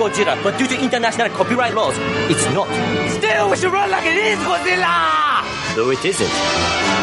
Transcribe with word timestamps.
Godzilla, 0.00 0.42
but 0.42 0.56
due 0.56 0.66
to 0.66 0.80
international 0.80 1.28
copyright 1.28 1.74
laws, 1.74 1.94
it's 2.30 2.46
not. 2.54 2.68
Still, 3.10 3.50
we 3.50 3.56
should 3.58 3.70
run 3.70 3.90
like 3.90 4.06
it 4.06 4.16
is 4.16 4.38
Godzilla! 4.38 5.44
Though 5.76 5.90
it 5.90 6.02
isn't. 6.02 6.99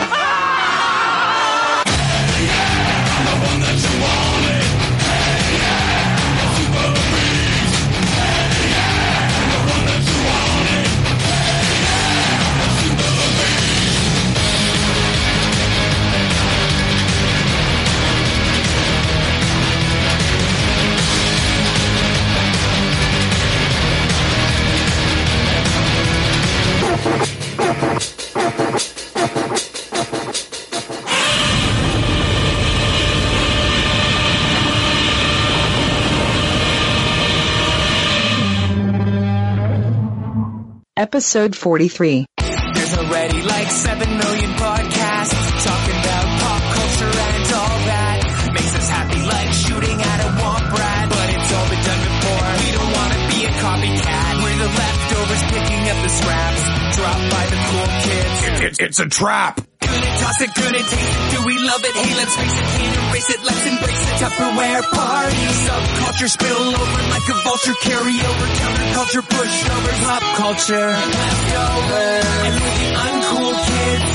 Episode 41.08 41.56
43. 41.56 42.26
There's 42.36 42.98
already 42.98 43.42
like 43.42 43.72
7 43.72 44.10
million 44.12 44.52
podcasts 44.60 45.40
talking 45.64 45.98
about 46.04 46.26
pop 46.44 46.62
culture 46.76 47.08
and 47.08 47.48
all 47.48 47.80
that. 47.88 48.52
Makes 48.52 48.76
us 48.76 48.90
happy 48.92 49.22
like 49.24 49.48
shooting 49.56 49.98
at 50.04 50.20
a 50.20 50.30
womp 50.36 50.68
rat. 50.68 51.08
But 51.08 51.28
it's 51.32 51.52
all 51.56 51.68
been 51.72 51.84
done 51.88 52.02
before. 52.12 52.48
We 52.60 52.70
don't 52.76 52.92
want 52.92 53.12
to 53.16 53.22
be 53.32 53.40
a 53.48 53.54
copycat. 53.56 54.32
We're 54.44 54.60
the 54.60 54.72
leftovers 54.76 55.44
picking 55.48 55.84
up 55.88 56.00
the 56.04 56.12
scraps 56.12 56.64
dropped 57.00 57.28
by 57.32 57.44
the 57.56 57.60
cool 57.72 57.88
kids. 58.04 58.36
It's, 58.68 58.80
it's 58.84 59.00
a 59.00 59.08
trap. 59.08 59.64
Good 59.80 60.04
at 60.04 60.20
toss 60.20 60.42
it, 60.44 60.52
good 60.60 60.76
at 60.76 60.86
taste 60.92 61.08
it. 61.08 61.32
Do 61.32 61.46
we 61.48 61.56
love 61.56 61.84
it? 61.88 61.96
Hey, 61.96 62.16
let's 62.20 62.36
face 62.36 62.52
it, 62.52 62.68
can't 62.84 63.07
erase 63.18 63.30
it. 63.30 63.44
Let's 63.44 63.66
embrace 63.66 64.04
it. 64.04 64.16
Tupperware 64.22 64.84
party. 64.94 65.46
Subculture 65.66 66.30
spill 66.30 66.68
over 66.70 67.02
like 67.10 67.28
a 67.30 67.38
vulture. 67.44 67.78
Carry 67.82 68.18
over 68.22 68.46
counterculture, 68.62 69.24
pushovers, 69.26 70.00
pop 70.06 70.24
culture. 70.38 70.90
Leftovers. 70.94 72.26
And 72.46 72.56
we're 72.62 72.78
the 72.78 72.90
uncool 73.08 73.54
kids. 73.68 74.14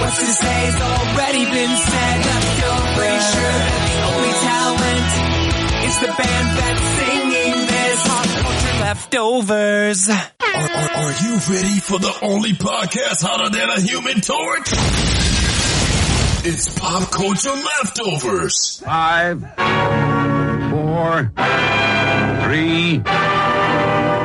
What's 0.00 0.18
to 0.18 0.26
say 0.26 0.58
has 0.70 0.78
already 0.80 1.44
been 1.44 1.74
said. 1.76 2.18
Leftovers. 2.26 2.94
Pretty 2.96 3.20
sure 3.34 3.58
that 3.66 3.82
the 3.86 4.02
only 4.14 4.34
talent 4.46 5.10
is 5.86 5.96
the 6.00 6.10
band 6.16 6.48
that's 6.56 6.86
singing 6.96 7.58
this. 7.66 7.98
Pop 8.06 8.26
culture 8.26 8.76
leftovers. 8.80 10.08
Are, 10.08 10.14
are, 10.46 10.90
are 11.02 11.14
you 11.24 11.34
ready 11.50 11.80
for 11.80 11.98
the 11.98 12.14
only 12.22 12.52
podcast 12.52 13.22
hotter 13.22 13.50
than 13.50 13.68
a 13.68 13.80
human 13.80 14.20
torch? 14.20 15.05
It's 16.48 16.78
Pop 16.78 17.10
Culture 17.10 17.50
Leftovers. 17.50 18.80
Five, 18.84 19.40
four, 20.70 21.32
three, 22.44 23.02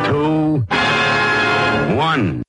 two, 0.05 0.59
one. 1.97 2.41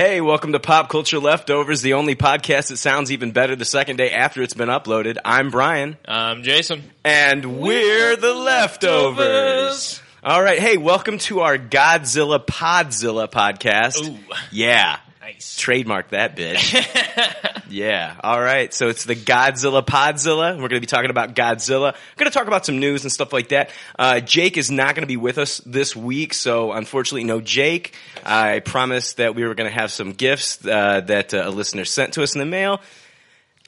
Hey, 0.00 0.22
welcome 0.22 0.52
to 0.52 0.60
Pop 0.60 0.88
Culture 0.88 1.18
Leftovers, 1.18 1.82
the 1.82 1.92
only 1.92 2.16
podcast 2.16 2.68
that 2.68 2.78
sounds 2.78 3.12
even 3.12 3.32
better 3.32 3.54
the 3.54 3.66
second 3.66 3.96
day 3.96 4.12
after 4.12 4.42
it's 4.42 4.54
been 4.54 4.70
uploaded. 4.70 5.18
I'm 5.26 5.50
Brian. 5.50 5.98
I'm 6.06 6.42
Jason. 6.42 6.84
And 7.04 7.60
we're 7.60 8.16
the 8.16 8.32
Leftovers. 8.32 10.00
All 10.24 10.42
right. 10.42 10.58
Hey, 10.58 10.78
welcome 10.78 11.18
to 11.18 11.40
our 11.40 11.58
Godzilla 11.58 12.42
Podzilla 12.42 13.30
podcast. 13.30 14.08
Ooh. 14.08 14.16
Yeah. 14.50 14.96
Nice. 15.34 15.56
Trademark 15.56 16.10
that 16.10 16.36
bitch. 16.36 17.62
yeah. 17.70 18.14
All 18.22 18.40
right. 18.40 18.72
So 18.74 18.88
it's 18.88 19.04
the 19.04 19.14
Godzilla 19.16 19.84
Podzilla. 19.84 20.52
We're 20.54 20.68
going 20.68 20.70
to 20.70 20.80
be 20.80 20.86
talking 20.86 21.10
about 21.10 21.34
Godzilla. 21.34 21.92
We're 21.92 22.16
going 22.16 22.30
to 22.30 22.36
talk 22.36 22.46
about 22.46 22.66
some 22.66 22.78
news 22.80 23.04
and 23.04 23.12
stuff 23.12 23.32
like 23.32 23.48
that. 23.48 23.70
Uh, 23.98 24.20
Jake 24.20 24.56
is 24.56 24.70
not 24.70 24.94
going 24.94 25.02
to 25.02 25.06
be 25.08 25.16
with 25.16 25.38
us 25.38 25.58
this 25.66 25.94
week, 25.94 26.34
so 26.34 26.72
unfortunately, 26.72 27.24
no 27.24 27.40
Jake. 27.40 27.94
I 28.24 28.60
promised 28.60 29.18
that 29.18 29.34
we 29.34 29.44
were 29.46 29.54
going 29.54 29.68
to 29.70 29.74
have 29.74 29.90
some 29.92 30.12
gifts 30.12 30.64
uh, 30.66 31.00
that 31.02 31.32
uh, 31.34 31.44
a 31.46 31.50
listener 31.50 31.84
sent 31.84 32.14
to 32.14 32.22
us 32.22 32.34
in 32.34 32.38
the 32.38 32.46
mail. 32.46 32.80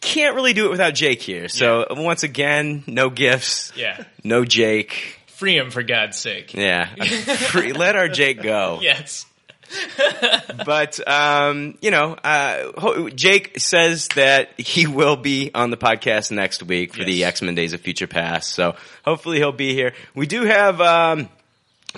Can't 0.01 0.35
really 0.35 0.53
do 0.53 0.67
it 0.67 0.71
without 0.71 0.95
Jake 0.95 1.23
here. 1.23 1.49
So 1.49 1.87
once 1.91 2.25
again, 2.25 2.83
no 2.89 3.09
gifts, 3.09 3.73
Yeah. 3.77 4.03
no 4.25 4.45
Jake. 4.45 5.21
Free 5.27 5.57
him 5.57 5.71
for 5.71 5.83
God's 5.83 6.19
sake. 6.19 6.55
Yeah. 6.55 6.87
Free, 7.05 7.73
let 7.73 7.95
our 7.97 8.09
Jake 8.09 8.43
go. 8.43 8.79
Yes. 8.83 9.27
But 10.65 11.07
um, 11.09 11.77
you 11.81 11.91
know, 11.91 12.13
uh, 12.15 13.11
Jake 13.11 13.59
says 13.61 14.09
that 14.15 14.59
he 14.59 14.87
will 14.87 15.17
be 15.17 15.51
on 15.55 15.71
the 15.71 15.77
podcast 15.77 16.31
next 16.31 16.63
week 16.63 16.95
for 16.95 17.05
the 17.05 17.25
X 17.25 17.43
Men 17.43 17.55
Days 17.55 17.73
of 17.73 17.81
Future 17.81 18.07
Past. 18.07 18.53
So 18.53 18.75
hopefully 19.05 19.39
he'll 19.39 19.53
be 19.53 19.75
here. 19.75 19.95
We 20.15 20.27
do 20.27 20.45
have. 20.45 20.81
Um, 20.81 21.29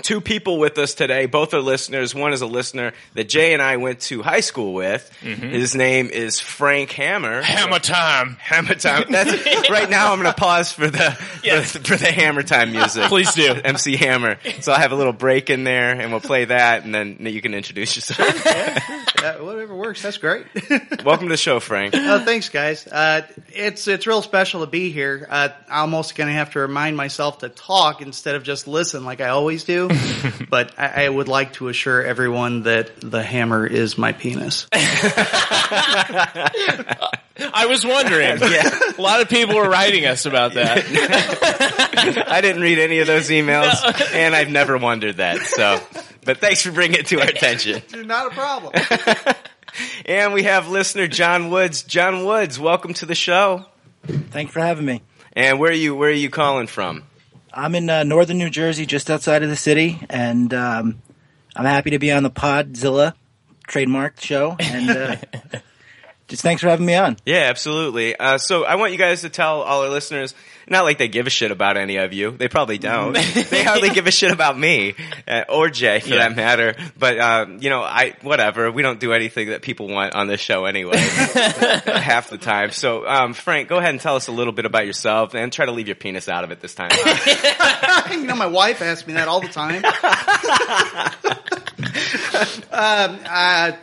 Two 0.02 0.20
people 0.20 0.58
with 0.58 0.76
us 0.78 0.94
today. 0.94 1.26
Both 1.26 1.54
are 1.54 1.60
listeners. 1.60 2.14
One 2.14 2.32
is 2.32 2.40
a 2.42 2.46
listener 2.46 2.92
that 3.14 3.28
Jay 3.28 3.52
and 3.52 3.62
I 3.62 3.76
went 3.76 4.00
to 4.00 4.22
high 4.22 4.40
school 4.40 4.74
with. 4.74 5.08
His 5.20 5.76
name 5.76 6.10
is 6.10 6.40
Frank 6.40 6.90
Hammer. 6.90 7.42
Hammer 7.42 7.78
time. 7.78 8.36
Hammer 8.40 8.74
time. 8.74 9.04
That's 9.10 9.70
right 9.70 9.88
now. 9.88 10.12
I'm 10.12 10.20
going 10.20 10.32
to 10.34 10.38
pause 10.38 10.72
for 10.72 10.88
the, 10.88 11.16
Yes. 11.44 11.74
the 11.74 11.78
for 11.84 11.96
the 11.96 12.10
Hammer 12.10 12.42
time 12.42 12.72
music. 12.72 13.04
Please 13.04 13.32
do. 13.34 13.54
MC 13.54 13.96
Hammer. 13.96 14.38
So 14.60 14.72
I'll 14.72 14.80
have 14.80 14.90
a 14.92 14.96
little 14.96 15.12
break 15.12 15.48
in 15.48 15.62
there, 15.64 15.92
and 15.92 16.10
we'll 16.10 16.20
play 16.20 16.44
that, 16.46 16.84
and 16.84 16.92
then 16.94 17.18
you 17.20 17.40
can 17.40 17.54
introduce 17.54 17.94
yourself. 17.96 18.46
Uh, 19.24 19.34
whatever 19.38 19.74
works. 19.76 20.02
That's 20.02 20.18
great. 20.18 20.44
Welcome 21.04 21.28
to 21.28 21.32
the 21.32 21.36
show, 21.38 21.60
Frank. 21.60 21.94
uh, 21.94 22.24
thanks, 22.24 22.48
guys. 22.48 22.86
Uh, 22.86 23.22
it's 23.52 23.86
it's 23.88 24.06
real 24.06 24.22
special 24.22 24.60
to 24.62 24.66
be 24.66 24.90
here. 24.90 25.26
Uh, 25.30 25.48
I'm 25.70 25.94
almost 25.94 26.14
going 26.16 26.26
to 26.28 26.34
have 26.34 26.50
to 26.52 26.58
remind 26.60 26.96
myself 26.96 27.38
to 27.38 27.48
talk 27.48 28.02
instead 28.02 28.34
of 28.34 28.42
just 28.42 28.66
listen 28.66 29.04
like 29.04 29.20
I 29.20 29.28
always 29.28 29.64
do. 29.64 29.83
but 30.50 30.72
I, 30.78 31.04
I 31.04 31.08
would 31.08 31.28
like 31.28 31.54
to 31.54 31.68
assure 31.68 32.02
everyone 32.02 32.62
that 32.64 33.00
the 33.00 33.22
hammer 33.22 33.66
is 33.66 33.96
my 33.98 34.12
penis. 34.12 34.66
I 37.52 37.66
was 37.68 37.84
wondering. 37.84 38.38
Yeah. 38.40 38.70
A 38.96 39.00
lot 39.00 39.20
of 39.20 39.28
people 39.28 39.56
were 39.56 39.68
writing 39.68 40.06
us 40.06 40.26
about 40.26 40.54
that. 40.54 40.84
I 42.28 42.40
didn't 42.40 42.62
read 42.62 42.78
any 42.78 43.00
of 43.00 43.06
those 43.06 43.28
emails, 43.30 43.74
and 44.14 44.34
I've 44.34 44.50
never 44.50 44.78
wondered 44.78 45.16
that. 45.18 45.40
So, 45.42 45.80
but 46.24 46.38
thanks 46.38 46.62
for 46.62 46.72
bringing 46.72 47.00
it 47.00 47.06
to 47.06 47.20
our 47.20 47.26
attention. 47.26 47.82
Not 48.06 48.32
a 48.32 48.34
problem. 48.34 48.72
And 50.06 50.32
we 50.32 50.44
have 50.44 50.68
listener 50.68 51.08
John 51.08 51.50
Woods. 51.50 51.82
John 51.82 52.24
Woods, 52.24 52.58
welcome 52.58 52.94
to 52.94 53.06
the 53.06 53.14
show. 53.14 53.66
Thanks 54.06 54.52
for 54.52 54.60
having 54.60 54.84
me. 54.84 55.02
And 55.32 55.58
where 55.58 55.70
are 55.70 55.74
you? 55.74 55.96
Where 55.96 56.10
are 56.10 56.12
you 56.12 56.30
calling 56.30 56.66
from? 56.66 57.02
I'm 57.56 57.74
in 57.74 57.88
uh, 57.88 58.02
northern 58.02 58.38
New 58.38 58.50
Jersey, 58.50 58.86
just 58.86 59.10
outside 59.10 59.42
of 59.42 59.48
the 59.48 59.56
city, 59.56 60.00
and 60.10 60.52
um, 60.52 61.02
I'm 61.54 61.64
happy 61.64 61.90
to 61.90 61.98
be 61.98 62.10
on 62.10 62.22
the 62.22 62.30
Podzilla 62.30 63.14
trademark 63.66 64.20
show. 64.20 64.56
And 64.58 64.90
uh, 64.90 65.16
just 66.28 66.42
thanks 66.42 66.62
for 66.62 66.68
having 66.68 66.86
me 66.86 66.94
on. 66.96 67.16
Yeah, 67.24 67.46
absolutely. 67.48 68.16
Uh, 68.16 68.38
so 68.38 68.64
I 68.64 68.74
want 68.74 68.92
you 68.92 68.98
guys 68.98 69.20
to 69.22 69.28
tell 69.28 69.62
all 69.62 69.82
our 69.82 69.88
listeners, 69.88 70.34
not 70.68 70.84
like 70.84 70.98
they 70.98 71.08
give 71.08 71.26
a 71.26 71.30
shit 71.30 71.50
about 71.50 71.76
any 71.76 71.96
of 71.96 72.12
you. 72.12 72.30
They 72.30 72.48
probably 72.48 72.78
don't. 72.78 73.12
they 73.14 73.62
hardly 73.64 73.90
give 73.90 74.06
a 74.06 74.10
shit 74.10 74.32
about 74.32 74.58
me 74.58 74.94
uh, 75.28 75.44
or 75.48 75.68
Jay, 75.70 76.00
for 76.00 76.08
Yeah. 76.10 76.16
that 76.28 76.36
matter. 76.36 76.74
But 76.98 77.18
um, 77.20 77.58
you 77.60 77.70
know, 77.70 77.82
I 77.82 78.14
whatever. 78.22 78.70
We 78.70 78.82
don't 78.82 79.00
do 79.00 79.12
anything 79.12 79.48
that 79.50 79.62
people 79.62 79.88
want 79.88 80.14
on 80.14 80.26
this 80.26 80.40
show 80.40 80.64
anyway, 80.64 80.96
half 80.98 82.30
the 82.30 82.38
time. 82.38 82.70
So 82.70 83.06
um, 83.06 83.34
Frank, 83.34 83.68
go 83.68 83.78
ahead 83.78 83.90
and 83.90 84.00
tell 84.00 84.16
us 84.16 84.28
a 84.28 84.32
little 84.32 84.52
bit 84.52 84.64
about 84.66 84.86
yourself, 84.86 85.34
and 85.34 85.52
try 85.52 85.66
to 85.66 85.72
leave 85.72 85.88
your 85.88 85.96
penis 85.96 86.28
out 86.28 86.44
of 86.44 86.50
it 86.50 86.60
this 86.60 86.74
time. 86.74 86.90
you 88.10 88.26
know, 88.26 88.36
my 88.36 88.46
wife 88.46 88.80
asks 88.82 89.06
me 89.06 89.14
that 89.14 89.28
all 89.28 89.40
the 89.40 89.48
time. 89.48 89.84
um, 92.72 93.18
I, 93.26 93.76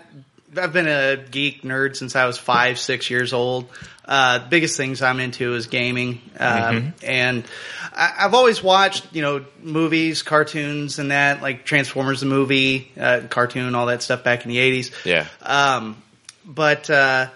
I've 0.57 0.74
been 0.74 0.88
a 0.88 1.18
geek 1.18 1.63
nerd 1.63 1.95
since 1.95 2.16
I 2.16 2.25
was 2.25 2.38
five, 2.38 2.80
six 2.80 3.10
years 3.10 3.33
old. 3.33 3.69
Uh, 4.12 4.40
the 4.40 4.48
biggest 4.50 4.75
things 4.75 5.02
I'm 5.02 5.22
into 5.22 5.56
is 5.56 5.68
gaming, 5.68 6.22
um, 6.38 6.94
and 7.02 7.46
I, 7.94 8.13
I've 8.19 8.34
always 8.34 8.62
watched, 8.62 9.08
you 9.16 9.22
know, 9.22 9.46
movies, 9.63 10.22
cartoons, 10.22 11.00
and 11.00 11.12
that, 11.12 11.42
like 11.42 11.63
Transformers 11.63 12.19
the 12.19 12.25
movie, 12.25 12.92
uh, 13.00 13.22
cartoon, 13.30 13.74
all 13.74 13.86
that 13.86 14.04
stuff 14.04 14.22
back 14.22 14.44
in 14.44 14.50
the 14.50 14.58
'80s. 14.58 15.06
yeah. 15.06 15.28
Um, 15.42 15.96
but 16.46 16.90
uh, 16.90 17.30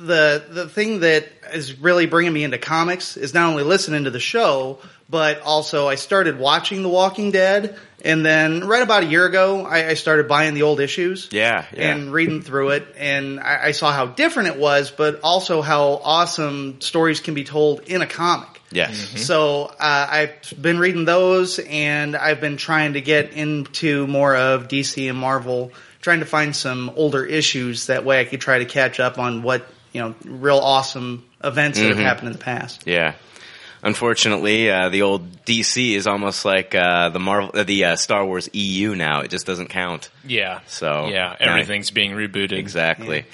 the 0.00 0.44
the 0.50 0.68
thing 0.68 0.98
that 0.98 1.28
is 1.52 1.78
really 1.78 2.06
bringing 2.06 2.32
me 2.32 2.42
into 2.42 2.58
comics 2.58 3.16
is 3.16 3.32
not 3.32 3.48
only 3.48 3.62
listening 3.62 4.02
to 4.02 4.10
the 4.10 4.18
show, 4.18 4.80
but 5.10 5.40
also 5.42 5.88
I 5.88 5.96
started 5.96 6.38
watching 6.38 6.82
The 6.82 6.88
Walking 6.88 7.30
Dead, 7.32 7.76
and 8.04 8.24
then 8.24 8.66
right 8.66 8.82
about 8.82 9.02
a 9.02 9.06
year 9.06 9.26
ago, 9.26 9.66
I, 9.66 9.88
I 9.88 9.94
started 9.94 10.28
buying 10.28 10.54
the 10.54 10.62
old 10.62 10.80
issues. 10.80 11.28
Yeah, 11.32 11.64
yeah. 11.76 11.92
and 11.92 12.12
reading 12.12 12.42
through 12.42 12.70
it, 12.70 12.94
and 12.96 13.40
I, 13.40 13.66
I 13.66 13.70
saw 13.72 13.92
how 13.92 14.06
different 14.06 14.48
it 14.50 14.56
was, 14.56 14.90
but 14.90 15.20
also 15.22 15.60
how 15.62 16.00
awesome 16.04 16.80
stories 16.80 17.20
can 17.20 17.34
be 17.34 17.44
told 17.44 17.80
in 17.80 18.00
a 18.02 18.06
comic. 18.06 18.48
Yes. 18.72 19.24
So 19.26 19.64
uh, 19.64 19.72
I've 19.80 20.54
been 20.60 20.78
reading 20.78 21.04
those, 21.04 21.58
and 21.58 22.14
I've 22.16 22.40
been 22.40 22.56
trying 22.56 22.92
to 22.92 23.00
get 23.00 23.32
into 23.32 24.06
more 24.06 24.36
of 24.36 24.68
DC 24.68 25.08
and 25.10 25.18
Marvel, 25.18 25.72
trying 26.00 26.20
to 26.20 26.26
find 26.26 26.54
some 26.54 26.92
older 26.94 27.24
issues. 27.24 27.88
That 27.88 28.04
way, 28.04 28.20
I 28.20 28.24
could 28.24 28.40
try 28.40 28.60
to 28.60 28.64
catch 28.66 29.00
up 29.00 29.18
on 29.18 29.42
what 29.42 29.66
you 29.92 30.00
know, 30.00 30.14
real 30.24 30.58
awesome 30.58 31.24
events 31.42 31.80
that 31.80 31.88
have 31.88 31.96
Mhm. 31.96 32.02
happened 32.02 32.28
in 32.28 32.32
the 32.34 32.38
past. 32.38 32.84
Yeah. 32.86 33.14
Unfortunately, 33.82 34.70
uh, 34.70 34.88
the 34.90 35.02
old 35.02 35.44
DC 35.44 35.94
is 35.94 36.06
almost 36.06 36.44
like 36.44 36.74
uh, 36.74 37.08
the 37.08 37.18
Marvel, 37.18 37.50
uh, 37.54 37.64
the 37.64 37.84
uh, 37.84 37.96
Star 37.96 38.24
Wars 38.24 38.48
EU 38.52 38.94
now. 38.94 39.20
It 39.20 39.30
just 39.30 39.46
doesn't 39.46 39.68
count. 39.68 40.10
Yeah. 40.26 40.60
So 40.66 41.08
Yeah, 41.08 41.34
everything's 41.40 41.90
being 41.90 42.12
rebooted. 42.12 42.52
Exactly. 42.58 43.24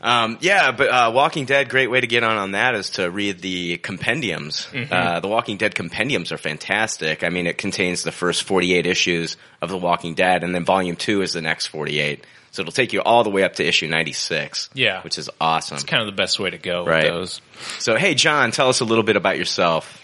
Um, 0.00 0.38
yeah, 0.40 0.70
but 0.72 0.88
uh, 0.88 1.10
Walking 1.14 1.44
Dead, 1.44 1.68
great 1.68 1.90
way 1.90 2.00
to 2.00 2.06
get 2.06 2.22
on 2.22 2.36
on 2.36 2.52
that 2.52 2.74
is 2.74 2.90
to 2.90 3.10
read 3.10 3.40
the 3.40 3.78
compendiums. 3.78 4.66
Mhm. 4.72 4.92
Uh, 4.92 5.20
the 5.20 5.28
Walking 5.28 5.56
Dead 5.56 5.74
compendiums 5.74 6.30
are 6.32 6.38
fantastic. 6.38 7.24
I 7.24 7.30
mean, 7.30 7.46
it 7.46 7.58
contains 7.58 8.02
the 8.04 8.12
first 8.12 8.44
48 8.44 8.86
issues 8.86 9.36
of 9.60 9.70
The 9.70 9.78
Walking 9.78 10.14
Dead, 10.14 10.44
and 10.44 10.54
then 10.54 10.64
Volume 10.64 10.96
2 10.96 11.22
is 11.22 11.32
the 11.32 11.42
next 11.42 11.66
48. 11.66 12.24
So 12.50 12.62
it'll 12.62 12.72
take 12.72 12.92
you 12.92 13.02
all 13.02 13.24
the 13.24 13.30
way 13.30 13.42
up 13.42 13.54
to 13.56 13.66
issue 13.66 13.88
96. 13.88 14.70
Yeah. 14.72 15.02
Which 15.02 15.18
is 15.18 15.28
awesome. 15.40 15.74
It's 15.76 15.84
kind 15.84 16.00
of 16.02 16.06
the 16.06 16.12
best 16.16 16.38
way 16.40 16.50
to 16.50 16.58
go 16.58 16.84
Right. 16.84 17.04
with 17.04 17.12
those. 17.12 17.40
So, 17.78 17.96
hey, 17.96 18.14
John, 18.14 18.52
tell 18.52 18.68
us 18.68 18.80
a 18.80 18.84
little 18.84 19.04
bit 19.04 19.16
about 19.16 19.36
yourself. 19.36 20.02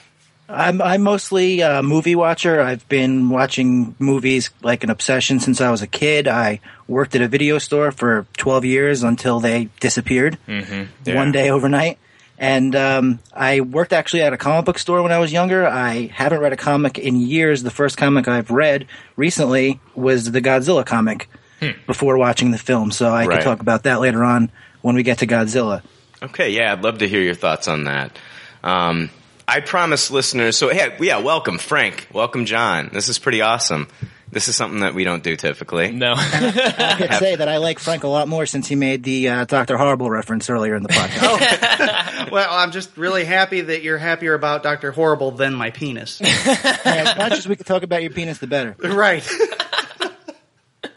I'm 0.48 0.82
I'm 0.82 1.02
mostly 1.02 1.60
a 1.60 1.82
movie 1.82 2.14
watcher. 2.14 2.60
I've 2.60 2.86
been 2.88 3.30
watching 3.30 3.94
movies 3.98 4.50
like 4.62 4.84
an 4.84 4.90
obsession 4.90 5.40
since 5.40 5.60
I 5.60 5.70
was 5.70 5.80
a 5.82 5.86
kid. 5.86 6.28
I 6.28 6.60
worked 6.86 7.14
at 7.16 7.22
a 7.22 7.28
video 7.28 7.58
store 7.58 7.90
for 7.92 8.26
12 8.36 8.64
years 8.66 9.02
until 9.02 9.40
they 9.40 9.68
disappeared 9.80 10.38
Mm-hmm. 10.46 11.14
one 11.14 11.32
day 11.32 11.50
overnight. 11.50 11.98
And 12.36 12.74
um, 12.76 13.20
I 13.32 13.60
worked 13.60 13.92
actually 13.92 14.22
at 14.22 14.32
a 14.32 14.36
comic 14.36 14.64
book 14.66 14.78
store 14.78 15.02
when 15.02 15.12
I 15.12 15.18
was 15.18 15.32
younger. 15.32 15.66
I 15.66 16.06
haven't 16.12 16.40
read 16.40 16.52
a 16.52 16.56
comic 16.56 16.98
in 16.98 17.16
years. 17.16 17.62
The 17.62 17.70
first 17.70 17.96
comic 17.96 18.26
I've 18.28 18.50
read 18.50 18.86
recently 19.16 19.80
was 19.94 20.30
the 20.30 20.42
Godzilla 20.42 20.84
comic 20.84 21.28
before 21.86 22.18
watching 22.18 22.50
the 22.50 22.58
film. 22.58 22.90
So 22.90 23.08
I 23.08 23.24
Right. 23.26 23.36
can 23.36 23.44
talk 23.44 23.60
about 23.60 23.84
that 23.84 24.00
later 24.00 24.22
on 24.24 24.50
when 24.82 24.94
we 24.96 25.02
get 25.04 25.18
to 25.18 25.26
Godzilla. 25.26 25.82
Okay, 26.22 26.50
yeah, 26.50 26.72
I'd 26.72 26.82
love 26.82 26.98
to 26.98 27.08
hear 27.08 27.22
your 27.22 27.34
thoughts 27.34 27.68
on 27.68 27.84
that. 27.84 28.18
Um, 28.62 29.08
I 29.46 29.60
promise 29.60 30.10
listeners, 30.10 30.56
so 30.56 30.68
hey, 30.70 30.96
yeah, 31.00 31.18
welcome, 31.18 31.58
Frank. 31.58 32.08
Welcome, 32.12 32.46
John. 32.46 32.90
This 32.92 33.08
is 33.08 33.18
pretty 33.18 33.42
awesome. 33.42 33.88
This 34.30 34.48
is 34.48 34.56
something 34.56 34.80
that 34.80 34.94
we 34.94 35.04
don't 35.04 35.22
do 35.22 35.36
typically. 35.36 35.92
No. 35.92 36.14
I 36.16 36.96
could 36.98 37.14
say 37.14 37.36
that 37.36 37.48
I 37.48 37.58
like 37.58 37.78
Frank 37.78 38.02
a 38.02 38.08
lot 38.08 38.26
more 38.26 38.46
since 38.46 38.66
he 38.66 38.74
made 38.74 39.04
the 39.04 39.28
uh, 39.28 39.44
Doctor 39.44 39.76
Horrible 39.76 40.10
reference 40.10 40.50
earlier 40.50 40.74
in 40.74 40.82
the 40.82 40.88
podcast. 40.88 42.30
well, 42.32 42.52
I'm 42.52 42.72
just 42.72 42.96
really 42.96 43.24
happy 43.24 43.60
that 43.60 43.82
you're 43.82 43.98
happier 43.98 44.34
about 44.34 44.64
Doctor 44.64 44.90
Horrible 44.90 45.30
than 45.30 45.54
my 45.54 45.70
penis. 45.70 46.20
as 46.20 47.16
much 47.16 47.32
as 47.34 47.46
we 47.46 47.54
can 47.54 47.64
talk 47.64 47.84
about 47.84 48.02
your 48.02 48.10
penis, 48.10 48.38
the 48.38 48.48
better. 48.48 48.74
right. 48.82 49.24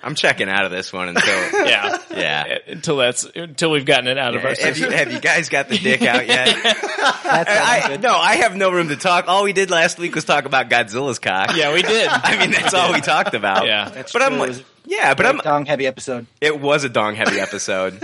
I'm 0.08 0.16
checking 0.16 0.50
out 0.50 0.66
of 0.66 0.72
this 0.72 0.92
one 0.94 1.10
until 1.10 1.26
yeah, 1.68 1.98
yeah. 2.10 2.58
Until 2.68 2.98
that's 2.98 3.26
until 3.36 3.72
we've 3.72 3.86
gotten 3.86 4.08
it 4.08 4.18
out 4.18 4.36
of 4.36 4.44
our 4.44 4.50
Have 4.52 4.60
you, 4.60 4.86
system. 4.86 4.92
have 4.94 5.12
you 5.12 5.20
guys 5.20 5.50
got 5.50 5.68
the 5.70 5.78
dick 5.80 6.02
out 6.02 6.26
yet? 6.28 6.48
That's 6.64 7.50
I, 7.50 7.82
I- 7.94 7.98
no, 7.98 8.16
I 8.16 8.36
have 8.38 8.56
no 8.56 8.72
room 8.72 8.88
to 8.90 8.96
talk. 8.96 9.26
All 9.28 9.44
we 9.44 9.54
did 9.54 9.70
last 9.70 10.00
week 10.00 10.16
was 10.16 10.24
talk 10.26 10.46
about 10.46 10.70
Godzilla's 10.70 11.20
cock. 11.20 11.56
Yeah, 11.56 11.74
we 11.74 11.82
did. 11.82 12.08
I 12.12 12.38
mean, 12.40 12.52
that's 12.52 12.74
all 12.74 12.94
we 12.94 13.02
talked 13.02 13.34
about. 13.34 13.66
Yeah. 13.68 13.90
That's 13.90 14.14
but 14.14 14.20
true. 14.20 14.28
I'm 14.28 14.40
like, 14.40 14.66
yeah, 14.86 15.14
but 15.14 15.26
I'm 15.26 15.38
dong 15.40 15.66
heavy 15.66 15.86
episode. 15.86 16.26
It 16.40 16.60
was 16.62 16.84
a 16.86 16.90
dong 16.90 17.16
heavy 17.16 17.40
episode. 17.40 18.00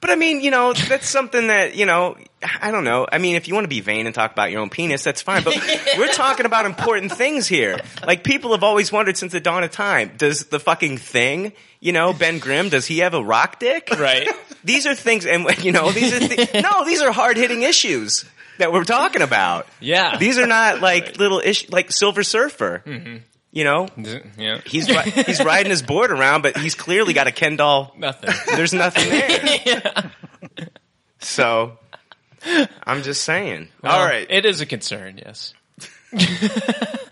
But 0.00 0.10
I 0.10 0.16
mean, 0.16 0.40
you 0.40 0.50
know, 0.50 0.72
that's 0.72 1.08
something 1.08 1.48
that, 1.48 1.74
you 1.74 1.84
know, 1.86 2.16
I 2.60 2.70
don't 2.70 2.84
know. 2.84 3.06
I 3.10 3.18
mean, 3.18 3.36
if 3.36 3.48
you 3.48 3.54
want 3.54 3.64
to 3.64 3.68
be 3.68 3.80
vain 3.80 4.06
and 4.06 4.14
talk 4.14 4.32
about 4.32 4.50
your 4.50 4.62
own 4.62 4.70
penis, 4.70 5.04
that's 5.04 5.20
fine. 5.20 5.42
But 5.42 5.56
we're 5.98 6.12
talking 6.12 6.46
about 6.46 6.64
important 6.64 7.12
things 7.12 7.46
here. 7.46 7.78
Like 8.06 8.24
people 8.24 8.52
have 8.52 8.64
always 8.64 8.90
wondered 8.90 9.18
since 9.18 9.32
the 9.32 9.40
dawn 9.40 9.62
of 9.62 9.70
time, 9.70 10.12
does 10.16 10.46
the 10.46 10.58
fucking 10.58 10.98
thing, 10.98 11.52
you 11.80 11.92
know, 11.92 12.12
Ben 12.14 12.38
Grimm, 12.38 12.70
does 12.70 12.86
he 12.86 12.98
have 12.98 13.12
a 13.12 13.22
rock 13.22 13.58
dick? 13.58 13.90
Right. 13.90 14.28
These 14.64 14.86
are 14.86 14.94
things, 14.94 15.24
and 15.24 15.46
you 15.64 15.72
know, 15.72 15.90
these 15.90 16.12
are, 16.12 16.18
th- 16.18 16.62
no, 16.62 16.84
these 16.84 17.00
are 17.00 17.10
hard 17.10 17.38
hitting 17.38 17.62
issues 17.62 18.26
that 18.58 18.74
we're 18.74 18.84
talking 18.84 19.22
about. 19.22 19.66
Yeah. 19.80 20.18
These 20.18 20.36
are 20.36 20.46
not 20.46 20.82
like 20.82 21.16
little 21.18 21.40
issues, 21.40 21.70
like 21.72 21.90
Silver 21.90 22.22
Surfer. 22.22 22.82
Mm-hmm. 22.84 23.16
You 23.52 23.64
know, 23.64 23.88
Yeah. 24.38 24.60
He's 24.64 24.88
ri- 24.88 25.10
he's 25.26 25.42
riding 25.44 25.70
his 25.70 25.82
board 25.82 26.12
around, 26.12 26.42
but 26.42 26.56
he's 26.56 26.74
clearly 26.76 27.12
got 27.12 27.26
a 27.26 27.32
Ken 27.32 27.56
doll. 27.56 27.92
Nothing. 27.98 28.30
There's 28.54 28.72
nothing 28.72 29.08
there. 29.08 30.12
So 31.22 31.76
I'm 32.84 33.02
just 33.02 33.24
saying. 33.24 33.68
Well, 33.82 33.92
All 33.98 34.04
right. 34.06 34.26
It 34.30 34.46
is 34.46 34.62
a 34.62 34.66
concern, 34.66 35.18
yes. 35.24 35.52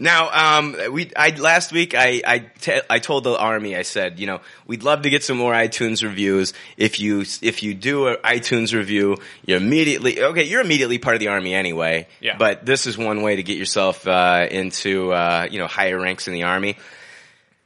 Now, 0.00 0.58
um, 0.58 0.76
we 0.92 1.10
I 1.16 1.30
last 1.30 1.72
week 1.72 1.92
I 1.96 2.48
I 2.88 2.98
told 3.00 3.24
the 3.24 3.36
army 3.36 3.74
I 3.74 3.82
said 3.82 4.20
you 4.20 4.28
know 4.28 4.40
we'd 4.64 4.84
love 4.84 5.02
to 5.02 5.10
get 5.10 5.24
some 5.24 5.36
more 5.36 5.52
iTunes 5.52 6.04
reviews. 6.04 6.52
If 6.76 7.00
you 7.00 7.22
if 7.42 7.64
you 7.64 7.74
do 7.74 8.06
an 8.06 8.16
iTunes 8.22 8.72
review, 8.72 9.16
you're 9.44 9.56
immediately 9.56 10.22
okay. 10.22 10.44
You're 10.44 10.60
immediately 10.60 10.98
part 10.98 11.16
of 11.16 11.20
the 11.20 11.28
army 11.28 11.52
anyway. 11.52 12.06
Yeah. 12.20 12.36
But 12.38 12.64
this 12.64 12.86
is 12.86 12.96
one 12.96 13.22
way 13.22 13.36
to 13.36 13.42
get 13.42 13.58
yourself 13.58 14.06
uh, 14.06 14.46
into 14.48 15.12
uh, 15.12 15.48
you 15.50 15.58
know 15.58 15.66
higher 15.66 15.98
ranks 15.98 16.28
in 16.28 16.32
the 16.32 16.44
army. 16.44 16.76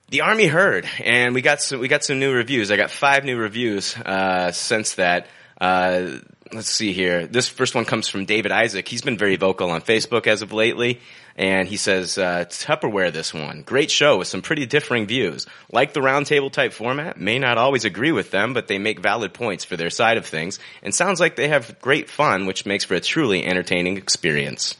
The 0.09 0.23
army 0.23 0.47
heard, 0.47 0.89
and 1.05 1.35
we 1.35 1.43
got 1.43 1.61
some 1.61 1.81
we 1.81 1.89
got 1.89 2.03
some 2.03 2.19
new 2.19 2.33
reviews. 2.33 2.71
I 2.71 2.77
got 2.77 2.91
five 2.91 3.25
new 3.25 3.37
reviews 3.37 3.95
uh, 3.95 4.53
since 4.53 4.95
that. 4.95 5.27
Uh, 5.61 6.19
let's 6.53 6.69
see 6.69 6.93
here. 6.93 7.27
This 7.27 7.49
first 7.49 7.75
one 7.75 7.85
comes 7.85 8.09
from 8.09 8.25
David 8.25 8.53
Isaac. 8.53 8.87
He's 8.87 9.03
been 9.03 9.19
very 9.19 9.37
vocal 9.37 9.71
on 9.71 9.83
Facebook 9.83 10.27
as 10.27 10.43
of 10.43 10.53
lately. 10.53 11.01
And 11.37 11.67
he 11.67 11.77
says, 11.77 12.19
uh, 12.19 12.45
Tupperware 12.49 13.13
this 13.13 13.33
one. 13.33 13.63
Great 13.63 13.91
show 13.91 14.19
with 14.19 14.29
some 14.29 14.43
pretty 14.43 14.67
differing 14.67 15.07
views. 15.07 15.47
Like 15.71 15.95
the 15.95 16.01
roundtable 16.01 16.53
type 16.53 16.73
format, 16.73 17.19
may 17.19 17.39
not 17.39 17.57
always 17.57 17.85
agree 17.85 18.13
with 18.13 18.31
them, 18.31 18.53
but 18.53 18.69
they 18.69 18.79
make 18.79 19.01
valid 19.01 19.33
points 19.33 19.65
for 19.65 19.77
their 19.77 19.91
side 19.91 20.19
of 20.19 20.27
things. 20.27 20.59
And 20.83 20.95
sounds 20.95 21.21
like 21.21 21.37
they 21.37 21.49
have 21.49 21.81
great 21.81 22.11
fun, 22.11 22.47
which 22.47 22.67
makes 22.67 22.85
for 22.85 22.95
a 22.95 23.01
truly 23.01 23.45
entertaining 23.45 23.97
experience. 23.97 24.77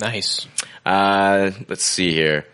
Nice. 0.00 0.46
Uh, 0.84 1.52
let's 1.68 1.84
see 1.84 2.12
here. 2.12 2.46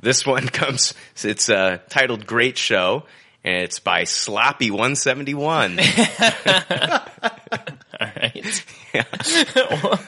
This 0.00 0.26
one 0.26 0.48
comes, 0.50 0.92
it's 1.22 1.48
uh, 1.48 1.78
titled 1.88 2.26
Great 2.26 2.58
Show, 2.58 3.04
and 3.42 3.62
it's 3.62 3.80
by 3.80 4.04
Sloppy 4.04 4.70
171. 4.70 5.78
All 8.00 8.08
right. 8.16 8.64
Yeah. 8.94 9.04
All 9.56 9.98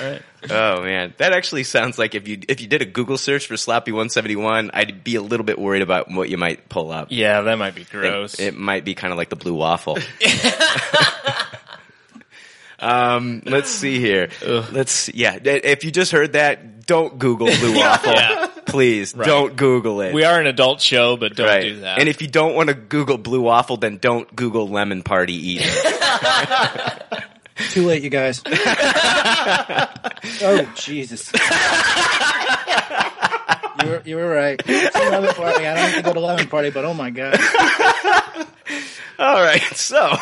right. 0.00 0.22
Oh 0.48 0.82
man, 0.82 1.14
that 1.18 1.32
actually 1.32 1.64
sounds 1.64 1.98
like 1.98 2.14
if 2.14 2.28
you 2.28 2.40
if 2.48 2.60
you 2.60 2.66
did 2.66 2.82
a 2.82 2.84
Google 2.84 3.18
search 3.18 3.46
for 3.46 3.56
Sloppy 3.56 3.92
171, 3.92 4.70
I'd 4.72 5.02
be 5.02 5.16
a 5.16 5.22
little 5.22 5.44
bit 5.44 5.58
worried 5.58 5.82
about 5.82 6.10
what 6.10 6.28
you 6.28 6.38
might 6.38 6.68
pull 6.68 6.92
up. 6.92 7.08
Yeah, 7.10 7.40
that 7.42 7.58
might 7.58 7.74
be 7.74 7.84
gross. 7.84 8.38
It, 8.38 8.56
might 8.56 8.84
be 8.84 8.94
kind 8.94 9.12
of 9.12 9.18
like 9.18 9.28
the 9.28 9.36
blue 9.36 9.54
waffle. 9.54 9.98
um, 12.78 13.42
let's 13.44 13.70
see 13.70 13.98
here. 13.98 14.28
Let's 14.42 15.12
yeah. 15.12 15.38
If 15.42 15.84
you 15.84 15.90
just 15.90 16.12
heard 16.12 16.34
that, 16.34 16.86
don't 16.86 17.18
Google 17.18 17.48
blue 17.48 17.76
waffle. 17.76 18.12
Yeah. 18.12 18.46
Please 18.66 19.14
Right. 19.14 19.26
don't 19.26 19.56
Google 19.56 20.00
it. 20.00 20.12
we 20.12 20.24
are 20.24 20.40
an 20.40 20.46
adult 20.46 20.80
show, 20.80 21.16
but 21.16 21.36
don't 21.36 21.46
right. 21.46 21.62
do 21.62 21.80
that. 21.80 22.00
And 22.00 22.08
if 22.08 22.20
you 22.20 22.28
don't 22.28 22.54
want 22.54 22.68
to 22.68 22.74
Google 22.74 23.16
blue 23.16 23.40
waffle, 23.40 23.76
then 23.76 23.98
don't 23.98 24.34
Google 24.34 24.68
lemon 24.68 25.02
party 25.02 25.52
either. 25.52 25.64
Too 27.70 27.86
late, 27.86 28.02
you 28.02 28.10
guys. 28.10 28.42
oh 30.42 30.72
Jesus! 30.76 31.32
you 33.82 33.88
were 33.90 34.02
you 34.04 34.16
were 34.16 34.28
right. 34.28 34.60
It's 34.64 34.96
a 34.96 35.10
lemon 35.10 35.34
party. 35.34 35.66
I 35.66 35.74
don't 35.74 35.90
have 35.90 35.94
to 35.96 36.02
go 36.02 36.12
to 36.12 36.20
lemon 36.20 36.48
party, 36.48 36.70
but 36.70 36.84
oh 36.84 36.94
my 36.94 37.10
god! 37.10 37.38
All 39.18 39.40
right, 39.40 39.62
so 39.62 40.14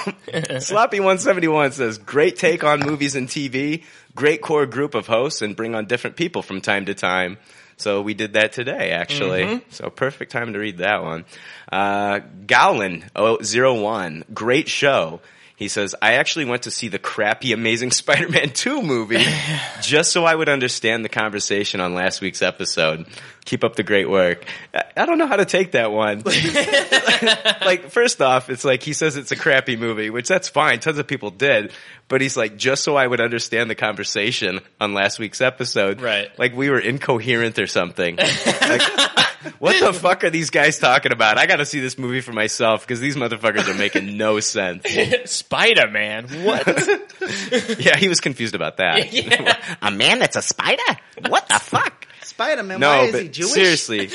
Sloppy 0.60 1.00
171 1.00 1.72
says, 1.72 1.98
great 1.98 2.36
take 2.36 2.62
on 2.62 2.78
movies 2.78 3.16
and 3.16 3.26
TV, 3.26 3.82
great 4.14 4.40
core 4.40 4.66
group 4.66 4.94
of 4.94 5.08
hosts, 5.08 5.42
and 5.42 5.56
bring 5.56 5.74
on 5.74 5.86
different 5.86 6.14
people 6.14 6.42
from 6.42 6.60
time 6.60 6.86
to 6.86 6.94
time. 6.94 7.38
So 7.76 8.02
we 8.02 8.14
did 8.14 8.34
that 8.34 8.52
today, 8.52 8.90
actually. 8.92 9.62
So 9.70 9.90
perfect 9.90 10.30
time 10.30 10.52
to 10.52 10.60
read 10.60 10.78
that 10.78 11.02
one. 11.02 11.24
Uh, 11.72 12.20
Gowlin 12.46 13.02
01, 13.16 14.24
great 14.32 14.68
show. 14.68 15.20
He 15.56 15.68
says, 15.68 15.94
I 16.02 16.14
actually 16.14 16.46
went 16.46 16.64
to 16.64 16.70
see 16.72 16.88
the 16.88 16.98
crappy 16.98 17.52
Amazing 17.52 17.90
Spider-Man 17.92 18.50
2 18.50 18.82
movie 18.82 19.24
just 19.82 20.10
so 20.12 20.24
I 20.24 20.34
would 20.34 20.48
understand 20.48 21.04
the 21.04 21.08
conversation 21.08 21.80
on 21.80 21.94
last 21.94 22.20
week's 22.20 22.42
episode. 22.42 23.06
Keep 23.44 23.62
up 23.62 23.76
the 23.76 23.82
great 23.84 24.10
work. 24.10 24.44
I- 24.96 25.06
don't 25.06 25.18
know 25.18 25.26
how 25.26 25.36
to 25.36 25.44
take 25.44 25.72
that 25.72 25.92
one. 25.92 26.22
like, 27.64 27.90
first 27.90 28.20
off, 28.20 28.50
it's 28.50 28.64
like 28.64 28.82
he 28.82 28.92
says 28.94 29.16
it's 29.16 29.32
a 29.32 29.36
crappy 29.36 29.76
movie, 29.76 30.10
which 30.10 30.26
that's 30.26 30.48
fine. 30.48 30.80
Tons 30.80 30.98
of 30.98 31.06
people 31.06 31.30
did. 31.30 31.72
But 32.08 32.20
he's 32.20 32.36
like, 32.36 32.56
just 32.56 32.82
so 32.84 32.96
I 32.96 33.06
would 33.06 33.20
understand 33.20 33.70
the 33.70 33.74
conversation 33.74 34.60
on 34.80 34.92
last 34.94 35.18
week's 35.18 35.40
episode. 35.40 36.00
Right. 36.00 36.36
Like 36.38 36.56
we 36.56 36.68
were 36.70 36.80
incoherent 36.80 37.58
or 37.58 37.66
something. 37.66 38.16
like, 38.16 38.82
what 39.58 39.78
the 39.80 39.92
fuck 39.92 40.24
are 40.24 40.30
these 40.30 40.50
guys 40.50 40.78
talking 40.78 41.12
about? 41.12 41.38
I 41.38 41.46
gotta 41.46 41.66
see 41.66 41.80
this 41.80 41.98
movie 41.98 42.20
for 42.20 42.32
myself 42.32 42.82
because 42.86 43.00
these 43.00 43.16
motherfuckers 43.16 43.68
are 43.68 43.74
making 43.78 44.16
no 44.16 44.40
sense. 44.40 44.84
Spider 45.30 45.88
Man. 45.90 46.26
What? 46.44 47.00
Yeah, 47.78 47.96
he 47.96 48.08
was 48.08 48.20
confused 48.20 48.54
about 48.54 48.76
that. 48.78 49.12
Yeah. 49.12 49.56
a 49.80 49.90
man 49.90 50.18
that's 50.18 50.36
a 50.36 50.42
spider? 50.42 50.82
What 51.28 51.48
the 51.48 51.54
fuck? 51.58 52.06
Spider 52.22 52.62
Man, 52.62 52.80
No, 52.80 52.88
why 52.88 53.04
is 53.04 53.12
but 53.12 53.22
he 53.22 53.28
Jewish? 53.28 53.52
seriously. 53.52 54.10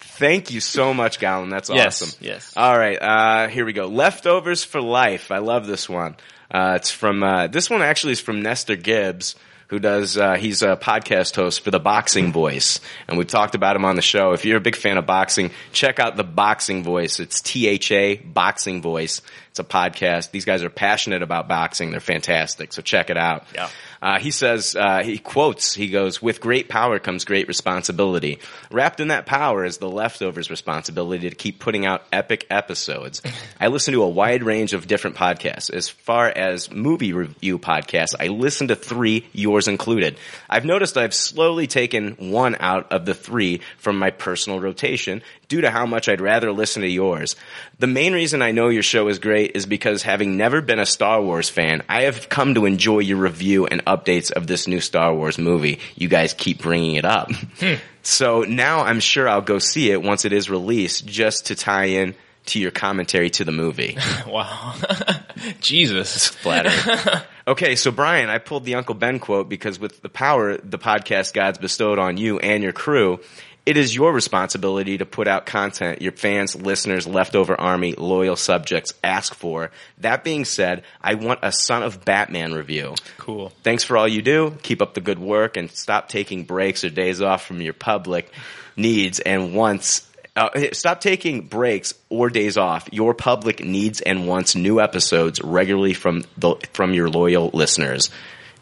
Thank 0.00 0.50
you 0.50 0.60
so 0.60 0.92
much, 0.94 1.18
Gollum. 1.20 1.50
That's 1.50 1.70
Yes, 1.70 2.02
awesome. 2.02 2.18
yes. 2.24 2.52
All 2.56 2.76
right, 2.76 3.00
uh, 3.00 3.48
here 3.48 3.64
we 3.64 3.72
go. 3.72 3.86
Leftovers 3.86 4.64
for 4.64 4.80
life. 4.80 5.30
I 5.30 5.38
love 5.38 5.66
this 5.66 5.88
one. 5.88 6.16
Uh, 6.50 6.74
it's 6.76 6.90
from 6.90 7.22
uh, 7.22 7.46
this 7.48 7.68
one 7.70 7.82
actually 7.82 8.12
is 8.12 8.20
from 8.20 8.42
Nestor 8.42 8.76
Gibbs, 8.76 9.36
who 9.68 9.78
does. 9.78 10.16
Uh, 10.16 10.34
he's 10.34 10.62
a 10.62 10.76
podcast 10.76 11.36
host 11.36 11.60
for 11.60 11.70
the 11.70 11.78
Boxing 11.80 12.32
Voice, 12.32 12.80
and 13.06 13.16
we've 13.16 13.26
talked 13.26 13.54
about 13.54 13.76
him 13.76 13.84
on 13.84 13.96
the 13.96 14.02
show. 14.02 14.32
If 14.32 14.44
you're 14.44 14.56
a 14.56 14.60
big 14.60 14.76
fan 14.76 14.98
of 14.98 15.06
boxing, 15.06 15.50
check 15.72 15.98
out 16.00 16.16
the 16.16 16.24
Boxing 16.24 16.82
Voice. 16.82 17.20
It's 17.20 17.40
T 17.40 17.68
H 17.68 17.92
A 17.92 18.16
Boxing 18.16 18.82
Voice. 18.82 19.22
It's 19.50 19.58
a 19.58 19.64
podcast. 19.64 20.30
These 20.30 20.44
guys 20.44 20.62
are 20.62 20.70
passionate 20.70 21.22
about 21.22 21.48
boxing. 21.48 21.90
They're 21.90 22.00
fantastic. 22.00 22.72
So 22.72 22.82
check 22.82 23.10
it 23.10 23.16
out. 23.16 23.46
Yeah. 23.54 23.68
Uh, 24.00 24.18
he 24.18 24.30
says, 24.30 24.76
uh, 24.76 25.02
he 25.02 25.18
quotes, 25.18 25.74
he 25.74 25.88
goes, 25.88 26.22
with 26.22 26.40
great 26.40 26.68
power 26.68 26.98
comes 26.98 27.24
great 27.24 27.48
responsibility. 27.48 28.38
Wrapped 28.70 29.00
in 29.00 29.08
that 29.08 29.26
power 29.26 29.64
is 29.64 29.78
the 29.78 29.90
leftovers 29.90 30.50
responsibility 30.50 31.28
to 31.28 31.34
keep 31.34 31.58
putting 31.58 31.86
out 31.86 32.04
epic 32.12 32.46
episodes. 32.50 33.22
I 33.60 33.68
listen 33.68 33.94
to 33.94 34.02
a 34.02 34.08
wide 34.08 34.42
range 34.42 34.72
of 34.72 34.86
different 34.86 35.16
podcasts. 35.16 35.70
As 35.70 35.88
far 35.88 36.28
as 36.28 36.70
movie 36.70 37.12
review 37.12 37.58
podcasts, 37.58 38.14
I 38.18 38.28
listen 38.28 38.68
to 38.68 38.76
three, 38.76 39.26
yours 39.32 39.68
included. 39.68 40.16
I've 40.48 40.64
noticed 40.64 40.96
I've 40.96 41.14
slowly 41.14 41.66
taken 41.66 42.30
one 42.30 42.56
out 42.60 42.92
of 42.92 43.04
the 43.04 43.14
three 43.14 43.60
from 43.78 43.98
my 43.98 44.10
personal 44.10 44.60
rotation 44.60 45.22
due 45.48 45.62
to 45.62 45.70
how 45.70 45.86
much 45.86 46.08
I'd 46.08 46.20
rather 46.20 46.52
listen 46.52 46.82
to 46.82 46.88
yours. 46.88 47.34
The 47.78 47.86
main 47.86 48.12
reason 48.12 48.42
I 48.42 48.52
know 48.52 48.68
your 48.68 48.82
show 48.82 49.08
is 49.08 49.18
great 49.18 49.52
is 49.56 49.66
because 49.66 50.02
having 50.02 50.36
never 50.36 50.60
been 50.60 50.78
a 50.78 50.86
Star 50.86 51.20
Wars 51.20 51.48
fan, 51.48 51.82
I 51.88 52.02
have 52.02 52.28
come 52.28 52.54
to 52.54 52.66
enjoy 52.66 53.00
your 53.00 53.18
review 53.18 53.66
and 53.66 53.84
updates 53.86 54.30
of 54.30 54.46
this 54.46 54.68
new 54.68 54.80
Star 54.80 55.14
Wars 55.14 55.38
movie. 55.38 55.80
You 55.96 56.08
guys 56.08 56.34
keep 56.34 56.62
bringing 56.62 56.96
it 56.96 57.04
up. 57.04 57.32
Hmm. 57.32 57.74
So 58.02 58.42
now 58.42 58.80
I'm 58.80 59.00
sure 59.00 59.28
I'll 59.28 59.40
go 59.40 59.58
see 59.58 59.90
it 59.90 60.02
once 60.02 60.24
it 60.24 60.32
is 60.32 60.48
released 60.48 61.06
just 61.06 61.46
to 61.46 61.54
tie 61.54 61.86
in 61.86 62.14
to 62.46 62.58
your 62.58 62.70
commentary 62.70 63.30
to 63.30 63.44
the 63.44 63.52
movie. 63.52 63.96
wow. 64.26 64.74
Jesus. 65.60 66.28
Flattering. 66.28 67.22
Okay, 67.48 67.76
so 67.76 67.90
Brian, 67.90 68.28
I 68.28 68.36
pulled 68.36 68.66
the 68.66 68.74
Uncle 68.74 68.94
Ben 68.94 69.18
quote 69.18 69.48
because 69.48 69.80
with 69.80 70.02
the 70.02 70.10
power 70.10 70.58
the 70.58 70.78
podcast 70.78 71.32
gods 71.32 71.56
bestowed 71.56 71.98
on 71.98 72.18
you 72.18 72.38
and 72.38 72.62
your 72.62 72.74
crew, 72.74 73.20
it 73.68 73.76
is 73.76 73.94
your 73.94 74.14
responsibility 74.14 74.96
to 74.96 75.04
put 75.04 75.28
out 75.28 75.44
content 75.44 76.00
your 76.00 76.12
fans, 76.12 76.56
listeners, 76.56 77.06
leftover 77.06 77.54
army, 77.60 77.92
loyal 77.92 78.34
subjects 78.34 78.94
ask 79.04 79.34
for. 79.34 79.70
That 79.98 80.24
being 80.24 80.46
said, 80.46 80.84
I 81.02 81.16
want 81.16 81.40
a 81.42 81.52
Son 81.52 81.82
of 81.82 82.02
Batman 82.02 82.54
review. 82.54 82.94
Cool. 83.18 83.52
Thanks 83.62 83.84
for 83.84 83.98
all 83.98 84.08
you 84.08 84.22
do. 84.22 84.56
Keep 84.62 84.80
up 84.80 84.94
the 84.94 85.02
good 85.02 85.18
work 85.18 85.58
and 85.58 85.70
stop 85.70 86.08
taking 86.08 86.44
breaks 86.44 86.82
or 86.82 86.88
days 86.88 87.20
off 87.20 87.44
from 87.44 87.60
your 87.60 87.74
public 87.74 88.32
needs 88.74 89.20
and 89.20 89.54
wants. 89.54 90.08
Uh, 90.34 90.48
stop 90.72 91.02
taking 91.02 91.42
breaks 91.42 91.92
or 92.08 92.30
days 92.30 92.56
off. 92.56 92.88
Your 92.90 93.12
public 93.12 93.62
needs 93.62 94.00
and 94.00 94.26
wants 94.26 94.54
new 94.54 94.80
episodes 94.80 95.42
regularly 95.42 95.92
from 95.92 96.24
the 96.38 96.56
from 96.72 96.94
your 96.94 97.10
loyal 97.10 97.50
listeners. 97.52 98.08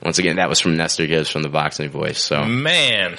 Once 0.02 0.18
again, 0.18 0.36
that 0.36 0.48
was 0.48 0.58
from 0.58 0.76
Nestor 0.76 1.06
Gibbs 1.06 1.30
from 1.30 1.42
the 1.42 1.48
Boxing 1.48 1.90
Voice. 1.90 2.20
So 2.20 2.44
Man. 2.44 3.18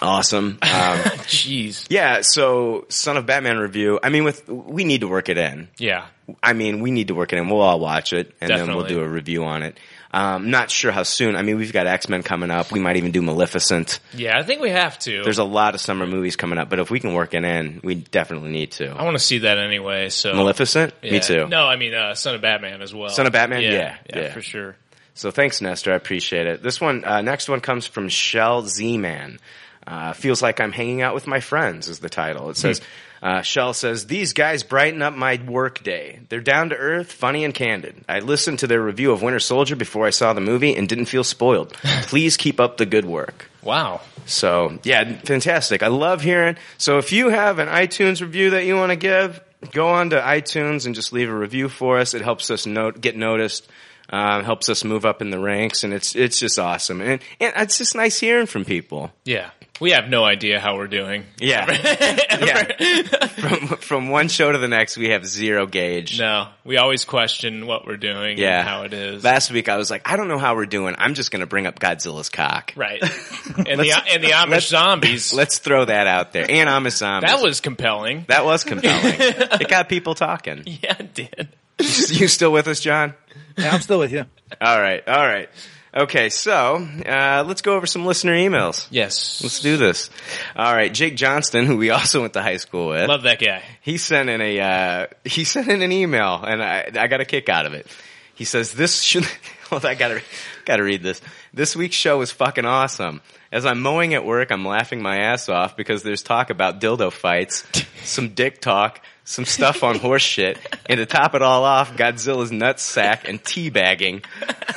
Awesome. 0.00 0.58
Um, 0.78 0.98
Jeez. 1.26 1.86
yeah. 1.90 2.20
So 2.22 2.86
Son 2.88 3.16
of 3.16 3.26
Batman 3.26 3.58
review. 3.58 3.98
I 4.02 4.08
mean, 4.10 4.24
with 4.24 4.48
we 4.48 4.84
need 4.84 5.00
to 5.00 5.08
work 5.08 5.28
it 5.28 5.36
in. 5.38 5.68
Yeah. 5.78 6.06
I 6.42 6.52
mean, 6.52 6.80
we 6.80 6.90
need 6.90 7.08
to 7.08 7.14
work 7.14 7.32
it 7.32 7.38
in. 7.38 7.48
We'll 7.48 7.60
all 7.60 7.80
watch 7.80 8.12
it, 8.12 8.34
and 8.40 8.50
then 8.50 8.68
we'll 8.68 8.84
do 8.86 9.00
a 9.00 9.08
review 9.08 9.44
on 9.44 9.62
it. 9.62 9.78
Um, 10.12 10.50
not 10.50 10.70
sure 10.70 10.90
how 10.92 11.02
soon. 11.02 11.36
I 11.36 11.42
mean, 11.42 11.56
we've 11.58 11.72
got 11.72 11.86
X 11.86 12.08
Men 12.08 12.22
coming 12.22 12.50
up. 12.50 12.70
We 12.70 12.80
might 12.80 12.96
even 12.96 13.10
do 13.12 13.20
Maleficent. 13.22 14.00
Yeah, 14.14 14.38
I 14.38 14.42
think 14.42 14.60
we 14.60 14.70
have 14.70 14.98
to. 15.00 15.22
There's 15.22 15.38
a 15.38 15.44
lot 15.44 15.74
of 15.74 15.80
summer 15.80 16.06
movies 16.06 16.36
coming 16.36 16.58
up, 16.58 16.70
but 16.70 16.78
if 16.78 16.90
we 16.90 17.00
can 17.00 17.12
work 17.14 17.34
it 17.34 17.44
in, 17.44 17.80
we 17.82 17.94
definitely 17.96 18.50
need 18.50 18.72
to. 18.72 18.88
I 18.90 19.02
want 19.04 19.16
to 19.16 19.22
see 19.22 19.38
that 19.38 19.58
anyway. 19.58 20.08
So 20.10 20.34
Maleficent? 20.34 20.94
Me 21.02 21.20
too. 21.20 21.48
No, 21.48 21.66
I 21.66 21.76
mean 21.76 21.94
uh, 21.94 22.14
Son 22.14 22.34
of 22.34 22.40
Batman 22.40 22.82
as 22.82 22.94
well. 22.94 23.10
Son 23.10 23.26
of 23.26 23.32
Batman? 23.32 23.62
Yeah, 23.62 23.70
Yeah, 23.72 23.96
yeah, 24.10 24.18
yeah. 24.20 24.32
for 24.32 24.40
sure. 24.42 24.76
So 25.14 25.30
thanks, 25.32 25.60
Nestor. 25.60 25.92
I 25.92 25.96
appreciate 25.96 26.46
it. 26.46 26.62
This 26.62 26.80
one, 26.80 27.04
uh, 27.04 27.22
next 27.22 27.48
one 27.48 27.60
comes 27.60 27.86
from 27.88 28.08
Shell 28.08 28.62
Z-Man. 28.62 29.40
Uh, 29.88 30.12
feels 30.12 30.42
like 30.42 30.60
I'm 30.60 30.72
hanging 30.72 31.00
out 31.00 31.14
with 31.14 31.26
my 31.26 31.40
friends 31.40 31.88
is 31.88 31.98
the 31.98 32.10
title. 32.10 32.50
It 32.50 32.58
says, 32.58 32.82
uh, 33.22 33.40
Shell 33.40 33.72
says, 33.72 34.06
these 34.06 34.34
guys 34.34 34.62
brighten 34.62 35.00
up 35.00 35.14
my 35.14 35.40
work 35.48 35.82
day. 35.82 36.20
They're 36.28 36.42
down 36.42 36.68
to 36.68 36.76
earth, 36.76 37.10
funny 37.10 37.42
and 37.42 37.54
candid. 37.54 37.96
I 38.06 38.18
listened 38.18 38.58
to 38.58 38.66
their 38.66 38.82
review 38.82 39.12
of 39.12 39.22
Winter 39.22 39.40
Soldier 39.40 39.76
before 39.76 40.06
I 40.06 40.10
saw 40.10 40.34
the 40.34 40.42
movie 40.42 40.76
and 40.76 40.90
didn't 40.90 41.06
feel 41.06 41.24
spoiled. 41.24 41.72
Please 42.02 42.36
keep 42.36 42.60
up 42.60 42.76
the 42.76 42.84
good 42.84 43.06
work. 43.06 43.50
Wow. 43.62 44.02
So 44.26 44.78
yeah, 44.82 45.10
fantastic. 45.20 45.82
I 45.82 45.86
love 45.86 46.20
hearing. 46.20 46.56
So 46.76 46.98
if 46.98 47.10
you 47.10 47.30
have 47.30 47.58
an 47.58 47.68
iTunes 47.68 48.20
review 48.20 48.50
that 48.50 48.66
you 48.66 48.76
want 48.76 48.90
to 48.90 48.96
give, 48.96 49.40
go 49.72 49.88
on 49.88 50.10
to 50.10 50.20
iTunes 50.20 50.84
and 50.84 50.94
just 50.94 51.14
leave 51.14 51.30
a 51.30 51.34
review 51.34 51.70
for 51.70 51.98
us. 51.98 52.12
It 52.12 52.20
helps 52.20 52.50
us 52.50 52.66
note, 52.66 53.00
get 53.00 53.16
noticed. 53.16 53.66
Uh, 54.10 54.42
helps 54.42 54.70
us 54.70 54.84
move 54.84 55.04
up 55.04 55.20
in 55.20 55.28
the 55.28 55.38
ranks, 55.38 55.84
and 55.84 55.92
it's 55.92 56.16
it's 56.16 56.38
just 56.38 56.58
awesome, 56.58 57.02
and 57.02 57.20
and 57.40 57.52
it's 57.56 57.76
just 57.76 57.94
nice 57.94 58.18
hearing 58.18 58.46
from 58.46 58.64
people. 58.64 59.12
Yeah. 59.26 59.50
We 59.80 59.92
have 59.92 60.08
no 60.08 60.24
idea 60.24 60.58
how 60.58 60.76
we're 60.76 60.88
doing. 60.88 61.24
Yeah, 61.38 61.66
yeah. 61.70 63.26
From 63.28 63.66
from 63.78 64.08
one 64.08 64.28
show 64.28 64.50
to 64.50 64.58
the 64.58 64.66
next, 64.68 64.96
we 64.96 65.10
have 65.10 65.24
zero 65.24 65.66
gauge. 65.66 66.18
No, 66.18 66.48
we 66.64 66.76
always 66.78 67.04
question 67.04 67.66
what 67.66 67.86
we're 67.86 67.96
doing 67.96 68.38
Yeah, 68.38 68.60
and 68.60 68.68
how 68.68 68.82
it 68.82 68.92
is. 68.92 69.22
Last 69.22 69.50
week, 69.52 69.68
I 69.68 69.76
was 69.76 69.90
like, 69.90 70.08
I 70.10 70.16
don't 70.16 70.28
know 70.28 70.38
how 70.38 70.56
we're 70.56 70.66
doing. 70.66 70.94
I'm 70.98 71.14
just 71.14 71.30
going 71.30 71.40
to 71.40 71.46
bring 71.46 71.66
up 71.66 71.78
Godzilla's 71.78 72.28
cock. 72.28 72.72
right. 72.76 73.02
And 73.58 73.80
the 73.80 73.92
and 74.10 74.22
the 74.22 74.28
Amish 74.28 74.68
zombies. 74.68 75.32
Let's 75.34 75.58
throw 75.58 75.84
that 75.84 76.06
out 76.06 76.32
there. 76.32 76.46
And 76.48 76.68
Amish 76.68 76.98
zombies. 76.98 77.30
That 77.30 77.42
was 77.42 77.60
compelling. 77.60 78.24
that 78.28 78.44
was 78.44 78.62
compelling. 78.64 79.14
it 79.18 79.68
got 79.68 79.88
people 79.88 80.14
talking. 80.14 80.62
Yeah, 80.66 80.96
it 80.98 81.14
did. 81.14 81.48
You 81.78 82.28
still 82.28 82.52
with 82.52 82.68
us, 82.68 82.80
John? 82.80 83.14
Yeah, 83.56 83.70
I'm 83.74 83.80
still 83.80 83.98
with 83.98 84.12
you. 84.12 84.24
All 84.60 84.80
right, 84.80 85.06
all 85.08 85.26
right. 85.26 85.48
Okay, 85.94 86.28
so 86.28 86.76
uh, 87.06 87.44
let's 87.46 87.62
go 87.62 87.74
over 87.74 87.86
some 87.86 88.04
listener 88.04 88.34
emails. 88.34 88.86
Yes. 88.90 89.40
Let's 89.42 89.60
do 89.60 89.76
this. 89.78 90.10
All 90.54 90.72
right, 90.74 90.92
Jake 90.92 91.16
Johnston, 91.16 91.64
who 91.66 91.76
we 91.78 91.90
also 91.98 92.20
went 92.20 92.34
to 92.34 92.42
high 92.42 92.58
school 92.58 92.88
with, 92.88 93.08
Love 93.08 93.22
that 93.22 93.38
guy. 93.40 93.62
he 93.80 93.96
sent 93.96 94.28
in 94.28 94.40
a 94.40 94.60
uh, 94.60 95.06
he 95.24 95.44
sent 95.54 95.68
in 95.68 95.82
an 95.82 95.92
email, 95.92 96.42
and 96.46 96.62
I 96.62 96.90
I 96.94 97.06
got 97.06 97.20
a 97.20 97.24
kick 97.24 97.48
out 97.48 97.66
of 97.66 97.72
it. 97.74 97.86
He 98.34 98.44
says 98.44 98.72
this 98.72 99.02
should. 99.02 99.24
Hold 99.70 99.84
on, 99.84 99.90
I 99.90 99.94
gotta 99.94 100.22
gotta 100.64 100.82
read 100.82 101.02
this. 101.02 101.20
This 101.52 101.74
week's 101.76 101.96
show 101.96 102.20
is 102.22 102.30
fucking 102.30 102.64
awesome. 102.64 103.20
As 103.50 103.64
I'm 103.64 103.80
mowing 103.80 104.12
at 104.12 104.26
work, 104.26 104.50
I'm 104.50 104.66
laughing 104.66 105.00
my 105.00 105.18
ass 105.20 105.48
off 105.48 105.74
because 105.76 106.02
there's 106.02 106.22
talk 106.22 106.50
about 106.50 106.80
dildo 106.80 107.10
fights, 107.10 107.64
some 108.04 108.30
dick 108.30 108.60
talk, 108.60 109.00
some 109.24 109.46
stuff 109.46 109.82
on 109.82 109.98
horse 109.98 110.22
shit, 110.22 110.58
and 110.86 110.98
to 110.98 111.06
top 111.06 111.34
it 111.34 111.40
all 111.40 111.64
off, 111.64 111.96
Godzilla's 111.96 112.52
nut 112.52 112.78
sack 112.78 113.26
and 113.28 113.42
teabagging. 113.42 114.24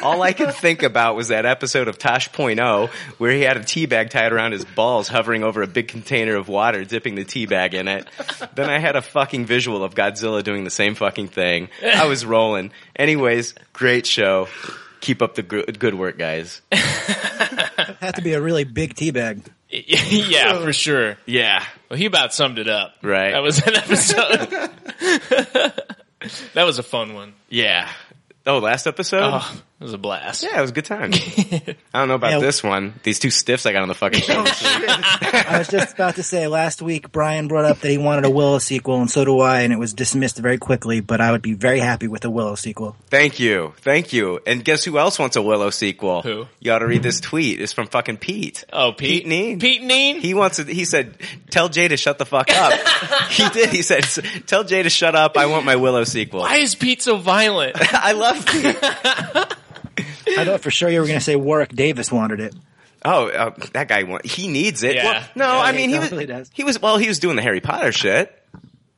All 0.01 0.21
I 0.21 0.31
could 0.31 0.53
think 0.53 0.83
about 0.83 1.15
was 1.15 1.29
that 1.29 1.45
episode 1.45 1.87
of 1.89 1.97
Tosh.0 1.97 2.89
where 3.17 3.31
he 3.31 3.41
had 3.41 3.57
a 3.57 3.61
teabag 3.61 4.09
tied 4.09 4.31
around 4.31 4.53
his 4.53 4.63
balls 4.63 5.07
hovering 5.09 5.43
over 5.43 5.61
a 5.61 5.67
big 5.67 5.89
container 5.89 6.35
of 6.35 6.47
water, 6.47 6.85
dipping 6.85 7.15
the 7.15 7.25
teabag 7.25 7.73
in 7.73 7.87
it. 7.87 8.07
Then 8.55 8.69
I 8.69 8.79
had 8.79 8.95
a 8.95 9.01
fucking 9.01 9.45
visual 9.45 9.83
of 9.83 9.95
Godzilla 9.95 10.43
doing 10.43 10.63
the 10.63 10.69
same 10.69 10.95
fucking 10.95 11.27
thing. 11.27 11.69
I 11.83 12.05
was 12.07 12.25
rolling. 12.25 12.71
Anyways, 12.95 13.53
great 13.73 14.05
show. 14.05 14.47
Keep 15.01 15.21
up 15.21 15.35
the 15.35 15.43
gr- 15.43 15.61
good 15.61 15.95
work, 15.95 16.17
guys. 16.17 16.61
Had 16.71 18.15
to 18.15 18.21
be 18.21 18.33
a 18.33 18.41
really 18.41 18.63
big 18.63 18.95
tea 18.95 19.11
bag. 19.11 19.43
yeah, 19.69 20.59
for 20.59 20.73
sure. 20.73 21.17
Yeah. 21.25 21.63
Well, 21.89 21.97
he 21.97 22.05
about 22.05 22.33
summed 22.33 22.59
it 22.59 22.69
up. 22.69 22.95
Right. 23.01 23.31
That 23.31 23.39
was 23.39 23.65
an 23.65 23.75
episode. 23.75 24.49
that 26.53 26.63
was 26.63 26.77
a 26.77 26.83
fun 26.83 27.13
one. 27.13 27.33
Yeah. 27.49 27.89
Oh, 28.45 28.59
last 28.59 28.87
episode? 28.87 29.23
Oh, 29.23 29.61
It 29.81 29.85
was 29.85 29.93
a 29.93 29.97
blast. 29.97 30.43
Yeah, 30.43 30.59
it 30.59 30.61
was 30.61 30.69
a 30.69 30.73
good 30.73 30.85
time. 30.85 31.11
I 31.15 31.75
don't 31.95 32.07
know 32.07 32.13
about 32.13 32.33
Yeah. 32.33 32.37
this 32.39 32.61
one. 32.61 32.93
These 33.01 33.17
two 33.17 33.31
stiffs 33.31 33.65
I 33.65 33.71
got 33.71 33.81
on 33.81 33.87
the 33.87 33.95
fucking 33.95 34.21
show. 34.21 34.43
I 34.45 35.55
was 35.57 35.69
just 35.69 35.95
about 35.95 36.17
to 36.17 36.23
say 36.23 36.45
last 36.47 36.83
week 36.83 37.11
Brian 37.11 37.47
brought 37.47 37.65
up 37.65 37.79
that 37.79 37.89
he 37.89 37.97
wanted 37.97 38.25
a 38.25 38.29
Willow 38.29 38.59
sequel, 38.59 39.01
and 39.01 39.09
so 39.09 39.25
do 39.25 39.39
I, 39.39 39.61
and 39.61 39.73
it 39.73 39.79
was 39.79 39.93
dismissed 39.95 40.37
very 40.37 40.59
quickly. 40.59 40.99
But 40.99 41.19
I 41.19 41.31
would 41.31 41.41
be 41.41 41.53
very 41.55 41.79
happy 41.79 42.07
with 42.07 42.23
a 42.25 42.29
Willow 42.29 42.53
sequel. 42.53 42.95
Thank 43.07 43.39
you. 43.39 43.73
Thank 43.77 44.13
you. 44.13 44.39
And 44.45 44.63
guess 44.63 44.83
who 44.83 44.99
else 44.99 45.17
wants 45.17 45.35
a 45.35 45.41
Willow 45.41 45.71
sequel? 45.71 46.21
Who? 46.21 46.45
You 46.59 46.73
ought 46.73 46.79
to 46.79 46.85
read 46.87 47.01
this 47.01 47.19
tweet. 47.19 47.59
It's 47.59 47.73
from 47.73 47.87
fucking 47.87 48.17
Pete. 48.17 48.63
Oh, 48.71 48.91
Pete. 48.91 49.23
Pete 49.23 49.27
Neen. 49.27 49.59
Pete 49.59 49.81
Neen. 49.81 50.19
He 50.19 50.35
wants 50.35 50.57
to, 50.57 50.63
he 50.65 50.85
said, 50.85 51.17
tell 51.49 51.69
Jay 51.69 51.87
to 51.87 51.97
shut 51.97 52.19
the 52.19 52.25
fuck 52.27 52.51
up. 52.51 52.73
he 53.31 53.49
did. 53.49 53.69
He 53.71 53.81
said, 53.81 54.03
tell 54.45 54.63
Jay 54.63 54.83
to 54.83 54.91
shut 54.91 55.15
up. 55.15 55.37
I 55.37 55.47
want 55.47 55.65
my 55.65 55.75
Willow 55.77 56.03
sequel. 56.03 56.41
Why 56.41 56.57
is 56.57 56.75
Pete 56.75 57.01
so 57.01 57.17
violent? 57.17 57.77
I 57.79 58.11
love 58.11 58.45
Pete. 58.45 59.57
I 60.37 60.45
thought 60.45 60.61
for 60.61 60.71
sure 60.71 60.89
you 60.89 60.99
were 61.01 61.07
going 61.07 61.19
to 61.19 61.23
say 61.25 61.35
Warwick 61.35 61.69
Davis 61.75 62.11
wanted 62.11 62.39
it. 62.39 62.55
Oh, 63.03 63.29
uh, 63.29 63.51
that 63.73 63.87
guy, 63.87 64.03
wa- 64.03 64.19
he 64.23 64.47
needs 64.47 64.83
it. 64.83 64.95
Yeah. 64.95 65.03
Well, 65.05 65.23
no, 65.35 65.45
Yeah, 65.47 65.59
I 65.59 65.71
mean, 65.71 65.89
he 65.89 65.97
totally 65.97 66.25
was, 66.27 66.47
does. 66.47 66.51
he 66.53 66.63
was, 66.63 66.79
well, 66.81 66.97
he 66.97 67.07
was 67.07 67.17
doing 67.19 67.35
the 67.35 67.41
Harry 67.41 67.59
Potter 67.61 67.91
shit. 67.91 68.37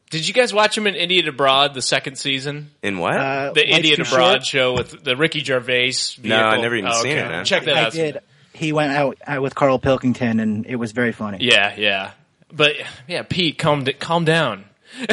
Did 0.09 0.27
you 0.27 0.33
guys 0.33 0.53
watch 0.53 0.77
him 0.77 0.85
in 0.87 0.95
Idiot 0.95 1.27
Abroad, 1.27 1.73
the 1.73 1.81
second 1.81 2.17
season? 2.17 2.69
In 2.83 2.99
what? 2.99 3.15
Uh, 3.17 3.53
The 3.53 3.61
Life's 3.65 3.79
Idiot 3.79 3.95
Too 3.97 4.01
Abroad 4.03 4.31
Short? 4.33 4.45
show 4.45 4.73
with 4.73 5.03
the 5.03 5.15
Ricky 5.15 5.43
Gervais. 5.43 5.91
Vehicle. 6.19 6.29
No, 6.29 6.37
I 6.43 6.61
never 6.61 6.75
even 6.75 6.91
Oh, 6.91 7.01
seen 7.01 7.13
okay. 7.13 7.21
it, 7.21 7.29
man. 7.29 7.45
Check 7.45 7.63
that 7.65 7.75
I 7.77 7.83
out. 7.85 7.91
did. 7.93 8.19
He 8.53 8.73
went 8.73 8.91
out, 8.91 9.17
out 9.25 9.41
with 9.41 9.55
Carl 9.55 9.79
Pilkington, 9.79 10.39
and 10.39 10.65
it 10.67 10.75
was 10.75 10.91
very 10.91 11.13
funny. 11.13 11.39
Yeah, 11.41 11.73
yeah. 11.75 12.11
But 12.51 12.73
yeah, 13.07 13.23
Pete, 13.23 13.57
calm 13.57 13.85
calm 13.99 14.25
down. 14.25 14.65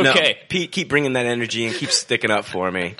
it's 0.00 0.04
No, 0.06 0.10
okay. 0.12 0.38
Pete, 0.48 0.72
keep 0.72 0.88
bringing 0.88 1.14
that 1.14 1.26
energy 1.26 1.66
and 1.66 1.74
keep 1.74 1.90
sticking 1.90 2.30
up 2.30 2.44
for 2.44 2.70
me. 2.70 2.94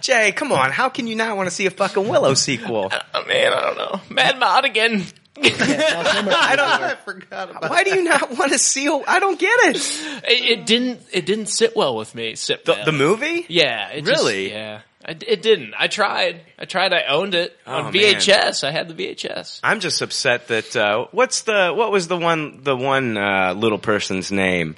Jay, 0.00 0.32
come 0.32 0.52
on. 0.52 0.70
How 0.70 0.88
can 0.88 1.06
you 1.06 1.16
not 1.16 1.36
want 1.36 1.48
to 1.48 1.54
see 1.54 1.66
a 1.66 1.70
fucking 1.70 2.06
Willow 2.08 2.34
sequel? 2.34 2.92
Oh, 3.14 3.24
man, 3.26 3.52
I 3.52 3.60
don't 3.60 3.76
know. 3.78 4.00
Mad 4.10 4.38
Mod 4.38 4.64
again. 4.66 5.04
I 5.38 6.54
don't. 6.56 6.68
I 6.68 6.94
forgot 7.04 7.50
about 7.50 7.70
Why 7.70 7.82
do 7.84 7.90
you 7.94 8.04
not 8.04 8.36
want 8.38 8.52
to 8.52 8.58
see? 8.58 8.88
I 8.88 9.18
don't 9.20 9.38
get 9.38 9.50
it. 9.74 9.76
It, 9.76 10.58
it 10.60 10.66
didn't. 10.66 11.00
It 11.12 11.26
didn't 11.26 11.46
sit 11.46 11.74
well 11.76 11.96
with 11.96 12.14
me. 12.14 12.34
Sit 12.36 12.64
The, 12.64 12.82
the 12.84 12.92
movie? 12.92 13.44
Yeah. 13.48 13.88
It 13.90 14.04
just- 14.04 14.22
Really? 14.22 14.50
yeah. 14.50 14.80
I, 15.04 15.10
it 15.12 15.40
didn't. 15.42 15.74
I 15.78 15.86
tried. 15.88 16.40
I 16.58 16.64
tried. 16.64 16.92
I 16.92 17.04
owned 17.04 17.34
it 17.34 17.56
Oh, 17.66 17.74
on 17.84 17.92
VHS. 17.92 18.64
I 18.64 18.70
had 18.72 18.88
the 18.88 18.94
VHS. 18.94 19.60
I'm 19.62 19.78
just 19.80 20.02
upset 20.02 20.48
that 20.48 20.74
uh, 20.74 21.06
what's 21.12 21.42
the 21.42 21.72
what 21.72 21.92
was 21.92 22.08
the 22.08 22.16
one 22.16 22.60
the 22.64 22.76
one 22.76 23.16
uh, 23.16 23.54
little 23.56 23.78
person's 23.78 24.32
name? 24.32 24.74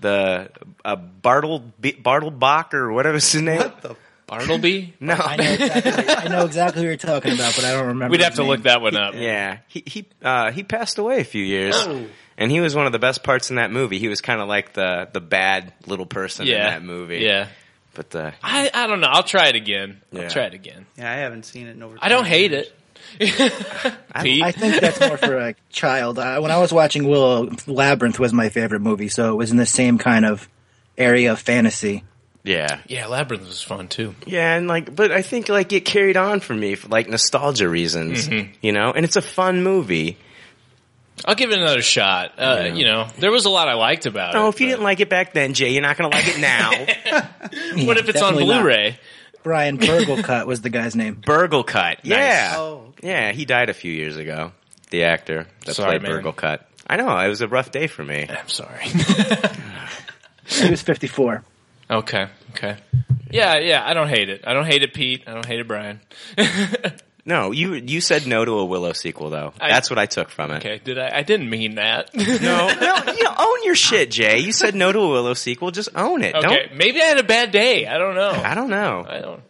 The 0.00 0.50
uh, 0.84 0.96
Bartle 0.96 1.62
Bartlebach 1.82 2.74
or 2.74 2.92
whatever 2.92 3.14
his 3.16 3.34
name. 3.34 3.58
What 3.58 3.82
the 3.82 3.96
Bartleby. 4.26 4.94
No. 5.00 5.14
I 5.14 5.36
know, 5.36 5.44
exactly, 5.52 6.08
I 6.14 6.28
know 6.28 6.44
exactly 6.46 6.82
who 6.82 6.88
you're 6.88 6.96
talking 6.96 7.32
about, 7.32 7.54
but 7.56 7.64
I 7.64 7.72
don't 7.72 7.88
remember. 7.88 8.12
We'd 8.12 8.20
have 8.22 8.34
to 8.36 8.42
name. 8.42 8.50
look 8.50 8.62
that 8.62 8.80
one 8.80 8.96
up. 8.96 9.14
Yeah, 9.14 9.58
he 9.68 9.82
he 9.86 10.06
uh, 10.22 10.52
he 10.52 10.62
passed 10.62 10.98
away 10.98 11.20
a 11.20 11.24
few 11.24 11.42
years, 11.44 11.74
Oh. 11.76 12.06
and 12.38 12.50
he 12.50 12.60
was 12.60 12.74
one 12.76 12.86
of 12.86 12.92
the 12.92 12.98
best 13.00 13.22
parts 13.24 13.50
in 13.50 13.56
that 13.56 13.70
movie. 13.72 13.98
He 13.98 14.08
was 14.08 14.20
kind 14.20 14.40
of 14.40 14.46
like 14.48 14.72
the 14.72 15.08
the 15.12 15.20
bad 15.20 15.72
little 15.86 16.06
person 16.06 16.46
in 16.46 16.54
that 16.54 16.82
movie. 16.84 17.18
Yeah. 17.18 17.48
but 17.94 18.14
uh, 18.14 18.30
I, 18.42 18.70
I 18.72 18.86
don't 18.86 19.00
know. 19.00 19.08
I'll 19.10 19.24
try 19.24 19.48
it 19.48 19.56
again. 19.56 20.00
Yeah. 20.12 20.22
I'll 20.22 20.30
try 20.30 20.44
it 20.44 20.54
again. 20.54 20.86
Yeah, 20.96 21.10
I 21.10 21.16
haven't 21.16 21.44
seen 21.44 21.66
it 21.66 21.72
in 21.76 21.82
over. 21.82 21.96
I 22.00 22.08
don't 22.08 22.24
hate 22.26 22.52
years. 22.52 22.66
it. 22.68 22.76
Pete. 23.18 24.42
I 24.42 24.52
think 24.52 24.80
that's 24.80 25.00
more 25.00 25.16
for 25.16 25.36
a 25.38 25.54
child. 25.70 26.18
Uh, 26.18 26.40
when 26.40 26.50
I 26.50 26.58
was 26.58 26.72
watching 26.72 27.06
Willow, 27.08 27.50
Labyrinth 27.66 28.18
was 28.18 28.32
my 28.32 28.48
favorite 28.48 28.80
movie, 28.80 29.08
so 29.08 29.32
it 29.32 29.36
was 29.36 29.50
in 29.50 29.56
the 29.56 29.66
same 29.66 29.98
kind 29.98 30.24
of 30.24 30.48
area 30.98 31.32
of 31.32 31.38
fantasy. 31.40 32.04
yeah, 32.44 32.80
yeah, 32.86 33.06
Labyrinth 33.06 33.46
was 33.46 33.62
fun 33.62 33.88
too. 33.88 34.14
yeah, 34.26 34.54
and 34.56 34.66
like, 34.68 34.94
but 34.94 35.12
I 35.12 35.22
think 35.22 35.48
like 35.48 35.72
it 35.72 35.84
carried 35.84 36.16
on 36.16 36.40
for 36.40 36.54
me 36.54 36.74
for 36.74 36.88
like 36.88 37.08
nostalgia 37.08 37.68
reasons, 37.68 38.28
Mm-hmm. 38.28 38.52
you 38.62 38.72
know. 38.72 38.92
And 38.92 39.04
it's 39.04 39.16
a 39.16 39.22
fun 39.22 39.62
movie. 39.62 40.16
I'll 41.26 41.34
give 41.34 41.50
it 41.50 41.58
another 41.58 41.82
shot. 41.82 42.32
Uh, 42.38 42.62
Yeah. 42.64 42.74
You 42.74 42.84
know, 42.86 43.08
there 43.18 43.30
was 43.30 43.44
a 43.44 43.50
lot 43.50 43.68
I 43.68 43.74
liked 43.74 44.06
about 44.06 44.34
it. 44.34 44.38
Oh, 44.38 44.48
if 44.48 44.58
you 44.60 44.66
but- 44.68 44.70
didn't 44.70 44.84
like 44.84 45.00
it 45.00 45.10
back 45.10 45.34
then, 45.34 45.52
Jay, 45.52 45.70
you're 45.70 45.82
not 45.82 45.98
going 45.98 46.10
to 46.10 46.16
like 46.16 46.28
it 46.28 46.40
now. 46.40 46.70
what 47.86 47.98
if 47.98 48.08
it's 48.08 48.22
on 48.22 48.34
Blu-ray? 48.36 48.98
Brian 49.42 49.78
Burglekutt 49.78 50.46
was 50.46 50.60
the 50.60 50.70
guy's 50.70 50.94
name. 50.94 51.16
Burglekutt. 51.16 51.98
Yeah. 52.02 52.54
Oh, 52.56 52.92
Yeah, 53.02 53.32
he 53.32 53.44
died 53.44 53.70
a 53.70 53.74
few 53.74 53.92
years 53.92 54.16
ago. 54.16 54.52
The 54.90 55.04
actor 55.04 55.46
that 55.66 55.74
Sorry, 55.74 55.98
played 55.98 56.02
man. 56.02 56.22
Burgle 56.22 56.58
I 56.88 56.96
know, 56.96 57.16
it 57.16 57.28
was 57.28 57.40
a 57.40 57.48
rough 57.48 57.70
day 57.70 57.86
for 57.86 58.02
me. 58.04 58.26
I'm 58.28 58.48
sorry. 58.48 58.86
He 60.50 60.68
was 60.68 60.82
54. 60.82 61.44
okay. 61.90 62.26
Okay. 62.50 62.76
Yeah, 63.30 63.58
yeah. 63.58 63.82
I 63.86 63.94
don't 63.94 64.08
hate 64.08 64.28
it. 64.28 64.42
I 64.44 64.52
don't 64.52 64.66
hate 64.66 64.82
it, 64.82 64.92
Pete. 64.92 65.22
I 65.26 65.34
don't 65.34 65.46
hate 65.46 65.60
it, 65.60 65.68
Brian. 65.68 66.00
No, 67.30 67.52
you 67.52 67.74
you 67.74 68.00
said 68.02 68.26
no 68.26 68.44
to 68.44 68.58
a 68.58 68.64
Willow 68.64 68.92
sequel 68.92 69.30
though. 69.30 69.54
I- 69.60 69.70
That's 69.70 69.88
what 69.88 69.98
I 69.98 70.04
took 70.06 70.28
from 70.28 70.50
it. 70.50 70.56
Okay. 70.58 70.80
Did 70.84 70.98
I? 70.98 71.10
I 71.18 71.22
didn't 71.22 71.48
mean 71.48 71.76
that. 71.76 72.10
No, 72.14 72.26
no, 72.80 73.12
you 73.12 73.22
know, 73.24 73.34
own 73.38 73.64
your 73.64 73.74
shit, 73.74 74.10
Jay. 74.10 74.38
You 74.40 74.52
said 74.52 74.74
no 74.74 74.92
to 74.92 74.98
a 74.98 75.08
Willow 75.08 75.34
sequel. 75.34 75.70
Just 75.70 75.88
own 75.94 76.22
it. 76.22 76.34
Okay. 76.34 76.46
Don't. 76.46 76.74
Maybe 76.76 77.00
I 77.00 77.04
had 77.06 77.18
a 77.18 77.22
bad 77.24 77.50
day. 77.52 77.86
I 77.86 77.96
don't 77.98 78.14
know. 78.14 78.30
I 78.30 78.54
don't 78.54 78.68
know. 78.70 79.06
I 79.08 79.18
don't. 79.20 79.42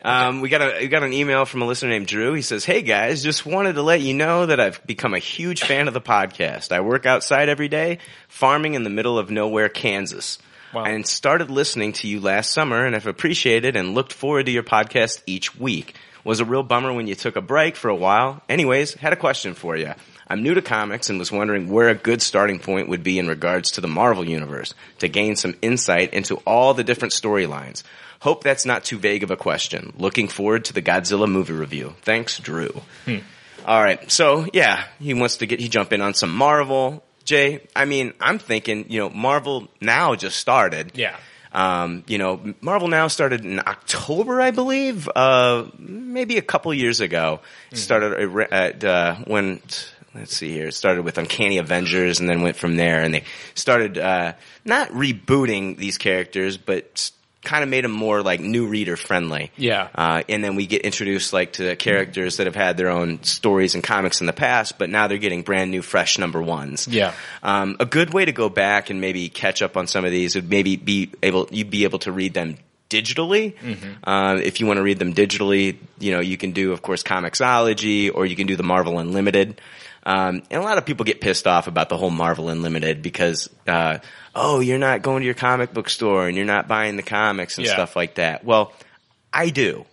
Um, 0.00 0.40
we 0.42 0.48
got 0.48 0.62
a 0.62 0.78
we 0.80 0.88
got 0.88 1.02
an 1.02 1.12
email 1.12 1.44
from 1.44 1.62
a 1.62 1.66
listener 1.66 1.90
named 1.90 2.06
Drew. 2.06 2.32
He 2.34 2.42
says, 2.42 2.64
"Hey 2.64 2.82
guys, 2.82 3.22
just 3.22 3.44
wanted 3.44 3.74
to 3.74 3.82
let 3.82 4.00
you 4.00 4.14
know 4.14 4.46
that 4.46 4.60
I've 4.60 4.84
become 4.86 5.12
a 5.14 5.18
huge 5.18 5.62
fan 5.64 5.88
of 5.88 5.94
the 5.94 6.00
podcast. 6.00 6.70
I 6.72 6.80
work 6.80 7.04
outside 7.06 7.48
every 7.48 7.68
day, 7.68 7.98
farming 8.28 8.74
in 8.74 8.84
the 8.84 8.90
middle 8.90 9.18
of 9.18 9.30
nowhere, 9.30 9.68
Kansas." 9.68 10.38
Wow. 10.74 10.84
And 10.84 11.06
started 11.06 11.50
listening 11.50 11.94
to 11.94 12.08
you 12.08 12.20
last 12.20 12.52
summer 12.52 12.84
and 12.84 12.94
have 12.94 13.06
appreciated 13.06 13.74
and 13.74 13.94
looked 13.94 14.12
forward 14.12 14.44
to 14.46 14.52
your 14.52 14.62
podcast 14.62 15.22
each 15.26 15.56
week. 15.56 15.94
Was 16.28 16.40
a 16.40 16.44
real 16.44 16.62
bummer 16.62 16.92
when 16.92 17.06
you 17.06 17.14
took 17.14 17.36
a 17.36 17.40
break 17.40 17.74
for 17.74 17.88
a 17.88 17.94
while. 17.94 18.42
Anyways, 18.50 18.92
had 18.92 19.14
a 19.14 19.16
question 19.16 19.54
for 19.54 19.78
you. 19.78 19.94
I'm 20.26 20.42
new 20.42 20.52
to 20.52 20.60
comics 20.60 21.08
and 21.08 21.18
was 21.18 21.32
wondering 21.32 21.70
where 21.70 21.88
a 21.88 21.94
good 21.94 22.20
starting 22.20 22.58
point 22.58 22.90
would 22.90 23.02
be 23.02 23.18
in 23.18 23.28
regards 23.28 23.70
to 23.70 23.80
the 23.80 23.88
Marvel 23.88 24.28
Universe 24.28 24.74
to 24.98 25.08
gain 25.08 25.36
some 25.36 25.54
insight 25.62 26.12
into 26.12 26.36
all 26.46 26.74
the 26.74 26.84
different 26.84 27.14
storylines. 27.14 27.82
Hope 28.20 28.44
that's 28.44 28.66
not 28.66 28.84
too 28.84 28.98
vague 28.98 29.22
of 29.22 29.30
a 29.30 29.38
question. 29.38 29.94
Looking 29.96 30.28
forward 30.28 30.66
to 30.66 30.74
the 30.74 30.82
Godzilla 30.82 31.26
movie 31.26 31.54
review. 31.54 31.94
Thanks, 32.02 32.38
Drew. 32.38 32.78
Hmm. 33.06 33.20
All 33.64 33.82
right. 33.82 34.12
So 34.12 34.46
yeah, 34.52 34.84
he 35.00 35.14
wants 35.14 35.38
to 35.38 35.46
get, 35.46 35.60
he 35.60 35.70
jump 35.70 35.94
in 35.94 36.02
on 36.02 36.12
some 36.12 36.36
Marvel. 36.36 37.02
Jay, 37.24 37.66
I 37.74 37.86
mean, 37.86 38.12
I'm 38.20 38.38
thinking, 38.38 38.90
you 38.90 39.00
know, 39.00 39.08
Marvel 39.08 39.68
now 39.80 40.14
just 40.14 40.36
started. 40.36 40.92
Yeah. 40.94 41.16
Um, 41.52 42.04
you 42.06 42.18
know, 42.18 42.54
Marvel 42.60 42.88
now 42.88 43.08
started 43.08 43.44
in 43.44 43.58
October, 43.58 44.40
I 44.40 44.50
believe, 44.50 45.08
uh, 45.14 45.66
maybe 45.78 46.36
a 46.36 46.42
couple 46.42 46.72
years 46.74 47.00
ago. 47.00 47.40
Started 47.72 48.52
at, 48.52 48.84
uh, 48.84 49.16
when, 49.26 49.60
let's 50.14 50.36
see 50.36 50.52
here, 50.52 50.68
it 50.68 50.74
started 50.74 51.04
with 51.04 51.18
Uncanny 51.18 51.58
Avengers 51.58 52.20
and 52.20 52.28
then 52.28 52.42
went 52.42 52.56
from 52.56 52.76
there 52.76 53.02
and 53.02 53.14
they 53.14 53.24
started, 53.54 53.98
uh, 53.98 54.34
not 54.64 54.90
rebooting 54.90 55.76
these 55.76 55.98
characters, 55.98 56.56
but 56.56 57.10
kind 57.42 57.62
of 57.62 57.70
made 57.70 57.84
them 57.84 57.92
more 57.92 58.22
like 58.22 58.40
new 58.40 58.66
reader 58.66 58.96
friendly. 58.96 59.52
Yeah. 59.56 59.88
Uh, 59.94 60.22
and 60.28 60.42
then 60.42 60.56
we 60.56 60.66
get 60.66 60.82
introduced 60.82 61.32
like 61.32 61.54
to 61.54 61.76
characters 61.76 62.38
that 62.38 62.46
have 62.46 62.56
had 62.56 62.76
their 62.76 62.88
own 62.88 63.22
stories 63.22 63.74
and 63.74 63.82
comics 63.82 64.20
in 64.20 64.26
the 64.26 64.32
past, 64.32 64.78
but 64.78 64.90
now 64.90 65.06
they're 65.06 65.18
getting 65.18 65.42
brand 65.42 65.70
new, 65.70 65.82
fresh 65.82 66.18
number 66.18 66.42
ones. 66.42 66.88
Yeah. 66.88 67.14
Um, 67.42 67.76
a 67.80 67.86
good 67.86 68.12
way 68.12 68.24
to 68.24 68.32
go 68.32 68.48
back 68.48 68.90
and 68.90 69.00
maybe 69.00 69.28
catch 69.28 69.62
up 69.62 69.76
on 69.76 69.86
some 69.86 70.04
of 70.04 70.10
these 70.10 70.34
would 70.34 70.50
maybe 70.50 70.76
be 70.76 71.10
able 71.22 71.48
you'd 71.50 71.70
be 71.70 71.84
able 71.84 72.00
to 72.00 72.12
read 72.12 72.34
them 72.34 72.58
digitally. 72.90 73.54
Um, 74.04 74.38
if 74.38 74.60
you 74.60 74.66
want 74.66 74.78
to 74.78 74.82
read 74.82 74.98
them 74.98 75.14
digitally, 75.14 75.76
you 75.98 76.12
know 76.12 76.20
you 76.20 76.36
can 76.36 76.52
do, 76.52 76.72
of 76.72 76.82
course, 76.82 77.02
Comixology, 77.02 78.10
or 78.12 78.26
you 78.26 78.36
can 78.36 78.46
do 78.46 78.56
the 78.56 78.62
Marvel 78.62 78.98
Unlimited. 78.98 79.60
Um, 80.08 80.42
and 80.50 80.62
a 80.62 80.64
lot 80.64 80.78
of 80.78 80.86
people 80.86 81.04
get 81.04 81.20
pissed 81.20 81.46
off 81.46 81.66
about 81.66 81.90
the 81.90 81.96
whole 81.98 82.08
Marvel 82.08 82.48
Unlimited 82.48 83.02
because, 83.02 83.50
uh, 83.66 83.98
oh, 84.34 84.60
you're 84.60 84.78
not 84.78 85.02
going 85.02 85.20
to 85.20 85.26
your 85.26 85.34
comic 85.34 85.74
book 85.74 85.90
store 85.90 86.26
and 86.28 86.34
you're 86.34 86.46
not 86.46 86.66
buying 86.66 86.96
the 86.96 87.02
comics 87.02 87.58
and 87.58 87.66
Yeah. 87.66 87.74
stuff 87.74 87.94
like 87.94 88.14
that. 88.14 88.42
Well, 88.42 88.72
I 89.34 89.50
do. 89.50 89.84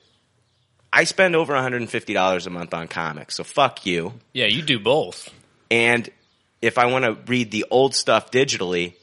I 0.93 1.03
spend 1.03 1.35
over 1.35 1.53
$150 1.53 2.47
a 2.47 2.49
month 2.49 2.73
on 2.73 2.87
comics, 2.87 3.35
so 3.35 3.43
fuck 3.43 3.85
you. 3.85 4.13
Yeah. 4.31 4.45
You 4.45 4.61
do 4.61 4.79
both. 4.79 5.29
And 5.69 6.09
if 6.61 6.77
I 6.77 6.85
want 6.85 7.03
to 7.03 7.17
read 7.29 7.51
the 7.51 7.65
old 7.69 7.93
stuff 7.93 8.31
digitally, 8.31 8.93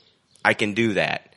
I 0.42 0.55
can 0.55 0.72
do 0.72 0.94
that. 0.94 1.35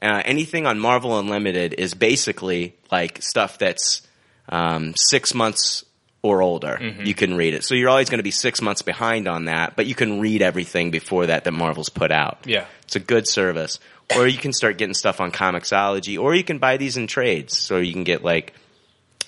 Uh, 0.00 0.22
anything 0.24 0.64
on 0.64 0.78
Marvel 0.78 1.18
Unlimited 1.18 1.74
is 1.76 1.94
basically 1.94 2.76
like 2.92 3.20
stuff 3.20 3.58
that's 3.58 4.02
um, 4.48 4.94
six 4.96 5.34
months 5.34 5.84
or 6.22 6.42
older. 6.42 6.78
You 7.04 7.14
can 7.14 7.36
read 7.36 7.54
it. 7.54 7.64
So 7.64 7.74
you're 7.74 7.88
always 7.88 8.10
going 8.10 8.18
to 8.18 8.24
be 8.24 8.30
six 8.30 8.60
months 8.60 8.82
behind 8.82 9.28
on 9.28 9.44
that, 9.44 9.76
but 9.76 9.86
you 9.86 9.94
can 9.94 10.20
read 10.20 10.42
everything 10.42 10.90
before 10.90 11.26
that 11.26 11.44
that 11.44 11.52
Marvel's 11.52 11.88
put 11.88 12.10
out. 12.10 12.38
Yeah. 12.44 12.66
It's 12.82 12.96
a 12.96 13.00
good 13.00 13.28
service. 13.28 13.78
Or 14.16 14.26
you 14.26 14.38
can 14.38 14.52
start 14.52 14.78
getting 14.78 14.94
stuff 14.94 15.20
on 15.20 15.30
Comixology, 15.30 16.18
or 16.18 16.34
you 16.34 16.42
can 16.42 16.58
buy 16.58 16.78
these 16.78 16.96
in 16.96 17.06
trades. 17.06 17.56
So 17.56 17.76
you 17.76 17.92
can 17.92 18.04
get 18.04 18.24
like 18.24 18.54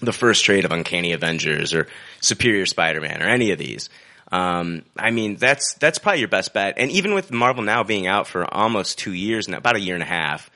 the 0.00 0.12
first 0.12 0.44
trade 0.44 0.64
of 0.64 0.72
Uncanny 0.72 1.12
Avengers 1.12 1.74
or 1.74 1.86
Superior 2.20 2.66
Spider-Man 2.66 3.22
or 3.22 3.28
any 3.28 3.50
of 3.52 3.58
these. 3.58 3.90
Um, 4.32 4.82
I 4.96 5.10
mean, 5.10 5.36
that's 5.36 5.74
that's 5.74 5.98
probably 5.98 6.20
your 6.20 6.28
best 6.28 6.54
bet. 6.54 6.74
And 6.78 6.90
even 6.92 7.14
with 7.14 7.30
Marvel 7.30 7.62
now 7.62 7.82
being 7.82 8.06
out 8.06 8.26
for 8.26 8.44
almost 8.52 8.98
two 8.98 9.12
years 9.12 9.48
now, 9.48 9.58
about 9.58 9.76
a 9.76 9.80
year 9.80 9.94
and 9.94 10.02
a 10.02 10.06
half, 10.06 10.50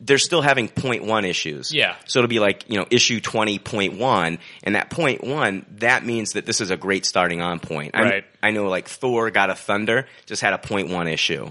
they're 0.00 0.18
still 0.18 0.40
having 0.42 0.68
point 0.68 1.04
one 1.04 1.24
issues. 1.24 1.72
Yeah. 1.74 1.94
So 2.06 2.20
it'll 2.20 2.28
be 2.28 2.38
like, 2.38 2.68
you 2.70 2.78
know, 2.78 2.86
issue 2.90 3.20
20.1 3.20 4.38
and 4.62 4.74
that 4.74 4.90
point 4.90 5.22
one, 5.24 5.66
that 5.78 6.04
means 6.04 6.32
that 6.32 6.46
this 6.46 6.60
is 6.60 6.70
a 6.70 6.76
great 6.76 7.04
starting 7.04 7.40
on 7.40 7.60
point. 7.60 7.92
I- 7.94 8.02
Right. 8.02 8.24
I 8.42 8.50
know 8.50 8.68
like 8.68 8.88
Thor 8.88 9.30
God 9.30 9.50
of 9.50 9.58
Thunder 9.58 10.06
just 10.26 10.40
had 10.42 10.52
a 10.54 10.58
point 10.58 10.88
one 10.88 11.06
issue. 11.08 11.50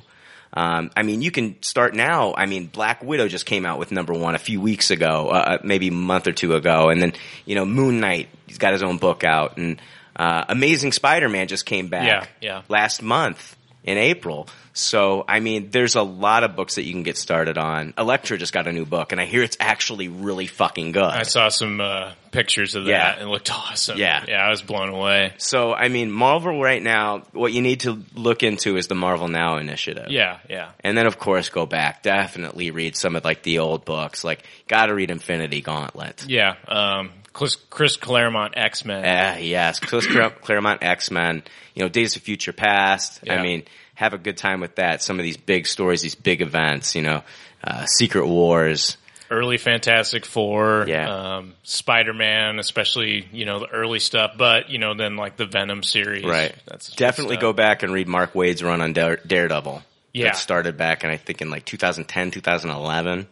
Um, 0.52 0.90
I 0.98 1.04
mean, 1.04 1.22
you 1.22 1.30
can 1.30 1.62
start 1.62 1.94
now. 1.94 2.34
I 2.36 2.48
mean, 2.48 2.66
Black 2.66 3.04
Widow 3.04 3.28
just 3.28 3.46
came 3.46 3.68
out 3.68 3.78
with 3.78 3.92
number 3.92 4.14
one 4.14 4.34
a 4.34 4.40
few 4.40 4.60
weeks 4.60 4.90
ago, 4.90 5.30
uh, 5.30 5.60
maybe 5.64 5.90
a 5.90 5.92
month 5.92 6.26
or 6.26 6.32
two 6.32 6.56
ago, 6.56 6.90
and 6.90 7.00
then 7.00 7.14
you 7.46 7.54
know 7.54 7.66
Moon 7.66 8.00
Knight, 8.00 8.30
he's 8.48 8.58
got 8.58 8.74
his 8.74 8.82
own 8.82 8.98
book 8.98 9.24
out, 9.24 9.58
and 9.58 9.80
uh, 10.16 10.46
Amazing 10.50 10.92
Spider-Man 10.94 11.48
just 11.48 11.68
came 11.68 11.88
back 11.88 12.08
Yeah, 12.08 12.26
yeah. 12.42 12.62
last 12.68 13.04
month 13.04 13.56
in 13.84 13.98
April. 13.98 14.48
So, 14.74 15.26
I 15.28 15.40
mean, 15.42 15.72
there's 15.72 15.96
a 15.96 16.02
lot 16.04 16.44
of 16.44 16.56
books 16.56 16.76
that 16.76 16.84
you 16.84 16.94
can 16.94 17.04
get 17.04 17.18
started 17.18 17.58
on. 17.58 17.94
Elektra 17.98 18.38
just 18.38 18.54
got 18.54 18.68
a 18.68 18.72
new 18.72 18.86
book, 18.86 19.12
and 19.12 19.20
I 19.20 19.26
hear 19.26 19.44
it's 19.44 19.58
actually 19.60 20.08
really 20.08 20.48
fucking 20.48 20.94
good. 20.94 21.04
I 21.04 21.24
saw 21.24 21.50
some 21.50 21.82
uh, 21.82 22.12
pictures 22.32 22.76
of 22.76 22.86
that 22.86 22.90
Yeah. 22.92 23.14
and 23.14 23.24
it 23.24 23.28
looked 23.28 23.52
awesome. 23.52 23.98
Yeah. 23.98 24.24
yeah, 24.28 24.46
I 24.46 24.50
was 24.50 24.62
blown 24.62 24.90
away. 24.90 25.34
So, 25.38 25.74
I 25.74 25.90
mean, 25.90 26.12
Marvel 26.12 26.62
right 26.62 26.82
now, 26.82 27.24
what 27.34 27.52
you 27.52 27.62
need 27.62 27.82
to 27.82 28.02
look 28.14 28.42
into 28.44 28.78
is 28.78 28.88
the 28.88 28.96
Marvel 28.96 29.28
Now 29.28 29.58
initiative. 29.58 30.08
Yeah, 30.12 30.38
yeah, 30.50 30.72
And 30.82 30.98
then, 30.98 31.08
of 31.08 31.20
course, 31.20 31.50
go 31.50 31.66
back. 31.66 32.04
Definitely 32.04 32.72
read 32.72 32.96
some 32.96 33.16
of 33.18 33.26
like 33.26 33.44
the 33.44 33.60
old 33.60 33.84
books. 33.86 34.24
Like, 34.24 34.44
gotta 34.68 34.94
read 34.94 35.12
Infinity 35.12 35.62
Gauntlet. 35.62 36.26
yeah. 36.28 36.56
Um, 36.68 37.10
Chris, 37.40 37.56
Chris 37.70 37.96
Claremont 37.96 38.56
X 38.58 38.84
Men. 38.84 39.06
Ah, 39.08 39.38
yes, 39.38 39.80
Chris 39.80 40.06
Claremont 40.06 40.84
X 40.84 41.10
Men. 41.10 41.42
You 41.74 41.84
know, 41.84 41.90
Days 41.90 42.18
of 42.18 42.22
Future 42.22 42.52
Past. 42.52 43.22
Yeah. 43.24 43.36
I 43.36 43.42
mean, 43.42 43.64
have 43.96 44.14
a 44.14 44.18
good 44.18 44.36
time 44.36 44.60
with 44.60 44.76
that. 44.76 45.02
Some 45.02 45.20
of 45.20 45.24
these 45.24 45.38
big 45.38 45.66
stories, 45.66 46.02
these 46.02 46.16
big 46.16 46.42
events. 46.42 46.96
You 46.96 47.02
know, 47.04 47.24
uh, 47.64 47.86
Secret 47.86 48.28
Wars. 48.28 48.98
early 49.32 49.58
Fantastic 49.58 50.26
Four, 50.26 50.84
Yeah. 50.90 51.38
um, 51.38 51.54
Spider 51.64 52.14
Man, 52.14 52.60
especially 52.60 53.26
you 53.32 53.46
know 53.46 53.60
the 53.60 53.68
early 53.68 54.00
stuff, 54.00 54.32
but 54.38 54.70
you 54.70 54.78
know 54.78 54.94
then 54.94 55.16
like 55.16 55.38
the 55.38 55.46
Venom 55.46 55.82
series, 55.82 56.26
Right. 56.26 56.54
That's 56.66 56.90
Definitely 56.90 57.38
go 57.38 57.54
back 57.54 57.84
and 57.84 57.94
read 57.94 58.10
Mark 58.10 58.36
Waid's 58.36 58.62
run 58.62 58.82
on 58.82 58.92
Dare- 58.92 59.22
Daredevil. 59.26 59.82
Yeah. 60.14 60.26
That 60.26 60.36
started 60.36 60.76
back 60.76 61.04
and 61.06 61.12
I 61.14 61.16
think 61.18 61.42
in 61.42 61.50
like 61.52 61.64
2010, 61.64 62.32
2011. 62.32 63.28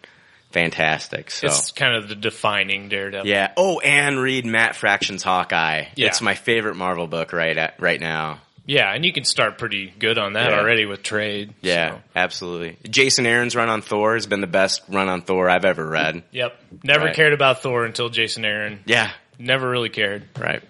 Fantastic. 0.51 1.29
So. 1.31 1.47
It's 1.47 1.71
kind 1.71 1.95
of 1.95 2.07
the 2.10 2.15
defining 2.15 2.89
Daredevil. 2.89 3.27
yeah. 3.27 3.51
Oh, 3.57 3.79
and 3.79 4.19
read 4.19 4.45
Matt 4.45 4.75
Fraction's 4.75 5.23
Hawkeye. 5.23 5.86
Yeah. 5.95 6.07
It's 6.07 6.21
my 6.21 6.36
favorite 6.36 6.75
Marvel 6.75 7.07
book 7.07 7.33
right 7.33 7.57
at, 7.57 7.79
right 7.79 7.99
now. 7.99 8.39
yeah, 8.65 8.91
and 8.93 9.05
you 9.05 9.13
can 9.13 9.23
start 9.23 9.57
pretty 9.57 9.93
good 9.99 10.17
on 10.17 10.33
that 10.33 10.51
Yeah. 10.51 10.60
already 10.60 10.86
with 10.86 11.03
trade. 11.03 11.53
Yeah, 11.62 11.91
so. 11.91 12.01
absolutely. 12.15 12.77
Jason 12.89 13.25
Aaron's 13.25 13.55
run 13.55 13.69
on 13.69 13.81
Thor 13.81 14.13
has 14.15 14.25
been 14.25 14.41
the 14.41 14.47
best 14.47 14.81
run 14.89 15.07
on 15.10 15.21
Thor 15.21 15.49
I've 15.49 15.65
ever 15.65 15.86
read. 15.88 16.23
Yep. 16.31 16.60
Never 16.83 17.05
Right. 17.05 17.15
cared 17.15 17.33
about 17.33 17.62
Thor 17.62 17.86
until 17.86 18.10
Jason 18.10 18.43
Aaron. 18.45 18.79
Yeah, 18.86 19.12
Never 19.39 19.69
really 19.69 19.89
cared. 19.89 20.23
right. 20.38 20.63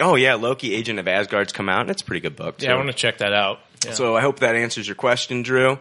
Oh 0.00 0.16
yeah, 0.16 0.34
Loki, 0.34 0.74
Agent 0.74 0.98
of 0.98 1.06
Asgard's 1.06 1.52
come 1.52 1.68
out, 1.68 1.82
and 1.82 1.90
it's 1.90 2.02
a 2.02 2.04
pretty 2.06 2.20
good 2.20 2.34
book. 2.36 2.56
Yeah, 2.58 2.72
I 2.72 2.76
want 2.76 2.88
to 2.88 2.94
check 2.94 3.18
that 3.18 3.32
out. 3.34 3.60
Yeah. 3.84 3.92
So 3.92 4.16
I 4.16 4.22
hope 4.22 4.40
that 4.40 4.54
answers 4.56 4.88
your 4.88 4.94
question, 4.96 5.42
Drew. 5.42 5.78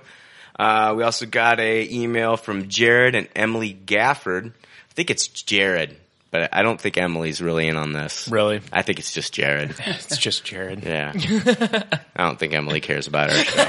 Uh, 0.59 0.93
we 0.97 1.03
also 1.03 1.25
got 1.25 1.59
a 1.61 1.89
email 1.89 2.35
from 2.35 2.67
Jared 2.67 3.15
and 3.15 3.29
Emily 3.33 3.73
Gafford. 3.73 4.47
I 4.49 4.93
think 4.93 5.09
it's 5.09 5.29
Jared, 5.29 5.95
but 6.31 6.53
I 6.53 6.63
don't 6.63 6.79
think 6.81 6.97
Emily's 6.97 7.41
really 7.41 7.67
in 7.69 7.77
on 7.77 7.93
this. 7.93 8.27
really, 8.27 8.59
I 8.73 8.81
think 8.81 8.99
it's 8.99 9.13
just 9.13 9.31
Jared. 9.33 9.73
it's 9.85 10.17
just 10.17 10.43
Jared. 10.43 10.83
Yeah. 10.83 11.13
I 12.15 12.23
don't 12.25 12.37
think 12.37 12.53
Emily 12.53 12.81
cares 12.81 13.07
about 13.07 13.29
our 13.31 13.37
show. 13.37 13.65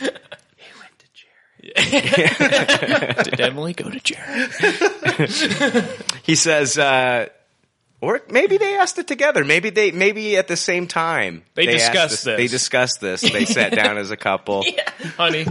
He 0.56 0.72
went 0.80 0.98
to 0.98 1.06
Jared. 3.12 3.24
Did 3.24 3.40
Emily 3.40 3.74
go 3.74 3.90
to 3.90 4.00
Jared? 4.00 4.52
He 6.22 6.34
says, 6.34 6.78
uh, 6.78 7.28
or 8.00 8.20
maybe 8.28 8.58
they 8.58 8.76
asked 8.76 8.98
it 8.98 9.06
together. 9.06 9.44
Maybe 9.44 9.70
they, 9.70 9.90
maybe 9.90 10.36
at 10.36 10.48
the 10.48 10.56
same 10.56 10.86
time. 10.86 11.42
They 11.54 11.66
asked 11.68 11.92
discussed 11.92 12.24
this. 12.24 12.36
They 12.36 12.46
discussed 12.46 13.00
this. 13.00 13.20
They 13.22 13.44
sat 13.46 13.72
down 13.74 13.96
as 13.98 14.10
a 14.10 14.16
couple. 14.16 14.64
Honey. 15.16 15.46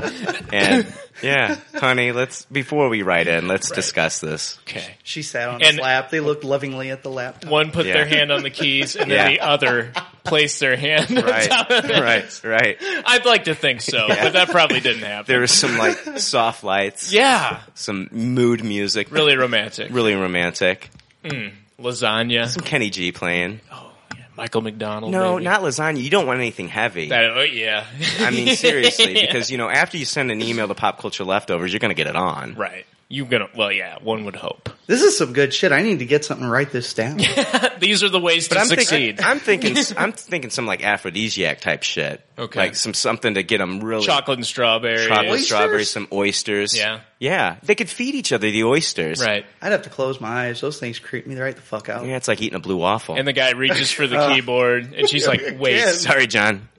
And 0.54 0.86
yeah, 1.24 1.58
honey, 1.74 2.12
let's, 2.12 2.46
before 2.46 2.90
we 2.90 3.02
write 3.02 3.28
in, 3.28 3.48
let's 3.48 3.72
discuss 3.72 4.20
this. 4.20 4.60
Okay. 4.68 4.96
She 5.04 5.22
sat 5.24 5.48
on 5.50 5.56
And- 5.64 5.78
his 5.78 5.80
lap. 5.80 6.12
They 6.12 6.20
looked 6.20 6.44
lovingly 6.44 6.92
at 6.92 7.02
the 7.04 7.10
laptop. 7.10 7.50
One 7.50 7.72
put 7.72 7.86
Yeah. 7.88 7.94
their 7.94 8.06
hand 8.06 8.32
on 8.32 8.44
the 8.44 8.50
keys, 8.52 8.96
and 8.96 9.10
then 9.10 9.18
Yeah. 9.18 9.38
the 9.38 9.40
other 9.40 9.92
placed 10.24 10.60
their 10.60 10.76
hand 10.76 11.18
on 11.18 11.24
Right, 11.24 11.50
top 11.50 11.72
of 11.72 11.86
it. 11.86 12.00
right, 12.02 12.44
right. 12.44 12.78
I'd 13.06 13.26
like 13.26 13.46
to 13.46 13.56
think 13.56 13.82
so, 13.82 14.08
but 14.08 14.34
that 14.34 14.50
probably 14.50 14.82
didn't 14.82 15.04
happen. 15.04 15.26
There 15.28 15.40
was 15.40 15.52
some 15.52 15.78
like 15.78 15.98
soft 16.20 16.64
lights. 16.64 17.12
yeah, 17.14 17.62
Some 17.76 18.10
mood 18.12 18.64
music. 18.64 19.12
really 19.12 19.36
romantic. 19.36 19.92
Really 19.92 20.14
romantic. 20.16 20.90
Hmm. 21.28 21.48
Lasagna. 21.80 22.48
Some 22.48 22.64
Kenny 22.64 22.90
G 22.90 23.12
playing. 23.12 23.62
Oh, 23.72 23.92
yeah. 24.16 24.24
Michael 24.38 24.62
McDonald. 24.62 25.12
No, 25.12 25.34
maybe. 25.34 25.46
not 25.46 25.62
lasagna. 25.62 26.02
You 26.02 26.10
don't 26.10 26.28
want 26.28 26.40
anything 26.40 26.68
heavy. 26.68 27.10
that. 27.10 27.38
Oh, 27.38 27.42
yeah. 27.42 27.86
I 28.20 28.32
mean, 28.32 28.56
seriously, 28.56 29.14
because 29.22 29.50
you 29.52 29.58
know, 29.58 29.70
after 29.70 29.98
you 29.98 30.06
send 30.06 30.32
an 30.32 30.42
email 30.42 30.68
to 30.68 30.76
Pop 30.76 31.00
Culture 31.00 31.24
Leftovers, 31.24 31.72
you're 31.74 31.80
going 31.80 31.90
to 31.90 31.96
get 31.96 32.08
it 32.08 32.16
on. 32.16 32.56
right. 32.56 32.86
You 33.08 33.26
gonna? 33.26 33.50
Well, 33.56 33.72
yeah. 33.72 34.00
One 34.02 34.26
would 34.26 34.36
hope. 34.36 34.68
This 34.88 35.04
is 35.04 35.16
some 35.16 35.32
good 35.34 35.54
shit. 35.54 35.72
I 35.72 35.84
need 35.84 36.00
to 36.00 36.06
get 36.06 36.26
something 36.26 36.46
to 36.46 36.52
write 36.52 36.72
this 36.72 36.92
down. 36.96 37.18
These 37.80 38.04
are 38.04 38.10
the 38.10 38.20
ways 38.20 38.48
to 38.48 38.58
I'm 38.60 38.66
succeed. 38.66 39.18
thinking, 39.18 39.26
I'm 39.26 39.40
thinking, 39.40 39.78
I'm 39.98 40.12
thinking 40.12 40.50
some 40.50 40.66
like 40.66 40.84
aphrodisiac 40.84 41.62
type 41.62 41.84
shit. 41.84 42.22
Okay. 42.38 42.60
like 42.60 42.76
some 42.76 42.96
something 42.96 43.36
to 43.36 43.44
get 43.44 43.60
them 43.60 43.80
really 43.80 44.04
Chocolate 44.06 44.40
and 44.40 44.46
strawberry. 44.46 45.06
chocolate, 45.08 45.30
Oysters? 45.30 45.46
strawberries, 45.46 45.90
some 45.92 46.08
oysters. 46.12 46.76
Yeah. 46.78 47.02
yeah. 47.20 47.58
They 47.62 47.76
could 47.76 47.90
feed 47.90 48.16
each 48.16 48.34
other 48.34 48.50
the 48.50 48.64
oysters. 48.64 49.24
Right. 49.24 49.46
I'd 49.62 49.72
have 49.72 49.84
to 49.84 49.90
close 49.92 50.20
my 50.20 50.48
eyes. 50.48 50.60
Those 50.62 50.80
things 50.80 50.98
creep 50.98 51.28
me 51.28 51.38
right 51.40 51.56
the 51.56 51.62
fuck 51.62 51.90
out. 51.90 52.06
Yeah, 52.08 52.18
it's 52.18 52.28
like 52.28 52.42
eating 52.42 52.56
a 52.56 52.60
blue 52.60 52.78
waffle. 52.78 53.16
And 53.18 53.28
the 53.28 53.34
guy 53.34 53.52
reaches 53.52 53.92
for 53.92 54.08
the 54.08 54.18
uh, 54.22 54.34
keyboard, 54.34 54.94
and 54.96 55.08
she's 55.08 55.28
like, 55.28 55.58
"Wait." 55.60 55.80
Sorry, 55.94 56.26
John. 56.26 56.70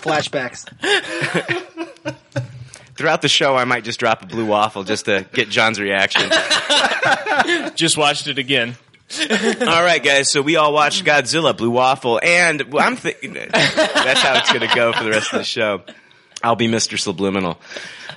Flashbacks. 0.00 0.64
Throughout 2.96 3.22
the 3.22 3.28
show, 3.28 3.56
I 3.56 3.64
might 3.64 3.84
just 3.84 3.98
drop 3.98 4.22
a 4.22 4.26
blue 4.26 4.46
waffle 4.46 4.84
just 4.84 5.06
to 5.06 5.26
get 5.32 5.48
John's 5.48 5.80
reaction. 5.80 6.30
Just 7.74 7.96
watched 7.98 8.28
it 8.28 8.38
again. 8.38 8.76
all 9.60 9.82
right, 9.82 10.02
guys. 10.02 10.30
So 10.30 10.40
we 10.42 10.56
all 10.56 10.72
watched 10.72 11.04
Godzilla, 11.04 11.56
Blue 11.56 11.70
Waffle, 11.70 12.20
and 12.22 12.62
well, 12.72 12.86
I'm 12.86 12.96
thinking 12.96 13.34
that's 13.34 14.22
how 14.22 14.38
it's 14.38 14.52
going 14.52 14.66
to 14.68 14.74
go 14.74 14.92
for 14.92 15.04
the 15.04 15.10
rest 15.10 15.32
of 15.32 15.38
the 15.40 15.44
show. 15.44 15.82
I'll 16.42 16.56
be 16.56 16.68
Mr. 16.68 16.98
Subliminal. 16.98 17.58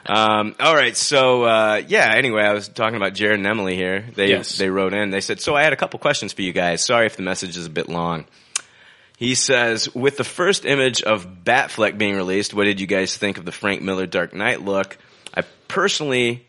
Um, 0.05 0.55
all 0.59 0.73
right, 0.75 0.95
so 0.95 1.43
uh, 1.43 1.81
yeah. 1.87 2.13
Anyway, 2.15 2.41
I 2.41 2.53
was 2.53 2.67
talking 2.69 2.95
about 2.95 3.13
Jared 3.13 3.37
and 3.39 3.47
Emily 3.47 3.75
here. 3.75 4.05
They 4.15 4.29
Yes. 4.29 4.57
they 4.57 4.69
wrote 4.69 4.93
in. 4.93 5.09
They 5.11 5.21
said, 5.21 5.41
"So 5.41 5.55
I 5.55 5.63
had 5.63 5.73
a 5.73 5.77
couple 5.77 5.99
questions 5.99 6.31
for 6.33 6.41
you 6.43 6.53
guys. 6.53 6.83
Sorry 6.85 7.05
if 7.05 7.15
the 7.17 7.23
message 7.23 7.57
is 7.57 7.65
a 7.65 7.69
bit 7.69 7.89
long." 7.89 8.25
He 9.17 9.33
says, 9.35 9.93
"With 9.93 10.15
the 10.17 10.23
first 10.23 10.63
image 10.63 11.01
of 11.01 11.43
Batfleck 11.43 11.97
being 11.97 12.15
released, 12.15 12.53
what 12.53 12.65
did 12.65 12.79
you 12.79 12.87
guys 12.87 13.17
think 13.17 13.37
of 13.37 13.45
the 13.45 13.51
Frank 13.51 13.81
Miller 13.81 14.05
Dark 14.05 14.33
Knight 14.33 14.63
look? 14.63 14.97
I 15.33 15.41
personally 15.67 16.45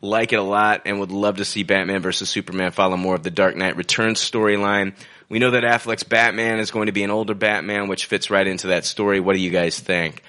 like 0.00 0.32
it 0.32 0.38
a 0.38 0.42
lot 0.42 0.82
and 0.86 0.98
would 1.00 1.12
love 1.12 1.36
to 1.36 1.44
see 1.44 1.62
Batman 1.62 2.02
versus 2.02 2.28
Superman 2.28 2.70
follow 2.70 2.96
more 2.96 3.14
of 3.14 3.22
the 3.22 3.30
Dark 3.30 3.56
Knight 3.56 3.76
Returns 3.76 4.18
storyline. 4.18 4.94
We 5.28 5.38
know 5.38 5.50
that 5.50 5.62
Affleck's 5.62 6.04
Batman 6.04 6.58
is 6.58 6.70
going 6.70 6.86
to 6.86 6.92
be 6.92 7.02
an 7.02 7.10
older 7.10 7.34
Batman, 7.34 7.88
which 7.88 8.06
fits 8.06 8.30
right 8.30 8.46
into 8.46 8.68
that 8.68 8.84
story. 8.84 9.20
What 9.20 9.34
do 9.34 9.40
you 9.40 9.50
guys 9.50 9.78
think? 9.78 10.22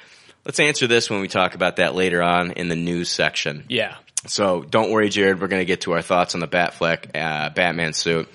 Let's 0.46 0.60
answer 0.60 0.88
this 0.88 1.10
when 1.10 1.22
we 1.22 1.28
talk 1.28 1.56
about 1.56 1.78
that 1.78 1.96
later 1.96 2.22
on 2.22 2.52
in 2.52 2.68
the 2.68 2.76
news 2.76 3.10
section. 3.10 3.66
Yeah. 3.68 3.96
So 4.26 4.62
don't 4.64 4.92
worry, 4.92 5.10
Jared. 5.10 5.40
We're 5.40 5.48
going 5.48 5.62
to 5.62 5.66
get 5.66 5.82
to 5.82 5.94
our 5.94 6.02
thoughts 6.02 6.34
on 6.34 6.42
the 6.42 6.48
Batfleck 6.48 7.16
uh, 7.16 7.50
Batman 7.50 7.94
suit. 7.94 8.28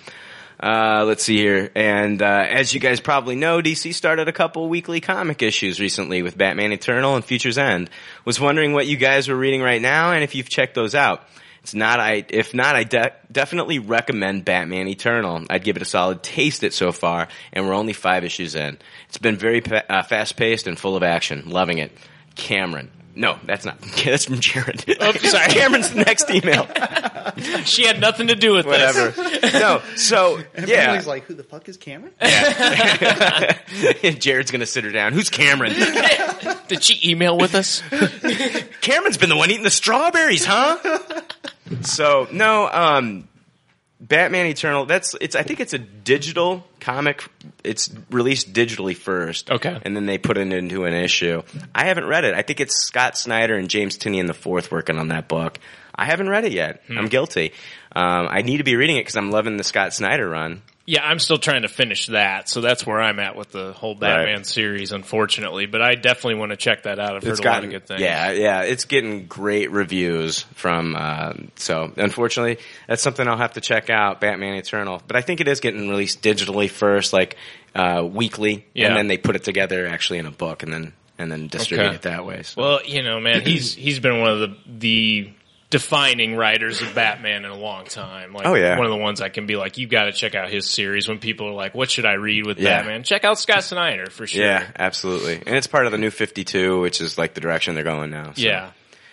Uh, 0.62 1.04
let's 1.06 1.24
see 1.24 1.36
here. 1.36 1.72
And 1.74 2.22
uh, 2.22 2.46
as 2.48 2.72
you 2.72 2.78
guys 2.78 3.00
probably 3.00 3.34
know, 3.34 3.60
DC 3.60 3.92
started 3.94 4.28
a 4.28 4.32
couple 4.32 4.68
weekly 4.68 5.00
comic 5.00 5.42
issues 5.42 5.80
recently 5.80 6.22
with 6.22 6.38
Batman 6.38 6.70
Eternal 6.70 7.16
and 7.16 7.24
Future's 7.24 7.58
End. 7.58 7.90
Was 8.24 8.38
wondering 8.38 8.72
what 8.72 8.86
you 8.86 8.96
guys 8.96 9.28
were 9.28 9.36
reading 9.36 9.60
right 9.60 9.82
now 9.82 10.12
and 10.12 10.22
if 10.22 10.36
you've 10.36 10.48
checked 10.48 10.76
those 10.76 10.94
out. 10.94 11.24
It's 11.62 11.74
not. 11.74 12.00
I 12.00 12.24
if 12.28 12.54
not, 12.54 12.74
I 12.74 12.82
de- 12.82 13.12
definitely 13.30 13.78
recommend 13.78 14.44
Batman 14.44 14.88
Eternal. 14.88 15.44
I'd 15.48 15.62
give 15.62 15.76
it 15.76 15.82
a 15.82 15.84
solid 15.84 16.20
taste 16.22 16.64
it 16.64 16.74
so 16.74 16.90
far, 16.90 17.28
and 17.52 17.66
we're 17.66 17.74
only 17.74 17.92
five 17.92 18.24
issues 18.24 18.56
in. 18.56 18.78
It's 19.08 19.18
been 19.18 19.36
very 19.36 19.60
pa- 19.60 19.84
uh, 19.88 20.02
fast 20.02 20.36
paced 20.36 20.66
and 20.66 20.76
full 20.76 20.96
of 20.96 21.04
action. 21.04 21.50
Loving 21.50 21.78
it. 21.78 21.92
Cameron. 22.34 22.90
No, 23.14 23.38
that's 23.44 23.64
not. 23.64 23.78
That's 24.04 24.24
from 24.24 24.40
Jared. 24.40 24.88
Oops, 24.88 25.30
sorry. 25.30 25.48
Cameron's 25.52 25.94
next 25.94 26.30
email. 26.30 26.66
She 27.64 27.86
had 27.86 27.98
nothing 28.00 28.26
to 28.26 28.34
do 28.34 28.52
with 28.52 28.66
this. 28.66 28.96
Whatever. 28.96 29.10
this. 29.10 29.54
No. 29.54 29.80
So 29.96 30.42
yeah. 30.66 30.88
Emily's 30.88 31.06
like, 31.06 31.24
who 31.24 31.34
the 31.34 31.44
fuck 31.44 31.68
is 31.68 31.76
Cameron? 31.76 32.12
Yeah. 32.20 33.56
Jared's 34.18 34.50
gonna 34.50 34.66
sit 34.66 34.84
her 34.84 34.90
down. 34.90 35.12
Who's 35.12 35.30
Cameron? 35.30 35.72
Did 36.68 36.82
she 36.82 37.10
email 37.10 37.38
with 37.38 37.54
us? 37.54 37.82
Cameron's 38.80 39.16
been 39.16 39.30
the 39.30 39.36
one 39.36 39.50
eating 39.50 39.62
the 39.64 39.70
strawberries, 39.70 40.44
huh? 40.44 40.76
so 41.82 42.28
no, 42.32 42.68
um, 42.70 43.28
Batman 44.02 44.46
Eternal. 44.46 44.84
That's 44.84 45.14
it's. 45.20 45.36
I 45.36 45.44
think 45.44 45.60
it's 45.60 45.72
a 45.72 45.78
digital 45.78 46.66
comic. 46.80 47.24
It's 47.62 47.88
released 48.10 48.52
digitally 48.52 48.96
first. 48.96 49.48
Okay. 49.50 49.78
and 49.84 49.94
then 49.94 50.06
they 50.06 50.18
put 50.18 50.36
it 50.36 50.52
into 50.52 50.84
an 50.84 50.92
issue. 50.92 51.42
I 51.72 51.84
haven't 51.84 52.06
read 52.06 52.24
it. 52.24 52.34
I 52.34 52.42
think 52.42 52.60
it's 52.60 52.82
Scott 52.82 53.16
Snyder 53.16 53.54
and 53.54 53.70
James 53.70 53.96
Tynion 53.96 54.26
the 54.26 54.34
fourth 54.34 54.72
working 54.72 54.98
on 54.98 55.08
that 55.08 55.28
book. 55.28 55.60
I 55.94 56.06
haven't 56.06 56.28
read 56.28 56.44
it 56.44 56.52
yet. 56.52 56.82
Hmm. 56.88 56.98
I'm 56.98 57.06
guilty. 57.08 57.52
Um, 57.94 58.26
I 58.28 58.42
need 58.42 58.56
to 58.56 58.64
be 58.64 58.74
reading 58.74 58.96
it 58.96 59.00
because 59.00 59.16
I'm 59.16 59.30
loving 59.30 59.56
the 59.56 59.64
Scott 59.64 59.94
Snyder 59.94 60.28
run. 60.28 60.62
Yeah, 60.84 61.06
I'm 61.06 61.20
still 61.20 61.38
trying 61.38 61.62
to 61.62 61.68
finish 61.68 62.06
that, 62.06 62.48
so 62.48 62.60
that's 62.60 62.84
where 62.84 63.00
I'm 63.00 63.20
at 63.20 63.36
with 63.36 63.52
the 63.52 63.72
whole 63.72 63.94
Batman 63.94 64.42
series, 64.42 64.90
unfortunately. 64.90 65.66
But 65.66 65.80
I 65.80 65.94
definitely 65.94 66.34
want 66.40 66.50
to 66.50 66.56
check 66.56 66.82
that 66.82 66.98
out. 66.98 67.14
I've 67.14 67.22
heard 67.22 67.38
a 67.38 67.42
lot 67.48 67.62
of 67.62 67.70
good 67.70 67.86
things. 67.86 68.00
Yeah, 68.00 68.32
yeah, 68.32 68.62
it's 68.62 68.84
getting 68.84 69.26
great 69.26 69.70
reviews 69.70 70.40
from. 70.54 70.96
Uh, 70.98 71.34
so, 71.54 71.92
unfortunately, 71.96 72.58
that's 72.88 73.00
something 73.00 73.26
I'll 73.28 73.36
have 73.36 73.52
to 73.52 73.60
check 73.60 73.90
out. 73.90 74.20
Batman 74.20 74.54
Eternal, 74.56 75.00
but 75.06 75.14
I 75.14 75.20
think 75.20 75.40
it 75.40 75.46
is 75.46 75.60
getting 75.60 75.88
released 75.88 76.20
digitally 76.20 76.68
first, 76.68 77.12
like 77.12 77.36
uh, 77.76 78.04
weekly, 78.04 78.66
Yeah. 78.74 78.88
and 78.88 78.96
then 78.96 79.06
they 79.06 79.18
put 79.18 79.36
it 79.36 79.44
together 79.44 79.86
actually 79.86 80.18
in 80.18 80.26
a 80.26 80.32
book, 80.32 80.64
and 80.64 80.72
then 80.72 80.92
and 81.16 81.30
then 81.30 81.46
distribute 81.46 81.86
Okay. 81.86 81.94
it 81.94 82.02
that 82.02 82.26
way. 82.26 82.42
So. 82.42 82.60
Well, 82.60 82.80
you 82.84 83.02
know, 83.04 83.20
man, 83.20 83.42
he's 83.42 83.72
he's 83.74 84.00
been 84.00 84.18
one 84.20 84.30
of 84.30 84.40
the 84.40 84.56
the 84.66 85.30
defining 85.72 86.36
writers 86.36 86.80
of 86.82 86.94
Batman 86.94 87.44
in 87.44 87.50
a 87.50 87.56
long 87.56 87.86
time. 87.86 88.32
Like, 88.32 88.46
Oh, 88.46 88.54
yeah. 88.54 88.76
one 88.76 88.86
of 88.86 88.92
the 88.92 88.96
ones 88.98 89.20
I 89.20 89.28
can 89.30 89.46
be 89.46 89.56
like, 89.56 89.78
you 89.78 89.88
got 89.88 90.04
to 90.04 90.12
check 90.12 90.36
out 90.36 90.48
his 90.50 90.70
series. 90.70 91.08
When 91.08 91.18
people 91.18 91.48
are 91.48 91.52
like, 91.54 91.74
"What 91.74 91.90
should 91.90 92.06
I 92.06 92.12
read 92.12 92.46
with 92.46 92.60
Yeah. 92.60 92.78
Batman?" 92.78 93.02
Check 93.02 93.24
out 93.24 93.38
Scott 93.40 93.64
Snyder 93.64 94.06
for 94.10 94.26
sure. 94.28 94.44
Yeah, 94.44 94.66
absolutely, 94.78 95.36
and 95.44 95.56
it's 95.56 95.66
part 95.66 95.86
of 95.86 95.92
the 95.92 95.98
new 95.98 96.10
Fifty 96.10 96.44
Two, 96.44 96.80
which 96.80 97.00
is 97.00 97.18
like 97.18 97.34
the 97.34 97.40
direction 97.40 97.74
they're 97.74 97.82
going 97.82 98.10
now. 98.10 98.32
So 98.34 98.42
Yeah. 98.42 98.70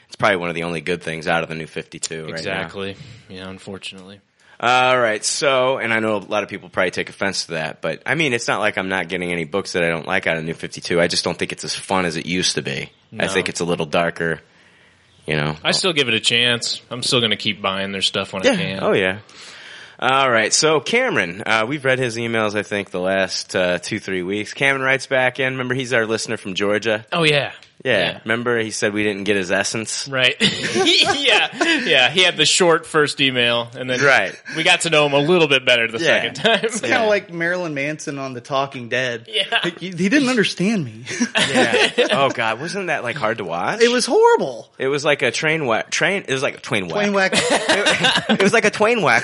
it's 0.07 0.15
probably 0.15 0.35
one 0.37 0.49
of 0.49 0.55
the 0.55 0.63
only 0.63 0.81
good 0.81 1.01
things 1.01 1.27
out 1.27 1.41
of 1.41 1.49
the 1.49 1.55
new 1.55 1.65
Fifty 1.67 1.97
Two. 1.97 2.23
Right 2.25 2.29
now. 2.31 2.35
exactly. 2.37 2.95
Yeah, 3.29 3.49
unfortunately. 3.49 4.19
All 4.61 4.99
right, 4.99 5.23
so 5.23 5.77
and 5.77 5.93
I 5.93 5.99
know 6.01 6.17
a 6.17 6.19
lot 6.19 6.43
of 6.43 6.49
people 6.49 6.67
probably 6.67 6.91
take 6.91 7.07
offense 7.09 7.45
to 7.45 7.51
that, 7.53 7.81
but 7.81 8.01
I 8.05 8.15
mean, 8.15 8.33
it's 8.33 8.45
not 8.49 8.59
like 8.59 8.77
I'm 8.77 8.89
not 8.89 9.07
getting 9.07 9.31
any 9.31 9.45
books 9.45 9.71
that 9.71 9.83
I 9.85 9.87
don't 9.87 10.05
like 10.05 10.27
out 10.27 10.35
of 10.35 10.43
New 10.43 10.53
Fifty 10.53 10.81
Two. 10.81 10.99
I 10.99 11.07
just 11.07 11.23
don't 11.23 11.37
think 11.39 11.53
it's 11.53 11.63
as 11.63 11.73
fun 11.73 12.03
as 12.03 12.17
it 12.17 12.25
used 12.25 12.55
to 12.55 12.61
be. 12.61 12.91
I 13.17 13.27
think 13.27 13.47
it's 13.47 13.61
a 13.61 13.65
little 13.65 13.85
darker. 13.85 14.41
You 15.29 15.35
know. 15.35 15.55
I 15.63 15.71
still 15.73 15.93
give 15.93 16.07
it 16.07 16.15
a 16.15 16.19
chance. 16.19 16.81
I'm 16.89 17.03
still 17.03 17.19
going 17.19 17.29
to 17.29 17.37
keep 17.37 17.61
buying 17.61 17.91
their 17.91 18.01
stuff 18.01 18.33
when 18.33 18.41
I 18.41 18.55
can. 18.55 18.79
Oh 18.81 18.93
yeah. 18.93 19.19
All 19.99 20.31
right, 20.31 20.51
so 20.51 20.79
Cameron, 20.79 21.43
uh, 21.45 21.65
we've 21.67 21.85
read 21.85 21.99
his 21.99 22.17
emails. 22.17 22.55
I 22.55 22.63
think 22.63 22.89
the 22.89 23.01
last 23.01 23.55
uh, 23.55 23.77
two 23.77 23.99
three 23.99 24.23
weeks. 24.23 24.53
Cameron 24.53 24.81
writes 24.81 25.05
back 25.05 25.39
in. 25.39 25.53
Remember, 25.53 25.75
he's 25.75 25.93
our 25.93 26.07
listener 26.07 26.37
from 26.37 26.55
Georgia. 26.55 27.05
Oh 27.11 27.23
yeah. 27.23 27.51
Yeah. 27.83 28.19
Remember, 28.25 28.59
he 28.59 28.71
said 28.71 28.93
we 28.93 29.03
didn't 29.03 29.23
get 29.23 29.37
his 29.37 29.51
essence. 29.53 30.05
Right. 30.07 30.35
yeah. 30.41 31.63
Yeah. 31.85 32.09
He 32.09 32.23
had 32.23 32.35
the 32.35 32.45
short 32.45 32.85
first 32.85 33.21
email, 33.21 33.69
and 33.73 33.89
then 33.89 34.01
Right. 34.01 34.35
we 34.57 34.63
got 34.63 34.81
to 34.81 34.89
know 34.89 35.05
him 35.05 35.13
a 35.13 35.19
little 35.19 35.47
bit 35.47 35.63
better 35.65 35.87
the 35.89 35.97
Yeah. 35.99 36.05
second 36.05 36.33
time. 36.35 36.59
It's 36.63 36.81
kind 36.81 36.93
of 37.03 37.07
like 37.07 37.31
Marilyn 37.31 37.73
Manson 37.73 38.19
on 38.19 38.33
The 38.33 38.41
Talking 38.41 38.89
Dead. 38.89 39.27
Yeah. 39.31 39.69
He, 39.79 39.91
he 39.91 40.09
didn't 40.09 40.27
understand 40.29 40.83
me. 40.83 41.05
Yeah. 41.49 42.07
oh 42.11 42.29
God, 42.29 42.59
wasn't 42.59 42.87
that 42.87 43.03
like 43.03 43.15
hard 43.15 43.37
to 43.39 43.43
watch? 43.45 43.81
it 43.81 43.89
was 43.89 44.05
horrible. 44.05 44.69
It 44.77 44.87
was 44.87 45.03
like 45.05 45.21
a 45.21 45.31
train 45.31 45.65
whack. 45.65 45.89
Train. 45.89 46.25
It 46.27 46.33
was 46.33 46.43
like 46.43 46.57
a 46.57 46.61
twain 46.61 46.83
whack. 46.87 46.93
Plain 46.93 47.13
whack. 47.13 47.31
it 48.29 48.43
was 48.43 48.53
like 48.53 48.65
a 48.65 48.69
twain 48.71 49.01
whack. 49.01 49.23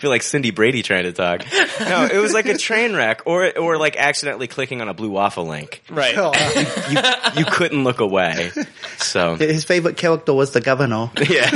I 0.00 0.02
feel 0.02 0.10
like 0.10 0.22
Cindy 0.22 0.50
Brady 0.50 0.82
trying 0.82 1.04
to 1.04 1.12
talk. 1.12 1.44
No, 1.78 2.06
it 2.10 2.16
was 2.16 2.32
like 2.32 2.46
a 2.46 2.56
train 2.58 2.96
wreck, 2.96 3.20
or 3.26 3.54
or 3.58 3.76
like 3.76 3.96
accidentally 3.98 4.46
clicking 4.46 4.80
on 4.80 4.88
a 4.88 4.94
blue 4.94 5.10
waffle 5.10 5.44
link. 5.46 5.82
right. 5.90 6.14
Oh, 6.16 6.32
You 7.36 7.44
couldn't 7.44 7.84
look 7.84 8.00
away. 8.00 8.50
So 8.96 9.34
his 9.34 9.64
favorite 9.64 9.98
character 9.98 10.32
was 10.32 10.52
the 10.52 10.62
governor. 10.62 11.10
yeah. 11.28 11.50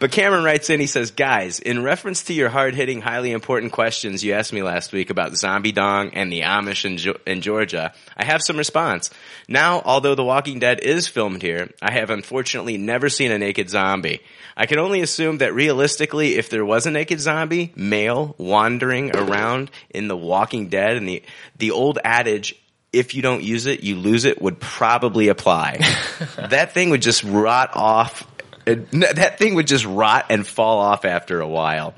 But 0.00 0.12
Cameron 0.12 0.44
writes 0.44 0.70
in, 0.70 0.80
he 0.80 0.86
says, 0.86 1.10
Guys, 1.10 1.58
in 1.58 1.82
reference 1.82 2.24
to 2.24 2.32
your 2.32 2.48
hard 2.48 2.74
hitting, 2.74 3.00
highly 3.00 3.32
important 3.32 3.72
questions 3.72 4.24
you 4.24 4.32
asked 4.32 4.52
me 4.52 4.62
last 4.62 4.92
week 4.92 5.10
about 5.10 5.36
Zombie 5.36 5.72
Dong 5.72 6.10
and 6.14 6.32
the 6.32 6.42
Amish 6.42 6.84
in, 6.84 6.98
Ge- 6.98 7.20
in 7.26 7.40
Georgia, 7.40 7.92
I 8.16 8.24
have 8.24 8.42
some 8.42 8.56
response. 8.56 9.10
Now, 9.48 9.82
although 9.84 10.14
The 10.14 10.24
Walking 10.24 10.58
Dead 10.58 10.80
is 10.80 11.08
filmed 11.08 11.42
here, 11.42 11.70
I 11.80 11.92
have 11.92 12.10
unfortunately 12.10 12.78
never 12.78 13.08
seen 13.08 13.32
a 13.32 13.38
naked 13.38 13.70
zombie. 13.70 14.20
I 14.56 14.66
can 14.66 14.78
only 14.78 15.00
assume 15.00 15.38
that 15.38 15.54
realistically, 15.54 16.36
if 16.36 16.50
there 16.50 16.64
was 16.64 16.86
a 16.86 16.90
naked 16.90 17.20
zombie, 17.20 17.72
male, 17.74 18.34
wandering 18.38 19.16
around 19.16 19.70
in 19.90 20.08
The 20.08 20.16
Walking 20.16 20.68
Dead, 20.68 20.96
and 20.96 21.08
the, 21.08 21.22
the 21.58 21.70
old 21.70 21.98
adage, 22.04 22.54
if 22.92 23.14
you 23.14 23.22
don't 23.22 23.42
use 23.42 23.66
it, 23.66 23.82
you 23.82 23.96
lose 23.96 24.24
it, 24.24 24.40
would 24.42 24.60
probably 24.60 25.28
apply. 25.28 25.78
that 26.36 26.72
thing 26.74 26.90
would 26.90 27.02
just 27.02 27.24
rot 27.24 27.70
off 27.74 28.26
it- 28.66 28.90
that 29.16 29.38
thing 29.38 29.54
would 29.54 29.66
just 29.66 29.84
rot 29.84 30.26
and 30.30 30.46
fall 30.46 30.78
off 30.78 31.04
after 31.04 31.40
a 31.40 31.48
while. 31.48 31.94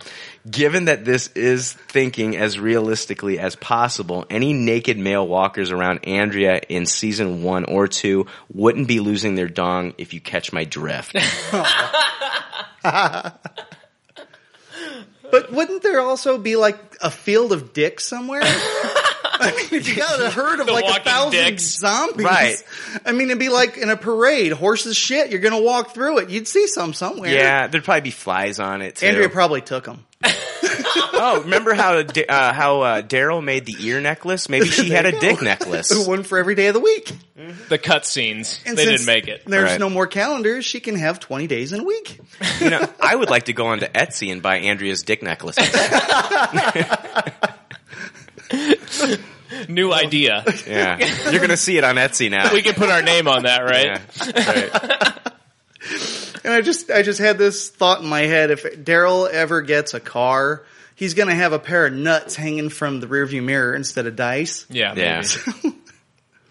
Given 0.50 0.86
that 0.86 1.04
this 1.06 1.28
is 1.28 1.72
thinking 1.72 2.36
as 2.36 2.58
realistically 2.58 3.38
as 3.38 3.56
possible, 3.56 4.26
any 4.28 4.52
naked 4.52 4.98
male 4.98 5.26
walkers 5.26 5.70
around 5.70 6.00
Andrea 6.06 6.60
in 6.68 6.84
season 6.84 7.42
one 7.42 7.64
or 7.64 7.88
two 7.88 8.26
wouldn't 8.52 8.86
be 8.86 9.00
losing 9.00 9.36
their 9.36 9.48
dong 9.48 9.94
if 9.96 10.12
you 10.12 10.20
catch 10.20 10.52
my 10.52 10.64
drift. 10.64 11.16
But 15.30 15.50
wouldn't 15.50 15.82
there 15.82 16.00
also 16.00 16.38
be 16.38 16.54
like 16.54 16.78
a 17.02 17.10
field 17.10 17.52
of 17.52 17.72
dicks 17.72 18.04
somewhere? 18.06 18.42
I 19.36 19.50
mean, 19.50 19.80
if 19.80 19.88
you 19.88 19.96
got 19.96 20.20
a 20.20 20.30
herd 20.30 20.60
of 20.60 20.66
The 20.66 20.72
like 20.72 20.84
a 20.84 20.86
walking 20.86 21.02
thousand 21.04 21.30
dicks. 21.32 21.62
zombies, 21.64 22.24
Right. 22.24 22.62
I 23.04 23.12
mean, 23.12 23.28
it'd 23.28 23.38
be 23.38 23.48
like 23.48 23.76
in 23.76 23.90
a 23.90 23.96
parade, 23.96 24.52
horses 24.52 24.96
shit. 24.96 25.30
You're 25.30 25.40
gonna 25.40 25.60
walk 25.60 25.92
through 25.94 26.18
it. 26.18 26.30
You'd 26.30 26.46
see 26.48 26.66
some 26.68 26.94
somewhere. 26.94 27.30
yeah, 27.30 27.66
there'd 27.66 27.84
probably 27.84 28.02
be 28.02 28.10
flies 28.10 28.60
on 28.60 28.80
it 28.82 28.96
too. 28.96 29.06
Andrea 29.06 29.28
probably 29.28 29.60
took 29.60 29.84
them. 29.84 30.04
oh, 30.24 31.42
remember 31.42 31.74
how 31.74 32.00
Da- 32.02 32.26
uh, 32.26 32.52
how 32.54 32.80
uh, 32.80 33.02
Daryl 33.02 33.44
made 33.44 33.66
the 33.66 33.76
ear 33.80 34.00
necklace? 34.00 34.48
Maybe 34.48 34.66
she 34.70 34.88
had 34.90 35.04
a 35.04 35.18
dick 35.18 35.42
necklace. 35.42 36.06
One 36.06 36.22
for 36.22 36.38
every 36.38 36.54
day 36.54 36.68
of 36.68 36.74
the 36.74 36.80
week. 36.80 37.12
The 37.68 37.76
cut 37.78 38.06
scenes. 38.06 38.58
And 38.64 38.78
they 38.78 38.84
didn't 38.86 39.04
make 39.06 39.28
it. 39.28 39.42
There's 39.46 39.72
Right. 39.72 39.80
no 39.80 39.90
more 39.90 40.06
calendars. 40.06 40.64
She 40.64 40.80
can 40.80 40.94
have 40.96 41.20
20 41.20 41.46
days 41.46 41.72
in 41.74 41.80
a 41.80 41.84
week. 41.84 42.18
You 42.60 42.70
know, 42.70 42.88
I 43.00 43.14
would 43.14 43.28
like 43.28 43.44
to 43.44 43.52
go 43.52 43.66
onto 43.66 43.86
Etsy 43.86 44.32
and 44.32 44.40
buy 44.40 44.58
Andrea's 44.60 45.02
dick 45.02 45.22
necklace. 45.22 45.56
New 49.68 49.92
idea. 49.92 50.44
Yeah, 50.66 51.30
you're 51.30 51.40
gonna 51.40 51.56
see 51.56 51.76
it 51.78 51.84
on 51.84 51.96
Etsy 51.96 52.30
now. 52.30 52.52
We 52.52 52.62
can 52.62 52.74
put 52.74 52.88
our 52.90 53.02
name 53.02 53.28
on 53.28 53.44
that, 53.44 53.62
right? 53.62 54.00
Yeah, 54.26 54.70
right. 54.70 55.30
And 56.44 56.52
I 56.52 56.60
just, 56.60 56.90
I 56.90 57.02
just 57.02 57.20
had 57.20 57.38
this 57.38 57.70
thought 57.70 58.02
in 58.02 58.06
my 58.06 58.22
head. 58.22 58.50
If 58.50 58.64
Daryl 58.84 59.30
ever 59.30 59.62
gets 59.62 59.94
a 59.94 60.00
car, 60.00 60.62
he's 60.94 61.14
gonna 61.14 61.34
have 61.34 61.52
a 61.52 61.58
pair 61.58 61.86
of 61.86 61.92
nuts 61.92 62.36
hanging 62.36 62.68
from 62.68 63.00
the 63.00 63.06
rearview 63.06 63.42
mirror 63.42 63.74
instead 63.74 64.06
of 64.06 64.16
dice. 64.16 64.66
Yeah. 64.68 64.94
Yeah. 64.94 65.22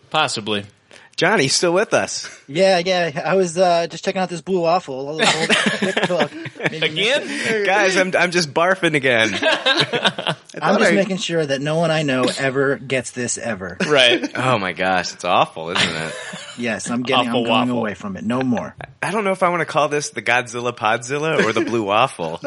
Possibly. 0.09 0.65
Johnny's 1.15 1.53
still 1.53 1.73
with 1.73 1.93
us. 1.93 2.27
Yeah, 2.47 2.79
yeah. 2.79 3.21
I 3.23 3.35
was 3.35 3.57
uh, 3.57 3.87
just 3.87 4.03
checking 4.03 4.19
out 4.21 4.29
this 4.29 4.41
blue 4.41 4.61
waffle. 4.61 4.99
A 4.99 5.13
little 5.13 5.39
old 5.39 5.49
thick 5.49 6.07
book. 6.07 6.31
Maybe- 6.71 6.85
Again? 6.85 7.65
Guys, 7.65 7.97
I'm 7.97 8.15
I'm 8.15 8.31
just 8.31 8.53
barfing 8.53 8.95
again. 8.95 9.29
I'm 10.61 10.79
just 10.79 10.91
I- 10.91 10.95
making 10.95 11.17
sure 11.17 11.45
that 11.45 11.61
no 11.61 11.75
one 11.77 11.91
I 11.91 12.01
know 12.03 12.25
ever 12.39 12.77
gets 12.77 13.11
this 13.11 13.37
ever. 13.37 13.77
Right. 13.87 14.27
Oh 14.35 14.57
my 14.57 14.73
gosh, 14.73 15.13
it's 15.13 15.23
awful, 15.25 15.69
isn't 15.69 15.95
it? 15.95 16.15
Yes, 16.57 16.89
I'm 16.89 17.03
getting. 17.03 17.27
Awful 17.29 17.41
I'm 17.41 17.45
going 17.45 17.59
waffle. 17.69 17.77
away 17.79 17.93
from 17.93 18.17
it. 18.17 18.23
No 18.23 18.41
more. 18.41 18.75
I 19.01 19.11
don't 19.11 19.23
know 19.23 19.31
if 19.33 19.43
I 19.43 19.49
want 19.49 19.61
to 19.61 19.65
call 19.65 19.87
this 19.89 20.09
the 20.11 20.21
Godzilla 20.23 20.75
Podzilla 20.75 21.43
or 21.43 21.53
the 21.53 21.61
Blue 21.61 21.83
Waffle. 21.83 22.39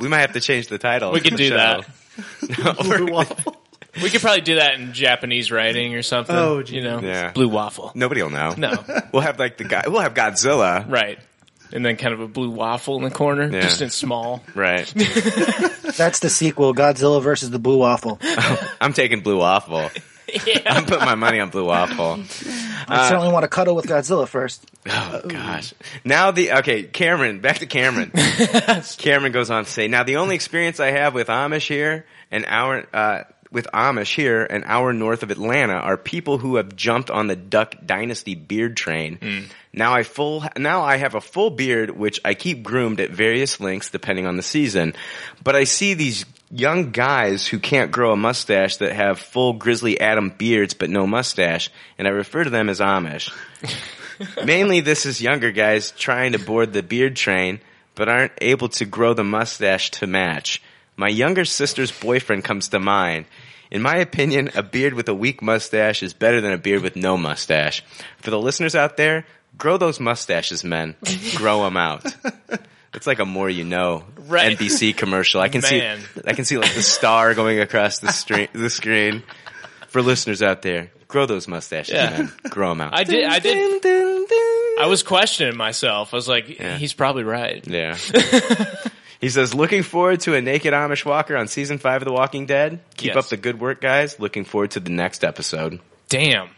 We 0.00 0.08
might 0.08 0.20
have 0.20 0.32
to 0.34 0.40
change 0.40 0.68
the 0.68 0.78
title. 0.78 1.10
We 1.12 1.18
of 1.18 1.24
could 1.24 1.36
do 1.36 1.48
show. 1.48 1.56
that. 1.56 2.76
Blue 2.78 3.06
waffle. 3.12 3.56
We 4.02 4.10
could 4.10 4.20
probably 4.20 4.40
do 4.42 4.56
that 4.56 4.74
in 4.74 4.92
Japanese 4.92 5.50
writing 5.50 5.94
or 5.94 6.02
something. 6.02 6.34
Oh, 6.34 6.62
geez. 6.62 6.76
you 6.76 6.82
know, 6.82 7.00
Yeah. 7.00 7.32
blue 7.32 7.48
waffle. 7.48 7.92
Nobody 7.94 8.22
will 8.22 8.30
know. 8.30 8.54
No. 8.56 8.72
We'll 9.12 9.22
have 9.22 9.38
like 9.38 9.56
the 9.56 9.64
guy. 9.64 9.84
We'll 9.88 10.00
have 10.02 10.14
Godzilla. 10.14 10.88
Right. 10.88 11.18
And 11.72 11.84
then 11.84 11.96
kind 11.96 12.14
of 12.14 12.20
a 12.20 12.28
blue 12.28 12.50
waffle 12.50 12.96
in 12.98 13.02
the 13.04 13.10
corner, 13.10 13.48
Yeah. 13.50 13.60
just 13.62 13.80
in 13.82 13.90
small. 13.90 14.42
Right. 14.54 14.86
That's 15.96 16.20
the 16.20 16.30
sequel: 16.30 16.74
Godzilla 16.74 17.22
versus 17.22 17.50
the 17.50 17.58
Blue 17.58 17.78
Waffle. 17.78 18.18
I'm 18.80 18.92
taking 18.92 19.20
Blue 19.20 19.38
Waffle. 19.38 19.90
I'm 20.66 20.84
putting 20.86 21.04
my 21.04 21.16
money 21.16 21.40
on 21.40 21.50
Blue 21.50 21.64
Waffle. 21.66 22.20
I 22.88 23.08
certainly 23.08 23.32
want 23.32 23.42
to 23.44 23.48
cuddle 23.48 23.74
with 23.74 23.86
Godzilla 23.86 24.26
first. 24.28 24.64
Oh 24.88 25.20
gosh. 25.26 25.74
Now 26.04 26.30
the 26.30 26.52
okay, 26.58 26.84
Cameron. 26.84 27.40
Back 27.40 27.58
to 27.58 27.66
Cameron. 27.66 28.12
Cameron 28.98 29.32
goes 29.32 29.50
on 29.50 29.64
to 29.64 29.70
say, 29.70 29.88
"Now 29.88 30.04
the 30.04 30.16
only 30.16 30.34
experience 30.36 30.78
I 30.80 30.92
have 30.92 31.14
with 31.14 31.26
Amish 31.28 31.66
here, 31.68 32.06
an 32.30 32.44
hour 32.46 32.86
uh, 32.92 33.22
with 33.52 33.66
Amish 33.74 34.14
here, 34.14 34.44
an 34.44 34.62
hour 34.64 34.92
north 34.92 35.22
of 35.22 35.30
Atlanta, 35.30 35.74
are 35.74 35.96
people 35.96 36.38
who 36.38 36.56
have 36.56 36.76
jumped 36.76 37.10
on 37.10 37.26
the 37.26 37.36
Duck 37.36 37.74
Dynasty 37.84 38.34
beard 38.34 38.76
train. 38.76 39.16
Hmm. 39.16 39.40
Now 39.72 39.94
I 39.94 40.02
full 40.02 40.44
now 40.56 40.82
I 40.82 40.96
have 40.96 41.14
a 41.14 41.20
full 41.20 41.50
beard, 41.50 41.90
which 41.90 42.20
I 42.24 42.34
keep 42.34 42.62
groomed 42.62 43.00
at 43.00 43.10
various 43.10 43.60
lengths 43.60 43.90
depending 43.90 44.26
on 44.26 44.36
the 44.36 44.42
season. 44.42 44.94
But 45.42 45.56
I 45.56 45.64
see 45.64 45.94
these." 45.94 46.24
Young 46.52 46.90
guys 46.90 47.46
who 47.46 47.60
can't 47.60 47.92
grow 47.92 48.12
a 48.12 48.16
mustache 48.16 48.78
that 48.78 48.90
have 48.90 49.20
full 49.20 49.52
Grizzly 49.52 50.00
Adam 50.00 50.30
beards 50.30 50.74
but 50.74 50.90
no 50.90 51.06
mustache, 51.06 51.70
and 51.96 52.08
I 52.08 52.10
refer 52.10 52.42
to 52.42 52.50
them 52.50 52.68
as 52.68 52.80
Amish. 52.80 53.32
Mainly, 54.44 54.80
this 54.80 55.06
is 55.06 55.22
younger 55.22 55.52
guys 55.52 55.92
trying 55.92 56.32
to 56.32 56.40
board 56.40 56.72
the 56.72 56.82
beard 56.82 57.14
train, 57.14 57.60
but 57.94 58.08
aren't 58.08 58.32
able 58.40 58.68
to 58.70 58.84
grow 58.84 59.14
the 59.14 59.22
mustache 59.22 59.92
to 59.92 60.08
match. 60.08 60.60
My 60.96 61.08
younger 61.08 61.46
sister's 61.46 61.90
boyfriend 61.90 62.44
comes 62.44 62.68
to 62.68 62.78
mind. 62.78 63.24
In 63.70 63.82
my 63.82 63.96
opinion, 63.96 64.50
a 64.54 64.62
beard 64.62 64.94
with 64.94 65.08
a 65.08 65.14
weak 65.14 65.42
mustache 65.42 66.02
is 66.02 66.12
better 66.12 66.40
than 66.40 66.52
a 66.52 66.58
beard 66.58 66.82
with 66.82 66.96
no 66.96 67.16
mustache. 67.16 67.84
For 68.18 68.30
the 68.30 68.38
listeners 68.40 68.74
out 68.74 68.96
there, 68.96 69.24
grow 69.56 69.76
those 69.76 70.00
mustaches, 70.00 70.64
men. 70.64 70.96
grow 71.36 71.64
them 71.64 71.76
out. 71.76 72.04
It's 72.92 73.06
like 73.06 73.20
a 73.20 73.24
more 73.24 73.48
you 73.48 73.62
know 73.62 74.02
Right. 74.16 74.58
NBC 74.58 74.96
commercial. 74.96 75.40
I 75.40 75.48
can 75.48 75.60
Man. 75.60 76.00
see, 76.00 76.20
I 76.26 76.32
can 76.32 76.44
see 76.44 76.58
like 76.58 76.74
the 76.74 76.82
star 76.82 77.34
going 77.34 77.60
across 77.60 78.00
the 78.00 78.10
screen. 78.10 78.48
The 78.52 78.68
screen. 78.68 79.22
For 79.90 80.02
listeners 80.02 80.42
out 80.42 80.62
there, 80.62 80.90
grow 81.06 81.24
those 81.26 81.46
mustaches, 81.46 81.94
Yeah. 81.94 82.10
man. 82.10 82.32
Grow 82.48 82.70
them 82.70 82.80
out. 82.80 82.92
I 82.92 83.04
did. 83.04 83.24
I 83.26 83.38
did. 83.38 83.84
I 84.80 84.86
was 84.88 85.04
questioning 85.04 85.56
myself. 85.56 86.12
I 86.12 86.16
was 86.16 86.26
like, 86.28 86.48
Yeah. 86.58 86.78
he's 86.78 86.92
probably 86.92 87.22
right. 87.22 87.64
Yeah. 87.64 87.96
he 89.20 89.28
says, 89.28 89.54
looking 89.54 89.82
forward 89.82 90.20
to 90.20 90.34
a 90.34 90.40
naked 90.40 90.72
Amish 90.72 91.04
walker 91.04 91.36
on 91.36 91.46
season 91.48 91.78
five 91.78 92.02
of 92.02 92.06
The 92.06 92.12
Walking 92.12 92.46
Dead. 92.46 92.80
Keep 92.96 93.14
Yes. 93.14 93.24
up 93.24 93.28
the 93.30 93.36
good 93.36 93.60
work, 93.60 93.80
guys. 93.80 94.18
Looking 94.18 94.44
forward 94.44 94.72
to 94.72 94.80
the 94.80 94.90
next 94.90 95.24
episode. 95.24 95.80
Damn. 96.08 96.48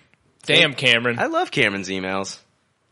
Damn, 0.45 0.75
Cameron. 0.75 1.19
I 1.19 1.27
love 1.27 1.51
Cameron's 1.51 1.89
emails. 1.89 2.39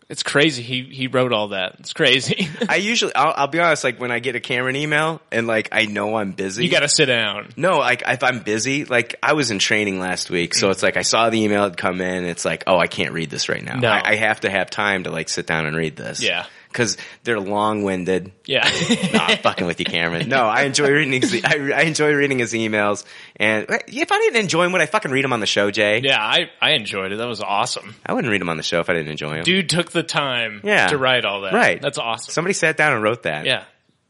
It's 0.09 0.25
crazy. 0.25 0.63
He 0.63 0.83
he 0.83 1.07
wrote 1.07 1.33
all 1.33 1.49
that. 1.49 1.77
It's 1.79 1.93
crazy. 1.93 2.49
I 2.69 2.77
usually, 2.77 3.15
I'll, 3.15 3.33
I'll 3.37 3.47
be 3.47 3.61
honest, 3.61 3.85
like 3.85 4.01
when 4.01 4.11
I 4.11 4.19
get 4.19 4.35
a 4.35 4.41
Cameron 4.41 4.75
email 4.75 5.21
and 5.31 5.47
like 5.47 5.69
I 5.71 5.87
know 5.87 6.17
I'm 6.17 6.33
busy. 6.33 6.65
you 6.65 6.71
got 6.71 6.81
to 6.81 6.89
sit 6.89 7.07
down. 7.07 7.51
No, 7.57 7.79
like 7.79 8.03
if 8.05 8.25
I'm 8.25 8.41
busy, 8.41 8.85
like 8.85 9.15
I 9.23 9.35
was 9.35 9.53
in 9.53 9.61
training 9.61 10.01
last 10.01 10.29
week, 10.29 10.55
so 10.55 10.71
it's 10.71 10.83
like 10.83 10.97
I 10.97 11.03
saw 11.03 11.31
the 11.31 11.41
email 11.41 11.63
had 11.63 11.77
come 11.77 12.01
in. 12.01 12.25
It's 12.25 12.45
like, 12.45 12.65
oh, 12.67 12.77
I 12.77 12.89
can't 12.89 13.13
read 13.13 13.31
this 13.31 13.49
right 13.49 13.63
now. 13.63 13.77
No. 13.79 13.89
I, 13.89 14.03
I 14.11 14.15
have 14.17 14.41
to 14.41 14.51
have 14.51 14.69
time 14.69 15.05
to 15.05 15.13
like 15.13 15.29
sit 15.29 15.47
down 15.47 15.67
and 15.67 15.77
read 15.77 15.95
this. 15.95 16.21
Yeah. 16.21 16.47
Because 16.71 16.97
they're 17.25 17.41
long 17.41 17.83
winded. 17.83 18.33
Yeah. 18.47 18.69
no, 19.13 19.19
I'm 19.19 19.39
fucking 19.39 19.67
with 19.67 19.79
you, 19.81 19.85
Cameron. 19.85 20.29
No, 20.29 20.43
I 20.45 20.63
enjoy 20.63 20.91
reading. 20.91 21.21
His, 21.21 21.43
I, 21.45 21.71
I 21.75 21.83
enjoy 21.83 22.13
reading 22.15 22.39
his 22.39 22.53
emails, 22.53 23.05
and 23.37 23.67
if 23.69 24.13
I 24.13 24.19
didn't 24.19 24.41
enjoy 24.41 24.65
him, 24.65 24.73
would 24.73 24.81
I 24.81 24.87
fucking 24.87 25.11
read 25.11 25.25
him 25.25 25.33
on 25.33 25.41
the 25.41 25.47
show, 25.47 25.71
Jay? 25.71 26.01
yeah. 26.03 26.21
I 26.21 26.51
I 26.61 26.73
enjoyed 26.73 27.13
it. 27.13 27.17
That 27.17 27.29
was 27.29 27.41
awesome. 27.41 27.95
I 28.07 28.13
wouldn't 28.13 28.31
read 28.31 28.41
him 28.41 28.49
on 28.49 28.57
the 28.57 28.63
show 28.63 28.81
if 28.81 28.89
I 28.91 28.95
didn't 28.95 29.11
enjoy 29.11 29.35
him. 29.37 29.45
Dude 29.45 29.69
took 29.69 29.91
the 29.93 30.03
time. 30.03 30.61
Yeah. 30.65 30.87
To 30.89 30.99
write 30.99 31.25
all 31.25 31.43
that. 31.43 31.53
Right. 31.53 31.81
That's 31.83 31.99
awesome. 31.99 32.33
Somebody 32.33 32.55
sat 32.55 32.77
down 32.77 32.93
and 32.95 33.03
wrote 33.03 33.25
that. 33.25 33.47
Yeah. 33.47 33.65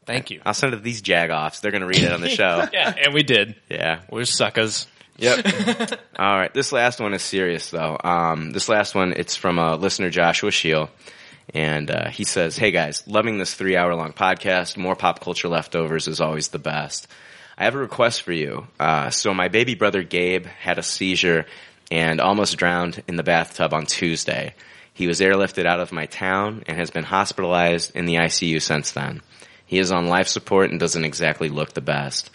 Thank 0.05 0.31
you. 0.31 0.41
I'll 0.45 0.53
send 0.53 0.73
it 0.73 0.77
to 0.77 0.81
these 0.83 1.01
jagoffs. 1.01 1.61
They're 1.61 1.71
gonna 1.71 1.85
read 1.87 1.99
it 2.03 2.11
on 2.11 2.21
the 2.21 2.29
show. 2.29 2.67
Yeah, 2.73 2.93
and 3.05 3.13
we 3.13 3.23
did. 3.23 3.55
yeah. 3.69 4.01
We're 4.09 4.25
suckers. 4.25 4.87
Yep. 5.17 5.45
All 6.17 6.37
right. 6.37 6.51
This 6.53 6.71
last 6.71 6.99
one 6.99 7.13
is 7.13 7.21
serious 7.21 7.69
though. 7.69 7.97
Um, 8.03 8.51
this 8.51 8.67
last 8.69 8.95
one, 8.95 9.13
it's 9.15 9.35
from 9.35 9.59
a 9.59 9.75
listener, 9.75 10.09
Joshua 10.09 10.49
Shield. 10.51 10.89
And 11.53 11.91
uh, 11.91 12.09
he 12.09 12.23
says, 12.23 12.57
Hey 12.57 12.71
guys, 12.71 13.03
loving 13.07 13.37
this 13.37 13.53
three 13.53 13.75
hour 13.75 13.93
long 13.95 14.13
podcast. 14.13 14.77
More 14.77 14.95
pop 14.95 15.19
culture 15.19 15.47
leftovers 15.47 16.07
is 16.07 16.21
always 16.21 16.49
the 16.49 16.59
best. 16.59 17.07
I 17.57 17.65
have 17.65 17.75
a 17.75 17.79
request 17.79 18.23
for 18.23 18.31
you. 18.31 18.67
Uh, 18.79 19.09
so 19.09 19.33
my 19.33 19.47
baby 19.47 19.75
brother 19.75 20.03
Gabe 20.03 20.45
had 20.45 20.77
a 20.79 20.83
seizure 20.83 21.45
and 21.91 22.21
almost 22.21 22.57
drowned 22.57 23.03
in 23.07 23.17
the 23.17 23.23
bathtub 23.23 23.73
on 23.73 23.85
Tuesday. 23.85 24.55
He 24.93 25.07
was 25.07 25.19
airlifted 25.19 25.65
out 25.65 25.79
of 25.79 25.91
my 25.91 26.05
town 26.05 26.63
and 26.67 26.77
has 26.77 26.89
been 26.89 27.03
hospitalized 27.03 27.95
in 27.95 28.05
the 28.05 28.15
ICU 28.15 28.61
since 28.61 28.91
then. 28.91 29.21
He 29.65 29.79
is 29.79 29.91
on 29.91 30.07
life 30.07 30.27
support 30.27 30.71
and 30.71 30.79
doesn't 30.79 31.05
exactly 31.05 31.49
look 31.49 31.73
the 31.73 31.81
best. 31.81 32.29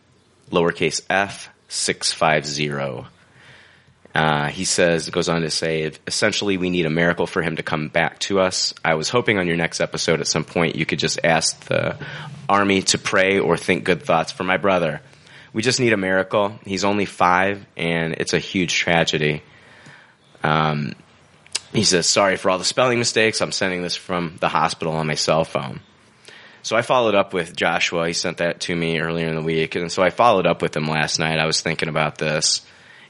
lowercase 0.51 1.01
f 1.11 1.51
six 1.73 2.11
five 2.11 2.45
zero. 2.45 3.07
Uh, 4.15 4.47
he 4.47 4.63
says, 4.63 5.09
goes 5.09 5.27
on 5.27 5.41
to 5.41 5.49
say, 5.49 5.91
essentially, 6.05 6.57
we 6.57 6.69
need 6.69 6.85
a 6.85 6.89
miracle 6.89 7.25
for 7.25 7.41
him 7.41 7.55
to 7.55 7.63
come 7.63 7.87
back 7.87 8.19
to 8.19 8.39
us. 8.39 8.71
I 8.85 8.93
was 8.93 9.09
hoping 9.09 9.39
on 9.39 9.47
your 9.47 9.57
next 9.57 9.81
episode 9.81 10.19
at 10.19 10.27
some 10.27 10.43
point 10.43 10.75
you 10.75 10.85
could 10.85 10.99
just 10.99 11.19
ask 11.23 11.59
the 11.61 11.97
army 12.47 12.83
to 12.83 12.99
pray 12.99 13.39
or 13.39 13.57
think 13.57 13.85
good 13.85 14.03
thoughts 14.03 14.31
for 14.31 14.43
my 14.43 14.57
brother. 14.57 15.01
We 15.51 15.63
just 15.63 15.79
need 15.79 15.93
a 15.93 15.97
miracle. 15.97 16.59
He's 16.63 16.83
only 16.83 17.05
five, 17.05 17.65
and 17.75 18.13
it's 18.13 18.33
a 18.33 18.39
huge 18.39 18.75
tragedy. 18.75 19.41
Um, 20.43 20.93
he 21.73 21.83
says, 21.83 22.05
sorry 22.05 22.37
for 22.37 22.51
all 22.51 22.59
the 22.59 22.65
spelling 22.65 22.99
mistakes. 22.99 23.41
I'm 23.41 23.51
sending 23.51 23.81
this 23.81 23.95
from 23.95 24.37
the 24.39 24.49
hospital 24.49 24.93
on 24.93 25.07
my 25.07 25.15
cell 25.15 25.43
phone. 25.43 25.79
So 26.63 26.77
I 26.77 26.81
followed 26.81 27.13
up 27.13 27.33
with 27.33 27.55
Joshua. 27.55 28.07
He 28.07 28.13
sent 28.13 28.37
that 28.37 28.61
to 28.61 28.75
me 28.75 28.99
earlier 28.99 29.27
in 29.27 29.35
the 29.35 29.41
week. 29.41 29.75
And 29.75 29.91
so 29.91 30.01
I 30.01 30.09
followed 30.09 30.47
up 30.47 30.61
with 30.61 30.75
him 30.75 30.87
last 30.87 31.19
night. 31.19 31.37
I 31.37 31.45
was 31.45 31.59
thinking 31.59 31.89
about 31.89 32.17
this 32.17 32.65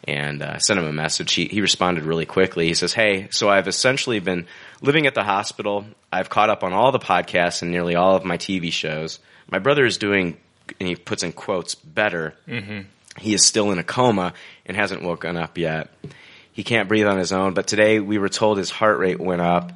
and 0.06 0.42
uh, 0.42 0.58
sent 0.58 0.80
him 0.80 0.88
a 0.88 0.92
message. 0.92 1.32
He, 1.34 1.46
he 1.46 1.62
responded 1.62 2.04
really 2.04 2.26
quickly. 2.26 2.68
He 2.68 2.74
says, 2.74 2.94
Hey, 2.94 3.28
so 3.30 3.50
I've 3.50 3.68
essentially 3.68 4.20
been 4.20 4.48
living 4.82 5.06
at 5.06 5.14
the 5.14 5.24
hospital. 5.24 5.86
I've 6.12 6.32
caught 6.32 6.50
up 6.50 6.64
on 6.64 6.74
all 6.74 6.92
the 6.92 7.00
podcasts 7.00 7.62
and 7.62 7.70
nearly 7.70 7.96
all 7.96 8.16
of 8.16 8.26
my 8.26 8.38
TV 8.38 8.72
shows. 8.72 9.20
My 9.50 9.60
brother 9.60 9.86
is 9.86 10.00
doing, 10.00 10.38
and 10.80 10.90
he 10.90 10.96
puts 10.96 11.22
in 11.22 11.32
quotes, 11.32 11.76
better. 11.76 12.34
He 13.20 13.36
is 13.36 13.46
still 13.46 13.72
in 13.72 13.78
a 13.78 13.84
coma 13.84 14.34
and 14.66 14.76
hasn't 14.76 15.04
woken 15.04 15.38
up 15.38 15.60
yet. 15.60 15.90
He 16.54 16.64
can't 16.64 16.90
breathe 16.90 17.06
on 17.06 17.20
his 17.20 17.32
own, 17.32 17.54
but 17.54 17.68
today 17.68 18.00
we 18.00 18.18
were 18.18 18.30
told 18.30 18.58
his 18.58 18.72
heart 18.72 18.98
rate 18.98 19.20
went 19.20 19.42
up. 19.42 19.72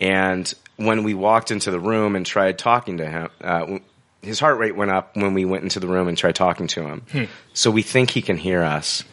And 0.00 0.52
when 0.86 1.04
we 1.04 1.14
walked 1.14 1.50
into 1.50 1.70
the 1.70 1.80
room 1.80 2.16
and 2.16 2.24
tried 2.24 2.58
talking 2.58 2.98
to 2.98 3.08
him, 3.08 3.28
uh, 3.42 3.78
his 4.22 4.38
heart 4.38 4.58
rate 4.58 4.76
went 4.76 4.90
up 4.90 5.16
when 5.16 5.34
we 5.34 5.44
went 5.44 5.64
into 5.64 5.80
the 5.80 5.88
room 5.88 6.08
and 6.08 6.16
tried 6.16 6.36
talking 6.36 6.68
to 6.68 6.82
him. 6.82 7.28
So 7.54 7.70
we 7.70 7.82
think 7.82 8.10
he 8.10 8.22
can 8.22 8.36
hear 8.36 8.62
us. 8.62 9.04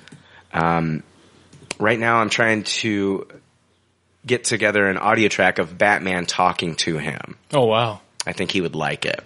Um, 0.53 1.03
right 1.79 1.99
now, 1.99 2.17
I'm 2.17 2.29
trying 2.29 2.63
to 2.63 3.27
get 4.25 4.43
together 4.43 4.88
an 4.88 4.97
audio 4.97 5.27
track 5.27 5.60
of 5.60 5.77
Batman 5.77 6.25
talking 6.25 6.75
to 6.75 6.97
him. 6.97 7.38
Oh 7.53 7.65
wow. 7.65 8.01
I 8.27 8.34
think 8.34 8.51
he 8.51 8.62
would 8.62 8.75
like 8.75 9.05
it. 9.05 9.23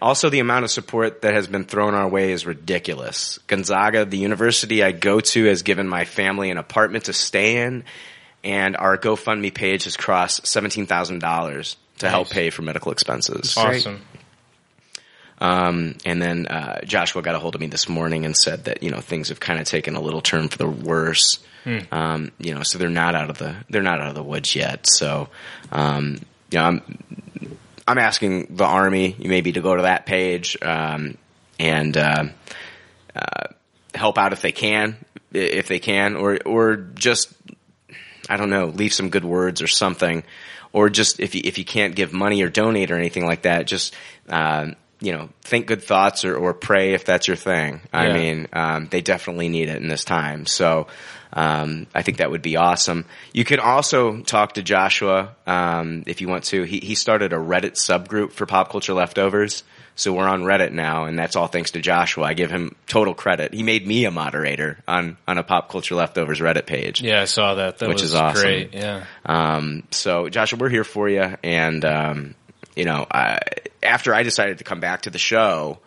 Also, 0.00 0.28
the 0.28 0.38
amount 0.38 0.64
of 0.64 0.70
support 0.70 1.22
that 1.22 1.34
has 1.34 1.48
been 1.48 1.64
thrown 1.64 1.94
our 1.94 2.08
way 2.08 2.30
is 2.30 2.46
ridiculous. 2.46 3.38
Gonzaga, 3.46 4.04
the 4.04 4.18
university 4.18 4.82
I 4.82 4.92
go 4.92 5.20
to, 5.20 5.44
has 5.46 5.62
given 5.62 5.88
my 5.88 6.04
family 6.04 6.50
an 6.50 6.58
apartment 6.58 7.06
to 7.06 7.12
stay 7.12 7.62
in, 7.62 7.84
and 8.44 8.76
our 8.76 8.96
GoFundMe 8.96 9.52
page 9.52 9.84
has 9.84 9.96
crossed 9.96 10.46
seventeen 10.46 10.86
thousand 10.86 11.20
dollars 11.20 11.76
to 11.98 12.08
help 12.08 12.30
pay 12.30 12.50
for 12.50 12.62
medical 12.62 12.92
expenses. 12.92 13.56
Awesome. 13.56 14.02
Um, 15.40 15.96
and 16.04 16.20
then 16.20 16.46
uh, 16.46 16.80
Joshua 16.84 17.22
got 17.22 17.34
a 17.34 17.38
hold 17.38 17.54
of 17.54 17.60
me 17.60 17.68
this 17.68 17.88
morning 17.88 18.24
and 18.24 18.36
said 18.36 18.64
that 18.64 18.82
you 18.82 18.90
know 18.90 19.00
things 19.00 19.28
have 19.28 19.40
kind 19.40 19.60
of 19.60 19.66
taken 19.66 19.94
a 19.94 20.00
little 20.00 20.20
turn 20.20 20.48
for 20.48 20.58
the 20.58 20.68
worse. 20.68 21.38
Um, 21.92 22.32
you 22.38 22.54
know, 22.54 22.62
so 22.62 22.78
they're 22.78 22.88
not 22.88 23.14
out 23.14 23.30
of 23.30 23.38
the 23.38 23.56
they're 23.68 23.82
not 23.82 24.00
out 24.00 24.08
of 24.08 24.14
the 24.14 24.22
woods 24.22 24.56
yet. 24.56 24.86
So, 24.88 25.28
um, 25.70 26.18
you 26.50 26.58
know, 26.58 26.64
I'm 26.64 26.98
I'm 27.86 27.98
asking 27.98 28.56
the 28.56 28.64
army 28.64 29.16
maybe 29.18 29.52
to 29.52 29.60
go 29.60 29.76
to 29.76 29.82
that 29.82 30.06
page 30.06 30.56
um, 30.62 31.16
and 31.58 31.96
uh, 31.96 32.24
uh, 33.14 33.48
help 33.94 34.18
out 34.18 34.32
if 34.32 34.42
they 34.42 34.52
can, 34.52 34.96
if 35.32 35.68
they 35.68 35.78
can, 35.78 36.16
or 36.16 36.38
or 36.44 36.76
just 36.76 37.32
I 38.28 38.36
don't 38.36 38.50
know, 38.50 38.66
leave 38.66 38.92
some 38.92 39.10
good 39.10 39.24
words 39.24 39.62
or 39.62 39.66
something, 39.66 40.22
or 40.72 40.90
just 40.90 41.20
if 41.20 41.34
you, 41.34 41.42
if 41.44 41.58
you 41.58 41.64
can't 41.64 41.94
give 41.94 42.12
money 42.12 42.42
or 42.42 42.48
donate 42.48 42.90
or 42.90 42.96
anything 42.96 43.24
like 43.26 43.42
that, 43.42 43.66
just 43.66 43.94
um, 44.28 44.76
you 45.00 45.12
know, 45.12 45.28
think 45.42 45.66
good 45.66 45.82
thoughts 45.82 46.24
or, 46.24 46.36
or 46.36 46.52
pray 46.52 46.92
if 46.94 47.04
that's 47.04 47.28
your 47.28 47.36
thing. 47.36 47.80
I 47.92 48.08
Yeah. 48.08 48.14
mean, 48.14 48.48
um, 48.52 48.88
they 48.90 49.00
definitely 49.00 49.48
need 49.48 49.68
it 49.68 49.76
in 49.76 49.88
this 49.88 50.04
time. 50.04 50.46
So. 50.46 50.86
Um, 51.30 51.86
I 51.94 52.00
think 52.00 52.18
that 52.18 52.30
would 52.30 52.40
be 52.40 52.56
awesome. 52.56 53.04
You 53.34 53.44
could 53.44 53.58
also 53.58 54.22
talk 54.22 54.54
to 54.54 54.62
Joshua 54.62 55.36
um, 55.46 56.02
if 56.06 56.22
you 56.22 56.26
want 56.28 56.44
to. 56.44 56.62
He, 56.62 56.78
he 56.80 56.94
started 56.94 57.34
a 57.34 57.36
Reddit 57.36 57.72
subgroup 57.74 58.32
for 58.32 58.46
pop 58.46 58.70
culture 58.70 58.94
leftovers, 58.94 59.62
so 59.98 60.12
we're 60.12 60.28
on 60.28 60.44
Reddit 60.44 60.70
now, 60.70 61.06
and 61.06 61.18
that's 61.18 61.34
all 61.34 61.48
thanks 61.48 61.72
to 61.72 61.80
Joshua. 61.80 62.22
I 62.22 62.34
give 62.34 62.52
him 62.52 62.76
total 62.86 63.14
credit. 63.14 63.52
He 63.52 63.64
made 63.64 63.84
me 63.84 64.04
a 64.04 64.12
moderator 64.12 64.78
on 64.86 65.16
on 65.26 65.38
a 65.38 65.42
pop 65.42 65.68
culture 65.70 65.96
leftovers 65.96 66.38
Reddit 66.38 66.66
page. 66.66 67.02
Yeah, 67.02 67.20
I 67.20 67.24
saw 67.24 67.54
that. 67.56 67.78
That 67.78 67.88
Which 67.88 68.02
was 68.02 68.10
is 68.12 68.14
awesome. 68.14 68.40
great. 68.40 68.74
Yeah. 68.74 69.04
Um, 69.26 69.82
so 69.90 70.28
Joshua, 70.28 70.56
we're 70.60 70.68
here 70.68 70.84
for 70.84 71.08
you. 71.08 71.34
And, 71.42 71.84
um, 71.84 72.34
you 72.76 72.84
know, 72.84 73.06
I, 73.10 73.40
after 73.82 74.14
I 74.14 74.22
decided 74.22 74.58
to 74.58 74.64
come 74.64 74.78
back 74.78 75.02
to 75.02 75.10
the 75.10 75.18
show, 75.18 75.80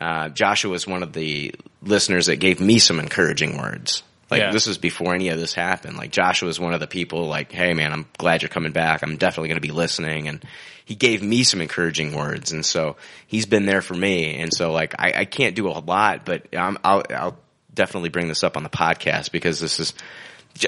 uh, 0.00 0.30
Joshua 0.30 0.72
was 0.72 0.84
one 0.84 1.04
of 1.04 1.12
the 1.12 1.54
listeners 1.80 2.26
that 2.26 2.36
gave 2.40 2.58
me 2.60 2.80
some 2.80 2.98
encouraging 2.98 3.56
words. 3.56 4.02
Like 4.32 4.40
Yeah. 4.40 4.50
this 4.50 4.66
was 4.66 4.78
before 4.78 5.14
any 5.14 5.28
of 5.28 5.38
this 5.38 5.54
happened. 5.54 5.96
Like 5.96 6.10
Joshua 6.10 6.48
was 6.48 6.58
one 6.58 6.74
of 6.74 6.80
the 6.80 6.88
people 6.88 7.28
like, 7.28 7.52
Hey 7.52 7.72
man, 7.72 7.92
I'm 7.92 8.06
glad 8.18 8.42
you're 8.42 8.48
coming 8.48 8.72
back. 8.72 9.04
I'm 9.04 9.16
definitely 9.16 9.48
going 9.50 9.60
to 9.62 9.68
be 9.68 9.70
listening. 9.72 10.26
And 10.26 10.44
he 10.84 10.94
gave 10.94 11.22
me 11.22 11.44
some 11.44 11.60
encouraging 11.60 12.14
words. 12.14 12.52
And 12.52 12.64
so 12.64 12.96
he's 13.26 13.46
been 13.46 13.66
there 13.66 13.80
for 13.82 13.94
me. 13.94 14.36
And 14.36 14.52
so 14.52 14.72
like, 14.72 14.94
I, 14.98 15.12
I 15.20 15.24
can't 15.24 15.54
do 15.56 15.68
a 15.68 15.72
lot, 15.78 16.24
but 16.24 16.46
I'm, 16.54 16.76
I'll, 16.84 17.02
I'll 17.10 17.38
definitely 17.72 18.10
bring 18.10 18.28
this 18.28 18.44
up 18.44 18.56
on 18.56 18.62
the 18.62 18.68
podcast 18.68 19.32
because 19.32 19.60
this 19.60 19.80
is, 19.80 19.94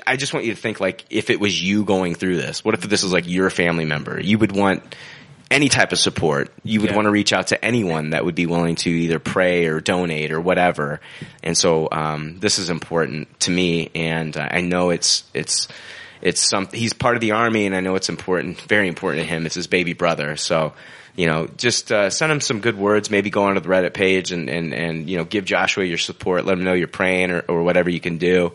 I 0.06 0.16
just 0.16 0.32
want 0.34 0.46
you 0.46 0.54
to 0.54 0.60
think 0.60 0.80
like 0.80 1.04
if 1.10 1.30
it 1.30 1.38
was 1.38 1.62
you 1.62 1.84
going 1.84 2.14
through 2.14 2.36
this, 2.36 2.64
what 2.64 2.74
if 2.74 2.80
this 2.80 3.02
was 3.02 3.12
like 3.12 3.28
your 3.28 3.50
family 3.50 3.84
member? 3.84 4.18
You 4.20 4.38
would 4.38 4.52
want 4.52 4.82
any 5.48 5.68
type 5.68 5.92
of 5.92 5.98
support. 6.00 6.52
You 6.64 6.80
would 6.80 6.90
Yeah. 6.90 6.96
want 6.96 7.06
to 7.06 7.10
reach 7.12 7.32
out 7.32 7.48
to 7.48 7.64
anyone 7.64 8.10
that 8.10 8.24
would 8.24 8.34
be 8.34 8.46
willing 8.46 8.74
to 8.76 8.90
either 8.90 9.20
pray 9.20 9.66
or 9.66 9.80
donate 9.80 10.32
or 10.32 10.40
whatever. 10.40 11.00
And 11.44 11.56
so 11.56 11.88
um, 11.92 12.40
this 12.40 12.58
is 12.58 12.68
important 12.68 13.38
to 13.40 13.52
me, 13.52 13.90
and 13.94 14.36
uh, 14.36 14.48
I 14.50 14.60
know 14.62 14.90
it's 14.90 15.22
it's 15.34 15.68
it's 16.26 16.40
some. 16.40 16.68
He's 16.72 16.92
part 16.92 17.14
of 17.14 17.20
the 17.20 17.32
army, 17.32 17.66
and 17.66 17.74
I 17.74 17.80
know 17.80 17.94
it's 17.94 18.08
important, 18.08 18.60
very 18.62 18.88
important 18.88 19.22
to 19.24 19.28
him. 19.28 19.46
It's 19.46 19.54
his 19.54 19.66
baby 19.66 19.92
brother, 19.92 20.36
so. 20.36 20.74
You 21.18 21.24
know, 21.24 21.46
just 21.46 21.90
uh, 21.90 22.10
send 22.10 22.30
him 22.30 22.42
some 22.42 22.60
good 22.60 22.76
words. 22.76 23.08
Maybe 23.08 23.30
go 23.30 23.44
onto 23.44 23.60
the 23.60 23.68
Reddit 23.70 23.94
page 23.94 24.32
and, 24.32 24.50
and, 24.50 24.74
and 24.74 25.08
you 25.08 25.16
know 25.16 25.24
give 25.24 25.46
Joshua 25.46 25.82
your 25.82 25.96
support. 25.96 26.44
Let 26.44 26.58
him 26.58 26.64
know 26.64 26.74
you're 26.74 26.88
praying 26.88 27.30
or, 27.30 27.40
or 27.40 27.62
whatever 27.62 27.88
you 27.88 28.00
can 28.00 28.18
do. 28.18 28.52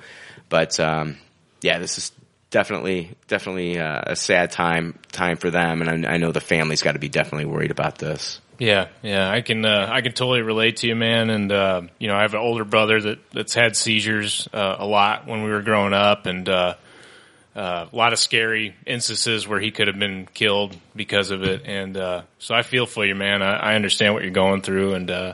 But 0.47 0.79
um, 0.79 1.17
yeah, 1.61 1.79
this 1.79 1.97
is 1.97 2.11
definitely 2.51 3.17
definitely 3.27 3.79
uh, 3.79 4.01
a 4.05 4.15
sad 4.15 4.51
time 4.51 4.99
time 5.11 5.37
for 5.37 5.49
them, 5.49 5.81
and 5.81 6.05
I, 6.05 6.13
I 6.13 6.17
know 6.17 6.31
the 6.31 6.39
family's 6.39 6.83
got 6.83 6.91
to 6.91 6.99
be 6.99 7.09
definitely 7.09 7.45
worried 7.45 7.71
about 7.71 7.97
this. 7.97 8.39
Yeah, 8.59 8.89
yeah, 9.01 9.27
I 9.27 9.41
can 9.41 9.65
uh, 9.65 9.87
I 9.89 10.01
can 10.01 10.11
totally 10.11 10.43
relate 10.43 10.77
to 10.77 10.87
you, 10.87 10.95
man. 10.95 11.31
And 11.31 11.51
uh, 11.51 11.81
you 11.97 12.09
know, 12.09 12.15
I 12.15 12.21
have 12.21 12.35
an 12.35 12.41
older 12.41 12.63
brother 12.63 13.01
that 13.01 13.31
that's 13.31 13.55
had 13.55 13.75
seizures 13.75 14.47
uh, 14.53 14.75
a 14.77 14.85
lot 14.85 15.25
when 15.25 15.41
we 15.41 15.49
were 15.49 15.63
growing 15.63 15.93
up, 15.93 16.27
and 16.27 16.47
uh, 16.47 16.75
uh, 17.55 17.87
a 17.91 17.95
lot 17.95 18.13
of 18.13 18.19
scary 18.19 18.75
instances 18.85 19.47
where 19.47 19.59
he 19.59 19.71
could 19.71 19.87
have 19.87 19.99
been 19.99 20.27
killed 20.33 20.75
because 20.95 21.31
of 21.31 21.43
it. 21.43 21.63
And 21.65 21.97
uh, 21.97 22.21
so 22.39 22.55
I 22.55 22.61
feel 22.61 22.85
for 22.85 23.05
you, 23.05 23.15
man. 23.15 23.41
I, 23.41 23.71
I 23.71 23.75
understand 23.75 24.13
what 24.13 24.23
you're 24.23 24.31
going 24.31 24.61
through, 24.61 24.93
and 24.93 25.11
uh, 25.11 25.33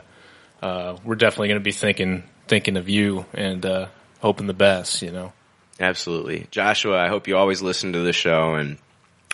uh, 0.62 0.96
we're 1.04 1.14
definitely 1.14 1.48
going 1.48 1.60
to 1.60 1.64
be 1.64 1.72
thinking 1.72 2.24
thinking 2.48 2.76
of 2.76 2.88
you 2.88 3.26
and 3.34 3.64
uh, 3.64 3.86
hoping 4.20 4.46
the 4.46 4.54
best. 4.54 5.02
You 5.02 5.12
know. 5.12 5.32
Absolutely, 5.80 6.48
Joshua. 6.50 6.98
I 6.98 7.08
hope 7.08 7.28
you 7.28 7.36
always 7.36 7.62
listen 7.62 7.92
to 7.92 8.00
the 8.00 8.12
show, 8.12 8.54
and 8.54 8.78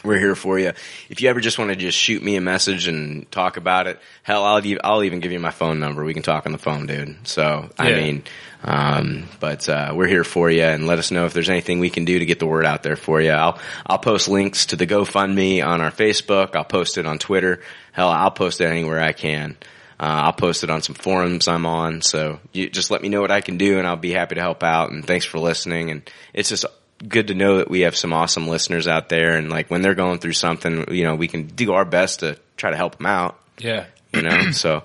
we're 0.04 0.18
here 0.18 0.34
for 0.34 0.58
you. 0.58 0.72
If 1.08 1.22
you 1.22 1.30
ever 1.30 1.40
just 1.40 1.58
want 1.58 1.70
to 1.70 1.76
just 1.76 1.96
shoot 1.96 2.22
me 2.22 2.36
a 2.36 2.40
message 2.42 2.86
and 2.86 3.30
talk 3.32 3.56
about 3.56 3.86
it, 3.86 3.98
hell, 4.22 4.44
I'll 4.44 4.62
I'll 4.84 5.02
even 5.02 5.20
give 5.20 5.32
you 5.32 5.40
my 5.40 5.50
phone 5.50 5.80
number. 5.80 6.04
We 6.04 6.12
can 6.12 6.22
talk 6.22 6.44
on 6.44 6.52
the 6.52 6.58
phone, 6.58 6.86
dude. 6.86 7.26
So 7.26 7.70
I 7.78 7.92
mean, 7.92 8.24
um, 8.64 9.28
but 9.40 9.68
uh, 9.68 9.92
we're 9.94 10.06
here 10.08 10.24
for 10.24 10.50
you, 10.50 10.62
and 10.62 10.86
let 10.86 10.98
us 10.98 11.10
know 11.10 11.26
if 11.26 11.34
there's 11.34 11.50
anything 11.50 11.80
we 11.80 11.90
can 11.90 12.04
do 12.04 12.18
to 12.18 12.24
get 12.24 12.38
the 12.38 12.46
word 12.46 12.64
out 12.64 12.82
there 12.82 12.96
for 12.96 13.20
you. 13.20 13.30
I'll 13.30 13.58
I'll 13.86 13.98
post 13.98 14.26
links 14.28 14.66
to 14.66 14.76
the 14.76 14.86
GoFundMe 14.86 15.64
on 15.64 15.80
our 15.82 15.90
Facebook. 15.90 16.56
I'll 16.56 16.64
post 16.64 16.96
it 16.98 17.04
on 17.06 17.18
Twitter. 17.18 17.60
Hell, 17.92 18.08
I'll 18.08 18.30
post 18.30 18.60
it 18.60 18.64
anywhere 18.66 19.00
I 19.00 19.12
can. 19.12 19.56
Uh, 20.00 20.26
I'll 20.26 20.32
post 20.32 20.64
it 20.64 20.70
on 20.70 20.82
some 20.82 20.94
forums 20.96 21.46
I'm 21.46 21.66
on. 21.66 22.02
So 22.02 22.40
you 22.52 22.68
just 22.68 22.90
let 22.90 23.00
me 23.02 23.08
know 23.08 23.20
what 23.20 23.30
I 23.30 23.40
can 23.42 23.58
do 23.58 23.78
and 23.78 23.86
I'll 23.86 23.94
be 23.96 24.10
happy 24.10 24.34
to 24.34 24.40
help 24.40 24.64
out. 24.64 24.90
And 24.90 25.06
thanks 25.06 25.24
for 25.24 25.38
listening. 25.38 25.90
And 25.92 26.10
it's 26.32 26.48
just 26.48 26.64
good 27.06 27.28
to 27.28 27.34
know 27.34 27.58
that 27.58 27.70
we 27.70 27.80
have 27.82 27.96
some 27.96 28.12
awesome 28.12 28.48
listeners 28.48 28.88
out 28.88 29.08
there. 29.08 29.36
And 29.36 29.50
like 29.50 29.70
when 29.70 29.82
they're 29.82 29.94
going 29.94 30.18
through 30.18 30.32
something, 30.32 30.92
you 30.92 31.04
know, 31.04 31.14
we 31.14 31.28
can 31.28 31.46
do 31.46 31.74
our 31.74 31.84
best 31.84 32.20
to 32.20 32.36
try 32.56 32.70
to 32.72 32.76
help 32.76 32.96
them 32.96 33.06
out, 33.06 33.38
Yeah. 33.58 33.86
you 34.12 34.22
know? 34.22 34.50
so, 34.50 34.82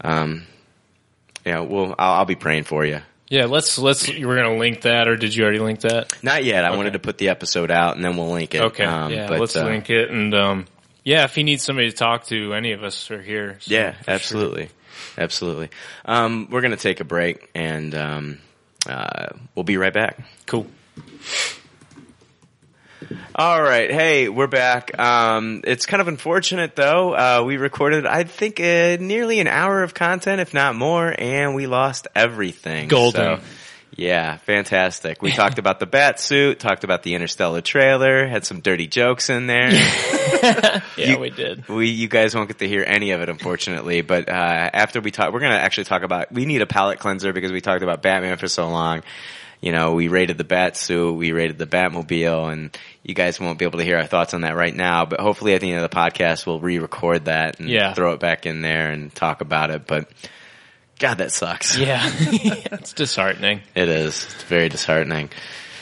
um, 0.00 0.44
yeah, 1.44 1.58
well, 1.60 1.96
I'll, 1.98 2.12
I'll 2.20 2.24
be 2.24 2.36
praying 2.36 2.62
for 2.64 2.84
you. 2.84 3.00
Yeah, 3.32 3.46
let's 3.46 3.78
let's. 3.78 4.06
You 4.08 4.28
were 4.28 4.36
going 4.36 4.52
to 4.52 4.58
link 4.58 4.82
that, 4.82 5.08
or 5.08 5.16
did 5.16 5.34
you 5.34 5.42
already 5.42 5.58
link 5.58 5.80
that? 5.80 6.22
Not 6.22 6.44
yet. 6.44 6.66
I 6.66 6.76
wanted 6.76 6.92
to 6.92 6.98
put 6.98 7.16
the 7.16 7.30
episode 7.30 7.70
out 7.70 7.96
and 7.96 8.04
then 8.04 8.18
we'll 8.18 8.30
link 8.30 8.54
it. 8.54 8.60
Okay, 8.60 8.84
Um, 8.84 9.10
yeah, 9.10 9.26
but, 9.26 9.40
let's 9.40 9.56
uh, 9.56 9.64
link 9.64 9.88
it. 9.88 10.10
And 10.10 10.34
um, 10.34 10.66
yeah, 11.02 11.24
if 11.24 11.34
he 11.34 11.42
needs 11.42 11.62
somebody 11.62 11.90
to 11.90 11.96
talk 11.96 12.26
to, 12.26 12.52
any 12.52 12.72
of 12.72 12.84
us 12.84 13.10
are 13.10 13.22
here. 13.22 13.56
so 13.60 13.72
Yeah, 13.72 13.92
for 13.92 14.04
sure. 14.04 14.14
absolutely. 14.14 14.68
Absolutely. 15.16 15.70
Um, 16.04 16.48
we're 16.50 16.60
going 16.60 16.72
to 16.72 16.76
take 16.76 17.00
a 17.00 17.04
break 17.04 17.50
and 17.54 17.94
um, 17.94 18.38
uh, 18.86 19.28
we'll 19.54 19.64
be 19.64 19.78
right 19.78 19.94
back. 19.94 20.18
Cool. 20.44 20.66
All 23.34 23.62
right. 23.62 23.90
Hey, 23.90 24.28
we're 24.28 24.46
back. 24.46 24.98
Um, 24.98 25.62
it's 25.64 25.86
kind 25.86 26.00
of 26.00 26.08
unfortunate 26.08 26.76
though. 26.76 27.12
Uh, 27.14 27.42
we 27.46 27.56
recorded, 27.56 28.06
I 28.06 28.24
think, 28.24 28.60
uh, 28.60 28.96
nearly 29.00 29.40
an 29.40 29.48
hour 29.48 29.82
of 29.82 29.94
content, 29.94 30.40
if 30.40 30.52
not 30.54 30.74
more, 30.76 31.14
and 31.16 31.54
we 31.54 31.66
lost 31.66 32.06
everything. 32.14 32.88
Golden. 32.88 33.38
So, 33.38 33.42
yeah, 33.94 34.38
fantastic. 34.38 35.20
We 35.20 35.32
talked 35.32 35.58
about 35.58 35.78
the 35.78 35.84
bat 35.86 36.18
suit, 36.18 36.58
talked 36.58 36.82
about 36.84 37.02
the 37.02 37.14
Interstellar 37.14 37.60
trailer, 37.60 38.26
had 38.26 38.46
some 38.46 38.60
dirty 38.60 38.86
jokes 38.86 39.28
in 39.30 39.46
there. 39.46 39.70
Yeah, 40.96 41.06
You- 41.12 41.18
we 41.18 41.30
did. 41.30 41.68
We, 41.68 41.88
you 41.88 42.08
guys 42.08 42.34
won't 42.34 42.48
get 42.48 42.58
to 42.58 42.68
hear 42.68 42.84
any 42.86 43.10
of 43.12 43.20
it, 43.20 43.28
unfortunately. 43.28 44.02
But 44.02 44.28
uh, 44.28 44.32
after 44.32 45.00
we 45.00 45.10
talk, 45.10 45.32
we're 45.32 45.40
going 45.40 45.52
to 45.52 45.58
actually 45.60 45.84
talk 45.84 46.02
about. 46.02 46.32
We 46.32 46.44
need 46.46 46.62
a 46.62 46.66
palate 46.66 46.98
cleanser 46.98 47.32
because 47.32 47.52
we 47.52 47.60
talked 47.60 47.82
about 47.82 48.02
Batman 48.02 48.36
for 48.38 48.48
so 48.48 48.68
long. 48.68 49.02
You 49.62 49.72
know, 49.72 49.94
we 49.94 50.08
rated 50.08 50.36
the 50.38 50.44
bat 50.44 50.76
suit, 50.76 51.14
we 51.14 51.32
rated 51.32 51.56
the 51.56 51.66
Batmobile, 51.66 52.52
and 52.52 52.76
you 53.04 53.14
guys 53.14 53.38
won't 53.40 53.58
be 53.58 53.64
able 53.64 53.78
to 53.78 53.84
hear 53.84 53.96
our 53.96 54.06
thoughts 54.06 54.34
on 54.34 54.40
that 54.42 54.56
right 54.56 54.74
now. 54.74 55.06
But 55.06 55.20
hopefully, 55.20 55.54
at 55.54 55.60
the 55.60 55.72
end 55.72 55.82
of 55.84 55.88
the 55.90 55.96
podcast, 55.96 56.46
we'll 56.46 56.58
re-record 56.60 57.26
that 57.26 57.60
and 57.60 57.68
Yeah. 57.70 57.94
throw 57.94 58.12
it 58.12 58.20
back 58.20 58.44
in 58.44 58.60
there 58.60 58.90
and 58.90 59.14
talk 59.14 59.40
about 59.40 59.70
it. 59.70 59.86
But 59.86 60.10
God, 60.98 61.18
that 61.18 61.30
sucks. 61.32 61.78
Yeah, 61.78 62.02
it's 62.18 62.92
disheartening. 62.92 63.60
It 63.74 63.88
is. 63.88 64.24
It's 64.24 64.42
very 64.44 64.68
disheartening. 64.68 65.30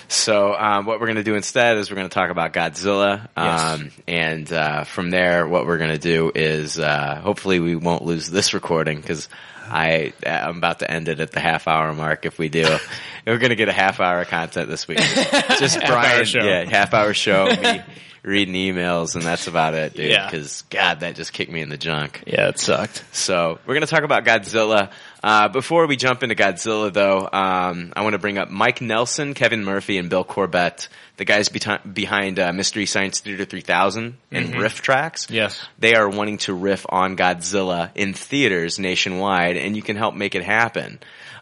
So, 0.09 0.55
um, 0.55 0.87
what 0.87 0.99
we're 1.01 1.07
going 1.07 1.17
to 1.17 1.23
do 1.23 1.37
instead 1.37 1.77
is 1.79 1.89
we're 1.89 1.97
going 1.97 2.09
to 2.09 2.13
talk 2.15 2.31
about 2.31 2.53
Godzilla. 2.53 3.29
Yes. 3.37 3.61
Um, 3.63 3.91
and, 4.09 4.53
uh, 4.53 4.83
from 4.85 5.11
there, 5.11 5.47
what 5.47 5.67
we're 5.67 5.79
going 5.79 5.93
to 5.93 5.99
do 5.99 6.33
is, 6.35 6.79
uh, 6.81 7.21
hopefully 7.23 7.61
we 7.61 7.77
won't 7.77 8.03
lose 8.05 8.29
this 8.29 8.53
recording 8.53 9.01
because 9.01 9.29
I, 9.71 10.13
I'm 10.25 10.59
about 10.59 10.81
to 10.81 10.91
end 10.91 11.09
it 11.09 11.21
at 11.21 11.31
the 11.31 11.41
half 11.41 11.69
hour 11.69 11.93
mark 11.95 12.27
if 12.27 12.39
we 12.39 12.49
do. 12.49 12.65
we're 13.27 13.39
going 13.39 13.51
to 13.51 13.57
get 13.57 13.69
a 13.69 13.73
half 13.73 14.01
hour 14.01 14.21
of 14.21 14.29
content 14.29 14.69
this 14.69 14.89
week. 14.89 14.99
Just 14.99 15.77
Half 15.81 15.89
Brian, 15.89 16.27
hour 16.37 16.45
yeah, 16.45 16.65
half 16.65 16.95
hour 16.95 17.15
show, 17.15 17.47
me 17.47 17.83
reading 18.23 18.55
emails 18.55 19.15
and 19.15 19.25
that's 19.25 19.47
about 19.47 19.75
it, 19.75 19.95
dude. 19.95 20.11
Yeah. 20.11 20.31
Cause 20.31 20.63
God, 20.71 21.01
that 21.01 21.15
just 21.17 21.33
kicked 21.33 21.51
me 21.51 21.61
in 21.61 21.69
the 21.69 21.79
junk. 21.79 22.25
Yeah, 22.27 22.49
it 22.49 22.59
sucked. 22.59 23.05
So 23.13 23.59
we're 23.67 23.75
going 23.75 23.87
to 23.87 23.91
talk 23.91 24.03
about 24.03 24.25
Godzilla. 24.25 24.91
Uh, 25.23 25.49
before 25.49 25.87
we 25.87 25.97
jump 25.97 26.23
into 26.23 26.35
Godzilla, 26.35 26.93
though, 26.93 27.29
um, 27.31 27.93
I 27.95 28.03
want 28.03 28.15
to 28.15 28.19
bring 28.19 28.39
up 28.39 28.49
Mike 28.51 28.81
Nelson, 28.81 29.35
Kevin 29.35 29.65
Murphy, 29.65 29.99
and 29.99 30.09
Bill 30.09 30.25
Corbett, 30.25 30.89
the 31.19 31.27
guys 31.27 31.51
beti- 31.51 31.95
behind 31.95 32.39
uh, 32.39 32.53
Mystery 32.53 32.87
Science 32.87 33.21
Theater 33.21 33.45
3000 33.45 34.17
and 34.31 34.55
RiffTrax. 34.55 35.31
Yes. 35.31 35.61
They 35.79 35.95
are 35.95 36.09
wanting 36.09 36.39
to 36.39 36.55
riff 36.55 36.87
on 36.89 37.17
Godzilla 37.17 37.91
in 37.95 38.15
theaters 38.15 38.79
nationwide, 38.79 39.57
and 39.57 39.77
you 39.77 39.83
can 39.83 39.97
help 39.97 40.15
make 40.15 40.35
it 40.35 40.43
happen. 40.43 40.99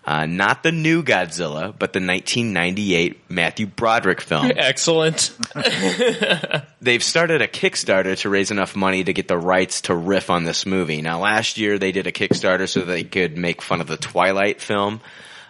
Uh, 0.09 0.25
not 0.25 0.63
the 0.63 0.73
new 0.73 1.03
Godzilla, 1.03 1.65
but 1.79 1.93
the 1.93 2.01
1998 2.01 3.31
Matthew 3.31 3.67
Broderick 3.67 4.23
film. 4.23 4.51
Excellent. 4.57 5.37
They've 6.81 7.03
started 7.03 7.43
a 7.43 7.47
Kickstarter 7.47 8.17
to 8.21 8.31
raise 8.31 8.51
enough 8.51 8.75
money 8.75 9.05
to 9.05 9.13
get 9.13 9.29
the 9.29 9.37
rights 9.37 9.83
to 9.83 9.95
riff 9.95 10.31
on 10.31 10.45
this 10.45 10.65
movie. 10.65 11.03
Now, 11.03 11.21
last 11.21 11.59
year 11.59 11.79
they 11.79 11.93
did 11.93 12.07
a 12.07 12.13
Kickstarter 12.13 12.67
so 12.67 12.81
they 12.81 13.05
could 13.05 13.37
make 13.37 13.61
fun 13.61 13.83
of 13.83 13.87
the 13.87 13.99
Twilight 13.99 14.63
film, 14.63 15.03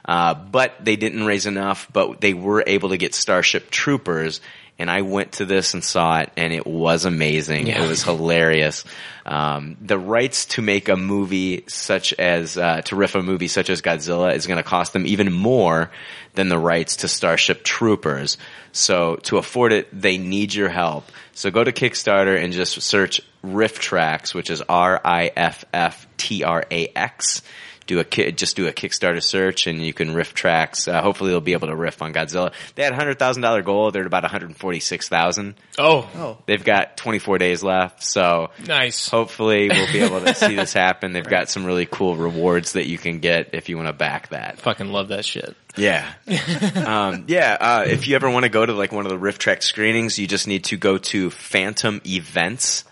uh, 0.05 0.35
but 0.35 0.75
they 0.85 0.97
didn't 0.97 1.25
raise 1.25 1.47
enough. 1.47 1.87
But 1.93 2.21
they 2.21 2.35
were 2.35 2.65
able 2.67 2.89
to 2.89 2.97
get 2.97 3.15
Starship 3.15 3.71
Troopers, 3.71 4.41
and 4.79 4.91
I 4.91 5.03
went 5.03 5.33
to 5.33 5.45
this 5.45 5.75
and 5.75 5.83
saw 5.83 6.21
it, 6.21 6.31
and 6.37 6.53
it 6.53 6.67
was 6.67 7.05
amazing. 7.05 7.67
Yeah. 7.67 7.83
It 7.83 7.89
was 7.89 8.03
hilarious. 8.03 8.85
Um, 9.27 9.77
the 9.81 9.99
rights 9.99 10.47
to 10.47 10.63
make 10.63 10.89
a 10.89 10.97
movie 10.97 11.65
such 11.67 12.13
as 12.13 12.57
uh, 12.57 12.83
to 12.83 12.97
riff 12.97 13.15
a 13.15 13.23
movie 13.23 13.49
such 13.49 13.71
as 13.71 13.83
Godzilla 13.83 14.35
is 14.35 14.47
going 14.47 14.59
to 14.59 14.63
cost 14.63 14.93
them 14.93 15.07
even 15.07 15.33
more 15.33 15.91
than 16.35 16.49
the 16.49 16.59
rights 16.59 16.97
to 16.97 17.09
Starship 17.09 17.65
Troopers. 17.65 18.39
So 18.73 19.17
to 19.25 19.39
afford 19.39 19.73
it, 19.73 19.89
they 19.93 20.17
need 20.19 20.55
your 20.55 20.69
help. 20.69 21.11
So 21.35 21.51
go 21.51 21.65
to 21.65 21.73
Kickstarter 21.73 22.43
and 22.43 22.53
just 22.53 22.81
search 22.81 23.21
RiffTrax, 23.45 24.35
which 24.35 24.51
is 24.51 24.63
R 24.69 25.01
I 25.05 25.33
F 25.37 25.65
F 25.73 26.07
T 26.17 26.45
R 26.45 26.65
A 26.71 26.89
X. 26.95 27.43
Do 27.89 27.99
a 28.01 28.05
ki- 28.05 28.33
just 28.33 28.55
do 28.55 28.69
a 28.69 28.73
Kickstarter 28.73 29.23
search 29.23 29.67
and 29.67 29.85
you 29.85 29.95
can 29.95 30.11
RiffTrax. 30.11 30.93
Uh, 30.93 31.01
hopefully 31.03 31.31
they'll 31.31 31.41
be 31.41 31.55
able 31.55 31.69
to 31.69 31.75
riff 31.75 32.03
on 32.03 32.13
Godzilla. 32.13 32.53
They 32.75 32.85
had 32.85 32.93
a 32.93 32.97
hundred 32.97 33.19
thousand 33.19 33.43
dollar 33.43 33.63
goal. 33.63 33.91
They're 33.91 34.03
at 34.03 34.07
about 34.07 34.25
one 34.25 34.31
hundred 34.31 34.55
forty 34.57 34.79
six 34.79 35.09
thousand. 35.09 35.55
Oh, 35.79 36.07
oh, 36.15 36.39
They've 36.45 36.63
got 36.63 36.99
twenty 36.99 37.19
four 37.19 37.39
days 37.39 37.63
left. 37.63 38.05
So 38.05 38.51
nice. 38.67 39.09
hopefully 39.09 39.71
we'll 39.71 39.91
be 39.91 40.01
able 40.01 40.21
to 40.21 40.35
see 40.35 40.55
this 40.55 40.75
happen. 40.75 41.13
They've 41.15 41.25
got 41.25 41.49
some 41.49 41.65
really 41.65 41.87
cool 41.87 42.15
rewards 42.15 42.75
that 42.75 42.87
you 42.87 42.99
can 42.99 43.21
get 43.21 43.55
if 43.55 43.71
you 43.71 43.77
want 43.77 43.89
to 43.89 43.95
back 43.95 44.29
that. 44.29 44.59
Fucking 44.61 44.93
love 44.93 45.09
that 45.09 45.25
shit. 45.25 45.57
Yeah. 45.75 46.07
um, 46.77 47.25
yeah. 47.27 47.57
Uh, 47.59 47.85
if 47.87 48.07
you 48.07 48.17
ever 48.17 48.29
want 48.29 48.45
to 48.45 48.51
go 48.51 48.67
to 48.67 48.75
like 48.75 48.93
one 48.93 49.07
of 49.07 49.11
the 49.11 49.19
Rift 49.19 49.41
Track 49.41 49.63
screenings, 49.63 50.19
you 50.19 50.27
just 50.27 50.47
need 50.47 50.65
to 50.65 50.77
go 50.77 50.99
to 50.99 51.31
Phantom 51.31 52.03
Events. 52.07 52.85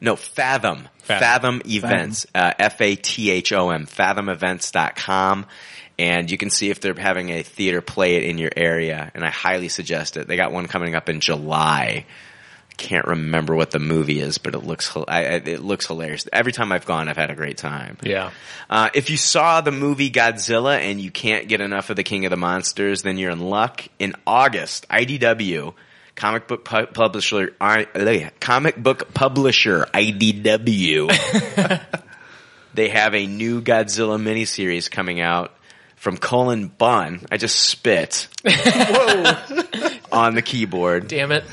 No, 0.00 0.16
Fathom. 0.16 0.88
Fathom. 1.02 1.60
Fathom, 1.60 1.62
Events. 1.66 2.26
Uh, 2.34 2.52
F-A-T-H-O-M. 2.58 3.86
FathomEvents.com. 3.86 5.46
and 5.98 6.30
you 6.30 6.38
can 6.38 6.50
see 6.50 6.70
if 6.70 6.80
they're 6.80 6.94
having 6.94 7.30
a 7.30 7.42
theater 7.42 7.80
play 7.82 8.16
it 8.16 8.24
in 8.24 8.38
your 8.38 8.50
area. 8.56 9.10
And 9.14 9.24
I 9.24 9.30
highly 9.30 9.68
suggest 9.68 10.16
it. 10.16 10.26
They 10.26 10.36
got 10.36 10.52
one 10.52 10.66
coming 10.66 10.94
up 10.94 11.08
in 11.08 11.20
July. 11.20 12.06
Can't 12.78 13.06
remember 13.06 13.54
what 13.54 13.70
the 13.70 13.78
movie 13.78 14.18
is, 14.18 14.38
but 14.38 14.54
it 14.54 14.60
looks 14.64 14.96
I- 15.06 15.22
it 15.44 15.60
looks 15.62 15.86
hilarious. 15.86 16.26
Every 16.32 16.52
time 16.52 16.72
I've 16.72 16.86
gone, 16.86 17.06
I've 17.08 17.18
had 17.18 17.30
a 17.30 17.34
great 17.34 17.58
time. 17.58 17.98
Yeah. 18.02 18.30
Uh, 18.70 18.88
if 18.94 19.10
you 19.10 19.18
saw 19.18 19.60
the 19.60 19.70
movie 19.70 20.10
Godzilla 20.10 20.78
and 20.78 20.98
you 20.98 21.10
can't 21.10 21.48
get 21.48 21.60
enough 21.60 21.90
of 21.90 21.96
the 21.96 22.02
King 22.02 22.24
of 22.24 22.30
the 22.30 22.38
Monsters, 22.38 23.02
then 23.02 23.18
you're 23.18 23.30
in 23.30 23.40
luck. 23.40 23.84
In 23.98 24.14
August, 24.26 24.86
IDW, 24.88 25.74
comic 26.14 26.46
book 26.48 26.64
pu- 26.64 26.86
publisher, 26.86 27.54
I- 27.60 27.86
uh, 27.94 28.30
comic 28.40 28.76
book 28.76 29.12
publisher 29.14 29.86
IDW, 29.94 31.10
they 32.74 32.88
have 32.88 33.14
a 33.14 33.26
new 33.26 33.60
Godzilla 33.62 34.20
miniseries 34.20 34.90
coming 34.90 35.20
out 35.20 35.54
from 35.96 36.16
Cullen 36.16 36.66
Bunn. 36.68 37.24
I 37.30 37.36
just 37.36 37.58
spit. 37.58 38.28
on 40.12 40.34
the 40.34 40.42
keyboard. 40.42 41.08
Damn 41.08 41.32
it. 41.32 41.44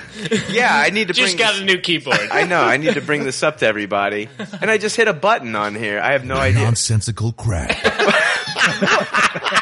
Yeah, 0.50 0.70
I 0.72 0.90
need 0.90 1.08
to 1.08 1.14
Just 1.14 1.38
bring 1.38 1.38
got 1.38 1.54
this- 1.54 1.62
a 1.62 1.66
new 1.66 1.78
keyboard. 1.80 2.20
I 2.32 2.44
know. 2.46 2.60
I 2.62 2.76
need 2.78 2.96
to 2.96 3.02
bring 3.02 3.24
this 3.24 3.42
up 3.44 3.60
to 3.60 3.66
everybody. 3.68 4.28
And 4.62 4.70
I 4.70 4.78
just 4.78 4.96
hit 4.98 5.08
a 5.08 5.14
button 5.14 5.56
on 5.56 5.76
here. 5.76 6.00
I 6.02 6.12
have 6.12 6.26
no 6.26 6.36
idea. 6.36 6.64
Nonsensical 6.66 7.32
crap. 7.32 7.70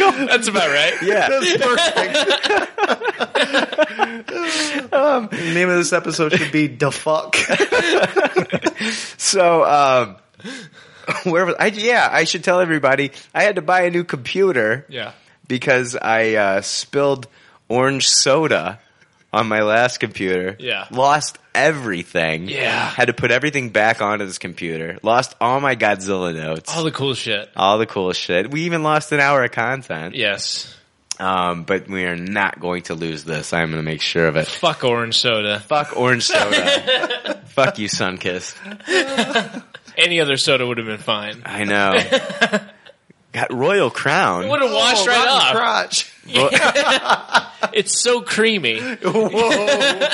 what 0.00 0.20
is 0.20 0.28
That's 0.28 0.48
about 0.48 0.70
right. 0.70 0.94
Yeah. 1.02 1.28
Um, 4.92 5.28
name 5.32 5.68
of 5.68 5.76
this 5.76 5.92
episode 5.92 6.32
should 6.32 6.52
be 6.52 6.66
"The 6.66 6.90
Fuck." 6.90 7.36
So, 9.18 9.64
um, 9.64 10.16
where 11.24 11.44
was 11.44 11.54
I? 11.60 11.66
Yeah, 11.66 12.08
I 12.10 12.24
should 12.24 12.42
tell 12.42 12.60
everybody 12.60 13.12
I 13.34 13.42
had 13.42 13.56
to 13.56 13.62
buy 13.62 13.82
a 13.82 13.90
new 13.90 14.04
computer 14.04 14.86
Yeah. 14.88 15.12
because 15.46 15.94
I 15.96 16.34
uh, 16.34 16.60
spilled 16.62 17.26
orange 17.68 18.08
soda 18.08 18.80
on 19.32 19.46
my 19.48 19.62
last 19.62 19.98
computer. 19.98 20.56
Yeah. 20.58 20.86
Lost 20.90 21.38
everything. 21.54 22.48
Yeah. 22.48 22.88
Had 22.90 23.06
to 23.06 23.12
put 23.12 23.30
everything 23.30 23.70
back 23.70 24.02
onto 24.02 24.26
this 24.26 24.38
computer. 24.38 24.98
Lost 25.02 25.34
all 25.40 25.60
my 25.60 25.76
Godzilla 25.76 26.34
notes. 26.34 26.74
All 26.74 26.84
the 26.84 26.90
cool 26.90 27.14
shit. 27.14 27.50
all 27.56 27.78
the 27.78 27.86
cool 27.86 28.12
shit. 28.12 28.50
We 28.50 28.62
even 28.62 28.82
lost 28.82 29.12
an 29.12 29.20
hour 29.20 29.44
of 29.44 29.52
content. 29.52 30.14
Yes. 30.14 30.74
Um, 31.18 31.64
but 31.64 31.86
we 31.86 32.04
are 32.06 32.16
not 32.16 32.60
going 32.60 32.84
to 32.84 32.94
lose 32.94 33.24
this. 33.24 33.52
I'm 33.52 33.70
going 33.70 33.82
to 33.82 33.82
make 33.88 34.00
sure 34.00 34.26
of 34.26 34.36
it. 34.36 34.46
Fuck 34.46 34.84
orange 34.84 35.16
soda. 35.18 35.60
Fuck 35.60 35.94
orange 35.96 36.24
soda. 36.24 37.42
Fuck 37.46 37.78
you, 37.78 37.88
Sunkist. 37.88 38.56
Any 39.98 40.20
other 40.20 40.38
soda 40.38 40.66
would 40.66 40.78
have 40.78 40.86
been 40.86 40.96
fine. 40.98 41.42
I 41.44 41.64
know. 41.64 42.00
Got 43.32 43.52
Royal 43.52 43.90
Crown. 43.90 44.48
Would 44.48 44.62
have 44.62 44.72
washed 44.72 45.06
right 45.06 45.16
rotten 45.16 45.30
off. 45.30 45.54
crotch. 45.54 46.09
It's 47.72 48.02
so 48.02 48.20
creamy. 48.22 48.80
Whoa. 48.80 50.08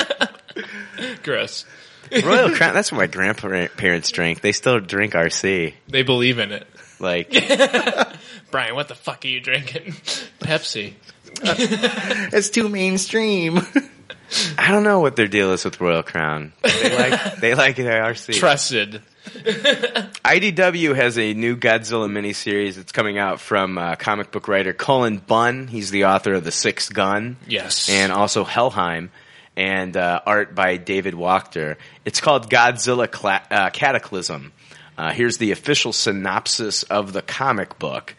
Gross. 1.23 1.65
Royal 2.13 2.51
Crown. 2.51 2.75
That's 2.75 2.93
what 2.93 2.99
my 2.99 3.07
grandparents 3.07 4.11
drink. 4.11 4.41
They 4.41 4.53
still 4.53 4.81
drink 4.81 5.15
RC. 5.15 5.75
They 5.89 6.03
believe 6.03 6.39
in 6.39 6.53
it. 6.53 6.67
Like, 6.99 7.31
Brian, 8.51 8.75
what 8.75 8.89
the 8.89 8.95
fuck 8.95 9.25
are 9.25 9.29
you 9.29 9.41
drinking? 9.41 9.93
Pepsi. 10.41 10.95
It's 12.33 12.51
too 12.51 12.69
mainstream. 12.69 13.59
I 14.59 14.71
don't 14.71 14.85
know 14.85 15.01
what 15.01 15.17
their 15.17 15.29
deal 15.29 15.53
is 15.53 15.65
with 15.65 15.81
Royal 15.81 16.03
Crown. 16.03 16.53
They 16.63 16.97
like, 16.97 17.37
they 17.37 17.55
like 17.55 17.77
their 17.77 18.03
RC. 18.03 18.35
Trusted. 18.35 19.03
IDW 20.24 20.95
has 20.95 21.18
a 21.18 21.35
new 21.35 21.57
Godzilla 21.57 22.09
miniseries 22.11 22.74
that's 22.74 22.93
coming 22.93 23.18
out 23.18 23.41
from 23.41 23.79
uh, 23.79 23.97
comic 23.97 24.31
book 24.31 24.49
writer 24.49 24.72
Cullen 24.72 25.18
Bunn. 25.18 25.66
He's 25.68 25.91
the 25.91 26.07
author 26.07 26.35
of 26.35 26.45
The 26.45 26.53
Sixth 26.53 26.93
Gun. 26.93 27.37
Yes. 27.47 27.89
And 27.89 28.12
also 28.12 28.45
Helheim. 28.45 29.11
And 29.57 29.97
uh, 29.97 30.20
art 30.27 30.55
by 30.55 30.77
David 30.77 31.14
Wachter. 31.14 31.77
It's 32.05 32.20
called 32.20 32.51
Godzilla 32.51 33.11
Cla- 33.11 33.47
uh, 33.51 33.70
Cataclysm. 33.70 34.53
Uh, 34.99 35.12
here's 35.12 35.39
the 35.39 35.53
official 35.53 35.93
synopsis 35.93 36.83
of 36.85 37.12
the 37.12 37.22
comic 37.22 37.79
book. 37.79 38.14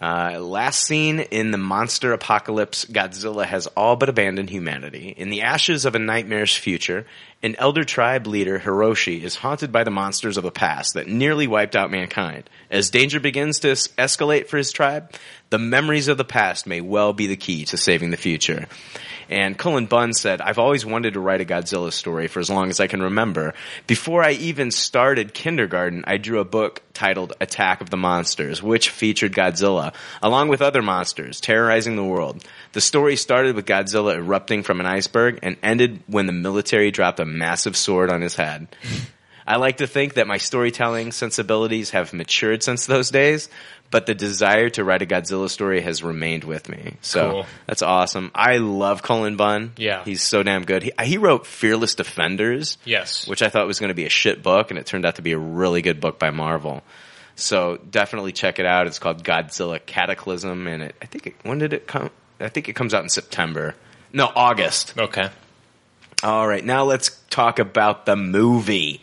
Uh, 0.00 0.38
last 0.38 0.84
seen 0.84 1.18
in 1.18 1.50
the 1.50 1.58
monster 1.58 2.12
apocalypse, 2.12 2.84
Godzilla 2.84 3.44
has 3.44 3.66
all 3.68 3.96
but 3.96 4.08
abandoned 4.08 4.48
humanity. 4.48 5.12
In 5.16 5.28
the 5.28 5.42
ashes 5.42 5.84
of 5.84 5.96
a 5.96 5.98
nightmarish 5.98 6.60
future, 6.60 7.04
an 7.42 7.56
elder 7.56 7.82
tribe 7.82 8.26
leader, 8.28 8.60
Hiroshi, 8.60 9.22
is 9.22 9.34
haunted 9.34 9.72
by 9.72 9.82
the 9.82 9.90
monsters 9.90 10.36
of 10.36 10.44
the 10.44 10.52
past 10.52 10.94
that 10.94 11.08
nearly 11.08 11.48
wiped 11.48 11.74
out 11.74 11.90
mankind. 11.90 12.48
As 12.70 12.90
danger 12.90 13.18
begins 13.18 13.60
to 13.60 13.68
escalate 13.68 14.46
for 14.46 14.56
his 14.56 14.70
tribe, 14.70 15.12
the 15.50 15.58
memories 15.58 16.08
of 16.08 16.18
the 16.18 16.24
past 16.24 16.66
may 16.66 16.80
well 16.80 17.12
be 17.12 17.26
the 17.26 17.36
key 17.36 17.64
to 17.66 17.76
saving 17.76 18.10
the 18.10 18.16
future. 18.16 18.66
And 19.30 19.58
Cullen 19.58 19.86
Bunn 19.86 20.14
said, 20.14 20.40
I've 20.40 20.58
always 20.58 20.86
wanted 20.86 21.12
to 21.12 21.20
write 21.20 21.42
a 21.42 21.44
Godzilla 21.44 21.92
story 21.92 22.28
for 22.28 22.40
as 22.40 22.48
long 22.48 22.70
as 22.70 22.80
I 22.80 22.86
can 22.86 23.02
remember. 23.02 23.52
Before 23.86 24.22
I 24.22 24.32
even 24.32 24.70
started 24.70 25.34
kindergarten, 25.34 26.04
I 26.06 26.16
drew 26.16 26.40
a 26.40 26.46
book 26.46 26.82
titled 26.94 27.34
Attack 27.40 27.82
of 27.82 27.90
the 27.90 27.98
Monsters, 27.98 28.62
which 28.62 28.88
featured 28.88 29.32
Godzilla, 29.34 29.92
along 30.22 30.48
with 30.48 30.62
other 30.62 30.80
monsters, 30.80 31.40
terrorizing 31.40 31.96
the 31.96 32.04
world. 32.04 32.42
The 32.72 32.80
story 32.80 33.16
started 33.16 33.54
with 33.54 33.66
Godzilla 33.66 34.16
erupting 34.16 34.62
from 34.62 34.80
an 34.80 34.86
iceberg 34.86 35.40
and 35.42 35.58
ended 35.62 36.00
when 36.06 36.26
the 36.26 36.32
military 36.32 36.90
dropped 36.90 37.20
a 37.20 37.26
massive 37.26 37.76
sword 37.76 38.10
on 38.10 38.22
his 38.22 38.34
head. 38.34 38.68
I 39.48 39.56
like 39.56 39.78
to 39.78 39.86
think 39.86 40.14
that 40.14 40.26
my 40.26 40.36
storytelling 40.36 41.10
sensibilities 41.10 41.90
have 41.90 42.12
matured 42.12 42.62
since 42.62 42.84
those 42.84 43.10
days, 43.10 43.48
but 43.90 44.04
the 44.04 44.14
desire 44.14 44.68
to 44.70 44.84
write 44.84 45.00
a 45.00 45.06
Godzilla 45.06 45.48
story 45.48 45.80
has 45.80 46.02
remained 46.02 46.44
with 46.44 46.68
me. 46.68 46.96
So 47.00 47.30
Cool. 47.30 47.46
that's 47.66 47.80
awesome. 47.80 48.30
I 48.34 48.58
love 48.58 49.02
Cullen 49.02 49.36
Bunn. 49.36 49.72
Yeah. 49.78 50.04
He's 50.04 50.22
so 50.22 50.42
damn 50.42 50.64
good. 50.66 50.82
He, 50.82 50.92
he 51.02 51.16
wrote 51.16 51.46
Fearless 51.46 51.94
Defenders, 51.94 52.76
Yes. 52.84 53.26
which 53.26 53.40
I 53.40 53.48
thought 53.48 53.66
was 53.66 53.80
going 53.80 53.88
to 53.88 53.94
be 53.94 54.04
a 54.04 54.10
shit 54.10 54.42
book, 54.42 54.70
and 54.70 54.78
it 54.78 54.84
turned 54.84 55.06
out 55.06 55.16
to 55.16 55.22
be 55.22 55.32
a 55.32 55.38
really 55.38 55.80
good 55.80 55.98
book 55.98 56.18
by 56.18 56.28
Marvel. 56.30 56.82
So 57.34 57.78
definitely 57.90 58.32
check 58.32 58.58
it 58.58 58.66
out. 58.66 58.86
It's 58.86 58.98
called 58.98 59.24
Godzilla 59.24 59.80
Cataclysm, 59.84 60.66
and 60.66 60.82
it, 60.82 60.94
I 61.00 61.06
think 61.06 61.26
it, 61.28 61.34
when 61.44 61.56
did 61.58 61.72
it 61.72 61.86
come? 61.86 62.10
I 62.38 62.48
think 62.50 62.68
it 62.68 62.74
comes 62.74 62.92
out 62.92 63.02
in 63.02 63.08
September. 63.08 63.74
No, 64.12 64.30
August. 64.36 64.92
Okay. 64.98 65.30
All 66.22 66.46
right, 66.46 66.64
now 66.64 66.84
let's 66.84 67.10
talk 67.30 67.58
about 67.60 68.04
the 68.04 68.16
movie. 68.16 69.00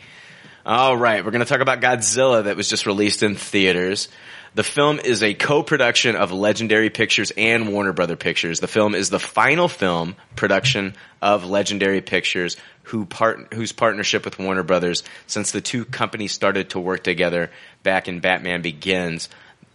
All 0.68 0.96
right, 0.96 1.24
we're 1.24 1.30
going 1.30 1.44
to 1.44 1.48
talk 1.48 1.60
about 1.60 1.80
Godzilla 1.80 2.42
that 2.42 2.56
was 2.56 2.68
just 2.68 2.86
released 2.86 3.22
in 3.22 3.36
theaters. 3.36 4.08
The 4.56 4.64
film 4.64 4.98
is 4.98 5.22
a 5.22 5.32
co-production 5.32 6.16
of 6.16 6.32
Legendary 6.32 6.90
Pictures 6.90 7.30
and 7.36 7.72
Warner 7.72 7.92
Brother 7.92 8.16
Pictures. 8.16 8.58
The 8.58 8.66
film 8.66 8.96
is 8.96 9.08
the 9.08 9.20
final 9.20 9.68
film 9.68 10.16
production 10.34 10.96
of 11.22 11.44
Legendary 11.44 12.00
Pictures, 12.00 12.56
who 12.82 13.06
part, 13.06 13.54
whose 13.54 13.70
partnership 13.70 14.24
with 14.24 14.40
Warner 14.40 14.64
Brothers 14.64 15.04
since 15.28 15.52
the 15.52 15.60
two 15.60 15.84
companies 15.84 16.32
started 16.32 16.70
to 16.70 16.80
work 16.80 17.04
together 17.04 17.52
back 17.84 18.08
in 18.08 18.18
Batman 18.18 18.60
Begins. 18.60 19.28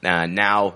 Uh, 0.04 0.26
now 0.26 0.74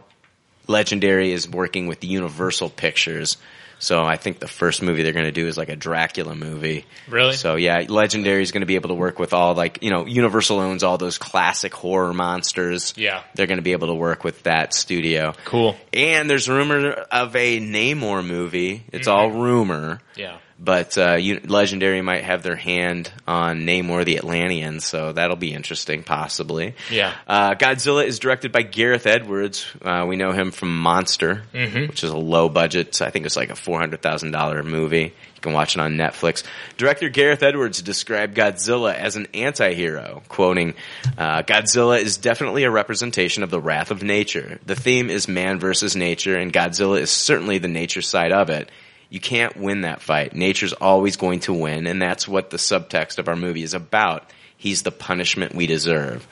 Legendary 0.66 1.34
is 1.34 1.50
working 1.50 1.88
with 1.88 2.02
Universal 2.06 2.70
Pictures. 2.70 3.36
So 3.80 4.04
I 4.04 4.16
think 4.18 4.40
the 4.40 4.48
first 4.48 4.82
movie 4.82 5.04
they're 5.04 5.14
going 5.14 5.26
to 5.26 5.32
do 5.32 5.48
is 5.48 5.58
like 5.58 5.70
a 5.70 5.76
Dracula 5.76 6.36
movie. 6.36 6.86
Really? 7.08 7.34
So 7.34 7.56
yeah, 7.56 7.86
Legendary 7.88 8.42
is 8.42 8.52
going 8.52 8.62
to 8.62 8.68
be 8.68 8.76
able 8.76 8.90
to 8.90 8.96
work 8.96 9.20
with 9.20 9.34
all 9.34 9.54
like, 9.54 9.84
you 9.84 9.90
know, 9.90 10.06
Universal 10.06 10.60
owns 10.60 10.84
all 10.84 10.98
those 10.98 11.18
classic 11.18 11.74
horror 11.74 12.14
monsters. 12.14 12.94
Yeah. 12.96 13.24
They're 13.36 13.48
going 13.48 13.58
to 13.58 13.64
be 13.64 13.74
able 13.74 13.88
to 13.88 13.96
work 13.96 14.24
with 14.24 14.44
that 14.44 14.74
studio. 14.74 15.34
Cool. 15.46 15.76
And 15.94 16.30
there's 16.30 16.48
rumor 16.48 16.92
of 17.12 17.36
a 17.36 17.60
Namor 17.60 18.26
movie. 18.26 18.86
It's 18.92 19.08
mm-hmm. 19.08 19.18
all 19.18 19.32
rumor. 19.32 20.00
Yeah. 20.16 20.38
But 20.58 20.98
uh, 20.98 21.18
Legendary 21.46 22.02
might 22.02 22.24
have 22.24 22.42
their 22.42 22.56
hand 22.56 23.12
on 23.28 23.64
Namor 23.66 24.06
the 24.06 24.16
Atlantean, 24.18 24.80
so 24.80 25.12
that'll 25.12 25.36
be 25.36 25.54
interesting, 25.54 26.02
possibly. 26.02 26.76
Yeah. 26.90 27.14
Uh, 27.28 27.56
Godzilla 27.56 28.06
is 28.06 28.20
directed 28.20 28.54
by 28.54 28.62
Gareth 28.62 29.06
Edwards. 29.06 29.66
Uh, 29.82 30.06
we 30.08 30.16
know 30.16 30.32
him 30.32 30.52
from 30.52 30.78
Monster, 30.80 31.44
Mhm. 31.54 31.90
which 31.90 32.06
is 32.06 32.10
a 32.12 32.18
low 32.18 32.48
budget. 32.48 33.02
I 33.02 33.10
think 33.10 33.26
it's 33.26 33.36
like 33.36 33.50
a 33.50 33.56
four 33.56 33.80
hundred 33.80 34.02
thousand 34.02 34.32
dollar 34.32 34.64
movie. 34.64 35.14
You 35.36 35.42
can 35.42 35.52
watch 35.52 35.76
it 35.76 35.82
on 35.82 35.98
Netflix. 35.98 36.44
Director 36.78 37.10
Gareth 37.10 37.44
Edwards 37.44 37.82
described 37.82 38.36
Godzilla 38.38 38.96
as 38.96 39.18
an 39.18 39.28
anti-hero, 39.34 40.24
quoting, 40.30 40.74
uh, 41.18 41.42
"Godzilla 41.44 42.00
is 42.00 42.16
definitely 42.16 42.64
a 42.64 42.72
representation 42.72 43.44
of 43.44 43.50
the 43.52 43.60
wrath 43.60 43.92
of 43.92 44.02
nature. 44.04 44.58
The 44.66 44.76
theme 44.76 45.10
is 45.10 45.28
man 45.28 45.60
versus 45.60 45.98
nature, 45.98 46.38
and 46.38 46.54
Godzilla 46.54 47.02
is 47.02 47.12
certainly 47.12 47.58
the 47.58 47.68
nature 47.68 48.02
side 48.02 48.32
of 48.32 48.50
it." 48.50 48.70
You 49.16 49.22
can't 49.22 49.56
win 49.56 49.84
that 49.84 50.02
fight. 50.02 50.36
Nature's 50.36 50.74
always 50.74 51.16
going 51.16 51.40
to 51.40 51.54
win, 51.54 51.88
and 51.88 52.02
that's 52.02 52.28
what 52.28 52.50
the 52.50 52.58
subtext 52.58 53.18
of 53.18 53.30
our 53.30 53.38
movie 53.38 53.64
is 53.64 53.74
about. 53.74 54.30
He's 54.58 54.82
the 54.82 54.92
punishment 54.92 55.56
we 55.56 55.68
deserve. 55.68 56.28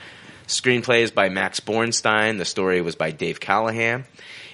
Screenplay 0.48 1.00
is 1.00 1.10
by 1.10 1.30
Max 1.30 1.62
Borenstein. 1.62 2.40
The 2.40 2.44
story 2.44 2.82
was 2.82 2.98
by 2.98 3.12
Dave 3.12 3.40
Callaham. 3.40 4.04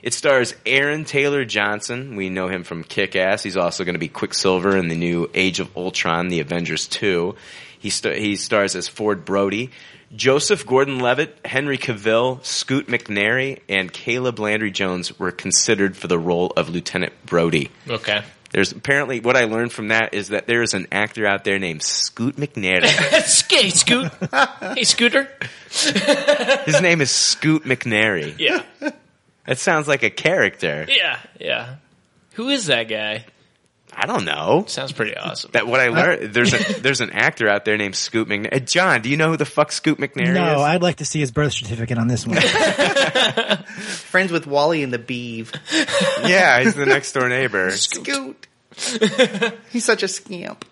It 0.03 0.13
stars 0.13 0.53
Aaron 0.63 1.05
Taylor 1.05 1.43
Johnson. 1.43 2.15
We 2.15 2.29
know 2.29 2.49
him 2.49 2.63
from 2.63 2.83
Kick 2.83 3.15
Ass. 3.15 3.41
He's 3.41 3.57
also 3.57 3.83
going 3.83 3.95
to 3.95 3.99
be 3.99 4.09
Quicksilver 4.09 4.77
in 4.77 4.89
the 4.89 4.95
new 4.95 5.27
Age 5.33 5.59
of 5.59 5.75
Ultron, 5.75 6.27
The 6.27 6.41
Avengers 6.41 6.87
2. 6.87 7.33
He, 7.79 7.89
st- 7.89 8.19
he 8.19 8.35
stars 8.35 8.75
as 8.75 8.87
Ford 8.87 9.25
Brody. 9.25 9.71
Joseph 10.15 10.65
Gordon 10.65 10.99
Levitt, 10.99 11.37
Henry 11.45 11.77
Cavill, 11.77 12.43
Scoot 12.43 12.87
McNairy, 12.87 13.59
and 13.69 13.91
Caleb 13.93 14.39
Landry 14.39 14.71
Jones 14.71 15.19
were 15.19 15.31
considered 15.31 15.95
for 15.95 16.07
the 16.07 16.17
role 16.17 16.51
of 16.57 16.69
Lieutenant 16.69 17.13
Brody. 17.25 17.69
Okay. 17.87 18.21
There's 18.51 18.71
apparently 18.71 19.19
what 19.19 19.37
I 19.37 19.43
learned 19.45 19.71
from 19.71 19.89
that 19.89 20.15
is 20.15 20.29
that 20.29 20.47
there 20.47 20.63
is 20.63 20.73
an 20.73 20.87
actor 20.91 21.27
out 21.27 21.43
there 21.43 21.59
named 21.59 21.83
Scoot 21.83 22.37
McNairy. 22.37 22.85
hey, 23.51 23.69
Scoot. 23.69 24.11
hey, 24.75 24.83
Scooter. 24.83 25.27
His 25.69 26.81
name 26.81 27.01
is 27.01 27.11
Scoot 27.11 27.63
McNairy. 27.63 28.35
Yeah. 28.39 28.63
That 29.45 29.59
sounds 29.59 29.87
like 29.87 30.01
a 30.01 30.09
character. 30.09 30.87
Yeah. 30.89 31.19
Yeah. 31.39 31.75
Who 32.33 32.49
is 32.49 32.65
that 32.67 32.83
guy? 32.83 33.25
I 33.93 34.05
don't 34.05 34.23
know. 34.25 34.65
Sounds 34.67 34.91
pretty 34.91 35.15
awesome. 35.15 35.51
That 35.53 35.67
what 35.67 35.79
I 35.79 35.89
learned. 35.89 36.33
There's 36.33 36.53
a 36.53 36.79
there's 36.79 37.01
an 37.01 37.09
actor 37.11 37.49
out 37.49 37.65
there 37.65 37.75
named 37.77 37.95
Scoot 37.95 38.27
McNairy. 38.29 38.55
Uh, 38.55 38.59
John, 38.59 39.01
do 39.01 39.09
you 39.09 39.17
know 39.17 39.29
who 39.31 39.37
the 39.37 39.45
fuck 39.45 39.71
Scoot 39.71 39.97
McNairy 39.97 40.33
No, 40.33 40.45
is? 40.51 40.57
No, 40.57 40.61
I'd 40.61 40.81
like 40.81 40.97
to 40.97 41.05
see 41.05 41.19
his 41.19 41.31
birth 41.31 41.53
certificate 41.53 41.97
on 41.97 42.07
this 42.07 42.25
one. 42.25 42.37
Friends 43.65 44.31
with 44.31 44.47
Wally 44.47 44.83
and 44.83 44.93
the 44.93 44.99
Beav. 44.99 45.53
yeah, 46.27 46.61
he's 46.61 46.75
the 46.75 46.85
next 46.85 47.11
door 47.13 47.27
neighbor. 47.29 47.71
Scoot. 47.71 48.47
He's 49.71 49.83
such 49.85 50.03
a 50.03 50.07
scamp. 50.07 50.63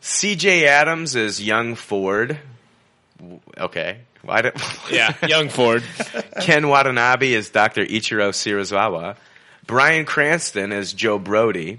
C.J. 0.00 0.66
Adams 0.66 1.14
is 1.16 1.42
young 1.42 1.74
Ford. 1.74 2.38
Okay. 3.58 3.98
Why 4.22 4.42
did, 4.42 4.54
Yeah, 4.90 5.14
young 5.26 5.48
Ford. 5.48 5.82
Ken 6.40 6.68
Watanabe 6.68 7.32
is 7.32 7.50
Dr. 7.50 7.84
Ichiro 7.84 8.30
Serizawa. 8.30 9.16
Bryan 9.70 10.04
Cranston 10.04 10.72
as 10.72 10.92
Joe 10.92 11.18
Brody. 11.18 11.78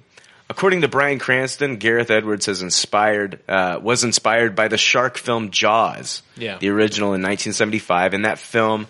According 0.50 0.82
to 0.82 0.88
Bryan 0.88 1.20
Cranston, 1.20 1.78
Gareth 1.78 2.10
Edwards 2.10 2.46
has 2.48 2.62
inspired 2.62 3.40
uh, 3.48 3.80
was 3.82 4.04
inspired 4.04 4.56
by 4.56 4.68
the 4.70 4.78
shark 4.78 5.18
film 5.18 5.52
Jaws, 5.52 6.24
Yeah. 6.38 6.58
the 6.58 6.70
original 6.70 7.10
in 7.10 7.22
1975. 7.22 8.14
In 8.14 8.22
that 8.24 8.40
film, 8.40 8.88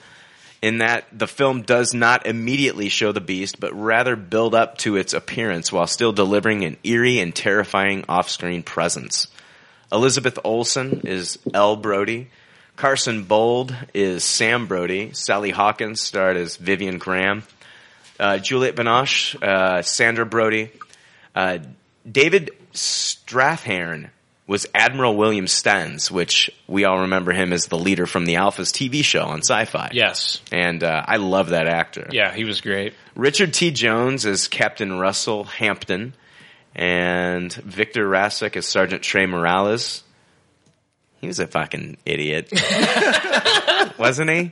in 0.62 0.80
that 0.80 1.06
the 1.12 1.28
film 1.28 1.64
does 1.64 1.93
not 1.93 2.26
immediately 2.26 2.89
show 2.89 3.12
the 3.12 3.22
beast, 3.22 3.60
but 3.60 3.74
rather 3.74 4.16
build 4.16 4.54
up 4.56 4.78
to 4.80 4.95
its 4.95 5.14
appearance 5.14 5.72
while 5.72 5.88
still 5.88 6.12
delivering 6.14 6.64
an 6.64 6.78
eerie 6.84 7.20
and 7.20 7.34
terrifying 7.36 8.06
off-screen 8.08 8.62
presence. 8.64 9.28
Elizabeth 9.91 10.38
Olsen 10.43 11.02
is 11.06 11.38
Elle 11.54 11.76
Brody. 11.76 12.30
Carson 12.76 13.26
Bolde 13.26 13.76
is 13.93 14.24
Sam 14.24 14.66
Brody. 14.68 15.12
Sally 15.14 15.52
Hawkins 15.52 16.02
starred 16.02 16.38
as 16.38 16.56
Vivian 16.56 16.97
Graham. 16.97 17.43
Uh, 18.22 18.38
Juliette 18.38 18.76
Binoche, 18.76 19.36
uh, 19.41 19.82
Sandra 19.82 20.26
Brody. 20.26 20.72
Uh, 21.36 21.57
David 22.09 22.51
Strathairn 22.74 24.09
was 24.47 24.67
Admiral 24.76 25.15
William 25.15 25.45
Stenz, 25.45 26.11
which 26.11 26.51
we 26.67 26.86
all 26.86 27.01
remember 27.01 27.32
him 27.32 27.51
as 27.51 27.65
the 27.65 27.78
leader 27.78 28.05
from 28.05 28.26
the 28.26 28.36
Alphas 28.36 28.72
TV 28.72 29.03
show 29.03 29.24
on 29.24 29.39
Sci-Fi. 29.39 29.89
Yes. 29.93 30.41
And 30.51 30.84
uh, 30.84 31.03
I 31.07 31.17
love 31.17 31.49
that 31.49 31.67
actor. 31.67 32.07
Yeah, 32.11 32.34
he 32.34 32.43
was 32.43 32.61
great. 32.61 32.93
Richard 33.15 33.53
T. 33.53 33.72
Jones 33.72 34.26
as 34.26 34.47
Captain 34.47 34.99
Russell 34.99 35.45
Hampton, 35.45 36.13
and 36.76 37.51
Victor 37.53 38.07
Rasuk 38.07 38.55
as 38.55 38.65
Sergeant 38.65 39.03
Trey 39.03 39.26
Morales. 39.26 40.03
He 41.19 41.28
was 41.28 41.39
a 41.39 41.47
fucking 41.47 41.97
idiot, 42.05 42.51
wasn't 43.97 44.32
he? 44.32 44.51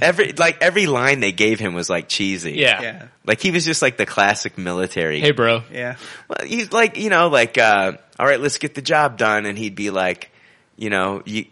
Every 0.00 0.32
like 0.32 0.62
every 0.62 0.86
line 0.86 1.20
they 1.20 1.32
gave 1.32 1.58
him 1.58 1.74
was 1.74 1.88
like 1.90 2.08
cheesy. 2.08 2.52
Yeah. 2.52 2.80
Yeah. 2.82 3.06
like 3.24 3.40
he 3.40 3.50
was 3.50 3.64
just 3.64 3.82
like 3.82 3.96
the 3.96 4.06
classic 4.06 4.56
military. 4.58 5.20
Hey, 5.20 5.30
bro. 5.32 5.62
Yeah. 5.72 5.96
Well, 6.28 6.46
he's 6.46 6.72
like, 6.72 6.96
you 6.98 7.10
know, 7.10 7.28
like, 7.28 7.58
uh, 7.58 7.92
all 8.18 8.26
right, 8.26 8.40
let's 8.40 8.58
get 8.58 8.74
the 8.74 8.82
job 8.82 9.16
done. 9.18 9.46
And 9.46 9.56
he'd 9.58 9.74
be 9.74 9.90
like, 9.90 10.30
you 10.76 10.90
know, 10.90 11.22
you, 11.24 11.46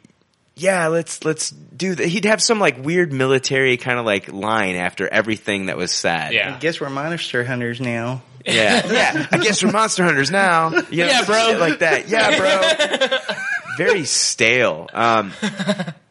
yeah, 0.56 0.86
let's, 0.88 1.24
let's 1.24 1.50
do 1.50 1.94
that. 1.94 2.06
He'd 2.06 2.26
have 2.26 2.40
some 2.42 2.60
like 2.60 2.82
weird 2.84 3.12
military 3.12 3.76
kind 3.76 3.98
of 3.98 4.04
like 4.06 4.32
line 4.32 4.76
after 4.76 5.08
everything 5.08 5.66
that 5.66 5.76
was 5.76 5.90
said. 5.90 6.32
Yeah. 6.32 6.48
I 6.48 6.50
Yeah. 6.52 6.58
guess 6.58 6.80
we're 6.80 6.90
monster 6.90 7.44
hunters 7.44 7.80
now. 7.80 8.22
Yeah. 8.46 8.86
Yeah. 8.92 9.26
I 9.32 9.38
guess 9.38 9.64
we're 9.64 9.72
monster 9.72 10.04
hunters 10.04 10.30
now. 10.30 10.68
You 10.70 10.76
know, 10.78 10.86
Yeah, 11.10 11.24
bro. 11.24 11.46
shit 11.48 11.58
Like 11.60 11.78
that. 11.80 12.08
Yeah, 12.08 12.38
bro. 12.38 13.34
Very 13.76 14.04
stale. 14.04 14.88
Um, 14.92 15.32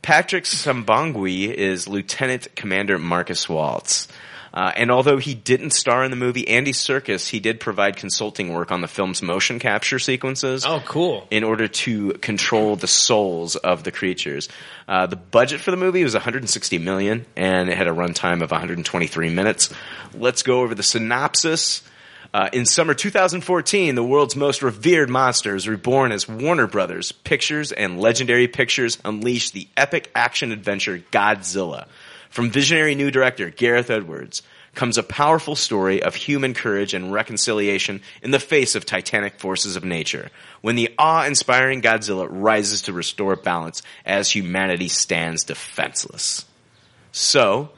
Patrick 0.01 0.43
Sabongui 0.45 1.53
is 1.53 1.87
Lieutenant 1.87 2.55
Commander 2.55 2.97
Marcus 2.97 3.47
Waltz. 3.47 4.07
Uh, 4.53 4.71
and 4.75 4.91
although 4.91 5.17
he 5.17 5.33
didn't 5.33 5.71
star 5.71 6.03
in 6.03 6.11
the 6.11 6.17
movie, 6.17 6.47
Andy 6.47 6.73
Serkis, 6.73 7.27
he 7.27 7.39
did 7.39 7.59
provide 7.59 7.97
consulting 7.97 8.53
work 8.53 8.71
on 8.71 8.81
the 8.81 8.87
film's 8.87 9.23
motion 9.23 9.57
capture 9.57 9.97
sequences. 9.97 10.63
Oh, 10.63 10.79
cool. 10.85 11.27
in 11.31 11.43
order 11.43 11.67
to 11.67 12.11
control 12.13 12.75
the 12.75 12.87
souls 12.87 13.55
of 13.55 13.83
the 13.83 13.91
creatures. 13.91 14.49
Uh, 14.87 15.07
the 15.07 15.15
budget 15.15 15.59
for 15.59 15.71
the 15.71 15.77
movie 15.77 16.03
was 16.03 16.13
160 16.13 16.77
million, 16.77 17.25
and 17.35 17.69
it 17.69 17.75
had 17.77 17.87
a 17.87 17.91
runtime 17.91 18.43
of 18.43 18.51
123 18.51 19.29
minutes. 19.31 19.73
Let's 20.13 20.43
go 20.43 20.61
over 20.61 20.75
the 20.75 20.83
synopsis. 20.83 21.81
Uh, 22.33 22.49
in 22.51 22.65
summer 22.65 22.95
2014, 22.95 23.93
the 23.93 24.03
world's 24.03 24.35
most 24.35 24.63
revered 24.63 25.07
monsters 25.07 25.67
reborn 25.67 26.11
as 26.11 26.27
Warner 26.27 26.65
Brothers 26.65 27.11
Pictures 27.11 27.71
and 27.71 28.01
Legendary 28.01 28.47
Pictures 28.47 28.97
unleash 29.05 29.51
the 29.51 29.67
epic 29.77 30.09
action 30.15 30.51
adventure 30.51 31.03
Godzilla. 31.11 31.85
From 32.31 32.49
visionary 32.49 32.95
new 32.95 33.11
director 33.11 33.51
Gareth 33.51 33.91
Edwards 33.91 34.41
comes 34.73 34.97
a 34.97 35.03
powerful 35.03 35.55
story 35.55 36.01
of 36.01 36.15
human 36.15 36.55
courage 36.55 36.95
and 36.95 37.13
reconciliation 37.13 38.01
in 38.23 38.31
the 38.31 38.39
face 38.39 38.73
of 38.73 38.83
titanic 38.83 39.39
forces 39.39 39.75
of 39.75 39.83
nature. 39.83 40.31
When 40.61 40.75
the 40.75 40.91
awe-inspiring 40.97 41.83
Godzilla 41.83 42.27
rises 42.27 42.81
to 42.83 42.93
restore 42.93 43.35
balance 43.35 43.83
as 44.07 44.31
humanity 44.31 44.87
stands 44.87 45.43
defenseless. 45.43 46.45
So, 47.11 47.69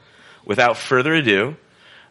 without 0.46 0.78
further 0.78 1.12
ado, 1.12 1.56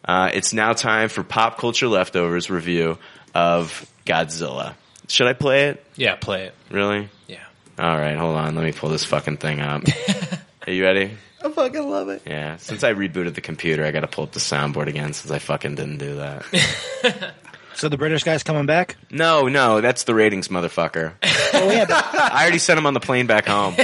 uh, 0.06 0.30
it's 0.34 0.54
now 0.54 0.74
time 0.74 1.10
for 1.10 1.24
Pop 1.24 1.58
Culture 1.58 1.88
Leftovers 1.88 2.50
review 2.50 2.98
of 3.34 3.90
Godzilla. 4.06 4.76
Should 5.08 5.28
I 5.28 5.34
play 5.34 5.70
it? 5.70 5.86
Yeah, 5.96 6.16
play 6.16 6.46
it. 6.46 6.54
Really? 6.70 7.10
Yeah. 7.28 7.44
All 7.78 7.98
right, 7.98 8.16
hold 8.16 8.38
on. 8.38 8.56
Let 8.56 8.64
me 8.66 8.72
pull 8.72 8.90
this 8.90 9.04
fucking 9.06 9.38
thing 9.38 9.60
up. 9.60 9.84
Are 10.68 10.72
you 10.72 10.84
ready? 10.84 11.12
I 11.44 11.50
fucking 11.50 11.90
love 11.90 12.10
it. 12.10 12.24
Yeah. 12.26 12.58
Since 12.58 12.84
I 12.84 12.94
rebooted 12.94 13.36
the 13.36 13.42
computer, 13.42 13.86
I 13.86 13.92
got 13.92 14.02
to 14.02 14.08
pull 14.08 14.24
up 14.24 14.32
the 14.32 14.40
soundboard 14.40 14.88
again 14.88 15.14
since 15.14 15.32
I 15.32 15.40
fucking 15.40 15.76
didn't 15.76 15.98
do 15.98 16.16
that. 16.16 17.34
so 17.76 17.90
the 17.90 17.98
British 17.98 18.24
guy's 18.24 18.44
coming 18.44 18.66
back? 18.66 18.96
no, 19.12 19.48
no, 19.48 19.82
that's 19.82 20.04
the 20.04 20.16
ratings, 20.16 20.48
motherfucker. 20.48 21.14
Oh 21.58 21.72
yeah, 21.72 21.86
but, 21.86 22.04
I 22.14 22.42
already 22.42 22.58
sent 22.58 22.78
him 22.78 22.86
on 22.86 22.94
the 22.94 23.00
plane 23.00 23.28
back 23.28 23.46
home. 23.46 23.76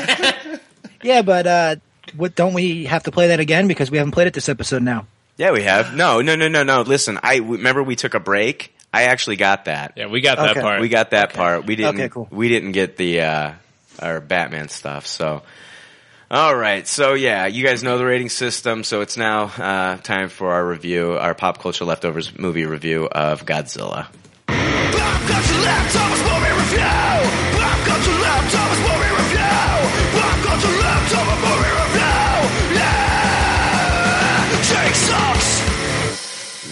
yeah, 1.02 1.22
but 1.22 1.48
uh, 1.48 1.76
what 2.18 2.36
don't 2.36 2.54
we 2.54 2.84
have 2.84 3.04
to 3.04 3.12
play 3.12 3.28
that 3.28 3.40
again 3.40 3.70
because 3.70 3.90
we 3.90 3.98
haven't 3.98 4.12
played 4.12 4.28
it 4.28 4.34
this 4.34 4.50
episode 4.50 4.84
now? 4.84 5.08
Yeah, 5.42 5.54
we 5.54 5.64
have. 5.64 5.96
No, 5.96 6.22
no, 6.22 6.36
no, 6.36 6.50
no, 6.50 6.62
no. 6.62 6.82
Listen, 6.84 7.18
I 7.24 7.38
remember 7.38 7.82
we 7.82 7.96
took 7.96 8.14
a 8.14 8.20
break. 8.20 8.76
I 8.94 9.06
actually 9.06 9.38
got 9.38 9.66
that. 9.66 9.94
Yeah, 9.96 10.06
we 10.06 10.22
got 10.22 10.38
that 10.38 10.52
Okay. 10.52 10.62
part. 10.62 10.82
We 10.82 10.88
got 10.88 11.10
that 11.12 11.34
part. 11.34 11.66
We 11.66 11.76
didn't. 11.76 11.96
Okay, 11.96 12.10
cool. 12.10 12.28
We 12.30 12.48
didn't 12.48 12.74
get 12.74 12.96
the 12.96 13.22
uh, 13.22 13.52
our 13.98 14.20
Batman 14.20 14.70
stuff. 14.70 15.08
So, 15.08 15.42
all 16.30 16.56
right. 16.56 16.88
So 16.88 17.16
yeah, 17.16 17.48
you 17.48 17.66
guys 17.66 17.82
know 17.82 17.98
the 17.98 18.06
rating 18.06 18.30
system. 18.30 18.84
So 18.84 19.02
it's 19.02 19.18
now 19.18 19.46
uh, 19.46 19.98
time 19.98 20.30
for 20.30 20.52
our 20.54 20.64
review, 20.64 21.14
our 21.14 21.34
pop 21.34 21.58
culture 21.58 21.86
leftovers 21.86 22.38
movie 22.38 22.66
review 22.68 23.08
of 23.12 23.44
Godzilla. 23.44 24.06
Pop 24.46 25.22
culture 25.26 25.60
leftovers 25.66 26.22
movie 26.22 26.54
review. 26.54 26.86
Pop 27.58 27.80
culture 27.90 28.18
leftovers 28.22 28.80
movie 28.86 29.14
review. 29.18 29.58
Pop 30.22 30.38
culture 30.46 30.76
leftovers 30.86 31.41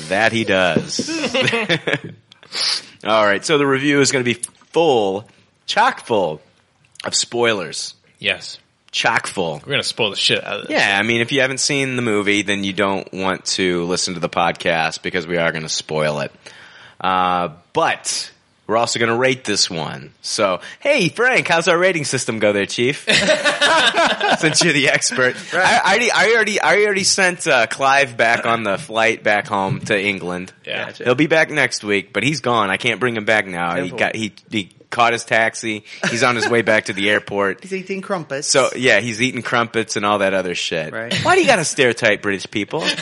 That 0.10 0.32
he 0.32 0.43
does. 0.43 1.10
all 3.03 3.26
right. 3.26 3.43
So 3.45 3.57
the 3.57 3.66
review 3.66 4.01
is 4.01 4.12
going 4.12 4.24
to 4.24 4.34
be 4.34 4.39
full, 4.72 5.28
chock 5.66 6.01
full 6.05 6.41
of 7.03 7.16
spoilers. 7.16 7.95
yes. 8.20 8.57
Chock 8.91 9.28
full. 9.28 9.62
We're 9.64 9.74
gonna 9.74 9.84
spoil 9.84 10.10
the 10.10 10.16
shit 10.16 10.43
out 10.43 10.62
of 10.62 10.68
this. 10.68 10.72
Yeah, 10.72 10.97
I 10.99 11.03
mean, 11.03 11.22
if 11.22 11.32
you 11.32 11.41
haven't 11.41 11.60
seen 11.60 11.95
the 11.95 12.01
movie, 12.01 12.41
then 12.41 12.64
you 12.64 12.74
don't 12.74 13.07
want 13.14 13.45
to 13.45 13.84
listen 13.84 14.16
to 14.16 14.20
the 14.20 14.28
podcast 14.30 15.03
because 15.03 15.28
we 15.28 15.38
are 15.38 15.51
going 15.51 15.62
to 15.62 15.70
spoil 15.70 16.22
it. 16.22 16.32
Uh, 16.99 17.49
but 17.72 18.32
we're 18.70 18.78
also 18.78 18.99
going 18.99 19.09
to 19.09 19.17
rate 19.17 19.43
this 19.45 19.67
one. 19.67 20.13
So, 20.22 20.61
hey, 20.80 21.09
Frank, 21.09 21.47
how's 21.47 21.67
our 21.67 21.78
rating 21.78 22.05
system 22.05 22.38
go 22.38 22.53
there, 22.53 22.67
Chief? 22.67 23.03
Since 24.39 24.63
you're 24.63 24.74
the 24.74 24.89
expert, 24.93 25.36
I, 25.51 25.82
I 25.84 25.89
already, 25.93 26.11
I 26.11 26.34
already, 26.34 26.61
I 26.61 26.84
already 26.84 27.03
sent 27.03 27.47
uh, 27.47 27.65
Clive 27.65 28.15
back 28.15 28.45
on 28.45 28.61
the 28.61 28.78
flight 28.78 29.24
back 29.24 29.47
home 29.47 29.80
to 29.82 29.99
England. 29.99 30.53
Yeah. 30.65 30.86
Gotcha. 30.86 31.03
He'll 31.03 31.15
be 31.15 31.26
back 31.26 31.49
next 31.49 31.84
week, 31.84 32.13
but 32.13 32.22
he's 32.22 32.41
gone. 32.41 32.70
I 32.70 32.78
can't 32.78 32.99
bring 32.99 33.17
him 33.17 33.26
back 33.26 33.47
now. 33.47 33.82
He 33.82 33.89
got 33.89 34.15
he 34.15 34.34
he 34.51 34.70
caught 34.90 35.14
his 35.14 35.24
taxi. 35.26 35.84
He's 36.10 36.24
on 36.24 36.36
his 36.36 36.50
way 36.50 36.62
back 36.62 36.86
to 36.86 36.94
the 36.94 37.10
airport. 37.10 37.62
He's 37.62 37.74
eating 37.74 38.02
crumpets. 38.02 38.48
So 38.48 38.70
yeah, 38.76 39.00
he's 39.00 39.22
eating 39.22 39.42
crumpets 39.42 39.96
and 39.96 40.06
all 40.06 40.20
that 40.20 40.34
other 40.34 40.56
shit. 40.56 40.92
Right. 40.94 41.14
Why 41.24 41.36
do 41.36 41.42
you 41.42 41.48
got 41.48 41.58
to 41.58 41.66
stereotype 41.66 42.22
British 42.22 42.50
people? 42.50 42.82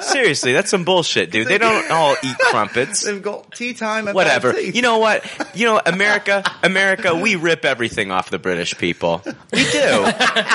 Seriously, 0.00 0.52
that's 0.52 0.70
some 0.70 0.84
bullshit, 0.84 1.30
dude. 1.30 1.46
They 1.48 1.58
don't 1.58 1.90
all 1.90 2.14
eat 2.22 2.36
crumpets. 2.38 3.02
they've 3.04 3.22
got 3.22 3.52
tea 3.52 3.74
time. 3.74 4.08
At 4.08 4.14
Whatever. 4.14 4.52
Tea. 4.52 4.70
You 4.74 4.82
know 4.82 4.98
what? 4.98 5.24
You 5.54 5.66
know, 5.66 5.80
America, 5.84 6.42
America, 6.62 7.14
we 7.14 7.36
rip 7.36 7.64
everything 7.64 8.10
off 8.10 8.30
the 8.30 8.38
British 8.38 8.76
people. 8.78 9.22
We 9.52 9.64
do. 9.70 10.06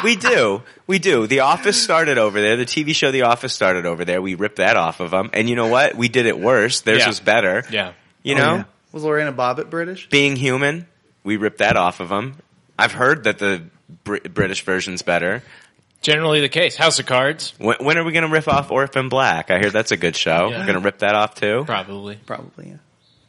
We 0.04 0.16
do. 0.16 0.62
We 0.88 1.00
do. 1.00 1.28
The 1.28 1.42
Office 1.42 1.82
started 1.82 2.18
over 2.18 2.40
there. 2.40 2.56
The 2.58 2.66
TV 2.66 2.94
show 2.96 3.12
The 3.12 3.24
Office 3.24 3.54
started 3.54 3.86
over 3.86 4.06
there. 4.06 4.22
We 4.22 4.36
ripped 4.36 4.58
that 4.58 4.78
off 4.78 5.00
of 5.00 5.12
them. 5.12 5.30
And 5.34 5.50
you 5.50 5.56
know 5.56 5.68
what? 5.68 5.96
We 5.96 6.08
did 6.10 6.26
it 6.26 6.40
worse. 6.40 6.82
Theirs 6.82 7.00
Yeah. 7.00 7.08
was 7.08 7.20
better. 7.20 7.64
Yeah. 7.72 7.94
You 8.24 8.36
Oh, 8.36 8.38
know? 8.38 8.56
yeah. 8.58 8.64
Was 8.92 9.04
Lorena 9.04 9.32
Bobbitt 9.34 9.70
British? 9.70 10.10
Being 10.10 10.36
human, 10.36 10.88
we 11.24 11.38
ripped 11.38 11.60
that 11.60 11.78
off 11.78 12.00
of 12.00 12.10
them. 12.10 12.38
I've 12.78 12.92
heard 12.94 13.26
that 13.26 13.40
the 13.40 13.64
Br- 14.04 14.18
British 14.34 14.64
version's 14.64 15.02
better. 15.02 15.44
Generally 16.02 16.42
the 16.42 16.50
case. 16.50 16.78
House 16.78 16.98
of 17.00 17.06
Cards, 17.06 17.54
When, 17.58 17.76
when 17.82 17.98
are 17.98 18.04
we 18.06 18.14
going 18.14 18.24
to 18.26 18.32
rip 18.32 18.48
off 18.48 18.72
Orphan 18.72 19.10
Black? 19.10 19.52
I 19.52 19.60
hear 19.60 19.70
that's 19.70 19.92
a 19.92 19.98
good 19.98 20.16
show. 20.16 20.50
Yeah. 20.50 20.60
We're 20.60 20.66
going 20.66 20.80
to 20.80 20.86
rip 20.86 21.00
that 21.00 21.14
off 21.16 21.36
too. 21.36 21.64
probably. 21.66 22.16
Probably. 22.26 22.70
Yeah. 22.70 22.78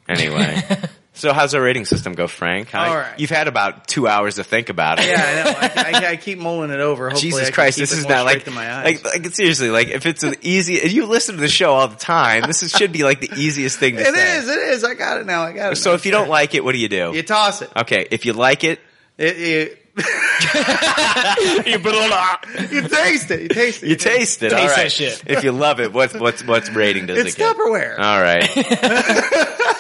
Anyway. 0.09 0.63
so 1.21 1.33
how's 1.33 1.55
our 1.55 1.61
rating 1.63 1.85
system 1.85 2.15
go, 2.15 2.27
Frank? 2.27 2.71
How- 2.71 2.89
All 2.89 2.97
right. 2.97 3.19
You've 3.19 3.31
had 3.31 3.47
about 3.49 3.87
two 3.87 4.09
hours 4.09 4.37
to 4.37 4.45
think 4.45 4.69
about 4.71 4.99
it. 4.99 5.07
Yeah, 5.07 5.23
I 5.23 5.35
know. 5.35 5.59
I, 6.01 6.07
I, 6.07 6.11
I 6.13 6.17
keep 6.17 6.39
mulling 6.39 6.71
it 6.71 6.81
over. 6.81 7.11
Hopefully 7.11 7.31
Jesus 7.31 7.51
Christ, 7.51 7.79
this 7.79 7.93
is 7.93 8.07
not 8.09 8.25
like, 8.25 8.45
to 8.45 8.51
my 8.51 8.73
eyes. 8.73 9.05
like, 9.05 9.23
like, 9.25 9.35
seriously, 9.35 9.71
like, 9.71 9.89
if 9.89 10.07
it's 10.07 10.23
an 10.23 10.35
easy, 10.43 10.75
if 10.77 10.93
you 10.93 11.07
listen 11.07 11.35
to 11.35 11.41
the 11.41 11.49
show 11.49 11.73
all 11.75 11.89
the 11.89 11.97
time, 11.97 12.45
this 12.47 12.63
is, 12.63 12.71
should 12.73 12.93
be 12.93 13.05
like 13.05 13.21
the 13.21 13.31
easiest 13.37 13.79
thing 13.79 13.97
to 13.97 14.01
It 14.01 14.15
say. 14.15 14.39
is. 14.39 14.49
It 14.49 14.59
is. 14.59 14.85
I 14.85 14.95
got 14.95 15.19
it 15.21 15.27
now. 15.27 15.43
I 15.43 15.53
got 15.53 15.73
it. 15.73 15.77
So 15.77 15.91
now. 15.91 15.97
if 15.97 16.07
you 16.07 16.13
don't 16.13 16.29
like 16.29 16.55
it, 16.55 16.65
what 16.65 16.73
do 16.73 16.79
you 16.79 16.89
do? 16.89 17.13
you 17.15 17.23
toss 17.23 17.61
it, 17.63 17.71
Okay, 17.77 18.07
if 18.11 18.25
you 18.25 18.33
like 18.33 18.65
it, 18.65 18.81
it, 19.19 19.37
it 19.39 19.80
You 21.67 21.79
put 21.79 21.95
it 21.95 22.13
ah. 22.13 22.41
you 22.71 22.89
taste 22.89 23.31
it. 23.31 23.43
You 23.43 23.49
taste 23.49 23.83
it. 23.83 23.89
you 23.89 23.97
taste 23.97 24.43
it. 24.43 24.51
Taste 24.51 24.63
all 24.63 24.77
that 24.77 24.93
shit. 24.93 25.23
If 25.27 25.45
you 25.45 25.53
love 25.53 25.81
it, 25.81 25.93
what's 25.93 26.15
what's 26.15 26.45
what's 26.45 26.71
rating 26.71 27.07
does 27.07 27.19
It's 27.19 27.35
it 27.35 27.39
get? 27.39 27.57
Tupperware. 27.57 27.99
All 27.99 28.21
right. 28.21 28.49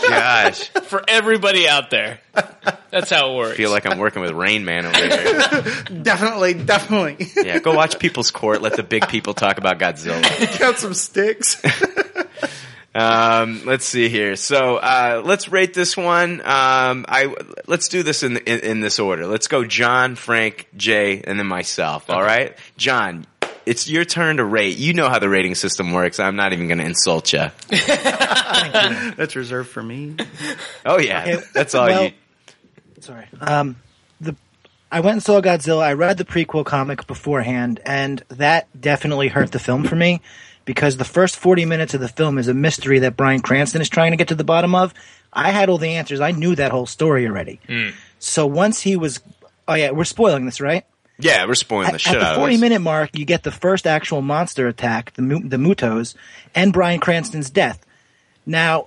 Gosh, 0.08 0.68
for 0.68 1.04
everybody 1.06 1.68
out 1.68 1.90
there. 1.90 2.20
That's 2.90 3.10
how 3.10 3.32
it 3.32 3.36
works. 3.36 3.52
I 3.54 3.56
feel 3.56 3.70
like 3.70 3.86
I'm 3.86 3.98
working 3.98 4.22
with 4.22 4.32
Rain 4.32 4.64
Man 4.64 4.86
over 4.86 4.96
here. 4.96 6.02
definitely, 6.02 6.54
definitely. 6.54 7.26
Yeah, 7.36 7.58
go 7.58 7.74
watch 7.74 7.98
People's 7.98 8.30
Court. 8.30 8.62
Let 8.62 8.76
the 8.76 8.82
big 8.82 9.08
people 9.08 9.34
talk 9.34 9.58
about 9.58 9.78
Godzilla. 9.78 10.58
got 10.58 10.78
some 10.78 10.94
sticks. 10.94 11.60
Um, 12.94 13.62
let's 13.66 13.84
see 13.84 14.08
here. 14.08 14.34
So 14.36 14.76
uh, 14.76 15.22
let's 15.24 15.48
rate 15.48 15.74
this 15.74 15.96
one. 15.96 16.40
Um, 16.40 17.04
I 17.08 17.34
let's 17.66 17.88
do 17.88 18.02
this 18.02 18.22
in, 18.22 18.36
in 18.38 18.60
in 18.60 18.80
this 18.80 18.98
order. 18.98 19.26
Let's 19.26 19.46
go 19.46 19.64
John, 19.64 20.16
Frank, 20.16 20.68
Jay, 20.76 21.20
and 21.22 21.38
then 21.38 21.46
myself. 21.46 22.10
All 22.10 22.22
right, 22.22 22.56
John. 22.76 23.26
It's 23.66 23.88
your 23.88 24.04
turn 24.04 24.38
to 24.38 24.44
rate. 24.44 24.78
You 24.78 24.94
know 24.94 25.08
how 25.08 25.18
the 25.20 25.28
rating 25.28 25.54
system 25.54 25.92
works. 25.92 26.18
I'm 26.18 26.34
not 26.34 26.52
even 26.52 26.66
going 26.66 26.78
to 26.78 26.84
insult 26.86 27.32
you. 27.32 27.50
That's 27.70 29.36
reserved 29.36 29.68
for 29.68 29.82
me. 29.82 30.16
Oh 30.84 30.98
yeah, 30.98 31.22
Okay, 31.22 31.42
that's 31.54 31.74
all 31.74 31.86
well- 31.86 32.04
you. 32.06 32.12
Sorry. 33.00 33.26
Um, 33.40 33.76
the 34.20 34.34
I 34.92 35.00
went 35.00 35.12
and 35.14 35.22
saw 35.22 35.40
Godzilla. 35.40 35.82
I 35.82 35.92
read 35.92 36.18
the 36.18 36.24
prequel 36.24 36.64
comic 36.64 37.06
beforehand, 37.06 37.80
and 37.86 38.22
that 38.30 38.66
definitely 38.78 39.28
hurt 39.28 39.52
the 39.52 39.58
film 39.60 39.84
for 39.84 39.94
me 39.96 40.20
because 40.70 40.96
the 40.96 41.04
first 41.04 41.34
forty 41.34 41.64
minutes 41.64 41.94
of 41.94 42.00
the 42.00 42.06
film 42.06 42.38
is 42.38 42.46
a 42.46 42.54
mystery 42.54 43.00
that 43.00 43.16
Bryan 43.16 43.40
Cranston 43.40 43.80
is 43.80 43.88
trying 43.88 44.12
to 44.12 44.16
get 44.16 44.28
to 44.28 44.36
the 44.36 44.44
bottom 44.44 44.72
of. 44.76 44.94
I 45.32 45.50
had 45.50 45.68
all 45.68 45.78
the 45.78 45.88
answers. 45.88 46.20
I 46.20 46.30
knew 46.30 46.54
that 46.54 46.70
whole 46.70 46.86
story 46.86 47.26
already. 47.26 47.58
So 48.20 48.46
once 48.46 48.80
he 48.80 48.94
was, 48.94 49.18
oh 49.66 49.74
yeah, 49.74 49.90
we're 49.90 50.04
spoiling 50.04 50.46
this, 50.46 50.60
right? 50.60 50.84
Yeah, 51.18 51.44
we're 51.44 51.56
spoiling 51.56 51.88
the 51.88 51.94
At, 51.94 52.00
shit 52.00 52.14
at 52.14 52.34
the 52.34 52.38
40 52.38 52.58
minute 52.58 52.78
mark, 52.78 53.18
you 53.18 53.24
get 53.24 53.42
the 53.42 53.50
first 53.50 53.84
actual 53.84 54.22
monster 54.22 54.68
attack, 54.68 55.12
the 55.14 55.22
the 55.22 55.56
Mutos, 55.56 56.14
and 56.54 56.72
Bryan 56.72 57.00
Cranston's 57.00 57.50
death. 57.50 57.84
Now, 58.46 58.86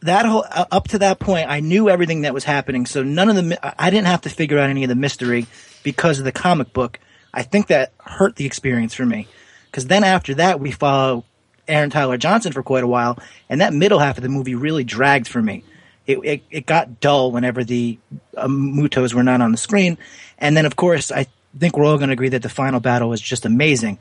that 0.00 0.26
whole 0.26 0.44
uh, 0.50 0.64
up 0.72 0.88
to 0.88 0.98
that 0.98 1.20
point, 1.20 1.48
I 1.48 1.60
knew 1.60 1.88
everything 1.90 2.22
that 2.22 2.34
was 2.34 2.42
happening, 2.42 2.86
so 2.86 3.04
none 3.04 3.28
of 3.28 3.36
the 3.36 3.56
I 3.80 3.90
didn't 3.90 4.08
have 4.08 4.22
to 4.22 4.30
figure 4.30 4.58
out 4.58 4.68
any 4.68 4.82
of 4.82 4.88
the 4.88 4.96
mystery 4.96 5.46
because 5.84 6.18
of 6.18 6.24
the 6.24 6.32
comic 6.32 6.72
book. 6.72 6.98
I 7.32 7.44
think 7.44 7.68
that 7.68 7.92
hurt 8.00 8.34
the 8.34 8.46
experience 8.46 8.94
for 8.94 9.06
me 9.06 9.28
because 9.72 9.86
then 9.86 10.04
after 10.04 10.34
that, 10.34 10.60
we 10.60 10.70
follow 10.70 11.24
Aaron 11.66 11.88
Tyler 11.88 12.18
Johnson 12.18 12.52
for 12.52 12.62
quite 12.62 12.84
a 12.84 12.86
while, 12.86 13.18
and 13.48 13.62
that 13.62 13.72
middle 13.72 13.98
half 13.98 14.18
of 14.18 14.22
the 14.22 14.28
movie 14.28 14.54
really 14.54 14.84
dragged 14.84 15.26
for 15.26 15.40
me. 15.40 15.64
It, 16.06 16.18
it, 16.24 16.42
it 16.50 16.66
got 16.66 17.00
dull 17.00 17.32
whenever 17.32 17.64
the 17.64 17.98
uh, 18.36 18.48
Mutos 18.48 19.14
were 19.14 19.22
not 19.22 19.40
on 19.40 19.50
the 19.50 19.58
screen. 19.58 19.96
And 20.36 20.54
then, 20.56 20.66
of 20.66 20.76
course, 20.76 21.10
I 21.10 21.26
think 21.58 21.76
we're 21.76 21.86
all 21.86 21.96
going 21.96 22.08
to 22.08 22.12
agree 22.12 22.30
that 22.30 22.42
the 22.42 22.48
final 22.48 22.80
battle 22.80 23.08
was 23.08 23.20
just 23.20 23.46
amazing. 23.46 23.98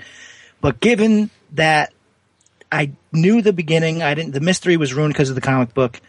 But 0.59 0.79
given 0.79 1.29
that 1.53 1.93
I 2.71 2.91
knew 3.13 3.41
the 3.41 3.53
beginning, 3.53 4.01
I 4.01 4.13
didn't, 4.15 4.33
the 4.33 4.41
mystery 4.41 4.77
was 4.77 4.93
ruined 4.93 5.13
because 5.13 5.29
of 5.29 5.35
the 5.35 5.41
comic 5.41 5.73
book. 5.73 6.01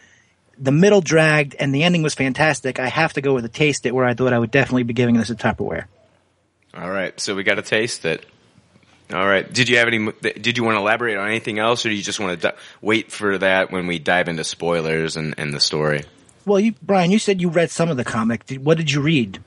The 0.57 0.71
middle 0.71 1.01
dragged 1.01 1.55
and 1.55 1.73
the 1.73 1.83
ending 1.83 2.03
was 2.03 2.15
fantastic. 2.15 2.79
I 2.79 2.87
have 2.87 3.13
to 3.13 3.21
go 3.21 3.33
with 3.33 3.45
a 3.45 3.49
taste 3.49 3.85
it 3.85 3.93
where 3.93 4.05
I 4.05 4.13
thought 4.13 4.33
I 4.33 4.39
would 4.39 4.51
definitely 4.51 4.83
be 4.83 4.93
giving 4.93 5.15
this 5.15 5.29
a 5.29 5.35
Tupperware. 5.35 5.85
All 6.75 6.89
right, 6.89 7.17
so 7.19 7.35
we 7.35 7.43
got 7.43 7.55
to 7.55 7.61
taste 7.61 8.03
it. 8.03 8.25
All 9.13 9.27
right. 9.27 9.51
Did 9.51 9.69
you 9.69 9.77
have 9.77 9.87
any? 9.87 10.11
Did 10.21 10.57
you 10.57 10.63
want 10.63 10.75
to 10.75 10.79
elaborate 10.79 11.17
on 11.17 11.27
anything 11.27 11.59
else, 11.59 11.85
or 11.85 11.89
do 11.89 11.95
you 11.95 12.01
just 12.01 12.19
want 12.19 12.41
to 12.41 12.49
di- 12.49 12.57
wait 12.81 13.11
for 13.11 13.37
that 13.37 13.71
when 13.71 13.87
we 13.87 13.99
dive 13.99 14.27
into 14.27 14.43
spoilers 14.43 15.15
and, 15.17 15.35
and 15.37 15.53
the 15.53 15.59
story? 15.59 16.03
Well, 16.45 16.59
you, 16.59 16.73
Brian, 16.81 17.11
you 17.11 17.19
said 17.19 17.39
you 17.39 17.49
read 17.49 17.71
some 17.71 17.89
of 17.89 17.97
the 17.97 18.03
comic. 18.03 18.45
Did, 18.45 18.65
what 18.65 18.77
did 18.77 18.91
you 18.91 19.01
read? 19.01 19.39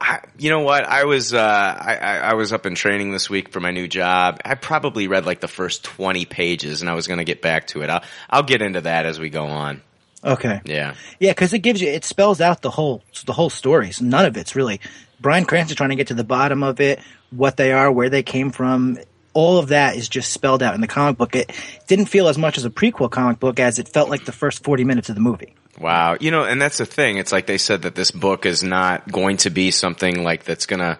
I, 0.00 0.20
you 0.36 0.50
know 0.50 0.60
what? 0.60 0.84
I 0.84 1.04
was 1.04 1.32
uh, 1.32 1.38
I, 1.38 1.94
I, 1.94 2.16
I 2.16 2.34
was 2.34 2.52
up 2.52 2.66
in 2.66 2.74
training 2.74 3.12
this 3.12 3.30
week 3.30 3.50
for 3.50 3.60
my 3.60 3.70
new 3.70 3.88
job. 3.88 4.40
I 4.44 4.54
probably 4.54 5.08
read 5.08 5.24
like 5.24 5.40
the 5.40 5.48
first 5.48 5.84
twenty 5.84 6.24
pages, 6.24 6.82
and 6.82 6.90
I 6.90 6.94
was 6.94 7.06
going 7.06 7.18
to 7.18 7.24
get 7.24 7.40
back 7.40 7.68
to 7.68 7.82
it. 7.82 7.88
I'll 7.88 8.02
I'll 8.28 8.42
get 8.42 8.60
into 8.60 8.82
that 8.82 9.06
as 9.06 9.18
we 9.18 9.30
go 9.30 9.46
on. 9.46 9.82
Okay. 10.24 10.60
Yeah. 10.64 10.94
Yeah, 11.20 11.30
because 11.30 11.52
it 11.52 11.60
gives 11.60 11.80
you, 11.80 11.88
it 11.88 12.04
spells 12.04 12.40
out 12.40 12.60
the 12.60 12.70
whole, 12.70 13.02
the 13.26 13.32
whole 13.32 13.50
story. 13.50 13.92
So 13.92 14.04
none 14.04 14.24
of 14.24 14.36
it's 14.36 14.56
really 14.56 14.80
Bryan 15.20 15.44
Cranston 15.44 15.76
trying 15.76 15.90
to 15.90 15.96
get 15.96 16.08
to 16.08 16.14
the 16.14 16.24
bottom 16.24 16.62
of 16.64 16.80
it, 16.80 16.98
what 17.30 17.56
they 17.56 17.72
are, 17.72 17.90
where 17.90 18.08
they 18.10 18.22
came 18.22 18.50
from. 18.50 18.98
All 19.32 19.58
of 19.58 19.68
that 19.68 19.96
is 19.96 20.08
just 20.08 20.32
spelled 20.32 20.62
out 20.62 20.74
in 20.74 20.80
the 20.80 20.86
comic 20.86 21.18
book. 21.18 21.36
It 21.36 21.52
didn't 21.86 22.06
feel 22.06 22.28
as 22.28 22.38
much 22.38 22.56
as 22.56 22.64
a 22.64 22.70
prequel 22.70 23.10
comic 23.10 23.38
book 23.38 23.60
as 23.60 23.78
it 23.78 23.88
felt 23.88 24.08
like 24.08 24.24
the 24.24 24.32
first 24.32 24.64
40 24.64 24.84
minutes 24.84 25.08
of 25.10 25.14
the 25.14 25.20
movie. 25.20 25.54
Wow. 25.78 26.16
You 26.18 26.30
know, 26.30 26.44
and 26.44 26.60
that's 26.60 26.78
the 26.78 26.86
thing. 26.86 27.18
It's 27.18 27.32
like 27.32 27.44
they 27.46 27.58
said 27.58 27.82
that 27.82 27.94
this 27.94 28.10
book 28.10 28.46
is 28.46 28.62
not 28.62 29.10
going 29.12 29.36
to 29.38 29.50
be 29.50 29.70
something 29.70 30.24
like 30.24 30.44
that's 30.44 30.64
gonna 30.64 30.98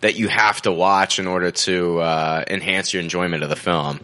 that 0.00 0.16
you 0.16 0.28
have 0.28 0.60
to 0.62 0.70
watch 0.70 1.18
in 1.18 1.26
order 1.26 1.50
to 1.50 1.98
uh, 2.00 2.44
enhance 2.46 2.92
your 2.92 3.02
enjoyment 3.02 3.42
of 3.42 3.48
the 3.48 3.56
film. 3.56 4.00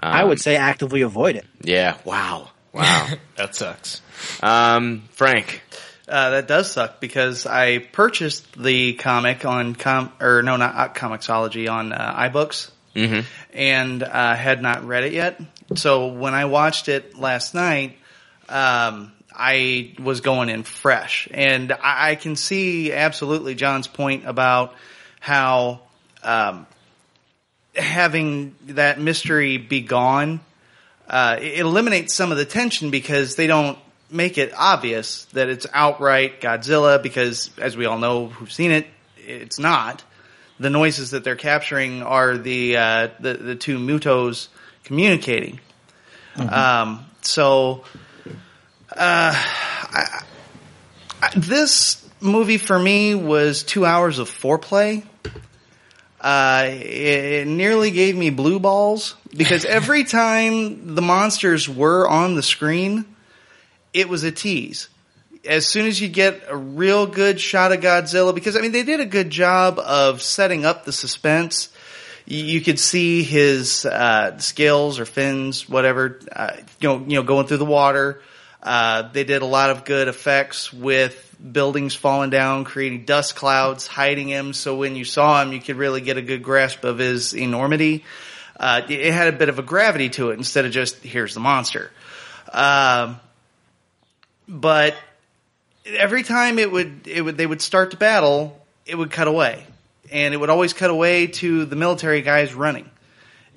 I 0.00 0.22
would 0.22 0.40
say 0.40 0.54
actively 0.56 1.02
avoid 1.02 1.34
it. 1.34 1.44
Yeah. 1.60 1.96
Wow. 2.04 2.50
Wow. 2.72 3.08
That 3.36 3.54
sucks. 3.54 4.00
um, 4.42 5.02
Frank. 5.12 5.62
Uh, 6.08 6.30
that 6.30 6.48
does 6.48 6.70
suck 6.70 7.00
because 7.00 7.44
I 7.46 7.78
purchased 7.78 8.60
the 8.60 8.94
comic 8.94 9.44
on 9.44 9.74
com 9.74 10.10
or 10.20 10.42
no, 10.42 10.56
not 10.56 10.74
uh, 10.74 10.88
Comixology 10.92 11.70
on 11.70 11.92
uh, 11.92 12.14
iBooks, 12.30 12.70
Mhm. 12.94 13.24
and 13.52 14.02
uh, 14.02 14.34
had 14.34 14.62
not 14.62 14.86
read 14.86 15.04
it 15.04 15.12
yet. 15.12 15.40
So 15.74 16.06
when 16.08 16.34
I 16.34 16.46
watched 16.46 16.88
it 16.88 17.18
last 17.18 17.54
night, 17.54 17.98
um, 18.48 19.12
I 19.36 19.92
was 19.98 20.20
going 20.22 20.48
in 20.48 20.62
fresh, 20.62 21.28
and 21.30 21.72
I, 21.72 22.10
I 22.10 22.14
can 22.14 22.34
see 22.36 22.92
absolutely 22.92 23.54
John's 23.54 23.86
point 23.86 24.26
about 24.26 24.74
how 25.20 25.80
um, 26.24 26.66
having 27.76 28.54
that 28.68 28.98
mystery 29.00 29.58
be 29.58 29.80
gone 29.80 30.40
uh, 31.08 31.38
it 31.40 31.60
eliminates 31.60 32.12
some 32.12 32.32
of 32.32 32.38
the 32.38 32.44
tension 32.44 32.90
because 32.90 33.36
they 33.36 33.46
don't 33.46 33.78
make 34.10 34.38
it 34.38 34.52
obvious 34.56 35.24
that 35.26 35.48
it's 35.48 35.66
outright 35.72 36.40
Godzilla 36.40 37.02
because, 37.02 37.50
as 37.58 37.76
we 37.76 37.86
all 37.86 37.98
know 37.98 38.28
who've 38.28 38.52
seen 38.52 38.70
it, 38.70 38.86
it's 39.16 39.58
not. 39.58 40.02
The 40.60 40.70
noises 40.70 41.12
that 41.12 41.24
they're 41.24 41.36
capturing 41.36 42.02
are 42.02 42.36
the 42.36 42.76
uh, 42.76 43.08
the, 43.20 43.34
the 43.34 43.54
two 43.54 43.78
Mutos 43.78 44.48
communicating. 44.84 45.60
Um, 46.36 47.06
so, 47.22 47.84
uh, 48.90 49.32
I, 49.34 50.22
I, 51.22 51.30
this 51.36 52.08
movie 52.20 52.58
for 52.58 52.78
me 52.78 53.14
was 53.14 53.62
two 53.62 53.84
hours 53.84 54.18
of 54.18 54.28
foreplay. 54.28 55.04
Uh, 56.20 56.64
it, 56.66 56.76
it 56.76 57.46
nearly 57.46 57.90
gave 57.90 58.16
me 58.16 58.30
blue 58.30 58.58
balls 58.58 59.14
because 59.36 59.64
every 59.64 60.04
time 60.04 60.94
the 60.94 61.02
monsters 61.02 61.68
were 61.68 62.08
on 62.08 62.34
the 62.34 62.42
screen, 62.42 63.04
it 63.98 64.08
was 64.08 64.22
a 64.22 64.30
tease. 64.30 64.88
As 65.44 65.66
soon 65.66 65.86
as 65.86 66.00
you 66.00 66.08
get 66.08 66.44
a 66.48 66.56
real 66.56 67.06
good 67.06 67.40
shot 67.40 67.72
of 67.72 67.80
Godzilla, 67.80 68.32
because 68.32 68.56
I 68.56 68.60
mean 68.60 68.72
they 68.72 68.84
did 68.84 69.00
a 69.00 69.06
good 69.06 69.30
job 69.30 69.80
of 69.80 70.22
setting 70.22 70.64
up 70.64 70.84
the 70.84 70.92
suspense. 70.92 71.70
You, 72.26 72.60
could 72.60 72.78
see 72.78 73.22
his 73.22 73.86
uh, 73.86 74.38
scales 74.38 74.98
or 74.98 75.06
fins, 75.06 75.66
whatever, 75.66 76.20
uh, 76.30 76.56
you 76.78 76.88
know, 76.88 76.98
you 77.06 77.14
know, 77.14 77.22
going 77.22 77.46
through 77.46 77.56
the 77.56 77.64
water. 77.64 78.20
Uh, 78.62 79.08
they 79.10 79.24
did 79.24 79.40
a 79.40 79.46
lot 79.46 79.70
of 79.70 79.86
good 79.86 80.08
effects 80.08 80.70
with 80.70 81.34
buildings 81.40 81.94
falling 81.94 82.28
down, 82.28 82.64
creating 82.64 83.06
dust 83.06 83.34
clouds, 83.34 83.86
hiding 83.86 84.28
him. 84.28 84.52
So 84.52 84.76
when 84.76 84.94
you 84.94 85.06
saw 85.06 85.40
him, 85.42 85.54
you 85.54 85.60
could 85.60 85.76
really 85.76 86.02
get 86.02 86.18
a 86.18 86.22
good 86.22 86.42
grasp 86.42 86.84
of 86.84 86.98
his 86.98 87.34
enormity. 87.34 88.04
Uh, 88.60 88.82
it 88.88 89.00
it 89.00 89.14
had 89.14 89.32
a 89.32 89.36
bit 89.36 89.48
of 89.48 89.58
a 89.58 89.62
gravity 89.62 90.10
to 90.10 90.30
it 90.30 90.34
instead 90.34 90.66
of 90.66 90.72
just 90.72 91.02
here's 91.02 91.32
the 91.32 91.40
monster. 91.40 91.90
Um, 92.52 93.20
but 94.48 94.96
every 95.86 96.22
time 96.22 96.58
it 96.58 96.72
would, 96.72 97.06
it 97.06 97.22
would, 97.22 97.36
they 97.36 97.46
would 97.46 97.60
start 97.60 97.90
to 97.90 97.96
battle, 97.96 98.58
it 98.86 98.96
would 98.96 99.10
cut 99.10 99.28
away, 99.28 99.64
and 100.10 100.32
it 100.32 100.38
would 100.38 100.50
always 100.50 100.72
cut 100.72 100.90
away 100.90 101.26
to 101.26 101.64
the 101.66 101.76
military 101.76 102.22
guys 102.22 102.54
running. 102.54 102.88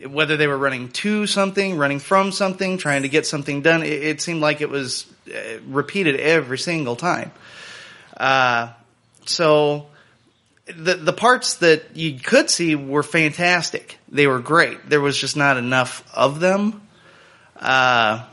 Whether 0.06 0.36
they 0.36 0.48
were 0.48 0.58
running 0.58 0.90
to 0.90 1.28
something, 1.28 1.78
running 1.78 2.00
from 2.00 2.32
something, 2.32 2.80
trying 2.80 3.04
to 3.04 3.10
get 3.10 3.28
something 3.28 3.62
done, 3.62 3.84
it, 3.84 4.04
it 4.04 4.22
seemed 4.22 4.42
like 4.42 4.60
it 4.60 4.70
was 4.70 5.06
uh, 5.30 5.60
repeated 5.68 6.20
every 6.20 6.58
single 6.58 6.96
time. 6.96 7.32
Uh, 8.18 8.70
so 9.26 9.88
the 10.66 10.96
the 10.96 11.14
parts 11.14 11.56
that 11.56 11.96
you 11.96 12.20
could 12.20 12.50
see 12.50 12.76
were 12.76 13.04
fantastic. 13.04 14.00
They 14.10 14.26
were 14.26 14.40
great. 14.40 14.90
There 14.90 15.02
was 15.02 15.18
just 15.18 15.38
not 15.38 15.58
enough 15.58 16.04
of 16.16 16.40
them. 16.40 16.82
Uh, 17.56 18.26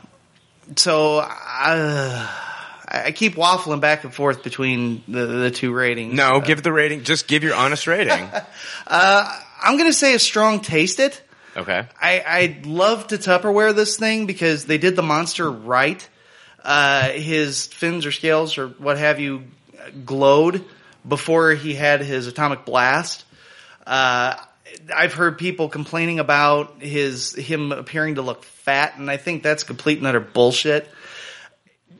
so 0.75 1.19
I, 1.19 2.48
I 2.91 3.11
keep 3.11 3.35
waffling 3.35 3.81
back 3.81 4.03
and 4.03 4.11
forth 4.11 4.43
between 4.43 5.03
the, 5.07 5.27
the 5.27 5.51
two 5.51 5.71
ratings. 5.71 6.15
No, 6.15 6.41
give 6.41 6.63
the 6.63 6.73
rating. 6.73 7.03
Just 7.03 7.27
give 7.27 7.43
your 7.43 7.55
honest 7.55 7.87
rating. 7.87 8.27
Uh, 8.87 9.41
I'm 9.61 9.77
going 9.77 9.89
to 9.89 9.93
say 9.93 10.15
a 10.15 10.19
strong 10.19 10.61
taste 10.61 10.99
it. 10.99 11.21
Okay. 11.55 11.85
I, 12.01 12.23
I'd 12.25 12.65
love 12.65 13.05
to 13.07 13.17
Tupperware 13.19 13.75
this 13.75 13.97
thing 13.97 14.25
because 14.25 14.65
they 14.65 14.79
did 14.79 14.95
the 14.95 15.03
monster 15.03 15.51
right. 15.51 16.07
Uh, 16.63 17.09
his 17.09 17.67
fins 17.67 18.07
or 18.07 18.11
scales 18.11 18.57
or 18.57 18.69
what 18.69 18.97
have 18.97 19.19
you 19.19 19.43
glowed 20.05 20.65
before 21.07 21.51
he 21.51 21.75
had 21.75 22.01
his 22.01 22.25
atomic 22.25 22.65
blast. 22.65 23.25
Uh, 23.85 24.35
I've 24.95 25.13
heard 25.13 25.37
people 25.37 25.69
complaining 25.69 26.19
about 26.19 26.81
his 26.81 27.35
him 27.35 27.71
appearing 27.71 28.15
to 28.15 28.21
look 28.21 28.43
fat, 28.43 28.97
and 28.97 29.09
I 29.09 29.17
think 29.17 29.43
that's 29.43 29.63
complete 29.63 29.99
and 29.99 30.07
utter 30.07 30.19
bullshit. 30.19 30.89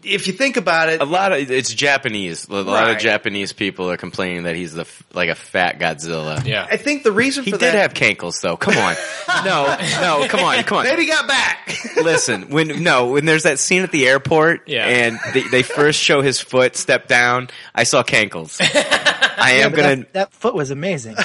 If 0.01 0.27
you 0.27 0.33
think 0.33 0.55
about 0.55 0.87
it, 0.89 1.01
A 1.01 1.05
lot 1.05 1.33
of 1.33 1.51
it's 1.51 1.73
Japanese. 1.73 2.47
A 2.47 2.53
lot 2.53 2.65
Right. 2.83 2.95
of 2.95 3.01
Japanese 3.01 3.51
people 3.51 3.91
are 3.91 3.97
complaining 3.97 4.43
that 4.43 4.55
he's 4.55 4.73
the 4.73 4.85
like 5.13 5.27
a 5.29 5.35
fat 5.35 5.77
Godzilla. 5.79 6.45
Yeah. 6.45 6.65
I 6.69 6.77
think 6.77 7.03
the 7.03 7.11
reason 7.11 7.43
He 7.43 7.51
for 7.51 7.57
did 7.57 7.73
that 7.73 7.75
have 7.75 7.93
cankles 7.93 8.39
though. 8.41 8.55
Come 8.55 8.77
on. 8.77 8.95
no, 9.45 9.65
no, 10.01 10.27
come 10.29 10.39
on, 10.43 10.63
come 10.63 10.77
on. 10.77 10.83
maybe 10.85 11.05
got 11.05 11.27
back. 11.27 11.77
Listen, 11.97 12.49
when 12.49 12.81
no, 12.83 13.07
when 13.07 13.25
there's 13.25 13.43
that 13.43 13.59
scene 13.59 13.83
at 13.83 13.91
the 13.91 14.07
airport, 14.07 14.67
Yeah. 14.69 14.85
and 14.85 15.19
they, 15.33 15.41
they 15.43 15.63
first 15.63 15.99
show 15.99 16.21
his 16.21 16.39
foot 16.39 16.75
step 16.77 17.07
down, 17.07 17.49
I 17.75 17.83
saw 17.83 18.01
cankles. 18.03 18.57
I 19.41 19.51
am 19.63 19.71
but 19.71 19.77
gonna. 19.77 19.95
that, 19.97 20.13
that 20.13 20.33
foot 20.33 20.53
was 20.55 20.71
amazing. 20.71 21.15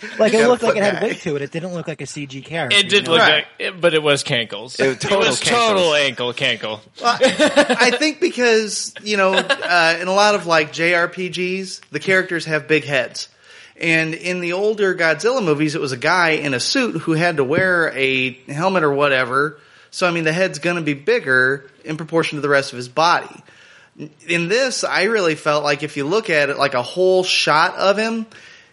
like 0.18 0.32
it 0.34 0.46
looked 0.46 0.62
like 0.62 0.76
it 0.76 0.82
had 0.82 0.94
guy. 1.00 1.02
weight 1.08 1.20
to 1.22 1.36
it. 1.36 1.42
It 1.42 1.50
didn't 1.50 1.72
look 1.74 1.88
like 1.88 2.00
a 2.00 2.04
CG 2.04 2.44
character. 2.44 2.76
It 2.76 2.88
did 2.88 2.92
you 2.92 3.02
know? 3.02 3.10
look 3.12 3.20
Right. 3.20 3.34
like, 3.34 3.46
it, 3.58 3.80
but 3.80 3.94
it 3.94 4.02
was 4.02 4.22
cankles. 4.24 4.78
It 4.78 4.88
was 4.88 4.98
total 4.98 5.18
was 5.18 5.40
cankles. 5.40 5.68
total 5.68 5.94
ankle 5.94 6.32
cankle. 6.32 6.80
I 7.02 7.90
think 7.90 8.20
because 8.20 8.94
you 9.02 9.16
know, 9.16 9.34
uh, 9.34 9.98
in 10.00 10.08
a 10.08 10.12
lot 10.14 10.34
of 10.34 10.46
like 10.46 10.72
JRPGs, 10.72 11.80
the 11.90 12.00
characters 12.00 12.44
have 12.44 12.68
big 12.68 12.84
heads, 12.84 13.28
and 13.80 14.14
in 14.14 14.40
the 14.40 14.52
older 14.52 14.94
Godzilla 14.94 15.44
movies, 15.44 15.74
it 15.74 15.80
was 15.80 15.92
a 15.92 15.96
guy 15.96 16.30
in 16.30 16.54
a 16.54 16.60
suit 16.60 16.96
who 17.02 17.12
had 17.12 17.36
to 17.38 17.44
wear 17.44 17.92
a 17.96 18.32
helmet 18.48 18.82
or 18.84 18.92
whatever. 18.92 19.58
So 19.90 20.06
I 20.06 20.10
mean, 20.10 20.24
the 20.24 20.32
head's 20.32 20.58
going 20.58 20.76
to 20.76 20.82
be 20.82 20.94
bigger 20.94 21.70
in 21.84 21.96
proportion 21.96 22.36
to 22.36 22.42
the 22.42 22.48
rest 22.48 22.72
of 22.72 22.76
his 22.76 22.88
body. 22.88 23.42
In 24.28 24.48
this, 24.48 24.84
I 24.84 25.04
really 25.04 25.34
felt 25.34 25.64
like 25.64 25.82
if 25.82 25.96
you 25.96 26.04
look 26.04 26.30
at 26.30 26.50
it 26.50 26.56
like 26.58 26.74
a 26.74 26.82
whole 26.82 27.24
shot 27.24 27.74
of 27.74 27.96
him, 27.96 28.26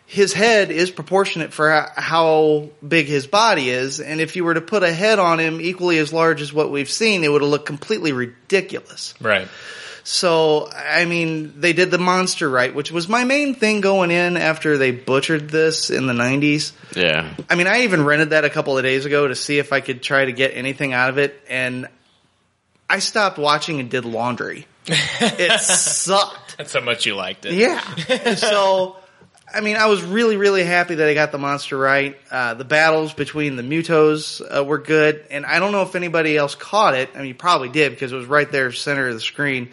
his 0.07 0.33
head 0.33 0.69
is 0.69 0.91
proportionate 0.91 1.51
for 1.51 1.87
how 1.95 2.69
big 2.87 3.07
his 3.07 3.25
body 3.25 3.69
is, 3.69 3.99
and 3.99 4.21
if 4.21 4.35
you 4.35 4.43
were 4.43 4.53
to 4.53 4.61
put 4.61 4.83
a 4.83 4.93
head 4.93 5.17
on 5.17 5.39
him 5.39 5.59
equally 5.59 5.97
as 5.97 6.13
large 6.13 6.41
as 6.41 6.53
what 6.53 6.69
we've 6.69 6.89
seen, 6.89 7.23
it 7.23 7.31
would 7.31 7.41
have 7.41 7.49
looked 7.49 7.65
completely 7.65 8.11
ridiculous. 8.11 9.15
Right. 9.19 9.47
So, 10.03 10.69
I 10.71 11.05
mean, 11.05 11.59
they 11.59 11.73
did 11.73 11.89
the 11.89 11.97
monster 11.97 12.47
right, 12.47 12.73
which 12.73 12.91
was 12.91 13.09
my 13.09 13.23
main 13.23 13.55
thing 13.55 13.81
going 13.81 14.11
in 14.11 14.37
after 14.37 14.77
they 14.77 14.91
butchered 14.91 15.49
this 15.49 15.89
in 15.89 16.05
the 16.05 16.13
90s. 16.13 16.73
Yeah. 16.95 17.33
I 17.49 17.55
mean, 17.55 17.65
I 17.65 17.81
even 17.81 18.05
rented 18.05 18.29
that 18.29 18.45
a 18.45 18.51
couple 18.51 18.77
of 18.77 18.83
days 18.83 19.05
ago 19.05 19.27
to 19.27 19.33
see 19.33 19.57
if 19.57 19.73
I 19.73 19.79
could 19.79 20.03
try 20.03 20.25
to 20.25 20.31
get 20.31 20.55
anything 20.55 20.93
out 20.93 21.09
of 21.09 21.17
it, 21.17 21.41
and 21.49 21.87
I 22.87 22.99
stopped 22.99 23.39
watching 23.39 23.79
and 23.79 23.89
did 23.89 24.05
laundry. 24.05 24.67
it 24.87 25.59
sucked. 25.59 26.57
That's 26.57 26.73
how 26.73 26.81
much 26.81 27.07
you 27.07 27.15
liked 27.15 27.47
it. 27.47 27.53
Yeah. 27.53 27.79
so, 28.35 28.97
I 29.55 29.61
mean, 29.61 29.77
I 29.77 29.85
was 29.85 30.03
really, 30.03 30.35
really 30.35 30.65
happy 30.65 30.95
that 30.95 31.07
I 31.07 31.13
got 31.13 31.31
the 31.31 31.37
monster 31.37 31.77
right. 31.77 32.17
Uh, 32.29 32.55
the 32.55 32.65
battles 32.65 33.13
between 33.13 33.55
the 33.55 33.63
Mutos 33.63 34.41
uh, 34.41 34.65
were 34.65 34.79
good, 34.79 35.25
and 35.31 35.45
I 35.45 35.59
don't 35.59 35.71
know 35.71 35.81
if 35.83 35.95
anybody 35.95 36.35
else 36.35 36.55
caught 36.55 36.93
it. 36.93 37.09
I 37.15 37.21
mean, 37.21 37.35
probably 37.35 37.69
did 37.69 37.93
because 37.93 38.11
it 38.11 38.17
was 38.17 38.25
right 38.25 38.51
there, 38.51 38.73
center 38.73 39.07
of 39.07 39.13
the 39.13 39.21
screen, 39.21 39.69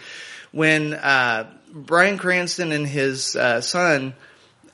when 0.52 0.94
uh, 0.94 1.50
Bryan 1.72 2.16
Cranston 2.16 2.70
and 2.70 2.86
his 2.86 3.34
uh, 3.34 3.60
son 3.60 4.14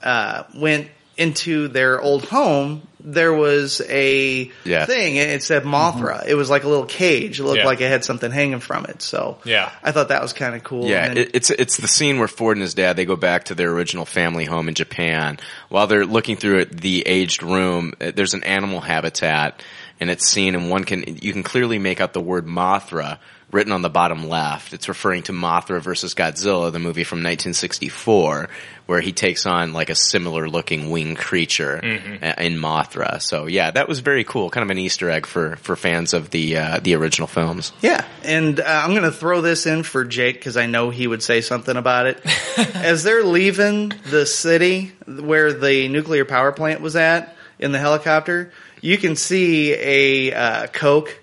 uh, 0.03 0.43
went 0.55 0.89
into 1.19 1.69
their 1.69 2.01
old 2.01 2.25
home. 2.25 2.83
There 3.01 3.33
was 3.33 3.81
a 3.89 4.51
Yeah. 4.65 4.85
thing, 4.87 5.17
it 5.17 5.43
said 5.43 5.65
Mothra. 5.65 6.27
It 6.27 6.35
was 6.35 6.51
like 6.51 6.65
a 6.65 6.69
little 6.69 6.85
cage. 6.87 7.41
It 7.41 7.45
looked 7.45 7.59
Yeah. 7.59 7.67
like 7.67 7.81
it 7.81 7.89
had 7.89 8.05
something 8.05 8.31
hanging 8.31 8.61
from 8.61 8.85
it. 8.87 9.03
So, 9.03 9.39
Yeah. 9.45 9.71
I 9.83 9.93
thought 9.93 10.09
that 10.09 10.21
was 10.23 10.33
kind 10.33 10.55
of 10.55 10.65
cool. 10.65 10.87
Yeah, 10.89 11.09
then- 11.09 11.17
it, 11.19 11.31
it's 11.35 11.51
it's 11.51 11.77
the 11.77 11.89
scene 11.89 12.19
where 12.19 12.29
Ford 12.29 12.57
and 12.57 12.63
his 12.63 12.75
dad 12.75 12.97
they 12.97 13.05
go 13.05 13.17
back 13.17 13.45
to 13.47 13.55
their 13.55 13.71
original 13.71 14.05
family 14.05 14.45
home 14.45 14.69
in 14.69 14.75
Japan. 14.75 15.39
While 15.69 15.87
they're 15.87 16.07
looking 16.07 16.37
through 16.37 16.59
it, 16.61 16.81
the 16.81 17.03
aged 17.07 17.43
room, 17.43 17.95
uh, 18.01 18.13
there's 18.15 18.35
an 18.35 18.45
animal 18.45 18.81
habitat, 18.81 19.63
and 20.01 20.11
it's 20.11 20.29
seen, 20.29 20.55
and 20.55 20.71
one 20.71 20.85
can 20.85 21.19
you 21.21 21.33
can 21.33 21.43
clearly 21.43 21.79
make 21.79 22.01
out 22.01 22.13
the 22.13 22.21
word 22.21 22.47
Mothra 22.47 23.19
written 23.51 23.73
on 23.73 23.83
the 23.83 23.89
bottom 23.89 24.29
left. 24.29 24.73
It's 24.73 24.89
referring 24.89 25.23
to 25.25 25.33
Mothra 25.33 25.81
versus 25.81 26.15
Godzilla, 26.15 26.71
the 26.71 26.79
movie 26.79 27.05
from 27.05 27.19
1964, 27.19 28.49
where 28.87 29.01
he 29.01 29.13
takes 29.13 29.47
on 29.47 29.73
like 29.73 29.89
a 29.89 29.95
similar 29.95 30.49
looking 30.49 30.91
winged 30.91 31.17
creature 31.17 31.79
uh, 31.79 32.35
in 32.39 32.57
Mothra. 32.57 33.23
So 33.23 33.47
yeah, 33.47 33.71
that 33.71 33.89
was 33.89 34.01
very 34.01 34.25
cool, 34.25 34.51
kind 34.51 34.63
of 34.63 34.71
an 34.71 34.79
Easter 34.79 35.09
egg 35.11 35.27
for 35.27 35.57
for 35.57 35.77
fans 35.77 36.13
of 36.13 36.31
the 36.31 36.59
uh, 36.59 36.81
the 36.81 36.95
original 36.95 37.29
films. 37.29 37.73
Yeah, 37.81 38.05
and 38.23 38.61
uh, 38.61 38.65
I'm 38.67 38.91
going 38.91 39.03
to 39.03 39.13
throw 39.13 39.41
this 39.41 39.67
in 39.67 39.83
for 39.83 40.05
Jake 40.05 40.37
because 40.37 40.57
I 40.57 40.67
know 40.67 40.91
he 40.91 41.07
would 41.07 41.23
say 41.23 41.41
something 41.41 41.77
about 41.77 42.07
it. 42.07 42.21
As 42.75 43.03
they're 43.03 43.25
leaving 43.25 43.93
the 44.11 44.27
city 44.27 44.93
where 45.07 45.53
the 45.53 45.89
nuclear 45.89 46.25
power 46.25 46.53
plant 46.53 46.81
was 46.81 46.97
at 46.97 47.35
in 47.59 47.73
the 47.73 47.79
helicopter, 47.79 48.53
you 48.81 48.99
can 48.99 49.17
see 49.17 49.73
a 49.73 50.33
uh, 50.35 50.67
Coke 50.69 51.19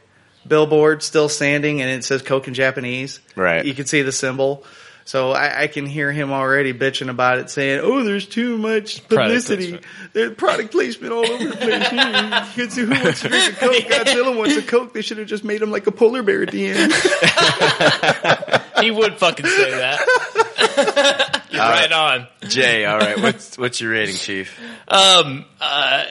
billboard 0.48 1.04
still 1.04 1.30
standing, 1.30 1.82
and 1.82 1.90
it 1.90 2.04
says 2.04 2.22
Coke 2.22 2.48
in 2.48 2.54
Japanese. 2.54 3.20
Right. 3.36 3.66
You 3.66 3.74
can 3.74 3.86
see 3.86 4.02
the 4.02 4.12
symbol. 4.12 4.64
So 5.08 5.34
I, 5.34 5.64
I 5.64 5.68
can 5.68 5.86
hear 5.86 6.12
him 6.12 6.32
already 6.32 6.74
bitching 6.74 7.10
about 7.10 7.38
it, 7.38 7.52
saying, 7.52 7.82
"Oh, 7.84 8.04
there's 8.04 8.26
too 8.26 8.58
much 8.58 9.08
publicity. 9.08 9.78
placement. 9.78 9.86
There's 10.14 10.34
product 10.34 10.72
placement 10.72 11.14
all 11.14 11.30
over 11.30 11.44
the 11.46 11.56
place. 11.56 11.92
You 12.58 12.64
kids 12.64 12.76
who 12.76 12.90
wants 12.90 13.22
to 13.22 13.30
drink 13.30 13.54
a 13.54 13.60
Coke? 13.60 13.76
Godzilla 13.86 14.36
wants 14.36 14.58
a 14.58 14.64
Coke. 14.64 14.94
They 14.96 15.04
should 15.04 15.20
have 15.20 15.28
just 15.28 15.44
made 15.44 15.62
him 15.62 15.70
like 15.70 15.86
a 15.86 15.92
polar 15.92 16.24
bear 16.24 16.42
at 16.42 16.50
the 16.52 16.68
end." 16.70 16.92
He 18.82 18.92
would 18.92 19.18
fucking 19.18 19.46
say 19.46 19.72
that. 19.72 21.42
You're 21.50 21.62
right 21.62 21.92
on. 21.92 22.28
Jay, 22.50 22.84
all 22.86 23.00
right, 23.00 23.18
what's 23.22 23.58
what's 23.58 23.80
your 23.80 23.92
rating, 23.92 24.16
Chief? 24.16 24.60
Um, 24.88 25.46
uh, 25.62 26.06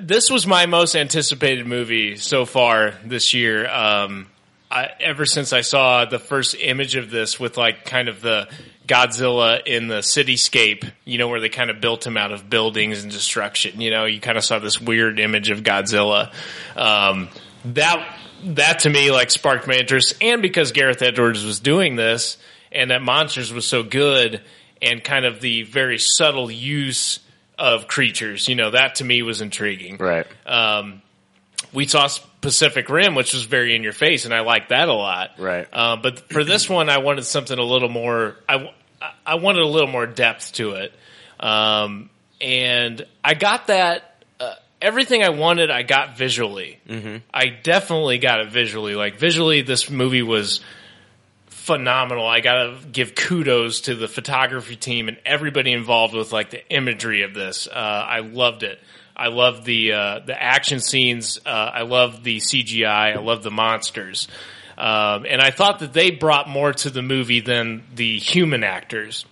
this 0.00 0.30
was 0.30 0.46
my 0.46 0.66
most 0.66 0.94
anticipated 0.94 1.66
movie 1.66 2.16
so 2.16 2.44
far 2.44 2.94
this 3.04 3.34
year. 3.34 3.68
Um, 3.68 4.26
I, 4.70 4.90
ever 5.00 5.24
since 5.24 5.52
I 5.52 5.62
saw 5.62 6.04
the 6.04 6.18
first 6.18 6.54
image 6.58 6.96
of 6.96 7.10
this 7.10 7.40
with 7.40 7.56
like 7.56 7.84
kind 7.84 8.08
of 8.08 8.20
the 8.20 8.48
Godzilla 8.86 9.66
in 9.66 9.88
the 9.88 9.98
cityscape, 9.98 10.90
you 11.04 11.18
know, 11.18 11.28
where 11.28 11.40
they 11.40 11.48
kind 11.48 11.70
of 11.70 11.80
built 11.80 12.06
him 12.06 12.16
out 12.16 12.32
of 12.32 12.50
buildings 12.50 13.02
and 13.02 13.12
destruction. 13.12 13.80
You 13.80 13.90
know, 13.90 14.04
you 14.04 14.20
kind 14.20 14.36
of 14.36 14.44
saw 14.44 14.58
this 14.58 14.80
weird 14.80 15.20
image 15.20 15.50
of 15.50 15.62
Godzilla. 15.62 16.32
Um, 16.76 17.28
that 17.66 18.16
that 18.44 18.80
to 18.80 18.90
me 18.90 19.10
like 19.10 19.30
sparked 19.30 19.66
my 19.66 19.74
interest, 19.74 20.16
and 20.20 20.42
because 20.42 20.72
Gareth 20.72 21.02
Edwards 21.02 21.44
was 21.44 21.60
doing 21.60 21.96
this, 21.96 22.38
and 22.70 22.90
that 22.90 23.02
Monsters 23.02 23.52
was 23.52 23.66
so 23.66 23.82
good, 23.82 24.42
and 24.80 25.02
kind 25.02 25.24
of 25.24 25.40
the 25.40 25.62
very 25.62 25.98
subtle 25.98 26.50
use 26.50 27.20
of 27.58 27.88
creatures, 27.88 28.48
you 28.48 28.54
know, 28.54 28.70
that 28.70 28.96
to 28.96 29.04
me 29.04 29.22
was 29.22 29.40
intriguing. 29.40 29.96
Right. 29.96 30.26
Um, 30.46 31.02
we 31.72 31.86
saw 31.86 32.08
Pacific 32.40 32.88
Rim, 32.88 33.14
which 33.14 33.34
was 33.34 33.44
very 33.44 33.74
in 33.74 33.82
your 33.82 33.92
face, 33.92 34.24
and 34.24 34.32
I 34.32 34.40
liked 34.40 34.68
that 34.68 34.88
a 34.88 34.94
lot. 34.94 35.30
Right. 35.38 35.66
Uh, 35.72 35.96
but 35.96 36.30
for 36.30 36.44
this 36.44 36.68
one, 36.68 36.88
I 36.88 36.98
wanted 36.98 37.24
something 37.24 37.58
a 37.58 37.64
little 37.64 37.88
more. 37.88 38.36
I 38.48 38.72
I 39.26 39.34
wanted 39.36 39.62
a 39.62 39.66
little 39.66 39.88
more 39.90 40.06
depth 40.06 40.52
to 40.54 40.72
it, 40.72 40.92
um, 41.40 42.10
and 42.40 43.04
I 43.24 43.34
got 43.34 43.66
that. 43.66 44.24
Uh, 44.38 44.54
everything 44.80 45.24
I 45.24 45.30
wanted, 45.30 45.70
I 45.70 45.82
got 45.82 46.16
visually. 46.16 46.78
Mm-hmm. 46.88 47.16
I 47.34 47.48
definitely 47.48 48.18
got 48.18 48.40
it 48.40 48.50
visually. 48.50 48.94
Like 48.94 49.18
visually, 49.18 49.62
this 49.62 49.90
movie 49.90 50.22
was 50.22 50.60
phenomenal. 51.68 52.26
I 52.26 52.40
gotta 52.40 52.78
give 52.90 53.14
kudos 53.14 53.82
to 53.82 53.94
the 53.94 54.08
photography 54.08 54.74
team 54.74 55.08
and 55.08 55.18
everybody 55.26 55.70
involved 55.72 56.14
with 56.14 56.32
like 56.32 56.48
the 56.48 56.66
imagery 56.70 57.22
of 57.22 57.34
this. 57.34 57.68
Uh, 57.68 57.74
I 57.74 58.20
loved 58.20 58.62
it. 58.62 58.80
I 59.14 59.28
love 59.28 59.66
the 59.66 59.92
uh, 59.92 60.20
the 60.20 60.42
action 60.42 60.80
scenes. 60.80 61.38
Uh, 61.44 61.50
I 61.50 61.82
love 61.82 62.24
the 62.24 62.38
CGI. 62.38 63.16
I 63.16 63.18
love 63.18 63.42
the 63.42 63.50
monsters. 63.50 64.28
Um, 64.78 65.26
and 65.28 65.42
I 65.42 65.50
thought 65.50 65.80
that 65.80 65.92
they 65.92 66.10
brought 66.10 66.48
more 66.48 66.72
to 66.72 66.88
the 66.88 67.02
movie 67.02 67.40
than 67.40 67.82
the 67.94 68.18
human 68.18 68.64
actors. 68.64 69.26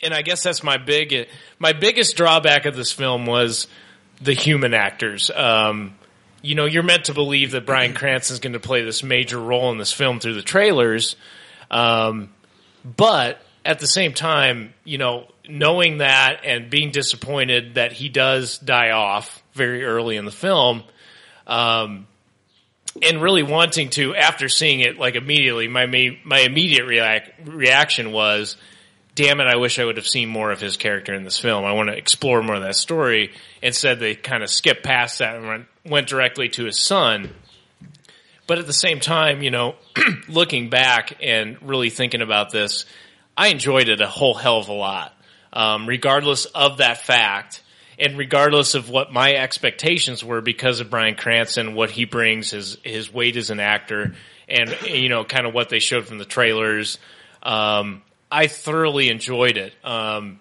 And 0.00 0.14
I 0.14 0.22
guess 0.22 0.44
that's 0.44 0.62
my 0.62 0.76
big 0.76 1.26
my 1.58 1.72
biggest 1.72 2.16
drawback 2.16 2.66
of 2.66 2.76
this 2.76 2.92
film 2.92 3.26
was 3.26 3.66
the 4.20 4.32
human 4.32 4.74
actors. 4.74 5.28
Um, 5.34 5.96
you 6.40 6.54
know, 6.54 6.66
you're 6.66 6.84
meant 6.84 7.06
to 7.06 7.14
believe 7.14 7.50
that 7.50 7.66
Bryan 7.66 7.94
Cranston's 7.94 8.38
going 8.38 8.52
to 8.52 8.60
play 8.60 8.84
this 8.84 9.02
major 9.02 9.40
role 9.40 9.72
in 9.72 9.78
this 9.78 9.92
film 9.92 10.20
through 10.20 10.34
the 10.34 10.42
trailers. 10.42 11.16
Um, 11.70 12.30
but 12.84 13.40
at 13.64 13.80
the 13.80 13.86
same 13.86 14.14
time, 14.14 14.72
you 14.84 14.98
know, 14.98 15.28
knowing 15.48 15.98
that 15.98 16.40
and 16.44 16.70
being 16.70 16.90
disappointed 16.90 17.74
that 17.74 17.92
he 17.92 18.08
does 18.08 18.58
die 18.58 18.90
off 18.90 19.42
very 19.52 19.84
early 19.84 20.16
in 20.16 20.24
the 20.24 20.30
film, 20.30 20.82
um, 21.46 22.06
and 23.02 23.22
really 23.22 23.42
wanting 23.42 23.90
to, 23.90 24.14
after 24.14 24.48
seeing 24.48 24.80
it, 24.80 24.98
like 24.98 25.14
immediately, 25.14 25.68
my 25.68 25.86
my 26.24 26.40
immediate 26.40 26.86
reac- 26.86 27.32
reaction 27.44 28.12
was, 28.12 28.56
"Damn 29.14 29.40
it! 29.40 29.46
I 29.46 29.56
wish 29.56 29.78
I 29.78 29.84
would 29.84 29.96
have 29.96 30.06
seen 30.06 30.28
more 30.28 30.50
of 30.50 30.60
his 30.60 30.76
character 30.76 31.14
in 31.14 31.24
this 31.24 31.38
film. 31.38 31.64
I 31.64 31.72
want 31.72 31.90
to 31.90 31.96
explore 31.96 32.42
more 32.42 32.56
of 32.56 32.62
that 32.62 32.76
story." 32.76 33.32
Instead, 33.62 34.00
they 34.00 34.14
kind 34.14 34.42
of 34.42 34.50
skipped 34.50 34.82
past 34.82 35.18
that 35.18 35.36
and 35.36 35.46
went, 35.46 35.66
went 35.84 36.08
directly 36.08 36.48
to 36.50 36.64
his 36.64 36.78
son. 36.78 37.34
But 38.48 38.58
at 38.58 38.66
the 38.66 38.72
same 38.72 38.98
time, 38.98 39.42
you 39.42 39.50
know, 39.50 39.76
looking 40.28 40.70
back 40.70 41.18
and 41.22 41.58
really 41.60 41.90
thinking 41.90 42.22
about 42.22 42.50
this, 42.50 42.86
I 43.36 43.48
enjoyed 43.48 43.88
it 43.90 44.00
a 44.00 44.08
whole 44.08 44.32
hell 44.32 44.56
of 44.56 44.68
a 44.68 44.72
lot. 44.72 45.14
Um, 45.52 45.86
regardless 45.86 46.46
of 46.46 46.78
that 46.78 46.98
fact, 47.02 47.62
and 47.98 48.16
regardless 48.16 48.74
of 48.74 48.88
what 48.88 49.12
my 49.12 49.34
expectations 49.34 50.24
were 50.24 50.40
because 50.40 50.80
of 50.80 50.88
Bryan 50.88 51.14
Cranston, 51.14 51.74
what 51.74 51.90
he 51.90 52.06
brings, 52.06 52.50
his 52.50 52.78
his 52.82 53.12
weight 53.12 53.36
as 53.36 53.50
an 53.50 53.60
actor, 53.60 54.14
and 54.48 54.74
you 54.86 55.10
know, 55.10 55.24
kind 55.24 55.46
of 55.46 55.52
what 55.52 55.68
they 55.68 55.78
showed 55.78 56.06
from 56.06 56.16
the 56.16 56.24
trailers, 56.24 56.98
um, 57.42 58.02
I 58.32 58.46
thoroughly 58.46 59.10
enjoyed 59.10 59.58
it. 59.58 59.74
Um, 59.84 60.40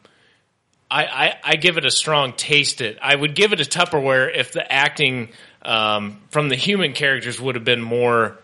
I, 0.90 1.06
I, 1.06 1.34
I 1.44 1.56
give 1.58 1.78
it 1.78 1.86
a 1.86 1.92
strong 1.92 2.34
taste. 2.34 2.80
It. 2.80 3.00
I 3.02 3.16
would 3.16 3.36
give 3.36 3.52
it 3.52 3.60
a 3.60 3.66
Tupperware 3.66 4.34
if 4.34 4.54
the 4.54 4.72
acting 4.72 5.30
um, 5.68 6.22
from 6.30 6.48
the 6.50 6.56
human 6.56 6.94
characters 6.94 7.40
would 7.40 7.56
have 7.56 7.66
been 7.66 7.82
more 7.82 8.40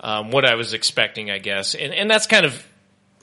um, 0.00 0.30
what 0.30 0.44
I 0.44 0.56
was 0.56 0.74
expecting. 0.74 1.30
I 1.30 1.38
guess, 1.38 1.74
and 1.74 1.94
and 1.94 2.10
that's 2.10 2.26
kind 2.26 2.44
of 2.44 2.66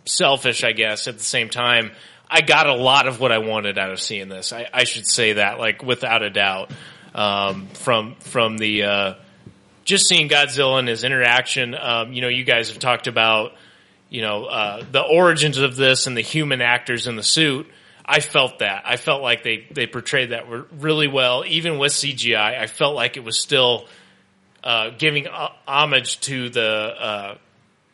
selfish. 0.06 0.64
I 0.64 0.72
guess 0.72 1.08
at 1.08 1.18
the 1.18 1.24
same 1.24 1.49
time, 1.49 1.91
I 2.30 2.41
got 2.41 2.68
a 2.68 2.74
lot 2.74 3.08
of 3.08 3.20
what 3.20 3.34
I 3.34 3.39
wanted 3.39 3.78
out 3.78 3.91
of 3.91 3.99
seeing 3.99 4.30
this. 4.30 4.54
I, 4.54 4.68
I 4.74 4.86
should 4.86 5.06
say 5.06 5.34
that, 5.34 5.60
like 5.60 5.84
without 5.84 6.24
a 6.24 6.30
doubt, 6.30 6.72
um, 7.14 7.68
from 7.74 8.16
from 8.22 8.58
the 8.58 8.84
uh, 8.84 9.14
just 9.84 10.08
seeing 10.08 10.30
Godzilla 10.30 10.80
and 10.80 10.88
his 10.88 11.04
interaction. 11.04 11.76
Um, 11.76 12.14
you 12.14 12.22
know, 12.22 12.30
you 12.30 12.45
guys 12.45 12.70
have 12.70 12.80
talked 12.80 13.08
about 13.08 13.52
you 14.10 14.22
know 14.22 14.45
uh, 14.45 14.86
the 14.89 15.02
origins 15.02 15.58
of 15.58 15.76
this 15.76 16.08
and 16.08 16.16
the 16.16 16.22
human 16.22 16.62
actors 16.62 17.06
in 17.06 17.18
the 17.18 17.24
suit. 17.24 17.68
I 18.06 18.20
felt 18.20 18.60
that. 18.60 18.84
I 18.86 18.97
felt 18.97 19.22
like 19.22 19.43
they, 19.43 19.66
they 19.72 19.88
portrayed 19.88 20.32
that 20.32 20.45
really 20.80 21.08
well, 21.08 21.43
even 21.45 21.78
with 21.78 21.91
CGI. 21.91 22.60
I 22.60 22.68
felt 22.68 22.95
like 22.95 23.18
it 23.18 23.24
was 23.24 23.41
still 23.41 23.88
uh, 24.64 24.91
giving 24.97 25.28
uh, 25.28 25.49
homage 25.68 26.20
to 26.22 26.49
the 26.49 26.68
uh, 26.68 27.36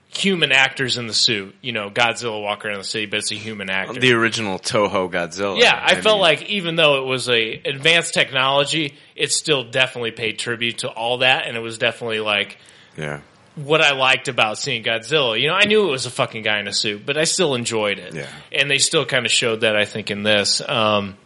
human 0.10 0.52
actors 0.52 0.98
in 0.98 1.08
the 1.08 1.14
suit. 1.14 1.56
You 1.62 1.72
know, 1.72 1.90
Godzilla 1.90 2.42
walking 2.42 2.72
around 2.72 2.80
the 2.80 2.86
city, 2.86 3.06
but 3.06 3.20
it's 3.20 3.32
a 3.32 3.36
human 3.36 3.70
actor. 3.70 4.00
The 4.00 4.14
original 4.14 4.60
Toho 4.60 5.12
Godzilla. 5.12 5.60
yeah, 5.60 5.80
I, 5.82 6.02
felt 6.02 6.16
mean, 6.16 6.22
like 6.22 6.44
even 6.50 6.76
though 6.76 7.04
it 7.04 7.06
was 7.06 7.30
a 7.30 7.54
advanced 7.66 8.14
technology, 8.14 8.96
it 9.16 9.32
still 9.32 9.64
definitely 9.64 10.12
paid 10.12 10.40
tribute 10.40 10.80
to 10.80 10.90
all 10.90 11.20
that, 11.20 11.48
and 11.48 11.56
it 11.56 11.62
was 11.62 11.78
definitely 11.78 12.20
like 12.20 12.58
yeah. 12.98 13.22
What 13.58 13.82
I 13.82 13.94
liked 13.94 14.28
about 14.28 14.58
seeing 14.58 14.84
Godzilla. 14.84 15.40
You 15.40 15.48
know, 15.50 15.56
I 15.56 15.66
knew 15.66 15.88
it 15.88 15.92
was 15.92 16.06
a 16.06 16.12
fucking 16.12 16.44
guy 16.44 16.60
in 16.60 16.68
a 16.68 16.74
suit, 16.74 17.06
but 17.06 17.18
I 17.18 17.26
still 17.26 17.56
enjoyed 17.56 18.00
it. 18.00 18.14
Yeah. 18.14 18.28
And 18.52 18.70
they 18.72 18.78
still 18.78 19.06
kind 19.06 19.26
of 19.26 19.32
showed 19.32 19.62
that, 19.62 19.76
I 19.76 19.86
think, 19.86 20.12
in 20.12 20.24
this. 20.24 20.62
Um, 20.68 21.18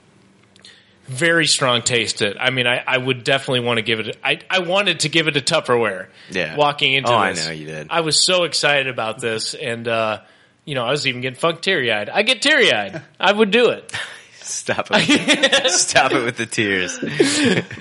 very 1.07 1.45
strong 1.45 1.81
taste 1.81 2.21
it. 2.21 2.37
I 2.39 2.51
mean, 2.51 2.67
I, 2.67 2.81
I 2.87 2.97
would 2.97 3.23
definitely 3.23 3.61
want 3.61 3.77
to 3.77 3.81
give 3.81 3.99
it, 3.99 4.17
I, 4.23 4.39
I 4.49 4.59
wanted 4.59 5.01
to 5.01 5.09
give 5.09 5.27
it 5.27 5.35
a 5.35 5.41
Tupperware. 5.41 6.07
Yeah. 6.29 6.55
Walking 6.55 6.93
into 6.93 7.11
Oh, 7.11 7.15
I 7.15 7.33
know 7.33 7.51
you 7.51 7.65
did. 7.65 7.87
I 7.89 8.01
was 8.01 8.23
so 8.25 8.43
excited 8.45 8.87
about 8.87 9.19
this 9.19 9.53
and, 9.53 9.87
uh, 9.87 10.21
you 10.63 10.75
know, 10.75 10.85
I 10.85 10.91
was 10.91 11.07
even 11.07 11.21
getting 11.21 11.37
fucked 11.39 11.63
teary 11.63 11.91
eyed. 11.91 12.07
I 12.09 12.21
get 12.21 12.41
teary 12.41 12.71
eyed. 12.71 13.01
I 13.19 13.31
would 13.31 13.51
do 13.51 13.69
it. 13.71 13.91
Stop 14.41 14.87
it. 14.91 15.69
Stop 15.71 16.11
it 16.13 16.23
with 16.23 16.37
the 16.37 16.45
tears. 16.45 16.97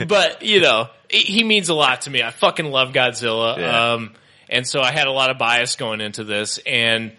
but 0.09 0.42
you 0.42 0.61
know, 0.61 0.88
he- 1.11 1.18
he 1.18 1.44
means 1.44 1.68
a 1.68 1.74
lot 1.74 2.03
to 2.03 2.11
me. 2.11 2.22
I 2.22 2.30
fucking 2.30 2.66
love 2.66 2.92
Godzilla. 2.92 3.59
Yeah. 3.59 3.92
Um, 3.94 4.14
and 4.51 4.66
so 4.66 4.80
I 4.80 4.90
had 4.90 5.07
a 5.07 5.12
lot 5.12 5.30
of 5.30 5.38
bias 5.38 5.76
going 5.76 6.01
into 6.01 6.24
this 6.24 6.59
and, 6.66 7.12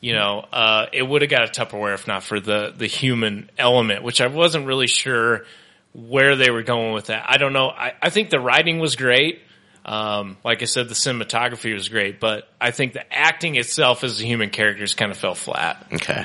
you 0.00 0.14
know, 0.14 0.44
uh, 0.52 0.86
it 0.92 1.02
would 1.02 1.22
have 1.22 1.30
got 1.30 1.44
a 1.44 1.50
Tupperware 1.50 1.94
if 1.94 2.06
not 2.06 2.22
for 2.22 2.40
the, 2.40 2.74
the 2.76 2.86
human 2.86 3.48
element, 3.56 4.02
which 4.02 4.20
I 4.20 4.26
wasn't 4.26 4.66
really 4.66 4.88
sure 4.88 5.46
where 5.94 6.36
they 6.36 6.50
were 6.50 6.62
going 6.62 6.92
with 6.92 7.06
that. 7.06 7.24
I 7.28 7.38
don't 7.38 7.52
know. 7.52 7.68
I, 7.68 7.92
I 8.02 8.10
think 8.10 8.30
the 8.30 8.40
writing 8.40 8.78
was 8.78 8.96
great. 8.96 9.40
Um, 9.84 10.36
like 10.44 10.62
I 10.62 10.66
said, 10.66 10.88
the 10.88 10.94
cinematography 10.94 11.74
was 11.74 11.88
great, 11.88 12.20
but 12.20 12.48
I 12.60 12.70
think 12.70 12.92
the 12.92 13.12
acting 13.12 13.56
itself 13.56 14.04
as 14.04 14.18
the 14.18 14.26
human 14.26 14.50
characters 14.50 14.94
kind 14.94 15.10
of 15.10 15.18
fell 15.18 15.34
flat. 15.34 15.86
Okay. 15.92 16.24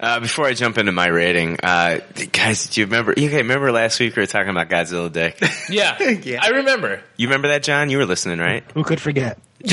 Uh, 0.00 0.20
before 0.20 0.46
I 0.46 0.54
jump 0.54 0.78
into 0.78 0.92
my 0.92 1.08
rating, 1.08 1.58
uh, 1.62 1.98
guys, 2.32 2.66
do 2.68 2.80
you 2.80 2.86
remember? 2.86 3.14
You 3.16 3.26
okay, 3.28 3.38
remember 3.38 3.72
last 3.72 3.98
week 3.98 4.14
we 4.14 4.22
were 4.22 4.26
talking 4.26 4.50
about 4.50 4.68
Godzilla 4.68 5.12
Dick? 5.12 5.40
Yeah, 5.70 6.00
Yeah. 6.22 6.40
I 6.42 6.50
remember. 6.50 7.02
You 7.16 7.26
remember 7.26 7.48
that, 7.48 7.62
John? 7.64 7.90
You 7.90 7.98
were 7.98 8.06
listening, 8.06 8.38
right? 8.38 8.62
Who 8.74 8.84
could 8.84 9.00
forget? 9.00 9.38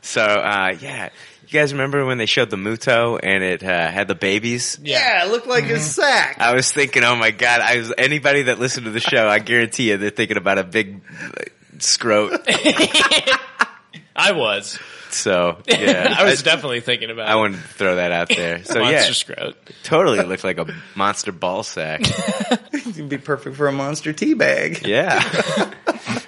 So, 0.00 0.22
uh, 0.22 0.74
yeah. 0.80 1.10
You 1.46 1.58
guys 1.60 1.72
remember 1.72 2.04
when 2.04 2.18
they 2.18 2.26
showed 2.26 2.50
the 2.50 2.56
Muto 2.56 3.18
and 3.22 3.44
it 3.44 3.62
uh, 3.62 3.90
had 3.90 4.08
the 4.08 4.14
babies? 4.14 4.78
Yeah, 4.82 5.24
it 5.24 5.30
looked 5.30 5.46
like 5.46 5.64
a 5.64 5.78
sack. 5.78 6.38
I 6.40 6.54
was 6.54 6.72
thinking, 6.72 7.04
oh 7.04 7.14
my 7.14 7.30
god! 7.30 7.60
I 7.60 7.76
was 7.76 7.92
anybody 7.96 8.42
that 8.44 8.58
listened 8.58 8.86
to 8.86 8.90
the 8.90 9.00
show, 9.00 9.28
I 9.28 9.38
guarantee 9.38 9.90
you, 9.90 9.96
they're 9.98 10.10
thinking 10.10 10.38
about 10.38 10.58
a 10.58 10.64
big 10.64 11.02
uh, 11.20 11.42
scrote. 11.78 12.38
I 14.16 14.32
was. 14.32 14.78
So 15.14 15.58
yeah, 15.68 16.14
I 16.16 16.24
was 16.24 16.42
definitely 16.42 16.80
thinking 16.80 17.10
about 17.10 17.28
I 17.28 17.34
it. 17.34 17.36
wanted 17.36 17.56
to 17.56 17.68
throw 17.68 17.96
that 17.96 18.12
out 18.12 18.28
there. 18.28 18.64
So 18.64 18.80
Monster 18.80 18.92
yeah, 18.92 19.12
Scroat. 19.12 19.56
totally 19.82 20.22
looked 20.22 20.44
like 20.44 20.58
a 20.58 20.66
monster 20.94 21.32
ball 21.32 21.62
sack. 21.62 22.02
It'd 22.72 23.08
be 23.08 23.18
perfect 23.18 23.56
for 23.56 23.68
a 23.68 23.72
monster 23.72 24.12
tea 24.12 24.34
bag. 24.34 24.86
Yeah. 24.86 25.22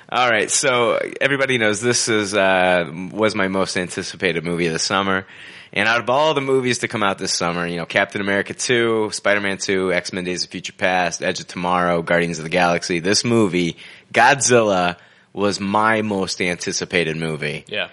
All 0.08 0.30
right. 0.30 0.50
So 0.50 0.98
everybody 1.20 1.58
knows 1.58 1.80
this 1.80 2.08
is 2.08 2.34
uh, 2.34 2.90
was 3.12 3.34
my 3.34 3.48
most 3.48 3.76
anticipated 3.76 4.44
movie 4.44 4.66
of 4.66 4.72
the 4.72 4.78
summer. 4.78 5.26
And 5.72 5.88
out 5.88 5.98
of 6.00 6.08
all 6.08 6.34
the 6.34 6.40
movies 6.40 6.78
to 6.78 6.88
come 6.88 7.02
out 7.02 7.18
this 7.18 7.32
summer, 7.32 7.66
you 7.66 7.76
know, 7.76 7.84
Captain 7.84 8.20
America 8.20 8.54
2, 8.54 9.10
Spider-Man 9.10 9.58
2, 9.58 9.92
X-Men 9.92 10.22
Days 10.22 10.44
of 10.44 10.50
Future 10.50 10.72
Past, 10.72 11.20
Edge 11.20 11.40
of 11.40 11.48
Tomorrow, 11.48 12.02
Guardians 12.02 12.38
of 12.38 12.44
the 12.44 12.48
Galaxy, 12.48 13.00
this 13.00 13.24
movie, 13.24 13.76
Godzilla, 14.12 14.96
was 15.32 15.58
my 15.58 16.02
most 16.02 16.40
anticipated 16.40 17.16
movie. 17.16 17.64
Yeah. 17.66 17.88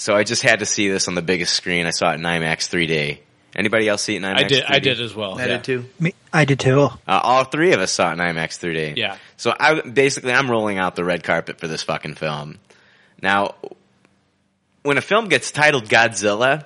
So 0.00 0.16
I 0.16 0.24
just 0.24 0.42
had 0.42 0.60
to 0.60 0.66
see 0.66 0.88
this 0.88 1.08
on 1.08 1.14
the 1.14 1.20
biggest 1.20 1.52
screen. 1.54 1.84
I 1.84 1.90
saw 1.90 2.12
it 2.12 2.14
in 2.14 2.22
IMAX 2.22 2.70
3D. 2.70 3.18
Anybody 3.54 3.86
else 3.86 4.02
see 4.02 4.14
it 4.14 4.16
in 4.16 4.22
IMAX 4.22 4.36
I 4.36 4.42
did. 4.44 4.64
3D? 4.64 4.70
I 4.70 4.78
did 4.78 5.00
as 5.02 5.14
well. 5.14 5.34
I 5.38 5.42
yeah. 5.42 5.46
did 5.48 5.64
too. 5.64 5.84
Me, 5.98 6.14
I 6.32 6.46
did 6.46 6.58
too. 6.58 6.80
Uh, 6.84 6.88
all 7.06 7.44
three 7.44 7.74
of 7.74 7.80
us 7.80 7.92
saw 7.92 8.08
it 8.08 8.12
in 8.14 8.18
IMAX 8.20 8.58
3D. 8.58 8.96
Yeah. 8.96 9.18
So 9.36 9.54
I 9.60 9.82
basically 9.82 10.32
I'm 10.32 10.50
rolling 10.50 10.78
out 10.78 10.96
the 10.96 11.04
red 11.04 11.22
carpet 11.22 11.60
for 11.60 11.68
this 11.68 11.82
fucking 11.82 12.14
film. 12.14 12.56
Now, 13.20 13.56
when 14.84 14.96
a 14.96 15.02
film 15.02 15.28
gets 15.28 15.50
titled 15.50 15.84
Godzilla, 15.84 16.64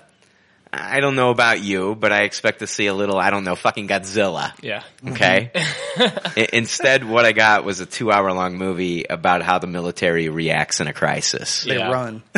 I 0.73 1.01
don't 1.01 1.17
know 1.17 1.31
about 1.31 1.61
you, 1.61 1.97
but 1.97 2.13
I 2.13 2.23
expect 2.23 2.61
to 2.61 2.69
see 2.69 2.87
a 2.87 2.95
little 2.95 3.19
I 3.19 3.31
don't 3.31 3.43
know 3.43 3.57
fucking 3.57 3.89
Godzilla. 3.89 4.53
Yeah. 4.63 4.85
Okay. 5.09 5.51
I- 5.57 6.49
Instead, 6.53 7.03
what 7.05 7.25
I 7.25 7.33
got 7.33 7.65
was 7.65 7.81
a 7.81 7.87
two 7.87 8.13
hour 8.13 8.33
long 8.33 8.57
movie 8.59 9.07
about 9.11 9.43
how 9.43 9.59
the 9.59 9.67
military 9.67 10.29
reacts 10.29 10.79
in 10.79 10.87
a 10.87 10.93
crisis. 10.93 11.65
They 11.65 11.79
Yeah. 11.79 11.91
run. 11.91 12.23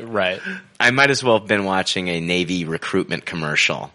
Right. 0.00 0.40
I 0.80 0.90
might 0.90 1.10
as 1.10 1.22
well 1.22 1.38
have 1.38 1.48
been 1.48 1.64
watching 1.64 2.08
a 2.08 2.20
Navy 2.20 2.64
recruitment 2.64 3.24
commercial 3.24 3.92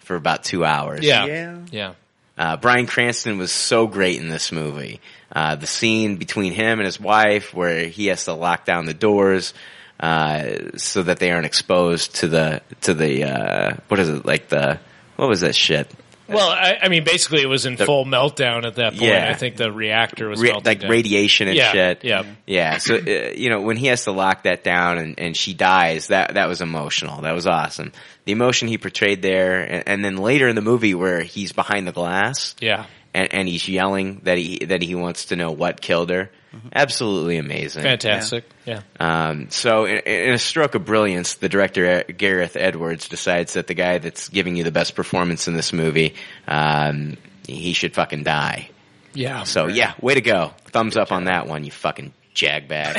for 0.00 0.16
about 0.16 0.44
two 0.44 0.64
hours. 0.64 1.04
Yeah. 1.04 1.26
Yeah. 1.26 1.58
Yeah. 1.70 1.92
Uh, 2.38 2.56
Bryan 2.56 2.86
Cranston 2.86 3.36
was 3.36 3.52
so 3.52 3.86
great 3.86 4.18
in 4.18 4.28
this 4.28 4.50
movie. 4.50 5.00
Uh, 5.30 5.56
the 5.56 5.66
scene 5.66 6.16
between 6.16 6.52
him 6.52 6.78
and 6.78 6.86
his 6.86 6.98
wife, 6.98 7.52
where 7.52 7.86
he 7.86 8.06
has 8.06 8.24
to 8.24 8.32
lock 8.32 8.64
down 8.64 8.86
the 8.86 8.94
doors 8.94 9.52
uh, 10.00 10.70
so 10.76 11.02
that 11.02 11.18
they 11.18 11.30
aren't 11.30 11.46
exposed 11.46 12.16
to 12.16 12.28
the 12.28 12.62
to 12.80 12.94
the 12.94 13.24
uh, 13.24 13.76
what 13.88 14.00
is 14.00 14.08
it 14.08 14.24
like 14.24 14.48
the 14.48 14.78
what 15.16 15.28
was 15.28 15.42
that 15.42 15.54
shit 15.54 15.90
Well, 16.30 16.48
I, 16.48 16.78
I 16.82 16.88
mean, 16.88 17.04
basically, 17.04 17.42
it 17.42 17.46
was 17.48 17.66
in 17.66 17.76
full 17.76 18.04
meltdown 18.04 18.64
at 18.64 18.76
that 18.76 18.92
point. 18.92 19.02
Yeah. 19.02 19.28
I 19.28 19.34
think 19.34 19.56
the 19.56 19.70
reactor 19.72 20.28
was 20.28 20.40
melting 20.40 20.64
like 20.64 20.80
down. 20.80 20.90
radiation 20.90 21.48
and 21.48 21.56
Yeah, 21.56 21.72
shit. 21.72 22.04
yeah. 22.04 22.24
yeah. 22.46 22.78
So 22.78 22.96
uh, 22.96 23.00
you 23.34 23.50
know 23.50 23.60
when 23.62 23.76
he 23.76 23.86
has 23.88 24.04
to 24.04 24.12
lock 24.12 24.44
that 24.44 24.64
down 24.64 24.98
and, 24.98 25.18
and 25.18 25.36
she 25.36 25.54
dies, 25.54 26.08
that 26.08 26.34
that 26.34 26.48
was 26.48 26.60
emotional. 26.60 27.22
That 27.22 27.32
was 27.34 27.46
awesome. 27.46 27.92
The 28.24 28.32
emotion 28.32 28.68
he 28.68 28.78
portrayed 28.78 29.22
there, 29.22 29.60
and, 29.60 29.88
and 29.88 30.04
then 30.04 30.16
later 30.16 30.46
in 30.48 30.54
the 30.54 30.62
movie 30.62 30.94
where 30.94 31.20
he's 31.22 31.52
behind 31.52 31.86
the 31.86 31.92
glass, 31.92 32.54
Yeah, 32.60 32.86
and, 33.14 33.32
and 33.34 33.48
he's 33.48 33.68
yelling 33.68 34.20
that 34.24 34.38
he 34.38 34.58
that 34.66 34.82
he 34.82 34.94
wants 34.94 35.26
to 35.26 35.36
know 35.36 35.50
what 35.52 35.80
killed 35.80 36.10
her. 36.10 36.30
Absolutely 36.74 37.36
amazing. 37.36 37.82
fantastic. 37.82 38.44
Yeah. 38.64 38.82
Um, 38.98 39.50
so, 39.50 39.84
in, 39.84 39.98
in 39.98 40.34
a 40.34 40.38
stroke 40.38 40.74
of 40.74 40.84
brilliance, 40.84 41.34
the 41.34 41.48
director 41.48 41.86
uh, 42.08 42.12
Gareth 42.16 42.56
Edwards 42.56 43.08
decides 43.08 43.52
that 43.54 43.66
the 43.68 43.74
guy 43.74 43.98
that's 43.98 44.28
giving 44.28 44.56
you 44.56 44.64
the 44.64 44.72
best 44.72 44.94
performance 44.94 45.46
in 45.48 45.54
this 45.54 45.72
movie, 45.72 46.14
um, 46.48 47.16
he 47.46 47.72
should 47.72 47.94
fucking 47.94 48.24
die. 48.24 48.70
Yeah. 49.14 49.44
So, 49.44 49.66
yeah, 49.66 49.94
way 50.00 50.14
to 50.14 50.20
go! 50.20 50.52
Thumbs 50.66 50.96
up 50.96 51.12
on 51.12 51.24
that 51.24 51.46
one, 51.46 51.64
you 51.64 51.70
fucking 51.70 52.12
jagbag. 52.34 52.96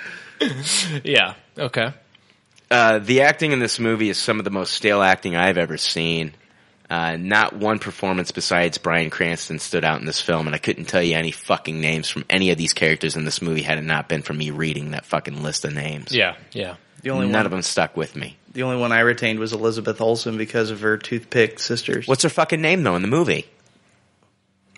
Yeah. 1.04 1.34
Okay. 1.58 1.92
uh, 2.70 2.98
the 2.98 3.22
acting 3.22 3.52
in 3.52 3.58
this 3.58 3.78
movie 3.78 4.08
is 4.08 4.16
some 4.16 4.38
of 4.38 4.44
the 4.46 4.50
most 4.50 4.72
stale 4.72 5.02
acting 5.02 5.36
I've 5.36 5.58
ever 5.58 5.76
seen. 5.76 6.32
Uh, 6.90 7.16
not 7.16 7.54
one 7.54 7.78
performance 7.78 8.32
besides 8.32 8.78
Bryan 8.78 9.10
Cranston 9.10 9.60
stood 9.60 9.84
out 9.84 10.00
in 10.00 10.06
this 10.06 10.20
film, 10.20 10.48
and 10.48 10.56
I 10.56 10.58
couldn't 10.58 10.86
tell 10.86 11.02
you 11.02 11.14
any 11.16 11.30
fucking 11.30 11.80
names 11.80 12.08
from 12.10 12.24
any 12.28 12.50
of 12.50 12.58
these 12.58 12.72
characters 12.72 13.14
in 13.14 13.24
this 13.24 13.40
movie 13.40 13.62
had 13.62 13.78
it 13.78 13.84
not 13.84 14.08
been 14.08 14.22
for 14.22 14.32
me 14.34 14.50
reading 14.50 14.90
that 14.90 15.06
fucking 15.06 15.40
list 15.44 15.64
of 15.64 15.72
names. 15.72 16.12
Yeah. 16.12 16.34
Yeah. 16.50 16.74
The 17.02 17.10
only 17.10 17.26
None 17.28 17.36
one, 17.38 17.46
of 17.46 17.52
them 17.52 17.62
stuck 17.62 17.96
with 17.96 18.16
me. 18.16 18.36
the 18.52 18.64
only 18.64 18.76
one 18.76 18.90
I 18.90 19.00
retained 19.00 19.38
was 19.38 19.52
Elizabeth 19.52 20.00
Olsen 20.00 20.36
because 20.36 20.70
of 20.70 20.80
her 20.80 20.96
toothpick 20.96 21.60
sisters. 21.60 22.08
What's 22.08 22.24
her 22.24 22.28
fucking 22.28 22.60
name 22.60 22.82
though 22.82 22.96
in 22.96 23.02
the 23.02 23.08
movie? 23.08 23.46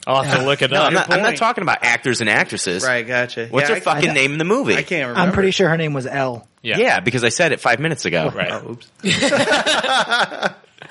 I'll 0.07 0.23
have 0.23 0.39
to 0.41 0.45
look 0.45 0.61
it 0.63 0.71
No, 0.71 0.83
up. 0.83 0.89
I'm 0.89 0.95
not, 0.95 1.11
I'm 1.13 1.23
not 1.23 1.37
talking 1.37 1.63
about 1.63 1.79
actors 1.83 2.21
and 2.21 2.29
actresses. 2.29 2.85
right? 2.85 3.07
Gotcha. 3.07 3.47
What's 3.49 3.69
Yeah, 3.71 3.77
her 3.77 3.81
I- 3.81 3.85
fucking 3.85 4.11
I- 4.11 4.15
name 4.15 4.33
in 4.33 4.39
the 4.39 4.45
movie? 4.45 4.75
I 4.77 4.83
can't 4.83 5.09
remember. 5.09 5.21
I'm 5.21 5.33
pretty 5.33 5.53
sure 5.53 5.69
her 5.69 5.77
name 5.79 5.95
was 5.95 6.07
L. 6.07 6.47
Yeah. 6.61 6.77
Yeah. 6.79 7.01
because 7.01 7.25
I 7.25 7.31
said 7.31 7.53
it 7.53 7.61
five 7.61 7.81
minutes 7.81 8.05
ago. 8.05 8.31
Right. 8.35 8.51
Oh, 8.53 8.73
oops. 8.73 8.91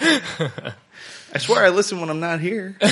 I 1.33 1.37
swear 1.37 1.63
I 1.63 1.69
listen 1.69 1.99
when 1.99 2.09
I'm 2.09 2.19
not 2.19 2.39
here. 2.39 2.77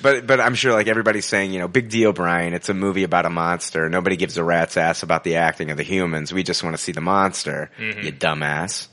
But 0.00 0.26
but 0.26 0.40
I'm 0.40 0.54
sure 0.54 0.72
like 0.72 0.86
everybody's 0.86 1.24
saying, 1.24 1.52
you 1.52 1.58
know, 1.58 1.68
big 1.68 1.88
deal, 1.88 2.12
Brian. 2.12 2.52
It's 2.52 2.68
a 2.68 2.74
movie 2.74 3.04
about 3.04 3.26
a 3.26 3.30
monster. 3.30 3.88
Nobody 3.88 4.16
gives 4.16 4.36
a 4.36 4.44
rat's 4.44 4.76
ass 4.76 5.02
about 5.02 5.24
the 5.24 5.36
acting 5.36 5.70
of 5.70 5.76
the 5.76 5.82
humans. 5.82 6.32
We 6.32 6.42
just 6.42 6.62
want 6.62 6.76
to 6.76 6.82
see 6.82 6.92
the 6.92 7.00
monster. 7.00 7.70
Mm-hmm. 7.78 8.00
You 8.02 8.12
dumbass. 8.12 8.88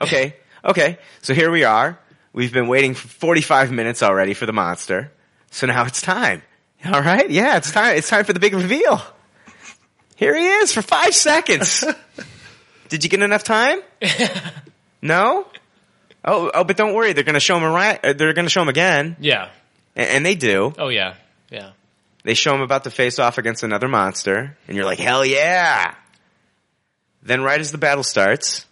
Okay, 0.00 0.36
okay. 0.64 0.98
So 1.22 1.34
here 1.34 1.50
we 1.50 1.64
are. 1.64 1.98
We've 2.32 2.52
been 2.52 2.66
waiting 2.66 2.94
for 2.94 3.06
45 3.08 3.72
minutes 3.72 4.02
already 4.02 4.34
for 4.34 4.46
the 4.46 4.52
monster. 4.52 5.12
So 5.50 5.66
now 5.66 5.84
it's 5.84 6.00
time. 6.00 6.42
All 6.84 7.02
right, 7.02 7.30
yeah, 7.30 7.56
it's 7.58 7.70
time. 7.70 7.96
It's 7.96 8.08
time 8.08 8.24
for 8.24 8.32
the 8.32 8.40
big 8.40 8.54
reveal. 8.54 9.00
Here 10.16 10.34
he 10.34 10.46
is 10.46 10.72
for 10.72 10.82
five 10.82 11.14
seconds. 11.14 11.84
Did 12.88 13.04
you 13.04 13.10
get 13.10 13.22
enough 13.22 13.44
time? 13.44 13.80
No. 15.02 15.46
Oh, 16.24 16.50
oh, 16.54 16.64
but 16.64 16.76
don't 16.76 16.94
worry. 16.94 17.12
They're 17.12 17.24
going 17.24 17.34
to 17.34 17.40
show 17.40 17.56
him. 17.58 17.64
Right, 17.64 18.00
they're 18.02 18.32
going 18.32 18.46
to 18.46 18.50
show 18.50 18.62
him 18.62 18.68
again, 18.68 19.16
Yeah. 19.20 19.50
and, 19.94 20.08
and 20.08 20.26
they 20.26 20.34
do. 20.34 20.72
Oh 20.78 20.88
yeah. 20.88 21.14
Yeah. 21.50 21.70
They 22.22 22.32
show 22.34 22.54
him 22.54 22.62
about 22.62 22.84
to 22.84 22.90
face 22.90 23.18
off 23.18 23.36
against 23.36 23.62
another 23.62 23.86
monster, 23.88 24.56
and 24.66 24.76
you're 24.76 24.86
like, 24.86 24.98
hell 24.98 25.24
yeah! 25.26 25.94
Then 27.22 27.42
right 27.42 27.60
as 27.60 27.70
the 27.72 27.78
battle 27.78 28.02
starts, 28.02 28.64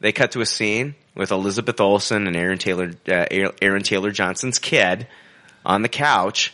they 0.00 0.10
cut 0.12 0.32
to 0.32 0.40
a 0.40 0.46
scene 0.46 0.94
with 1.14 1.30
Elizabeth 1.30 1.80
Olsen 1.80 2.26
and 2.26 2.36
Aaron 2.36 2.58
Taylor, 2.58 2.90
uh, 3.08 3.26
Aaron 3.62 3.82
Taylor 3.82 4.10
Johnson's 4.10 4.58
kid 4.58 5.06
on 5.64 5.82
the 5.82 5.88
couch, 5.88 6.52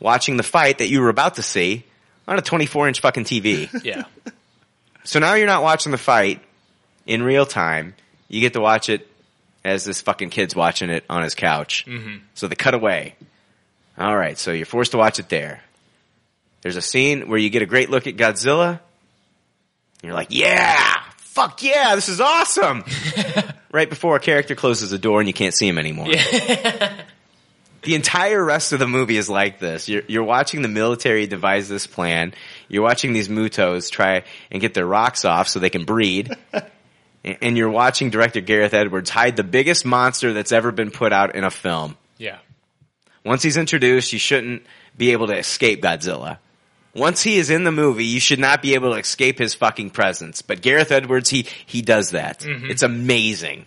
watching 0.00 0.36
the 0.38 0.42
fight 0.42 0.78
that 0.78 0.88
you 0.88 1.00
were 1.02 1.08
about 1.10 1.34
to 1.34 1.42
see 1.42 1.84
on 2.26 2.38
a 2.38 2.42
24 2.42 2.88
inch 2.88 3.00
fucking 3.00 3.24
TV. 3.24 3.68
Yeah. 3.84 4.04
so 5.04 5.18
now 5.20 5.34
you're 5.34 5.46
not 5.46 5.62
watching 5.62 5.92
the 5.92 5.98
fight 5.98 6.40
in 7.06 7.22
real 7.22 7.46
time. 7.46 7.94
You 8.28 8.40
get 8.40 8.54
to 8.54 8.60
watch 8.60 8.88
it 8.88 9.06
as 9.66 9.84
this 9.84 10.00
fucking 10.00 10.30
kid's 10.30 10.54
watching 10.54 10.90
it 10.90 11.04
on 11.10 11.22
his 11.22 11.34
couch. 11.34 11.84
Mm-hmm. 11.86 12.18
So 12.34 12.46
they 12.46 12.54
cut 12.54 12.74
away. 12.74 13.16
All 13.98 14.16
right, 14.16 14.38
so 14.38 14.52
you're 14.52 14.66
forced 14.66 14.92
to 14.92 14.98
watch 14.98 15.18
it 15.18 15.28
there. 15.28 15.60
There's 16.62 16.76
a 16.76 16.82
scene 16.82 17.28
where 17.28 17.38
you 17.38 17.50
get 17.50 17.62
a 17.62 17.66
great 17.66 17.90
look 17.90 18.06
at 18.06 18.16
Godzilla. 18.16 18.80
You're 20.02 20.14
like, 20.14 20.28
yeah, 20.30 20.94
fuck 21.16 21.62
yeah, 21.62 21.94
this 21.96 22.08
is 22.08 22.20
awesome. 22.20 22.84
right 23.72 23.90
before 23.90 24.16
a 24.16 24.20
character 24.20 24.54
closes 24.54 24.90
the 24.90 24.98
door 24.98 25.20
and 25.20 25.28
you 25.28 25.34
can't 25.34 25.54
see 25.54 25.66
him 25.66 25.78
anymore. 25.78 26.06
the 27.82 27.94
entire 27.94 28.44
rest 28.44 28.72
of 28.72 28.78
the 28.78 28.86
movie 28.86 29.16
is 29.16 29.28
like 29.28 29.58
this. 29.58 29.88
You're, 29.88 30.02
you're 30.06 30.24
watching 30.24 30.62
the 30.62 30.68
military 30.68 31.26
devise 31.26 31.68
this 31.68 31.86
plan. 31.86 32.34
You're 32.68 32.82
watching 32.82 33.12
these 33.12 33.28
mutos 33.28 33.90
try 33.90 34.24
and 34.50 34.60
get 34.60 34.74
their 34.74 34.86
rocks 34.86 35.24
off 35.24 35.48
so 35.48 35.58
they 35.58 35.70
can 35.70 35.84
breed. 35.84 36.36
and 37.26 37.56
you're 37.58 37.70
watching 37.70 38.10
director 38.10 38.40
Gareth 38.40 38.72
Edwards 38.72 39.10
hide 39.10 39.36
the 39.36 39.44
biggest 39.44 39.84
monster 39.84 40.32
that's 40.32 40.52
ever 40.52 40.70
been 40.70 40.90
put 40.90 41.12
out 41.12 41.34
in 41.34 41.44
a 41.44 41.50
film. 41.50 41.96
Yeah. 42.18 42.38
Once 43.24 43.42
he's 43.42 43.56
introduced, 43.56 44.12
you 44.12 44.18
shouldn't 44.18 44.64
be 44.96 45.10
able 45.10 45.26
to 45.26 45.36
escape 45.36 45.82
Godzilla. 45.82 46.38
Once 46.94 47.22
he 47.22 47.36
is 47.36 47.50
in 47.50 47.64
the 47.64 47.72
movie, 47.72 48.04
you 48.04 48.20
should 48.20 48.38
not 48.38 48.62
be 48.62 48.74
able 48.74 48.92
to 48.92 48.98
escape 48.98 49.38
his 49.38 49.54
fucking 49.54 49.90
presence. 49.90 50.40
But 50.40 50.62
Gareth 50.62 50.92
Edwards, 50.92 51.28
he, 51.28 51.46
he 51.66 51.82
does 51.82 52.12
that. 52.12 52.40
Mm-hmm. 52.40 52.70
It's 52.70 52.82
amazing. 52.82 53.66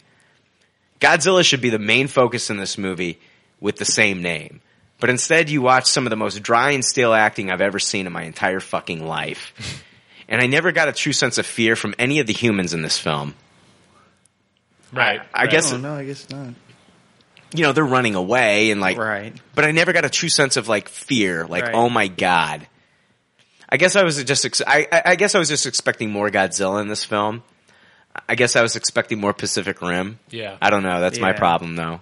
Godzilla 0.99 1.43
should 1.43 1.62
be 1.62 1.70
the 1.70 1.78
main 1.78 2.07
focus 2.07 2.49
in 2.49 2.57
this 2.57 2.78
movie 2.78 3.20
with 3.60 3.76
the 3.76 3.86
same 3.86 4.22
name. 4.22 4.62
But 4.99 5.10
instead, 5.10 5.49
you 5.49 5.62
watch 5.62 5.86
some 5.86 6.05
of 6.05 6.10
the 6.10 6.16
most 6.16 6.41
dry 6.41 6.72
and 6.72 6.84
stale 6.84 7.14
acting 7.14 7.51
I've 7.51 7.62
ever 7.62 7.80
seen 7.80 8.07
in 8.07 8.14
my 8.14 8.24
entire 8.24 8.60
fucking 8.60 9.05
life. 9.05 9.84
and 10.28 10.41
I 10.41 10.47
never 10.47 10.72
got 10.72 10.88
a 10.88 10.93
true 10.93 11.14
sense 11.14 11.38
of 11.38 11.45
fear 11.45 11.76
from 11.76 11.95
any 11.99 12.20
of 12.20 12.28
the 12.28 12.34
humans 12.34 12.74
in 12.74 12.82
this 12.82 12.97
film. 12.97 13.36
Right. 14.91 15.21
I 15.33 15.47
guess, 15.47 15.71
Oh 15.73 15.77
no, 15.77 15.93
I 15.93 16.05
guess 16.05 16.29
not. 16.29 16.53
you 17.53 17.63
know, 17.63 17.71
they're 17.73 17.83
running 17.85 18.15
away 18.15 18.71
and 18.71 18.81
like, 18.81 18.97
Right. 18.97 19.33
but 19.55 19.65
I 19.65 19.71
never 19.71 19.93
got 19.93 20.05
a 20.05 20.09
true 20.09 20.29
sense 20.29 20.57
of 20.57 20.67
like 20.67 20.89
fear, 20.89 21.45
like 21.45 21.63
Right. 21.65 21.75
oh 21.75 21.89
my 21.89 22.07
god. 22.07 22.67
I 23.69 23.77
guess 23.77 23.95
I 23.95 24.03
was 24.03 24.23
just 24.23 24.45
ex- 24.45 24.61
I, 24.65 24.87
I 24.91 25.01
I 25.11 25.15
guess 25.15 25.35
I 25.35 25.39
was 25.39 25.49
just 25.49 25.65
expecting 25.67 26.09
more 26.09 26.29
Godzilla 26.29 26.81
in 26.81 26.87
this 26.87 27.03
film. 27.05 27.43
I 28.27 28.33
guess 28.35 28.55
I 28.55 28.61
was 28.63 28.75
expecting 28.75 29.19
more 29.19 29.33
Pacific 29.33 29.81
Rim. 29.81 30.17
Yeah. 30.31 30.57
I 30.61 30.71
don't 30.71 30.81
know. 30.83 30.99
That's 30.99 31.19
my 31.19 31.33
problem 31.33 31.75
though. 31.75 32.01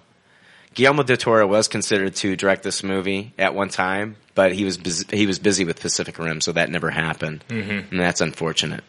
Guillermo 0.74 1.02
del 1.02 1.16
Toro 1.16 1.46
was 1.46 1.66
considered 1.68 2.14
to 2.16 2.36
direct 2.36 2.62
this 2.62 2.82
movie 2.82 3.32
at 3.38 3.54
one 3.54 3.68
time, 3.68 4.16
but 4.34 4.52
he 4.52 4.64
was 4.64 4.76
busy, 4.78 5.04
he 5.16 5.26
was 5.26 5.38
busy 5.38 5.64
with 5.64 5.80
Pacific 5.80 6.18
Rim, 6.18 6.40
so 6.40 6.52
that 6.52 6.70
never 6.70 6.88
happened, 6.90 7.44
mm-hmm. 7.48 7.90
and 7.90 8.00
that's 8.00 8.20
unfortunate. 8.20 8.84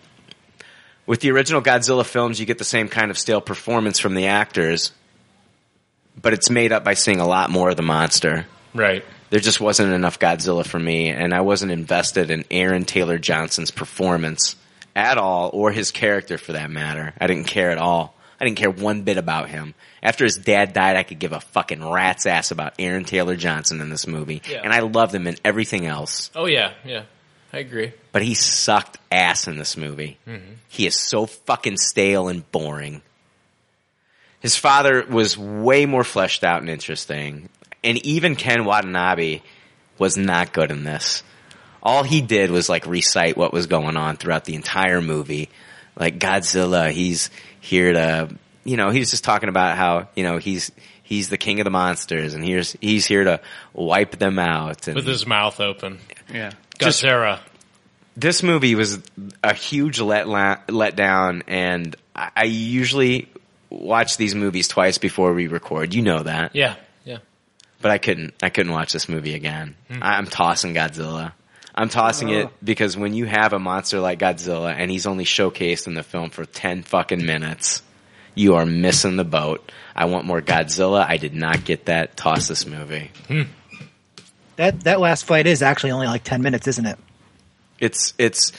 With 1.09 1.21
the 1.21 1.31
original 1.31 1.59
Godzilla 1.63 2.05
films, 2.05 2.39
you 2.39 2.45
get 2.45 2.59
the 2.59 2.63
same 2.63 2.87
kind 2.87 3.09
of 3.09 3.17
stale 3.17 3.41
performance 3.41 3.97
from 3.97 4.13
the 4.13 4.27
actors, 4.27 4.91
but 6.21 6.33
it's 6.33 6.51
made 6.51 6.71
up 6.71 6.83
by 6.83 6.93
seeing 6.93 7.19
a 7.19 7.25
lot 7.27 7.49
more 7.49 7.71
of 7.71 7.77
the 7.77 7.81
monster. 7.81 8.45
Right. 8.75 9.03
There 9.31 9.39
just 9.39 9.59
wasn't 9.59 9.91
enough 9.91 10.19
Godzilla 10.19 10.63
for 10.63 10.77
me, 10.77 11.09
and 11.09 11.33
I 11.33 11.41
wasn't 11.41 11.71
invested 11.71 12.29
in 12.29 12.45
Aaron 12.51 12.85
Taylor 12.85 13.17
Johnson's 13.17 13.71
performance 13.71 14.55
at 14.95 15.17
all, 15.17 15.49
or 15.51 15.71
his 15.71 15.89
character 15.89 16.37
for 16.37 16.51
that 16.51 16.69
matter. 16.69 17.11
I 17.19 17.25
didn't 17.25 17.47
care 17.47 17.71
at 17.71 17.79
all. 17.79 18.13
I 18.39 18.45
didn't 18.45 18.57
care 18.59 18.69
one 18.69 19.01
bit 19.01 19.17
about 19.17 19.49
him. 19.49 19.73
After 20.03 20.25
his 20.25 20.37
dad 20.37 20.73
died, 20.73 20.95
I 20.95 21.01
could 21.01 21.17
give 21.17 21.33
a 21.33 21.39
fucking 21.41 21.83
rat's 21.89 22.27
ass 22.27 22.51
about 22.51 22.75
Aaron 22.77 23.03
Taylor 23.03 23.35
Johnson 23.35 23.81
in 23.81 23.89
this 23.89 24.05
movie, 24.05 24.43
Yeah. 24.47 24.61
and 24.63 24.71
I 24.71 24.81
loved 24.81 25.15
him 25.15 25.25
in 25.25 25.37
everything 25.43 25.87
else. 25.87 26.29
Oh 26.35 26.45
yeah. 26.45 26.73
Yeah. 26.85 27.05
I 27.51 27.59
agree. 27.59 27.93
But 28.11 28.21
he 28.21 28.35
sucked 28.35 28.97
ass 29.11 29.47
in 29.47 29.57
this 29.57 29.75
movie. 29.75 30.17
Mm-hmm. 30.27 30.53
He 30.67 30.85
is 30.85 30.99
so 30.99 31.25
fucking 31.25 31.77
stale 31.77 32.27
and 32.27 32.49
boring. 32.51 33.01
His 34.39 34.55
father 34.55 35.05
was 35.09 35.37
way 35.37 35.85
more 35.85 36.03
fleshed 36.03 36.43
out 36.43 36.61
and 36.61 36.69
interesting. 36.69 37.49
And 37.83 37.97
even 38.05 38.35
Ken 38.35 38.65
Watanabe 38.65 39.41
was 39.97 40.15
not 40.15 40.53
good 40.53 40.71
in 40.71 40.83
this. 40.83 41.23
All 41.81 42.03
he 42.03 42.21
did 42.21 42.51
was 42.51 42.69
like 42.69 42.85
recite 42.85 43.37
what 43.37 43.53
was 43.53 43.67
going 43.67 43.97
on 43.97 44.17
throughout 44.17 44.45
the 44.45 44.55
entire 44.55 45.01
movie. 45.01 45.49
Like 45.95 46.19
Godzilla, 46.19 46.91
he's 46.91 47.29
here 47.59 47.93
to, 47.93 48.29
you 48.63 48.77
know, 48.77 48.91
he 48.91 48.99
was 48.99 49.11
just 49.11 49.23
talking 49.23 49.49
about 49.49 49.77
how, 49.77 50.07
you 50.15 50.23
know, 50.23 50.37
he's, 50.37 50.71
he's 51.09 51.29
the 51.29 51.37
king 51.37 51.59
of 51.59 51.63
the 51.65 51.71
monsters 51.71 52.35
and 52.35 52.45
here's, 52.45 52.73
he's 52.79 53.05
here 53.07 53.23
to 53.23 53.41
wipe 53.73 54.19
them 54.19 54.37
out. 54.37 54.87
And 54.87 54.95
With 54.95 55.07
his 55.07 55.25
mouth 55.25 55.59
open. 55.59 55.97
Yeah. 56.31 56.51
Godzilla. 56.77 57.39
this 58.15 58.43
movie 58.43 58.75
was 58.75 58.99
a 59.43 59.53
huge 59.55 59.99
let 59.99 60.27
la- 60.27 60.59
let 60.69 60.95
down, 60.95 61.43
and 61.47 61.95
I, 62.15 62.29
I 62.35 62.43
usually 62.45 63.27
watch 63.69 64.17
these 64.17 64.35
movies 64.35 64.67
twice 64.67 64.97
before 64.99 65.33
we 65.33 65.47
record. 65.47 65.93
You 65.95 66.03
know 66.03 66.23
that, 66.23 66.55
Yeah. 66.55 66.75
Yeah. 67.03 67.17
but 67.81 67.91
I 67.91 67.97
couldn't. 67.97 68.35
I 68.43 68.49
couldn't 68.49 68.71
watch 68.71 68.93
this 68.93 69.09
movie 69.09 69.33
again. 69.33 69.75
Hmm. 69.89 70.03
I- 70.03 70.17
I'm 70.17 70.27
tossing 70.27 70.73
Godzilla. 70.75 71.33
I'm 71.75 71.89
tossing 71.89 72.29
it 72.29 72.45
oh. 72.47 72.51
because 72.63 72.95
when 72.97 73.13
you 73.13 73.25
have 73.25 73.53
a 73.53 73.59
monster 73.59 73.99
like 73.99 74.19
Godzilla 74.19 74.73
and 74.73 74.91
he's 74.91 75.07
only 75.07 75.23
showcased 75.25 75.87
in 75.87 75.93
the 75.95 76.03
film 76.03 76.29
for 76.29 76.45
ten 76.45 76.83
fucking 76.83 77.25
minutes, 77.25 77.81
You 78.35 78.55
are 78.55 78.65
missing 78.65 79.15
the 79.15 79.23
boat. 79.23 79.71
I 79.95 80.05
want 80.05 80.25
more 80.25 80.41
Godzilla. 80.41 81.05
I 81.07 81.17
did 81.17 81.33
not 81.33 81.65
get 81.65 81.85
that. 81.85 82.15
Toss 82.15 82.47
this 82.47 82.65
movie. 82.65 83.11
Hmm. 83.27 83.43
That 84.55 84.81
that 84.81 84.99
last 84.99 85.25
fight 85.25 85.47
is 85.47 85.61
actually 85.61 85.91
only 85.91 86.07
like 86.07 86.23
ten 86.23 86.41
minutes, 86.41 86.67
isn't 86.67 86.85
it? 86.85 86.97
It's 87.79 88.13
it's 88.17 88.51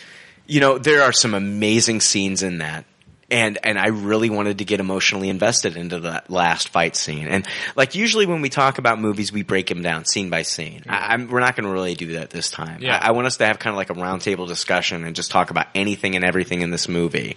you 0.47 0.61
know 0.61 0.79
there 0.79 1.03
are 1.03 1.13
some 1.13 1.35
amazing 1.35 2.01
scenes 2.01 2.43
in 2.43 2.59
that. 2.59 2.85
And 3.33 3.59
and 3.63 3.79
I 3.79 3.89
really 3.89 4.29
wanted 4.29 4.59
to 4.59 4.65
get 4.65 4.81
emotionally 4.81 5.29
invested 5.29 5.77
into 5.77 6.01
that 6.01 6.31
last 6.31 6.71
fight 6.71 6.97
scene. 6.97 7.29
And 7.29 7.47
like 7.77 7.95
usually 7.95 8.27
when 8.27 8.43
we 8.43 8.49
talk 8.49 8.79
about 8.79 8.99
movies, 8.99 9.33
we 9.33 9.43
break 9.45 9.69
them 9.69 9.83
down 9.83 10.05
scene 10.05 10.31
by 10.31 10.43
scene. 10.43 10.83
I, 10.89 11.15
I'm, 11.15 11.29
we're 11.29 11.39
not 11.39 11.55
going 11.55 11.67
to 11.67 11.71
really 11.71 11.95
do 11.95 12.15
that 12.15 12.31
this 12.31 12.51
time. 12.51 12.83
Yeah. 12.83 12.99
I, 12.99 13.09
I 13.09 13.11
want 13.13 13.29
us 13.29 13.37
to 13.37 13.47
have 13.47 13.61
kind 13.61 13.73
of 13.73 13.77
like 13.77 13.91
a 13.91 13.95
roundtable 13.95 14.49
discussion 14.49 15.05
and 15.05 15.15
just 15.15 15.31
talk 15.31 15.51
about 15.51 15.69
anything 15.77 16.17
and 16.17 16.25
everything 16.25 16.63
in 16.63 16.71
this 16.73 16.89
movie. 16.89 17.37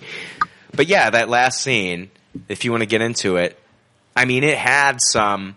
But 0.76 0.88
yeah, 0.88 1.11
that 1.11 1.30
last 1.30 1.61
scene, 1.61 2.10
if 2.47 2.65
you 2.65 2.72
want 2.72 2.81
to 2.81 2.88
get 2.88 3.01
into 3.01 3.38
it, 3.38 3.60
I 4.15 4.26
mean, 4.26 4.43
it 4.43 4.57
had 4.57 4.99
some 5.01 5.55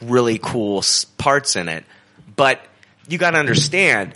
really 0.00 0.38
cool 0.38 0.84
parts 1.18 1.56
in 1.56 1.68
it, 1.68 1.84
but 2.34 2.60
you 3.08 3.18
got 3.18 3.30
to 3.32 3.38
understand, 3.38 4.14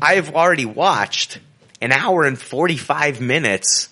I've 0.00 0.34
already 0.34 0.66
watched 0.66 1.38
an 1.80 1.92
hour 1.92 2.24
and 2.24 2.38
45 2.38 3.20
minutes 3.20 3.88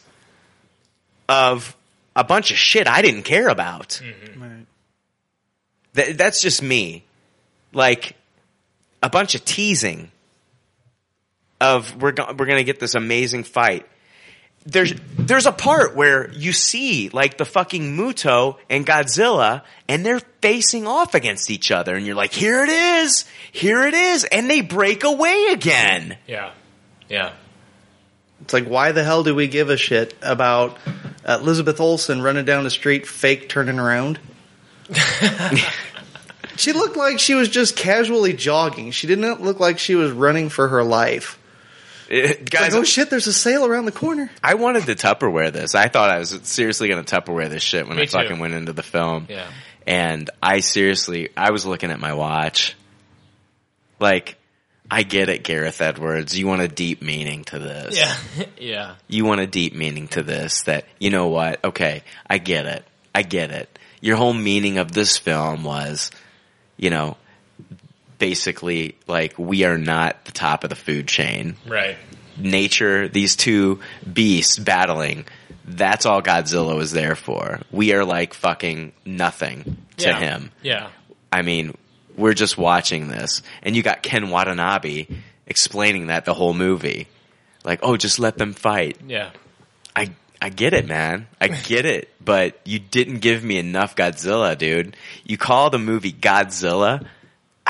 of 1.28 1.77
a 2.16 2.24
bunch 2.24 2.51
of 2.51 2.57
shit 2.59 2.87
I 2.87 3.03
didn't 3.03 3.23
care 3.23 3.49
about. 3.49 4.01
Mm-hmm. 4.03 4.62
Th- 5.95 6.16
that's 6.16 6.41
just 6.43 6.62
me. 6.62 7.05
Like 7.73 8.16
a 9.03 9.09
bunch 9.09 9.35
of 9.35 9.45
teasing 9.45 10.11
of 11.61 12.01
we're 12.01 12.12
go- 12.12 12.35
we're 12.37 12.47
going 12.47 12.59
to 12.59 12.65
get 12.65 12.81
this 12.81 12.95
amazing 12.95 13.45
fight. 13.45 13.87
There's 14.66 14.93
there's 15.19 15.47
a 15.47 15.53
part 15.53 15.97
where 15.97 16.31
you 16.32 16.53
see 16.53 17.09
like 17.09 17.39
the 17.39 17.47
fucking 17.47 17.97
Muto 17.97 18.59
and 18.69 18.87
Godzilla 18.87 19.62
and 19.89 20.05
they're 20.05 20.20
facing 20.43 20.87
off 20.87 21.15
against 21.15 21.51
each 21.51 21.70
other 21.70 21.97
and 21.97 22.05
you're 22.05 22.15
like 22.15 22.32
here 22.32 22.62
it 22.62 22.69
is. 22.69 23.24
Here 23.53 23.87
it 23.87 23.95
is 23.95 24.24
and 24.24 24.51
they 24.51 24.61
break 24.61 25.03
away 25.03 25.49
again. 25.53 26.19
Yeah. 26.27 26.53
Yeah. 27.09 27.32
It's 28.43 28.55
like, 28.55 28.66
why 28.66 28.93
the 28.93 29.05
hell 29.05 29.23
do 29.23 29.35
we 29.35 29.49
give 29.49 29.69
a 29.70 29.77
shit 29.77 30.15
about 30.23 30.78
uh, 31.24 31.39
Elizabeth 31.41 31.81
Olsen 31.81 32.23
running 32.23 32.45
down 32.45 32.65
the 32.65 32.70
street, 32.70 33.07
fake 33.07 33.49
turning 33.49 33.78
around? 33.78 34.19
she 36.57 36.73
looked 36.73 36.97
like 36.97 37.19
she 37.19 37.35
was 37.35 37.49
just 37.49 37.77
casually 37.77 38.32
jogging. 38.32 38.93
She 38.93 39.07
did 39.07 39.19
not 39.19 39.41
look 39.41 39.61
like 39.61 39.78
she 39.78 39.95
was 39.95 40.11
running 40.11 40.49
for 40.49 40.69
her 40.69 40.82
life. 40.82 41.39
It- 42.11 42.41
It's 42.41 42.51
guys, 42.51 42.73
like, 42.73 42.81
oh 42.81 42.85
shit, 42.85 43.09
there's 43.09 43.27
a 43.28 43.32
sale 43.32 43.65
around 43.65 43.85
the 43.87 43.93
corner. 43.93 44.31
I 44.43 44.55
wanted 44.55 44.85
to 44.87 44.95
Tupperware 44.97 45.53
this. 45.53 45.74
I 45.74 45.89
thought 45.89 46.11
I 46.11 46.19
was 46.19 46.39
seriously 46.43 46.89
going 46.89 47.05
to 47.05 47.20
Tupperware 47.20 47.49
this 47.49 47.62
shit 47.62 47.87
when 47.87 47.97
Me 47.97 48.03
I 48.03 48.07
too. 48.07 48.12
fucking 48.12 48.39
went 48.39 48.55
into 48.55 48.73
the 48.73 48.82
film. 48.82 49.27
Yeah. 49.31 49.47
And 49.87 50.28
I 50.43 50.61
seriously, 50.61 51.31
I 51.37 51.51
was 51.53 51.65
looking 51.65 51.91
at 51.91 52.01
my 52.01 52.12
watch. 52.15 52.77
Like, 53.99 54.37
I 54.91 55.03
get 55.05 55.28
it, 55.28 55.45
Gareth 55.45 55.81
Edwards. 55.81 56.37
You 56.37 56.47
want 56.47 56.62
a 56.62 56.69
deep 56.69 57.01
meaning 57.03 57.45
to 57.45 57.59
this. 57.59 57.97
Yeah. 57.99 58.45
yeah. 58.59 58.95
You 59.09 59.24
want 59.24 59.41
a 59.41 59.47
deep 59.47 59.74
meaning 59.74 60.09
to 60.09 60.23
this 60.23 60.62
that, 60.62 60.85
you 60.99 61.11
know 61.11 61.28
what? 61.28 61.65
Okay, 61.65 62.03
I 62.28 62.39
get 62.39 62.66
it. 62.66 62.85
I 63.15 63.23
get 63.23 63.51
it. 63.51 63.78
Your 64.01 64.16
whole 64.16 64.32
meaning 64.35 64.78
of 64.78 64.93
this 64.93 65.16
film 65.19 65.62
was, 65.65 66.11
you 66.77 66.91
know, 66.91 67.16
basically 68.21 68.95
like 69.09 69.37
we 69.37 69.65
are 69.65 69.77
not 69.79 70.25
the 70.27 70.31
top 70.33 70.63
of 70.63 70.71
the 70.71 70.77
food 70.77 71.09
chain 71.09 71.57
Right. 71.67 71.97
nature, 72.39 73.09
these 73.09 73.35
two 73.35 73.81
beasts 74.11 74.59
battling. 74.59 75.25
That's 75.65 76.07
all 76.07 76.23
Godzilla 76.23 76.77
was 76.77 76.93
there 76.93 77.17
for. 77.17 77.61
We 77.73 77.93
are 77.95 78.05
like 78.05 78.35
fucking 78.35 78.93
nothing 79.05 79.77
to 79.97 80.09
Yeah. 80.11 80.19
him. 80.21 80.51
Yeah. 80.63 80.89
I 81.33 81.43
mean, 81.43 81.77
we're 82.17 82.35
just 82.35 82.59
watching 82.59 83.09
this, 83.09 83.43
and 83.63 83.75
you 83.77 83.83
got 83.83 84.03
Ken 84.03 84.31
Watanabe 84.31 85.07
explaining 85.47 86.09
that 86.09 86.25
the 86.25 86.35
whole 86.35 86.55
movie. 86.55 87.07
Like, 87.65 87.81
oh, 87.83 87.97
just 87.97 88.19
let 88.19 88.37
them 88.39 88.53
fight. 88.53 88.99
Yeah. 89.07 89.31
I 89.95 90.11
I 90.43 90.49
get 90.49 90.73
it, 90.73 90.87
man. 90.89 91.27
I 91.41 91.49
get 91.49 91.85
it, 91.85 92.09
but 92.25 92.59
you 92.65 92.79
didn't 92.79 93.19
give 93.19 93.45
me 93.45 93.59
enough 93.59 93.95
Godzilla, 93.95 94.57
dude. 94.57 94.97
You 95.25 95.37
call 95.37 95.69
the 95.71 95.79
movie 95.79 96.13
Godzilla. 96.13 97.05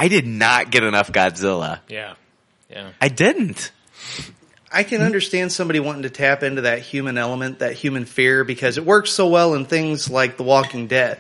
I 0.01 0.09
did 0.09 0.27
not 0.27 0.71
get 0.71 0.83
enough 0.83 1.13
Godzilla. 1.13 1.81
Yeah. 1.87 2.15
Yeah. 2.71 2.89
I 3.03 3.09
didn't. 3.09 3.71
I 4.73 4.83
can 4.83 5.03
understand 5.03 5.53
somebody 5.53 5.79
wanting 5.79 6.05
to 6.05 6.11
tap 6.11 6.43
into 6.43 6.63
that 6.63 6.79
human 6.79 7.19
element, 7.19 7.59
that 7.59 7.75
human 7.75 8.07
fear, 8.07 8.43
because 8.43 8.79
it 8.79 8.87
works 8.87 9.11
so 9.11 9.27
well 9.27 9.53
in 9.53 9.67
things 9.67 10.09
like 10.09 10.39
The 10.39 10.43
Walking 10.43 10.87
Dead. 10.87 11.19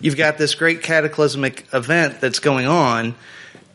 You've 0.00 0.16
got 0.16 0.38
this 0.38 0.54
great 0.54 0.82
cataclysmic 0.82 1.66
event 1.74 2.22
that's 2.22 2.38
going 2.38 2.66
on, 2.66 3.16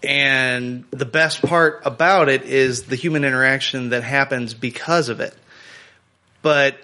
and 0.01 0.85
the 0.89 1.05
best 1.05 1.43
part 1.43 1.83
about 1.85 2.27
it 2.27 2.41
is 2.41 2.85
the 2.85 2.95
human 2.95 3.25
interaction 3.25 3.89
that 3.89 4.01
happens 4.01 4.55
because 4.55 5.09
of 5.09 5.19
it. 5.19 5.35
But 6.41 6.77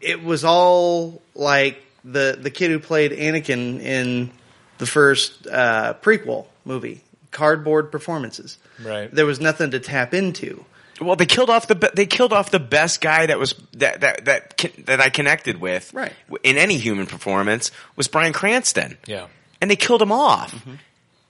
it 0.00 0.22
was 0.22 0.44
all 0.44 1.20
like 1.34 1.82
the 2.04 2.38
the 2.40 2.50
kid 2.50 2.70
who 2.70 2.78
played 2.78 3.10
Anakin 3.10 3.80
in 3.80 4.30
the 4.78 4.86
first 4.86 5.48
uh, 5.48 5.94
prequel 6.00 6.46
movie, 6.64 7.02
cardboard 7.30 7.90
performances. 7.92 8.58
Right. 8.82 9.12
There 9.14 9.26
was 9.26 9.40
nothing 9.40 9.70
to 9.72 9.80
tap 9.80 10.14
into. 10.14 10.64
Well, 11.00 11.16
they 11.16 11.26
killed 11.26 11.50
off 11.50 11.66
the 11.66 11.74
be- 11.74 11.88
they 11.94 12.06
killed 12.06 12.32
off 12.32 12.50
the 12.50 12.60
best 12.60 13.00
guy 13.00 13.26
that 13.26 13.38
was 13.38 13.54
that 13.74 14.00
that 14.02 14.24
that 14.26 14.64
that 14.86 15.00
I 15.00 15.08
connected 15.08 15.60
with 15.60 15.92
Right. 15.92 16.12
in 16.44 16.56
any 16.58 16.76
human 16.76 17.06
performance 17.06 17.70
was 17.96 18.06
Bryan 18.08 18.32
Cranston, 18.32 18.98
Yeah. 19.06 19.26
and 19.60 19.70
they 19.70 19.76
killed 19.76 20.00
him 20.02 20.12
off. 20.12 20.54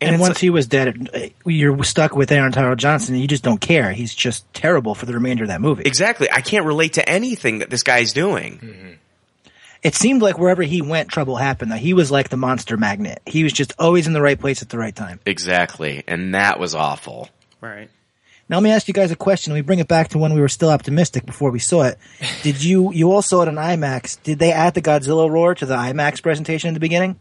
And, 0.01 0.17
it's 0.17 0.21
once 0.21 0.31
like- 0.35 0.39
he 0.41 0.51
was 0.51 0.67
dead, 0.67 1.09
uh, 1.15 1.19
you're 1.49 1.83
stuck 1.85 2.17
with 2.17 2.33
Aaron 2.33 2.51
Tyler 2.51 2.75
Johnson, 2.75 3.15
and 3.15 3.23
you 3.23 3.29
just 3.29 3.45
don't 3.45 3.61
care. 3.61 3.93
He's 3.93 4.13
just 4.13 4.53
terrible 4.53 4.97
for 4.97 5.07
the 5.07 5.15
remainder 5.15 5.45
of 5.45 5.49
that 5.49 5.61
movie. 5.61 5.85
exactly, 5.85 6.29
I 6.31 6.41
can't 6.41 6.67
relate 6.67 6.95
to 6.95 7.09
anything 7.09 7.61
that 7.61 7.71
this 7.71 7.85
guy's 7.85 8.13
doing. 8.13 8.99
It 9.83 9.95
seemed 9.95 10.23
like 10.23 10.39
wherever 10.39 10.63
he 10.63 10.81
went, 10.81 11.09
trouble 11.09 11.37
happened. 11.37 11.73
That 11.73 11.81
he 11.81 11.93
was 11.93 12.11
like 12.11 12.29
the 12.29 12.37
monster 12.37 12.77
magnet. 12.77 13.21
He 13.27 13.43
was 13.43 13.53
just 13.53 13.75
always 13.79 14.07
in 14.07 14.13
the 14.13 14.23
right 14.23 14.39
place 14.39 14.63
at 14.63 14.69
the 14.69 14.79
right 14.79 14.95
time. 14.95 15.19
Exactly, 15.27 16.05
and 16.07 16.35
that 16.35 16.61
was 16.61 16.75
awful. 16.75 17.29
Right. 17.61 17.91
Now 18.49 18.57
let 18.57 18.63
me 18.65 18.71
ask 18.71 18.87
you 18.87 18.95
guys 18.95 19.11
a 19.11 19.17
question. 19.17 19.53
We 19.55 19.61
bring 19.63 19.79
it 19.79 19.89
back 19.89 20.09
to 20.11 20.19
when 20.19 20.35
we 20.35 20.41
were 20.41 20.49
still 20.49 20.69
optimistic 20.71 21.25
before 21.27 21.51
we 21.51 21.59
saw 21.59 21.83
it. 21.85 21.99
Did 22.43 22.63
you 22.63 22.93
you 22.93 23.11
all 23.13 23.23
saw 23.23 23.43
it 23.43 23.49
on 23.49 23.55
IMAX? 23.55 24.23
Did 24.23 24.39
they 24.39 24.53
add 24.53 24.75
the 24.75 24.83
Godzilla 24.83 25.29
roar 25.31 25.55
to 25.55 25.67
the 25.67 25.77
IMAX 25.77 26.23
presentation 26.23 26.69
in 26.69 26.75
the 26.75 26.81
beginning? 26.81 27.19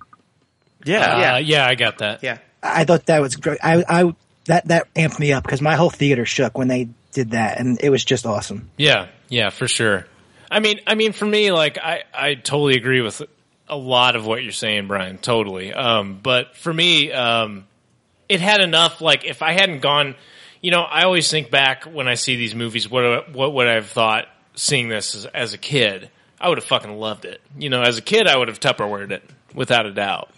Yeah, 0.83 1.35
Uh, 1.35 1.38
yeah, 1.38 1.65
I 1.67 1.75
got 1.75 1.99
that. 1.99 2.23
Yeah. 2.23 2.39
I 2.63 2.85
thought 2.85 3.05
that 3.07 3.21
was 3.21 3.35
great. 3.35 3.59
I, 3.63 3.83
I 3.88 4.15
that 4.45 4.67
that 4.67 4.93
amped 4.93 5.19
me 5.19 5.33
up 5.33 5.43
because 5.43 5.61
my 5.61 5.75
whole 5.75 5.89
theater 5.89 6.25
shook 6.25 6.57
when 6.57 6.67
they 6.67 6.89
did 7.11 7.31
that, 7.31 7.59
and 7.59 7.79
it 7.81 7.89
was 7.89 8.03
just 8.03 8.25
awesome. 8.25 8.69
Yeah, 8.77 9.07
yeah, 9.29 9.49
for 9.49 9.67
sure. 9.67 10.05
I 10.52 10.60
mean, 10.60 10.82
I 10.86 10.95
mean, 10.95 11.14
for 11.14 11.26
me, 11.26 11.52
like, 11.52 11.78
I, 11.78 12.03
I 12.14 12.36
totally 12.36 12.76
agree 12.76 12.99
with 13.02 13.22
a 13.69 13.78
lot 13.78 14.18
of 14.18 14.26
what 14.26 14.44
you're 14.44 14.52
saying, 14.52 14.88
Brian. 14.88 15.18
Totally. 15.18 15.73
Um, 15.73 16.19
but 16.22 16.57
for 16.57 16.73
me, 16.73 17.11
um, 17.14 17.65
it 18.28 18.41
had 18.41 18.60
enough. 18.60 18.99
Like, 18.99 19.23
if 19.23 19.41
I 19.41 19.53
hadn't 19.53 19.80
gone, 19.80 20.15
you 20.60 20.72
know, 20.72 20.82
I 20.82 21.03
always 21.03 21.32
think 21.32 21.49
back 21.49 21.86
when 21.86 22.10
I 22.10 22.15
see 22.15 22.36
these 22.36 22.53
movies. 22.53 22.91
What 22.91 23.32
what 23.34 23.53
would 23.53 23.68
I 23.68 23.76
have 23.76 23.88
thought 23.88 24.28
seeing 24.56 24.90
this 24.90 25.15
as, 25.15 25.26
as 25.26 25.53
a 25.53 25.57
kid? 25.57 26.10
I 26.40 26.49
would 26.49 26.57
have 26.57 26.65
fucking 26.65 26.98
loved 26.98 27.23
it. 27.23 27.40
You 27.57 27.69
know, 27.69 27.82
as 27.82 27.98
a 27.98 28.02
kid, 28.02 28.28
I 28.28 28.36
would 28.38 28.49
have 28.49 28.60
Tupperwared 28.60 29.11
it 29.11 29.23
without 29.56 29.86
a 29.86 29.94
doubt. 29.94 30.30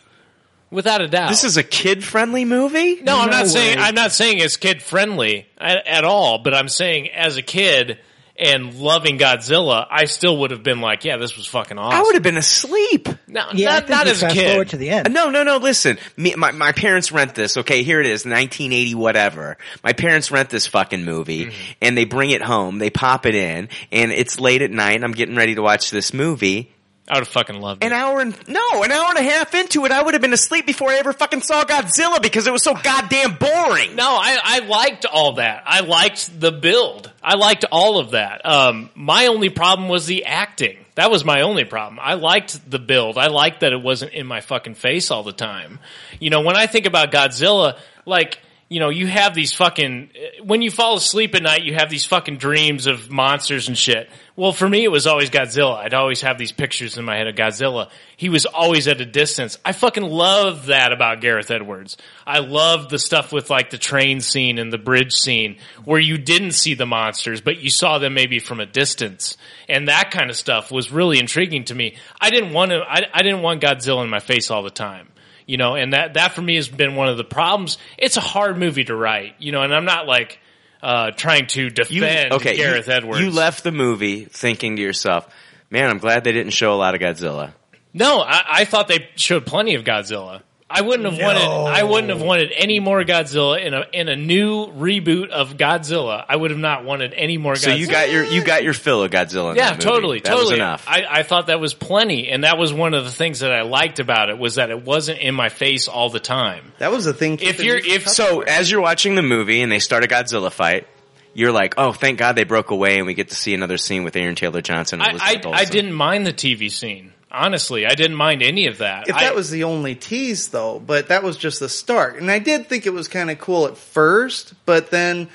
Without 0.70 1.02
a 1.02 1.08
doubt. 1.08 1.30
This 1.30 1.44
is 1.44 1.58
a 1.58 1.64
kid 1.64 2.04
friendly 2.04 2.46
movie. 2.46 3.02
No, 3.02 3.20
I'm 3.20 3.30
not 3.30 3.44
No 3.44 3.48
saying. 3.48 3.80
I'm 3.80 3.96
not 3.96 4.12
saying 4.12 4.40
it's 4.40 4.58
kid 4.58 4.84
friendly 4.84 5.48
at, 5.58 5.88
at 5.88 6.04
all. 6.04 6.40
But 6.40 6.54
I'm 6.54 6.70
saying 6.70 7.10
as 7.10 7.38
a 7.38 7.42
kid 7.42 8.00
and 8.44 8.74
loving 8.76 9.18
Godzilla, 9.18 9.86
I 9.90 10.06
still 10.06 10.38
would 10.40 10.52
have 10.52 10.64
been 10.64 10.82
like, 10.82 11.06
yeah, 11.06 11.18
this 11.18 11.38
was 11.38 11.48
fucking 11.48 11.78
awesome. 11.78 12.00
I 12.00 12.02
would 12.02 12.16
have 12.16 12.24
been 12.24 12.38
asleep. 12.38 13.08
no, 13.28 13.46
Yeah, 13.54 13.80
not, 13.80 13.90
not 13.90 14.08
as 14.08 14.24
a 14.24 14.30
kid. 14.30 14.52
forward 14.52 14.70
to 14.70 14.78
the 14.78 14.90
end. 14.90 15.14
No, 15.14 15.30
no, 15.30 15.44
no. 15.44 15.58
Listen, 15.58 15.98
me, 16.18 16.36
my 16.36 16.52
my 16.52 16.72
parents 16.72 17.12
rent 17.12 17.36
this. 17.36 17.58
Okay, 17.58 17.84
here 17.84 18.00
it 18.00 18.08
is, 18.08 18.26
1980, 18.26 18.96
whatever. 18.96 19.58
My 19.84 19.94
parents 19.94 20.32
rent 20.32 20.50
this 20.50 20.68
fucking 20.68 21.06
movie, 21.06 21.46
mm-hmm. 21.46 21.72
and 21.82 21.98
they 21.98 22.06
bring 22.06 22.32
it 22.32 22.42
home. 22.42 22.80
They 22.80 22.90
pop 22.90 23.26
it 23.26 23.36
in, 23.36 23.70
and 23.92 24.12
it's 24.12 24.40
late 24.40 24.62
at 24.62 24.72
night. 24.72 24.96
and 24.96 25.04
I'm 25.04 25.14
getting 25.14 25.36
ready 25.36 25.56
to 25.56 25.62
watch 25.62 25.92
this 25.92 26.14
movie. 26.14 26.73
I 27.08 27.16
would 27.16 27.26
have 27.26 27.28
fucking 27.28 27.60
loved 27.60 27.84
it. 27.84 27.88
An 27.88 27.94
hour 27.94 28.22
and 28.22 28.36
no, 28.48 28.82
an 28.82 28.92
hour 28.92 29.08
and 29.10 29.18
a 29.18 29.30
half 29.30 29.54
into 29.54 29.84
it, 29.84 29.92
I 29.92 30.02
would 30.02 30.14
have 30.14 30.22
been 30.22 30.32
asleep 30.32 30.66
before 30.66 30.90
I 30.90 30.96
ever 30.96 31.12
fucking 31.12 31.42
saw 31.42 31.66
Godzilla 31.66 32.22
because 32.22 32.48
it 32.48 32.54
was 32.54 32.64
so 32.64 32.76
goddamn 32.76 33.36
boring. 33.36 33.96
No, 33.96 34.08
I, 34.08 34.40
I 34.42 34.60
liked 34.60 35.06
all 35.06 35.34
that. 35.34 35.64
I 35.66 35.82
liked 35.82 36.40
the 36.40 36.54
build. 36.54 37.12
I 37.22 37.36
liked 37.36 37.66
all 37.72 38.00
of 38.00 38.12
that. 38.12 38.46
Um, 38.46 38.90
my 38.96 39.28
only 39.28 39.50
problem 39.50 39.90
was 39.90 40.06
the 40.06 40.24
acting. 40.26 40.78
That 40.96 41.12
was 41.12 41.26
my 41.26 41.42
only 41.42 41.66
problem. 41.66 42.00
I 42.02 42.14
liked 42.14 42.70
the 42.70 42.80
build. 42.80 43.18
I 43.18 43.28
liked 43.28 43.62
that 43.62 43.74
it 43.74 43.82
wasn't 43.82 44.14
in 44.14 44.26
my 44.26 44.40
fucking 44.40 44.76
face 44.76 45.12
all 45.12 45.24
the 45.24 45.34
time. 45.34 45.80
You 46.20 46.30
know, 46.30 46.42
when 46.42 46.56
I 46.56 46.68
think 46.68 46.86
about 46.86 47.12
Godzilla, 47.12 47.78
like, 48.06 48.40
you 48.74 48.80
know, 48.80 48.90
you 48.90 49.06
have 49.06 49.36
these 49.36 49.54
fucking, 49.54 50.10
when 50.44 50.64
you 50.64 50.72
fall 50.72 50.98
asleep 50.98 51.36
at 51.36 51.44
night, 51.44 51.64
you 51.64 51.76
have 51.76 51.92
these 51.92 52.06
fucking 52.06 52.38
dreams 52.38 52.88
of 52.88 53.12
monsters 53.12 53.68
and 53.68 53.78
shit. 53.78 54.10
Well, 54.36 54.52
for 54.52 54.68
me, 54.68 54.84
it 54.84 54.92
was 54.92 55.06
always 55.06 55.30
Godzilla. 55.30 55.78
I'd 55.78 55.94
always 55.94 56.22
have 56.22 56.40
these 56.40 56.52
pictures 56.52 56.98
in 56.98 57.06
my 57.06 57.16
head 57.16 57.28
of 57.28 57.36
Godzilla. 57.36 57.92
He 58.18 58.30
was 58.30 58.48
always 58.48 58.88
at 58.88 59.00
a 59.00 59.06
distance. 59.06 59.60
I 59.64 59.74
fucking 59.74 60.04
love 60.04 60.66
that 60.66 60.92
about 60.92 61.22
Gareth 61.22 61.52
Edwards. 61.52 61.98
I 62.26 62.40
love 62.40 62.90
the 62.90 62.98
stuff 62.98 63.32
with 63.32 63.52
like 63.52 63.70
the 63.70 63.78
train 63.78 64.22
scene 64.22 64.58
and 64.58 64.74
the 64.74 64.80
bridge 64.80 65.12
scene 65.12 65.58
where 65.86 66.00
you 66.00 66.18
didn't 66.18 66.54
see 66.54 66.74
the 66.74 66.88
monsters, 66.88 67.42
but 67.42 67.60
you 67.60 67.70
saw 67.70 68.00
them 68.00 68.16
maybe 68.16 68.40
from 68.40 68.60
a 68.60 68.66
distance. 68.66 69.38
And 69.70 69.88
that 69.88 70.10
kind 70.10 70.32
of 70.32 70.36
stuff 70.36 70.72
was 70.72 70.92
really 70.92 71.20
intriguing 71.20 71.66
to 71.66 71.76
me. 71.76 71.98
I 72.20 72.32
didn't 72.32 72.54
want 72.54 72.72
to, 72.72 72.80
I, 72.80 73.04
I 73.14 73.22
didn't 73.22 73.44
want 73.44 73.62
Godzilla 73.62 74.04
in 74.04 74.10
my 74.10 74.20
face 74.20 74.50
all 74.50 74.64
the 74.64 74.72
time 74.72 75.10
you 75.46 75.58
know, 75.58 75.76
and 75.76 75.94
that 75.94 76.16
that 76.16 76.34
for 76.34 76.42
me 76.42 76.56
has 76.56 76.68
been 76.68 76.96
one 76.96 77.10
of 77.10 77.18
the 77.18 77.24
problems. 77.24 77.78
It's 77.98 78.18
a 78.18 78.22
hard 78.22 78.58
movie 78.58 78.84
to 78.86 78.96
write, 78.96 79.36
you 79.40 79.52
know, 79.52 79.62
and 79.62 79.74
I'm 79.74 79.86
not 79.86 80.08
like 80.08 80.40
uh, 80.82 81.12
trying 81.12 81.48
to 81.48 81.70
defend 81.70 82.34
okay, 82.34 82.56
Gareth 82.56 82.88
you, 82.88 82.94
Edwards. 82.94 83.22
You 83.22 83.32
left 83.32 83.64
the 83.64 83.72
movie 83.72 84.26
thinking 84.26 84.76
to 84.76 84.82
yourself, 84.82 85.28
"Man, 85.70 85.90
I'm 85.90 86.00
glad 86.00 86.24
they 86.24 86.34
didn't 86.34 86.54
show 86.54 86.74
a 86.74 86.78
lot 86.78 86.96
of 86.96 87.02
Godzilla." 87.02 87.54
No, 87.94 88.22
I, 88.22 88.44
I 88.50 88.66
thought 88.66 88.88
they 88.88 89.10
showed 89.16 89.46
plenty 89.46 89.76
of 89.76 89.84
Godzilla. 89.84 90.42
I 90.74 90.82
wouldn't 90.82 91.06
have 91.12 91.22
wanted. 91.22 91.42
I 91.44 91.84
wouldn't 91.84 92.10
have 92.10 92.22
wanted 92.22 92.52
any 92.56 92.80
more 92.80 93.04
Godzilla 93.04 93.64
in 93.64 93.74
a 93.74 93.86
in 93.94 94.10
a 94.10 94.16
new 94.16 94.68
reboot 94.68 95.30
of 95.30 95.56
Godzilla. 95.56 96.26
I 96.28 96.36
would 96.36 96.52
have 96.52 96.60
not 96.60 96.84
wanted 96.84 97.14
any 97.14 97.38
more. 97.38 97.54
Godzilla. 97.54 97.58
So 97.64 97.74
you 97.76 97.88
got 97.88 98.12
your 98.12 98.24
you 98.24 98.44
got 98.44 98.64
your 98.64 98.74
fill 98.74 99.04
of 99.04 99.12
Godzilla. 99.12 99.52
In 99.52 99.58
yeah, 99.58 99.70
that 99.70 99.74
movie. 99.78 99.84
totally, 99.84 100.20
That 100.20 100.30
totally. 100.30 100.44
was 100.46 100.52
enough. 100.54 100.86
I, 100.88 101.06
I 101.10 101.24
thought 101.24 101.48
that 101.48 101.60
was 101.60 101.74
plenty, 101.74 102.30
and 102.30 102.44
that 102.44 102.58
was 102.58 102.74
one 102.74 102.94
of 102.94 103.06
the 103.06 103.12
things 103.12 103.40
that 103.42 103.54
I 103.54 103.62
liked 103.62 104.00
about 104.00 104.30
it 104.30 104.38
was 104.38 104.56
that 104.56 104.70
it 104.72 104.84
wasn't 104.84 105.20
in 105.20 105.36
my 105.36 105.50
face 105.50 105.88
all 105.88 106.10
the 106.10 106.20
time. 106.20 106.74
That 106.80 106.92
was 106.92 107.06
the 107.06 107.14
thing. 107.14 107.40
If 107.42 107.64
you're 107.64 107.78
if 107.78 108.10
so, 108.10 108.42
as 108.42 108.70
you're 108.70 108.82
watching 108.82 109.16
the 109.16 109.22
movie 109.22 109.62
and 109.62 109.72
they 109.72 109.80
start 109.80 110.04
a 110.04 110.08
Godzilla 110.08 110.52
fight, 110.52 110.88
you're 111.34 111.52
like, 111.52 111.76
"Oh, 111.78 111.94
thank 111.94 112.20
God 112.20 112.36
they 112.36 112.44
broke 112.44 112.72
away 112.72 112.98
and 112.98 113.06
we 113.06 113.14
get 113.14 113.30
to 113.30 113.36
see 113.36 113.54
another 113.54 113.78
scene 113.78 114.04
with 114.04 114.16
Aaron 114.16 114.36
Taylor 114.36 114.62
Johnson." 114.62 115.02
I, 115.02 115.18
I, 115.20 115.42
I 115.52 115.66
didn't 115.66 115.94
mind 115.94 116.26
the 116.28 116.34
TV 116.34 116.72
scene. 116.72 117.13
Honestly, 117.34 117.86
I 117.88 117.96
didn't 117.96 118.16
mind 118.18 118.44
any 118.44 118.68
of 118.68 118.78
that. 118.78 119.08
If 119.10 119.16
I- 119.16 119.24
that 119.24 119.36
was 119.36 119.50
the 119.50 119.64
only 119.64 119.96
tease, 119.96 120.50
though, 120.50 120.80
but 120.80 121.08
that 121.08 121.24
was 121.24 121.36
just 121.36 121.60
the 121.60 121.70
start. 121.70 122.18
And 122.20 122.30
I 122.30 122.38
did 122.40 122.70
think 122.70 122.86
it 122.86 122.94
was 122.94 123.08
kind 123.08 123.32
of 123.32 123.40
cool 123.40 123.66
at 123.66 123.78
first, 123.78 124.54
but 124.68 124.92
then 124.92 125.30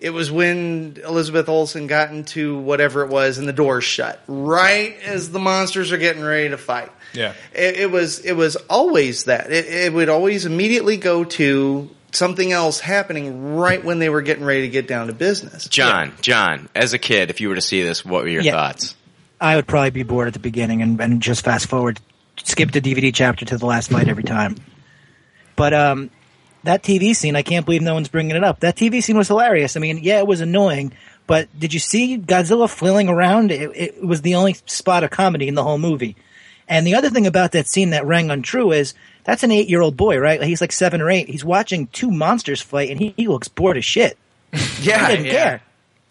it 0.00 0.10
was 0.10 0.30
when 0.30 0.96
Elizabeth 1.06 1.48
Olsen 1.50 1.86
got 1.86 2.10
into 2.10 2.56
whatever 2.58 3.02
it 3.02 3.08
was 3.10 3.36
and 3.38 3.46
the 3.46 3.52
doors 3.52 3.84
shut 3.84 4.20
right 4.26 4.96
as 5.04 5.30
the 5.30 5.38
monsters 5.38 5.92
are 5.92 5.98
getting 5.98 6.22
ready 6.22 6.48
to 6.48 6.56
fight. 6.58 6.90
yeah. 7.12 7.34
It, 7.54 7.76
it 7.76 7.90
was 7.90 8.20
it 8.20 8.32
was 8.32 8.56
always 8.70 9.24
that. 9.24 9.52
It, 9.52 9.66
it 9.66 9.92
would 9.92 10.08
always 10.08 10.46
immediately 10.46 10.96
go 10.96 11.22
to 11.24 11.90
something 12.12 12.50
else 12.50 12.80
happening 12.80 13.54
right 13.56 13.84
when 13.84 13.98
they 13.98 14.08
were 14.08 14.22
getting 14.22 14.44
ready 14.44 14.62
to 14.62 14.68
get 14.68 14.88
down 14.88 15.06
to 15.08 15.12
business. 15.12 15.68
John, 15.68 16.12
John, 16.22 16.68
as 16.74 16.94
a 16.94 16.98
kid, 16.98 17.28
if 17.30 17.40
you 17.42 17.48
were 17.50 17.54
to 17.54 17.60
see 17.60 17.82
this, 17.82 18.04
what 18.04 18.22
were 18.22 18.28
your 18.28 18.42
Yeah. 18.42 18.52
thoughts? 18.52 18.96
I 19.42 19.56
would 19.56 19.66
probably 19.66 19.90
be 19.90 20.04
bored 20.04 20.28
at 20.28 20.34
the 20.34 20.38
beginning 20.38 20.82
and, 20.82 21.00
and 21.00 21.20
just 21.20 21.44
fast 21.44 21.66
forward, 21.66 22.00
skip 22.44 22.70
the 22.70 22.80
DVD 22.80 23.12
chapter 23.12 23.44
to 23.44 23.58
the 23.58 23.66
last 23.66 23.90
fight 23.90 24.08
every 24.08 24.22
time. 24.22 24.56
But 25.56 25.74
um, 25.74 26.10
that 26.62 26.82
TV 26.82 27.14
scene, 27.14 27.34
I 27.34 27.42
can't 27.42 27.66
believe 27.66 27.82
no 27.82 27.94
one's 27.94 28.08
bringing 28.08 28.36
it 28.36 28.44
up. 28.44 28.60
That 28.60 28.76
TV 28.76 29.02
scene 29.02 29.16
was 29.18 29.28
hilarious. 29.28 29.76
I 29.76 29.80
mean, 29.80 29.98
yeah, 30.02 30.18
it 30.18 30.26
was 30.26 30.40
annoying, 30.40 30.92
but 31.26 31.48
did 31.58 31.74
you 31.74 31.80
see 31.80 32.18
Godzilla 32.18 32.70
flailing 32.70 33.08
around? 33.08 33.50
It, 33.50 33.70
it 33.74 34.04
was 34.04 34.22
the 34.22 34.36
only 34.36 34.54
spot 34.66 35.02
of 35.02 35.10
comedy 35.10 35.48
in 35.48 35.54
the 35.56 35.64
whole 35.64 35.78
movie. 35.78 36.14
And 36.68 36.86
the 36.86 36.94
other 36.94 37.10
thing 37.10 37.26
about 37.26 37.52
that 37.52 37.66
scene 37.66 37.90
that 37.90 38.06
rang 38.06 38.30
untrue 38.30 38.70
is 38.70 38.94
that's 39.24 39.42
an 39.42 39.50
eight 39.50 39.68
year 39.68 39.80
old 39.80 39.96
boy, 39.96 40.18
right? 40.18 40.40
He's 40.42 40.60
like 40.60 40.72
seven 40.72 41.00
or 41.00 41.10
eight. 41.10 41.28
He's 41.28 41.44
watching 41.44 41.88
two 41.88 42.10
monsters 42.10 42.62
fight 42.62 42.90
and 42.90 43.00
he, 43.00 43.12
he 43.16 43.26
looks 43.26 43.48
bored 43.48 43.76
as 43.76 43.84
shit. 43.84 44.16
Yeah, 44.80 45.04
I 45.04 45.16
didn't 45.16 45.30
care. 45.30 45.62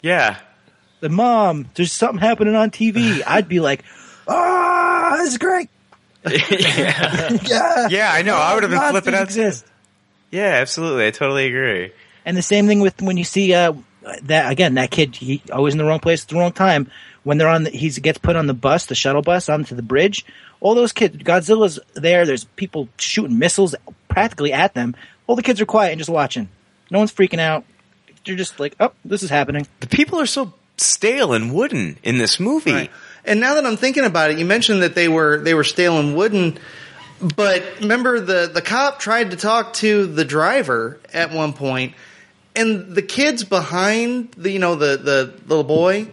yeah. 0.01 0.39
The 1.01 1.09
mom, 1.09 1.67
there's 1.75 1.91
something 1.91 2.19
happening 2.19 2.55
on 2.55 2.71
TV. 2.71 3.21
I'd 3.27 3.47
be 3.47 3.59
like, 3.59 3.83
ah, 4.27 5.15
this 5.17 5.33
is 5.33 5.37
great. 5.37 5.69
yeah. 6.29 7.87
Yeah, 7.89 8.11
I 8.13 8.21
know. 8.21 8.35
I 8.35 8.53
would 8.53 8.63
have 8.63 8.69
been 8.69 8.77
Monsters 8.77 9.01
flipping 9.01 9.19
out. 9.19 9.23
Exist. 9.23 9.65
Yeah, 10.29 10.59
absolutely. 10.61 11.07
I 11.07 11.11
totally 11.11 11.47
agree. 11.47 11.91
And 12.25 12.37
the 12.37 12.43
same 12.43 12.67
thing 12.67 12.79
with 12.79 13.01
when 13.01 13.17
you 13.17 13.23
see 13.23 13.53
uh, 13.53 13.73
that 14.23 14.51
again, 14.51 14.75
that 14.75 14.91
kid, 14.91 15.15
he 15.15 15.41
always 15.51 15.73
in 15.73 15.79
the 15.79 15.85
wrong 15.85 15.99
place 15.99 16.23
at 16.23 16.29
the 16.29 16.35
wrong 16.35 16.53
time. 16.53 16.89
When 17.23 17.37
they're 17.37 17.49
on, 17.49 17.63
the, 17.63 17.69
he 17.69 17.89
gets 17.89 18.17
put 18.17 18.35
on 18.35 18.47
the 18.47 18.53
bus, 18.53 18.87
the 18.87 18.95
shuttle 18.95 19.21
bus, 19.21 19.49
onto 19.49 19.75
the 19.75 19.83
bridge. 19.83 20.25
All 20.59 20.73
those 20.73 20.91
kids, 20.91 21.17
Godzilla's 21.17 21.79
there. 21.93 22.25
There's 22.25 22.45
people 22.45 22.89
shooting 22.97 23.37
missiles 23.37 23.75
practically 24.07 24.53
at 24.53 24.73
them. 24.73 24.95
All 25.27 25.35
the 25.35 25.43
kids 25.43 25.61
are 25.61 25.65
quiet 25.65 25.91
and 25.91 25.99
just 25.99 26.09
watching. 26.09 26.49
No 26.89 26.99
one's 26.99 27.13
freaking 27.13 27.39
out. 27.39 27.63
They're 28.25 28.35
just 28.35 28.59
like, 28.59 28.75
oh, 28.79 28.91
this 29.05 29.23
is 29.23 29.29
happening. 29.29 29.67
The 29.79 29.87
people 29.87 30.19
are 30.19 30.25
so 30.25 30.53
stale 30.81 31.33
and 31.33 31.53
wooden 31.53 31.97
in 32.03 32.17
this 32.17 32.39
movie. 32.39 32.73
Right. 32.73 32.91
And 33.23 33.39
now 33.39 33.55
that 33.55 33.65
I'm 33.65 33.77
thinking 33.77 34.03
about 34.03 34.31
it, 34.31 34.39
you 34.39 34.45
mentioned 34.45 34.81
that 34.81 34.95
they 34.95 35.07
were 35.07 35.39
they 35.39 35.53
were 35.53 35.63
stale 35.63 35.99
and 35.99 36.15
wooden, 36.15 36.57
but 37.35 37.63
remember 37.79 38.19
the 38.19 38.49
the 38.51 38.61
cop 38.61 38.99
tried 38.99 39.31
to 39.31 39.37
talk 39.37 39.73
to 39.73 40.07
the 40.07 40.25
driver 40.25 40.99
at 41.13 41.31
one 41.31 41.53
point, 41.53 41.93
and 42.55 42.95
the 42.95 43.03
kids 43.03 43.43
behind 43.43 44.31
the 44.31 44.51
you 44.51 44.59
know 44.59 44.75
the 44.75 44.97
the 44.97 45.33
little 45.47 45.63
boy, 45.63 46.07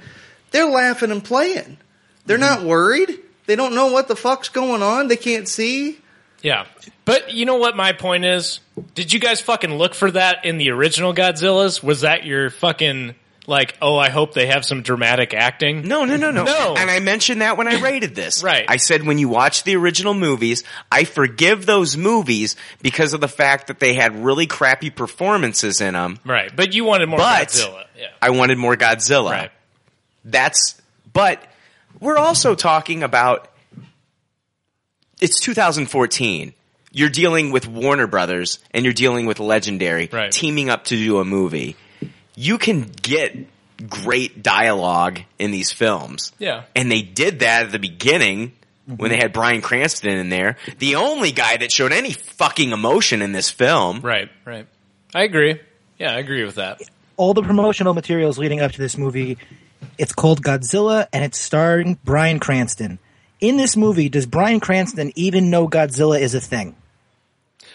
they're 0.50 0.68
laughing 0.68 1.10
and 1.10 1.24
playing. 1.24 1.78
They're 2.26 2.36
not 2.36 2.58
mm-hmm. 2.58 2.68
worried. 2.68 3.18
They 3.46 3.56
don't 3.56 3.74
know 3.74 3.90
what 3.90 4.08
the 4.08 4.16
fuck's 4.16 4.50
going 4.50 4.82
on. 4.82 5.08
They 5.08 5.16
can't 5.16 5.48
see. 5.48 5.98
Yeah. 6.42 6.66
But 7.06 7.32
you 7.32 7.46
know 7.46 7.56
what 7.56 7.74
my 7.74 7.92
point 7.92 8.26
is? 8.26 8.60
Did 8.94 9.14
you 9.14 9.18
guys 9.18 9.40
fucking 9.40 9.74
look 9.74 9.94
for 9.94 10.10
that 10.10 10.44
in 10.44 10.58
the 10.58 10.70
original 10.70 11.14
Godzillas? 11.14 11.82
Was 11.82 12.02
that 12.02 12.24
your 12.24 12.50
fucking 12.50 13.14
like, 13.48 13.76
oh, 13.80 13.96
I 13.96 14.10
hope 14.10 14.34
they 14.34 14.46
have 14.46 14.64
some 14.64 14.82
dramatic 14.82 15.32
acting? 15.32 15.88
No, 15.88 16.04
no, 16.04 16.16
no, 16.16 16.30
no. 16.30 16.44
No. 16.44 16.74
And 16.76 16.90
I 16.90 17.00
mentioned 17.00 17.40
that 17.40 17.56
when 17.56 17.66
I 17.66 17.80
rated 17.80 18.14
this. 18.14 18.42
Right. 18.48 18.64
I 18.68 18.76
said 18.76 19.04
when 19.04 19.18
you 19.18 19.28
watch 19.28 19.64
the 19.64 19.74
original 19.76 20.14
movies, 20.14 20.64
I 20.92 21.04
forgive 21.04 21.66
those 21.66 21.96
movies 21.96 22.56
because 22.82 23.14
of 23.14 23.20
the 23.20 23.28
fact 23.28 23.66
that 23.68 23.80
they 23.80 23.94
had 23.94 24.22
really 24.22 24.46
crappy 24.46 24.90
performances 24.90 25.80
in 25.80 25.94
them. 25.94 26.18
Right. 26.24 26.54
But 26.54 26.74
you 26.74 26.84
wanted 26.84 27.08
more 27.08 27.18
But 27.18 27.48
Godzilla. 27.48 27.84
Yeah. 27.98 28.08
I 28.22 28.30
wanted 28.30 28.58
more 28.58 28.76
Godzilla. 28.76 29.30
Right. 29.32 29.50
That's, 30.24 30.80
but 31.12 31.42
we're 32.00 32.18
also 32.18 32.54
talking 32.54 33.02
about, 33.02 33.48
it's 35.20 35.40
2014. 35.40 36.52
You're 36.92 37.08
dealing 37.08 37.50
with 37.50 37.66
Warner 37.66 38.06
Brothers 38.06 38.58
and 38.72 38.84
you're 38.84 38.94
dealing 38.94 39.26
with 39.26 39.40
Legendary 39.40 40.08
Right. 40.12 40.30
teaming 40.30 40.70
up 40.70 40.84
to 40.84 40.96
do 40.96 41.18
a 41.18 41.24
movie. 41.24 41.76
You 42.40 42.56
can 42.56 42.82
get 43.02 43.36
great 43.88 44.42
dialogue 44.44 45.20
in 45.40 45.50
these 45.50 45.72
films. 45.72 46.32
Yeah. 46.38 46.64
And 46.76 46.88
they 46.90 47.02
did 47.02 47.40
that 47.40 47.66
at 47.66 47.72
the 47.72 47.80
beginning 47.80 48.52
when 48.86 49.10
they 49.10 49.16
mhm. 49.16 49.22
had 49.22 49.32
Bryan 49.32 49.60
Cranston 49.60 50.12
in 50.16 50.28
there. 50.28 50.56
The 50.78 50.94
only 50.94 51.32
guy 51.32 51.56
that 51.56 51.72
showed 51.72 51.92
any 51.92 52.12
fucking 52.12 52.70
emotion 52.70 53.22
in 53.22 53.32
this 53.32 53.50
film. 53.50 54.02
Right. 54.02 54.30
Right. 54.44 54.68
I 55.12 55.24
agree. 55.24 55.60
Yeah, 55.98 56.12
I 56.14 56.18
agree 56.18 56.44
with 56.44 56.54
that. 56.54 56.80
all 57.16 57.34
the 57.34 57.42
promotional 57.42 57.92
materials 57.92 58.38
leading 58.38 58.60
up 58.60 58.70
to 58.70 58.78
this 58.78 58.96
movie. 58.96 59.36
It's 59.98 60.12
called 60.12 60.40
Godzilla 60.40 61.08
and 61.12 61.24
it's 61.24 61.38
starring 61.38 61.98
Bryan 62.04 62.38
Cranston. 62.38 63.00
In 63.40 63.56
this 63.56 63.76
movie, 63.76 64.08
does 64.08 64.26
Brian 64.26 64.60
Cranston 64.60 65.12
even 65.16 65.50
know 65.50 65.68
Godzilla 65.68 66.20
is 66.20 66.34
a 66.34 66.40
thing? 66.40 66.76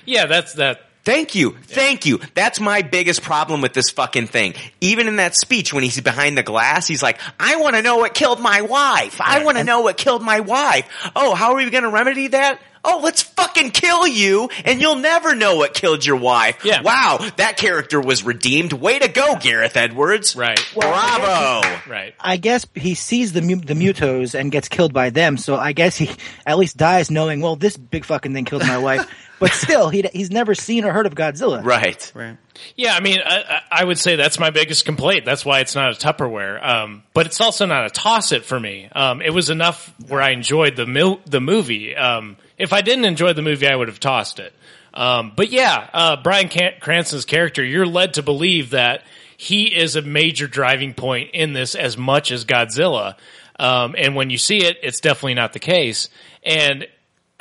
Yeah, 0.05 0.25
that's 0.25 0.53
that. 0.53 0.89
Thank 1.03 1.35
you. 1.35 1.51
Thank 1.63 2.05
you. 2.05 2.19
That's 2.33 2.61
my 2.61 2.81
biggest 2.81 3.23
problem 3.23 3.61
with 3.61 3.73
this 3.73 3.89
fucking 3.89 4.27
thing. 4.27 4.53
Even 4.79 5.07
in 5.07 5.17
that 5.17 5.35
speech 5.35 5.73
when 5.73 5.83
he's 5.83 5.99
behind 5.99 6.37
the 6.37 6.43
glass, 6.43 6.87
he's 6.87 7.03
like, 7.03 7.19
I 7.39 7.57
want 7.57 7.75
to 7.75 7.81
know 7.81 7.97
what 7.97 8.13
killed 8.13 8.39
my 8.39 8.61
wife. 8.61 9.19
I 9.19 9.43
want 9.43 9.57
to 9.57 9.65
know 9.65 9.81
what 9.81 9.97
killed 9.97 10.21
my 10.21 10.39
wife. 10.39 10.87
Oh, 11.15 11.35
how 11.35 11.51
are 11.51 11.55
we 11.57 11.69
going 11.69 11.83
to 11.83 11.89
remedy 11.89 12.27
that? 12.27 12.61
Oh, 12.85 12.99
let's 13.01 13.21
fucking 13.21 13.71
kill 13.71 14.05
you 14.05 14.49
and 14.65 14.81
you'll 14.81 14.97
never 14.97 15.35
know 15.35 15.55
what 15.55 15.73
killed 15.73 16.05
your 16.05 16.17
wife. 16.17 16.65
Yeah. 16.65 16.81
Wow, 16.81 17.29
that 17.37 17.55
character 17.55 18.01
was 18.01 18.23
redeemed. 18.23 18.73
Way 18.73 18.99
to 18.99 19.07
go, 19.07 19.37
Gareth 19.37 19.77
Edwards. 19.77 20.35
Right. 20.35 20.59
Bravo. 20.73 21.61
Right. 21.89 22.13
I 22.19 22.35
guess 22.35 22.65
he 22.75 22.95
sees 22.95 23.31
the 23.31 23.39
the 23.39 23.73
mutos 23.73 24.37
and 24.37 24.51
gets 24.51 24.67
killed 24.67 24.93
by 24.93 25.11
them, 25.11 25.37
so 25.37 25.55
I 25.55 25.71
guess 25.71 25.95
he 25.95 26.09
at 26.45 26.57
least 26.57 26.75
dies 26.75 27.09
knowing, 27.09 27.39
well, 27.39 27.55
this 27.55 27.77
big 27.77 28.03
fucking 28.03 28.33
thing 28.33 28.43
killed 28.43 28.63
my 28.63 28.77
wife. 28.77 29.09
But 29.43 29.51
still, 29.51 29.89
he 29.89 30.03
he's 30.13 30.31
never 30.31 30.55
seen 30.55 30.85
or 30.85 30.93
heard 30.93 31.05
of 31.05 31.15
Godzilla. 31.15 31.63
Right. 31.63 32.11
Right. 32.15 32.37
Yeah, 32.77 32.95
I 32.95 33.01
mean, 33.01 33.19
I, 33.25 33.39
I 33.39 33.81
I 33.81 33.83
would 33.83 33.97
say 33.97 34.15
that's 34.15 34.39
my 34.39 34.51
biggest 34.51 34.85
complaint. 34.85 35.25
That's 35.25 35.43
why 35.43 35.59
it's 35.59 35.75
not 35.75 35.91
a 35.91 35.95
Tupperware. 36.07 36.65
Um, 36.65 37.03
but 37.13 37.25
it's 37.25 37.41
also 37.41 37.65
not 37.65 37.85
a 37.85 37.89
toss 37.89 38.31
it 38.31 38.45
for 38.45 38.57
me. 38.57 38.87
Um, 38.95 39.21
it 39.21 39.31
was 39.31 39.49
enough 39.49 39.93
where 40.07 40.21
I 40.21 40.29
enjoyed 40.31 40.77
the 40.77 40.85
mil- 40.85 41.19
the 41.25 41.41
movie. 41.41 41.93
Um, 41.93 42.37
if 42.57 42.71
I 42.71 42.79
didn't 42.79 43.03
enjoy 43.03 43.33
the 43.33 43.41
movie, 43.41 43.67
I 43.67 43.75
would 43.75 43.89
have 43.89 43.99
tossed 43.99 44.39
it. 44.39 44.53
Um, 44.93 45.33
but 45.35 45.49
yeah, 45.51 45.89
uh, 45.91 46.15
Bryan 46.23 46.47
Can- 46.47 46.79
Cranston's 46.79 47.25
character, 47.25 47.63
you're 47.65 47.85
led 47.85 48.13
to 48.13 48.23
believe 48.23 48.69
that 48.69 49.03
he 49.35 49.75
is 49.75 49.97
a 49.97 50.01
major 50.01 50.47
driving 50.47 50.93
point 50.93 51.31
in 51.33 51.51
this 51.51 51.75
as 51.75 51.97
much 51.97 52.31
as 52.31 52.45
Godzilla. 52.45 53.15
Um, 53.59 53.95
and 53.97 54.15
when 54.15 54.29
you 54.29 54.37
see 54.37 54.59
it, 54.63 54.77
it's 54.81 54.99
definitely 54.99 55.33
not 55.33 55.51
the 55.53 55.59
case. 55.59 56.09
And 56.43 56.87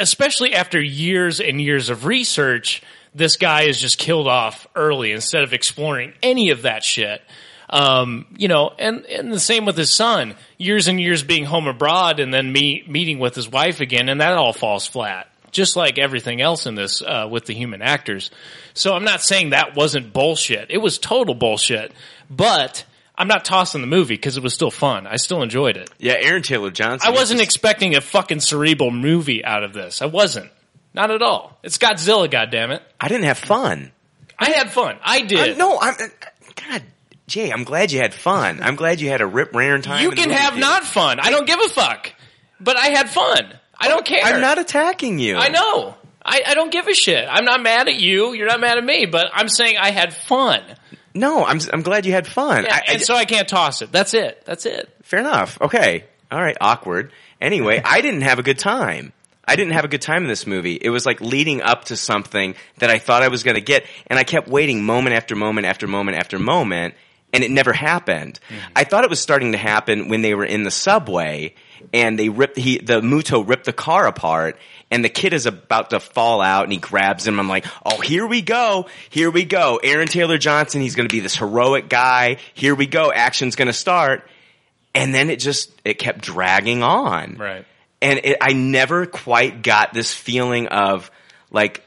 especially 0.03 0.53
after 0.55 0.81
years 0.83 1.41
and 1.41 1.61
years 1.61 1.89
of 1.89 2.05
research, 2.05 2.83
this 3.15 3.37
guy 3.37 3.63
is 3.63 3.81
just 3.81 3.99
killed 3.99 4.27
off 4.27 4.67
early 4.75 5.13
instead 5.13 5.45
of 5.45 5.53
exploring 5.53 6.13
any 6.23 6.51
of 6.51 6.63
that 6.63 6.83
shit. 6.83 7.23
Um, 7.71 8.27
you 8.37 8.49
know, 8.49 8.73
and, 8.79 9.07
and 9.07 9.33
the 9.33 9.41
same 9.41 9.65
with 9.65 9.79
his 9.79 9.95
son. 9.95 10.35
Years 10.59 10.89
and 10.89 11.01
years 11.01 11.23
being 11.23 11.45
home 11.45 11.69
abroad 11.69 12.21
and 12.21 12.35
then 12.35 12.53
me 12.53 12.85
meeting 12.87 13.19
with 13.19 13.35
his 13.35 13.49
wife 13.49 13.81
again, 13.81 14.09
and 14.09 14.21
that 14.21 14.37
all 14.37 14.53
falls 14.53 14.87
flat. 14.87 15.29
Just 15.53 15.77
like 15.77 15.99
everything 15.99 16.41
else 16.41 16.67
in 16.67 16.75
this 16.75 17.01
uh, 17.03 17.29
with 17.31 17.47
the 17.47 17.55
human 17.55 17.81
actors. 17.81 18.31
So 18.75 18.95
I'm 18.95 19.05
not 19.05 19.23
saying 19.23 19.51
that 19.51 19.77
wasn't 19.77 20.13
bullshit. 20.13 20.71
It 20.71 20.79
was 20.79 20.99
total 20.99 21.35
bullshit. 21.35 21.93
But 22.29 22.85
I'm 23.17 23.29
not 23.29 23.45
tossing 23.45 23.81
the 23.83 23.87
movie 23.87 24.15
because 24.15 24.37
it 24.37 24.43
was 24.43 24.55
still 24.55 24.71
fun. 24.71 25.07
I 25.07 25.17
still 25.17 25.43
enjoyed 25.43 25.77
it. 25.77 25.91
Yeah, 25.99 26.15
Aaron 26.19 26.43
Taylor 26.43 26.71
Johnson. 26.71 27.11
I 27.13 27.15
wasn't 27.15 27.41
expecting 27.41 27.95
a 27.95 28.01
fucking 28.01 28.41
cerebral 28.41 28.91
movie 28.91 29.45
out 29.45 29.65
of 29.65 29.73
this. 29.73 30.01
I 30.03 30.07
wasn't. 30.07 30.51
Not 30.95 31.11
at 31.11 31.23
all. 31.23 31.59
It's 31.63 31.79
Godzilla, 31.79 32.29
goddammit. 32.31 32.81
I 33.01 33.09
didn't 33.09 33.25
have 33.25 33.39
fun. 33.39 33.93
I 34.39 34.51
had 34.51 34.71
fun. 34.71 34.99
I 35.03 35.23
did. 35.23 35.55
Uh, 35.55 35.57
no, 35.57 35.79
I'm. 35.81 35.95
uh, 35.95 36.07
God, 36.69 36.83
Jay, 37.27 37.51
I'm 37.51 37.65
glad 37.65 37.93
you 37.93 38.01
had 38.01 38.13
fun. 38.13 38.63
I'm 38.63 38.77
glad 38.77 39.01
you 39.01 39.09
had 39.09 39.21
a 39.21 39.27
rip 39.27 39.55
raring 39.55 39.83
time. 39.83 40.03
you 40.03 40.11
can 40.11 40.31
have 40.31 40.59
not 40.59 40.85
fun. 40.85 41.21
I 41.21 41.31
don't 41.31 41.47
give 41.47 41.61
a 41.61 41.69
fuck. 41.69 42.13
But 42.61 42.77
I 42.77 42.89
had 42.89 43.09
fun. 43.11 43.53
I 43.79 43.89
don't 43.89 44.05
care. 44.05 44.21
I'm 44.23 44.41
not 44.41 44.59
attacking 44.59 45.19
you. 45.19 45.37
I 45.37 45.49
know. 45.49 45.95
I, 46.25 46.43
I 46.47 46.55
don't 46.55 46.71
give 46.71 46.87
a 46.87 46.95
shit. 46.95 47.27
I'm 47.29 47.45
not 47.45 47.63
mad 47.63 47.89
at 47.89 47.99
you. 48.01 48.33
You're 48.33 48.47
not 48.47 48.61
mad 48.61 48.79
at 48.79 48.85
me. 48.85 49.07
But 49.07 49.29
I'm 49.33 49.49
saying 49.49 49.77
I 49.79 49.91
had 49.91 50.15
fun. 50.15 50.63
No, 51.15 51.45
I'm. 51.45 51.61
I'm 51.73 51.83
glad 51.83 52.07
you 52.07 52.13
had 52.13 52.27
fun. 52.27 52.65
Yeah, 52.65 52.75
I, 52.75 52.79
I- 52.79 52.93
and 52.95 53.03
so 53.03 53.15
I 53.15 53.25
can't 53.25 53.49
toss 53.49 53.83
it. 53.83 53.93
That's 53.93 54.15
it. 54.15 54.43
That's 54.47 54.67
it. 54.67 54.89
Fair 55.03 55.21
enough. 55.21 55.61
Okay. 55.61 56.05
All 56.31 56.41
right. 56.41 56.57
Awkward. 56.61 57.13
Anyway, 57.41 57.81
I 57.85 58.01
didn't 58.01 58.23
have 58.23 58.39
a 58.39 58.43
good 58.43 58.59
time. 58.59 59.13
I 59.45 59.57
didn't 59.57 59.73
have 59.73 59.85
a 59.85 59.89
good 59.89 60.01
time 60.01 60.23
in 60.23 60.29
this 60.29 60.47
movie. 60.47 60.75
It 60.81 60.91
was 60.91 61.05
like 61.05 61.21
leading 61.21 61.61
up 61.63 61.87
to 61.87 61.97
something 61.97 62.55
that 62.79 62.91
I 62.91 62.99
thought 62.99 63.23
I 63.23 63.29
was 63.29 63.43
going 63.43 63.57
to 63.57 63.61
get, 63.61 63.85
and 64.07 64.19
I 64.19 64.23
kept 64.25 64.47
waiting 64.49 64.85
moment 64.85 65.17
after 65.17 65.35
moment 65.35 65.67
after 65.67 65.89
moment 65.89 66.17
after 66.17 66.39
moment, 66.39 66.95
and 67.33 67.43
it 67.43 67.51
never 67.51 67.73
happened. 67.73 68.39
Mm-hmm. 68.49 68.73
I 68.77 68.85
thought 68.85 69.03
it 69.03 69.11
was 69.11 69.21
starting 69.21 69.53
to 69.53 69.59
happen 69.59 70.09
when 70.09 70.23
they 70.23 70.35
were 70.35 70.45
in 70.45 70.63
the 70.63 70.71
subway, 70.71 71.55
and 71.93 72.17
they 72.17 72.29
ripped 72.29 72.57
he 72.57 72.79
the 72.79 73.01
Muto 73.01 73.47
ripped 73.47 73.65
the 73.67 73.73
car 73.73 74.07
apart, 74.07 74.57
and 74.93 75.05
the 75.05 75.09
kid 75.09 75.33
is 75.33 75.47
about 75.47 75.91
to 75.91 75.99
fall 75.99 76.41
out, 76.41 76.63
and 76.65 76.73
he 76.73 76.79
grabs 76.79 77.27
him. 77.27 77.41
I'm 77.41 77.49
like, 77.49 77.67
oh, 77.85 78.01
here 78.01 78.27
we 78.27 78.43
go, 78.43 78.87
here 79.11 79.31
we 79.31 79.45
go. 79.45 79.81
Aaron 79.83 80.07
Taylor 80.07 80.39
Johnson, 80.39 80.81
he's 80.83 80.95
going 80.95 81.09
to 81.09 81.13
be 81.13 81.21
this 81.21 81.37
heroic 81.37 81.89
guy. 81.89 82.37
Here 82.55 82.75
we 82.75 82.87
go, 82.87 83.11
action's 83.11 83.57
going 83.57 83.67
to 83.67 83.73
start 83.73 84.29
and 84.95 85.15
then 85.15 85.31
it 85.31 85.37
just 85.37 85.73
it 85.85 85.95
kept 85.95 86.21
dragging 86.21 86.83
on 86.83 87.37
Right. 87.39 87.65
and 88.01 88.21
it, 88.25 88.37
i 88.41 88.53
never 88.53 89.07
quite 89.07 89.63
got 89.63 89.95
this 89.95 90.13
feeling 90.13 90.67
of 90.69 91.11
like 91.51 91.83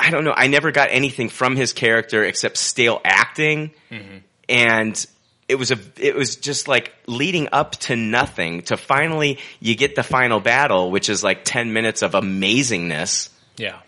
i 0.00 0.10
don't 0.10 0.24
know 0.24 0.32
i 0.34 0.46
never 0.46 0.70
got 0.72 0.88
anything 0.90 1.28
from 1.28 1.56
his 1.56 1.72
character 1.72 2.24
except 2.24 2.56
stale 2.56 3.00
acting 3.04 3.72
mm-hmm. 3.90 4.18
and 4.48 5.06
it 5.48 5.56
was 5.56 5.70
a 5.70 5.78
it 5.96 6.14
was 6.14 6.36
just 6.36 6.68
like 6.68 6.92
leading 7.06 7.48
up 7.52 7.72
to 7.72 7.96
nothing 7.96 8.62
to 8.62 8.76
finally 8.76 9.38
you 9.60 9.74
get 9.74 9.94
the 9.96 10.02
final 10.02 10.40
battle 10.40 10.90
which 10.90 11.08
is 11.08 11.24
like 11.24 11.40
10 11.44 11.72
minutes 11.72 12.02
of 12.02 12.12
amazingness 12.12 13.30
Yeah. 13.56 13.78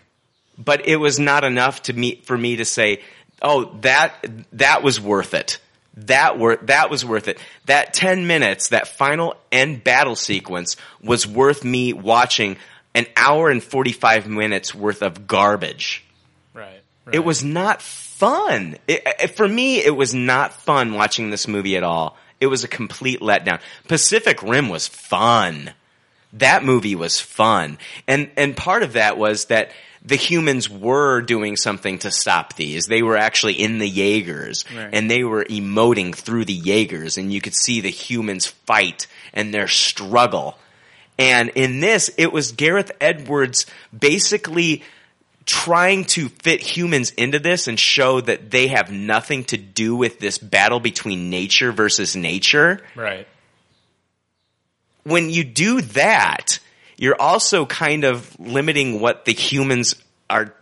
but 0.57 0.87
it 0.87 0.95
was 0.97 1.19
not 1.19 1.43
enough 1.43 1.83
to 1.83 1.93
me 1.93 2.15
for 2.23 2.37
me 2.37 2.57
to 2.57 2.65
say, 2.65 3.01
"Oh, 3.41 3.65
that 3.81 4.13
that 4.53 4.83
was 4.83 4.99
worth 4.99 5.33
it." 5.33 5.59
That 5.97 6.37
wor- 6.39 6.57
that 6.63 6.89
was 6.89 7.03
worth 7.03 7.27
it. 7.27 7.37
That 7.65 7.93
10 7.93 8.25
minutes, 8.25 8.69
that 8.69 8.87
final 8.87 9.35
end 9.51 9.83
battle 9.83 10.15
sequence 10.15 10.77
was 11.03 11.27
worth 11.27 11.63
me 11.65 11.91
watching 11.93 12.55
an 12.95 13.05
hour 13.17 13.49
and 13.49 13.61
45 13.63 14.25
minutes 14.27 14.73
worth 14.73 15.01
of 15.01 15.27
garbage. 15.27 16.03
Right. 16.53 16.81
It 17.11 17.19
was 17.25 17.43
not 17.43 17.81
fun. 18.21 18.77
It, 18.87 19.01
it- 19.05 19.35
for 19.35 19.47
me, 19.47 19.83
it 19.83 19.95
was 19.95 20.13
not 20.13 20.53
fun 20.53 20.93
watching 20.93 21.31
this 21.31 21.47
movie 21.47 21.75
at 21.75 21.83
all. 21.83 22.17
It 22.39 22.47
was 22.47 22.63
a 22.63 22.67
complete 22.67 23.19
letdown. 23.19 23.59
Pacific 23.87 24.41
Rim 24.43 24.69
was 24.69 24.87
fun. 24.87 25.71
That 26.33 26.63
movie 26.63 26.95
was 26.95 27.19
fun. 27.19 27.77
And, 28.07 28.29
and 28.37 28.55
part 28.55 28.83
of 28.83 28.93
that 28.93 29.17
was 29.17 29.45
that 29.45 29.71
the 30.03 30.15
humans 30.15 30.69
were 30.69 31.21
doing 31.21 31.55
something 31.55 31.99
to 31.99 32.09
stop 32.09 32.55
these. 32.55 32.85
They 32.85 33.03
were 33.03 33.17
actually 33.17 33.53
in 33.61 33.77
the 33.79 33.87
Jaegers 33.89 34.65
Right. 34.75 34.89
and 34.93 35.09
they 35.11 35.23
were 35.23 35.43
emoting 35.45 36.15
through 36.15 36.45
the 36.45 36.53
Jaegers 36.53 37.17
and 37.17 37.31
you 37.33 37.41
could 37.41 37.53
see 37.55 37.81
the 37.81 37.89
humans 37.91 38.47
fight 38.47 39.07
and 39.33 39.53
their 39.53 39.67
struggle. 39.67 40.57
And 41.19 41.49
in 41.49 41.79
this, 41.81 42.09
it 42.17 42.31
was 42.33 42.51
Gareth 42.53 42.91
Edwards 42.99 43.65
basically 43.95 44.81
trying 45.51 46.05
to 46.05 46.29
fit 46.29 46.61
humans 46.61 47.11
into 47.11 47.37
this 47.37 47.67
and 47.67 47.77
show 47.77 48.21
that 48.21 48.49
they 48.49 48.67
have 48.67 48.89
nothing 48.89 49.43
to 49.43 49.57
do 49.57 49.93
with 49.93 50.17
this 50.17 50.37
battle 50.37 50.79
between 50.79 51.29
nature 51.29 51.73
versus 51.73 52.15
nature. 52.15 52.79
Right. 52.95 53.27
When 55.03 55.29
you 55.29 55.43
do 55.43 55.81
that, 55.81 56.59
you're 56.95 57.21
also 57.21 57.65
kind 57.65 58.05
of 58.05 58.39
limiting 58.39 59.01
what 59.01 59.25
the 59.25 59.33
humans 59.33 59.95
are 60.29 60.53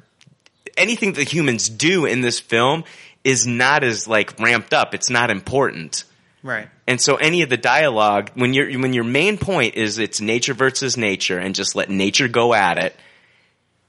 anything 0.76 1.14
the 1.14 1.24
humans 1.24 1.70
do 1.70 2.06
in 2.06 2.22
this 2.22 2.40
film 2.40 2.84
is 3.24 3.46
not 3.46 3.84
as 3.84 4.08
like 4.08 4.40
ramped 4.40 4.74
up. 4.74 4.96
It's 4.96 5.12
not 5.12 5.30
important. 5.30 6.04
Right. 6.42 6.68
And 6.88 7.00
so 7.00 7.18
any 7.18 7.44
of 7.44 7.50
the 7.50 7.58
dialogue, 7.58 8.32
when 8.34 8.56
your 8.56 8.72
when 8.80 8.94
your 8.94 9.04
main 9.04 9.38
point 9.38 9.76
is 9.76 10.00
it's 10.00 10.20
nature 10.20 10.56
versus 10.56 10.98
nature 10.98 11.38
and 11.38 11.54
just 11.54 11.76
let 11.76 11.92
nature 11.92 12.28
go 12.28 12.56
at 12.56 12.80
it, 12.80 12.96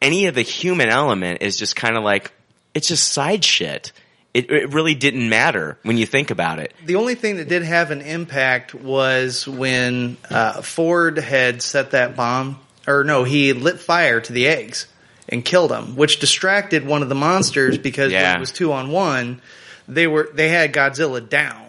any 0.01 0.27
of 0.27 0.35
the 0.35 0.43
human 0.43 0.89
element 0.89 1.43
is 1.43 1.57
just 1.57 1.77
kind 1.77 1.97
of 1.97 2.03
like 2.05 2.33
it's 2.75 2.89
just 2.89 3.13
side 3.13 3.45
shit. 3.45 3.93
It, 4.33 4.49
it 4.51 4.73
really 4.73 4.95
didn't 4.95 5.29
matter 5.29 5.77
when 5.83 5.97
you 5.99 6.07
think 6.07 6.31
about 6.31 6.61
it. 6.61 6.73
The 6.87 6.95
only 6.95 7.17
thing 7.17 7.37
that 7.39 7.49
did 7.49 7.65
have 7.65 7.91
an 7.91 8.01
impact 8.01 8.75
was 8.75 9.47
when 9.49 10.17
uh, 10.31 10.63
Ford 10.63 11.19
had 11.19 11.63
set 11.63 11.91
that 11.91 12.15
bomb, 12.15 12.61
or 12.87 13.03
no, 13.03 13.25
he 13.25 13.53
lit 13.53 13.81
fire 13.81 14.21
to 14.21 14.33
the 14.33 14.47
eggs 14.47 14.87
and 15.29 15.45
killed 15.45 15.73
them, 15.73 15.97
which 15.97 16.21
distracted 16.21 16.87
one 16.87 17.03
of 17.03 17.09
the 17.09 17.17
monsters 17.17 17.77
because 17.77 18.13
Yeah. 18.13 18.37
it 18.37 18.41
was 18.41 18.53
two 18.53 18.73
on 18.73 18.91
one, 18.91 19.43
they 19.89 20.07
were 20.07 20.31
they 20.33 20.49
had 20.49 20.73
Godzilla 20.73 21.29
down. 21.29 21.67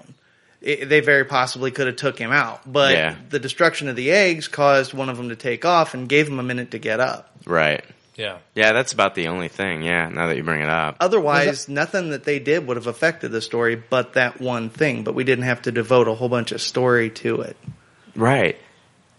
It, 0.62 0.88
they 0.88 1.00
very 1.00 1.26
possibly 1.26 1.72
could 1.72 1.88
have 1.88 1.96
took 1.96 2.20
him 2.20 2.32
out, 2.32 2.72
but 2.72 2.94
Yeah. 2.94 3.16
the 3.32 3.40
destruction 3.40 3.88
of 3.90 3.96
the 3.96 4.12
eggs 4.12 4.48
caused 4.48 4.94
one 4.94 5.10
of 5.10 5.18
them 5.18 5.30
to 5.30 5.36
take 5.36 5.66
off 5.66 5.96
and 5.96 6.08
gave 6.08 6.28
him 6.28 6.38
a 6.38 6.44
minute 6.44 6.70
to 6.72 6.78
get 6.78 7.00
up. 7.00 7.32
Right. 7.48 7.84
Yeah. 8.16 8.40
Yeah, 8.56 8.74
that's 8.74 8.94
about 8.94 9.16
the 9.16 9.28
only 9.30 9.48
thing. 9.48 9.82
Yeah, 9.84 10.10
now 10.10 10.28
that 10.28 10.38
you 10.38 10.44
bring 10.44 10.62
it 10.62 10.70
up. 10.70 10.98
Otherwise, 11.00 11.70
nothing 11.70 12.10
that 12.10 12.24
they 12.24 12.40
did 12.40 12.68
would 12.68 12.78
have 12.78 12.88
affected 12.88 13.32
the 13.32 13.42
story 13.42 13.76
but 13.76 14.14
that 14.14 14.42
one 14.42 14.70
thing. 14.70 15.04
But 15.04 15.16
we 15.16 15.24
didn't 15.24 15.46
have 15.46 15.62
to 15.64 15.72
devote 15.72 16.08
a 16.08 16.14
whole 16.14 16.30
bunch 16.30 16.52
of 16.52 16.62
story 16.62 17.10
to 17.10 17.42
it. 17.42 17.58
Right. 18.16 18.58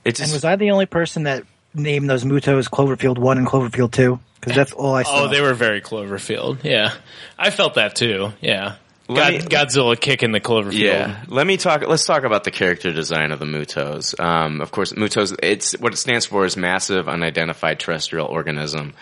It 0.05 0.21
And 0.21 0.31
was 0.33 0.45
I 0.45 0.57
the 0.57 0.71
only 0.73 0.87
person 0.87 1.25
that 1.25 1.45
named 1.75 2.11
those 2.11 2.25
Mutos 2.25 2.69
Cloverfield 2.69 3.19
1 3.19 3.39
and 3.39 3.47
Cloverfield 3.47 3.93
2? 3.93 4.19
Because 4.41 4.57
that's 4.57 4.73
all 4.73 4.95
I 4.95 5.05
saw. 5.05 5.25
Oh, 5.25 5.29
they 5.29 5.41
were 5.41 5.55
very 5.55 5.81
Cloverfield. 5.81 6.65
Yeah. 6.65 6.93
I 7.39 7.51
felt 7.51 7.75
that 7.75 7.95
too. 7.95 8.33
Yeah. 8.41 8.75
God, 9.15 9.33
me- 9.33 9.39
Godzilla 9.41 9.99
kicking 9.99 10.33
the 10.33 10.41
Cloverfield. 10.41 10.79
Yeah, 10.79 11.25
let 11.29 11.47
me 11.47 11.57
talk. 11.57 11.87
Let's 11.87 12.05
talk 12.05 12.25
about 12.25 12.45
the 12.45 12.51
character 12.51 12.93
design 12.93 13.33
of 13.33 13.39
the 13.39 13.45
Mutos. 13.47 14.19
Um, 14.19 14.61
of 14.61 14.71
course, 14.71 14.93
Mutos. 14.93 15.37
It's 15.43 15.73
what 15.79 15.93
it 15.93 15.97
stands 15.97 16.27
for 16.27 16.45
is 16.45 16.57
massive 16.57 17.09
unidentified 17.09 17.81
terrestrial 17.81 18.27
organism, 18.27 18.95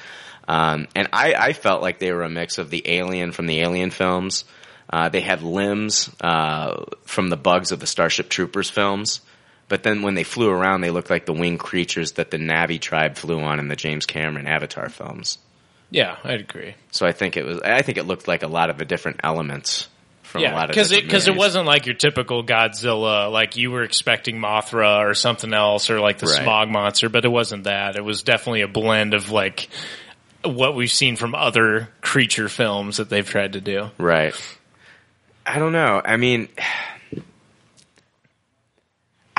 um, 0.48 0.88
and 0.94 1.08
I, 1.12 1.34
I 1.34 1.52
felt 1.52 1.82
like 1.82 1.98
they 1.98 2.12
were 2.12 2.22
a 2.22 2.30
mix 2.30 2.58
of 2.58 2.70
the 2.70 2.82
alien 2.86 3.32
from 3.32 3.46
the 3.46 3.60
Alien 3.60 3.90
films. 3.90 4.44
Uh, 4.92 5.08
they 5.08 5.20
had 5.20 5.42
limbs 5.42 6.10
uh, 6.20 6.84
from 7.04 7.28
the 7.28 7.36
bugs 7.36 7.70
of 7.70 7.78
the 7.78 7.86
Starship 7.86 8.28
Troopers 8.28 8.68
films, 8.68 9.20
but 9.68 9.84
then 9.84 10.02
when 10.02 10.14
they 10.14 10.24
flew 10.24 10.50
around, 10.50 10.80
they 10.80 10.90
looked 10.90 11.10
like 11.10 11.26
the 11.26 11.32
winged 11.32 11.60
creatures 11.60 12.12
that 12.12 12.32
the 12.32 12.38
Na'vi 12.38 12.80
tribe 12.80 13.14
flew 13.16 13.40
on 13.40 13.60
in 13.60 13.68
the 13.68 13.76
James 13.76 14.06
Cameron 14.06 14.48
Avatar 14.48 14.88
films. 14.88 15.38
Yeah, 15.92 16.16
I'd 16.24 16.40
agree. 16.40 16.74
So 16.90 17.06
I 17.06 17.12
think 17.12 17.36
it 17.36 17.44
was. 17.44 17.60
I 17.60 17.82
think 17.82 17.98
it 17.98 18.04
looked 18.04 18.26
like 18.28 18.42
a 18.42 18.48
lot 18.48 18.70
of 18.70 18.78
the 18.78 18.84
different 18.84 19.20
elements 19.22 19.88
from 20.30 20.40
a 20.40 20.44
yeah, 20.44 20.54
lot 20.54 20.64
of 20.64 20.68
because 20.70 20.92
it 20.92 21.04
because 21.04 21.26
it 21.26 21.32
movies. 21.32 21.38
wasn't 21.40 21.66
like 21.66 21.86
your 21.86 21.94
typical 21.94 22.44
Godzilla, 22.44 23.30
like 23.30 23.56
you 23.56 23.70
were 23.70 23.82
expecting 23.82 24.36
Mothra 24.38 24.98
or 25.00 25.14
something 25.14 25.52
else, 25.52 25.90
or 25.90 26.00
like 26.00 26.18
the 26.18 26.26
Right. 26.26 26.42
smog 26.42 26.68
monster, 26.68 27.08
but 27.08 27.24
it 27.24 27.28
wasn't 27.28 27.64
that. 27.64 27.96
It 27.96 28.04
was 28.04 28.22
definitely 28.22 28.62
a 28.62 28.68
blend 28.68 29.12
of 29.14 29.30
like 29.30 29.68
what 30.44 30.74
we've 30.74 30.90
seen 30.90 31.16
from 31.16 31.34
other 31.34 31.88
creature 32.00 32.48
films 32.48 32.96
that 32.98 33.10
they've 33.10 33.28
tried 33.28 33.52
to 33.54 33.60
do. 33.60 33.90
Right. 33.98 34.34
I 35.44 35.58
don't 35.58 35.72
know. 35.72 36.00
I 36.04 36.16
mean, 36.16 36.48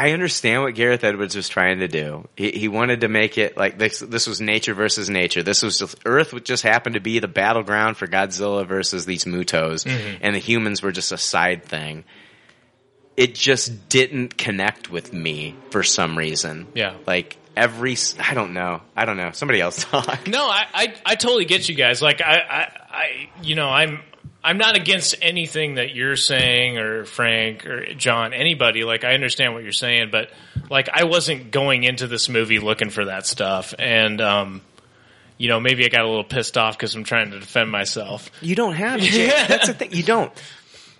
I 0.07 0.11
understand 0.13 0.63
what 0.63 0.73
Gareth 0.73 1.03
Edwards 1.03 1.35
was 1.35 1.47
trying 1.47 1.79
to 1.79 1.87
do. 1.87 2.27
He, 2.35 2.51
he 2.51 2.67
wanted 2.67 3.01
to 3.01 3.07
make 3.07 3.37
it 3.37 3.55
like 3.57 3.77
this. 3.77 3.99
This 3.99 4.25
was 4.25 4.41
nature 4.41 4.73
versus 4.73 5.09
nature. 5.09 5.43
This 5.43 5.61
was 5.61 5.77
just 5.79 5.95
Earth 6.05 6.33
would 6.33 6.45
just 6.45 6.63
happened 6.63 6.95
to 6.95 6.99
be 7.01 7.19
the 7.19 7.27
battleground 7.27 7.97
for 7.97 8.07
Godzilla 8.07 8.65
versus 8.65 9.05
these 9.05 9.25
Mutos, 9.25 9.85
Mhm. 9.85 10.17
and 10.21 10.35
the 10.35 10.39
humans 10.39 10.81
were 10.81 10.91
just 10.91 11.11
a 11.11 11.17
side 11.17 11.63
thing. 11.65 12.03
It 13.17 13.35
just 13.35 13.89
didn't 13.89 14.37
connect 14.37 14.89
with 14.89 15.13
me 15.13 15.55
for 15.69 15.83
some 15.83 16.17
reason. 16.17 16.67
Yeah. 16.73 16.95
Like 17.05 17.37
every. 17.55 17.95
I 18.19 18.33
don't 18.33 18.53
know. 18.53 18.81
I 18.95 19.05
don't 19.05 19.17
know. 19.17 19.31
Somebody 19.33 19.61
else 19.61 19.83
talk. 19.91 20.27
No, 20.27 20.45
I, 20.47 20.65
I, 20.73 20.93
I 21.05 21.15
totally 21.15 21.45
get 21.45 21.67
you 21.69 21.75
guys. 21.75 22.01
Like 22.01 22.21
I, 22.21 22.33
I, 22.39 22.71
I, 22.89 23.29
you 23.43 23.53
know, 23.55 23.69
I'm, 23.69 23.99
I'm 24.43 24.57
not 24.57 24.75
against 24.75 25.15
anything 25.21 25.75
that 25.75 25.93
you're 25.93 26.15
saying 26.15 26.77
or 26.77 27.05
Frank 27.05 27.65
or 27.65 27.93
John, 27.93 28.33
anybody. 28.33 28.83
Like 28.83 29.03
I 29.03 29.13
understand 29.13 29.53
what 29.53 29.63
you're 29.63 29.71
saying, 29.71 30.09
but 30.11 30.31
like 30.69 30.89
I 30.91 31.03
wasn't 31.03 31.51
going 31.51 31.83
into 31.83 32.07
this 32.07 32.27
movie 32.27 32.59
looking 32.59 32.89
for 32.89 33.05
that 33.05 33.27
stuff, 33.27 33.75
and 33.77 34.19
um, 34.19 34.61
you 35.37 35.47
know, 35.47 35.59
maybe 35.59 35.85
I 35.85 35.89
got 35.89 36.01
a 36.01 36.07
little 36.07 36.23
pissed 36.23 36.57
off 36.57 36.77
because 36.77 36.95
I'm 36.95 37.03
trying 37.03 37.31
to 37.31 37.39
defend 37.39 37.71
myself. 37.71 38.31
You 38.41 38.55
don't 38.55 38.73
have 38.73 38.99
to. 38.99 39.05
Jay. 39.05 39.25
That's 39.47 39.67
the 39.67 39.73
thing. 39.73 39.91
You 39.91 40.03
don't. 40.03 40.31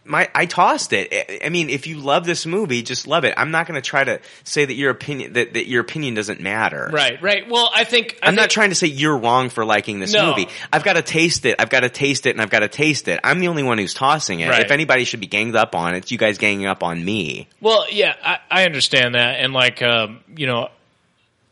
My, 0.04 0.30
I 0.34 0.48
tossed 0.48 0.94
it. 0.94 1.42
I- 1.44 1.50
mean, 1.50 1.70
if 1.70 1.86
you 1.86 1.98
love 1.98 2.26
this 2.26 2.46
movie, 2.48 2.82
just 2.82 3.06
love 3.06 3.24
it. 3.24 3.36
I'm 3.38 3.52
not 3.52 3.68
going 3.68 3.80
to 3.80 3.88
try 3.88 4.04
to 4.04 4.20
say 4.44 4.66
that 4.66 4.74
your 4.74 4.90
opinion 4.90 5.34
that, 5.34 5.54
that 5.54 5.68
your 5.68 5.82
opinion 5.82 6.16
doesn't 6.16 6.40
matter. 6.42 6.90
Right, 6.92 7.22
right. 7.22 7.48
Well, 7.48 7.70
I 7.74 7.84
think 7.84 8.18
I 8.24 8.28
I'm 8.28 8.36
not 8.36 8.50
trying 8.50 8.70
to 8.70 8.76
say 8.76 8.88
you're 8.88 9.16
wrong 9.18 9.50
for 9.50 9.64
liking 9.64 10.00
this 10.00 10.12
No. 10.14 10.30
movie. 10.30 10.48
I've 10.74 10.84
got 10.84 10.94
to 10.94 11.04
taste 11.04 11.46
it. 11.46 11.56
I've 11.60 11.70
got 11.70 11.82
to 11.82 11.90
taste 11.90 12.26
it, 12.26 12.32
and 12.32 12.42
I've 12.42 12.50
got 12.50 12.60
to 12.60 12.68
taste 12.68 13.08
it. 13.08 13.20
I'm 13.24 13.40
the 13.40 13.48
only 13.50 13.64
one 13.64 13.78
who's 13.78 13.94
tossing 13.94 14.40
it. 14.40 14.50
Right. 14.50 14.64
If 14.66 14.72
anybody 14.72 15.04
should 15.04 15.20
be 15.20 15.28
ganged 15.28 15.56
up 15.56 15.76
on 15.76 15.94
it, 15.94 16.00
it's 16.00 16.12
you 16.12 16.18
guys 16.18 16.38
ganging 16.40 16.66
up 16.66 16.82
on 16.84 17.04
me. 17.06 17.48
Well, 17.60 17.86
yeah, 17.92 18.16
I, 18.24 18.40
I 18.50 18.66
understand 18.66 19.14
that, 19.16 19.40
and 19.40 19.54
like, 19.54 19.82
um, 19.84 20.22
you 20.36 20.48
know, 20.48 20.70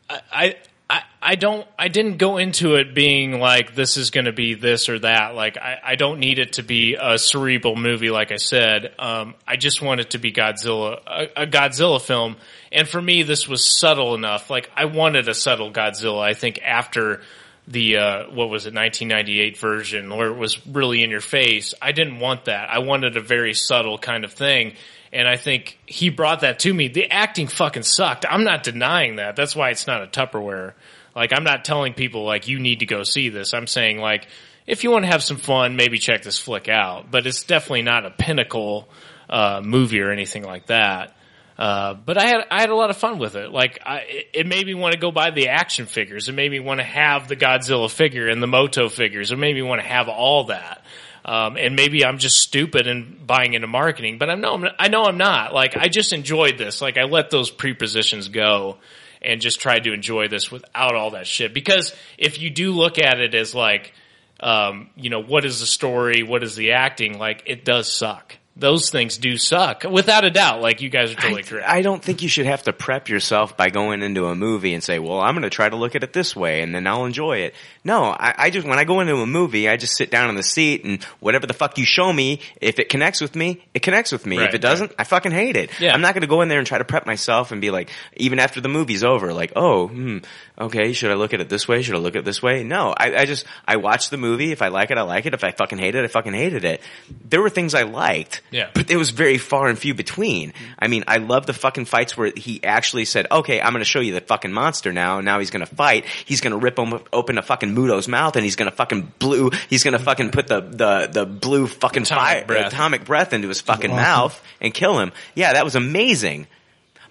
I, 0.10 0.56
I, 0.90 1.04
I, 1.22 1.36
don't, 1.36 1.68
I 1.78 1.88
didn't 1.88 2.18
go 2.18 2.38
into 2.38 2.76
it 2.76 2.96
being 2.96 3.40
like 3.40 3.76
this 3.76 3.96
is 3.96 4.10
going 4.10 4.26
to 4.26 4.32
be 4.32 4.56
this 4.56 4.90
or 4.90 4.98
that. 5.00 5.36
Like, 5.36 5.58
I, 5.58 5.78
I 5.84 5.96
don't 5.96 6.20
need 6.20 6.40
it 6.40 6.54
to 6.54 6.64
be 6.64 6.98
a 7.00 7.20
cerebral 7.20 7.76
movie. 7.76 8.10
Like 8.10 8.32
I 8.32 8.38
said, 8.38 8.94
um, 8.98 9.36
I 9.48 9.56
just 9.56 9.82
want 9.82 10.02
it 10.02 10.12
to 10.12 10.18
be 10.18 10.32
Godzilla, 10.32 11.00
a, 11.06 11.44
a 11.44 11.48
Godzilla 11.48 12.02
film. 12.02 12.38
And 12.72 12.88
for 12.88 13.02
me, 13.02 13.22
this 13.22 13.48
was 13.48 13.80
subtle 13.80 14.16
enough. 14.16 14.50
Like, 14.50 14.72
I 14.76 14.86
wanted 14.86 15.30
a 15.30 15.36
subtle 15.36 15.72
Godzilla. 15.72 16.22
I 16.22 16.34
think 16.34 16.60
after 16.64 17.22
the 17.68 17.98
uh, 17.98 18.24
what 18.32 18.50
was 18.50 18.66
it 18.66 18.74
1998 18.74 19.58
version 19.58 20.10
where 20.16 20.28
it 20.28 20.38
was 20.38 20.66
really 20.66 21.04
in 21.04 21.12
your 21.12 21.22
face 21.22 21.76
i 21.80 21.92
didn't 21.92 22.20
want 22.20 22.46
that 22.46 22.68
i 22.68 22.80
wanted 22.80 23.16
a 23.16 23.22
very 23.22 23.54
subtle 23.54 24.00
kind 24.00 24.26
of 24.26 24.34
thing 24.34 24.74
and 25.14 25.28
i 25.28 25.36
think 25.38 25.78
he 25.86 26.10
brought 26.10 26.42
that 26.42 26.60
to 26.60 26.74
me 26.74 26.88
the 26.88 27.10
acting 27.12 27.48
fucking 27.48 27.84
sucked 27.84 28.26
i'm 28.30 28.44
not 28.44 28.64
denying 28.64 29.16
that 29.18 29.36
that's 29.36 29.56
why 29.56 29.70
it's 29.70 29.88
not 29.88 30.02
a 30.04 30.08
tupperware 30.08 30.74
like 31.16 31.32
i'm 31.34 31.44
not 31.44 31.64
telling 31.66 31.94
people 31.94 32.24
like 32.26 32.48
you 32.48 32.60
need 32.60 32.80
to 32.80 32.86
go 32.86 33.04
see 33.04 33.30
this 33.30 33.54
i'm 33.54 33.68
saying 33.68 33.98
like 34.00 34.28
if 34.68 34.84
you 34.84 34.92
want 34.92 35.04
to 35.04 35.12
have 35.12 35.24
some 35.24 35.38
fun 35.38 35.76
maybe 35.76 35.98
check 35.98 36.22
this 36.24 36.38
flick 36.38 36.70
out 36.70 37.10
but 37.12 37.26
it's 37.28 37.44
definitely 37.44 37.82
not 37.82 38.06
a 38.06 38.12
pinnacle 38.12 38.88
uh, 39.30 39.62
movie 39.64 40.02
or 40.02 40.12
anything 40.12 40.44
like 40.44 40.66
that 40.68 41.16
uh, 41.58 41.94
but 41.94 42.18
I 42.18 42.26
had 42.26 42.46
I 42.50 42.62
had 42.62 42.70
a 42.70 42.76
lot 42.76 42.90
of 42.90 42.96
fun 42.96 43.20
with 43.20 43.36
it. 43.36 43.52
Like 43.52 43.80
I, 43.86 43.98
it- 44.08 44.28
it 44.34 44.48
made 44.48 44.66
me 44.66 44.76
want 44.76 44.94
to 44.94 44.98
go 44.98 45.12
buy 45.12 45.32
the 45.32 45.50
action 45.50 45.88
figures. 45.88 46.30
It 46.30 46.32
made 46.32 46.50
me 46.50 46.62
want 46.62 46.80
to 46.80 46.86
have 46.86 47.28
the 47.28 47.36
Godzilla 47.36 47.92
figure 47.92 48.30
and 48.30 48.42
the 48.42 48.48
Muto 48.48 48.90
figures. 48.90 49.34
It 49.34 49.36
made 49.38 49.56
me 49.56 49.62
want 49.62 49.82
to 49.82 49.86
have 49.88 50.08
all 50.08 50.46
that. 50.46 50.86
Um, 51.26 51.58
and 51.58 51.76
maybe 51.76 52.06
I'm 52.06 52.18
just 52.18 52.38
stupid 52.38 52.88
and 52.88 53.26
buying 53.28 53.54
into 53.54 53.68
marketing, 53.68 54.18
but 54.18 54.30
I'm 54.30 54.42
no, 54.42 54.54
I'm, 54.54 54.66
I 54.80 54.88
know 54.88 55.04
I'm 55.04 55.18
not. 55.18 55.54
Like 55.54 55.76
I 55.78 55.88
just 55.88 56.14
enjoyed 56.14 56.58
this. 56.58 56.82
Like 56.82 56.98
I 56.98 57.04
let 57.04 57.30
those 57.30 57.50
prepositions 57.52 58.30
go 58.30 58.78
and 59.22 59.42
just 59.42 59.60
tried 59.60 59.84
to 59.84 59.94
enjoy 59.94 60.28
this 60.28 60.52
without 60.52 60.96
all 60.96 61.12
that 61.12 61.28
shit. 61.28 61.54
Because 61.54 61.94
if 62.18 62.42
you 62.42 62.50
do 62.50 62.72
look 62.72 63.00
at 63.00 63.20
it 63.20 63.36
as 63.36 63.54
like, 63.54 63.94
um, 64.40 64.90
you 64.96 65.10
know, 65.10 65.22
what 65.22 65.46
is 65.46 65.60
the 65.60 65.66
story? 65.66 66.24
What 66.24 66.44
is 66.44 66.56
the 66.56 66.72
acting? 66.72 67.20
Like 67.20 67.44
it 67.46 67.66
does 67.66 67.92
suck. 67.92 68.38
Those 68.60 68.90
things 68.90 69.18
do 69.18 69.38
suck 69.38 69.84
without 69.84 70.26
a 70.26 70.30
doubt. 70.30 70.62
Like 70.62 70.82
you 70.82 70.90
guys 70.90 71.12
are 71.12 71.16
totally 71.16 71.44
correct. 71.44 71.68
I 71.68 71.82
don't 71.82 72.04
think 72.04 72.22
you 72.22 72.30
should 72.30 72.46
have 72.46 72.64
to 72.64 72.74
prep 72.74 73.10
yourself 73.10 73.56
by 73.56 73.70
going 73.70 74.02
into 74.02 74.26
a 74.28 74.36
movie 74.36 74.74
and 74.74 74.84
say, 74.84 75.00
"Well, 75.00 75.20
I'm 75.20 75.34
going 75.34 75.44
to 75.44 75.50
try 75.50 75.70
to 75.70 75.76
look 75.76 75.96
at 75.96 76.04
it 76.04 76.14
this 76.14 76.36
way, 76.36 76.62
and 76.62 76.76
then 76.76 76.86
I'll 76.86 77.06
enjoy 77.06 77.38
it." 77.38 77.56
No, 77.84 78.04
I, 78.04 78.34
I 78.38 78.50
just 78.50 78.68
when 78.68 78.78
I 78.78 78.84
go 78.84 79.00
into 79.00 79.16
a 79.16 79.26
movie, 79.26 79.70
I 79.70 79.78
just 79.78 79.96
sit 79.96 80.12
down 80.12 80.30
in 80.30 80.36
the 80.36 80.44
seat 80.44 80.84
and 80.84 81.02
whatever 81.20 81.48
the 81.48 81.54
fuck 81.54 81.78
you 81.78 81.86
show 81.86 82.12
me, 82.12 82.42
if 82.60 82.80
it 82.80 82.90
connects 82.90 83.22
with 83.22 83.36
me, 83.36 83.64
it 83.74 83.82
connects 83.82 84.12
with 84.12 84.26
me. 84.26 84.38
Right, 84.38 84.50
if 84.50 84.56
it 84.56 84.62
doesn't, 84.62 84.92
I 85.00 85.06
fucking 85.06 85.32
hate 85.32 85.56
it. 85.56 85.72
Yeah. 85.80 85.94
I'm 85.94 86.02
not 86.02 86.14
going 86.14 86.22
to 86.22 86.28
go 86.28 86.42
in 86.42 86.50
there 86.50 86.60
and 86.60 86.68
try 86.68 86.78
to 86.78 86.86
prep 86.86 87.06
myself 87.06 87.52
and 87.52 87.62
be 87.62 87.72
like, 87.72 87.90
even 88.18 88.40
after 88.40 88.60
the 88.60 88.68
movie's 88.68 89.04
over, 89.04 89.34
like, 89.34 89.54
oh, 89.56 89.88
hmm, 89.88 90.18
okay, 90.60 90.92
should 90.94 91.12
I 91.12 91.16
look 91.16 91.34
at 91.34 91.40
it 91.42 91.50
this 91.50 91.68
way? 91.68 91.82
Should 91.82 91.96
I 91.96 92.00
look 92.00 92.16
at 92.16 92.20
it 92.20 92.26
this 92.26 92.44
way? 92.44 92.64
No, 92.64 92.94
I, 92.96 93.16
I 93.16 93.26
just 93.26 93.46
I 93.66 93.78
watch 93.78 94.10
the 94.10 94.18
movie. 94.18 94.52
If 94.52 94.62
I 94.62 94.68
like 94.68 94.92
it, 94.92 94.98
I 94.98 95.04
like 95.04 95.26
it. 95.26 95.34
If 95.34 95.44
I 95.44 95.52
fucking 95.52 95.78
hate 95.78 95.96
it, 95.96 96.04
I 96.04 96.08
fucking 96.08 96.34
hated 96.34 96.66
it. 96.66 96.82
There 97.30 97.42
were 97.42 97.50
things 97.50 97.74
I 97.74 97.84
liked, 97.84 98.42
Yeah. 98.52 98.70
but 98.74 98.90
it 98.90 98.98
was 98.98 99.12
very 99.12 99.38
far 99.38 99.68
and 99.68 99.78
few 99.78 99.94
between. 99.94 100.52
Mm-hmm. 100.52 100.66
I 100.80 100.88
mean, 100.88 101.04
I 101.08 101.18
love 101.18 101.46
the 101.46 101.54
fucking 101.54 101.86
fights 101.86 102.18
where 102.18 102.32
he 102.36 102.64
actually 102.64 103.06
said, 103.06 103.28
"Okay, 103.32 103.62
I'm 103.62 103.72
going 103.72 103.82
to 103.82 103.86
show 103.86 104.00
you 104.00 104.14
the 104.14 104.22
fucking 104.22 104.52
monster 104.52 104.92
now. 104.92 105.22
Now 105.22 105.40
he's 105.40 105.52
going 105.52 105.66
to 105.66 105.76
fight. 105.76 106.06
He's 106.26 106.42
going 106.42 106.52
to 106.52 106.58
rip 106.58 106.80
open 107.14 107.38
a 107.38 107.42
fucking 107.42 107.74
Muto's 107.74 108.08
mouth, 108.08 108.36
and 108.36 108.44
he's 108.44 108.56
going 108.56 108.70
to 108.70 108.76
fucking 108.76 109.14
blue. 109.20 109.52
He's 109.70 109.84
going 109.84 109.94
to 109.98 110.00
fucking 110.04 110.32
put 110.32 110.48
the 110.48 110.62
the 110.62 111.08
the 111.12 111.26
blue 111.26 111.68
fucking 111.68 112.04
Atomic 112.04 112.24
fire, 112.24 112.46
breath. 112.46 112.74
atomic 112.74 113.06
breath 113.06 113.34
into 113.34 113.48
his 113.48 113.62
fucking 113.62 113.92
awesome. 113.92 114.04
mouth 114.04 114.44
and 114.62 114.74
kill 114.74 115.00
him. 115.00 115.12
Yeah, 115.36 115.54
that 115.54 115.66
was 115.66 115.76
amazing." 115.76 116.48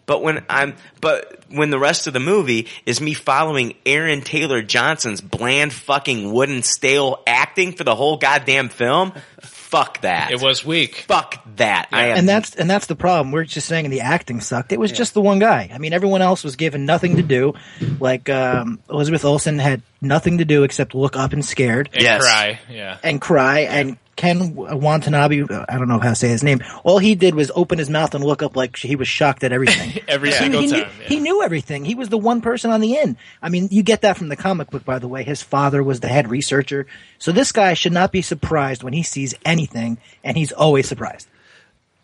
But 0.06 0.22
when 0.22 0.42
I'm, 0.48 0.74
but 1.02 1.44
when 1.50 1.68
the 1.68 1.78
rest 1.78 2.06
of 2.06 2.14
the 2.14 2.18
movie 2.20 2.68
is 2.86 2.98
me 2.98 3.12
following 3.12 3.74
Aaron 3.84 4.22
Taylor 4.22 4.62
Johnson's 4.62 5.20
bland 5.20 5.70
fucking 5.70 6.32
wooden 6.32 6.62
stale 6.62 7.22
acting 7.26 7.72
for 7.74 7.84
the 7.84 7.94
whole 7.94 8.16
goddamn 8.16 8.70
film, 8.70 9.12
fuck 9.68 10.00
that. 10.00 10.30
It 10.30 10.40
was 10.40 10.64
weak. 10.64 11.04
Fuck 11.06 11.36
that. 11.56 11.88
I 11.92 12.06
am, 12.08 12.18
and 12.18 12.28
that's 12.28 12.54
and 12.54 12.68
that's 12.70 12.86
the 12.86 12.96
problem. 12.96 13.32
We're 13.32 13.44
just 13.44 13.68
saying 13.68 13.88
the 13.90 14.00
acting 14.00 14.40
sucked. 14.40 14.72
It 14.72 14.80
was 14.80 14.90
just 14.92 15.14
the 15.14 15.20
one 15.20 15.38
guy. 15.38 15.70
I 15.72 15.78
mean, 15.78 15.92
everyone 15.92 16.22
else 16.22 16.42
was 16.44 16.56
given 16.56 16.86
nothing 16.86 17.16
to 17.16 17.22
do. 17.22 17.54
Like 18.00 18.28
um, 18.28 18.80
Elizabeth 18.90 19.24
Olsen 19.24 19.58
had 19.58 19.82
nothing 20.00 20.38
to 20.38 20.44
do 20.44 20.62
except 20.62 20.94
look 20.94 21.16
up 21.16 21.32
and 21.32 21.44
scared 21.44 21.90
And 21.92 22.02
Yes. 22.02 22.22
cry. 22.22 22.58
Yeah. 22.70 22.98
and 23.02 23.20
cry. 23.20 23.60
And 23.60 23.98
Ken 24.18 24.56
Watanabe, 24.56 25.44
I 25.68 25.78
don't 25.78 25.86
know 25.86 26.00
how 26.00 26.08
to 26.08 26.16
say 26.16 26.28
his 26.28 26.42
name. 26.42 26.60
All 26.82 26.98
he 26.98 27.14
did 27.14 27.36
was 27.36 27.52
open 27.54 27.78
his 27.78 27.88
mouth 27.88 28.16
and 28.16 28.24
look 28.24 28.42
up 28.42 28.56
like 28.56 28.76
he 28.76 28.96
was 28.96 29.06
shocked 29.06 29.44
at 29.44 29.52
everything. 29.52 30.02
Every 30.08 30.30
he, 30.30 30.34
single 30.34 30.60
he 30.60 30.66
time. 30.68 30.80
Knew, 30.80 30.86
yeah. 30.86 31.08
He 31.08 31.20
knew 31.20 31.40
everything. 31.44 31.84
He 31.84 31.94
was 31.94 32.08
the 32.08 32.18
one 32.18 32.40
person 32.40 32.72
on 32.72 32.80
the 32.80 32.98
end. 32.98 33.16
I 33.40 33.48
mean, 33.48 33.68
you 33.70 33.84
get 33.84 34.00
that 34.00 34.16
from 34.16 34.28
the 34.28 34.34
comic 34.34 34.70
book, 34.70 34.84
by 34.84 34.98
the 34.98 35.06
way. 35.06 35.22
His 35.22 35.40
father 35.40 35.84
was 35.84 36.00
the 36.00 36.08
head 36.08 36.28
researcher. 36.28 36.88
So 37.20 37.30
this 37.30 37.52
guy 37.52 37.74
should 37.74 37.92
not 37.92 38.10
be 38.10 38.20
surprised 38.20 38.82
when 38.82 38.92
he 38.92 39.04
sees 39.04 39.36
anything, 39.44 39.98
and 40.24 40.36
he's 40.36 40.50
always 40.50 40.88
surprised. 40.88 41.28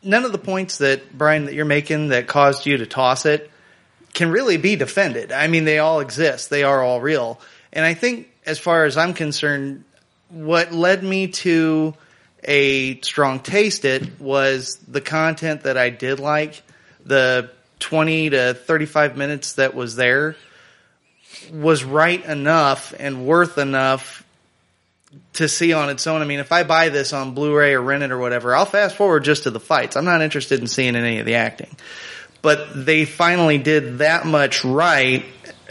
none 0.04 0.24
of 0.24 0.30
the 0.30 0.38
points 0.38 0.78
that 0.78 1.16
Brian 1.18 1.46
that 1.46 1.54
you're 1.54 1.64
making 1.64 2.10
that 2.10 2.28
caused 2.28 2.64
you 2.64 2.76
to 2.76 2.86
toss 2.86 3.26
it 3.26 3.50
can 4.12 4.30
really 4.30 4.56
be 4.56 4.76
defended. 4.76 5.32
I 5.32 5.48
mean, 5.48 5.64
they 5.64 5.80
all 5.80 5.98
exist. 5.98 6.48
They 6.48 6.62
are 6.62 6.80
all 6.80 7.00
real. 7.00 7.40
And 7.72 7.84
I 7.84 7.94
think 7.94 8.30
as 8.46 8.60
far 8.60 8.84
as 8.84 8.96
I'm 8.96 9.14
concerned, 9.14 9.82
what 10.28 10.72
led 10.72 11.02
me 11.02 11.28
to 11.28 11.94
a 12.44 13.00
strong 13.00 13.40
taste 13.40 13.84
it 13.84 14.20
was 14.20 14.76
the 14.88 15.00
content 15.00 15.62
that 15.62 15.76
I 15.76 15.90
did 15.90 16.20
like, 16.20 16.62
the 17.04 17.50
20 17.80 18.30
to 18.30 18.54
35 18.54 19.16
minutes 19.16 19.54
that 19.54 19.74
was 19.74 19.96
there 19.96 20.36
was 21.52 21.84
right 21.84 22.24
enough 22.24 22.94
and 22.98 23.26
worth 23.26 23.58
enough 23.58 24.24
to 25.34 25.48
see 25.48 25.72
on 25.72 25.90
its 25.90 26.06
own. 26.06 26.22
I 26.22 26.24
mean, 26.24 26.40
if 26.40 26.52
I 26.52 26.62
buy 26.62 26.88
this 26.88 27.12
on 27.12 27.34
Blu-ray 27.34 27.74
or 27.74 27.80
rent 27.80 28.02
it 28.02 28.10
or 28.10 28.18
whatever, 28.18 28.54
I'll 28.54 28.64
fast 28.64 28.96
forward 28.96 29.24
just 29.24 29.44
to 29.44 29.50
the 29.50 29.60
fights. 29.60 29.96
I'm 29.96 30.04
not 30.04 30.22
interested 30.22 30.60
in 30.60 30.66
seeing 30.66 30.96
any 30.96 31.18
of 31.18 31.26
the 31.26 31.36
acting. 31.36 31.76
But 32.42 32.84
they 32.84 33.04
finally 33.04 33.58
did 33.58 33.98
that 33.98 34.26
much 34.26 34.64
right 34.64 35.24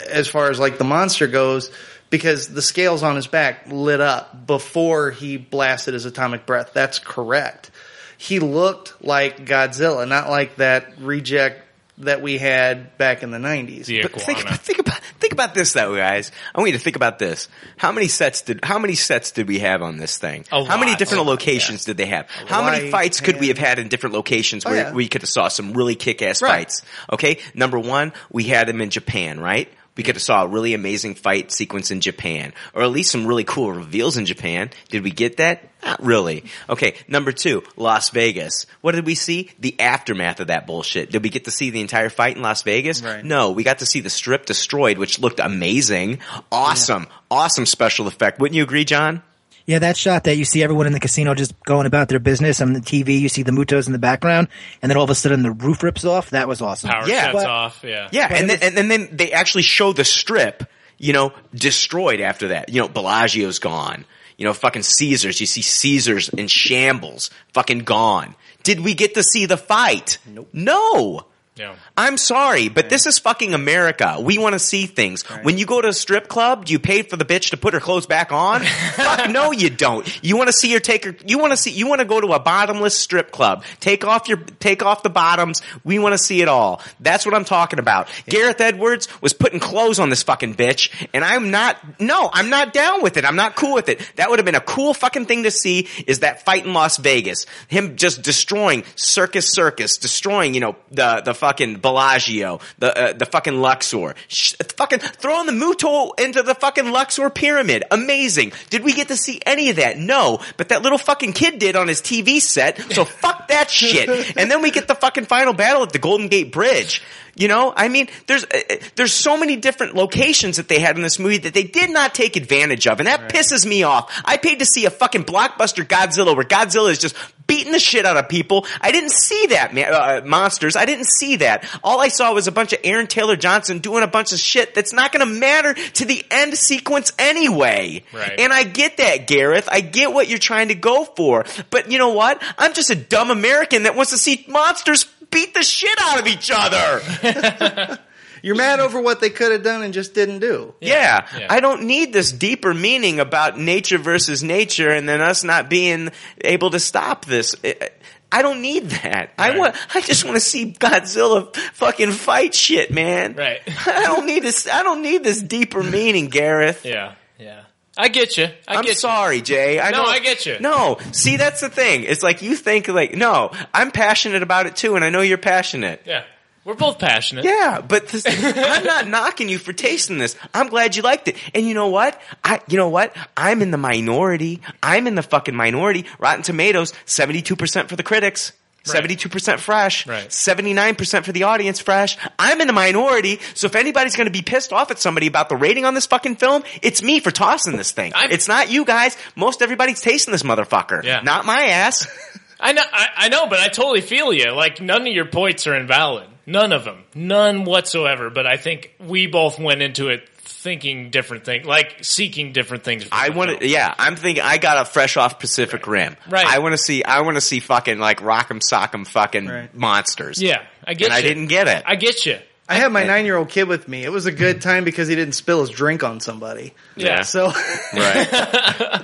as 0.10 0.28
far 0.28 0.50
as 0.50 0.60
like 0.60 0.78
the 0.78 0.84
monster 0.84 1.28
goes 1.28 1.72
because 2.14 2.48
the 2.50 2.62
scales 2.62 3.02
on 3.02 3.16
his 3.16 3.26
back 3.26 3.64
lit 3.72 4.00
up 4.00 4.46
before 4.46 5.10
he 5.10 5.36
blasted 5.38 5.96
his 5.96 6.06
atomic 6.06 6.46
breath. 6.46 6.70
That's 6.74 7.00
correct. 7.00 7.72
He 8.20 8.40
looked 8.40 9.04
like 9.04 9.46
Godzilla, 9.46 10.08
not 10.08 10.30
like 10.30 10.58
that 10.58 10.94
reject 11.00 11.62
that 11.98 12.22
we 12.22 12.38
had 12.38 12.98
back 13.00 13.24
in 13.24 13.32
the 13.32 13.38
90s. 13.40 13.86
The 13.86 14.04
But 14.04 14.22
think, 14.22 14.42
about- 14.42 14.60
think 14.60 14.80
about 14.80 15.00
think 15.20 15.34
about 15.34 15.54
this 15.56 15.74
though, 15.74 15.96
guys. 15.96 16.32
I 16.54 16.60
want 16.60 16.72
you 16.72 16.78
to 16.78 16.84
think 16.84 16.96
about 16.96 17.18
this. 17.20 17.48
How 17.78 17.92
many 17.92 18.08
sets 18.08 18.42
did 18.42 18.60
how 18.64 18.78
many 18.80 18.94
sets 18.96 19.32
did 19.32 19.48
we 19.48 19.60
have 19.60 19.82
on 19.82 19.98
this 19.98 20.18
thing? 20.20 20.46
A 20.52 20.64
how 20.66 20.78
many 20.78 20.96
different 20.96 21.22
Oh, 21.24 21.30
locations 21.30 21.86
did 21.86 21.98
they 21.98 22.06
have? 22.08 22.28
How 22.48 22.64
many 22.64 22.78
Hawaii, 22.78 22.92
fights 22.92 23.22
could 23.22 23.40
we 23.40 23.48
have 23.50 23.58
had 23.58 23.80
in 23.80 23.88
different 23.90 24.14
locations 24.16 24.66
Oh, 24.66 24.70
where 24.70 24.80
yeah. 24.88 24.94
we 24.94 25.08
could 25.08 25.22
have 25.24 25.30
saw 25.30 25.48
some 25.48 25.74
really 25.74 25.96
kick 25.96 26.22
ass 26.22 26.42
Right. 26.42 26.50
fights? 26.52 26.82
Okay, 27.12 27.40
number 27.56 27.80
one, 27.80 28.14
we 28.32 28.44
had 28.46 28.68
them 28.68 28.80
in 28.82 28.90
Japan, 28.90 29.40
right? 29.40 29.72
We 29.96 30.04
could 30.04 30.16
have 30.16 30.24
saw 30.24 30.44
a 30.44 30.48
really 30.48 30.74
amazing 30.74 31.16
fight 31.16 31.52
sequence 31.52 31.92
in 31.92 32.02
Japan, 32.02 32.54
or 32.74 32.82
at 32.82 32.92
least 32.92 33.12
some 33.12 33.28
really 33.28 33.44
cool 33.44 33.72
reveals 33.72 34.18
in 34.18 34.26
Japan. 34.26 34.72
Did 34.90 35.04
we 35.04 35.12
get 35.12 35.38
that? 35.38 35.70
Not 35.84 36.04
really. 36.04 36.46
Okay, 36.70 36.96
number 37.08 37.32
two, 37.32 37.64
Las 37.76 38.10
Vegas. 38.10 38.66
What 38.82 38.94
did 38.94 39.06
we 39.06 39.16
see? 39.16 39.52
The 39.60 39.80
aftermath 39.80 40.40
of 40.40 40.48
that 40.48 40.66
bullshit. 40.66 41.12
Did 41.12 41.24
we 41.24 41.30
get 41.30 41.46
to 41.46 41.52
see 41.52 41.70
the 41.70 41.82
entire 41.82 42.10
fight 42.10 42.38
in 42.38 42.42
Las 42.42 42.64
Vegas? 42.64 43.04
Right. 43.04 43.24
No, 43.24 43.52
we 43.52 43.64
got 43.64 43.80
to 43.80 43.86
see 43.86 44.00
the 44.00 44.10
strip 44.10 44.46
destroyed, 44.46 44.98
which 44.98 45.20
looked 45.20 45.40
amazing. 45.40 46.20
Awesome. 46.52 47.08
Awesome 47.30 47.66
special 47.66 48.08
effect. 48.08 48.40
Wouldn't 48.40 48.56
you 48.56 48.64
agree, 48.64 48.86
John? 48.86 49.22
Yeah, 49.66 49.80
that 49.80 49.96
shot 49.96 50.26
that 50.26 50.36
you 50.36 50.44
see 50.44 50.62
everyone 50.62 50.88
in 50.88 50.94
the 50.94 51.00
casino 51.00 51.34
just 51.36 51.58
going 51.64 51.86
about 51.86 52.10
their 52.10 52.20
business 52.20 52.60
on 52.62 52.74
the 52.74 52.82
TV, 52.82 53.20
you 53.20 53.30
see 53.30 53.44
the 53.44 53.52
Mutos 53.54 53.88
in 53.88 53.94
the 53.94 54.00
background, 54.00 54.50
and 54.82 54.90
then 54.90 54.98
all 54.98 55.06
of 55.06 55.10
a 55.10 55.16
sudden 55.16 55.42
the 55.42 55.52
roof 55.52 55.84
rips 55.84 56.04
off. 56.04 56.32
That 56.32 56.48
was 56.50 56.62
awesome. 56.62 56.90
Power 56.90 57.08
Yeah. 57.08 57.24
shuts 57.32 57.34
But- 57.34 57.46
off. 57.46 57.80
Yeah. 57.84 58.10
Yeah, 58.12 58.28
and 58.34 58.52
it 58.52 58.60
then, 58.60 58.70
and, 58.72 58.80
and 58.80 58.92
then 58.92 59.10
they 59.16 59.32
actually 59.32 59.64
show 59.64 59.94
the 59.94 60.04
strip, 60.04 60.64
you 60.98 61.14
know, 61.14 61.32
destroyed 61.56 62.20
after 62.20 62.50
that. 62.50 62.70
You 62.70 62.82
know, 62.82 62.88
Bellagio's 62.90 63.60
gone. 63.60 64.04
You 64.38 64.46
know, 64.46 64.54
fucking 64.54 64.84
Caesars. 64.84 65.40
You 65.40 65.46
see 65.46 65.62
Caesars 65.62 66.28
in 66.30 66.48
shambles, 66.48 67.30
fucking 67.54 67.80
gone. 67.80 68.36
Did 68.64 68.82
we 68.82 68.94
get 68.96 69.14
to 69.14 69.24
see 69.24 69.46
the 69.46 69.58
fight? 69.58 70.18
Nope. 70.26 70.50
No. 70.52 71.26
Yeah. 71.56 71.76
I'm 71.96 72.18
sorry, 72.18 72.70
but 72.70 72.90
this 72.90 73.06
is 73.06 73.20
fucking 73.20 73.54
America. 73.54 74.18
We 74.20 74.40
want 74.40 74.54
to 74.54 74.60
see 74.60 74.88
things. 74.88 75.22
When 75.44 75.60
you 75.60 75.68
go 75.68 75.82
to 75.82 75.90
a 75.90 75.94
strip 75.94 76.28
club, 76.28 76.66
do 76.66 76.74
you 76.74 76.80
pay 76.80 77.04
for 77.04 77.16
the 77.16 77.26
bitch 77.26 77.52
to 77.52 77.58
put 77.58 77.76
her 77.76 77.80
clothes 77.80 78.08
back 78.08 78.32
on? 78.32 78.62
Fuck 78.96 79.30
no, 79.30 79.52
you 79.52 79.70
don't. 79.70 80.08
You 80.24 80.36
want 80.36 80.48
to 80.48 80.54
see 80.54 80.74
her 80.74 80.80
take 80.80 81.06
her. 81.06 81.16
You 81.28 81.38
want 81.38 81.52
to 81.52 81.58
see. 81.58 81.70
You 81.70 81.88
want 81.88 82.00
to 82.00 82.06
go 82.06 82.20
to 82.20 82.34
a 82.34 82.40
bottomless 82.40 82.98
strip 82.98 83.30
club. 83.30 83.64
Take 83.80 84.04
off 84.04 84.28
your. 84.28 84.38
Take 84.38 84.82
off 84.82 85.04
the 85.04 85.12
bottoms. 85.12 85.62
We 85.84 86.00
want 86.00 86.14
to 86.14 86.18
see 86.18 86.42
it 86.42 86.48
all. 86.48 86.82
That's 87.00 87.24
what 87.24 87.36
I'm 87.36 87.46
talking 87.46 87.78
about. 87.78 88.08
Gareth 88.26 88.60
Edwards 88.60 89.08
was 89.22 89.34
putting 89.34 89.60
clothes 89.60 90.00
on 90.00 90.10
this 90.10 90.24
fucking 90.24 90.56
bitch, 90.56 91.08
and 91.14 91.24
I'm 91.24 91.52
not. 91.52 91.78
No, 92.02 92.32
I'm 92.34 92.50
not 92.50 92.74
down 92.74 93.04
with 93.04 93.18
it. 93.18 93.26
I'm 93.26 93.36
not 93.36 93.56
cool 93.56 93.76
with 93.76 93.90
it. 93.90 94.02
That 94.16 94.32
would 94.32 94.40
have 94.40 94.46
been 94.46 94.56
a 94.56 94.62
cool 94.62 94.96
fucking 94.96 95.28
thing 95.28 95.44
to 95.44 95.52
see. 95.52 95.88
Is 96.08 96.22
that 96.22 96.46
fight 96.46 96.66
in 96.66 96.74
Las 96.74 96.98
Vegas? 96.98 97.46
Him 97.68 97.96
just 97.96 98.24
destroying 98.24 98.84
Circus 98.96 99.52
Circus, 99.52 99.98
destroying 99.98 100.56
you 100.56 100.60
know 100.60 100.76
the 100.90 101.22
the 101.22 101.43
fucking 101.44 101.76
Bellagio, 101.80 102.62
the 102.80 102.98
uh, 102.98 103.12
the 103.12 103.26
fucking 103.26 103.60
Luxor, 103.60 104.16
Sh- 104.30 104.54
fucking 104.78 105.00
throwing 105.00 105.46
the 105.46 105.52
Muto 105.52 106.18
into 106.18 106.42
the 106.42 106.56
fucking 106.56 106.90
Luxor 106.90 107.30
pyramid. 107.30 107.84
Amazing. 107.92 108.54
Did 108.70 108.86
we 108.86 108.94
get 108.94 109.10
to 109.10 109.18
see 109.18 109.42
any 109.46 109.70
of 109.70 109.76
that? 109.76 109.98
No, 109.98 110.40
but 110.56 110.70
that 110.70 110.84
little 110.84 110.98
fucking 110.98 111.34
kid 111.34 111.60
did 111.60 111.76
on 111.76 111.90
his 111.90 112.02
TV 112.02 112.40
set. 112.40 112.80
So 112.94 113.04
fuck 113.04 113.50
that 113.50 113.70
shit. 113.70 114.10
And 114.38 114.50
then 114.50 114.62
we 114.62 114.72
get 114.72 114.88
the 114.88 114.96
fucking 114.96 115.26
final 115.26 115.54
battle 115.54 115.84
at 115.84 115.92
the 115.92 116.00
Golden 116.00 116.28
Gate 116.30 116.52
Bridge. 116.52 117.02
You 117.36 117.48
know, 117.48 117.74
I 117.76 117.88
mean, 117.88 118.10
there's 118.28 118.44
uh, 118.44 118.60
uh, 118.70 118.76
there's 118.96 119.12
so 119.12 119.38
many 119.38 119.56
different 119.56 119.96
locations 119.96 120.58
that 120.58 120.68
they 120.68 120.80
had 120.80 120.98
in 120.98 121.02
this 121.02 121.18
movie 121.18 121.40
that 121.40 121.54
they 121.56 121.64
did 121.64 121.90
not 121.90 122.14
take 122.14 122.36
advantage 122.36 122.86
of, 122.86 123.00
and 123.00 123.08
that 123.08 123.30
pisses 123.30 123.66
me 123.66 123.82
off. 123.82 124.22
I 124.24 124.38
paid 124.38 124.60
to 124.60 124.66
see 124.66 124.86
a 124.86 124.92
fucking 124.92 125.24
blockbuster 125.24 125.84
Godzilla 125.84 126.36
where 126.36 126.46
Godzilla 126.46 126.92
is 126.92 127.00
just 127.00 127.16
beating 127.48 127.72
the 127.72 127.80
shit 127.80 128.06
out 128.06 128.18
of 128.18 128.30
people. 128.30 128.68
I 128.82 128.92
didn't 128.92 129.12
see 129.12 129.48
that, 129.48 129.74
man, 129.74 129.94
uh, 129.94 130.22
monsters. 130.26 130.76
I 130.76 130.86
didn't 130.86 131.08
see 131.08 131.38
that. 131.38 131.68
All 131.84 132.00
I 132.00 132.08
saw 132.08 132.34
was 132.34 132.48
a 132.48 132.52
bunch 132.52 132.74
of 132.74 132.80
Aaron 132.84 133.08
Taylor 133.08 133.36
Johnson 133.36 133.80
doing 133.80 134.04
a 134.04 134.08
bunch 134.08 134.32
of 134.32 134.40
shit 134.40 134.76
that's 134.76 134.94
not 134.94 135.12
going 135.12 135.28
to 135.28 135.40
matter 135.40 135.74
to 135.74 136.06
the 136.06 136.24
end 136.30 136.56
sequence 136.56 137.12
anyway. 137.18 138.04
Right. 138.14 138.40
And 138.40 138.54
I 138.54 138.64
get 138.64 138.98
that, 138.98 139.28
Gareth. 139.28 139.68
I 139.72 139.82
get 139.82 140.14
what 140.14 140.30
you're 140.30 140.38
trying 140.38 140.68
to 140.68 140.76
go 140.76 141.04
for, 141.04 141.46
but 141.70 141.92
you 141.92 141.98
know 141.98 142.10
what? 142.14 142.42
I'm 142.58 142.74
just 142.74 142.90
a 142.90 142.96
dumb 142.96 143.32
American 143.32 143.84
that 143.84 143.96
wants 143.96 144.12
to 144.12 144.18
see 144.18 144.46
monsters 144.48 145.06
beat 145.34 145.54
the 145.54 145.64
shit 145.64 145.98
out 146.00 146.20
of 146.20 146.28
each 146.28 146.52
other. 146.54 147.02
You're 148.44 148.56
mad 148.56 148.82
over 148.82 149.02
what 149.02 149.22
they 149.22 149.30
could 149.30 149.54
have 149.54 149.64
done 149.64 149.84
and 149.84 149.94
just 149.94 150.14
didn't 150.14 150.40
do. 150.40 150.74
Yeah. 150.82 151.26
Yeah. 151.38 151.48
I 151.50 151.62
don't 151.62 151.84
need 151.84 152.12
this 152.12 152.32
deeper 152.32 152.74
meaning 152.74 153.22
about 153.22 153.58
nature 153.58 153.98
versus 153.98 154.44
nature 154.44 154.90
and 154.90 155.08
then 155.08 155.22
us 155.22 155.46
not 155.46 155.70
being 155.70 156.10
able 156.42 156.70
to 156.72 156.80
stop 156.80 157.26
this. 157.26 157.56
I- 157.64 157.90
I 158.36 158.42
don't 158.42 158.64
need 158.64 158.90
that. 158.90 159.30
I 159.38 159.56
want, 159.60 159.76
I 159.96 160.02
just 160.02 160.26
want 160.26 160.38
to 160.38 160.40
see 160.42 160.74
Godzilla 160.74 161.56
fucking 161.56 162.10
fight 162.14 162.56
shit, 162.56 162.90
man. 162.90 163.36
Right. 163.36 163.62
I 163.86 164.02
don't 164.06 164.26
need 164.26 164.42
this, 164.42 164.68
I 164.68 164.82
don't 164.82 165.04
need 165.04 165.24
this 165.24 165.40
deeper 165.40 165.84
meaning, 165.84 166.30
Gareth. 166.30 166.84
Yeah. 166.84 167.14
Yeah. 167.38 167.62
I 167.96 168.08
get 168.08 168.36
you. 168.40 168.46
I 168.68 168.78
I'm 168.78 168.84
get 168.86 168.98
sorry, 168.98 169.42
Jay. 169.44 169.80
I 169.80 169.92
No, 169.92 169.98
don't- 169.98 170.08
I 170.16 170.18
get 170.18 170.48
you. 170.48 170.58
No, 170.60 170.98
see, 171.12 171.38
that's 171.38 171.62
the 171.62 171.70
thing. 171.70 172.06
It's 172.06 172.24
like 172.24 172.42
you 172.42 172.56
think 172.56 172.88
like, 172.88 173.14
no, 173.14 173.52
I'm 173.72 173.92
passionate 173.92 174.42
about 174.42 174.66
it 174.66 174.76
too, 174.76 174.96
and 174.96 175.06
I 175.06 175.12
know 175.12 175.22
you're 175.22 175.38
passionate. 175.38 176.02
Yeah. 176.04 176.24
We're 176.66 176.76
both 176.76 176.98
passionate. 177.00 177.44
Yeah, 177.46 177.82
but 177.82 178.08
this, 178.08 178.24
I'm 178.28 178.86
not 178.86 179.08
knocking 179.08 179.50
you 179.50 179.58
for 179.58 179.74
tasting 179.74 180.18
this. 180.18 180.38
I'm 180.54 180.68
glad 180.70 180.96
you 180.96 181.02
liked 181.02 181.28
it. 181.28 181.36
And 181.54 181.68
you 181.68 181.74
know 181.74 181.90
what? 181.90 182.20
I, 182.44 182.62
you 182.68 182.78
know 182.78 182.90
what? 182.90 183.16
I'm 183.36 183.62
in 183.62 183.72
the 183.72 183.78
minority. 183.78 184.62
I'm 184.82 185.06
in 185.08 185.16
the 185.16 185.24
fucking 185.24 185.56
minority. 185.56 186.06
Rotten 186.20 186.44
Tomatoes, 186.44 186.94
72% 187.06 187.90
for 187.90 187.96
the 187.98 188.04
critics. 188.04 188.54
Right. 188.88 189.04
72% 189.04 189.60
fresh. 189.60 190.06
Right. 190.08 190.28
79% 190.28 191.24
for 191.24 191.32
the 191.32 191.44
audience 191.44 191.80
fresh. 191.80 192.18
I'm 192.38 192.60
in 192.60 192.68
the 192.68 192.74
minority. 192.74 193.40
So 193.56 193.68
if 193.68 193.76
anybody's 193.76 194.16
going 194.18 194.28
to 194.28 194.32
be 194.32 194.42
pissed 194.42 194.74
off 194.74 194.92
at 194.92 195.00
somebody 195.00 195.28
about 195.28 195.48
the 195.50 195.56
rating 195.56 195.86
on 195.86 195.94
this 195.94 196.06
fucking 196.06 196.36
film, 196.36 196.64
it's 196.82 197.02
me 197.02 197.20
for 197.22 197.32
tossing 197.32 197.78
this 197.78 197.92
thing. 197.92 198.14
I'm- 198.14 198.32
it's 198.32 198.48
not 198.50 198.70
you 198.70 198.84
guys. 198.86 199.16
Most 199.38 199.62
everybody's 199.62 200.02
tasting 200.02 200.32
this 200.34 200.44
motherfucker. 200.44 201.04
Yeah. 201.04 201.22
Not 201.22 201.46
my 201.46 201.62
ass. 201.68 202.08
I 202.60 202.72
know, 202.74 202.84
I, 202.92 203.08
I 203.18 203.30
know, 203.30 203.48
but 203.48 203.60
I 203.60 203.68
totally 203.68 204.02
feel 204.02 204.32
you. 204.34 204.52
Like 204.52 204.80
none 204.82 205.02
of 205.02 205.08
your 205.14 205.26
points 205.26 205.66
are 205.68 205.76
invalid. 205.76 206.28
None 206.46 206.72
of 206.74 206.84
them. 206.84 207.04
None 207.16 207.64
whatsoever. 207.66 208.30
But 208.30 208.46
I 208.48 208.58
think 208.58 208.94
we 209.00 209.28
both 209.28 209.58
went 209.60 209.82
into 209.82 210.10
it 210.10 210.28
thinking 210.46 211.10
different 211.10 211.46
things, 211.46 211.66
like 211.66 212.04
seeking 212.04 212.52
different 212.54 212.84
things. 212.84 213.08
I 213.12 213.30
want 213.30 213.60
to, 213.62 213.68
yeah. 213.68 213.94
I'm 213.98 214.16
thinking 214.16 214.44
I 214.44 214.58
got 214.58 214.78
a 214.78 214.86
fresh 214.86 215.16
off 215.18 215.40
Pacific 215.40 215.88
Rim. 215.88 216.16
Right. 216.30 216.46
I 216.46 216.60
want 216.60 216.74
to 216.74 216.78
see. 216.78 217.04
I 217.04 217.22
want 217.22 217.36
to 217.36 217.42
see 217.42 217.60
fucking 217.60 217.98
like 218.00 218.20
Rock'em 218.22 218.60
Sock'em 218.62 219.08
fucking 219.08 219.48
Right. 219.48 219.74
monsters. 219.76 220.42
Yeah, 220.42 220.64
I 220.86 220.94
get 220.96 221.06
and 221.06 221.14
I 221.14 221.22
didn't 221.22 221.48
get 221.48 221.68
it. 221.68 221.84
I 221.86 221.96
get 221.96 222.26
you. 222.26 222.40
I 222.68 222.76
had 222.76 222.92
my 222.94 223.04
nine 223.04 223.26
year 223.26 223.36
old 223.38 223.50
kid 223.50 223.68
with 223.68 223.88
me. 223.90 224.04
It 224.04 224.12
was 224.12 224.26
a 224.26 224.32
good 224.32 224.62
time 224.62 224.84
because 224.86 225.08
he 225.10 225.16
didn't 225.16 225.34
spill 225.36 225.60
his 225.62 225.70
drink 225.70 226.04
on 226.04 226.20
somebody. 226.22 226.74
Yeah. 226.96 227.22
So 227.24 227.48
right. 227.94 229.04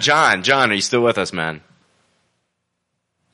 John, 0.00 0.42
John, 0.44 0.70
are 0.70 0.74
you 0.74 0.80
still 0.80 1.02
with 1.02 1.18
us, 1.18 1.32
man? 1.32 1.60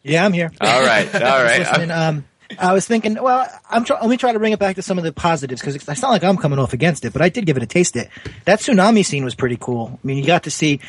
Yeah, 0.02 0.24
I'm 0.24 0.32
here. 0.32 0.50
All 0.60 0.82
right, 0.82 1.14
all 1.14 1.20
right. 1.42 1.58
Listening. 1.60 1.90
Um, 1.90 2.24
I 2.58 2.72
was 2.72 2.86
thinking, 2.86 3.14
well, 3.22 3.46
I'm 3.68 3.84
try- 3.84 4.00
let 4.00 4.10
me 4.10 4.16
try 4.16 4.32
to 4.32 4.38
bring 4.38 4.52
it 4.52 4.58
back 4.58 4.76
to 4.76 4.82
some 4.82 4.98
of 4.98 5.04
the 5.04 5.12
positives 5.12 5.60
because 5.60 5.76
it's 5.76 6.02
not 6.02 6.10
like 6.10 6.24
I'm 6.24 6.36
coming 6.36 6.58
off 6.58 6.72
against 6.72 7.04
it, 7.04 7.12
but 7.12 7.22
I 7.22 7.28
did 7.28 7.46
give 7.46 7.56
it 7.56 7.62
a 7.62 7.66
taste. 7.66 7.96
It 7.96 8.10
that 8.44 8.60
tsunami 8.60 9.04
scene 9.04 9.24
was 9.24 9.34
pretty 9.34 9.56
cool. 9.58 9.98
I 10.02 10.06
mean, 10.06 10.18
you 10.18 10.26
got 10.26 10.44
to 10.44 10.50
see 10.50 10.80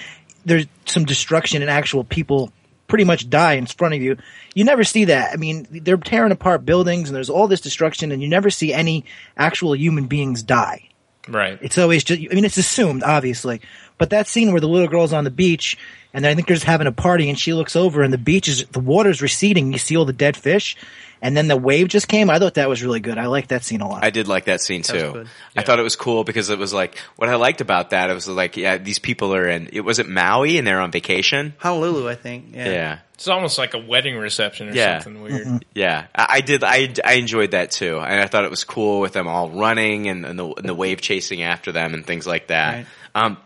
there's 0.46 0.66
some 0.86 1.06
destruction 1.06 1.62
and 1.62 1.70
actual 1.70 2.04
people 2.04 2.52
pretty 2.88 3.04
much 3.04 3.30
die 3.30 3.54
in 3.54 3.66
front 3.66 3.94
of 3.94 4.02
you. 4.02 4.18
You 4.54 4.66
never 4.66 4.84
see 4.84 5.06
that. 5.06 5.32
I 5.34 5.38
mean, 5.38 5.68
they're 5.72 5.98
tearing 5.98 6.32
apart 6.32 6.66
buildings 6.66 7.10
and 7.10 7.16
there's 7.16 7.30
all 7.30 7.48
this 7.48 7.62
destruction, 7.62 8.12
and 8.12 8.22
you 8.22 8.28
never 8.28 8.50
see 8.50 8.74
any 8.74 9.06
actual 9.38 9.76
human 9.76 10.08
beings 10.08 10.44
die. 10.44 10.90
Right. 11.28 11.60
It's 11.62 11.78
always 11.78 12.04
just, 12.04 12.20
I 12.20 12.34
mean, 12.34 12.46
it's 12.46 12.58
assumed, 12.58 13.04
obviously. 13.04 13.62
But 13.98 14.10
that 14.10 14.28
scene 14.28 14.52
where 14.52 14.62
the 14.62 14.68
little 14.68 14.88
girl's 14.88 15.14
on 15.14 15.24
the 15.24 15.32
beach 15.32 15.78
and 16.14 16.26
I 16.26 16.34
think 16.34 16.48
they're 16.48 16.56
just 16.56 16.66
having 16.66 16.88
a 16.88 16.92
party 16.92 17.30
and 17.30 17.38
she 17.38 17.54
looks 17.54 17.76
over 17.76 18.02
and 18.02 18.12
the 18.12 18.18
beach 18.18 18.48
is, 18.48 18.66
the 18.66 18.80
water's 18.80 19.22
receding. 19.22 19.72
You 19.72 19.80
see 19.80 19.96
all 19.96 20.06
the 20.06 20.14
dead 20.14 20.36
fish 20.36 20.76
and 21.22 21.38
then 21.38 21.48
the 21.48 21.58
wave 21.58 21.88
just 21.88 22.08
came. 22.08 22.30
I 22.30 22.40
thought 22.40 22.56
that 22.56 22.68
was 22.70 22.84
really 22.84 23.00
good. 23.00 23.18
I 23.18 23.28
liked 23.28 23.50
that 23.50 23.64
scene 23.64 23.82
a 23.82 23.88
lot. 23.88 24.04
I 24.04 24.10
did 24.10 24.28
like 24.28 24.46
that 24.46 24.62
scene 24.62 24.80
was 24.82 24.88
too. 24.88 25.12
good. 25.14 25.28
I 25.56 25.62
thought 25.64 25.80
it 25.80 25.84
was 25.84 25.96
cool 25.96 26.24
because 26.24 26.50
it 26.50 26.58
was 26.58 26.74
like 26.74 26.98
what 27.16 27.30
I 27.30 27.36
liked 27.36 27.62
about 27.62 27.92
that. 27.92 28.10
It 28.10 28.14
was 28.14 28.28
like, 28.28 28.58
yeah, 28.58 28.78
these 28.78 29.00
people 29.00 29.34
are 29.36 29.48
in. 29.48 29.70
It 29.74 29.82
was 29.82 30.00
it 30.00 30.08
Maui 30.10 30.58
and 30.58 30.66
they're 30.66 30.82
on 30.82 30.92
vacation. 30.92 31.54
Honolulu, 31.60 32.10
I 32.10 32.16
think. 32.16 32.54
Yeah. 32.54 32.70
Yeah. 32.70 33.00
It's 33.14 33.28
almost 33.28 33.60
like 33.60 33.76
a 33.76 33.78
wedding 33.78 34.18
reception 34.18 34.70
or 34.70 34.74
Yeah. 34.74 35.00
something 35.00 35.22
weird. 35.22 35.46
Mm-hmm. 35.46 35.58
Yeah, 35.76 36.08
I, 36.16 36.26
I 36.30 36.42
did. 36.42 36.64
I, 36.64 36.92
I 37.06 37.14
enjoyed 37.14 37.52
that 37.52 37.70
too, 37.70 38.00
and 38.00 38.20
I 38.20 38.26
thought 38.26 38.46
it 38.46 38.50
was 38.50 38.64
cool 38.64 39.00
with 39.00 39.14
them 39.14 39.28
all 39.28 39.52
running 39.52 40.08
and, 40.08 40.26
and 40.26 40.40
the 40.40 40.48
and 40.48 40.68
the 40.68 40.74
wave 40.74 41.02
chasing 41.02 41.44
after 41.44 41.72
them 41.72 41.94
and 41.94 42.04
things 42.04 42.26
like 42.26 42.48
that. 42.48 42.74
Right. 42.74 42.86
Um, 43.14 43.38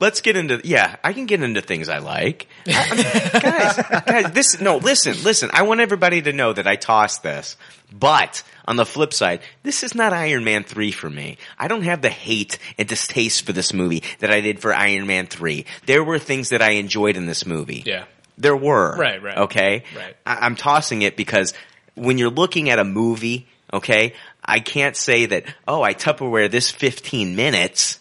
let's 0.00 0.20
get 0.20 0.36
into 0.36 0.60
yeah. 0.64 0.96
I 1.04 1.12
can 1.12 1.26
get 1.26 1.42
into 1.42 1.60
things 1.60 1.88
I 1.88 1.98
like, 1.98 2.48
I- 2.66 3.30
guys. 3.40 4.02
Guys, 4.04 4.32
this 4.32 4.60
no. 4.60 4.78
Listen, 4.78 5.22
listen. 5.22 5.50
I 5.52 5.62
want 5.62 5.80
everybody 5.80 6.22
to 6.22 6.32
know 6.32 6.52
that 6.52 6.66
I 6.66 6.76
tossed 6.76 7.22
this, 7.22 7.56
but 7.92 8.42
on 8.66 8.76
the 8.76 8.86
flip 8.86 9.12
side, 9.12 9.40
this 9.62 9.82
is 9.82 9.94
not 9.94 10.12
Iron 10.12 10.44
Man 10.44 10.64
three 10.64 10.90
for 10.90 11.08
me. 11.08 11.38
I 11.58 11.68
don't 11.68 11.82
have 11.82 12.02
the 12.02 12.08
hate 12.08 12.58
and 12.78 12.88
distaste 12.88 13.46
for 13.46 13.52
this 13.52 13.72
movie 13.72 14.02
that 14.20 14.30
I 14.30 14.40
did 14.40 14.60
for 14.60 14.74
Iron 14.74 15.06
Man 15.06 15.26
three. 15.26 15.66
There 15.86 16.02
were 16.02 16.18
things 16.18 16.48
that 16.48 16.62
I 16.62 16.70
enjoyed 16.72 17.16
in 17.16 17.26
this 17.26 17.46
movie. 17.46 17.82
Yeah. 17.86 18.04
There 18.38 18.56
were. 18.56 18.96
Right, 18.96 19.22
right. 19.22 19.36
Okay? 19.36 19.84
Right. 19.96 20.16
I- 20.26 20.46
I'm 20.46 20.56
tossing 20.56 21.02
it 21.02 21.16
because 21.16 21.52
when 21.94 22.16
you're 22.18 22.30
looking 22.30 22.70
at 22.70 22.78
a 22.78 22.84
movie, 22.84 23.46
okay, 23.72 24.14
I 24.42 24.60
can't 24.60 24.96
say 24.96 25.26
that, 25.26 25.44
oh, 25.68 25.82
I 25.82 25.92
Tupperware 25.94 26.50
this 26.50 26.70
15 26.70 27.36
minutes, 27.36 27.98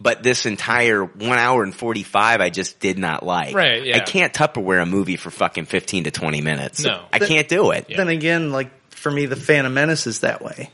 but 0.00 0.22
this 0.22 0.46
entire 0.46 1.04
one 1.04 1.38
hour 1.38 1.62
and 1.62 1.74
45 1.74 2.40
I 2.40 2.50
just 2.50 2.80
did 2.80 2.98
not 2.98 3.24
like. 3.24 3.54
Right, 3.54 3.84
yeah. 3.84 3.96
I 3.96 4.00
can't 4.00 4.32
Tupperware 4.32 4.82
a 4.82 4.86
movie 4.86 5.16
for 5.16 5.30
fucking 5.30 5.66
15 5.66 6.04
to 6.04 6.10
20 6.10 6.40
minutes. 6.40 6.84
No. 6.84 7.04
I 7.12 7.18
can't 7.18 7.48
do 7.48 7.70
it. 7.72 7.86
Then 7.88 8.08
again, 8.08 8.52
like 8.52 8.70
for 8.90 9.10
me, 9.10 9.26
the 9.26 9.36
Phantom 9.36 9.72
Menace 9.72 10.06
is 10.06 10.20
that 10.20 10.42
way. 10.42 10.70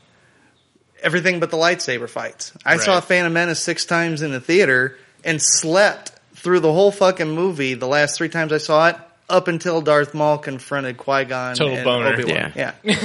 Everything 1.01 1.39
but 1.39 1.51
the 1.51 1.57
lightsaber 1.57 2.09
fights. 2.09 2.53
I 2.65 2.77
saw 2.77 2.99
Phantom 2.99 3.31
Menace 3.31 3.59
six 3.59 3.85
times 3.85 4.21
in 4.21 4.31
the 4.31 4.39
theater 4.39 4.97
and 5.23 5.41
slept 5.41 6.11
through 6.33 6.61
the 6.61 6.71
whole 6.71 6.91
fucking 6.91 7.29
movie. 7.29 7.73
The 7.73 7.87
last 7.87 8.17
three 8.17 8.29
times 8.29 8.51
I 8.51 8.57
saw 8.57 8.89
it, 8.89 8.95
up 9.29 9.47
until 9.47 9.81
Darth 9.81 10.13
Maul 10.13 10.37
confronted 10.37 10.97
Qui 10.97 11.25
Gon 11.25 11.55
Total 11.55 11.75
and 11.75 11.83
boner. 11.83 12.13
Obi 12.13 12.23
Wan. 12.25 12.35
Yeah. 12.35 12.51
Yeah, 12.55 12.71
and 12.83 12.97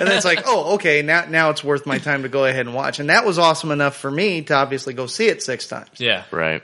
then 0.00 0.12
it's 0.12 0.24
like, 0.24 0.42
oh, 0.46 0.74
okay, 0.74 1.02
now 1.02 1.24
now 1.28 1.50
it's 1.50 1.64
worth 1.64 1.84
my 1.86 1.98
time 1.98 2.22
to 2.22 2.28
go 2.28 2.44
ahead 2.44 2.66
and 2.66 2.74
watch. 2.74 3.00
And 3.00 3.10
that 3.10 3.24
was 3.24 3.38
awesome 3.38 3.70
enough 3.72 3.96
for 3.96 4.10
me 4.10 4.42
to 4.42 4.54
obviously 4.54 4.94
go 4.94 5.06
see 5.06 5.26
it 5.26 5.42
six 5.42 5.66
times. 5.66 5.88
Yeah. 5.98 6.24
Right. 6.30 6.62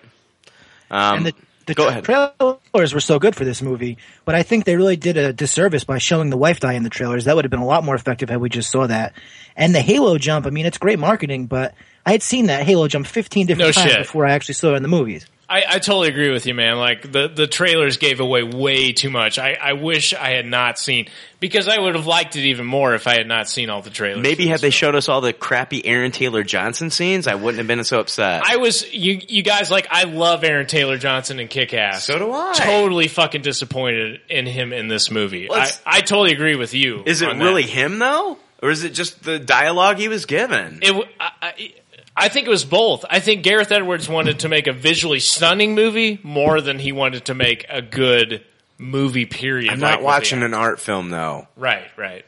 Um, 0.90 1.18
and 1.18 1.26
the, 1.26 1.34
the 1.66 1.74
Go 1.74 1.86
ahead. 1.88 2.04
trailers 2.04 2.94
were 2.94 3.00
so 3.00 3.18
good 3.20 3.36
for 3.36 3.44
this 3.44 3.62
movie, 3.62 3.98
but 4.24 4.34
I 4.34 4.42
think 4.42 4.64
they 4.64 4.76
really 4.76 4.96
did 4.96 5.16
a 5.16 5.32
disservice 5.32 5.84
by 5.84 5.98
showing 5.98 6.30
the 6.30 6.36
wife 6.36 6.58
die 6.60 6.72
in 6.72 6.82
the 6.82 6.90
trailers. 6.90 7.26
That 7.26 7.36
would 7.36 7.44
have 7.44 7.50
been 7.50 7.60
a 7.60 7.66
lot 7.66 7.84
more 7.84 7.94
effective 7.94 8.28
had 8.28 8.40
we 8.40 8.48
just 8.48 8.70
saw 8.70 8.86
that. 8.88 9.12
And 9.56 9.72
the 9.74 9.80
Halo 9.80 10.18
jump, 10.18 10.46
I 10.46 10.50
mean, 10.50 10.66
it's 10.66 10.78
great 10.78 10.98
marketing, 10.98 11.46
but 11.46 11.74
I 12.04 12.12
had 12.12 12.22
seen 12.22 12.46
that 12.46 12.64
Halo 12.64 12.88
jump 12.88 13.06
15 13.06 13.46
different 13.46 13.68
No 13.68 13.72
times 13.72 13.92
shit. 13.92 14.00
before 14.00 14.26
I 14.26 14.32
actually 14.32 14.54
saw 14.54 14.72
it 14.72 14.76
in 14.78 14.82
the 14.82 14.88
movies. 14.88 15.26
I, 15.50 15.64
I 15.68 15.78
totally 15.80 16.08
agree 16.08 16.30
with 16.30 16.46
you, 16.46 16.54
man. 16.54 16.76
Like 16.78 17.10
the, 17.10 17.26
the 17.26 17.48
trailers 17.48 17.96
gave 17.96 18.20
away 18.20 18.44
way 18.44 18.92
too 18.92 19.10
much. 19.10 19.36
I, 19.38 19.54
I 19.60 19.72
wish 19.72 20.14
I 20.14 20.30
had 20.30 20.46
not 20.46 20.78
seen 20.78 21.08
because 21.40 21.66
I 21.66 21.80
would 21.80 21.96
have 21.96 22.06
liked 22.06 22.36
it 22.36 22.44
even 22.44 22.66
more 22.66 22.94
if 22.94 23.08
I 23.08 23.14
had 23.14 23.26
not 23.26 23.48
seen 23.48 23.68
all 23.68 23.82
the 23.82 23.90
trailers. 23.90 24.22
Maybe 24.22 24.46
had 24.46 24.60
they 24.60 24.70
film. 24.70 24.92
showed 24.92 24.94
us 24.94 25.08
all 25.08 25.20
the 25.20 25.32
crappy 25.32 25.84
Aaron 25.84 26.12
Taylor 26.12 26.44
Johnson 26.44 26.90
scenes, 26.90 27.26
I 27.26 27.34
wouldn't 27.34 27.58
have 27.58 27.66
been 27.66 27.82
so 27.82 27.98
upset. 27.98 28.42
I 28.46 28.58
was 28.58 28.92
you 28.94 29.20
you 29.28 29.42
guys 29.42 29.72
like 29.72 29.88
I 29.90 30.04
love 30.04 30.44
Aaron 30.44 30.68
Taylor 30.68 30.98
Johnson 30.98 31.40
and 31.40 31.50
Kick 31.50 31.74
Ass. 31.74 32.04
So 32.04 32.16
do 32.16 32.32
I. 32.32 32.52
Totally 32.54 33.08
fucking 33.08 33.42
disappointed 33.42 34.20
in 34.28 34.46
him 34.46 34.72
in 34.72 34.86
this 34.86 35.10
movie. 35.10 35.48
Well, 35.50 35.60
I, 35.60 35.98
I 35.98 36.00
totally 36.00 36.32
agree 36.32 36.54
with 36.54 36.74
you. 36.74 37.02
is 37.04 37.22
it 37.22 37.28
on 37.28 37.38
that. 37.38 37.44
really 37.44 37.64
him 37.64 37.98
though, 37.98 38.38
or 38.62 38.70
is 38.70 38.84
it 38.84 38.90
just 38.90 39.24
the 39.24 39.40
dialogue 39.40 39.96
he 39.98 40.06
was 40.06 40.26
given? 40.26 40.78
It, 40.82 40.86
w- 40.88 41.08
I, 41.18 41.72
I- 42.16 42.26
I 42.26 42.28
think 42.28 42.46
it 42.46 42.50
was 42.50 42.64
both. 42.64 43.04
I 43.08 43.20
think 43.20 43.42
Gareth 43.42 43.72
Edwards 43.72 44.08
wanted 44.08 44.40
to 44.40 44.48
make 44.48 44.66
a 44.66 44.72
visually 44.72 45.20
stunning 45.20 45.74
movie 45.74 46.18
more 46.22 46.60
than 46.60 46.78
he 46.78 46.92
wanted 46.92 47.26
to 47.26 47.34
make 47.34 47.66
a 47.68 47.80
good 47.82 48.42
movie. 48.78 49.26
Period. 49.26 49.70
I'm 49.70 49.80
not 49.80 49.98
with 50.00 50.04
watching 50.06 50.42
an 50.42 50.52
art 50.54 50.80
film 50.80 51.10
though. 51.10 51.46
Right, 51.56 51.86
right. 51.96 52.24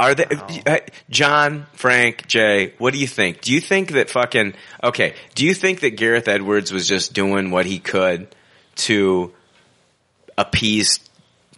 Are 0.00 0.14
they, 0.16 0.24
uh, 0.66 0.78
John, 1.10 1.66
Frank, 1.74 2.26
Jay? 2.26 2.72
What 2.78 2.92
do 2.92 2.98
you 2.98 3.06
think? 3.06 3.40
Do 3.40 3.52
you 3.52 3.60
think 3.60 3.92
that 3.92 4.10
fucking 4.10 4.54
okay? 4.82 5.14
Do 5.36 5.44
you 5.46 5.54
think 5.54 5.80
that 5.80 5.90
Gareth 5.90 6.26
Edwards 6.26 6.72
was 6.72 6.88
just 6.88 7.12
doing 7.12 7.50
what 7.52 7.66
he 7.66 7.78
could 7.78 8.26
to 8.76 9.32
appease 10.36 10.98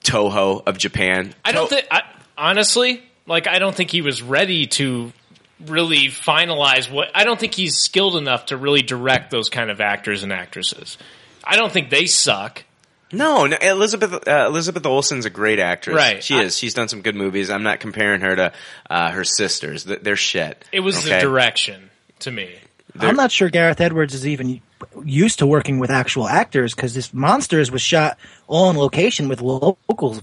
Toho 0.02 0.62
of 0.66 0.76
Japan? 0.78 1.34
I 1.44 1.52
don't 1.52 1.68
To- 1.68 1.74
think. 1.76 1.86
I, 1.90 2.02
honestly, 2.36 3.02
like 3.26 3.46
I 3.46 3.58
don't 3.58 3.74
think 3.74 3.90
he 3.90 4.02
was 4.02 4.20
ready 4.22 4.66
to 4.66 5.12
really 5.60 6.08
finalize 6.08 6.90
what. 6.90 7.10
I 7.14 7.24
don't 7.24 7.38
think 7.38 7.54
he's 7.54 7.76
skilled 7.76 8.16
enough 8.16 8.46
to 8.46 8.56
really 8.56 8.82
direct 8.82 9.30
those 9.30 9.48
kind 9.48 9.70
of 9.70 9.80
actors 9.80 10.22
and 10.22 10.32
actresses. 10.32 10.98
I 11.42 11.56
don't 11.56 11.72
think 11.72 11.90
they 11.90 12.06
suck. 12.06 12.64
No, 13.12 13.46
no 13.46 13.56
Elizabeth 13.60 14.26
uh, 14.26 14.46
Elizabeth 14.48 14.84
Olsen's 14.86 15.24
a 15.24 15.30
great 15.30 15.60
actress. 15.60 15.96
Right. 15.96 16.22
She 16.22 16.34
I- 16.34 16.42
is. 16.42 16.58
She's 16.58 16.74
done 16.74 16.88
some 16.88 17.02
good 17.02 17.14
movies. 17.14 17.50
I'm 17.50 17.62
not 17.62 17.80
comparing 17.80 18.22
her 18.22 18.34
to 18.36 18.52
uh, 18.90 19.10
her 19.10 19.24
sisters. 19.24 19.84
They're 19.84 20.16
shit. 20.16 20.64
It 20.72 20.80
was 20.80 21.04
the 21.04 21.18
direction 21.20 21.90
to 22.20 22.30
me. 22.30 22.54
I'm 22.98 23.16
not 23.16 23.32
sure 23.32 23.48
Gareth 23.48 23.80
Edwards 23.80 24.14
is 24.14 24.26
even 24.26 24.60
used 25.04 25.40
to 25.40 25.46
working 25.46 25.78
with 25.78 25.90
actual 25.90 26.28
actors 26.28 26.74
because 26.74 26.94
this 26.94 27.12
Monsters 27.12 27.70
was 27.70 27.82
shot 27.82 28.18
all 28.46 28.68
on 28.68 28.76
location 28.76 29.28
with 29.28 29.40
locals. 29.40 30.22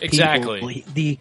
Exactly. 0.00 0.60
people. 0.60 0.92
The 0.94 1.18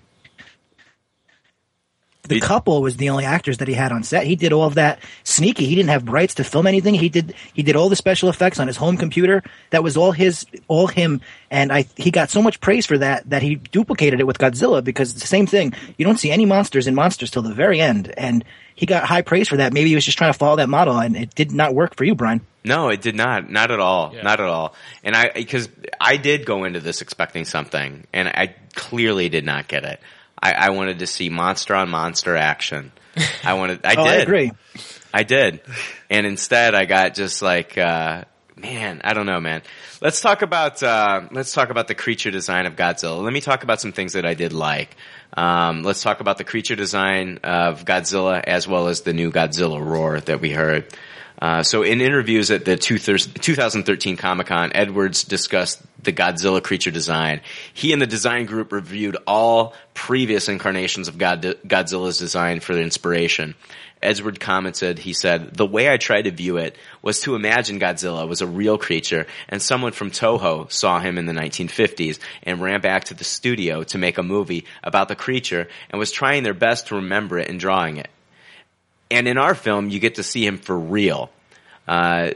the 2.29 2.39
couple 2.39 2.81
was 2.81 2.97
the 2.97 3.09
only 3.09 3.25
actors 3.25 3.57
that 3.57 3.67
he 3.67 3.73
had 3.73 3.91
on 3.91 4.03
set. 4.03 4.25
He 4.25 4.35
did 4.35 4.53
all 4.53 4.65
of 4.65 4.75
that 4.75 4.99
sneaky. 5.23 5.65
He 5.65 5.75
didn't 5.75 5.89
have 5.89 6.07
rights 6.07 6.35
to 6.35 6.43
film 6.43 6.67
anything. 6.67 6.93
He 6.93 7.09
did 7.09 7.33
he 7.53 7.63
did 7.63 7.75
all 7.75 7.89
the 7.89 7.95
special 7.95 8.29
effects 8.29 8.59
on 8.59 8.67
his 8.67 8.77
home 8.77 8.97
computer. 8.97 9.43
That 9.71 9.83
was 9.83 9.97
all 9.97 10.11
his 10.11 10.45
all 10.67 10.87
him 10.87 11.21
and 11.51 11.71
I 11.71 11.85
he 11.95 12.11
got 12.11 12.29
so 12.29 12.41
much 12.41 12.61
praise 12.61 12.85
for 12.85 12.97
that 12.97 13.29
that 13.29 13.41
he 13.41 13.55
duplicated 13.55 14.19
it 14.19 14.27
with 14.27 14.37
Godzilla 14.37 14.83
because 14.83 15.11
it's 15.11 15.21
the 15.21 15.27
same 15.27 15.47
thing. 15.47 15.73
You 15.97 16.05
don't 16.05 16.19
see 16.19 16.31
any 16.31 16.45
monsters 16.45 16.87
in 16.87 16.95
monsters 16.95 17.31
till 17.31 17.41
the 17.41 17.53
very 17.53 17.81
end 17.81 18.13
and 18.17 18.45
he 18.75 18.85
got 18.85 19.03
high 19.03 19.23
praise 19.23 19.49
for 19.49 19.57
that. 19.57 19.73
Maybe 19.73 19.89
he 19.89 19.95
was 19.95 20.05
just 20.05 20.17
trying 20.17 20.31
to 20.31 20.37
follow 20.37 20.55
that 20.57 20.69
model 20.69 20.99
and 20.99 21.17
it 21.17 21.35
did 21.35 21.51
not 21.51 21.75
work 21.75 21.95
for 21.95 22.05
you, 22.05 22.15
Bryan. 22.15 22.41
No, 22.63 22.89
it 22.89 23.01
did 23.01 23.15
not. 23.15 23.49
Not 23.49 23.71
at 23.71 23.79
all. 23.79 24.13
Yeah. 24.13 24.21
Not 24.21 24.39
at 24.39 24.47
all. 24.47 24.73
And 25.03 25.15
I, 25.15 25.31
because 25.33 25.69
I 25.99 26.17
did 26.17 26.45
go 26.45 26.65
into 26.65 26.79
this 26.79 27.01
expecting 27.01 27.45
something, 27.45 28.05
and 28.13 28.27
I 28.27 28.55
clearly 28.75 29.29
did 29.29 29.45
not 29.45 29.67
get 29.67 29.85
it. 29.85 29.99
I, 30.41 30.53
I 30.53 30.69
wanted 30.71 30.99
to 30.99 31.07
see 31.07 31.29
monster 31.29 31.75
on 31.75 31.89
monster 31.89 32.35
action. 32.35 32.91
I 33.43 33.53
wanted. 33.55 33.85
I 33.85 33.93
Oh, 33.97 34.03
did. 34.03 34.13
I 34.13 34.15
agree. 34.17 34.51
I 35.13 35.23
did. 35.23 35.61
And 36.09 36.25
instead, 36.25 36.75
I 36.75 36.85
got 36.85 37.13
just 37.15 37.41
like, 37.41 37.77
uh, 37.77 38.23
man, 38.55 39.01
I 39.03 39.13
don't 39.13 39.25
know, 39.25 39.39
man. 39.39 39.61
Let's 40.01 40.21
talk 40.21 40.41
about 40.41 40.81
uh, 40.81 41.21
let's 41.31 41.51
talk 41.53 41.69
about 41.71 41.87
the 41.87 41.95
creature 41.95 42.31
design 42.31 42.65
of 42.65 42.75
Godzilla. 42.75 43.21
Let 43.21 43.33
me 43.33 43.41
talk 43.41 43.63
about 43.63 43.81
some 43.81 43.91
things 43.91 44.13
that 44.13 44.25
I 44.25 44.33
did 44.33 44.53
like. 44.53 44.95
Um, 45.35 45.83
let's 45.83 46.01
talk 46.01 46.21
about 46.21 46.37
the 46.37 46.43
creature 46.43 46.75
design 46.75 47.39
of 47.43 47.85
Godzilla 47.85 48.41
as 48.43 48.67
well 48.67 48.87
as 48.87 49.01
the 49.01 49.13
new 49.13 49.31
Godzilla 49.31 49.83
roar 49.83 50.19
that 50.21 50.39
we 50.41 50.51
heard. 50.51 50.85
Uh, 51.41 51.63
so 51.63 51.83
in 51.83 52.01
interviews 52.01 52.51
at 52.51 52.65
the 52.65 52.75
two 52.75 52.97
thir- 52.97 53.17
2013 53.17 54.17
Comic 54.17 54.47
Con, 54.47 54.71
Edwards 54.75 55.23
discussed 55.23 55.81
the 56.03 56.11
Godzilla 56.11 56.61
creature 56.61 56.91
design. 56.91 57.41
He 57.73 57.93
and 57.93 58.01
the 58.01 58.07
design 58.07 58.45
group 58.45 58.71
reviewed 58.71 59.17
all 59.25 59.73
previous 59.93 60.49
incarnations 60.49 61.07
of 61.07 61.17
God- 61.17 61.41
Godzilla's 61.65 62.17
design 62.17 62.59
for 62.59 62.73
inspiration. 62.73 63.55
Edward 64.01 64.39
commented, 64.39 64.97
he 64.99 65.13
said, 65.13 65.53
the 65.53 65.65
way 65.65 65.91
I 65.91 65.97
tried 65.97 66.23
to 66.23 66.31
view 66.31 66.57
it 66.57 66.77
was 67.01 67.19
to 67.21 67.35
imagine 67.35 67.79
Godzilla 67.79 68.27
was 68.27 68.41
a 68.41 68.47
real 68.47 68.77
creature 68.77 69.27
and 69.49 69.61
someone 69.61 69.91
from 69.91 70.11
Toho 70.11 70.71
saw 70.71 70.99
him 70.99 71.17
in 71.17 71.25
the 71.25 71.33
1950s 71.33 72.19
and 72.43 72.61
ran 72.61 72.79
back 72.79 73.05
to 73.05 73.13
the 73.13 73.25
studio 73.25 73.83
to 73.83 73.97
make 73.97 74.17
a 74.17 74.23
movie 74.23 74.65
about 74.83 75.09
the 75.09 75.15
creature 75.15 75.67
and 75.89 75.99
was 75.99 76.11
trying 76.11 76.43
their 76.43 76.53
best 76.53 76.87
to 76.87 76.95
remember 76.95 77.39
it 77.39 77.49
and 77.49 77.59
drawing 77.59 77.97
it. 77.97 78.09
And 79.11 79.27
in 79.27 79.37
our 79.37 79.55
film, 79.55 79.89
you 79.89 79.99
get 79.99 80.15
to 80.15 80.23
see 80.23 80.45
him 80.45 80.57
for 80.57 80.77
real. 80.77 81.31
Uh, 81.87 82.31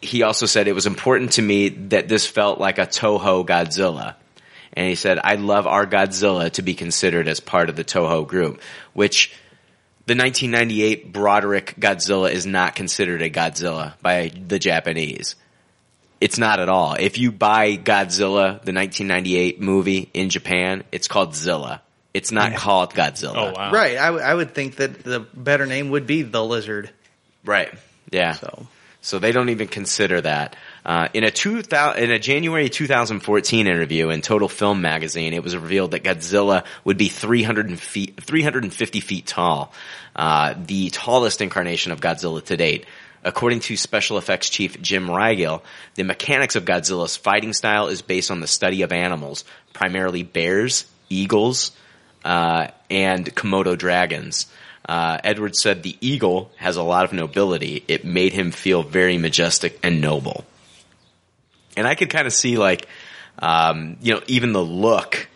he 0.00 0.22
also 0.22 0.46
said 0.46 0.68
it 0.68 0.74
was 0.74 0.86
important 0.86 1.32
to 1.32 1.42
me 1.42 1.68
that 1.68 2.08
this 2.08 2.26
felt 2.26 2.58
like 2.58 2.78
a 2.78 2.86
Toho 2.86 3.46
Godzilla. 3.46 4.14
And 4.72 4.88
he 4.88 4.94
said, 4.94 5.18
I'd 5.18 5.40
love 5.40 5.66
our 5.66 5.86
Godzilla 5.86 6.50
to 6.52 6.62
be 6.62 6.74
considered 6.74 7.28
as 7.28 7.40
part 7.40 7.68
of 7.68 7.76
the 7.76 7.84
Toho 7.84 8.26
group, 8.26 8.60
which 8.92 9.32
the 10.06 10.14
1998 10.14 11.12
Broderick 11.12 11.74
Godzilla 11.78 12.30
is 12.30 12.44
not 12.44 12.74
considered 12.74 13.22
a 13.22 13.30
Godzilla 13.30 13.94
by 14.02 14.30
the 14.46 14.58
Japanese. 14.58 15.36
It's 16.20 16.38
not 16.38 16.60
at 16.60 16.68
all. 16.68 16.94
If 16.98 17.18
you 17.18 17.32
buy 17.32 17.76
Godzilla, 17.76 18.62
the 18.62 18.72
1998 18.72 19.60
movie 19.60 20.10
in 20.12 20.28
Japan, 20.28 20.84
it's 20.92 21.08
called 21.08 21.34
Zilla. 21.34 21.82
It's 22.14 22.30
not 22.30 22.54
called 22.54 22.94
Godzilla. 22.94 23.34
Oh 23.36 23.52
wow. 23.52 23.72
Right. 23.72 23.98
I, 23.98 24.06
w- 24.06 24.24
I 24.24 24.32
would 24.32 24.54
think 24.54 24.76
that 24.76 25.02
the 25.02 25.20
better 25.20 25.66
name 25.66 25.90
would 25.90 26.06
be 26.06 26.22
the 26.22 26.42
lizard. 26.44 26.90
Right. 27.44 27.74
Yeah. 28.12 28.32
So 28.34 28.66
So 29.02 29.18
they 29.18 29.32
don't 29.32 29.48
even 29.50 29.66
consider 29.68 30.20
that. 30.20 30.54
Uh, 30.86 31.08
in 31.12 31.24
a 31.24 31.30
2000, 31.30 32.02
in 32.02 32.10
a 32.10 32.18
January 32.18 32.68
2014 32.68 33.66
interview 33.66 34.10
in 34.10 34.22
Total 34.22 34.48
Film 34.48 34.80
magazine, 34.80 35.32
it 35.32 35.42
was 35.42 35.56
revealed 35.56 35.90
that 35.90 36.04
Godzilla 36.04 36.64
would 36.84 36.96
be 36.98 37.08
300 37.08 37.78
feet, 37.80 38.22
350 38.22 39.00
feet 39.00 39.26
tall, 39.26 39.72
uh, 40.14 40.54
the 40.56 40.90
tallest 40.90 41.40
incarnation 41.40 41.90
of 41.90 42.00
Godzilla 42.00 42.44
to 42.44 42.56
date. 42.56 42.86
According 43.24 43.60
to 43.60 43.76
special 43.76 44.18
effects 44.18 44.50
chief 44.50 44.80
Jim 44.82 45.06
Rygiel, 45.08 45.62
the 45.94 46.04
mechanics 46.04 46.56
of 46.56 46.64
Godzilla's 46.66 47.16
fighting 47.16 47.54
style 47.54 47.88
is 47.88 48.02
based 48.02 48.30
on 48.30 48.40
the 48.40 48.46
study 48.46 48.82
of 48.82 48.92
animals, 48.92 49.44
primarily 49.72 50.22
bears, 50.22 50.84
eagles, 51.08 51.72
uh, 52.24 52.68
and 52.90 53.26
Komodo 53.34 53.76
dragons. 53.76 54.46
Uh, 54.86 55.18
Edwards 55.24 55.60
said 55.62 55.82
the 55.82 55.96
eagle 56.00 56.50
has 56.56 56.76
a 56.76 56.82
lot 56.82 57.04
of 57.04 57.12
nobility. 57.12 57.84
It 57.88 58.04
made 58.04 58.32
him 58.32 58.50
feel 58.50 58.82
very 58.82 59.16
majestic 59.18 59.78
and 59.82 60.00
noble. 60.00 60.44
And 61.76 61.86
I 61.86 61.94
could 61.94 62.10
kind 62.10 62.26
of 62.26 62.32
see 62.32 62.56
like, 62.58 62.86
um, 63.38 63.96
you 64.00 64.12
know, 64.14 64.20
even 64.26 64.52
the 64.52 64.62
look 64.64 65.28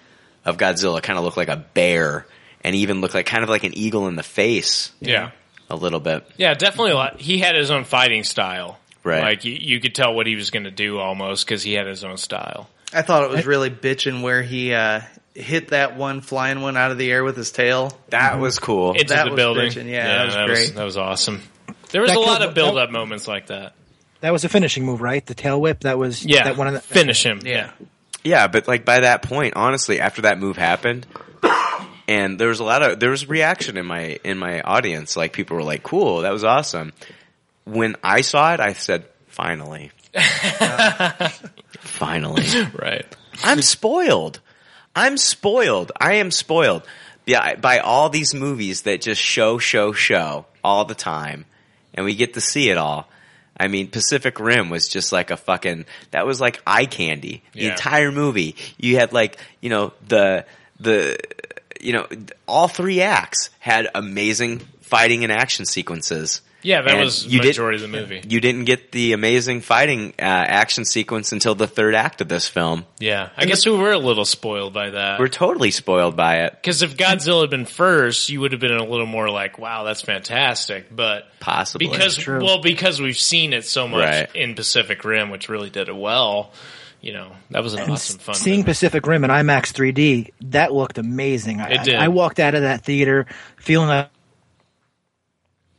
of 0.45 0.57
Godzilla 0.57 1.03
kind 1.03 1.19
of 1.19 1.25
looked 1.25 1.37
like 1.37 1.49
a 1.49 1.57
bear 1.57 2.27
and 2.63 2.75
even 2.77 3.01
looked 3.01 3.15
like 3.15 3.27
kind 3.27 3.43
of 3.43 3.49
like 3.49 3.65
an 3.65 3.77
eagle 3.77 4.07
in 4.09 4.17
the 4.17 4.23
face 4.23 4.93
Yeah. 5.01 5.31
a 5.71 5.77
little 5.77 6.01
bit. 6.01 6.29
Yeah, 6.37 6.55
definitely 6.55 6.93
a 6.93 6.97
lot. 6.97 7.21
He 7.21 7.39
had 7.39 7.55
his 7.57 7.71
own 7.71 7.85
fighting 7.85 8.25
style. 8.25 8.79
Right. 9.03 9.23
Like 9.23 9.45
you, 9.45 9.53
you 9.53 9.81
could 9.81 9.95
tell 9.95 10.13
what 10.15 10.27
he 10.27 10.37
was 10.37 10.51
going 10.51 10.65
to 10.65 10.71
do 10.71 10.99
almost 10.99 11.47
because 11.47 11.63
he 11.63 11.73
had 11.73 11.87
his 11.87 12.05
own 12.05 12.19
style. 12.19 12.69
I 12.93 13.03
thought 13.03 13.25
it 13.25 13.31
was 13.31 13.47
really 13.47 13.71
bitching 13.71 14.23
where 14.23 14.43
he 14.43 14.73
uh, 14.75 15.01
hit 15.39 15.69
that 15.69 15.97
one 15.97 16.21
flying 16.21 16.61
one 16.61 16.77
out 16.77 16.91
of 16.91 16.99
the 16.99 17.11
air 17.11 17.23
with 17.25 17.37
his 17.37 17.51
tail. 17.53 17.97
That 18.11 18.39
was 18.39 18.59
cool. 18.59 18.93
Into 18.93 19.15
That 19.15 19.25
the 19.25 19.31
was 19.31 19.37
building. 19.37 19.71
bitchin', 19.71 19.89
yeah, 19.89 20.07
that 20.19 20.25
was 20.27 20.35
that 20.35 20.47
great. 20.47 20.75
that 20.75 20.85
was 20.85 20.97
awesome. 20.97 21.43
There 21.91 22.03
was 22.03 22.11
That 22.11 22.17
a 22.17 22.21
lot 22.21 22.39
killed- 22.39 22.49
of 22.51 22.55
build 22.55 22.79
up 22.79 22.91
moments 22.91 23.27
like 23.29 23.47
that. 23.47 23.73
That 24.21 24.33
was 24.33 24.45
a 24.45 24.49
finishing 24.49 24.85
move, 24.85 25.01
right? 25.01 25.25
The 25.25 25.35
tail 25.35 25.61
whip. 25.61 25.81
That 25.81 25.97
was 25.97 26.25
Yeah. 26.25 26.45
That 26.45 26.57
one 26.57 26.67
of 26.67 26.75
the, 26.75 26.81
Finish 26.81 27.25
him. 27.25 27.41
Yeah. 27.45 27.71
Yeah, 28.25 28.49
but 28.49 28.67
like 28.67 28.85
by 28.85 29.01
that 29.01 29.23
point, 29.23 29.55
honestly, 29.57 30.01
after 30.01 30.23
that 30.23 30.39
move 30.41 30.57
happened, 30.57 31.07
and 32.09 32.39
there 32.39 32.49
was 32.49 32.59
a 32.59 32.65
lot 32.65 32.83
of 32.83 32.99
there 32.99 33.11
was 33.11 33.29
reaction 33.29 33.77
in 33.77 33.87
my 33.87 34.19
in 34.25 34.37
my 34.39 34.61
audience. 34.61 35.17
Like 35.17 35.33
people 35.33 35.57
were 35.57 35.63
like, 35.63 35.85
"Cool, 35.85 36.23
that 36.23 36.33
was 36.33 36.43
awesome." 36.43 36.93
When 37.65 37.95
I 38.03 38.23
saw 38.23 38.53
it, 38.55 38.61
I 38.61 38.73
said, 38.73 39.05
"Finally, 39.29 39.93
finally." 41.81 42.45
Right. 42.75 43.07
I'm 43.45 43.63
spoiled. 43.63 44.41
I'm 44.95 45.17
spoiled. 45.17 45.93
I 46.01 46.15
am 46.15 46.31
spoiled 46.31 46.83
by, 47.27 47.57
by 47.61 47.79
all 47.79 48.09
these 48.11 48.35
movies 48.35 48.83
that 48.83 49.01
just 49.01 49.21
show, 49.21 49.59
show, 49.59 49.93
show 49.93 50.47
all 50.65 50.85
the 50.85 50.95
time, 50.95 51.45
and 51.95 52.05
we 52.05 52.15
get 52.15 52.35
to 52.35 52.41
see 52.41 52.71
it 52.71 52.77
all. 52.77 53.09
I 53.61 53.67
mean, 53.69 53.89
Pacific 53.89 54.39
Rim 54.39 54.71
was 54.71 54.89
just 54.89 55.11
like 55.13 55.31
a 55.31 55.37
fucking, 55.37 55.85
that 56.13 56.27
was 56.27 56.41
like 56.41 56.63
eye 56.67 56.87
candy. 56.87 57.43
The 57.55 57.63
Yeah. 57.65 57.71
entire 57.71 58.13
movie. 58.13 58.55
You 58.77 58.97
had 58.97 59.13
like, 59.13 59.37
you 59.61 59.69
know, 59.69 59.93
the, 60.07 60.45
the, 60.79 61.19
you 61.81 61.93
know, 61.93 62.07
all 62.47 62.69
three 62.69 63.01
acts 63.01 63.51
had 63.59 63.89
amazing 63.95 64.61
fighting 64.83 65.25
and 65.25 65.33
action 65.33 65.65
sequences. 65.67 66.41
Yeah, 66.61 66.83
that 66.83 66.91
And 66.91 67.01
was 67.05 67.25
you 67.25 67.41
did- 67.41 67.49
majority 67.49 67.77
of 67.77 67.83
the 67.83 67.97
movie. 67.97 68.21
You 68.29 68.41
didn't 68.41 68.65
get 68.65 68.91
the 68.91 69.13
amazing 69.13 69.61
fighting 69.61 70.09
uh, 70.19 70.23
action 70.23 70.85
sequence 70.85 71.31
until 71.33 71.55
the 71.55 71.69
third 71.69 71.95
act 71.95 72.21
of 72.21 72.29
this 72.29 72.49
film. 72.49 72.85
Yeah, 72.99 73.29
I 73.37 73.45
guess 73.47 73.65
we 73.65 73.73
were 73.73 73.93
a 73.93 73.99
little 73.99 74.25
spoiled 74.25 74.73
by 74.73 74.91
that. 74.91 75.21
We're 75.21 75.29
totally 75.29 75.71
spoiled 75.71 76.17
by 76.17 76.39
it. 76.47 76.53
Because 76.55 76.83
if 76.83 76.97
Godzilla 76.97 77.43
had 77.43 77.51
been 77.51 77.65
first, 77.65 78.29
you 78.29 78.41
would 78.41 78.51
have 78.53 78.61
been 78.61 78.73
a 78.75 78.85
little 78.85 79.07
more 79.07 79.31
like, 79.31 79.59
"Wow, 79.59 79.85
that's 79.85 80.03
fantastic." 80.03 80.95
But 80.95 81.29
Possibly. 81.39 81.87
because 81.89 82.27
well, 82.27 82.61
because 82.61 83.01
we've 83.01 83.19
seen 83.19 83.53
it 83.53 83.65
so 83.65 83.87
much 83.87 84.05
Right. 84.05 84.29
in 84.35 84.55
Pacific 84.55 85.05
Rim, 85.05 85.31
which 85.31 85.49
really 85.49 85.71
did 85.71 85.89
it 85.89 85.97
well. 85.97 86.53
You 87.01 87.13
know, 87.13 87.31
that 87.53 87.63
was 87.63 87.75
an 87.75 87.83
And 87.83 87.93
awesome 87.93 88.19
fun. 88.19 88.35
Seeing 88.35 88.65
Pacific 88.65 89.07
Rim 89.07 89.23
in 89.23 89.31
IMAX 89.31 89.73
3D, 89.73 90.33
that 90.51 90.73
looked 90.75 90.99
amazing. 90.99 91.61
I, 91.61 91.69
It 91.75 91.85
did. 91.85 91.95
I, 91.95 92.07
I 92.07 92.09
walked 92.09 92.41
out 92.41 92.57
of 92.57 92.63
that 92.63 92.85
theater 92.85 93.27
feeling 93.57 93.87
like 93.87 94.07
a 94.07 94.11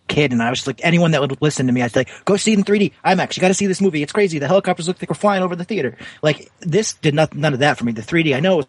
kid, 0.09 0.33
and 0.33 0.43
I 0.43 0.49
was 0.49 0.67
like, 0.67 0.81
anyone 0.83 1.11
that 1.11 1.21
would 1.21 1.41
listen 1.41 1.67
to 1.67 1.71
me, 1.71 1.81
I'd 1.81 1.93
say, 1.93 2.05
go 2.25 2.35
see 2.35 2.51
it 2.51 2.57
in 2.59 2.65
3D 2.65 2.91
IMAX. 3.05 3.37
You 3.37 3.41
got 3.41 3.47
to 3.49 3.53
see 3.53 3.67
this 3.67 3.79
movie. 3.79 4.03
It's 4.03 4.11
crazy. 4.11 4.39
The 4.39 4.47
helicopters 4.47 4.87
look 4.89 5.01
like 5.01 5.09
we're 5.09 5.13
flying 5.15 5.43
over 5.43 5.55
the 5.55 5.63
theater. 5.63 5.95
Like 6.21 6.51
this 6.59 6.93
did 6.95 7.13
not, 7.13 7.33
none 7.33 7.53
of 7.53 7.59
that 7.59 7.77
for 7.77 7.85
me. 7.85 7.93
The 7.93 8.01
3D, 8.01 8.35
I 8.35 8.41
know, 8.41 8.59
it 8.59 8.67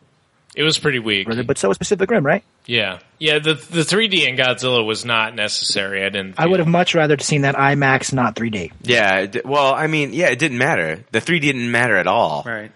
it 0.57 0.65
was 0.65 0.79
pretty 0.81 0.99
weak. 0.99 1.29
but 1.47 1.59
so 1.59 1.69
was 1.69 1.79
Pacific 1.79 2.11
Rim, 2.11 2.27
right? 2.27 2.43
Yeah, 2.67 2.99
yeah. 3.21 3.39
The 3.39 3.55
the 3.55 3.83
3D 3.83 4.27
in 4.29 4.37
Godzilla 4.37 4.85
was 4.85 5.05
not 5.05 5.37
necessary. 5.37 6.05
I 6.05 6.09
didn't. 6.09 6.35
I 6.39 6.47
would 6.47 6.59
have 6.59 6.67
much 6.69 6.93
rather 6.95 7.17
seen 7.19 7.43
that 7.43 7.55
IMAX, 7.55 8.13
not 8.13 8.35
3D. 8.35 8.73
Yeah. 8.83 9.27
Well, 9.45 9.73
I 9.73 9.87
mean, 9.87 10.13
yeah, 10.13 10.27
it 10.31 10.41
didn't 10.41 10.59
matter. 10.59 11.05
The 11.13 11.21
3D 11.21 11.43
didn't 11.43 11.71
matter 11.71 11.97
at 11.97 12.09
all. 12.09 12.43
Right. 12.45 12.73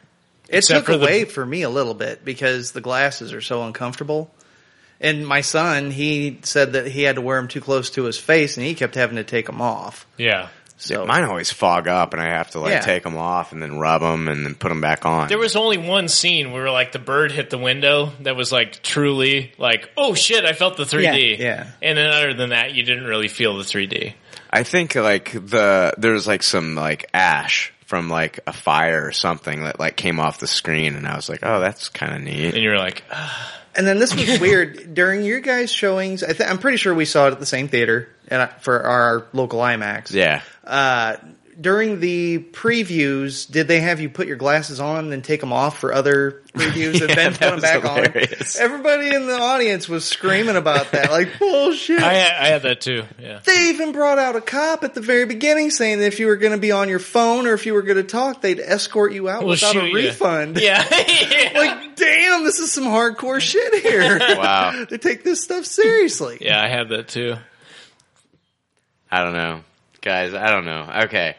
It 0.48 0.58
Except 0.58 0.86
took 0.86 0.94
for 0.94 0.98
the- 0.98 1.04
away 1.04 1.24
for 1.24 1.44
me 1.44 1.62
a 1.62 1.68
little 1.68 1.94
bit 1.94 2.24
because 2.24 2.70
the 2.70 2.80
glasses 2.80 3.32
are 3.32 3.40
so 3.40 3.64
uncomfortable. 3.64 4.30
And 5.04 5.26
my 5.26 5.42
son, 5.42 5.90
he 5.90 6.38
said 6.42 6.72
that 6.72 6.86
he 6.88 7.02
had 7.02 7.14
to 7.16 7.20
wear 7.20 7.38
them 7.38 7.46
too 7.48 7.60
close 7.60 7.90
to 7.90 8.04
his 8.04 8.18
face, 8.18 8.56
and 8.56 8.66
he 8.66 8.74
kept 8.74 8.94
having 8.96 9.16
to 9.16 9.24
take 9.24 9.46
them 9.46 9.60
off. 9.60 10.06
Yeah. 10.16 10.48
So 10.76 11.06
Mine 11.06 11.22
always 11.24 11.52
fog 11.52 11.86
up, 11.86 12.12
and 12.14 12.20
I 12.20 12.26
have 12.26 12.50
to 12.50 12.58
like 12.60 12.72
Yeah. 12.72 12.80
take 12.80 13.04
them 13.04 13.16
off 13.16 13.52
and 13.52 13.62
then 13.62 13.78
rub 13.78 14.00
them 14.00 14.26
and 14.28 14.44
then 14.44 14.54
put 14.56 14.70
them 14.70 14.80
back 14.80 15.06
on. 15.06 15.28
There 15.28 15.38
was 15.38 15.54
only 15.56 15.78
one 15.78 16.08
scene 16.08 16.50
where 16.52 16.68
like 16.70 16.90
the 16.92 16.98
bird 16.98 17.30
hit 17.30 17.48
the 17.50 17.58
window 17.58 18.12
that 18.22 18.34
was 18.34 18.50
like 18.50 18.82
truly 18.82 19.52
like, 19.56 19.88
oh 19.96 20.14
shit, 20.14 20.44
I 20.44 20.52
felt 20.52 20.76
the 20.76 20.84
3D. 20.84 21.38
Yeah, 21.38 21.44
yeah. 21.44 21.66
And 21.80 21.96
then 21.96 22.10
other 22.10 22.34
than 22.34 22.50
that, 22.50 22.74
you 22.74 22.82
didn't 22.82 23.04
really 23.04 23.28
feel 23.28 23.56
the 23.56 23.62
3D. 23.64 24.14
I 24.50 24.64
think 24.64 24.94
like 24.96 25.32
the 25.32 25.94
there's 25.96 26.26
like 26.26 26.42
some 26.42 26.74
like 26.74 27.08
ash 27.14 27.72
from 27.86 28.08
like 28.10 28.40
a 28.46 28.52
fire 28.52 29.06
or 29.06 29.12
something 29.12 29.62
that 29.64 29.78
like 29.78 29.96
came 29.96 30.18
off 30.18 30.38
the 30.40 30.46
screen, 30.48 30.96
and 30.96 31.06
I 31.06 31.14
was 31.14 31.28
like, 31.28 31.40
oh, 31.44 31.60
that's 31.60 31.88
kind 31.88 32.14
of 32.14 32.20
neat. 32.22 32.54
And 32.54 32.62
you're 32.62 32.78
like, 32.78 33.04
And 33.76 33.86
then 33.86 33.98
this 33.98 34.14
was 34.14 34.38
weird 34.40 34.94
during 34.94 35.24
your 35.24 35.40
guys' 35.40 35.72
showings. 35.72 36.22
I 36.22 36.32
th- 36.32 36.48
I'm 36.48 36.58
pretty 36.58 36.76
sure 36.78 36.94
we 36.94 37.04
saw 37.04 37.28
it 37.28 37.32
at 37.32 37.40
the 37.40 37.46
same 37.46 37.68
theater 37.68 38.08
and 38.28 38.42
I- 38.42 38.46
for 38.60 38.82
our 38.82 39.26
local 39.32 39.58
IMAX. 39.60 40.12
Yeah. 40.12 40.42
Uh, 40.62 41.16
during 41.60 42.00
the 42.00 42.38
previews, 42.52 43.50
did 43.50 43.68
they 43.68 43.80
have 43.80 44.00
you 44.00 44.08
put 44.08 44.26
your 44.26 44.36
glasses 44.36 44.80
on 44.80 45.04
and 45.04 45.12
then 45.12 45.22
take 45.22 45.40
them 45.40 45.52
off 45.52 45.78
for 45.78 45.92
other 45.92 46.42
previews 46.54 47.00
and 47.00 47.10
Yeah, 47.10 47.14
then 47.14 47.32
put 47.32 47.40
them 47.40 47.60
back 47.60 47.82
hilarious. 47.82 48.56
on? 48.56 48.62
Everybody 48.62 49.14
in 49.14 49.26
the 49.26 49.38
audience 49.40 49.88
was 49.88 50.04
screaming 50.04 50.56
about 50.56 50.90
that, 50.92 51.10
like 51.10 51.28
bullshit. 51.38 52.02
I 52.02 52.14
had, 52.14 52.32
I 52.42 52.46
had 52.48 52.62
that 52.62 52.80
too. 52.80 53.04
Yeah. 53.20 53.40
They 53.44 53.68
even 53.70 53.92
brought 53.92 54.18
out 54.18 54.36
a 54.36 54.40
cop 54.40 54.84
at 54.84 54.94
the 54.94 55.00
very 55.00 55.26
beginning 55.26 55.70
saying 55.70 55.98
that 56.00 56.06
if 56.06 56.20
you 56.20 56.26
were 56.26 56.36
going 56.36 56.52
to 56.52 56.58
be 56.58 56.72
on 56.72 56.88
your 56.88 56.98
phone 56.98 57.46
or 57.46 57.54
if 57.54 57.66
you 57.66 57.74
were 57.74 57.82
going 57.82 57.96
to 57.98 58.02
talk, 58.04 58.40
they'd 58.40 58.60
escort 58.60 59.12
you 59.12 59.28
out 59.28 59.40
We'll 59.40 59.50
without 59.50 59.76
a 59.76 59.80
shoot 59.80 59.86
you. 59.88 59.94
refund. 59.96 60.56
Yeah. 60.60 60.82
Like, 61.54 61.96
damn, 61.96 62.44
this 62.44 62.58
is 62.58 62.72
some 62.72 62.84
hardcore 62.84 63.40
shit 63.40 63.82
here. 63.82 64.18
Wow. 64.18 64.84
they 64.90 64.98
take 64.98 65.22
this 65.24 65.42
stuff 65.42 65.64
seriously. 65.66 66.38
yeah, 66.40 66.60
I 66.62 66.68
had 66.68 66.88
that 66.88 67.08
too. 67.08 67.36
I 69.10 69.22
don't 69.22 69.34
know, 69.34 69.60
guys. 70.04 70.34
I 70.34 70.50
don't 70.50 70.66
know. 70.66 70.88
Okay. 71.04 71.34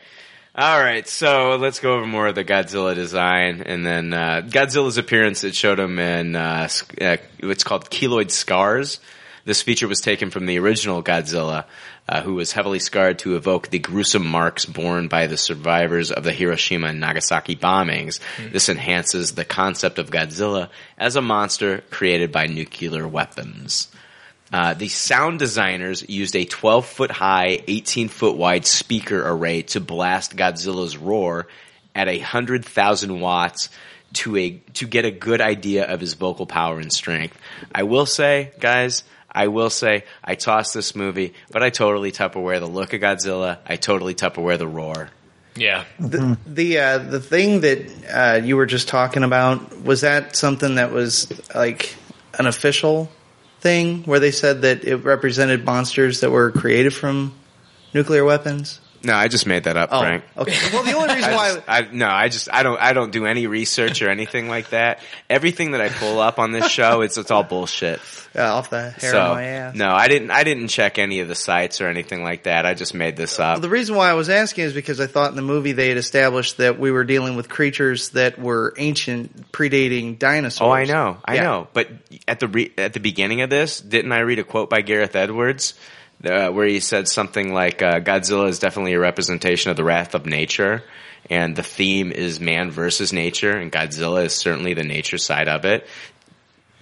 All 0.57 0.79
right, 0.79 1.05
so 1.07 1.57
let's 1.57 1.79
go 1.79 1.95
over 1.95 2.05
more 2.05 2.27
of 2.27 2.35
the 2.35 2.45
Godzilla 2.45 2.95
design, 2.95 3.61
and 3.65 3.85
then 3.85 4.13
uh, 4.13 4.41
Godzilla's 4.41 4.97
appearance. 4.97 5.43
It 5.43 5.53
showed 5.53 5.79
him 5.79 5.99
in 5.99 6.35
uh, 6.35 6.69
uh, 7.01 7.17
what's 7.41 7.65
called 7.65 7.89
keloid 7.89 8.31
scars. 8.31 9.01
This 9.43 9.61
feature 9.61 9.87
was 9.87 9.99
taken 9.99 10.31
from 10.31 10.45
the 10.45 10.57
original 10.57 11.03
Godzilla, 11.03 11.65
uh, 12.07 12.21
who 12.21 12.35
was 12.35 12.53
heavily 12.53 12.79
scarred 12.79 13.19
to 13.19 13.35
evoke 13.35 13.69
the 13.69 13.79
gruesome 13.79 14.25
marks 14.25 14.65
borne 14.65 15.09
by 15.09 15.27
the 15.27 15.37
survivors 15.37 16.09
of 16.09 16.23
the 16.23 16.31
Hiroshima 16.31 16.87
and 16.87 17.01
Nagasaki 17.01 17.55
bombings. 17.55 18.19
This 18.51 18.69
enhances 18.69 19.33
the 19.33 19.45
concept 19.45 19.99
of 19.99 20.09
Godzilla 20.09 20.69
as 20.97 21.17
a 21.17 21.21
monster 21.21 21.83
created 21.91 22.31
by 22.31 22.47
nuclear 22.47 23.07
weapons. 23.07 23.89
Uh, 24.53 24.73
the 24.73 24.87
sound 24.87 25.39
designers 25.39 26.07
used 26.07 26.35
a 26.35 26.45
12 26.45 26.85
foot 26.85 27.11
high, 27.11 27.61
18 27.67 28.09
foot 28.09 28.37
wide 28.37 28.65
speaker 28.65 29.21
array 29.27 29.63
to 29.63 29.79
blast 29.79 30.35
Godzilla's 30.35 30.97
roar 30.97 31.47
at 31.95 32.07
a 32.07 32.19
hundred 32.19 32.65
thousand 32.65 33.19
watts 33.19 33.69
to 34.13 34.37
a 34.37 34.51
to 34.73 34.87
get 34.87 35.05
a 35.05 35.11
good 35.11 35.41
idea 35.41 35.85
of 35.85 35.99
his 35.99 36.13
vocal 36.13 36.45
power 36.45 36.79
and 36.79 36.91
strength. 36.91 37.37
I 37.73 37.83
will 37.83 38.05
say, 38.05 38.51
guys, 38.59 39.03
I 39.31 39.47
will 39.47 39.69
say, 39.69 40.05
I 40.23 40.35
tossed 40.35 40.73
this 40.73 40.95
movie, 40.95 41.33
but 41.51 41.61
I 41.63 41.69
totally 41.69 42.11
Tupperware 42.11 42.59
the 42.59 42.67
look 42.67 42.93
of 42.93 43.01
Godzilla. 43.01 43.57
I 43.65 43.75
totally 43.75 44.15
Tupperware 44.15 44.57
the 44.57 44.67
roar. 44.67 45.09
Yeah. 45.55 45.85
The 45.99 46.37
the, 46.45 46.79
uh, 46.79 46.97
the 46.99 47.19
thing 47.19 47.61
that 47.61 47.91
uh, 48.13 48.41
you 48.43 48.57
were 48.57 48.65
just 48.65 48.87
talking 48.87 49.23
about 49.23 49.81
was 49.81 50.01
that 50.01 50.35
something 50.35 50.75
that 50.75 50.91
was 50.91 51.31
like 51.53 51.95
an 52.37 52.45
official 52.45 53.09
thing 53.65 54.03
where 54.03 54.19
they 54.19 54.29
said 54.29 54.61
that 54.61 54.83
it 54.85 54.97
represented 54.97 55.65
monsters 55.65 56.19
that 56.19 56.29
were 56.29 56.51
created 56.51 56.93
from 56.93 57.33
nuclear 57.95 58.23
weapons. 58.23 58.79
No, 59.05 59.13
I 59.13 59.27
just 59.27 59.45
made 59.45 59.65
that 59.65 59.77
up, 59.77 59.89
Oh, 59.91 59.99
Frank. 60.01 60.23
okay. 60.37 60.57
Well, 60.73 60.83
the 60.83 60.93
only 60.93 61.13
reason 61.15 61.31
I 61.31 61.35
why 61.35 61.53
just- 61.53 61.63
I, 61.69 61.87
no, 61.91 62.07
I 62.09 62.27
just 62.29 62.49
I 62.51 62.63
don't 62.63 62.79
I 62.81 62.93
don't 62.93 63.11
do 63.11 63.25
any 63.25 63.47
research 63.47 64.01
or 64.01 64.09
anything 64.09 64.49
like 64.49 64.69
that. 64.71 64.99
Everything 65.29 65.71
that 65.71 65.81
I 65.81 65.89
pull 65.89 66.19
up 66.19 66.39
on 66.39 66.51
this 66.51 66.69
show, 66.69 67.01
it's 67.01 67.17
it's 67.17 67.31
all 67.31 67.43
bullshit. 67.43 67.99
uh, 68.35 68.41
off 68.55 68.69
the 68.69 68.89
hair 68.89 69.11
so 69.11 69.19
of 69.21 69.35
my 69.37 69.43
ass. 69.43 69.75
no, 69.75 69.89
I 69.91 70.07
didn't 70.09 70.31
I 70.31 70.43
didn't 70.43 70.67
check 70.69 70.97
any 70.97 71.19
of 71.21 71.27
the 71.27 71.35
sites 71.35 71.79
or 71.81 71.87
anything 71.87 72.23
like 72.23 72.43
that. 72.43 72.65
I 72.65 72.73
just 72.73 72.93
made 72.93 73.15
this 73.15 73.39
up. 73.39 73.55
Well, 73.55 73.61
the 73.61 73.69
reason 73.69 73.95
why 73.95 74.09
I 74.09 74.13
was 74.13 74.29
asking 74.29 74.65
is 74.65 74.73
because 74.73 74.99
I 74.99 75.07
thought 75.07 75.29
in 75.29 75.35
the 75.35 75.41
movie 75.41 75.71
they 75.71 75.87
had 75.89 75.97
established 75.97 76.57
that 76.57 76.79
we 76.79 76.91
were 76.91 77.03
dealing 77.05 77.35
with 77.35 77.47
creatures 77.47 78.09
that 78.09 78.39
were 78.39 78.73
ancient, 78.77 79.51
predating 79.51 80.17
dinosaurs. 80.19 80.67
Oh, 80.67 80.71
I 80.71 80.83
know, 80.85 81.17
I 81.23 81.35
Yeah. 81.35 81.43
know. 81.43 81.67
But 81.73 81.89
at 82.27 82.39
the 82.39 82.47
re- 82.47 82.73
at 82.77 82.93
the 82.93 82.99
beginning 82.99 83.41
of 83.41 83.49
this, 83.49 83.79
didn't 83.79 84.11
I 84.11 84.19
read 84.19 84.39
a 84.39 84.43
quote 84.43 84.69
by 84.69 84.81
Gareth 84.81 85.15
Edwards 85.15 85.75
uh, 86.27 86.51
where 86.51 86.67
he 86.67 86.79
said 86.79 87.07
something 87.07 87.53
like 87.53 87.81
uh, 87.81 87.99
Godzilla 87.99 88.47
is 88.49 88.59
definitely 88.59 88.93
a 88.93 88.99
representation 88.99 89.71
of 89.71 89.77
the 89.77 89.83
wrath 89.83 90.15
of 90.15 90.25
nature, 90.25 90.83
and 91.29 91.55
the 91.55 91.63
theme 91.63 92.11
is 92.11 92.39
man 92.39 92.71
versus 92.71 93.11
nature, 93.13 93.51
and 93.55 93.71
Godzilla 93.71 94.25
is 94.25 94.33
certainly 94.33 94.73
the 94.73 94.83
nature 94.83 95.17
side 95.17 95.47
of 95.47 95.65
it. 95.65 95.87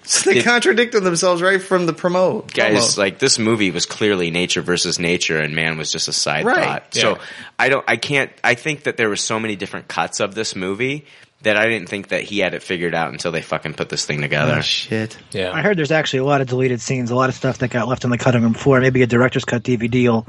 So 0.06 0.30
they 0.30 0.36
Did- 0.36 0.44
contradicted 0.45 1.02
themselves 1.03 1.41
right 1.41 1.61
from 1.61 1.86
the 1.86 1.94
promote. 1.94 2.53
guys 2.53 2.95
promo. 2.95 2.98
like 2.98 3.20
this 3.20 3.40
movie 3.40 3.72
was 3.72 3.86
clearly 3.86 4.32
nature 4.32 4.61
versus 4.61 4.99
nature 4.99 5.40
and 5.40 5.56
man 5.56 5.78
was 5.78 5.94
just 5.94 6.10
a 6.10 6.11
side 6.14 6.44
Right. 6.45 6.61
thought 6.61 6.84
Yeah. 6.94 7.02
so 7.02 7.20
i 7.57 7.70
don't 7.70 7.86
i 7.88 7.95
can't 7.95 8.30
i 8.44 8.56
think 8.56 8.84
that 8.84 8.98
there 8.98 9.07
were 9.07 9.15
so 9.15 9.40
many 9.40 9.56
different 9.56 9.88
cuts 9.88 10.20
of 10.20 10.36
this 10.36 10.57
movie 10.57 11.06
that 11.44 11.57
i 11.57 11.65
didn't 11.68 11.88
think 11.90 12.10
that 12.10 12.24
he 12.24 12.40
had 12.40 12.53
it 12.53 12.64
figured 12.64 12.94
out 12.95 13.11
until 13.11 13.32
they 13.32 13.41
fucking 13.41 13.74
put 13.74 13.90
this 13.90 14.06
thing 14.06 14.22
together 14.22 14.56
Oh, 14.57 14.61
shit. 14.61 15.18
I 15.36 15.61
heard 15.61 15.78
there's 15.78 15.91
actually 15.91 16.20
a 16.20 16.26
lot 16.26 16.41
of 16.41 16.48
deleted 16.48 16.82
scenes, 16.82 17.11
a 17.11 17.15
lot 17.15 17.30
of 17.30 17.36
stuff 17.36 17.60
that 17.60 17.70
got 17.70 17.88
left 17.88 18.03
on 18.06 18.11
the 18.11 18.18
cutting 18.18 18.41
room 18.41 18.53
floor. 18.53 18.80
Maybe 18.82 19.02
a 19.03 19.07
director's 19.07 19.45
cut 19.45 19.64
DVD 19.64 20.10
will. 20.10 20.28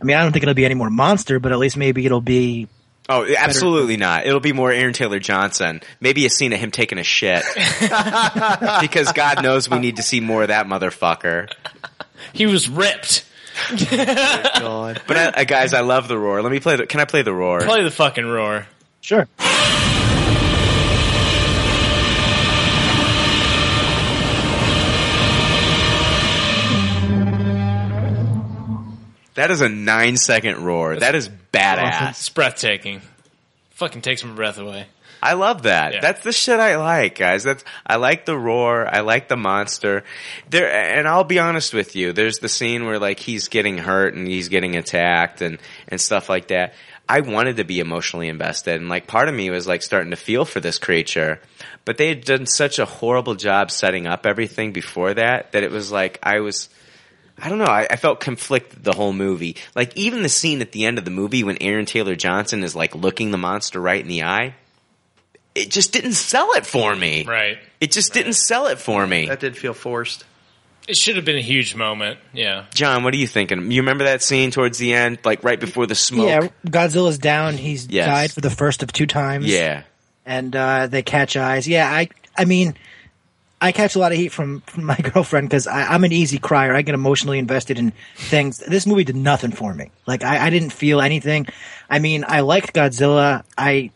I 0.00 0.04
mean, 0.04 0.16
I 0.16 0.22
don't 0.22 0.32
think 0.32 0.42
it'll 0.42 0.54
be 0.54 0.64
any 0.64 0.74
more 0.74 0.90
monster, 0.90 1.38
but 1.38 1.52
at 1.52 1.58
least 1.58 1.76
maybe 1.76 2.04
it'll 2.06 2.20
be. 2.20 2.68
oh 3.08 3.26
absolutely 3.36 3.96
not 3.96 4.26
it'll 4.26 4.38
be 4.40 4.52
more 4.52 4.70
aaron 4.70 4.92
taylor 4.92 5.18
johnson 5.18 5.80
maybe 6.00 6.24
a 6.24 6.30
scene 6.30 6.52
of 6.52 6.60
him 6.60 6.70
taking 6.70 6.98
a 6.98 7.02
shit 7.02 7.42
because 8.80 9.10
god 9.12 9.42
knows 9.42 9.68
we 9.68 9.78
need 9.80 9.96
to 9.96 10.02
see 10.04 10.20
more 10.20 10.42
of 10.42 10.48
that 10.48 10.66
motherfucker 10.66 11.48
He 12.32 12.46
was 12.46 12.68
ripped. 12.68 13.24
God. 13.90 15.02
but 15.08 15.16
uh, 15.38 15.44
guys 15.44 15.74
i 15.74 15.80
love 15.80 16.06
the 16.08 16.16
roar 16.16 16.42
let 16.42 16.52
me 16.52 16.60
play 16.60 16.76
the 16.76 16.86
can 16.86 17.00
i 17.00 17.04
play 17.04 17.22
the 17.22 17.34
roar 17.34 17.60
Play 17.60 17.82
the 17.82 17.90
fucking 17.90 18.24
roar. 18.26 18.66
Sure. 19.00 19.26
That 29.34 29.50
is 29.50 29.60
a 29.60 29.68
nine 29.68 30.16
second 30.16 30.64
roar 30.64 30.96
that 30.96 31.14
is 31.14 31.28
badass 31.52 32.10
It's 32.10 32.28
breathtaking. 32.28 33.02
Fucking 33.70 34.02
takes 34.02 34.24
my 34.24 34.32
breath 34.32 34.58
away. 34.58 34.86
I 35.22 35.34
love 35.34 35.62
that. 35.62 35.94
Yeah. 35.94 36.00
That's 36.00 36.24
the 36.24 36.32
shit 36.32 36.58
I 36.58 36.76
like, 36.76 37.16
guys. 37.16 37.44
That's 37.44 37.64
I 37.86 37.96
like 37.96 38.26
the 38.26 38.36
roar. 38.36 38.88
I 38.92 39.00
like 39.00 39.28
the 39.28 39.36
monster. 39.36 40.02
There, 40.50 40.68
and 40.68 41.06
I'll 41.06 41.22
be 41.22 41.38
honest 41.38 41.72
with 41.72 41.94
you. 41.94 42.12
There's 42.12 42.38
the 42.38 42.48
scene 42.48 42.86
where 42.86 42.98
like 42.98 43.20
he's 43.20 43.46
getting 43.46 43.78
hurt 43.78 44.14
and 44.14 44.26
he's 44.26 44.48
getting 44.48 44.76
attacked 44.76 45.40
and 45.40 45.58
and 45.86 46.00
stuff 46.00 46.28
like 46.28 46.48
that. 46.48 46.74
I 47.08 47.20
wanted 47.20 47.58
to 47.58 47.64
be 47.64 47.78
emotionally 47.78 48.28
invested, 48.28 48.80
and 48.80 48.88
like 48.88 49.06
part 49.06 49.28
of 49.28 49.34
me 49.34 49.48
was 49.50 49.66
like 49.66 49.82
starting 49.82 50.10
to 50.10 50.16
feel 50.16 50.44
for 50.44 50.58
this 50.58 50.78
creature, 50.78 51.40
but 51.84 51.98
they 51.98 52.08
had 52.08 52.24
done 52.24 52.46
such 52.46 52.80
a 52.80 52.84
horrible 52.84 53.36
job 53.36 53.70
setting 53.70 54.08
up 54.08 54.26
everything 54.26 54.72
before 54.72 55.14
that 55.14 55.52
that 55.52 55.62
it 55.62 55.70
was 55.70 55.92
like 55.92 56.18
I 56.22 56.40
was. 56.40 56.68
I 57.44 57.48
don't 57.48 57.58
know. 57.58 57.64
I, 57.64 57.88
I 57.90 57.96
felt 57.96 58.20
conflicted 58.20 58.84
the 58.84 58.92
whole 58.92 59.12
movie. 59.12 59.56
Like 59.74 59.96
even 59.96 60.22
the 60.22 60.28
scene 60.28 60.60
at 60.60 60.70
the 60.72 60.84
end 60.84 60.96
of 60.98 61.04
the 61.04 61.10
movie 61.10 61.42
when 61.42 61.58
Aaron 61.60 61.86
Taylor 61.86 62.14
Johnson 62.14 62.62
is 62.62 62.76
like 62.76 62.94
looking 62.94 63.32
the 63.32 63.38
monster 63.38 63.80
right 63.80 64.00
in 64.00 64.06
the 64.08 64.22
eye, 64.22 64.54
it 65.54 65.70
just 65.70 65.92
didn't 65.92 66.12
sell 66.12 66.52
it 66.52 66.64
for 66.64 66.94
me. 66.94 67.24
Right. 67.24 67.58
It 67.80 67.90
just 67.90 68.12
didn't 68.14 68.34
sell 68.34 68.66
it 68.68 68.78
for 68.78 69.04
me. 69.06 69.26
That 69.26 69.40
did 69.40 69.56
feel 69.56 69.74
forced. 69.74 70.24
It 70.88 70.96
should 70.96 71.16
have 71.16 71.24
been 71.24 71.36
a 71.36 71.40
huge 71.42 71.74
moment. 71.74 72.18
Yeah. 72.32 72.64
John, 72.74 73.04
what 73.04 73.12
are 73.14 73.16
you 73.16 73.26
thinking? 73.26 73.70
You 73.70 73.82
remember 73.82 74.04
that 74.04 74.22
scene 74.22 74.50
towards 74.50 74.78
the 74.78 74.94
end, 74.94 75.18
like 75.24 75.44
right 75.44 75.58
before 75.60 75.86
the 75.86 75.94
smoke? 75.94 76.26
Yeah, 76.28 76.48
Godzilla's 76.66 77.18
down. 77.18 77.56
He's 77.56 77.86
Yes. 77.88 78.06
died 78.06 78.32
for 78.32 78.40
the 78.40 78.50
first 78.50 78.82
of 78.82 78.92
two 78.92 79.06
times. 79.06 79.46
Yeah. 79.46 79.82
and 80.24 80.54
uh, 80.56 80.86
they 80.88 81.02
catch 81.02 81.36
eyes. 81.36 81.66
Yeah, 81.68 81.88
I, 81.92 82.08
I 82.36 82.44
mean, 82.46 82.74
I 83.62 83.70
catch 83.70 83.94
a 83.94 84.00
lot 84.00 84.10
of 84.10 84.18
heat 84.18 84.30
from, 84.30 84.60
from 84.62 84.84
my 84.84 84.96
girlfriend 85.14 85.48
because 85.48 85.68
I'm 85.68 86.02
an 86.02 86.12
easy 86.12 86.38
crier. 86.38 86.74
I 86.74 86.82
get 86.82 86.96
emotionally 86.96 87.38
invested 87.38 87.78
in 87.78 87.92
things. 88.16 88.58
This 88.58 88.86
movie 88.86 89.04
did 89.04 89.16
nothing 89.16 89.52
for 89.52 89.72
me. 89.72 89.90
Like 90.04 90.24
I, 90.24 90.46
I 90.46 90.50
didn't 90.50 90.70
feel 90.70 91.00
anything. 91.00 91.46
I 91.88 92.00
mean, 92.00 92.24
I 92.26 92.40
liked 92.40 92.74
Godzilla. 92.74 93.44
I 93.56 93.92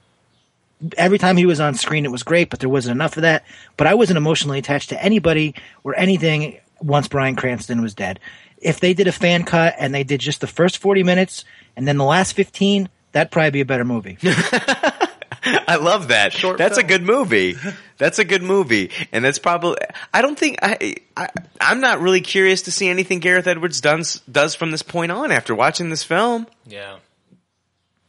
every 0.96 1.18
time 1.18 1.36
he 1.36 1.46
was 1.46 1.58
on 1.58 1.74
screen, 1.74 2.04
it 2.04 2.12
was 2.12 2.22
great, 2.22 2.48
but 2.48 2.60
there 2.60 2.68
wasn't 2.68 2.94
enough 2.94 3.16
of 3.16 3.22
that. 3.22 3.44
But 3.76 3.88
I 3.88 3.94
wasn't 3.94 4.18
emotionally 4.18 4.60
attached 4.60 4.90
to 4.90 5.02
anybody 5.02 5.54
or 5.82 5.98
anything 5.98 6.60
once 6.80 7.08
Bryan 7.08 7.34
Cranston 7.34 7.82
was 7.82 7.94
dead. 7.94 8.20
If 8.58 8.78
they 8.78 8.94
did 8.94 9.08
a 9.08 9.12
fan 9.12 9.44
cut 9.44 9.74
and 9.78 9.92
they 9.92 10.04
did 10.04 10.20
just 10.20 10.40
the 10.40 10.46
first 10.46 10.78
40 10.78 11.02
minutes 11.02 11.44
and 11.76 11.88
then 11.88 11.98
the 11.98 12.04
last 12.04 12.32
15, 12.32 12.88
that'd 13.12 13.32
probably 13.32 13.50
be 13.50 13.60
a 13.62 13.66
better 13.66 13.84
movie. 13.84 14.16
I 15.68 15.76
love 15.76 16.08
that. 16.08 16.34
that's 16.58 16.78
a 16.78 16.82
good 16.82 17.02
movie. 17.02 17.56
That's 17.98 18.18
a 18.18 18.24
good 18.24 18.42
movie, 18.42 18.90
and 19.10 19.24
that's 19.24 19.38
probably. 19.38 19.78
I 20.12 20.20
don't 20.20 20.38
think 20.38 20.58
I, 20.60 20.96
I. 21.16 21.30
I'm 21.58 21.80
not 21.80 21.98
really 22.02 22.20
curious 22.20 22.60
to 22.62 22.70
see 22.70 22.90
anything 22.90 23.20
Gareth 23.20 23.46
Edwards 23.46 23.80
does 23.80 24.20
does 24.30 24.54
from 24.54 24.70
this 24.70 24.82
point 24.82 25.10
on 25.12 25.32
after 25.32 25.54
watching 25.54 25.88
this 25.88 26.02
film. 26.04 26.46
Yeah. 26.66 26.98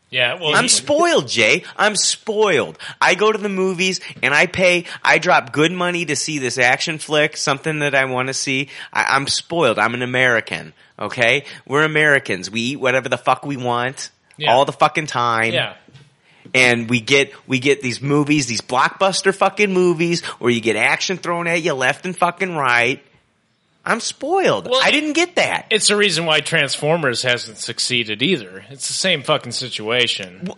Yeah. 0.09 0.35
Well, 0.41 0.55
I'm 0.55 0.63
he- 0.63 0.67
spoiled, 0.69 1.29
Jay. 1.29 1.63
I'm 1.77 1.95
spoiled. 1.95 2.77
I 2.99 3.15
go 3.15 3.31
to 3.31 3.37
the 3.37 3.47
movies 3.47 4.01
and 4.21 4.33
I 4.33 4.45
pay. 4.47 4.83
I 5.03 5.19
drop 5.19 5.53
good 5.53 5.71
money 5.71 6.03
to 6.03 6.17
see 6.17 6.37
this 6.39 6.57
action 6.57 6.97
flick, 6.97 7.37
something 7.37 7.79
that 7.79 7.95
I 7.95 8.03
want 8.05 8.27
to 8.27 8.33
see. 8.33 8.67
I, 8.91 9.15
I'm 9.15 9.27
spoiled. 9.27 9.79
I'm 9.79 9.93
an 9.93 10.01
American. 10.01 10.73
Okay, 10.99 11.45
we're 11.65 11.83
Americans. 11.83 12.51
We 12.51 12.59
eat 12.61 12.75
whatever 12.81 13.07
the 13.07 13.17
fuck 13.17 13.45
we 13.45 13.55
want 13.55 14.09
Yeah. 14.35 14.51
all 14.51 14.65
the 14.65 14.73
fucking 14.73 15.07
time. 15.07 15.53
Yeah. 15.53 15.75
And 16.53 16.89
we 16.89 17.01
get 17.01 17.33
we 17.47 17.59
get 17.59 17.81
these 17.81 18.01
movies, 18.01 18.47
these 18.47 18.61
blockbuster 18.61 19.33
fucking 19.33 19.73
movies, 19.73 20.23
where 20.39 20.51
you 20.51 20.61
get 20.61 20.75
action 20.75 21.17
thrown 21.17 21.47
at 21.47 21.61
you 21.61 21.73
left 21.73 22.05
and 22.05 22.15
fucking 22.17 22.55
right. 22.55 23.03
I'm 23.85 24.01
spoiled. 24.01 24.69
Well, 24.69 24.81
I 24.83 24.91
didn't 24.91 25.13
get 25.13 25.35
that. 25.35 25.67
It's 25.69 25.87
the 25.87 25.95
reason 25.95 26.25
why 26.25 26.41
Transformers 26.41 27.21
hasn't 27.21 27.57
succeeded 27.57 28.21
either. 28.21 28.65
It's 28.69 28.87
the 28.87 28.93
same 28.93 29.23
fucking 29.23 29.53
situation. 29.53 30.41
But, 30.43 30.57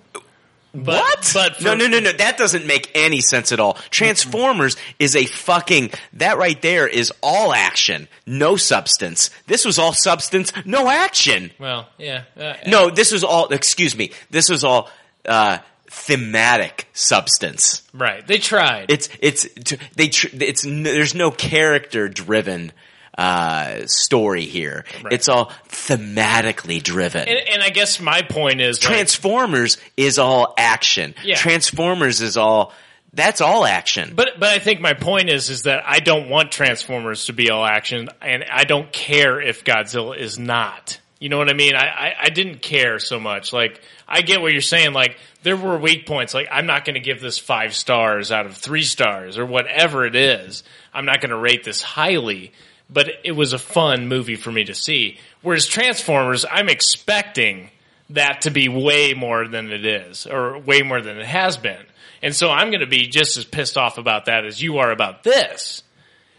what? 0.71 1.31
But 1.33 1.55
for, 1.57 1.63
no, 1.63 1.75
no, 1.75 1.87
no, 1.87 1.99
no. 1.99 2.11
That 2.11 2.37
doesn't 2.37 2.65
make 2.67 2.91
any 2.93 3.21
sense 3.21 3.51
at 3.51 3.59
all. 3.59 3.73
Transformers 3.89 4.77
is 4.99 5.15
a 5.15 5.25
fucking 5.25 5.91
that 6.13 6.37
right 6.37 6.61
there 6.61 6.87
is 6.87 7.11
all 7.23 7.53
action, 7.53 8.07
no 8.27 8.55
substance. 8.55 9.31
This 9.47 9.65
was 9.65 9.79
all 9.79 9.93
substance, 9.93 10.53
no 10.65 10.87
action. 10.89 11.51
Well, 11.59 11.87
yeah. 11.97 12.23
Uh, 12.35 12.53
No, 12.67 12.89
this 12.89 13.11
was 13.11 13.23
all. 13.23 13.47
Excuse 13.49 13.95
me. 13.95 14.11
This 14.29 14.49
was 14.49 14.63
all 14.63 14.89
uh, 15.25 15.57
thematic 15.99 16.87
substance. 16.93 17.83
Right. 17.93 18.25
They 18.25 18.37
tried. 18.37 18.89
It's 18.89 19.09
it's 19.19 19.47
they 19.95 20.07
tr- 20.07 20.27
it's 20.33 20.65
n- 20.65 20.83
there's 20.83 21.13
no 21.13 21.29
character 21.31 22.07
driven 22.07 22.71
uh 23.17 23.85
story 23.85 24.45
here. 24.45 24.85
It's 25.11 25.27
all 25.27 25.51
thematically 25.67 26.81
driven. 26.81 27.27
and, 27.27 27.39
and 27.49 27.61
I 27.61 27.69
guess 27.69 27.99
my 27.99 28.21
point 28.21 28.61
is 28.61 28.81
like, 28.81 28.91
Transformers 28.91 29.77
is 29.97 30.19
all 30.19 30.53
action. 30.57 31.15
Yeah. 31.23 31.35
Transformers 31.35 32.21
is 32.21 32.37
all 32.37 32.73
that's 33.11 33.41
all 33.41 33.65
action. 33.65 34.13
But 34.15 34.39
but 34.39 34.49
I 34.49 34.59
think 34.59 34.79
my 34.81 34.93
point 34.93 35.29
is 35.29 35.49
is 35.49 35.63
that 35.63 35.83
I 35.85 35.99
don't 35.99 36.29
want 36.29 36.51
Transformers 36.51 37.25
to 37.25 37.33
be 37.33 37.49
all 37.49 37.65
action, 37.65 38.07
and 38.21 38.45
I 38.49 38.63
don't 38.63 38.91
care 38.91 39.41
if 39.41 39.63
Godzilla 39.63 40.17
is 40.17 40.39
not. 40.39 40.99
You 41.19 41.27
know 41.27 41.37
what 41.37 41.49
I 41.49 41.53
mean? 41.53 41.75
I, 41.75 41.85
I, 41.85 42.15
I 42.23 42.29
didn't 42.29 42.61
care 42.61 42.97
so 42.97 43.19
much. 43.19 43.51
Like 43.51 43.81
I 44.07 44.21
get 44.21 44.41
what 44.41 44.53
you're 44.53 44.61
saying. 44.61 44.93
Like 44.93 45.17
there 45.43 45.57
were 45.57 45.77
weak 45.77 46.05
points. 46.05 46.33
Like 46.33 46.47
I'm 46.49 46.65
not 46.65 46.85
going 46.85 46.93
to 46.93 47.01
give 47.01 47.19
this 47.19 47.37
five 47.37 47.75
stars 47.75 48.31
out 48.31 48.45
of 48.45 48.55
three 48.55 48.83
stars 48.83 49.37
or 49.37 49.45
whatever 49.45 50.05
it 50.05 50.15
is. 50.15 50.63
I'm 50.93 51.05
not 51.05 51.19
going 51.19 51.31
to 51.31 51.37
rate 51.37 51.63
this 51.63 51.81
highly. 51.81 52.53
But 52.91 53.09
it 53.23 53.33
was 53.33 53.53
a 53.53 53.59
fun 53.59 54.07
movie 54.07 54.35
for 54.35 54.51
me 54.51 54.63
to 54.63 54.73
see. 54.73 55.19
Whereas 55.43 55.67
Transformers, 55.67 56.43
I'm 56.49 56.69
expecting 56.69 57.69
that 58.09 58.41
to 58.41 58.49
be 58.49 58.67
way 58.67 59.13
more 59.13 59.47
than 59.47 59.71
it 59.71 59.85
is, 59.85 60.25
or 60.25 60.57
way 60.57 60.81
more 60.81 60.99
than 60.99 61.19
it 61.19 61.25
has 61.27 61.57
been. 61.57 61.85
And 62.23 62.35
so 62.35 62.49
I'm 62.49 62.71
going 62.71 62.81
to 62.81 62.87
be 62.87 63.07
just 63.07 63.37
as 63.37 63.45
pissed 63.45 63.77
off 63.77 63.99
about 63.99 64.25
that 64.25 64.45
as 64.45 64.61
you 64.61 64.79
are 64.79 64.91
about 64.91 65.23
this. 65.23 65.83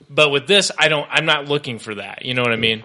But 0.08 0.30
with 0.30 0.48
this, 0.48 0.72
I 0.76 0.88
don't. 0.88 1.06
I'm 1.08 1.24
not 1.24 1.48
looking 1.48 1.78
for 1.78 1.94
that. 1.94 2.24
You 2.24 2.34
know 2.34 2.42
what 2.42 2.52
I 2.52 2.56
mean? 2.56 2.82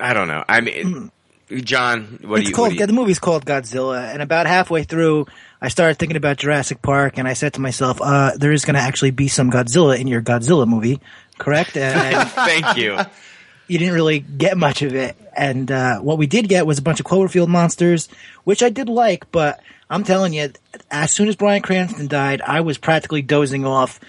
I 0.00 0.14
don't 0.14 0.28
know. 0.28 0.44
I 0.48 0.60
mean, 0.60 1.10
John, 1.50 2.18
what 2.22 2.42
do 2.42 2.48
you? 2.48 2.54
called 2.54 2.70
do 2.70 2.76
you 2.76 2.86
the 2.86 2.92
movie's 2.92 3.18
called 3.18 3.44
Godzilla, 3.44 4.12
and 4.12 4.22
about 4.22 4.46
halfway 4.46 4.82
through, 4.82 5.26
I 5.60 5.68
started 5.68 5.98
thinking 5.98 6.16
about 6.16 6.36
Jurassic 6.36 6.82
Park, 6.82 7.18
and 7.18 7.26
I 7.26 7.32
said 7.32 7.54
to 7.54 7.60
myself, 7.60 8.00
uh, 8.02 8.32
"There 8.36 8.52
is 8.52 8.64
going 8.64 8.74
to 8.74 8.80
actually 8.80 9.12
be 9.12 9.28
some 9.28 9.50
Godzilla 9.50 9.98
in 9.98 10.06
your 10.06 10.20
Godzilla 10.20 10.66
movie, 10.66 11.00
correct?" 11.38 11.76
And 11.76 12.28
Thank 12.28 12.76
you. 12.76 12.98
you 13.68 13.78
didn't 13.78 13.94
really 13.94 14.20
get 14.20 14.58
much 14.58 14.82
of 14.82 14.94
it, 14.94 15.16
and 15.36 15.70
uh, 15.70 16.00
what 16.00 16.18
we 16.18 16.26
did 16.26 16.48
get 16.48 16.66
was 16.66 16.78
a 16.78 16.82
bunch 16.82 17.00
of 17.00 17.06
Cloverfield 17.06 17.48
monsters, 17.48 18.08
which 18.44 18.62
I 18.62 18.68
did 18.68 18.88
like, 18.88 19.30
but 19.32 19.60
I'm 19.88 20.04
telling 20.04 20.34
you, 20.34 20.52
as 20.90 21.12
soon 21.12 21.28
as 21.28 21.36
Bryan 21.36 21.62
Cranston 21.62 22.08
died, 22.08 22.42
I 22.42 22.60
was 22.60 22.76
practically 22.76 23.22
dozing 23.22 23.64
off 23.64 24.00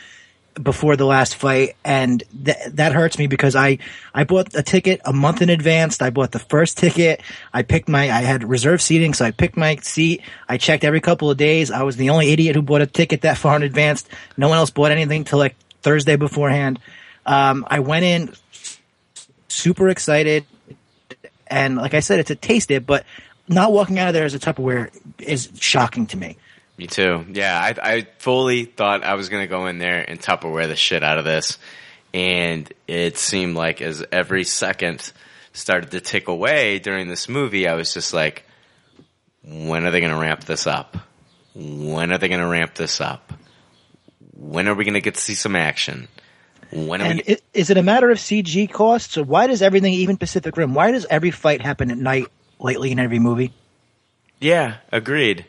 before 0.61 0.95
the 0.95 1.05
last 1.05 1.35
fight, 1.35 1.75
and 1.83 2.23
th- 2.45 2.57
that 2.73 2.93
hurts 2.93 3.17
me 3.17 3.27
because 3.27 3.55
I 3.55 3.79
I 4.13 4.23
bought 4.23 4.53
a 4.55 4.63
ticket 4.63 5.01
a 5.05 5.13
month 5.13 5.41
in 5.41 5.49
advance. 5.49 6.01
I 6.01 6.09
bought 6.09 6.31
the 6.31 6.39
first 6.39 6.77
ticket. 6.77 7.21
I 7.53 7.63
picked 7.63 7.89
my 7.89 8.03
I 8.03 8.21
had 8.21 8.43
reserved 8.43 8.81
seating, 8.81 9.13
so 9.13 9.25
I 9.25 9.31
picked 9.31 9.57
my 9.57 9.75
seat. 9.77 10.21
I 10.47 10.57
checked 10.57 10.83
every 10.83 11.01
couple 11.01 11.31
of 11.31 11.37
days. 11.37 11.71
I 11.71 11.83
was 11.83 11.95
the 11.95 12.09
only 12.09 12.31
idiot 12.31 12.55
who 12.55 12.61
bought 12.61 12.81
a 12.81 12.87
ticket 12.87 13.21
that 13.21 13.37
far 13.43 13.55
in 13.55 13.63
advance. 13.63 14.05
No 14.37 14.49
one 14.49 14.57
else 14.57 14.69
bought 14.69 14.91
anything 14.91 15.23
till 15.23 15.39
like 15.39 15.55
Thursday 15.81 16.15
beforehand. 16.15 16.79
Um, 17.25 17.65
I 17.67 17.79
went 17.79 18.05
in 18.05 18.33
super 19.47 19.89
excited, 19.89 20.45
and 21.47 21.77
like 21.77 21.93
I 21.93 21.99
said, 21.99 22.19
it's 22.19 22.31
a 22.31 22.35
taste 22.35 22.71
it, 22.71 22.85
but 22.85 23.05
not 23.47 23.71
walking 23.71 23.97
out 23.99 24.07
of 24.07 24.13
there 24.13 24.25
as 24.25 24.33
a 24.33 24.39
Tupperware 24.39 24.89
is 25.19 25.49
shocking 25.59 26.05
to 26.07 26.17
me. 26.17 26.37
Me 26.79 26.87
too. 26.87 27.25
Yeah, 27.33 27.59
I, 27.59 27.75
I 27.95 28.07
fully 28.19 28.63
thought 28.63 29.03
I 29.03 29.15
was 29.15 29.27
going 29.27 29.43
to 29.43 29.47
go 29.47 29.67
in 29.67 29.79
there 29.79 29.99
and 30.09 30.17
Tupperware 30.17 30.65
the 30.67 30.77
shit 30.77 31.03
out 31.03 31.17
of 31.17 31.25
this. 31.25 31.57
And 32.13 32.71
it 32.87 33.17
seemed 33.17 33.57
like 33.57 33.81
as 33.81 34.01
every 34.13 34.45
second 34.45 35.11
started 35.51 35.91
to 35.91 35.99
tick 35.99 36.29
away 36.29 36.79
during 36.79 37.09
this 37.09 37.27
movie, 37.27 37.67
I 37.67 37.73
was 37.73 37.93
just 37.93 38.13
like, 38.13 38.45
when 39.43 39.85
are 39.85 39.91
they 39.91 39.99
going 39.99 40.13
to 40.13 40.19
ramp 40.21 40.45
this 40.45 40.67
up? 40.67 40.95
When 41.53 42.13
are 42.13 42.17
they 42.17 42.29
going 42.29 42.39
to 42.39 42.47
ramp 42.47 42.75
this 42.75 43.01
up? 43.01 43.33
When 44.37 44.69
are 44.69 44.73
we 44.73 44.85
going 44.85 44.93
to 44.93 45.01
get 45.01 45.15
to 45.15 45.21
see 45.21 45.35
some 45.35 45.57
action? 45.57 46.07
When 46.71 47.01
And 47.01 47.21
we? 47.27 47.37
is 47.53 47.69
it 47.69 47.77
a 47.77 47.83
matter 47.83 48.09
of 48.09 48.19
CG 48.19 48.71
costs, 48.71 49.17
or 49.17 49.23
why 49.25 49.47
does 49.47 49.61
everything, 49.61 49.93
even 49.95 50.15
Pacific 50.15 50.55
Rim, 50.55 50.73
why 50.73 50.91
does 50.91 51.05
every 51.09 51.31
fight 51.31 51.61
happen 51.61 51.91
at 51.91 51.97
night 51.97 52.27
lately 52.57 52.91
in 52.93 52.99
every 52.99 53.19
movie? 53.19 53.51
Yeah, 54.39 54.77
agreed. 54.93 55.45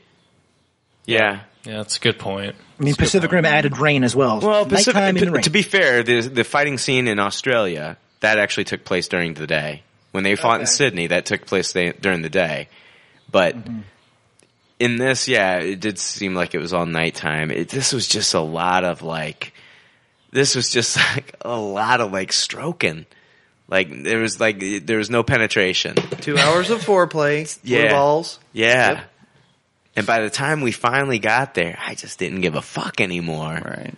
Yeah. 1.11 1.41
Yeah, 1.65 1.77
that's 1.79 1.99
a 1.99 2.01
good 2.01 2.19
point. 2.19 2.57
I 2.79 2.83
mean, 2.83 2.95
Pacific 2.95 3.31
Rim 3.31 3.45
added 3.45 3.77
rain 3.77 4.03
as 4.03 4.17
well. 4.17 4.41
Well, 4.41 4.65
Pacific, 4.65 4.95
Nighttime 4.95 5.17
in 5.19 5.25
the 5.27 5.31
rain. 5.33 5.43
to 5.43 5.51
be 5.51 5.61
fair, 5.61 6.03
the 6.03 6.23
the 6.23 6.45
fighting 6.45 6.79
scene 6.79 7.07
in 7.07 7.19
Australia 7.19 7.99
that 8.21 8.39
actually 8.39 8.65
took 8.65 8.85
place 8.85 9.09
during 9.09 9.35
the 9.35 9.47
day. 9.47 9.83
When 10.13 10.25
they 10.25 10.37
fought 10.37 10.61
in 10.61 10.67
Sydney, 10.67 11.09
that 11.09 11.27
took 11.27 11.47
place 11.47 11.73
they, 11.73 11.93
during 11.93 12.23
the 12.23 12.31
day. 12.31 12.69
But 13.31 13.57
Mm-hmm. 13.57 13.81
in 14.79 14.97
this, 14.97 15.29
yeah, 15.29 15.59
it 15.59 15.81
did 15.81 15.99
seem 15.99 16.35
like 16.35 16.55
it 16.55 16.59
was 16.59 16.73
all 16.73 16.87
nighttime. 16.87 17.51
It, 17.51 17.69
this 17.69 17.93
was 17.93 18.09
just 18.09 18.33
a 18.35 18.41
lot 18.41 18.83
of 18.85 19.03
like, 19.03 19.53
this 20.33 20.55
was 20.57 20.71
just 20.71 20.97
like 21.15 21.35
a 21.43 21.57
lot 21.57 22.01
of 22.01 22.11
like 22.13 22.33
stroking. 22.33 23.05
Like 23.69 24.03
there 24.03 24.19
was 24.19 24.41
like 24.41 24.59
there 24.85 24.99
was 24.99 25.11
no 25.11 25.23
penetration. 25.23 25.95
Two 26.23 26.37
hours 26.39 26.71
of 26.71 26.81
foreplay. 26.81 27.59
Yeah. 27.63 27.83
Blue 27.83 27.91
balls. 27.91 28.39
Yeah. 28.53 28.91
Yep. 28.93 29.10
And 29.97 30.07
by 30.07 30.21
the 30.21 30.31
time 30.31 30.61
we 30.61 30.73
finally 30.73 31.19
got 31.19 31.55
there, 31.55 31.77
I 31.85 31.95
just 31.95 32.19
didn't 32.19 32.41
give 32.43 32.55
a 32.55 32.63
fuck 32.63 33.01
anymore. 33.01 33.61
Right. 33.65 33.95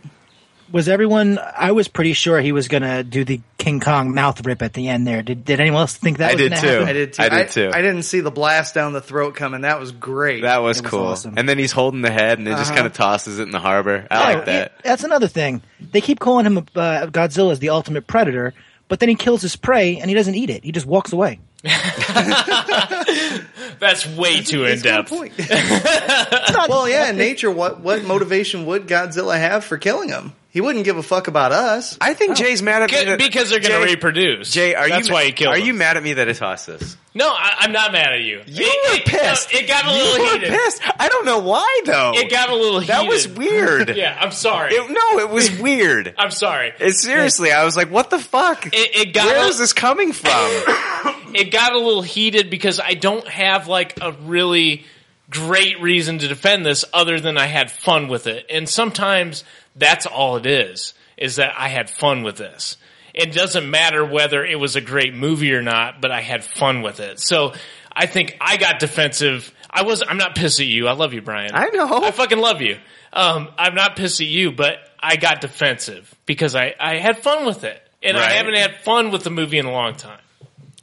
Was 0.72 0.88
everyone? 0.88 1.38
I 1.38 1.72
was 1.72 1.86
pretty 1.88 2.14
sure 2.14 2.40
he 2.40 2.52
was 2.52 2.66
going 2.68 2.82
to 2.82 3.04
do 3.04 3.24
the 3.26 3.42
King 3.58 3.78
Kong 3.78 4.14
mouth 4.14 4.46
rip 4.46 4.62
at 4.62 4.72
the 4.72 4.88
end. 4.88 5.06
There, 5.06 5.22
did 5.22 5.44
did 5.44 5.60
anyone 5.60 5.82
else 5.82 5.94
think 5.96 6.16
that? 6.16 6.30
I 6.30 6.32
was 6.32 6.38
did 6.40 6.56
too. 6.56 6.66
happen? 6.66 6.88
I 6.88 6.92
did 6.94 7.12
too. 7.12 7.22
I 7.22 7.28
did 7.28 7.50
too. 7.50 7.70
I, 7.74 7.82
didn't 7.82 8.04
see 8.04 8.20
the 8.20 8.30
blast 8.30 8.74
down 8.74 8.94
the 8.94 9.02
throat 9.02 9.34
coming. 9.36 9.60
That 9.60 9.78
was 9.78 9.92
great. 9.92 10.40
That 10.44 10.62
was 10.62 10.80
was 10.80 10.90
cool. 10.90 11.00
awesome. 11.08 11.34
And 11.36 11.46
then 11.46 11.58
he's 11.58 11.72
holding 11.72 12.00
the 12.00 12.10
head 12.10 12.38
and 12.38 12.48
it 12.48 12.52
just 12.52 12.70
Uh-huh. 12.70 12.74
kind 12.76 12.86
of 12.86 12.94
tosses 12.94 13.38
it 13.38 13.42
in 13.42 13.50
the 13.50 13.58
harbor. 13.60 14.06
I 14.10 14.16
Oh, 14.16 14.34
like 14.36 14.46
that. 14.46 14.72
yeah, 14.76 14.80
that's 14.90 15.04
another 15.04 15.28
thing. 15.28 15.60
They 15.78 16.00
keep 16.00 16.18
calling 16.20 16.46
him 16.46 16.56
uh, 16.56 16.62
Godzilla 17.08 17.52
as 17.52 17.58
the 17.58 17.68
ultimate 17.68 18.06
predator, 18.06 18.54
but 18.88 18.98
then 18.98 19.10
he 19.10 19.14
kills 19.14 19.42
his 19.42 19.56
prey 19.56 19.98
and 19.98 20.08
he 20.08 20.14
doesn't 20.14 20.34
eat 20.36 20.48
it. 20.48 20.64
He 20.64 20.72
just 20.72 20.86
walks 20.86 21.12
away. 21.12 21.38
That's 23.78 24.06
way 24.16 24.42
too 24.42 24.64
in 24.64 24.72
He's 24.72 24.82
got 24.82 25.00
a 25.00 25.02
depth. 25.02 25.10
point. 25.10 25.32
well, 26.68 26.88
yeah, 26.88 27.10
in 27.10 27.16
nature, 27.16 27.50
what 27.50 27.80
what 27.80 28.04
motivation 28.04 28.66
would 28.66 28.86
Godzilla 28.88 29.38
have 29.38 29.64
for 29.64 29.78
killing 29.78 30.08
him? 30.08 30.32
He 30.52 30.60
wouldn't 30.60 30.84
give 30.84 30.98
a 30.98 31.02
fuck 31.02 31.28
about 31.28 31.50
us. 31.50 31.96
I 31.98 32.12
think 32.12 32.36
Jay's 32.36 32.62
mad 32.62 32.82
at 32.82 32.92
me. 32.92 33.04
that- 33.06 33.18
Because 33.18 33.48
they're 33.48 33.58
going 33.58 33.72
to 33.80 33.86
Jay- 33.86 33.94
reproduce. 33.94 34.50
Jay, 34.50 34.74
are 34.74 34.86
That's 34.86 35.08
you 35.08 35.14
why 35.14 35.24
he 35.24 35.32
killed 35.32 35.54
Are 35.54 35.58
them. 35.58 35.66
you 35.66 35.72
mad 35.72 35.96
at 35.96 36.02
me 36.02 36.12
that 36.12 36.28
I 36.28 36.34
tossed 36.34 36.66
this? 36.66 36.94
No, 37.14 37.26
I, 37.28 37.54
I'm 37.60 37.72
not 37.72 37.90
mad 37.92 38.12
at 38.12 38.20
you. 38.20 38.42
You 38.46 38.66
it, 38.66 38.90
were 38.90 38.96
it- 38.98 39.04
pissed. 39.06 39.50
no, 39.52 39.58
it 39.60 39.66
got 39.66 39.86
a 39.86 39.90
little 39.90 40.06
You 40.06 40.12
little 40.12 40.26
were 40.26 40.32
heated. 40.40 40.50
pissed. 40.50 40.82
I 41.00 41.08
don't 41.08 41.24
know 41.24 41.38
why 41.38 41.80
though. 41.86 42.12
It 42.14 42.30
got 42.30 42.50
a 42.50 42.54
little 42.54 42.80
heated. 42.80 42.94
that 42.94 43.06
was 43.08 43.26
weird. 43.28 43.96
Yeah, 43.96 44.14
I'm 44.20 44.30
sorry. 44.32 44.74
It- 44.74 44.90
no, 44.90 45.18
it 45.20 45.30
was 45.30 45.50
weird. 45.58 46.14
I'm 46.18 46.30
sorry. 46.30 46.72
It, 46.78 46.92
seriously, 46.96 47.50
I 47.50 47.64
was 47.64 47.74
like, 47.76 47.90
"What 47.90 48.10
the 48.10 48.18
fuck? 48.18 48.66
It, 48.66 48.74
it 48.74 49.12
got 49.14 49.26
Where 49.28 49.44
a- 49.46 49.48
is 49.48 49.58
this 49.58 49.72
coming 49.72 50.12
from?" 50.12 50.30
it 51.34 51.50
got 51.50 51.72
a 51.72 51.78
little 51.78 52.02
heated 52.02 52.50
because 52.50 52.78
I 52.78 52.92
don't 52.92 53.26
have 53.26 53.68
like 53.68 53.98
a 54.02 54.12
really 54.12 54.84
great 55.30 55.80
reason 55.80 56.18
to 56.18 56.28
defend 56.28 56.66
this 56.66 56.84
other 56.92 57.18
than 57.20 57.38
I 57.38 57.46
had 57.46 57.70
fun 57.70 58.08
with 58.08 58.26
it. 58.26 58.44
And 58.50 58.68
sometimes 58.68 59.44
that's 59.76 60.06
all 60.06 60.36
it 60.36 60.46
is, 60.46 60.94
is 61.16 61.36
that 61.36 61.54
I 61.56 61.68
had 61.68 61.90
fun 61.90 62.22
with 62.22 62.36
this. 62.36 62.76
It 63.14 63.32
doesn't 63.32 63.68
matter 63.68 64.04
whether 64.04 64.44
it 64.44 64.58
was 64.58 64.76
a 64.76 64.80
great 64.80 65.14
movie 65.14 65.52
or 65.52 65.62
not, 65.62 66.00
but 66.00 66.10
I 66.10 66.20
had 66.20 66.44
fun 66.44 66.82
with 66.82 67.00
it. 67.00 67.20
So 67.20 67.52
I 67.92 68.06
think 68.06 68.36
I 68.40 68.56
got 68.56 68.78
defensive. 68.78 69.52
I 69.70 69.82
was, 69.82 70.02
I'm 70.06 70.16
not 70.16 70.34
pissed 70.34 70.60
at 70.60 70.66
you. 70.66 70.88
I 70.88 70.92
love 70.92 71.12
you, 71.12 71.20
Bryan. 71.20 71.50
I 71.54 71.68
know. 71.68 72.02
I 72.02 72.10
fucking 72.10 72.38
love 72.38 72.62
you. 72.62 72.78
Um, 73.12 73.50
I'm 73.58 73.74
not 73.74 73.96
pissed 73.96 74.20
at 74.20 74.26
you, 74.26 74.52
but 74.52 74.76
I 74.98 75.16
got 75.16 75.40
defensive 75.42 76.14
because 76.24 76.56
I, 76.56 76.74
I 76.80 76.96
had 76.96 77.18
fun 77.18 77.44
with 77.44 77.64
it. 77.64 77.80
And 78.02 78.16
I 78.16 78.32
haven't 78.32 78.56
had 78.56 78.80
fun 78.80 79.12
with 79.12 79.22
the 79.22 79.30
movie 79.30 79.58
in 79.58 79.66
a 79.66 79.70
long 79.70 79.94
time. 79.94 80.18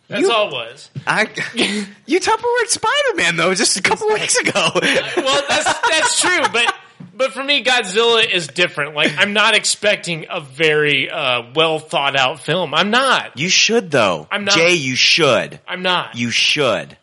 That's 0.10 0.28
all 0.28 0.48
it 0.48 0.54
was. 0.54 0.90
I, 1.06 1.22
you 2.08 2.20
Tupperware 2.20 2.68
Spider 2.68 3.16
Man 3.16 3.36
though, 3.36 3.54
just 3.54 3.78
a 3.78 3.82
couple 3.82 4.08
weeks 4.08 4.38
ago. 4.38 4.52
well, 5.18 5.44
that's 5.48 5.80
that's 5.88 6.20
true, 6.20 6.42
but 6.52 6.74
but 7.20 7.34
for 7.34 7.44
me, 7.44 7.66
Godzilla 7.66 8.26
is 8.28 8.48
different. 8.48 8.96
Like 8.96 9.12
I'm 9.18 9.34
not 9.34 9.54
expecting 9.54 10.28
a 10.30 10.40
very 10.40 11.10
uh, 11.10 11.52
well 11.54 11.78
thought 11.78 12.16
out 12.16 12.40
film. 12.40 12.74
I'm 12.74 12.92
not. 12.92 13.38
You 13.38 13.50
should 13.50 13.92
though. 13.92 14.26
I'm 14.32 14.46
not. 14.46 14.56
Jay, 14.56 14.76
you 14.76 14.96
should. 14.96 15.60
I'm 15.68 15.82
not. 15.82 16.16
You 16.16 16.32
should. 16.32 16.98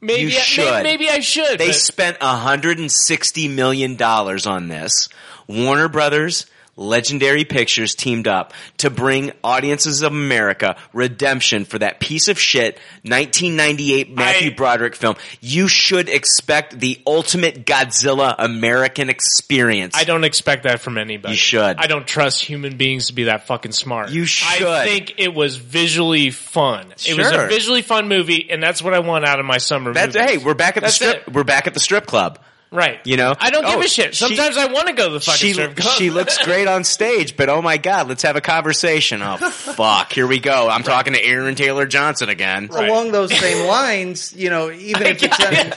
maybe 0.00 0.32
you 0.32 0.36
I, 0.36 0.40
should. 0.40 0.82
Maybe, 0.82 1.04
maybe 1.04 1.08
I 1.10 1.20
should. 1.20 1.60
They 1.60 1.68
but- 1.68 1.76
spent 1.76 2.18
$160 2.18 3.54
million 3.54 4.02
on 4.02 4.66
this. 4.66 5.08
Warner 5.46 5.88
Brothers, 5.88 6.46
Legendary 6.80 7.44
Pictures 7.44 7.94
teamed 7.94 8.26
up 8.26 8.52
to 8.78 8.90
bring 8.90 9.32
audiences 9.44 10.02
of 10.02 10.10
America 10.12 10.76
redemption 10.92 11.64
for 11.66 11.78
that 11.78 12.00
piece 12.00 12.28
of 12.28 12.38
shit 12.40 12.78
1998 13.04 14.14
Matthew 14.14 14.50
I- 14.50 14.54
Broderick 14.54 14.96
film. 14.96 15.16
You 15.40 15.68
should 15.68 16.08
expect 16.08 16.78
the 16.80 17.00
ultimate 17.06 17.66
Godzilla 17.66 18.34
American 18.38 19.10
experience. 19.10 19.94
I 19.96 20.04
don't 20.04 20.24
expect 20.24 20.64
that 20.64 20.80
from 20.80 20.98
anybody. 20.98 21.34
You 21.34 21.38
should. 21.38 21.76
I 21.76 21.86
don't 21.86 22.06
trust 22.06 22.42
human 22.44 22.76
beings 22.76 23.08
to 23.08 23.12
be 23.12 23.24
that 23.24 23.46
fucking 23.46 23.72
smart. 23.72 24.10
You 24.10 24.24
should. 24.24 24.66
I 24.66 24.84
think 24.86 25.14
it 25.18 25.34
was 25.34 25.56
visually 25.56 26.30
fun. 26.30 26.86
It 27.06 27.16
was 27.16 27.30
a 27.30 27.46
visually 27.46 27.82
fun 27.82 28.08
movie, 28.08 28.48
and 28.50 28.62
that's 28.62 28.82
what 28.82 28.94
I 28.94 29.00
want 29.00 29.24
out 29.26 29.38
of 29.38 29.46
my 29.46 29.58
summer 29.58 29.92
That's, 29.92 30.14
movies. 30.16 30.30
hey, 30.30 30.38
we're 30.38 30.54
back 30.54 30.76
at 30.76 30.82
the 30.82 30.88
strip. 30.90 31.28
it. 31.28 31.32
We're 31.34 31.44
back 31.44 31.66
at 31.66 31.74
the 31.74 31.80
strip 31.80 32.06
club. 32.06 32.38
Right. 32.72 33.00
You 33.04 33.16
know? 33.16 33.34
I 33.38 33.50
don't 33.50 33.64
give 33.66 33.74
Oh, 33.76 33.80
a 33.82 33.88
shit. 33.88 34.14
she- 34.14 34.26
Sometimes 34.26 34.56
I 34.56 34.66
want 34.66 34.86
to 34.86 34.92
go 34.92 35.08
to 35.08 35.14
the 35.14 35.20
fucking 35.20 35.38
she 35.38 35.52
strip 35.54 35.76
club. 35.76 35.94
she 35.98 36.10
looks 36.10 36.38
great 36.44 36.68
on 36.68 36.84
stage, 36.84 37.36
but 37.36 37.48
oh 37.48 37.60
my 37.60 37.78
god, 37.78 38.08
let's 38.08 38.22
have 38.22 38.36
a 38.36 38.40
conversation. 38.40 39.22
Oh 39.22 39.36
fuck, 39.38 40.12
here 40.12 40.26
we 40.26 40.38
go. 40.38 40.68
I'm 40.68 40.84
talking 40.84 41.14
to 41.14 41.24
Aaron 41.24 41.56
Taylor 41.56 41.86
Johnson 41.86 42.28
again. 42.28 42.68
Along 42.70 43.10
those 43.10 43.36
same 43.36 43.66
lines, 43.66 44.32
you 44.36 44.50
know, 44.50 44.70
even 44.70 45.02
if 45.06 45.20
it's 45.22 45.40
un- 45.40 45.72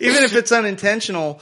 even 0.00 0.22
if 0.22 0.34
it's 0.36 0.52
unintentional, 0.52 1.40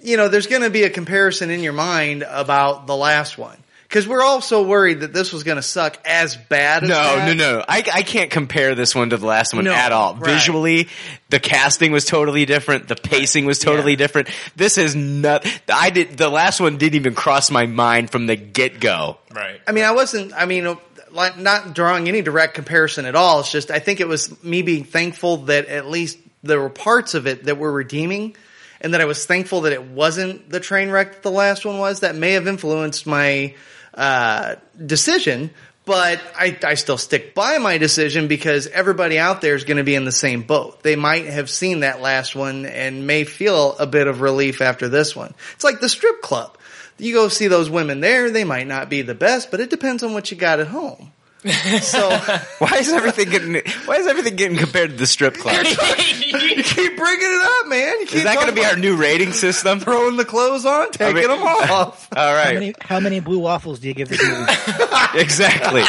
you 0.00 0.16
know, 0.16 0.28
there's 0.28 0.46
going 0.46 0.62
to 0.62 0.70
be 0.70 0.84
a 0.84 0.90
comparison 0.90 1.50
in 1.50 1.60
your 1.60 1.72
mind 1.74 2.24
about 2.26 2.86
the 2.86 2.96
last 2.96 3.36
one 3.36 3.56
because 3.88 4.06
we're 4.06 4.22
all 4.22 4.40
so 4.42 4.64
worried 4.64 5.00
that 5.00 5.12
this 5.14 5.32
was 5.32 5.44
going 5.44 5.56
to 5.56 5.62
suck 5.62 5.98
as 6.04 6.36
bad. 6.36 6.82
as 6.84 6.88
No, 6.90 6.94
that. 6.94 7.36
no, 7.36 7.52
no. 7.56 7.64
I, 7.66 7.78
I 7.78 8.02
can't 8.02 8.30
compare 8.30 8.74
this 8.74 8.94
one 8.94 9.10
to 9.10 9.16
the 9.16 9.24
last 9.26 9.54
one 9.54 9.64
No, 9.64 9.72
at 9.72 9.92
all. 9.92 10.14
right. 10.16 10.32
Visually, 10.34 10.88
the 11.30 11.40
casting 11.40 11.90
was 11.90 12.04
totally 12.04 12.44
different. 12.44 12.88
The 12.88 12.96
pacing 12.96 13.46
was 13.46 13.58
totally 13.58 13.92
Yeah. 13.92 13.96
different. 13.98 14.28
This 14.56 14.76
is 14.78 14.94
not. 14.94 15.46
I 15.72 15.88
did. 15.90 16.18
The 16.18 16.28
last 16.28 16.60
one 16.60 16.76
didn't 16.76 16.96
even 16.96 17.14
cross 17.14 17.50
my 17.50 17.64
mind 17.66 18.10
from 18.10 18.26
the 18.26 18.36
get 18.36 18.78
go. 18.78 19.18
right. 19.32 19.60
I 19.66 19.72
mean, 19.72 19.84
I 19.84 19.92
wasn't. 19.92 20.32
I 20.34 20.44
mean, 20.44 20.76
like 21.10 21.38
not 21.38 21.74
drawing 21.74 22.08
any 22.08 22.20
direct 22.20 22.52
comparison 22.54 23.06
at 23.06 23.14
all. 23.14 23.40
It's 23.40 23.50
just 23.50 23.70
I 23.70 23.78
think 23.78 24.00
it 24.00 24.08
was 24.08 24.42
me 24.44 24.60
being 24.60 24.84
thankful 24.84 25.38
that 25.46 25.66
at 25.66 25.86
least 25.88 26.18
there 26.42 26.60
were 26.60 26.68
parts 26.68 27.14
of 27.14 27.26
it 27.26 27.44
that 27.44 27.56
were 27.56 27.72
redeeming, 27.72 28.36
and 28.82 28.92
that 28.92 29.00
I 29.00 29.06
was 29.06 29.24
thankful 29.24 29.62
that 29.62 29.72
it 29.72 29.82
wasn't 29.82 30.50
the 30.50 30.60
train 30.60 30.90
wreck 30.90 31.14
that 31.14 31.22
the 31.22 31.30
last 31.30 31.64
one 31.64 31.78
was. 31.78 32.00
That 32.00 32.14
may 32.14 32.32
have 32.32 32.46
influenced 32.46 33.06
my 33.06 33.54
uh, 33.98 34.54
decision. 34.84 35.50
But 35.84 36.20
I, 36.36 36.58
I 36.64 36.74
still 36.74 36.98
stick 36.98 37.34
by 37.34 37.56
my 37.56 37.78
decision 37.78 38.28
because 38.28 38.66
everybody 38.66 39.18
out 39.18 39.40
there 39.40 39.54
is 39.54 39.64
going 39.64 39.78
to 39.78 39.84
be 39.84 39.94
in 39.94 40.04
the 40.04 40.12
same 40.12 40.42
boat. 40.42 40.82
They 40.82 40.96
might 40.96 41.24
have 41.24 41.48
seen 41.48 41.80
that 41.80 42.02
last 42.02 42.36
one 42.36 42.66
and 42.66 43.06
may 43.06 43.24
feel 43.24 43.74
a 43.78 43.86
bit 43.86 44.06
of 44.06 44.20
relief 44.20 44.60
after 44.60 44.90
this 44.90 45.16
one. 45.16 45.32
It's 45.54 45.64
like 45.64 45.80
the 45.80 45.88
strip 45.88 46.20
club 46.20 46.58
you 46.98 47.14
go 47.14 47.28
see 47.28 47.48
those 47.48 47.70
women 47.70 48.00
there, 48.00 48.30
they 48.30 48.44
might 48.44 48.66
not 48.66 48.90
be 48.90 49.02
the 49.02 49.14
best, 49.14 49.50
but 49.50 49.60
it 49.60 49.70
depends 49.70 50.02
on 50.02 50.12
what 50.12 50.30
you 50.30 50.36
got 50.36 50.60
at 50.60 50.68
home. 50.68 51.12
So 51.80 52.10
Why 52.58 52.76
is 52.78 52.92
everything 52.92 53.30
getting? 53.30 53.54
Why 53.86 53.96
is 53.96 54.06
everything 54.06 54.36
getting 54.36 54.56
compared 54.58 54.90
to 54.90 54.96
the 54.96 55.06
strip 55.06 55.34
club? 55.36 55.56
you 55.64 56.62
keep 56.62 56.96
bringing 56.96 57.26
it 57.26 57.60
up, 57.60 57.68
man. 57.68 58.00
You 58.00 58.06
keep 58.06 58.16
Is 58.16 58.24
that 58.24 58.34
going 58.34 58.48
to 58.48 58.52
be 58.54 58.64
our 58.64 58.76
new 58.76 58.96
rating 58.96 59.32
system? 59.32 59.80
throwing 59.88 60.16
the 60.16 60.24
clothes 60.24 60.66
on, 60.66 60.90
taking 60.92 61.14
mean- 61.16 61.28
them 61.28 61.42
off? 61.42 62.08
All 62.16 62.22
How 62.22 62.34
right. 62.34 62.54
many, 62.54 62.74
how 62.80 63.00
many 63.00 63.20
blue 63.20 63.38
waffles 63.38 63.80
do 63.80 63.88
you 63.88 63.94
give 63.94 64.08
this 64.08 64.22
movie? 64.22 64.52
exactly. 65.14 65.82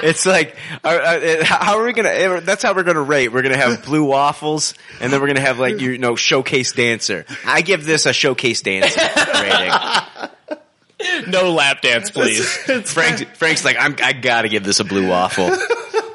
It's 0.00 0.26
like, 0.26 0.56
uh, 0.84 0.88
uh, 0.88 1.44
how 1.44 1.78
are 1.78 1.84
we 1.84 1.92
gonna? 1.92 2.40
That's 2.40 2.62
how 2.62 2.72
we're 2.74 2.84
gonna 2.84 3.02
rate. 3.02 3.32
We're 3.32 3.42
gonna 3.42 3.56
have 3.56 3.84
blue 3.84 4.04
waffles, 4.04 4.74
and 5.00 5.12
then 5.12 5.20
we're 5.20 5.26
gonna 5.26 5.40
have 5.40 5.58
like 5.58 5.80
you 5.80 5.98
know 5.98 6.14
showcase 6.14 6.70
dancer. 6.72 7.26
I 7.44 7.62
give 7.62 7.84
this 7.84 8.06
a 8.06 8.12
showcase 8.12 8.62
dancer 8.62 9.00
rating. 9.34 10.30
no 11.28 11.52
lap 11.52 11.80
dance, 11.82 12.10
please. 12.10 12.46
Frank, 12.92 13.34
Frank's 13.36 13.64
like, 13.64 13.76
I'm, 13.78 13.96
I 14.02 14.12
gotta 14.12 14.48
give 14.48 14.64
this 14.64 14.80
a 14.80 14.84
blue 14.84 15.08
waffle. 15.08 15.50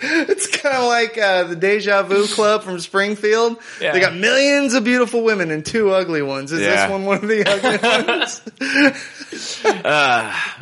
It's 0.05 0.47
kind 0.47 0.75
of 0.75 0.83
like 0.83 1.17
uh, 1.17 1.45
the 1.45 1.55
Deja 1.55 2.03
Vu 2.03 2.27
Club 2.27 2.63
from 2.63 2.77
Springfield. 2.81 3.57
Yeah. 3.79 3.93
They 3.93 4.01
got 4.01 4.13
millions 4.13 4.73
of 4.73 4.83
beautiful 4.83 5.23
women 5.23 5.49
and 5.49 5.65
two 5.65 5.91
ugly 5.91 6.21
ones. 6.21 6.51
Is 6.51 6.59
Yeah. 6.61 6.75
this 6.87 6.91
one 6.91 7.05
one 7.05 7.17
of 7.23 7.27
the 7.29 7.45
ugly 7.47 7.77
ones? 8.17 8.41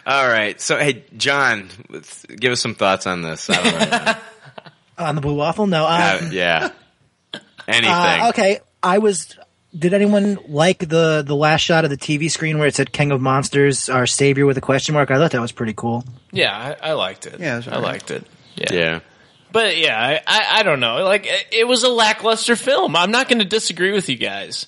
All 0.06 0.28
right, 0.28 0.62
so 0.62 0.78
hey, 0.78 1.04
John, 1.18 1.70
give 2.40 2.52
us 2.52 2.62
some 2.62 2.76
thoughts 2.76 3.08
on 3.08 3.24
this. 3.24 3.50
I 3.50 3.64
don't 3.64 3.90
know. 3.90 4.14
On 5.08 5.16
the 5.16 5.22
blue 5.22 5.36
waffle? 5.36 5.66
No. 5.66 5.86
Um, 5.86 5.92
Uh, 5.92 6.30
yeah, 6.32 6.70
anything. 7.68 7.90
Uh, 7.92 8.28
okay, 8.30 8.60
I 8.84 9.00
was. 9.00 9.36
Did 9.78 9.94
anyone 9.94 10.38
like 10.48 10.80
the 10.80 11.24
the 11.26 11.36
last 11.36 11.62
shot 11.62 11.86
of 11.86 11.90
the 11.90 11.98
TV 11.98 12.30
screen 12.30 12.58
where 12.60 12.68
it 12.68 12.76
said 12.76 12.92
"King 12.92 13.12
of 13.12 13.22
Monsters," 13.22 13.88
our 13.88 14.06
savior 14.06 14.46
with 14.46 14.58
a 14.58 14.62
question 14.62 14.94
mark? 14.94 15.12
I 15.12 15.18
thought 15.18 15.32
that 15.32 15.40
was 15.42 15.54
pretty 15.54 15.74
cool. 15.74 16.04
Yeah, 16.32 16.76
I, 16.82 16.90
I 16.90 16.94
liked 16.94 17.26
it. 17.26 17.40
Yeah, 17.40 17.58
it's 17.60 17.68
I 17.68 17.72
alright. 17.76 17.84
liked 17.94 18.12
it. 18.12 18.26
Yeah. 18.56 18.74
Yeah. 18.74 19.00
But 19.54 19.78
yeah, 19.78 19.98
I, 20.00 20.22
I, 20.28 20.60
I 20.60 20.64
don't 20.64 20.80
know. 20.82 21.04
Like 21.06 21.26
it- 21.26 21.48
it 21.54 21.68
was 21.68 21.84
a 21.84 21.90
lackluster 21.90 22.56
film. 22.58 22.96
I'm 22.98 23.12
not 23.12 23.30
going 23.30 23.40
to 23.40 23.46
disagree 23.46 23.92
with 23.94 24.10
you 24.10 24.18
guys. 24.18 24.66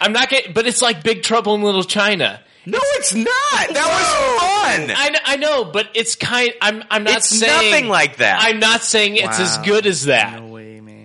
I'm 0.00 0.12
not 0.12 0.30
going 0.30 0.52
but 0.54 0.66
it's 0.66 0.80
like 0.82 1.02
Big 1.02 1.22
Trouble 1.24 1.54
in 1.56 1.62
Little 1.62 1.82
China. 1.84 2.40
No, 2.66 2.78
it's 2.80 3.14
not. 3.14 3.26
That 3.26 4.86
was 4.86 4.86
fun. 4.88 4.96
I, 4.96 5.34
I 5.34 5.36
know, 5.36 5.64
but 5.64 5.88
it's 5.94 6.14
kind 6.14 6.52
I'm 6.62 6.82
I'm 6.90 7.02
not 7.04 7.18
It's 7.18 7.28
saying 7.38 7.70
nothing 7.72 7.88
like 7.88 8.16
that. 8.18 8.38
I'm 8.42 8.58
not 8.60 8.82
saying 8.82 9.16
it's 9.16 9.38
as 9.40 9.58
good 9.58 9.86
as 9.86 10.04
that. 10.06 10.40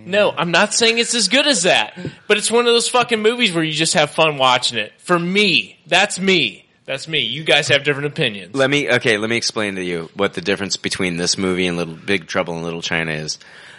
No 0.06 0.30
I'm 0.30 0.50
not 0.50 0.74
saying 0.74 0.98
it's 0.98 1.14
as 1.14 1.28
good 1.28 1.46
as 1.46 1.64
that. 1.64 1.98
But 2.26 2.36
it's 2.36 2.50
one 2.50 2.66
of 2.66 2.72
those 2.72 2.88
fucking 2.88 3.20
movies 3.20 3.52
where 3.52 3.64
you 3.64 3.72
just 3.72 3.94
have 3.94 4.10
fun 4.10 4.38
watching 4.38 4.78
it. 4.78 4.92
For 4.98 5.18
me, 5.18 5.78
that's 5.86 6.18
me. 6.18 6.66
That's 6.84 7.06
me. 7.06 7.20
You 7.20 7.44
guys 7.44 7.68
have 7.68 7.84
different 7.84 8.08
opinions. 8.08 8.54
Let 8.54 8.68
me 8.68 8.90
okay. 8.90 9.16
Let 9.18 9.30
me 9.30 9.36
explain 9.36 9.76
to 9.76 9.84
you 9.84 10.10
what 10.14 10.34
the 10.34 10.40
difference 10.40 10.76
between 10.76 11.16
this 11.16 11.38
movie 11.38 11.66
and 11.66 11.76
Little 11.76 11.94
Big 11.94 12.26
Trouble 12.26 12.56
in 12.56 12.64
Little 12.64 12.82
China 12.82 13.12
is. 13.12 13.38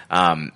Um, 0.10 0.52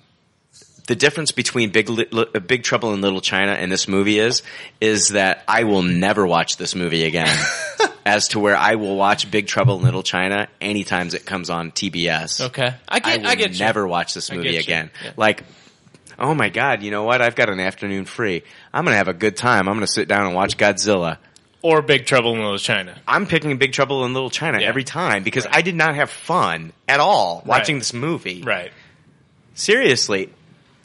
the 0.87 0.95
difference 0.95 1.31
between 1.31 1.71
Big 1.71 1.89
uh, 1.89 2.39
Big 2.39 2.63
Trouble 2.63 2.93
in 2.93 3.01
Little 3.01 3.21
China 3.21 3.53
and 3.53 3.71
this 3.71 3.87
movie 3.87 4.19
is 4.19 4.43
is 4.79 5.09
that 5.09 5.43
I 5.47 5.63
will 5.63 5.81
never 5.81 6.25
watch 6.27 6.57
this 6.57 6.75
movie 6.75 7.03
again. 7.05 7.35
as 8.07 8.27
to 8.29 8.39
where 8.39 8.55
I 8.55 8.75
will 8.75 8.95
watch 8.95 9.31
Big 9.31 9.47
Trouble 9.47 9.77
in 9.77 9.83
Little 9.83 10.03
China 10.03 10.47
anytime 10.61 11.07
it 11.07 11.25
comes 11.25 11.49
on 11.49 11.71
TBS. 11.71 12.39
Okay. 12.49 12.75
I 12.87 12.99
get- 12.99 13.21
will 13.21 13.27
I 13.27 13.33
get 13.35 13.53
you. 13.53 13.59
never 13.59 13.87
watch 13.87 14.13
this 14.13 14.31
movie 14.31 14.57
again. 14.57 14.91
Yeah. 15.03 15.11
Like, 15.17 15.43
oh 16.19 16.35
my 16.35 16.49
god, 16.49 16.83
you 16.83 16.91
know 16.91 17.03
what? 17.03 17.23
I've 17.23 17.35
got 17.35 17.49
an 17.49 17.59
afternoon 17.59 18.05
free. 18.05 18.43
I'm 18.71 18.85
gonna 18.85 18.97
have 18.97 19.07
a 19.07 19.13
good 19.13 19.35
time. 19.35 19.67
I'm 19.67 19.73
gonna 19.75 19.87
sit 19.87 20.07
down 20.07 20.27
and 20.27 20.35
watch 20.35 20.55
Godzilla. 20.55 21.17
Or 21.63 21.81
Big 21.81 22.05
Trouble 22.05 22.33
in 22.35 22.41
Little 22.41 22.59
China. 22.59 22.95
I'm 23.07 23.25
picking 23.25 23.57
Big 23.57 23.73
Trouble 23.73 24.05
in 24.05 24.13
Little 24.13 24.29
China 24.29 24.61
every 24.61 24.83
time 24.83 25.23
because 25.23 25.47
I 25.49 25.63
did 25.63 25.73
not 25.73 25.95
have 25.95 26.11
fun 26.11 26.73
at 26.87 26.99
all 26.99 27.41
watching 27.43 27.77
Right. 27.77 27.79
this 27.79 27.93
movie. 27.93 28.43
Right. 28.43 28.71
Seriously, 29.55 30.29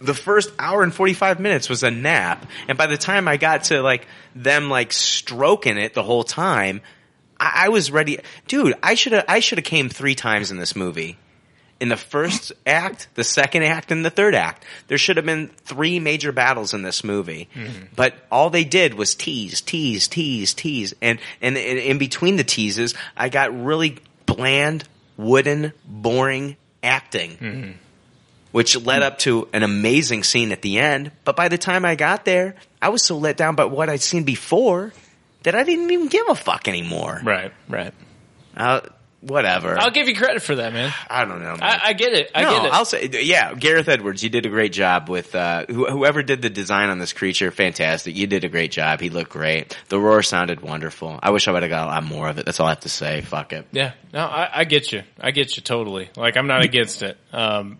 the 0.00 0.14
first 0.14 0.50
hour 0.58 0.82
and 0.82 0.94
45 0.94 1.40
minutes 1.40 1.68
was 1.68 1.82
a 1.82 1.90
nap. 1.90 2.46
And 2.68 2.78
by 2.78 2.86
the 2.86 2.96
time 2.96 3.28
I 3.28 3.36
got 3.36 3.64
to 3.64 3.82
like 3.82 4.06
them 4.34 4.70
like 4.70 4.92
stroking 4.92 5.78
it 5.78 5.94
the 5.94 6.02
whole 6.02 6.24
time, 6.24 6.80
I, 7.38 7.66
I 7.66 7.68
was 7.68 7.90
ready. 7.90 8.18
Dude, 8.48 8.74
I 8.82 8.94
should 8.94 9.12
have, 9.12 9.24
I 9.28 9.40
should 9.40 9.58
have 9.58 9.64
came 9.64 9.88
three 9.88 10.14
times 10.14 10.50
in 10.50 10.58
this 10.58 10.74
movie. 10.74 11.18
In 11.80 11.88
the 11.88 11.96
first 11.96 12.52
act, 12.66 13.08
the 13.14 13.24
second 13.24 13.62
act, 13.64 13.90
and 13.90 14.04
the 14.04 14.10
third 14.10 14.34
act. 14.34 14.64
There 14.88 14.98
should 14.98 15.16
have 15.16 15.26
been 15.26 15.48
three 15.64 16.00
major 16.00 16.32
battles 16.32 16.74
in 16.74 16.82
this 16.82 17.04
movie. 17.04 17.48
Mm-hmm. 17.54 17.86
But 17.94 18.14
all 18.30 18.50
they 18.50 18.64
did 18.64 18.94
was 18.94 19.14
tease, 19.14 19.60
tease, 19.60 20.08
tease, 20.08 20.54
tease. 20.54 20.94
And, 21.02 21.18
and, 21.42 21.56
and 21.56 21.78
in 21.78 21.98
between 21.98 22.36
the 22.36 22.44
teases, 22.44 22.94
I 23.16 23.28
got 23.28 23.64
really 23.64 23.98
bland, 24.26 24.84
wooden, 25.16 25.72
boring 25.84 26.56
acting 26.82 27.30
mm-hmm. 27.32 27.70
Which 28.52 28.76
led 28.80 29.02
up 29.02 29.18
to 29.20 29.48
an 29.52 29.62
amazing 29.62 30.22
scene 30.22 30.52
at 30.52 30.62
the 30.62 30.78
end. 30.78 31.12
But 31.24 31.36
by 31.36 31.48
the 31.48 31.58
time 31.58 31.84
I 31.84 31.94
got 31.94 32.24
there, 32.24 32.56
I 32.80 32.88
was 32.88 33.04
so 33.04 33.16
let 33.16 33.36
down 33.36 33.54
by 33.54 33.64
what 33.64 33.88
I'd 33.88 34.00
seen 34.00 34.24
before 34.24 34.92
that 35.42 35.54
I 35.54 35.64
didn't 35.64 35.90
even 35.90 36.08
give 36.08 36.28
a 36.28 36.34
fuck 36.34 36.68
anymore. 36.68 37.20
Right, 37.24 37.52
right. 37.68 37.94
Uh, 38.56 38.80
whatever. 39.20 39.78
I'll 39.78 39.90
give 39.90 40.08
you 40.08 40.14
credit 40.14 40.42
for 40.42 40.54
that, 40.56 40.72
man. 40.72 40.92
I 41.08 41.24
don't 41.24 41.40
know. 41.40 41.52
Man. 41.52 41.62
I, 41.62 41.80
I 41.84 41.92
get 41.92 42.12
it. 42.12 42.30
I 42.34 42.42
no, 42.42 42.50
get 42.50 42.64
it. 42.66 42.72
I'll 42.72 42.84
say, 42.84 43.08
yeah, 43.22 43.54
Gareth 43.54 43.88
Edwards, 43.88 44.22
you 44.22 44.30
did 44.30 44.44
a 44.46 44.48
great 44.48 44.72
job 44.72 45.08
with, 45.08 45.34
uh, 45.34 45.66
wh- 45.66 45.90
whoever 45.90 46.22
did 46.22 46.42
the 46.42 46.50
design 46.50 46.90
on 46.90 46.98
this 46.98 47.12
creature, 47.12 47.50
fantastic. 47.50 48.16
You 48.16 48.26
did 48.26 48.44
a 48.44 48.48
great 48.48 48.70
job. 48.72 49.00
He 49.00 49.08
looked 49.10 49.30
great. 49.30 49.76
The 49.88 49.98
roar 49.98 50.22
sounded 50.22 50.60
wonderful. 50.60 51.18
I 51.22 51.30
wish 51.30 51.48
I 51.48 51.52
would 51.52 51.62
have 51.62 51.70
got 51.70 51.86
a 51.86 51.90
lot 51.90 52.04
more 52.04 52.28
of 52.28 52.38
it. 52.38 52.46
That's 52.46 52.60
all 52.60 52.66
I 52.66 52.70
have 52.70 52.80
to 52.80 52.88
say. 52.88 53.20
Fuck 53.22 53.52
it. 53.52 53.66
Yeah, 53.72 53.92
no, 54.12 54.20
I, 54.20 54.50
I 54.60 54.64
get 54.64 54.90
you. 54.92 55.02
I 55.18 55.30
get 55.30 55.56
you 55.56 55.62
totally. 55.62 56.10
Like 56.16 56.36
I'm 56.36 56.46
not 56.46 56.62
against 56.64 57.02
it. 57.02 57.16
Um, 57.32 57.78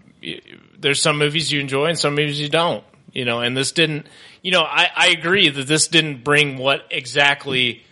there's 0.79 1.01
some 1.01 1.19
movies 1.19 1.51
you 1.51 1.61
enjoy 1.61 1.87
and 1.87 1.99
some 1.99 2.15
movies 2.15 2.41
you 2.41 2.49
don't. 2.49 2.85
You 3.13 3.25
know, 3.25 3.41
and 3.41 3.57
this 3.57 3.73
didn't. 3.73 4.07
You 4.41 4.53
know, 4.53 4.63
I, 4.63 4.89
I 4.95 5.09
agree 5.09 5.49
that 5.49 5.67
this 5.67 5.89
didn't 5.89 6.23
bring 6.23 6.59
what 6.59 6.87
exactly. 6.91 7.83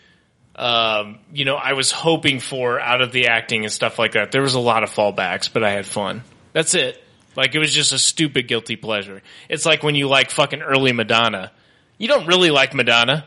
Um, 0.54 1.18
you 1.32 1.44
know, 1.44 1.54
I 1.54 1.74
was 1.74 1.92
hoping 1.92 2.40
for 2.40 2.80
out 2.80 3.00
of 3.00 3.12
the 3.12 3.28
acting 3.28 3.64
and 3.64 3.72
stuff 3.72 3.98
like 3.98 4.12
that. 4.12 4.32
There 4.32 4.42
was 4.42 4.54
a 4.54 4.60
lot 4.60 4.82
of 4.82 4.90
fallbacks, 4.90 5.52
but 5.52 5.62
I 5.62 5.70
had 5.70 5.86
fun. 5.86 6.22
That's 6.52 6.74
it. 6.74 7.02
Like 7.36 7.54
it 7.54 7.60
was 7.60 7.72
just 7.72 7.92
a 7.92 7.98
stupid 7.98 8.48
guilty 8.48 8.74
pleasure. 8.76 9.22
It's 9.48 9.64
like 9.64 9.82
when 9.82 9.94
you 9.94 10.08
like 10.08 10.30
fucking 10.30 10.62
early 10.62 10.92
Madonna. 10.92 11.52
You 11.96 12.08
don't 12.08 12.26
really 12.26 12.50
like 12.50 12.74
Madonna, 12.74 13.26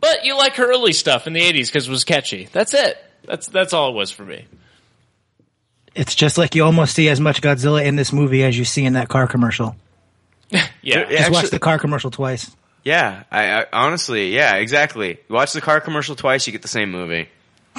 but 0.00 0.24
you 0.24 0.36
like 0.36 0.56
her 0.56 0.68
early 0.68 0.92
stuff 0.92 1.26
in 1.26 1.32
the 1.32 1.40
'80s 1.40 1.66
because 1.66 1.88
it 1.88 1.90
was 1.90 2.04
catchy. 2.04 2.48
That's 2.52 2.74
it. 2.74 2.96
That's 3.24 3.48
that's 3.48 3.72
all 3.72 3.90
it 3.90 3.94
was 3.94 4.10
for 4.10 4.24
me. 4.24 4.46
It's 5.96 6.14
just 6.14 6.36
like 6.38 6.54
you 6.54 6.62
almost 6.64 6.94
see 6.94 7.08
as 7.08 7.20
much 7.20 7.40
Godzilla 7.40 7.84
in 7.84 7.96
this 7.96 8.12
movie 8.12 8.44
as 8.44 8.56
you 8.56 8.64
see 8.64 8.84
in 8.84 8.92
that 8.92 9.08
car 9.08 9.26
commercial. 9.26 9.74
Yeah, 10.82 11.08
Just 11.10 11.32
watch 11.32 11.50
the 11.50 11.58
car 11.58 11.78
commercial 11.80 12.12
twice. 12.12 12.54
Yeah, 12.84 13.24
I, 13.32 13.62
I 13.62 13.66
honestly, 13.72 14.32
yeah, 14.32 14.54
exactly. 14.54 15.18
You 15.28 15.34
watch 15.34 15.52
the 15.52 15.60
car 15.60 15.80
commercial 15.80 16.14
twice, 16.14 16.46
you 16.46 16.52
get 16.52 16.62
the 16.62 16.68
same 16.68 16.90
movie. 16.92 17.28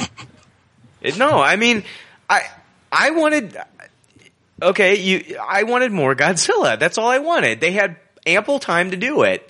It- 1.02 1.18
no, 1.18 1.39
I 1.39 1.56
mean, 1.56 1.84
I 2.30 2.41
I 2.91 3.11
wanted 3.11 3.56
okay, 4.61 4.95
you 4.99 5.38
I 5.39 5.64
wanted 5.64 5.91
more 5.94 6.15
Godzilla. 6.15 6.77
That's 6.77 6.98
all 6.98 7.07
I 7.07 7.19
wanted. 7.19 7.61
They 7.61 7.72
had 7.72 7.95
ample 8.26 8.60
time 8.60 8.91
to 8.91 8.98
do 8.98 9.22
it. 9.22 9.49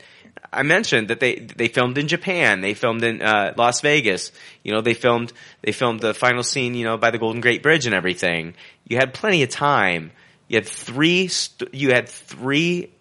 I 0.58 0.64
mentioned 0.64 1.10
that 1.10 1.20
they 1.20 1.36
they 1.36 1.68
filmed 1.68 1.98
in 1.98 2.08
Japan. 2.08 2.62
They 2.62 2.74
filmed 2.74 3.04
in 3.04 3.22
uh, 3.22 3.54
Las 3.56 3.82
Vegas. 3.82 4.32
You 4.64 4.74
know, 4.74 4.82
they 4.82 4.96
filmed 4.96 5.32
they 5.62 5.72
filmed 5.72 6.00
the 6.00 6.14
final 6.14 6.42
scene. 6.42 6.74
You 6.74 6.84
know, 6.86 6.98
by 6.98 7.12
the 7.12 7.20
Golden 7.20 7.42
Gate 7.42 7.62
Bridge 7.62 7.86
and 7.86 7.94
everything. 7.94 8.56
You 8.88 8.98
had 8.98 9.14
plenty 9.14 9.44
of 9.44 9.50
time. 9.50 10.12
You 10.48 10.58
had 10.58 10.66
three. 10.66 11.28
St- 11.28 11.74
you 11.74 11.92
had 11.94 12.10
three 12.10 12.92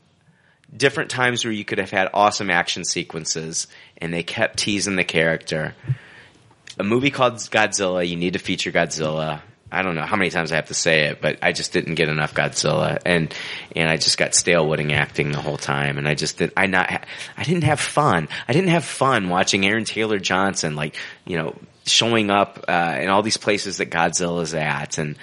different 0.77 1.11
times 1.11 1.45
where 1.45 1.53
you 1.53 1.65
could 1.65 1.79
have 1.79 1.91
had 1.91 2.11
awesome 2.13 2.51
action 2.51 2.85
sequences, 2.85 3.69
and 3.99 4.13
they 4.13 4.23
kept 4.23 4.59
teasing 4.59 4.97
the 4.97 5.05
character. 5.05 5.75
A 6.79 6.85
movie 6.85 7.11
called 7.11 7.35
Godzilla, 7.35 8.07
you 8.07 8.17
need 8.17 8.35
to 8.35 8.39
feature 8.39 8.71
Godzilla. 8.71 9.41
I 9.71 9.83
don't 9.83 9.97
know 9.97 10.05
how 10.07 10.17
many 10.17 10.31
times 10.31 10.53
I 10.53 10.57
have 10.57 10.67
to 10.67 10.75
say 10.75 11.07
it, 11.07 11.21
but 11.21 11.39
I 11.43 11.53
just 11.53 11.73
didn't 11.73 11.97
get 11.97 12.09
enough 12.09 12.35
Godzilla, 12.35 12.99
and 13.05 13.35
and 13.75 13.91
I 13.91 13.97
just 13.97 14.17
got 14.17 14.35
stale 14.35 14.67
Wooding 14.67 14.93
acting 14.93 15.33
the 15.33 15.41
whole 15.41 15.57
time, 15.57 15.99
and 15.99 16.07
I 16.07 16.15
just 16.15 16.39
did 16.39 16.53
I 16.57 16.67
not 16.67 16.89
I 17.37 17.43
didn't 17.43 17.65
have 17.65 17.81
fun. 17.81 18.29
I 18.47 18.53
didn't 18.53 18.71
have 18.71 18.85
fun 18.85 19.29
watching 19.29 19.67
Aaron 19.67 19.85
Taylor 19.85 20.19
Johnson 20.19 20.77
like 20.77 20.97
you 21.25 21.37
know 21.37 21.57
showing 21.85 22.31
up 22.31 22.65
uh, 22.69 22.99
in 23.01 23.09
all 23.09 23.23
these 23.23 23.37
places 23.37 23.79
that 23.79 23.91
Godzilla's 23.91 24.55
at, 24.55 24.99
and 24.99 25.17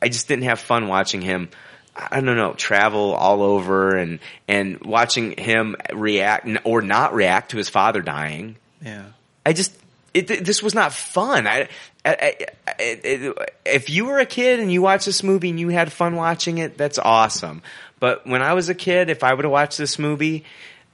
I 0.00 0.08
just 0.08 0.28
didn't 0.28 0.44
have 0.44 0.60
fun 0.60 0.88
watching 0.88 1.20
him. 1.20 1.48
I 1.96 2.20
don't 2.20 2.36
know, 2.36 2.52
travel 2.52 3.14
all 3.14 3.42
over 3.42 3.96
and 3.96 4.20
and 4.46 4.80
watching 4.80 5.36
him 5.36 5.74
react 5.92 6.48
or 6.62 6.82
not 6.82 7.14
react 7.14 7.50
to 7.50 7.56
his 7.56 7.68
father 7.68 8.00
dying. 8.02 8.56
Yeah. 8.80 9.06
I 9.44 9.52
just 9.52 9.74
it, 10.14 10.44
this 10.44 10.62
was 10.62 10.74
not 10.74 10.92
fun. 10.92 11.46
I, 11.46 11.58
I, 11.58 11.68
I, 11.68 11.68
it, 11.68 11.97
if 13.64 13.90
you 13.90 14.06
were 14.06 14.18
a 14.18 14.26
kid 14.26 14.60
and 14.60 14.72
you 14.72 14.82
watched 14.82 15.06
this 15.06 15.22
movie 15.22 15.50
and 15.50 15.60
you 15.60 15.68
had 15.68 15.92
fun 15.92 16.16
watching 16.16 16.58
it, 16.58 16.78
that's 16.78 16.98
awesome. 16.98 17.62
But 18.00 18.26
when 18.26 18.42
I 18.42 18.54
was 18.54 18.68
a 18.68 18.74
kid, 18.74 19.10
if 19.10 19.24
I 19.24 19.34
would 19.34 19.44
have 19.44 19.52
watched 19.52 19.78
this 19.78 19.98
movie, 19.98 20.44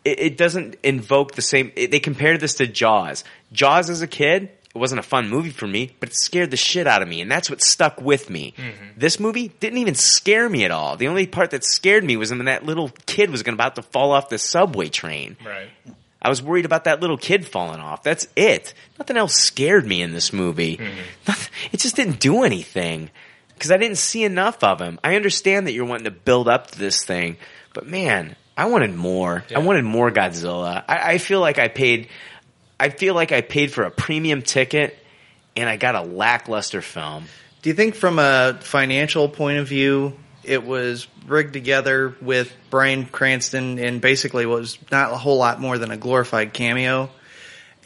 it, 0.05 0.21
it 0.21 0.37
doesn't 0.37 0.77
invoke 0.83 1.35
the 1.35 1.43
same. 1.43 1.73
It, 1.77 1.91
they 1.91 2.01
compared 2.01 2.41
this 2.41 2.55
to 2.55 2.67
Jaws. 2.67 3.25
Jaws 3.53 3.91
as 3.91 4.03
a 4.03 4.07
kid, 4.07 4.45
it 4.75 4.79
wasn't 4.79 4.99
a 4.99 5.05
fun 5.05 5.29
movie 5.29 5.51
for 5.51 5.67
me, 5.67 5.93
but 6.01 6.09
it 6.09 6.17
scared 6.17 6.51
the 6.51 6.57
shit 6.57 6.87
out 6.87 7.01
of 7.01 7.09
me, 7.09 7.21
and 7.21 7.31
that's 7.31 7.49
what 7.49 7.63
stuck 7.63 8.01
with 8.01 8.29
me. 8.29 8.55
Mm-hmm. 8.57 8.99
This 8.99 9.21
movie 9.21 9.49
didn't 9.61 9.79
even 9.79 9.95
scare 9.95 10.49
me 10.49 10.65
at 10.65 10.73
all. 10.73 10.97
The 10.97 11.09
only 11.09 11.27
part 11.27 11.51
that 11.53 11.63
scared 11.63 12.03
me 12.03 12.17
was 12.17 12.31
when 12.31 12.45
that 12.47 12.65
little 12.65 12.91
kid 13.07 13.31
was 13.31 13.43
about 13.43 13.77
to 13.77 13.83
fall 13.83 14.11
off 14.11 14.31
the 14.31 14.39
subway 14.39 14.89
train. 14.89 15.37
Right. 15.45 15.69
I 16.25 16.31
was 16.31 16.43
worried 16.43 16.65
about 16.65 16.85
that 16.85 17.01
little 17.01 17.19
kid 17.19 17.47
falling 17.47 17.81
off. 17.81 18.03
That's 18.03 18.27
it. 18.35 18.73
Nothing 18.99 19.17
else 19.19 19.35
scared 19.35 19.87
me 19.87 20.01
in 20.03 20.13
this 20.13 20.33
movie. 20.33 20.79
Mm-hmm. 20.79 21.01
Noth- 21.29 21.51
It 21.71 21.81
just 21.81 21.97
didn't 21.97 22.19
do 22.19 22.43
anything 22.45 23.11
because 23.55 23.71
I 23.71 23.77
didn't 23.77 23.99
see 23.99 24.25
enough 24.25 24.65
of 24.65 24.81
him. 24.81 24.99
I 25.05 25.17
understand 25.17 25.67
that 25.67 25.73
you're 25.73 25.85
wanting 25.85 26.05
to 26.07 26.11
build 26.11 26.49
up 26.49 26.69
to 26.73 26.79
this 26.79 27.05
thing, 27.05 27.37
but 27.75 27.87
man, 27.87 28.37
I 28.57 28.67
wanted 28.67 28.95
more. 28.95 29.45
I 29.55 29.59
wanted 29.59 29.85
more 29.85 30.11
Godzilla. 30.11 30.83
I, 30.89 31.15
I 31.15 31.19
feel 31.19 31.41
like 31.41 31.59
I 31.59 31.69
paid. 31.69 32.09
I 32.81 32.89
feel 32.89 33.15
like 33.15 33.31
I 33.33 33.41
paid 33.41 33.73
for 33.73 33.85
a 33.85 33.91
premium 33.91 34.43
ticket 34.43 34.99
and 35.57 35.69
I 35.69 35.77
got 35.77 35.95
a 35.95 36.03
lackluster 36.03 36.81
film. 36.81 37.27
Do 37.63 37.71
you 37.71 37.75
think, 37.75 37.95
from 37.95 38.19
a 38.19 38.59
financial 38.61 39.29
point 39.29 39.59
of 39.59 39.69
view, 39.69 40.17
it 40.47 40.65
was 40.65 41.07
rigged 41.27 41.53
together 41.53 42.15
with 42.21 42.53
Bryan 42.71 43.07
Cranston 43.07 43.79
and 43.79 44.01
basically 44.01 44.47
was 44.47 44.79
not 44.91 45.13
a 45.13 45.17
whole 45.17 45.39
lot 45.39 45.61
more 45.61 45.79
than 45.79 45.91
a 45.91 45.97
glorified 45.97 46.53
cameo, 46.53 47.11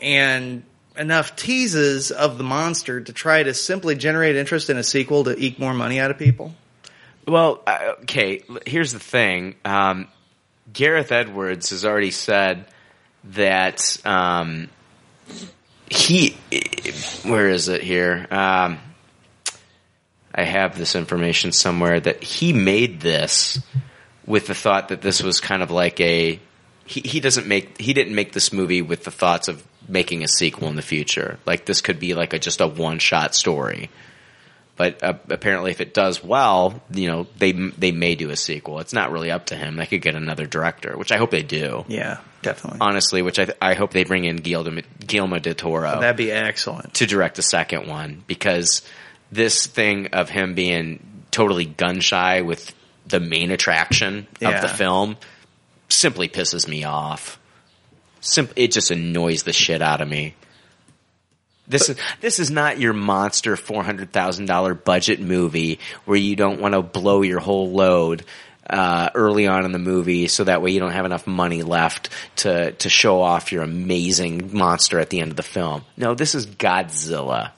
and 0.01 0.63
enough 0.99 1.37
teases 1.37 2.11
of 2.11 2.39
the 2.39 2.45
monster 2.45 3.01
to 3.01 3.13
try 3.13 3.43
to 3.43 3.55
simply 3.55 3.95
generate 3.95 4.37
interest 4.37 4.69
in 4.69 4.77
a 4.77 4.83
sequel 4.83 5.25
to 5.25 5.39
eke 5.39 5.59
more 5.59 5.73
money 5.73 6.01
out 6.01 6.11
of 6.11 6.19
people? 6.19 6.55
Well, 7.27 7.63
okay. 8.03 8.43
Here's 8.67 8.93
the 8.93 8.99
thing. 8.99 9.55
Um, 9.65 10.09
Gareth 10.73 11.13
Edwards 11.13 11.71
has 11.71 11.85
already 11.85 12.11
said 12.11 12.67
that 13.25 13.97
um, 14.05 14.69
he. 15.91 16.37
Where 17.25 17.49
is 17.49 17.69
it 17.69 17.83
here? 17.83 18.27
Um, 18.31 18.79
I 20.35 20.45
have 20.45 20.77
this 20.77 20.95
information 20.95 21.53
somewhere 21.53 22.01
that 22.01 22.23
he 22.23 22.53
made 22.53 23.01
this 23.01 23.61
with 24.27 24.47
the 24.47 24.55
thought 24.55 24.89
that 24.89 25.01
this 25.01 25.23
was 25.23 25.41
kind 25.41 25.63
of 25.63 25.71
like 25.71 26.01
a. 26.01 26.41
He, 26.85 27.01
he 27.01 27.21
doesn't 27.21 27.47
make 27.47 27.79
he 27.79 27.93
didn't 27.93 28.15
make 28.15 28.33
this 28.33 28.53
movie 28.53 28.83
with 28.83 29.05
the 29.05 29.11
thoughts 29.11 29.49
of 29.49 29.67
making 29.89 30.23
a 30.23 30.29
sequel 30.29 30.69
in 30.69 30.77
the 30.77 30.83
future. 30.83 31.39
Like 31.45 31.67
this 31.67 31.81
could 31.81 32.01
be 32.01 32.15
like 32.15 32.33
a 32.33 32.39
just 32.39 32.61
a 32.61 32.67
one 32.67 32.99
shot 32.99 33.35
story 33.35 33.91
but 34.79 35.03
uh, 35.03 35.15
apparently 35.29 35.73
if 35.73 35.83
it 35.83 35.93
does 35.93 36.25
well, 36.25 36.81
you 36.91 37.09
know, 37.09 37.27
they 37.37 37.53
they 37.53 37.91
may 37.91 38.15
do 38.15 38.31
a 38.31 38.37
sequel. 38.37 38.79
It's 38.79 38.95
not 38.95 39.11
really 39.11 39.31
up 39.31 39.47
to 39.47 39.57
him. 39.57 39.77
They 39.77 39.87
could 39.87 40.01
get 40.01 40.15
another 40.15 40.47
director, 40.47 40.97
which 40.97 41.11
I 41.11 41.19
hope 41.19 41.33
they 41.33 41.43
do. 41.43 41.85
Yeah, 41.89 42.19
definitely. 42.43 42.79
Honestly, 42.81 43.21
which 43.21 43.41
I 43.41 43.49
I 43.61 43.75
hope 43.75 43.91
they 43.91 44.05
bring 44.05 44.25
in 44.25 44.37
Guillermo, 44.37 44.83
Guillermo 45.05 45.41
del 45.41 45.55
Toro 45.55 46.01
That'd 46.01 46.17
be 46.17 46.31
excellent. 46.31 46.95
to 46.95 47.07
direct 47.07 47.41
a 47.41 47.43
second 47.43 47.89
one 47.89 48.23
because 48.29 48.83
this 49.31 49.67
thing 49.67 50.09
of 50.09 50.29
him 50.31 50.55
being 50.55 51.25
totally 51.31 51.65
gun 51.67 52.01
shy 52.01 52.41
with 52.43 52.75
the 53.07 53.21
main 53.21 53.51
attraction 53.51 54.27
Yeah. 54.41 54.51
of 54.51 54.63
the 54.63 54.69
film 54.69 55.17
simply 55.89 56.29
pisses 56.29 56.67
me 56.69 56.85
off. 56.85 57.39
Sim- 58.21 58.51
it 58.57 58.73
just 58.73 58.91
annoys 58.91 59.43
the 59.45 59.53
shit 59.53 59.81
out 59.83 60.01
of 60.01 60.09
me. 60.09 60.35
This 61.67 61.91
is 61.91 61.97
this 62.21 62.39
is 62.39 62.51
not 62.51 62.79
your 62.81 62.95
monster 62.95 63.55
four 63.57 63.83
hundred 63.85 64.11
thousand 64.13 64.47
dollar 64.47 64.73
budget 64.75 65.21
movie 65.21 65.79
where 66.07 66.17
you 66.19 66.35
don't 66.35 66.61
want 66.61 66.73
to 66.75 66.81
blow 66.83 67.21
your 67.23 67.41
whole 67.41 67.71
load 67.73 68.25
uh, 68.69 69.11
early 69.15 69.47
on 69.47 69.65
in 69.67 69.73
the 69.73 69.79
movie, 69.79 70.29
so 70.29 70.45
that 70.45 70.63
way 70.63 70.71
you 70.71 70.81
don't 70.81 70.93
have 70.93 71.05
enough 71.05 71.27
money 71.27 71.63
left 71.63 72.09
to 72.37 72.73
to 72.73 72.89
show 72.89 73.21
off 73.21 73.53
your 73.53 73.63
amazing 73.63 74.57
monster 74.57 74.99
at 74.99 75.11
the 75.11 75.21
end 75.21 75.31
of 75.31 75.37
the 75.37 75.43
film. 75.43 75.85
No, 75.97 76.15
this 76.15 76.35
is 76.35 76.47
Godzilla. 76.47 77.51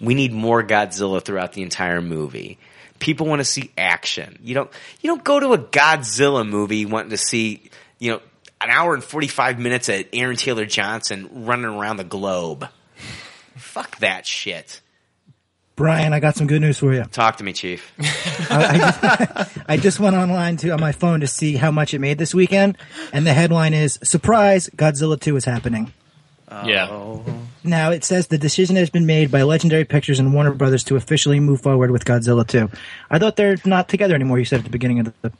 We 0.00 0.14
need 0.14 0.32
more 0.32 0.62
Godzilla 0.62 1.22
throughout 1.22 1.52
the 1.52 1.62
entire 1.62 2.00
movie. 2.00 2.58
People 2.98 3.26
want 3.26 3.40
to 3.40 3.44
see 3.44 3.70
action. 3.76 4.38
You 4.42 4.54
don't 4.54 4.70
you 5.00 5.08
don't 5.08 5.24
go 5.24 5.40
to 5.40 5.52
a 5.52 5.58
Godzilla 5.58 6.46
movie 6.46 6.86
wanting 6.86 7.10
to 7.10 7.16
see 7.16 7.70
you 7.98 8.12
know 8.12 8.20
an 8.60 8.70
hour 8.70 8.94
and 8.94 9.02
forty 9.04 9.28
five 9.28 9.58
minutes 9.58 9.88
at 9.88 10.08
Aaron 10.12 10.36
Taylor 10.36 10.66
Johnson 10.66 11.28
running 11.46 11.66
around 11.66 11.96
the 11.96 12.04
globe. 12.04 12.68
Fuck 13.56 13.98
that 13.98 14.26
shit. 14.26 14.80
Bryan, 15.76 16.12
I 16.12 16.20
got 16.20 16.36
some 16.36 16.46
good 16.46 16.60
news 16.60 16.78
for 16.78 16.92
you. 16.92 17.04
Talk 17.04 17.38
to 17.38 17.44
me, 17.44 17.54
Chief. 17.54 17.90
I, 18.50 18.66
I, 18.68 18.78
just, 18.78 19.58
I 19.68 19.76
just 19.78 20.00
went 20.00 20.14
online 20.14 20.58
to 20.58 20.70
on 20.72 20.80
my 20.80 20.92
phone 20.92 21.20
to 21.20 21.26
see 21.26 21.56
how 21.56 21.70
much 21.70 21.94
it 21.94 22.00
made 22.00 22.18
this 22.18 22.34
weekend, 22.34 22.76
and 23.14 23.26
the 23.26 23.32
headline 23.32 23.72
is 23.72 23.98
"Surprise! 24.02 24.68
Godzilla 24.76 25.18
2 25.18 25.36
is 25.36 25.46
happening." 25.46 25.94
Yeah. 26.66 26.88
Oh. 26.90 27.24
Now 27.62 27.90
it 27.90 28.04
says 28.04 28.28
the 28.28 28.38
decision 28.38 28.76
has 28.76 28.90
been 28.90 29.06
made 29.06 29.30
by 29.30 29.42
Legendary 29.42 29.84
Pictures 29.84 30.18
and 30.18 30.32
Warner 30.32 30.52
Brothers 30.52 30.84
to 30.84 30.96
officially 30.96 31.40
move 31.40 31.60
forward 31.60 31.90
with 31.90 32.04
Godzilla 32.04 32.46
2. 32.46 32.70
I 33.10 33.18
thought 33.18 33.36
they're 33.36 33.56
not 33.64 33.88
together 33.88 34.14
anymore. 34.14 34.38
You 34.38 34.44
said 34.44 34.60
at 34.60 34.64
the 34.64 34.70
beginning 34.70 35.00
of 35.00 35.12
the. 35.20 35.32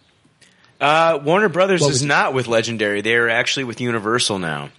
Uh, 0.81 1.21
Warner 1.23 1.49
Brothers 1.49 1.83
is 1.83 2.03
not 2.03 2.33
with 2.35 2.47
Legendary. 2.47 3.01
They 3.01 3.17
are 3.17 3.29
actually 3.29 3.65
with 3.65 3.81
Universal 3.81 4.39
now. 4.39 4.71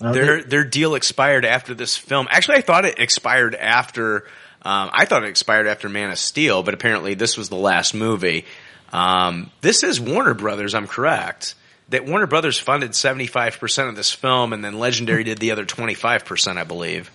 Their 0.00 0.42
their 0.42 0.64
deal 0.64 0.96
expired 0.96 1.44
after 1.44 1.72
this 1.72 1.96
film. 1.96 2.26
Actually, 2.30 2.58
I 2.58 2.60
thought 2.62 2.84
it 2.84 2.98
expired 2.98 3.54
after. 3.54 4.24
Um, 4.62 4.90
I 4.92 5.04
thought 5.04 5.24
it 5.24 5.28
expired 5.28 5.66
after 5.66 5.88
Man 5.88 6.10
of 6.10 6.18
Steel, 6.18 6.62
but 6.62 6.74
apparently 6.74 7.14
this 7.14 7.36
was 7.36 7.48
the 7.48 7.56
last 7.56 7.94
movie. 7.94 8.44
Um, 8.92 9.50
this 9.60 9.82
is 9.82 10.00
Warner 10.00 10.34
Brothers. 10.34 10.74
I'm 10.74 10.86
correct. 10.86 11.54
That 11.90 12.06
Warner 12.06 12.26
Brothers 12.26 12.58
funded 12.58 12.94
75 12.94 13.58
percent 13.60 13.88
of 13.88 13.96
this 13.96 14.10
film, 14.10 14.52
and 14.52 14.64
then 14.64 14.78
Legendary 14.78 15.24
did 15.24 15.38
the 15.38 15.50
other 15.50 15.64
25 15.64 16.24
percent, 16.24 16.58
I 16.58 16.64
believe. 16.64 17.10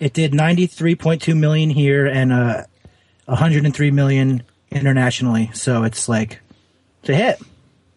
It 0.00 0.12
did 0.12 0.32
93.2 0.32 1.36
million 1.36 1.70
here 1.70 2.06
and 2.06 2.32
uh, 2.32 2.64
103 3.26 3.90
million 3.90 4.42
internationally. 4.70 5.50
So 5.54 5.84
it's 5.84 6.08
like 6.08 6.40
it's 7.00 7.10
a 7.10 7.14
hit. 7.14 7.40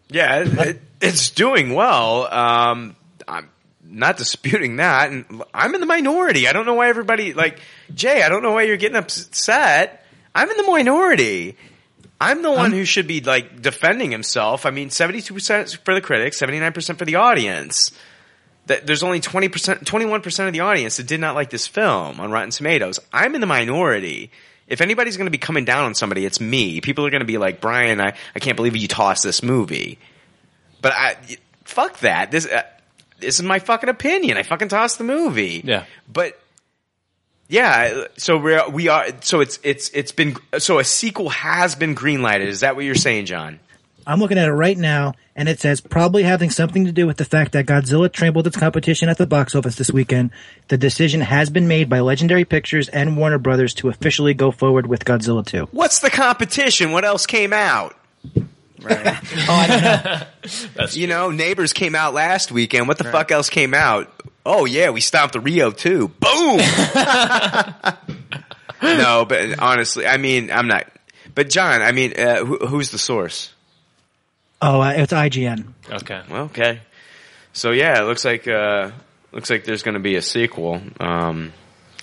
Yeah, 0.08 0.40
it, 0.40 0.58
it, 0.58 0.80
it's 1.00 1.30
doing 1.30 1.74
well. 1.74 2.32
Um, 2.32 2.96
I'm 3.26 3.50
not 3.84 4.16
disputing 4.16 4.76
that, 4.76 5.10
and 5.10 5.42
I'm 5.52 5.74
in 5.74 5.80
the 5.80 5.86
minority. 5.86 6.48
I 6.48 6.52
don't 6.52 6.66
know 6.66 6.74
why 6.74 6.88
everybody 6.88 7.34
like 7.34 7.60
Jay. 7.94 8.22
I 8.22 8.28
don't 8.28 8.42
know 8.42 8.52
why 8.52 8.62
you're 8.62 8.76
getting 8.76 8.96
upset. 8.96 10.04
I'm 10.34 10.50
in 10.50 10.56
the 10.56 10.70
minority. 10.70 11.56
I'm 12.20 12.42
the 12.42 12.50
one 12.50 12.72
who 12.72 12.84
should 12.84 13.06
be 13.06 13.20
like 13.20 13.60
defending 13.60 14.10
himself. 14.10 14.64
I 14.64 14.70
mean, 14.70 14.90
72 14.90 15.32
percent 15.34 15.78
for 15.84 15.94
the 15.94 16.00
critics, 16.00 16.38
79 16.38 16.72
percent 16.72 16.98
for 16.98 17.04
the 17.04 17.16
audience. 17.16 17.92
That 18.66 18.86
there's 18.86 19.02
only 19.02 19.20
20 19.20 19.48
percent, 19.48 19.86
21 19.86 20.22
percent 20.22 20.48
of 20.48 20.52
the 20.52 20.60
audience 20.60 20.96
that 20.96 21.06
did 21.06 21.20
not 21.20 21.34
like 21.34 21.50
this 21.50 21.66
film 21.66 22.18
on 22.18 22.30
Rotten 22.30 22.50
Tomatoes. 22.50 22.98
I'm 23.12 23.34
in 23.34 23.40
the 23.40 23.46
minority. 23.46 24.30
If 24.66 24.80
anybody's 24.80 25.16
going 25.16 25.26
to 25.26 25.30
be 25.30 25.38
coming 25.38 25.64
down 25.64 25.84
on 25.84 25.94
somebody, 25.94 26.24
it's 26.24 26.40
me. 26.40 26.80
People 26.80 27.06
are 27.06 27.10
going 27.10 27.20
to 27.20 27.26
be 27.26 27.38
like, 27.38 27.60
Brian, 27.60 28.00
I, 28.00 28.14
I 28.34 28.38
can't 28.40 28.56
believe 28.56 28.74
you 28.76 28.88
tossed 28.88 29.22
this 29.22 29.42
movie. 29.42 29.98
But 30.82 30.92
I, 30.92 31.16
fuck 31.64 32.00
that. 32.00 32.32
This, 32.32 32.46
uh, 32.46 32.62
this 33.20 33.38
is 33.38 33.44
my 33.44 33.60
fucking 33.60 33.88
opinion. 33.88 34.38
I 34.38 34.42
fucking 34.42 34.68
tossed 34.68 34.98
the 34.98 35.04
movie. 35.04 35.62
Yeah. 35.64 35.84
But 36.12 36.36
yeah, 37.48 38.04
so 38.16 38.38
we're, 38.38 38.68
we 38.68 38.88
are. 38.88 39.06
So 39.22 39.40
it's 39.40 39.58
it's 39.62 39.88
it's 39.90 40.12
been 40.12 40.36
so 40.58 40.78
a 40.78 40.84
sequel 40.84 41.28
has 41.30 41.74
been 41.74 41.94
greenlighted. 41.94 42.46
Is 42.46 42.60
that 42.60 42.76
what 42.76 42.84
you're 42.84 42.94
saying, 42.94 43.26
John? 43.26 43.60
I'm 44.08 44.20
looking 44.20 44.38
at 44.38 44.46
it 44.46 44.52
right 44.52 44.78
now, 44.78 45.14
and 45.34 45.48
it 45.48 45.58
says 45.58 45.80
probably 45.80 46.22
having 46.22 46.50
something 46.50 46.84
to 46.84 46.92
do 46.92 47.08
with 47.08 47.16
the 47.16 47.24
fact 47.24 47.52
that 47.52 47.66
Godzilla 47.66 48.12
trampled 48.12 48.46
its 48.46 48.56
competition 48.56 49.08
at 49.08 49.18
the 49.18 49.26
box 49.26 49.54
office 49.56 49.74
this 49.74 49.90
weekend. 49.90 50.30
The 50.68 50.78
decision 50.78 51.20
has 51.22 51.50
been 51.50 51.66
made 51.66 51.88
by 51.88 51.98
Legendary 52.00 52.44
Pictures 52.44 52.88
and 52.88 53.16
Warner 53.16 53.38
Brothers 53.38 53.74
to 53.74 53.88
officially 53.88 54.32
go 54.32 54.52
forward 54.52 54.86
with 54.86 55.04
Godzilla 55.04 55.44
2. 55.44 55.70
What's 55.72 55.98
the 55.98 56.10
competition? 56.10 56.92
What 56.92 57.04
else 57.04 57.26
came 57.26 57.52
out? 57.52 57.96
Right. 58.80 59.16
Oh, 59.48 59.52
I 59.52 59.66
don't 59.66 59.82
know. 60.78 60.86
You 60.92 61.08
know, 61.08 61.30
Neighbors 61.30 61.72
came 61.72 61.94
out 61.96 62.14
last 62.14 62.52
weekend. 62.52 62.86
What 62.86 62.98
the 62.98 63.04
fuck 63.04 63.32
else 63.32 63.50
came 63.50 63.74
out? 63.74 64.12
Oh 64.48 64.64
yeah, 64.64 64.90
we 64.90 65.00
stomped 65.00 65.32
the 65.32 65.40
Rio 65.40 65.72
too. 65.72 66.06
Boom. 66.20 66.58
no, 68.82 69.24
but 69.24 69.58
honestly, 69.58 70.06
I 70.06 70.18
mean, 70.18 70.52
I'm 70.52 70.68
not. 70.68 70.86
But 71.34 71.50
John, 71.50 71.82
I 71.82 71.90
mean, 71.90 72.12
uh, 72.18 72.44
who, 72.44 72.58
who's 72.58 72.90
the 72.90 72.98
source? 72.98 73.52
Oh, 74.62 74.80
uh, 74.80 74.92
it's 74.92 75.12
IGN. 75.12 75.66
Okay. 75.90 76.22
Well, 76.30 76.44
okay. 76.44 76.80
So 77.52 77.72
yeah, 77.72 78.00
it 78.00 78.04
looks 78.04 78.24
like 78.24 78.46
uh, 78.46 78.92
looks 79.32 79.50
like 79.50 79.64
there's 79.64 79.82
going 79.82 79.94
to 79.94 80.00
be 80.00 80.14
a 80.14 80.22
sequel. 80.22 80.80
Um, 81.00 81.52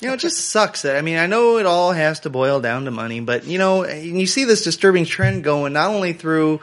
You 0.02 0.10
know, 0.10 0.16
it 0.16 0.20
just 0.20 0.50
sucks 0.50 0.82
that. 0.82 0.98
I 0.98 1.02
mean, 1.02 1.18
I 1.18 1.28
know 1.28 1.60
it 1.60 1.66
all 1.66 1.94
has 1.94 2.20
to 2.22 2.30
boil 2.30 2.60
down 2.60 2.84
to 2.86 2.92
money, 2.92 3.22
but 3.22 3.46
you 3.46 3.58
know, 3.58 3.88
you 3.88 4.28
see 4.28 4.44
this 4.44 4.66
disturbing 4.66 5.06
trend 5.06 5.46
going 5.46 5.72
not 5.74 5.92
only 5.92 6.12
through 6.12 6.60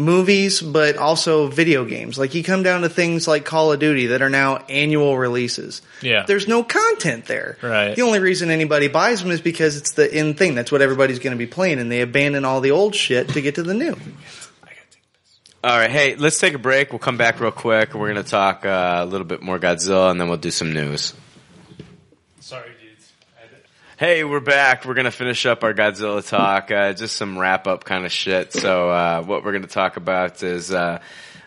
movies 0.00 0.60
but 0.60 0.96
also 0.96 1.46
video 1.46 1.84
games. 1.84 2.18
Like 2.18 2.34
you 2.34 2.42
come 2.42 2.62
down 2.62 2.82
to 2.82 2.88
things 2.88 3.28
like 3.28 3.44
Call 3.44 3.72
of 3.72 3.78
Duty 3.78 4.06
that 4.06 4.22
are 4.22 4.30
now 4.30 4.58
annual 4.68 5.16
releases. 5.16 5.82
Yeah. 6.02 6.24
There's 6.26 6.48
no 6.48 6.64
content 6.64 7.26
there. 7.26 7.56
Right. 7.62 7.94
The 7.94 8.02
only 8.02 8.18
reason 8.18 8.50
anybody 8.50 8.88
buys 8.88 9.22
them 9.22 9.30
is 9.30 9.40
because 9.40 9.76
it's 9.76 9.92
the 9.92 10.12
in 10.12 10.34
thing. 10.34 10.54
That's 10.54 10.72
what 10.72 10.82
everybody's 10.82 11.18
going 11.18 11.32
to 11.32 11.38
be 11.38 11.46
playing, 11.46 11.78
and 11.78 11.90
they 11.90 12.00
abandon 12.00 12.44
all 12.44 12.60
the 12.60 12.70
old 12.70 12.94
shit 12.94 13.30
to 13.30 13.40
get 13.40 13.56
to 13.56 13.62
the 13.62 13.74
new. 13.74 13.96
all 15.64 15.78
right, 15.78 15.90
hey, 15.90 16.16
let's 16.16 16.38
take 16.38 16.54
a 16.54 16.58
break. 16.58 16.90
We'll 16.90 16.98
come 16.98 17.16
back 17.16 17.40
real 17.40 17.50
quick. 17.50 17.94
We're 17.94 18.12
going 18.12 18.24
to 18.24 18.30
talk 18.30 18.64
uh, 18.64 18.98
a 19.00 19.06
little 19.06 19.26
bit 19.26 19.42
more 19.42 19.58
Godzilla, 19.58 20.10
and 20.10 20.20
then 20.20 20.28
we'll 20.28 20.38
do 20.38 20.50
some 20.50 20.72
news. 20.72 21.14
Sorry, 22.40 22.70
dudes. 22.70 22.79
Hey, 24.00 24.24
we're 24.24 24.40
back. 24.40 24.86
We're 24.86 24.94
gonna 24.94 25.10
finish 25.10 25.44
up 25.44 25.62
our 25.62 25.74
Godzilla 25.74 26.26
talk. 26.26 26.70
Uh, 26.70 26.94
just 26.94 27.18
some 27.18 27.38
wrap 27.38 27.66
up 27.66 27.84
kind 27.84 28.06
of 28.06 28.10
shit. 28.10 28.50
So, 28.54 28.88
uh, 28.88 29.22
what 29.22 29.44
we're 29.44 29.52
gonna 29.52 29.66
talk 29.66 29.98
about 29.98 30.42
is 30.42 30.72
uh, 30.72 31.02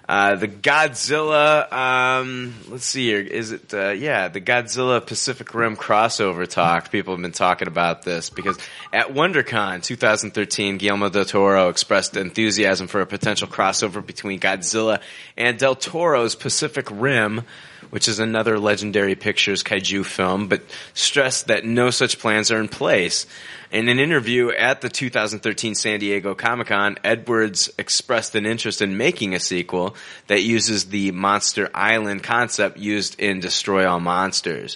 uh, 0.08 0.36
the 0.36 0.48
Godzilla. 0.48 1.74
Um, 1.74 2.54
let's 2.68 2.86
see 2.86 3.08
here. 3.08 3.22
Is 3.22 3.54
it? 3.54 3.74
Uh, 3.74 3.90
yeah, 3.90 4.28
the 4.28 4.40
Godzilla 4.40 5.04
Pacific 5.04 5.56
Rim 5.56 5.76
crossover 5.76 6.48
talk. 6.48 6.92
People 6.92 7.16
have 7.16 7.24
been 7.24 7.32
talking 7.32 7.68
about 7.68 8.04
this 8.04 8.30
because 8.30 8.60
at 8.94 9.08
WonderCon 9.08 9.82
2013, 9.82 10.78
Guillermo 10.78 11.10
del 11.10 11.26
Toro 11.26 11.70
expressed 11.70 12.16
enthusiasm 12.16 12.86
for 12.86 13.02
a 13.02 13.08
potential 13.08 13.48
crossover 13.48 14.06
between 14.06 14.40
Godzilla 14.40 15.02
and 15.36 15.58
del 15.58 15.74
Toro's 15.74 16.36
Pacific 16.36 16.88
Rim 16.92 17.46
which 17.94 18.08
is 18.08 18.18
another 18.18 18.58
Legendary 18.58 19.14
Pictures 19.14 19.62
kaiju 19.62 20.04
film, 20.04 20.48
but 20.48 20.64
stressed 20.96 21.46
that 21.46 21.64
no 21.64 21.92
such 21.92 22.18
plans 22.18 22.50
are 22.50 22.60
in 22.60 22.68
place. 22.68 23.28
In 23.72 23.88
an 23.88 24.00
interview 24.00 24.50
at 24.50 24.82
the 24.82 24.90
2013 24.90 25.76
San 25.76 26.00
Diego 26.00 26.34
Comic 26.34 26.70
Con, 26.70 26.98
Edwards 27.04 27.70
expressed 27.78 28.34
an 28.34 28.48
interest 28.48 28.82
in 28.82 28.98
making 28.98 29.36
a 29.36 29.40
sequel 29.40 29.96
that 30.26 30.42
uses 30.42 30.86
the 30.86 31.12
Monster 31.12 31.70
Island 31.72 32.24
concept 32.24 32.80
used 32.80 33.20
in 33.20 33.40
Destroy 33.40 33.88
All 33.88 34.00
Monsters. 34.00 34.76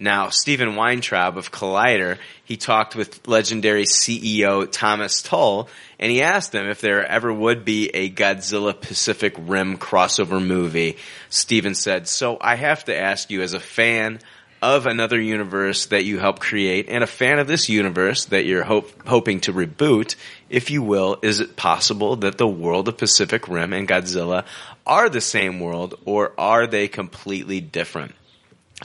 Now, 0.00 0.28
Steven 0.28 0.76
Weintraub 0.76 1.36
of 1.36 1.50
Collider, 1.50 2.18
he 2.44 2.56
talked 2.56 2.94
with 2.94 3.26
legendary 3.26 3.84
CEO 3.84 4.70
Thomas 4.70 5.22
Tull, 5.22 5.68
and 5.98 6.12
he 6.12 6.22
asked 6.22 6.54
him 6.54 6.68
if 6.68 6.80
there 6.80 7.04
ever 7.04 7.32
would 7.32 7.64
be 7.64 7.88
a 7.88 8.08
Godzilla 8.08 8.80
Pacific 8.80 9.34
Rim 9.36 9.76
crossover 9.76 10.44
movie. 10.44 10.98
Stephen 11.30 11.74
said, 11.74 12.06
so 12.06 12.38
I 12.40 12.54
have 12.54 12.84
to 12.84 12.96
ask 12.96 13.30
you 13.30 13.42
as 13.42 13.54
a 13.54 13.60
fan 13.60 14.20
of 14.62 14.86
another 14.86 15.20
universe 15.20 15.86
that 15.86 16.04
you 16.04 16.18
helped 16.18 16.40
create 16.40 16.88
and 16.88 17.04
a 17.04 17.06
fan 17.06 17.38
of 17.38 17.46
this 17.46 17.68
universe 17.68 18.26
that 18.26 18.44
you're 18.44 18.64
hope, 18.64 19.06
hoping 19.06 19.40
to 19.40 19.52
reboot, 19.52 20.16
if 20.48 20.70
you 20.70 20.82
will, 20.82 21.18
is 21.22 21.40
it 21.40 21.56
possible 21.56 22.16
that 22.16 22.38
the 22.38 22.48
world 22.48 22.88
of 22.88 22.96
Pacific 22.96 23.48
Rim 23.48 23.72
and 23.72 23.88
Godzilla 23.88 24.44
are 24.86 25.08
the 25.08 25.20
same 25.20 25.60
world 25.60 25.98
or 26.04 26.32
are 26.38 26.66
they 26.66 26.88
completely 26.88 27.60
different? 27.60 28.14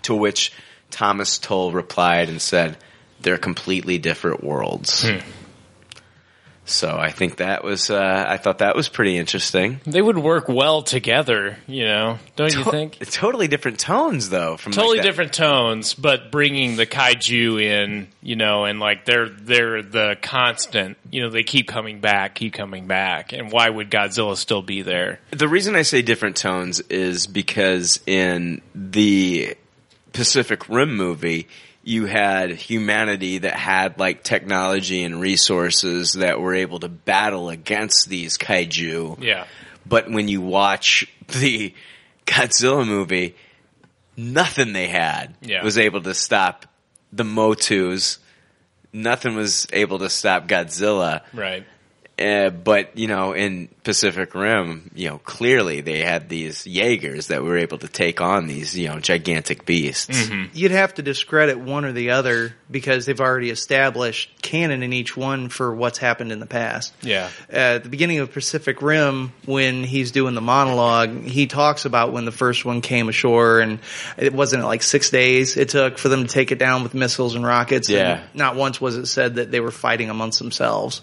To 0.04 0.16
which 0.16 0.52
Thomas 0.94 1.38
Tull 1.38 1.72
replied 1.72 2.30
and 2.30 2.42
said, 2.42 2.78
they're 3.20 3.38
completely 3.38 3.98
different 3.98 4.44
worlds. 4.44 5.06
So 6.66 6.96
I 6.98 7.12
think 7.12 7.38
that 7.38 7.62
was 7.62 7.90
uh, 7.90 8.26
I 8.26 8.38
thought 8.38 8.60
that 8.60 8.74
was 8.74 8.88
pretty 8.88 9.18
interesting. 9.18 9.82
They 9.86 10.02
would 10.02 10.18
work 10.18 10.48
well 10.48 10.82
together, 10.82 11.58
you 11.68 11.84
know, 11.84 12.20
don't 12.38 12.56
you 12.56 12.64
think? 12.64 13.00
Totally 13.12 13.50
different 13.50 13.80
tones 13.80 14.30
though. 14.30 14.56
From 14.56 14.72
like, 14.72 14.78
Totally 14.78 14.98
that- 15.00 15.04
different 15.04 15.34
tones, 15.34 15.94
but 15.94 16.32
bringing 16.32 16.78
the 16.78 16.86
kaiju 16.86 17.62
in, 17.62 18.08
you 18.22 18.38
know, 18.38 18.64
and 18.64 18.80
like 18.80 19.04
they're 19.04 19.28
they're 19.28 19.82
the 19.82 20.16
constant. 20.22 20.98
You 21.12 21.24
know, 21.24 21.30
they 21.30 21.44
keep 21.44 21.68
coming 21.68 22.00
back, 22.00 22.36
keep 22.36 22.54
coming 22.54 22.88
back, 22.88 23.34
and 23.34 23.52
why 23.52 23.70
would 23.70 23.92
Godzilla 23.92 24.38
still 24.38 24.62
be 24.62 24.84
there? 24.84 25.20
The 25.32 25.50
reason 25.50 25.76
I 25.76 25.82
say 25.82 26.02
different 26.02 26.38
tones 26.38 26.80
is 26.80 27.28
because 27.28 28.00
in 28.08 28.62
the 28.74 29.58
Pacific 30.14 30.70
Rim 30.70 30.96
movie, 30.96 31.48
you 31.84 32.06
had 32.06 32.52
humanity 32.52 33.40
that 33.40 33.56
had 33.56 34.00
like 34.00 34.24
technology 34.24 35.04
and 35.04 35.20
resources 35.20 36.14
that 36.14 36.40
were 36.40 36.54
able 36.56 36.80
to 36.80 36.88
battle 36.90 37.50
against 37.50 38.08
these 38.08 38.38
kaiju. 38.38 39.22
Yeah, 39.22 39.46
But 39.86 40.10
when 40.10 40.28
you 40.30 40.40
watch 40.42 41.06
the 41.28 41.74
Godzilla 42.26 42.88
movie, 42.88 43.36
nothing 44.16 44.72
they 44.74 44.88
had 44.88 45.36
Yeah. 45.42 45.64
was 45.64 45.78
able 45.78 46.02
to 46.04 46.14
stop 46.14 46.66
the 47.12 47.24
Mutos. 47.26 48.20
Nothing 48.94 49.36
was 49.36 49.68
able 49.74 50.00
to 50.00 50.10
stop 50.10 50.48
Godzilla. 50.48 51.22
right. 51.34 51.66
Uh, 52.20 52.52
but 52.52 52.96
you 52.96 53.08
know, 53.08 53.34
in 53.34 53.70
Pacific 53.84 54.36
Rim, 54.36 54.92
you 54.94 55.10
know, 55.10 55.18
clearly 55.18 55.82
they 55.82 56.00
had 56.02 56.30
these 56.30 56.64
Jaegers 56.68 57.28
that 57.28 57.42
were 57.42 57.58
able 57.58 57.80
to 57.80 57.88
take 57.88 58.22
on 58.22 58.46
these, 58.46 58.78
you 58.78 58.88
know, 58.88 59.00
gigantic 59.00 59.66
beasts. 59.66 60.30
You'd 60.54 60.72
have 60.72 60.94
to 60.96 61.02
discredit 61.02 61.58
one 61.60 61.86
or 61.86 61.92
the 61.92 62.12
other 62.12 62.54
because 62.70 63.08
they've 63.08 63.20
already 63.20 63.50
established 63.50 64.30
canon 64.44 64.84
in 64.84 64.94
each 64.94 65.18
one 65.18 65.50
for 65.50 65.74
what's 65.74 65.98
happened 65.98 66.32
in 66.32 66.40
the 66.40 66.46
past. 66.46 66.94
Yeah, 67.02 67.30
at 67.50 67.82
the 67.82 67.90
beginning 67.90 68.20
of 68.20 68.32
Pacific 68.32 68.84
Rim, 68.84 69.34
when 69.46 69.84
he's 69.84 70.12
doing 70.12 70.36
the 70.36 70.42
monologue, 70.42 71.24
he 71.24 71.48
talks 71.48 71.86
about 71.86 72.14
when 72.14 72.26
the 72.26 72.32
first 72.32 72.64
one 72.64 72.82
came 72.82 73.10
ashore, 73.10 73.60
and 73.60 73.80
it 74.18 74.34
wasn't 74.34 74.64
like 74.64 74.84
six 74.84 75.10
days 75.10 75.58
it 75.58 75.70
took 75.70 75.98
for 75.98 76.10
them 76.10 76.28
to 76.28 76.30
take 76.30 76.52
it 76.52 76.60
down 76.60 76.84
with 76.84 76.94
missiles 76.94 77.34
and 77.34 77.44
rockets. 77.44 77.90
and 77.90 77.98
Yeah. 77.98 78.24
not 78.36 78.56
once 78.56 78.80
was 78.80 78.98
it 78.98 79.08
said 79.08 79.36
that 79.36 79.50
they 79.50 79.60
were 79.60 79.72
fighting 79.72 80.12
amongst 80.12 80.38
themselves. 80.38 81.02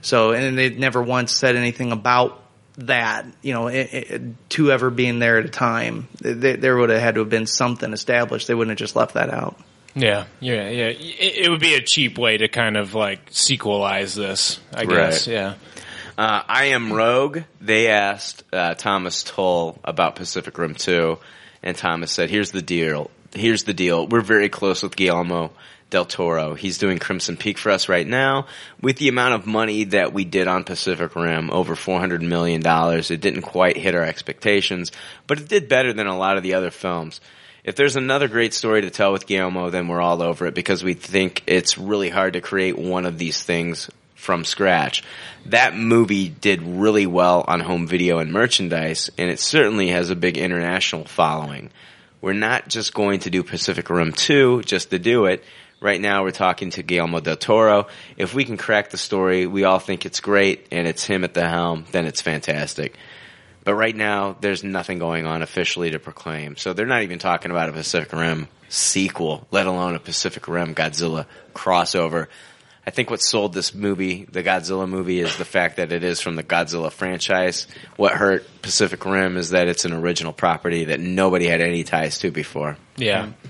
So, 0.00 0.32
and 0.32 0.56
they 0.56 0.70
never 0.70 1.02
once 1.02 1.32
said 1.32 1.56
anything 1.56 1.92
about 1.92 2.42
that, 2.78 3.26
you 3.42 3.52
know, 3.52 3.66
it, 3.66 3.92
it, 3.92 4.48
two 4.48 4.70
ever 4.70 4.90
being 4.90 5.18
there 5.18 5.38
at 5.38 5.44
a 5.44 5.48
time. 5.48 6.08
There, 6.20 6.56
there 6.56 6.76
would 6.76 6.90
have 6.90 7.00
had 7.00 7.14
to 7.16 7.20
have 7.20 7.28
been 7.30 7.46
something 7.46 7.92
established. 7.92 8.46
They 8.46 8.54
wouldn't 8.54 8.70
have 8.70 8.78
just 8.78 8.96
left 8.96 9.14
that 9.14 9.30
out. 9.30 9.58
yeah, 9.94 10.26
yeah, 10.40 10.68
yeah. 10.68 10.86
It, 10.86 11.46
it 11.46 11.50
would 11.50 11.60
be 11.60 11.74
a 11.74 11.82
cheap 11.82 12.18
way 12.18 12.36
to 12.38 12.48
kind 12.48 12.76
of 12.76 12.94
like 12.94 13.30
sequelize 13.30 14.14
this, 14.14 14.60
I 14.72 14.84
guess. 14.84 15.26
Right. 15.26 15.34
Yeah. 15.34 15.54
Uh, 16.16 16.42
I 16.48 16.66
am 16.66 16.92
Rogue. 16.92 17.40
They 17.60 17.88
asked 17.88 18.42
uh, 18.52 18.74
Thomas 18.74 19.22
Tull 19.22 19.78
about 19.84 20.16
Pacific 20.16 20.58
Rim 20.58 20.74
2, 20.74 21.16
and 21.62 21.76
Thomas 21.76 22.10
said, 22.10 22.28
"Here's 22.28 22.50
the 22.50 22.62
deal. 22.62 23.10
Here's 23.34 23.64
the 23.64 23.74
deal. 23.74 24.06
We're 24.06 24.20
very 24.20 24.48
close 24.48 24.82
with 24.82 24.96
Guillermo 24.96 25.52
del 25.90 26.04
Toro. 26.04 26.54
He's 26.54 26.78
doing 26.78 26.98
Crimson 26.98 27.36
Peak 27.36 27.58
for 27.58 27.70
us 27.70 27.88
right 27.88 28.06
now. 28.06 28.46
With 28.80 28.96
the 28.96 29.08
amount 29.08 29.34
of 29.34 29.46
money 29.46 29.84
that 29.84 30.12
we 30.12 30.24
did 30.24 30.48
on 30.48 30.64
Pacific 30.64 31.14
Rim, 31.16 31.50
over 31.50 31.74
400 31.74 32.22
million 32.22 32.60
dollars, 32.60 33.10
it 33.10 33.20
didn't 33.20 33.42
quite 33.42 33.76
hit 33.76 33.94
our 33.94 34.04
expectations, 34.04 34.92
but 35.26 35.38
it 35.38 35.48
did 35.48 35.68
better 35.68 35.92
than 35.92 36.06
a 36.06 36.18
lot 36.18 36.36
of 36.36 36.42
the 36.42 36.54
other 36.54 36.70
films." 36.70 37.20
If 37.64 37.76
there's 37.76 37.96
another 37.96 38.28
great 38.28 38.54
story 38.54 38.80
to 38.82 38.90
tell 38.90 39.12
with 39.12 39.26
Guillermo, 39.26 39.68
then 39.68 39.88
we're 39.88 40.00
all 40.00 40.22
over 40.22 40.46
it 40.46 40.54
because 40.54 40.82
we 40.82 40.94
think 40.94 41.42
it's 41.46 41.76
really 41.76 42.08
hard 42.08 42.32
to 42.32 42.40
create 42.40 42.78
one 42.78 43.04
of 43.04 43.18
these 43.18 43.42
things 43.42 43.90
from 44.14 44.44
scratch. 44.44 45.02
That 45.46 45.76
movie 45.76 46.28
did 46.28 46.62
really 46.62 47.06
well 47.06 47.44
on 47.46 47.60
home 47.60 47.86
video 47.86 48.18
and 48.18 48.32
merchandise, 48.32 49.10
and 49.18 49.30
it 49.30 49.38
certainly 49.38 49.88
has 49.88 50.10
a 50.10 50.16
big 50.16 50.38
international 50.38 51.04
following. 51.04 51.70
We're 52.20 52.32
not 52.32 52.68
just 52.68 52.94
going 52.94 53.20
to 53.20 53.30
do 53.30 53.42
Pacific 53.42 53.88
Rim 53.90 54.12
2 54.12 54.62
just 54.62 54.90
to 54.90 54.98
do 54.98 55.26
it. 55.26 55.44
Right 55.80 56.00
now 56.00 56.24
we're 56.24 56.32
talking 56.32 56.70
to 56.70 56.82
Guillermo 56.82 57.20
del 57.20 57.36
Toro. 57.36 57.86
If 58.16 58.34
we 58.34 58.44
can 58.44 58.56
crack 58.56 58.90
the 58.90 58.96
story, 58.96 59.46
we 59.46 59.62
all 59.62 59.78
think 59.78 60.06
it's 60.06 60.18
great, 60.18 60.66
and 60.72 60.88
it's 60.88 61.04
him 61.04 61.22
at 61.22 61.34
the 61.34 61.48
helm, 61.48 61.84
then 61.92 62.04
it's 62.04 62.20
fantastic. 62.20 62.96
But 63.62 63.74
right 63.74 63.94
now, 63.94 64.36
there's 64.40 64.64
nothing 64.64 64.98
going 64.98 65.26
on 65.26 65.42
officially 65.42 65.90
to 65.90 65.98
proclaim. 65.98 66.56
So 66.56 66.72
they're 66.72 66.86
not 66.86 67.02
even 67.02 67.18
talking 67.18 67.50
about 67.50 67.68
a 67.68 67.72
Pacific 67.72 68.12
Rim 68.12 68.48
sequel, 68.68 69.46
let 69.50 69.66
alone 69.66 69.94
a 69.94 70.00
Pacific 70.00 70.48
Rim 70.48 70.74
Godzilla 70.74 71.26
crossover. 71.54 72.26
I 72.86 72.90
think 72.90 73.10
what 73.10 73.20
sold 73.20 73.52
this 73.52 73.74
movie, 73.74 74.24
the 74.24 74.42
Godzilla 74.42 74.88
movie, 74.88 75.20
is 75.20 75.36
the 75.36 75.44
fact 75.44 75.76
that 75.76 75.92
it 75.92 76.02
is 76.02 76.20
from 76.20 76.36
the 76.36 76.42
Godzilla 76.42 76.90
franchise. 76.90 77.66
What 77.96 78.14
hurt 78.14 78.46
Pacific 78.62 79.04
Rim 79.04 79.36
is 79.36 79.50
that 79.50 79.68
it's 79.68 79.84
an 79.84 79.92
original 79.92 80.32
property 80.32 80.84
that 80.86 80.98
nobody 80.98 81.46
had 81.46 81.60
any 81.60 81.84
ties 81.84 82.18
to 82.20 82.30
before. 82.30 82.78
Yeah. 82.96 83.26
Mm-hmm. 83.26 83.47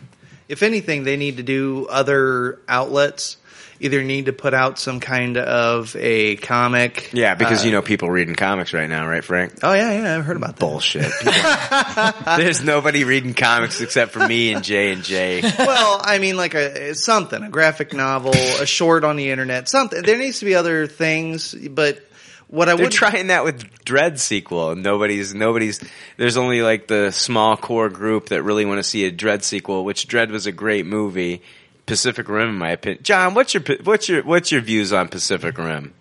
If 0.48 0.62
anything, 0.62 1.04
they 1.04 1.16
need 1.16 1.36
to 1.36 1.42
do 1.42 1.86
other 1.88 2.58
outlets. 2.68 3.36
Either 3.80 4.02
need 4.02 4.26
to 4.26 4.32
put 4.32 4.54
out 4.54 4.76
some 4.76 4.98
kind 4.98 5.36
of 5.36 5.94
a 5.94 6.34
comic. 6.34 7.10
Yeah, 7.12 7.36
because 7.36 7.62
uh, 7.62 7.66
you 7.66 7.70
know 7.70 7.80
people 7.80 8.10
reading 8.10 8.34
comics 8.34 8.72
right 8.72 8.88
now, 8.88 9.06
right, 9.06 9.22
Frank? 9.22 9.60
Oh 9.62 9.72
yeah, 9.72 9.92
yeah, 9.92 10.16
I've 10.16 10.24
heard 10.24 10.36
about 10.36 10.56
that. 10.56 10.58
Bullshit. 10.58 11.12
There's 12.38 12.60
nobody 12.60 13.04
reading 13.04 13.34
comics 13.34 13.80
except 13.80 14.10
for 14.10 14.26
me 14.26 14.52
and 14.52 14.64
Jay 14.64 14.90
and 14.90 15.04
Jay. 15.04 15.42
well, 15.42 16.00
I 16.02 16.18
mean, 16.18 16.36
like 16.36 16.54
a 16.54 16.96
something, 16.96 17.40
a 17.40 17.50
graphic 17.50 17.92
novel, 17.92 18.32
a 18.34 18.66
short 18.66 19.04
on 19.04 19.14
the 19.14 19.30
internet, 19.30 19.68
something. 19.68 20.02
There 20.02 20.18
needs 20.18 20.40
to 20.40 20.44
be 20.44 20.56
other 20.56 20.88
things, 20.88 21.54
but 21.54 22.00
what 22.48 22.68
I 22.68 22.74
They're 22.74 22.86
would 22.86 22.92
trying 22.92 23.28
that 23.28 23.44
with 23.44 23.84
Dread 23.84 24.18
sequel, 24.18 24.70
and 24.72 24.82
nobody's 24.82 25.34
nobody's. 25.34 25.80
There's 26.16 26.36
only 26.36 26.62
like 26.62 26.86
the 26.86 27.10
small 27.12 27.56
core 27.56 27.88
group 27.88 28.30
that 28.30 28.42
really 28.42 28.64
want 28.64 28.78
to 28.78 28.82
see 28.82 29.04
a 29.04 29.10
Dread 29.10 29.44
sequel, 29.44 29.84
which 29.84 30.08
Dread 30.08 30.30
was 30.30 30.46
a 30.46 30.52
great 30.52 30.86
movie. 30.86 31.42
Pacific 31.86 32.28
Rim, 32.28 32.50
in 32.50 32.54
my 32.54 32.70
opinion. 32.70 33.02
John, 33.02 33.34
what's 33.34 33.54
your 33.54 33.62
what's 33.82 34.08
your 34.08 34.22
what's 34.22 34.52
your 34.52 34.60
views 34.60 34.92
on 34.92 35.08
Pacific 35.08 35.56
Rim? 35.56 35.94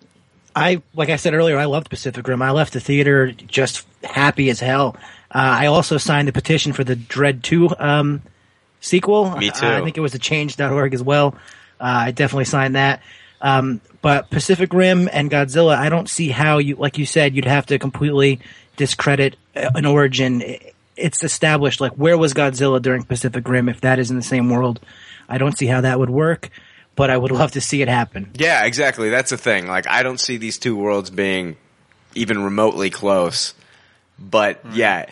I 0.54 0.82
like 0.94 1.08
I 1.08 1.16
said 1.16 1.34
earlier, 1.34 1.58
I 1.58 1.64
loved 1.64 1.88
Pacific 1.88 2.26
Rim. 2.26 2.42
I 2.42 2.50
left 2.50 2.72
the 2.74 2.80
theater 2.80 3.32
just 3.32 3.86
happy 4.04 4.50
as 4.50 4.60
hell. 4.60 4.96
Uh, 5.30 5.38
I 5.60 5.66
also 5.66 5.98
signed 5.98 6.28
the 6.28 6.32
petition 6.32 6.72
for 6.72 6.84
the 6.84 6.96
Dread 6.96 7.42
Two 7.42 7.70
um, 7.78 8.22
sequel. 8.80 9.36
Me 9.36 9.50
too. 9.50 9.66
Uh, 9.66 9.78
I 9.78 9.82
think 9.82 9.96
it 9.96 10.00
was 10.00 10.14
a 10.14 10.18
change.org 10.18 10.94
as 10.94 11.02
well. 11.02 11.34
Uh, 11.80 12.06
I 12.06 12.10
definitely 12.10 12.44
signed 12.46 12.76
that. 12.76 13.02
Um, 13.40 13.80
but 14.00 14.30
Pacific 14.30 14.72
Rim 14.72 15.08
and 15.12 15.30
Godzilla, 15.30 15.76
I 15.76 15.88
don't 15.88 16.08
see 16.08 16.28
how 16.28 16.58
you, 16.58 16.76
like 16.76 16.98
you 16.98 17.06
said, 17.06 17.34
you'd 17.34 17.44
have 17.44 17.66
to 17.66 17.78
completely 17.78 18.40
discredit 18.76 19.36
uh, 19.56 19.70
an 19.74 19.86
origin. 19.86 20.42
It's 20.96 21.24
established. 21.24 21.80
Like, 21.80 21.92
where 21.92 22.16
was 22.16 22.34
Godzilla 22.34 22.80
during 22.80 23.02
Pacific 23.02 23.48
Rim? 23.48 23.68
If 23.68 23.80
that 23.82 23.98
is 23.98 24.10
in 24.10 24.16
the 24.16 24.22
same 24.22 24.50
world, 24.50 24.80
I 25.28 25.38
don't 25.38 25.56
see 25.56 25.66
how 25.66 25.80
that 25.80 25.98
would 25.98 26.10
work. 26.10 26.50
But 26.94 27.10
I 27.10 27.16
would 27.16 27.30
love 27.30 27.52
to 27.52 27.60
see 27.60 27.80
it 27.80 27.86
happen. 27.88 28.32
Yeah, 28.34 28.64
exactly. 28.64 29.08
That's 29.08 29.30
the 29.30 29.36
thing. 29.36 29.68
Like, 29.68 29.86
I 29.86 30.02
don't 30.02 30.18
see 30.18 30.36
these 30.36 30.58
two 30.58 30.74
worlds 30.74 31.10
being 31.10 31.56
even 32.16 32.42
remotely 32.42 32.90
close. 32.90 33.54
But 34.18 34.60
yeah, 34.72 35.06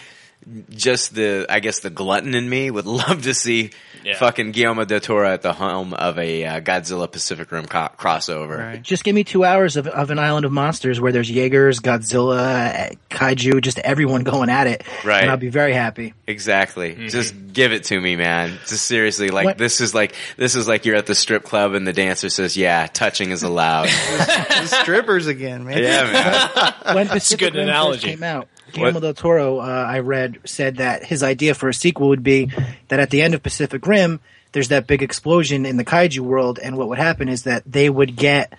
just 0.71 1.15
the 1.15 1.47
I 1.49 1.61
guess 1.61 1.81
the 1.81 1.91
glutton 1.91 2.35
in 2.35 2.49
me 2.49 2.71
would 2.71 2.87
love 2.87 3.23
to 3.23 3.35
see 3.35 3.71
Yeah. 4.07 4.17
fucking 4.19 4.53
Guillermo 4.53 4.85
del 4.85 5.01
Toro 5.01 5.29
at 5.29 5.43
the 5.43 5.53
helm 5.53 5.93
of 5.93 6.17
a 6.19 6.45
uh, 6.45 6.61
Godzilla 6.61 7.11
Pacific 7.11 7.51
Rim 7.51 7.67
co- 7.67 7.89
crossover. 7.99 8.57
Right. 8.59 8.81
Just 8.83 9.03
give 9.03 9.15
me 9.17 9.25
two 9.25 9.45
hours 9.45 9.77
of, 9.77 9.89
of 9.89 10.11
an 10.11 10.21
island 10.21 10.45
of 10.47 10.53
monsters 10.53 11.01
where 11.01 11.11
there's 11.11 11.29
Jaegers, 11.29 11.81
Godzilla, 11.81 12.97
kaiju, 13.11 13.61
just 13.63 13.79
everyone 13.81 14.23
going 14.23 14.49
at 14.49 14.67
it. 14.69 14.85
Right. 15.05 15.23
And 15.23 15.31
I'll 15.31 15.37
be 15.37 15.49
very 15.49 15.73
happy. 15.73 16.15
Exactly. 16.27 17.09
Just 17.09 17.35
give 17.53 17.73
it 17.73 17.85
to 17.85 18.01
me, 18.01 18.15
man. 18.17 18.59
Just 18.69 18.87
seriously, 18.87 19.31
like 19.31 19.45
What- 19.45 19.59
this 19.59 19.81
is 19.81 19.95
like 19.95 20.15
this 20.37 20.55
is 20.55 20.69
like 20.69 20.85
you're 20.85 20.97
at 20.97 21.07
the 21.07 21.15
strip 21.15 21.43
club 21.43 21.75
and 21.75 21.87
the 21.87 21.93
dancer 21.93 22.29
says, 22.29 22.57
"Yeah, 22.57 22.87
touching 22.87 23.31
is 23.31 23.43
allowed." 23.43 23.87
the 23.89 24.67
strippers 24.67 25.27
again, 25.27 25.65
man. 25.65 25.83
yeah, 25.83 26.13
man. 26.13 26.75
When 26.97 27.09
Pacific 27.09 27.41
good 27.41 27.55
Rim 27.59 27.69
analogy. 27.69 27.99
first 27.99 28.07
came 28.07 28.23
out, 28.23 28.49
Guillermo 28.77 29.01
del 29.01 29.15
Toro, 29.15 29.59
uh, 29.59 29.63
I 29.63 29.99
read, 30.01 30.39
said 30.45 30.77
that 30.77 31.05
his 31.05 31.23
idea 31.23 31.55
for 31.55 31.69
a 31.69 31.75
sequel 31.75 32.09
would 32.09 32.23
be 32.23 32.51
that 32.89 33.01
at 33.01 33.11
the 33.11 33.23
end 33.23 33.35
of 33.35 33.43
Pacific 33.43 33.87
Rim, 33.87 34.21
there's 34.53 34.69
that 34.69 34.87
big 34.87 35.03
explosion 35.03 35.67
in 35.67 35.77
the 35.77 35.85
kaiju 35.85 36.21
world, 36.21 36.59
and 36.59 36.77
what 36.77 36.89
would 36.89 36.99
happen 36.99 37.29
is 37.29 37.43
that 37.43 37.63
they 37.67 37.91
would 37.91 38.17
get 38.17 38.53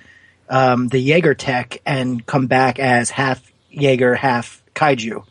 um, 0.49 0.87
the 0.89 0.99
Jaeger 0.99 1.33
tech 1.33 1.81
and 1.85 2.25
come 2.25 2.47
back 2.47 2.79
as 2.79 3.09
half 3.09 3.41
Jaeger, 3.71 4.15
half 4.15 4.63
kaiju. 4.75 5.23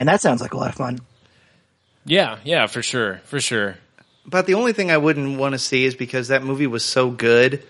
And 0.00 0.08
that 0.08 0.20
sounds 0.20 0.40
like 0.40 0.54
a 0.54 0.56
lot 0.56 0.68
of 0.68 0.74
fun. 0.74 0.98
Yeah, 2.04 2.38
yeah, 2.44 2.66
for 2.66 2.82
sure, 2.82 3.20
for 3.24 3.40
sure. 3.40 3.76
But 4.26 4.46
the 4.46 4.54
only 4.54 4.72
thing 4.72 4.90
I 4.90 4.98
wouldn't 4.98 5.38
want 5.38 5.52
to 5.52 5.58
see 5.58 5.84
is 5.84 5.94
because 5.94 6.28
that 6.28 6.42
movie 6.42 6.66
was 6.66 6.84
so 6.84 7.10
good, 7.10 7.62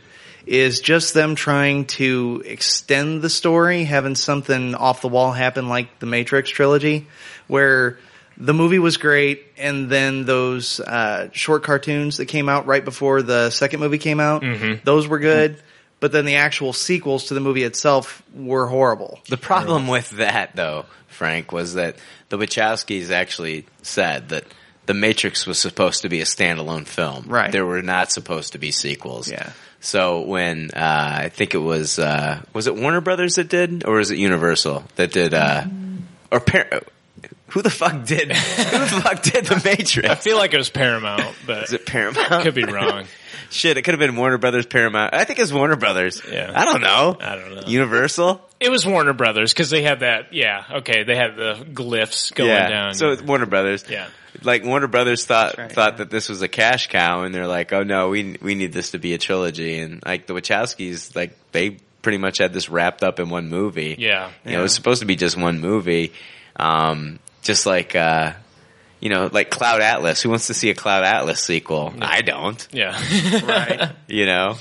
is 0.47 0.81
just 0.81 1.15
them 1.15 1.35
trying 1.35 1.87
to 1.87 2.43
extend 2.45 3.23
the 3.23 3.31
story, 3.31 3.85
having 3.85 4.15
something 4.15 4.75
off 4.75 5.01
the 5.03 5.09
wall 5.09 5.33
happen 5.33 5.69
like 5.69 5.99
the 5.99 6.07
Matrix 6.07 6.51
trilogy, 6.51 7.07
where 7.47 7.99
the 8.37 8.55
movie 8.55 8.79
was 8.79 8.97
great, 8.97 9.45
and 9.59 9.89
then 9.91 10.25
those 10.25 10.81
uh, 10.81 11.29
short 11.33 11.63
cartoons 11.63 12.17
that 12.17 12.27
came 12.27 12.49
out 12.49 12.67
right 12.67 12.85
before 12.85 13.23
the 13.23 13.51
second 13.51 13.81
movie 13.81 13.99
came 13.99 14.21
out, 14.21 14.43
those 14.85 15.07
were 15.07 15.19
good. 15.19 15.63
but 16.01 16.11
then 16.11 16.25
the 16.25 16.35
actual 16.37 16.73
sequels 16.73 17.27
to 17.27 17.35
the 17.35 17.41
movie 17.41 17.63
itself 17.63 18.23
were 18.35 18.67
horrible. 18.67 19.21
The 19.29 19.37
problem 19.37 19.87
with 19.87 20.11
that, 20.13 20.57
though, 20.57 20.87
Frank, 21.07 21.53
was 21.53 21.75
that 21.75 21.97
the 22.31 22.39
Wachowskis 22.39 23.11
actually 23.11 23.67
said 23.83 24.31
that 24.31 24.45
The 24.87 24.95
Matrix 24.95 25.47
was 25.47 25.59
supposed 25.59 26.03
to 26.03 26.09
be 26.09 26.21
a 26.21 26.25
standalone 26.25 26.87
film. 26.87 27.27
Right. 27.29 27.53
There 27.53 27.65
were 27.67 27.83
not 27.83 28.11
supposed 28.11 28.53
to 28.55 28.59
be 28.59 28.73
sequels. 28.73 29.31
Yeah. 29.31 29.53
So 29.83 30.21
when 30.21 30.71
uh, 30.71 31.19
I 31.25 31.29
think 31.29 31.55
it 31.55 31.59
was 31.59 31.99
uh, 31.99 32.41
was 32.55 32.69
it 32.69 32.77
Warner 32.77 33.01
Brothers 33.01 33.35
that 33.35 33.49
did, 33.49 33.85
or 33.85 33.97
was 33.97 34.13
it 34.13 34.17
Universal 34.17 34.85
that 34.95 35.13
did, 35.13 35.35
uh, 35.35 35.65
or 36.31 36.39
Par- 36.39 36.83
who 37.53 37.63
the 37.63 37.71
fuck 37.71 38.05
did 38.05 38.33
who 38.33 38.79
the 38.79 39.01
fuck 39.03 39.23
did 39.23 39.45
The 39.47 39.61
Matrix? 39.65 40.09
I 40.09 40.15
feel 40.15 40.37
like 40.37 40.53
it 40.55 40.59
was 40.59 40.71
Paramount, 40.71 41.35
but 41.47 41.65
Is 41.65 41.73
it 41.73 41.87
Paramount? 41.87 42.43
could 42.45 42.55
be 42.55 42.65
wrong. 42.65 43.05
Shit, 43.51 43.77
it 43.77 43.83
could 43.83 43.93
have 43.93 43.99
been 43.99 44.17
Warner 44.17 44.39
Brothers, 44.39 44.65
Paramount. 44.65 45.13
I 45.13 45.25
think 45.25 45.39
it's 45.39 45.53
Warner 45.53 45.77
Brothers. 45.77 46.23
Yeah. 46.31 46.51
I 46.55 46.65
don't 46.65 46.81
know. 46.81 47.17
I 47.21 47.37
don't 47.37 47.55
know. 47.55 47.63
Universal. 47.67 48.41
It 48.61 48.71
was 48.71 48.87
Warner 48.87 49.13
Brothers 49.13 49.53
because 49.53 49.69
they 49.69 49.83
had 49.83 50.01
that. 50.01 50.33
Yeah, 50.33 50.65
okay, 50.77 51.03
they 51.03 51.17
had 51.17 51.37
the 51.37 51.67
glyphs 51.73 52.35
going 52.35 52.49
yeah. 52.51 52.69
down. 52.69 52.95
So 52.95 53.11
it's 53.11 53.21
Warner 53.21 53.45
Brothers. 53.47 53.85
Yeah. 53.91 54.09
Like 54.43 54.65
Warner 54.65 54.87
Brothers 54.87 55.27
thought 55.27 55.59
right, 55.59 55.71
thought 55.71 55.99
that 55.99 56.09
this 56.09 56.31
was 56.31 56.41
a 56.41 56.49
cash 56.49 56.87
cow, 56.89 57.23
and 57.25 57.35
they're 57.35 57.47
like, 57.47 57.73
"Oh 57.75 57.83
no, 57.83 58.09
we 58.09 58.39
we 58.41 58.55
need 58.55 58.73
this 58.73 58.93
to 58.93 58.99
be 58.99 59.13
a 59.13 59.19
trilogy." 59.19 59.79
And 59.79 60.03
like 60.07 60.27
the 60.27 60.33
Wachowskis, 60.33 61.15
like 61.15 61.37
they 61.53 61.77
pretty 62.01 62.17
much 62.19 62.39
had 62.39 62.55
this 62.55 62.71
wrapped 62.71 63.03
up 63.03 63.21
in 63.21 63.29
one 63.29 63.49
movie. 63.51 63.97
yeah, 63.99 64.31
You 64.47 64.53
know, 64.53 64.61
it 64.61 64.63
was 64.63 64.75
supposed 64.75 65.01
to 65.01 65.07
be 65.07 65.17
just 65.17 65.37
one 65.37 65.61
movie. 65.61 66.13
Um, 66.57 67.19
just 67.43 67.67
like 67.67 67.95
uh, 67.95 68.33
you 69.01 69.11
know, 69.11 69.29
like 69.33 69.51
Cloud 69.51 69.81
Atlas. 69.83 70.23
Who 70.23 70.31
wants 70.31 70.47
to 70.47 70.55
see 70.55 70.71
a 70.71 70.75
Cloud 70.75 71.05
Atlas 71.05 71.43
sequel? 71.43 71.93
I 72.01 72.23
don't. 72.23 72.67
yeah, 72.73 72.93
Right. 73.45 73.91
You 74.09 74.27
know. 74.27 74.57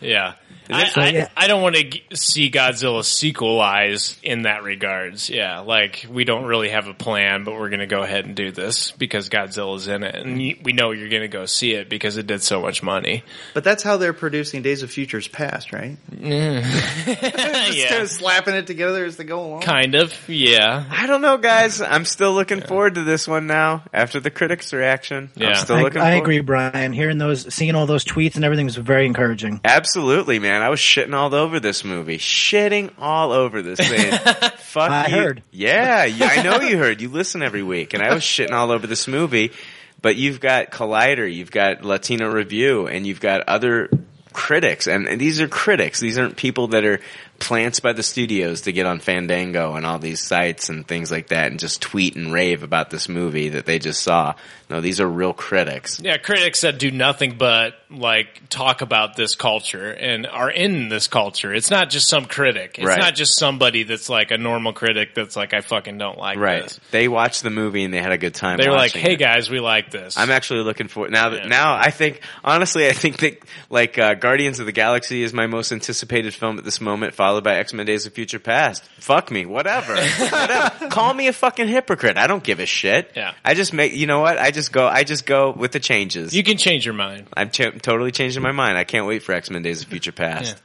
yeah. 0.00 0.34
I, 0.70 0.84
So, 0.88 1.00
I, 1.00 1.08
yeah. 1.08 1.28
I 1.36 1.46
don't 1.46 1.62
want 1.62 1.76
to 1.76 1.84
g- 1.84 2.02
see 2.14 2.50
Godzilla 2.50 3.02
sequelize 3.02 4.18
in 4.22 4.42
that 4.42 4.62
regards. 4.62 5.30
Yeah, 5.30 5.60
like 5.60 6.06
we 6.10 6.24
don't 6.24 6.44
really 6.44 6.68
have 6.70 6.86
a 6.88 6.94
plan, 6.94 7.44
but 7.44 7.54
we're 7.54 7.68
going 7.70 7.80
to 7.80 7.86
go 7.86 8.02
ahead 8.02 8.24
and 8.26 8.34
do 8.34 8.50
this 8.50 8.90
because 8.92 9.28
Godzilla's 9.28 9.88
in 9.88 10.02
it, 10.02 10.14
and 10.14 10.36
y- 10.38 10.58
we 10.62 10.72
know 10.72 10.90
you're 10.90 11.08
going 11.08 11.22
to 11.22 11.28
go 11.28 11.46
see 11.46 11.72
it 11.72 11.88
because 11.88 12.16
it 12.16 12.26
did 12.26 12.42
so 12.42 12.60
much 12.60 12.82
money. 12.82 13.22
But 13.54 13.64
that's 13.64 13.82
how 13.82 13.96
they're 13.96 14.12
producing 14.12 14.62
Days 14.62 14.82
of 14.82 14.90
Futures 14.90 15.28
Past, 15.28 15.72
right? 15.72 15.96
Just 16.10 17.36
kind 17.36 17.74
yeah, 17.74 18.02
of 18.02 18.10
slapping 18.10 18.54
it 18.54 18.66
together 18.66 19.04
as 19.04 19.16
they 19.16 19.24
go 19.24 19.44
along. 19.44 19.62
kind 19.62 19.94
of. 19.94 20.12
Yeah, 20.28 20.84
I 20.90 21.06
don't 21.06 21.22
know, 21.22 21.36
guys. 21.38 21.80
I'm 21.80 22.04
still 22.04 22.32
looking 22.32 22.60
forward 22.60 22.94
to 22.96 23.04
this 23.04 23.26
one 23.28 23.46
now 23.46 23.84
after 23.92 24.20
the 24.20 24.30
critics' 24.30 24.72
reaction. 24.72 25.30
I'm 25.36 25.42
Yeah. 25.42 25.52
still 25.54 25.76
I, 25.76 25.82
looking 25.82 26.00
I 26.00 26.10
forward. 26.12 26.22
agree, 26.22 26.40
Brian. 26.40 26.92
Hearing 26.92 27.18
those, 27.18 27.52
seeing 27.54 27.74
all 27.74 27.86
those 27.86 28.04
tweets 28.04 28.36
and 28.36 28.44
everything 28.44 28.66
was 28.66 28.76
very 28.76 29.06
encouraging. 29.06 29.60
Absolutely, 29.64 30.38
man. 30.58 30.66
I 30.66 30.70
was 30.70 30.80
shitting 30.80 31.14
all 31.14 31.34
over 31.34 31.60
this 31.60 31.84
movie. 31.84 32.18
Shitting 32.18 32.92
all 32.98 33.32
over 33.32 33.62
this 33.62 33.78
thing. 33.78 34.12
Fuck 34.58 34.90
I 34.90 35.06
you. 35.08 35.16
heard. 35.16 35.42
Yeah, 35.50 36.04
yeah, 36.04 36.28
I 36.30 36.42
know 36.42 36.60
you 36.60 36.78
heard. 36.78 37.00
You 37.00 37.08
listen 37.08 37.42
every 37.42 37.62
week, 37.62 37.94
and 37.94 38.02
I 38.02 38.12
was 38.12 38.22
shitting 38.22 38.52
all 38.52 38.70
over 38.70 38.86
this 38.86 39.08
movie. 39.08 39.52
But 40.00 40.14
you've 40.16 40.38
got 40.38 40.70
Collider, 40.70 41.32
you've 41.32 41.50
got 41.50 41.84
Latino 41.84 42.30
Review, 42.30 42.86
and 42.86 43.04
you've 43.04 43.20
got 43.20 43.48
other 43.48 43.90
critics, 44.32 44.86
and, 44.86 45.08
and 45.08 45.20
these 45.20 45.40
are 45.40 45.48
critics. 45.48 45.98
These 45.98 46.18
aren't 46.18 46.36
people 46.36 46.68
that 46.68 46.84
are 46.84 47.00
plants 47.38 47.80
by 47.80 47.92
the 47.92 48.02
studios 48.02 48.62
to 48.62 48.72
get 48.72 48.84
on 48.86 48.98
Fandango 48.98 49.74
and 49.74 49.86
all 49.86 49.98
these 49.98 50.20
sites 50.20 50.68
and 50.68 50.86
things 50.86 51.10
like 51.10 51.28
that, 51.28 51.50
and 51.50 51.60
just 51.60 51.80
tweet 51.80 52.16
and 52.16 52.32
rave 52.32 52.62
about 52.62 52.90
this 52.90 53.08
movie 53.08 53.50
that 53.50 53.64
they 53.66 53.78
just 53.78 54.02
saw. 54.02 54.34
No, 54.70 54.80
these 54.82 55.00
are 55.00 55.08
real 55.08 55.32
critics. 55.32 55.98
Yeah, 56.02 56.18
critics 56.18 56.60
that 56.62 56.78
do 56.78 56.90
nothing 56.90 57.36
but 57.38 57.74
like 57.90 58.48
talk 58.50 58.82
about 58.82 59.16
this 59.16 59.34
culture 59.34 59.90
and 59.90 60.26
are 60.26 60.50
in 60.50 60.90
this 60.90 61.06
culture. 61.06 61.54
It's 61.54 61.70
not 61.70 61.88
just 61.88 62.08
some 62.10 62.26
critic. 62.26 62.74
It's 62.78 62.86
Right. 62.86 62.98
not 62.98 63.14
just 63.14 63.38
somebody 63.38 63.84
that's 63.84 64.10
like 64.10 64.30
a 64.30 64.36
normal 64.36 64.74
critic 64.74 65.14
that's 65.14 65.36
like 65.36 65.54
I 65.54 65.62
fucking 65.62 65.96
don't 65.96 66.18
like 66.18 66.36
Right. 66.38 66.64
this. 66.64 66.80
They 66.90 67.08
watched 67.08 67.42
the 67.44 67.50
movie 67.50 67.84
and 67.84 67.94
they 67.94 68.02
had 68.02 68.12
a 68.12 68.18
good 68.18 68.34
time. 68.34 68.58
They 68.58 68.68
were 68.68 68.74
like, 68.76 68.92
"Hey 68.92 69.12
it. 69.14 69.16
guys, 69.18 69.48
we 69.48 69.58
like 69.60 69.90
this." 69.90 70.18
I'm 70.18 70.30
actually 70.30 70.64
looking 70.64 70.88
for 70.88 71.08
now. 71.08 71.30
That 71.30 71.44
Yeah. 71.44 71.48
now 71.48 71.74
I 71.76 71.90
think 71.90 72.20
honestly, 72.44 72.88
I 72.88 72.92
think 72.92 73.18
that 73.18 73.38
like 73.70 73.98
uh, 73.98 74.14
Guardians 74.14 74.60
of 74.60 74.66
the 74.66 74.72
Galaxy 74.72 75.22
is 75.22 75.32
my 75.32 75.46
most 75.46 75.72
anticipated 75.72 76.34
film 76.34 76.58
at 76.58 76.64
this 76.64 76.80
moment, 76.80 77.14
followed 77.28 77.44
by 77.44 77.56
X 77.56 77.74
Men: 77.74 77.84
Days 77.84 78.06
of 78.06 78.14
Future 78.14 78.38
Past. 78.38 78.82
Fuck 79.00 79.30
me, 79.30 79.44
whatever. 79.44 79.94
whatever. 79.94 80.88
Call 80.90 81.12
me 81.12 81.28
a 81.28 81.32
fucking 81.34 81.68
hypocrite. 81.68 82.16
I 82.16 82.26
don't 82.26 82.42
give 82.42 82.58
a 82.58 82.64
shit. 82.66 83.12
Yeah. 83.14 83.34
I 83.44 83.52
just 83.52 83.72
make 83.74 83.92
you 83.94 84.06
know 84.06 84.20
what? 84.20 84.38
I 84.38 84.50
just 84.50 84.72
go. 84.72 84.86
I 84.86 85.04
just 85.04 85.26
go 85.26 85.50
with 85.52 85.72
the 85.72 85.80
changes. 85.80 86.34
you 86.34 86.42
can 86.42 86.56
change 86.56 86.86
your 86.86 86.94
mind. 86.94 87.26
I'm 87.36 87.50
ch- 87.50 87.80
totally 87.82 88.12
changing 88.12 88.42
my 88.42 88.52
mind. 88.52 88.78
I 88.78 88.84
can't 88.84 89.06
wait 89.06 89.22
for 89.22 89.32
X 89.34 89.50
Men: 89.50 89.62
Days 89.62 89.82
of 89.82 89.88
Future 89.88 90.12
Past. 90.12 90.56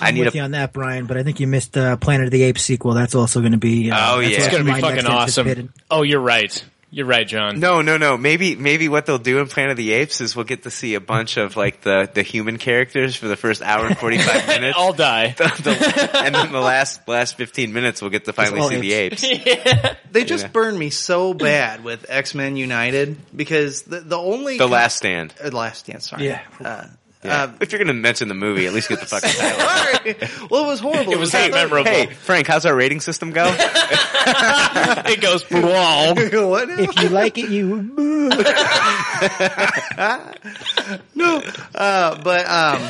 I 0.00 0.08
I'm 0.08 0.14
need 0.14 0.24
with 0.24 0.34
a 0.34 0.36
you 0.38 0.42
on 0.44 0.52
that, 0.52 0.72
Brian, 0.72 1.04
but 1.06 1.18
I 1.18 1.22
think 1.22 1.38
you 1.40 1.46
missed 1.46 1.76
uh, 1.76 1.96
Planet 1.96 2.26
of 2.26 2.30
the 2.30 2.44
Apes 2.44 2.62
sequel. 2.62 2.94
That's 2.94 3.14
also 3.14 3.40
going 3.40 3.52
to 3.52 3.58
be. 3.58 3.90
Uh, 3.90 4.14
Oh, 4.14 4.20
yeah. 4.20 4.38
It's 4.38 4.48
gonna 4.48 4.64
be 4.64 4.80
fucking 4.80 5.04
awesome. 5.06 5.70
Oh, 5.90 6.00
you're 6.02 6.20
right. 6.20 6.64
You're 6.94 7.06
right, 7.06 7.26
John. 7.26 7.58
No, 7.58 7.80
no, 7.80 7.96
no. 7.96 8.18
Maybe, 8.18 8.54
maybe 8.54 8.86
what 8.86 9.06
they'll 9.06 9.16
do 9.16 9.38
in 9.38 9.46
Planet 9.46 9.70
of 9.70 9.76
the 9.78 9.92
Apes 9.92 10.20
is 10.20 10.36
we'll 10.36 10.44
get 10.44 10.64
to 10.64 10.70
see 10.70 10.94
a 10.94 11.00
bunch 11.00 11.38
of 11.38 11.56
like 11.56 11.80
the 11.80 12.10
the 12.12 12.20
human 12.22 12.58
characters 12.58 13.16
for 13.16 13.28
the 13.28 13.36
first 13.36 13.62
hour 13.62 13.86
and 13.86 13.96
forty 13.96 14.18
five 14.18 14.46
minutes. 14.46 14.76
I'll 14.78 14.92
die. 14.92 15.28
The- 15.38 15.44
the- 15.62 16.10
and 16.22 16.34
then 16.34 16.52
the 16.52 16.60
last 16.60 17.08
last 17.08 17.38
fifteen 17.38 17.72
minutes, 17.72 18.02
we'll 18.02 18.10
get 18.10 18.26
to 18.26 18.34
finally 18.34 18.60
all 18.60 18.68
see 18.68 18.80
the 18.80 18.92
apes. 18.92 19.24
They 20.12 20.24
just 20.24 20.44
Yeah. 20.44 20.50
burned 20.50 20.78
me 20.78 20.90
so 20.90 21.32
bad 21.32 21.82
with 21.82 22.04
X 22.10 22.34
Men 22.34 22.56
United 22.56 23.16
because 23.34 23.82
the 23.84 24.00
the 24.00 24.18
only 24.18 24.58
The 24.58 24.68
Last 24.68 24.96
Stand. 24.96 25.32
uh, 25.42 25.48
last 25.50 25.78
stand. 25.86 26.02
Sorry. 26.02 26.26
Yeah. 26.26 26.42
Uh, 26.62 26.84
Yeah. 27.24 27.44
uh, 27.44 27.52
if 27.60 27.70
you're 27.70 27.78
going 27.78 27.86
to 27.86 27.94
mention 27.94 28.26
the 28.28 28.34
movie, 28.34 28.66
at 28.66 28.72
least 28.72 28.88
get 28.88 28.98
the 28.98 29.06
fucking 29.06 29.30
title. 29.30 30.48
Well, 30.50 30.64
it 30.64 30.66
was 30.66 30.80
horrible. 30.80 31.12
It 31.12 31.18
was 31.20 31.30
that 31.32 31.52
memorable. 31.52 31.88
Hey, 31.88 32.06
Frank, 32.06 32.48
how's 32.48 32.66
our 32.66 32.74
rating 32.74 33.00
system 33.00 33.30
go? 33.30 33.44
it 33.58 35.20
goes 35.20 35.48
wrong. 35.50 36.16
what? 36.50 36.68
If 36.70 37.00
you 37.00 37.10
like 37.10 37.38
it, 37.38 37.48
you. 37.48 37.76
Move 37.82 38.32
No, 41.14 41.42
uh, 41.74 42.22
but 42.22 42.46
um. 42.48 42.80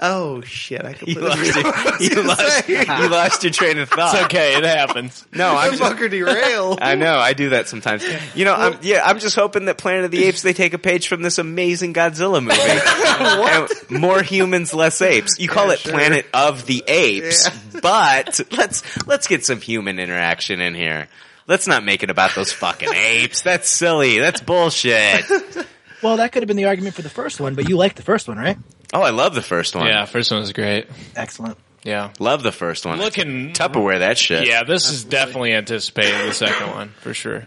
Oh 0.00 0.40
shit! 0.42 0.84
I 0.84 0.90
you 0.90 0.94
completely 1.14 1.22
lost 1.28 1.54
your, 1.56 2.16
you 2.16 2.22
lost, 2.22 2.68
you 2.68 3.08
lost 3.08 3.42
your 3.44 3.52
train 3.52 3.78
of 3.78 3.88
thought. 3.88 4.14
It's 4.14 4.24
okay. 4.24 4.56
It 4.56 4.64
happens. 4.64 5.26
No, 5.32 5.56
I'm 5.56 5.72
The 5.72 5.76
just, 5.78 5.92
fucker 5.92 6.10
derailed. 6.10 6.78
I 6.80 6.94
know 6.94 7.16
I 7.18 7.32
do 7.32 7.50
that 7.50 7.68
sometimes. 7.68 8.04
You 8.34 8.44
know, 8.44 8.54
I'm, 8.54 8.78
yeah, 8.82 9.02
I'm 9.04 9.18
just 9.18 9.36
hoping 9.36 9.66
that 9.66 9.78
Planet 9.78 10.04
of 10.06 10.10
the 10.10 10.24
Apes 10.24 10.42
they 10.42 10.52
take 10.52 10.74
a 10.74 10.78
page 10.78 11.08
from 11.08 11.22
this 11.22 11.38
amazing 11.38 11.94
Godzilla 11.94 12.42
movie. 12.42 12.58
And 13.90 14.00
more 14.00 14.22
humans, 14.22 14.72
less 14.74 15.00
apes. 15.02 15.38
You 15.38 15.48
call 15.48 15.68
Yeah, 15.68 15.72
it 15.74 15.78
sure. 15.80 15.92
Planet 15.92 16.26
of 16.34 16.66
the 16.66 16.84
Apes, 16.86 17.48
but 17.80 18.40
let's 18.52 19.06
let's 19.06 19.26
get 19.26 19.44
some 19.44 19.60
human 19.60 19.98
interaction 19.98 20.60
in 20.60 20.74
here. 20.74 21.08
Let's 21.46 21.66
not 21.66 21.82
make 21.84 22.02
it 22.02 22.10
about 22.10 22.34
those 22.34 22.52
fucking 22.52 22.92
apes. 22.94 23.42
That's 23.42 23.68
silly. 23.70 24.18
That's 24.18 24.40
bullshit. 24.40 25.24
Well, 26.00 26.18
that 26.18 26.30
could 26.30 26.44
have 26.44 26.46
been 26.46 26.56
the 26.56 26.66
argument 26.66 26.94
for 26.94 27.02
the 27.02 27.10
first 27.10 27.40
one, 27.40 27.56
but 27.56 27.68
you 27.68 27.76
liked 27.76 27.96
the 27.96 28.04
first 28.04 28.28
one, 28.28 28.38
right? 28.38 28.56
Oh, 28.92 29.02
I 29.02 29.10
love 29.10 29.34
the 29.34 29.42
first 29.42 29.74
one. 29.74 29.86
Yeah, 29.86 30.04
first 30.06 30.30
one 30.30 30.40
was 30.40 30.52
great. 30.52 30.86
Excellent. 31.14 31.58
Yeah. 31.84 32.10
love 32.18 32.42
the 32.42 32.52
first 32.52 32.84
one. 32.86 32.98
Looking 32.98 33.52
Tupperware 33.52 34.00
that 34.00 34.18
shit. 34.18 34.46
Yeah, 34.46 34.64
this 34.64 34.90
is 34.90 35.04
definitely 35.04 35.52
anticipating 35.52 36.26
the 36.26 36.32
second 36.32 36.70
one 36.70 36.88
for 37.00 37.14
sure. 37.14 37.46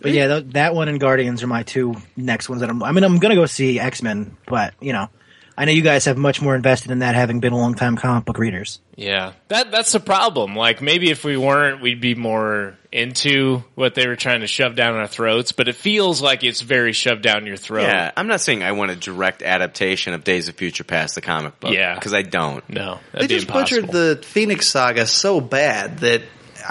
But 0.00 0.12
yeah, 0.12 0.28
th- 0.28 0.44
that 0.52 0.74
one 0.74 0.88
and 0.88 1.00
Guardians 1.00 1.42
are 1.42 1.46
my 1.46 1.62
two 1.62 1.94
next 2.16 2.48
ones 2.48 2.60
that 2.60 2.70
I'm. 2.70 2.82
I 2.82 2.92
mean, 2.92 3.04
I'm 3.04 3.18
gonna 3.18 3.34
go 3.34 3.46
see 3.46 3.80
X 3.80 4.02
Men, 4.02 4.36
but 4.46 4.74
you 4.80 4.92
know, 4.92 5.08
I 5.56 5.64
know 5.66 5.72
you 5.72 5.82
guys 5.82 6.06
have 6.06 6.16
much 6.16 6.40
more 6.40 6.54
invested 6.54 6.90
in 6.90 7.00
that, 7.00 7.14
having 7.14 7.40
been 7.40 7.52
a 7.52 7.56
long 7.58 7.74
time 7.74 7.96
comic 7.96 8.24
book 8.24 8.38
readers. 8.38 8.80
Yeah, 8.96 9.32
that 9.48 9.70
that's 9.70 9.92
the 9.92 10.00
problem. 10.00 10.56
Like 10.56 10.80
maybe 10.80 11.10
if 11.10 11.24
we 11.24 11.36
weren't, 11.36 11.80
we'd 11.82 12.00
be 12.00 12.14
more 12.14 12.76
into 12.90 13.64
what 13.74 13.94
they 13.94 14.06
were 14.06 14.16
trying 14.16 14.40
to 14.40 14.46
shove 14.46 14.76
down 14.76 14.94
our 14.96 15.06
throats. 15.06 15.52
But 15.52 15.68
it 15.68 15.74
feels 15.76 16.20
like 16.22 16.42
it's 16.44 16.60
very 16.60 16.92
shoved 16.92 17.22
down 17.22 17.46
your 17.46 17.56
throat. 17.56 17.82
Yeah, 17.84 18.12
I'm 18.16 18.26
not 18.26 18.40
saying 18.40 18.62
I 18.62 18.72
want 18.72 18.90
a 18.90 18.96
direct 18.96 19.42
adaptation 19.42 20.14
of 20.14 20.24
Days 20.24 20.48
of 20.48 20.54
Future 20.56 20.84
Past 20.84 21.14
the 21.14 21.20
comic 21.20 21.58
book. 21.60 21.72
Yeah. 21.72 21.94
because 21.94 22.14
I 22.14 22.22
don't. 22.22 22.66
No, 22.68 23.00
They 23.12 23.18
that'd 23.20 23.28
be 23.28 23.34
just 23.36 23.46
impossible. 23.48 23.80
butchered 23.88 23.92
the 24.20 24.26
Phoenix 24.26 24.66
Saga 24.68 25.06
so 25.06 25.40
bad 25.40 25.98
that 25.98 26.22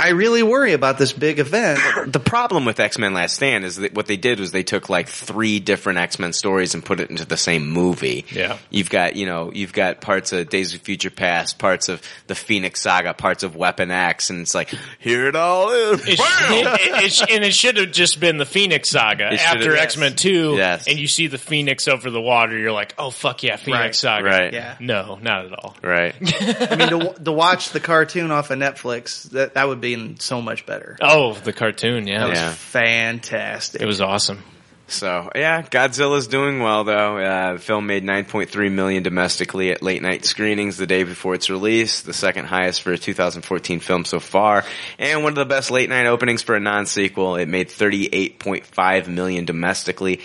I 0.01 0.09
really 0.09 0.43
worry 0.43 0.73
about 0.73 0.97
this 0.97 1.13
big 1.13 1.39
event. 1.39 1.79
The 2.11 2.19
problem 2.19 2.65
with 2.65 2.79
X 2.79 2.97
Men 2.97 3.13
Last 3.13 3.35
Stand 3.35 3.63
is 3.65 3.77
that 3.77 3.93
what 3.93 4.07
they 4.07 4.17
did 4.17 4.39
was 4.39 4.51
they 4.51 4.63
took 4.63 4.89
like 4.89 5.07
three 5.07 5.59
different 5.59 5.99
X 5.99 6.17
Men 6.19 6.33
stories 6.33 6.73
and 6.73 6.83
put 6.83 6.99
it 6.99 7.09
into 7.09 7.25
the 7.25 7.37
same 7.37 7.69
movie. 7.69 8.25
Yeah. 8.31 8.57
you've 8.69 8.89
got 8.89 9.15
you 9.15 9.25
know 9.25 9.51
you've 9.53 9.73
got 9.73 10.01
parts 10.01 10.33
of 10.33 10.49
Days 10.49 10.73
of 10.73 10.81
Future 10.81 11.09
Past, 11.11 11.59
parts 11.59 11.89
of 11.89 12.01
the 12.27 12.35
Phoenix 12.35 12.81
Saga, 12.81 13.13
parts 13.13 13.43
of 13.43 13.55
Weapon 13.55 13.91
X, 13.91 14.29
and 14.29 14.41
it's 14.41 14.55
like 14.55 14.73
here 14.99 15.27
it 15.27 15.35
all 15.35 15.69
is. 15.71 16.01
It, 16.53 16.65
it, 16.65 17.03
it, 17.05 17.13
sh- 17.13 17.23
and 17.29 17.43
it 17.43 17.53
should 17.53 17.77
have 17.77 17.91
just 17.91 18.19
been 18.19 18.37
the 18.37 18.45
Phoenix 18.45 18.89
saga 18.89 19.25
after 19.25 19.75
X 19.77 19.97
Men 19.97 20.15
Two, 20.15 20.55
Yes. 20.57 20.87
and 20.87 20.97
you 20.99 21.07
see 21.07 21.27
the 21.27 21.37
Phoenix 21.37 21.87
over 21.87 22.09
the 22.09 22.19
water. 22.21 22.57
You're 22.57 22.71
like, 22.71 22.93
oh 22.97 23.09
fuck 23.11 23.43
yeah, 23.43 23.55
Phoenix 23.57 23.81
Right. 23.81 23.95
saga. 23.95 24.25
Right. 24.25 24.53
Yeah. 24.53 24.75
No, 24.79 25.17
not 25.21 25.45
at 25.45 25.53
all. 25.53 25.75
Right. 25.83 26.15
I 26.21 26.75
mean, 26.75 26.89
to, 26.89 27.13
to 27.23 27.31
watch 27.31 27.69
the 27.69 27.79
cartoon 27.79 28.31
off 28.31 28.49
of 28.51 28.59
Netflix, 28.59 29.29
that 29.31 29.53
that 29.53 29.67
would 29.67 29.81
be 29.81 29.90
so 30.19 30.41
much 30.41 30.65
better. 30.65 30.97
Oh, 31.01 31.33
the 31.33 31.53
cartoon. 31.53 32.07
Yeah, 32.07 32.19
That 32.21 32.29
was 32.29 32.39
Yeah. 32.39 32.51
fantastic. 32.51 33.81
it 33.81 33.85
was 33.85 34.01
awesome. 34.01 34.43
So 34.87 35.31
yeah, 35.35 35.61
Godzilla's 35.61 36.27
doing 36.27 36.59
well 36.59 36.83
though. 36.83 37.17
Uh, 37.17 37.53
the 37.53 37.59
film 37.59 37.87
made 37.87 38.03
9.3 38.03 38.69
million 38.69 39.03
domestically 39.03 39.71
at 39.71 39.81
late 39.81 40.01
night 40.01 40.25
screenings 40.25 40.75
the 40.75 40.85
day 40.85 41.03
before 41.03 41.33
its 41.33 41.49
release, 41.49 42.01
the 42.01 42.11
second 42.11 42.45
highest 42.47 42.81
for 42.81 42.91
a 42.91 42.97
2014 42.97 43.79
film 43.79 44.03
so 44.03 44.19
far, 44.19 44.65
and 44.99 45.23
one 45.23 45.31
of 45.31 45.35
the 45.37 45.45
best 45.45 45.71
late 45.71 45.87
night 45.89 46.07
openings 46.07 46.41
for 46.41 46.55
a 46.55 46.59
non-sequel. 46.59 47.37
It 47.37 47.47
made 47.47 47.69
38.5 47.69 49.07
million 49.07 49.45
domestically 49.45 50.19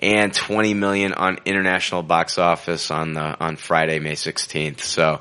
and 0.00 0.32
20 0.32 0.74
million 0.74 1.12
on 1.14 1.38
international 1.44 2.04
box 2.04 2.38
office 2.38 2.92
on 2.92 3.14
the 3.14 3.36
on 3.40 3.56
Friday, 3.56 3.98
May 3.98 4.12
16th. 4.14 4.80
So 4.82 5.20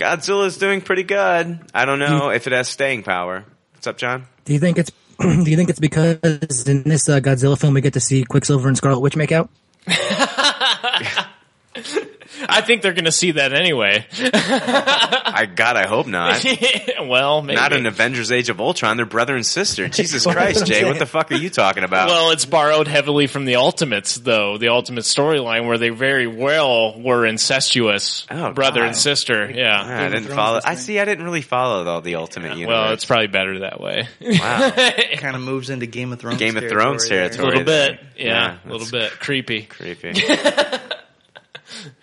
Godzilla's 0.00 0.56
doing 0.56 0.80
pretty 0.80 1.02
good. 1.02 1.60
I 1.74 1.84
don't 1.84 1.98
know 1.98 2.30
if 2.30 2.46
it 2.46 2.54
has 2.54 2.68
staying 2.68 3.02
power. 3.02 3.44
What's 3.74 3.86
up, 3.86 3.98
John? 3.98 4.24
Do 4.46 4.54
you 4.54 4.58
think 4.58 4.78
it's 4.78 4.90
Do 5.20 5.50
you 5.50 5.58
think 5.58 5.68
it's 5.68 5.78
because 5.78 6.66
in 6.66 6.84
this 6.84 7.06
uh, 7.06 7.20
Godzilla 7.20 7.60
film 7.60 7.74
we 7.74 7.82
get 7.82 7.92
to 7.92 8.00
see 8.00 8.24
Quicksilver 8.24 8.66
and 8.66 8.78
Scarlet 8.78 9.00
Witch 9.00 9.14
make 9.14 9.30
out? 9.30 9.50
I 12.50 12.60
think 12.60 12.82
they're 12.82 12.92
going 12.92 13.04
to 13.06 13.12
see 13.12 13.32
that 13.32 13.52
anyway. 13.52 14.04
I 14.20 15.46
God, 15.54 15.76
I 15.76 15.86
hope 15.86 16.06
not. 16.06 16.44
well, 17.02 17.42
maybe. 17.42 17.56
Not 17.60 17.72
in 17.72 17.86
Avengers: 17.86 18.30
Age 18.32 18.48
of 18.48 18.60
Ultron. 18.60 18.96
They're 18.96 19.06
brother 19.06 19.34
and 19.34 19.44
sister. 19.46 19.88
Jesus 20.00 20.24
Christ, 20.26 20.66
Jay, 20.66 20.84
what 20.84 20.98
the 20.98 21.06
fuck 21.06 21.30
are 21.32 21.36
you 21.36 21.50
talking 21.50 21.84
about? 21.84 22.08
Well, 22.08 22.30
it's 22.30 22.44
borrowed 22.44 22.88
heavily 22.88 23.26
from 23.26 23.44
the 23.44 23.56
Ultimates, 23.56 24.16
though. 24.16 24.58
The 24.58 24.68
Ultimate 24.68 25.04
storyline, 25.04 25.66
where 25.66 25.78
they 25.78 25.90
very 25.90 26.26
well 26.26 27.00
were 27.00 27.26
incestuous 27.26 28.26
Oh, 28.30 28.52
brother 28.52 28.80
God. 28.80 28.88
and 28.88 28.96
sister. 28.96 29.50
Yeah. 29.50 29.76
Ah, 29.82 30.04
I 30.04 30.08
didn't 30.08 30.28
follow. 30.34 30.60
I 30.64 30.74
see. 30.74 30.98
I 30.98 31.04
didn't 31.04 31.24
really 31.24 31.42
follow 31.42 31.84
though 31.84 32.00
the 32.00 32.16
Ultimate 32.16 32.56
Universe. 32.56 32.68
Well, 32.68 32.92
it's 32.92 33.04
probably 33.04 33.28
better 33.28 33.60
that 33.60 33.80
way. 33.80 34.08
wow, 34.20 34.70
kind 35.16 35.36
of 35.36 35.42
moves 35.42 35.70
into 35.70 35.86
Game 35.86 36.12
of 36.12 36.20
Thrones. 36.20 36.38
Game 36.38 36.56
of 36.56 36.68
Thrones 36.68 37.08
there. 37.08 37.26
a 37.26 37.28
little 37.30 37.64
bit. 37.64 38.00
Yeah, 38.16 38.58
a 38.64 38.68
little 38.70 38.90
bit 38.90 39.12
creepy. 39.20 39.62
creepy. 39.62 40.12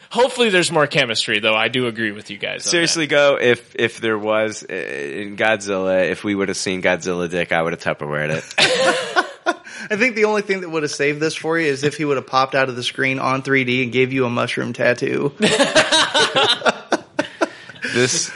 Hopefully, 0.10 0.50
there's 0.50 0.72
more 0.72 0.88
chemistry, 0.88 1.40
though. 1.40 1.56
I 1.56 1.68
do 1.68 1.88
agree 1.88 2.12
with 2.12 2.30
you 2.30 2.38
guys. 2.38 2.66
on 2.66 2.72
Seriously, 2.72 3.08
go 3.08 3.38
if 3.40 3.76
if 3.76 4.00
there 4.00 4.18
was 4.18 4.64
uh, 4.64 4.74
in 4.74 5.36
Godzilla, 5.36 6.10
if 6.10 6.24
we 6.24 6.34
would 6.34 6.48
have 6.48 6.58
seen 6.58 6.82
Godzilla 6.82 7.30
dick, 7.30 7.52
I 7.52 7.62
would 7.62 7.74
have 7.74 7.82
Tupperwared 7.82 8.30
it. 8.30 8.44
I 9.90 9.96
think 9.96 10.16
the 10.16 10.26
only 10.26 10.42
thing 10.42 10.62
that 10.62 10.70
would 10.70 10.84
have 10.84 10.92
saved 10.92 11.20
this 11.20 11.36
for 11.36 11.58
you 11.58 11.68
is 11.68 11.84
if 11.84 11.98
he 11.98 12.06
would 12.06 12.18
have 12.18 12.28
popped 12.28 12.56
out 12.56 12.68
of 12.68 12.76
the 12.76 12.84
screen 12.84 13.20
on 13.20 13.42
3D 13.42 13.84
and 13.84 13.92
gave 13.92 14.12
you 14.12 14.26
a 14.26 14.30
mushroom 14.30 14.74
tattoo. 14.74 15.34
this 17.94 18.32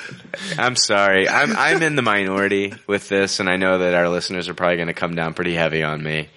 I'm 0.58 0.76
sorry. 0.76 1.28
I'm 1.28 1.56
I'm 1.56 1.82
in 1.84 1.96
the 1.96 2.02
minority 2.02 2.74
with 2.88 3.10
this 3.10 3.40
and 3.40 3.50
I 3.50 3.58
know 3.58 3.80
that 3.80 3.94
our 3.94 4.08
listeners 4.10 4.48
are 4.50 4.54
probably 4.54 4.78
going 4.78 4.88
to 4.88 4.94
come 4.94 5.16
down 5.16 5.34
pretty 5.34 5.54
heavy 5.56 5.84
on 5.84 6.02
me 6.02 6.30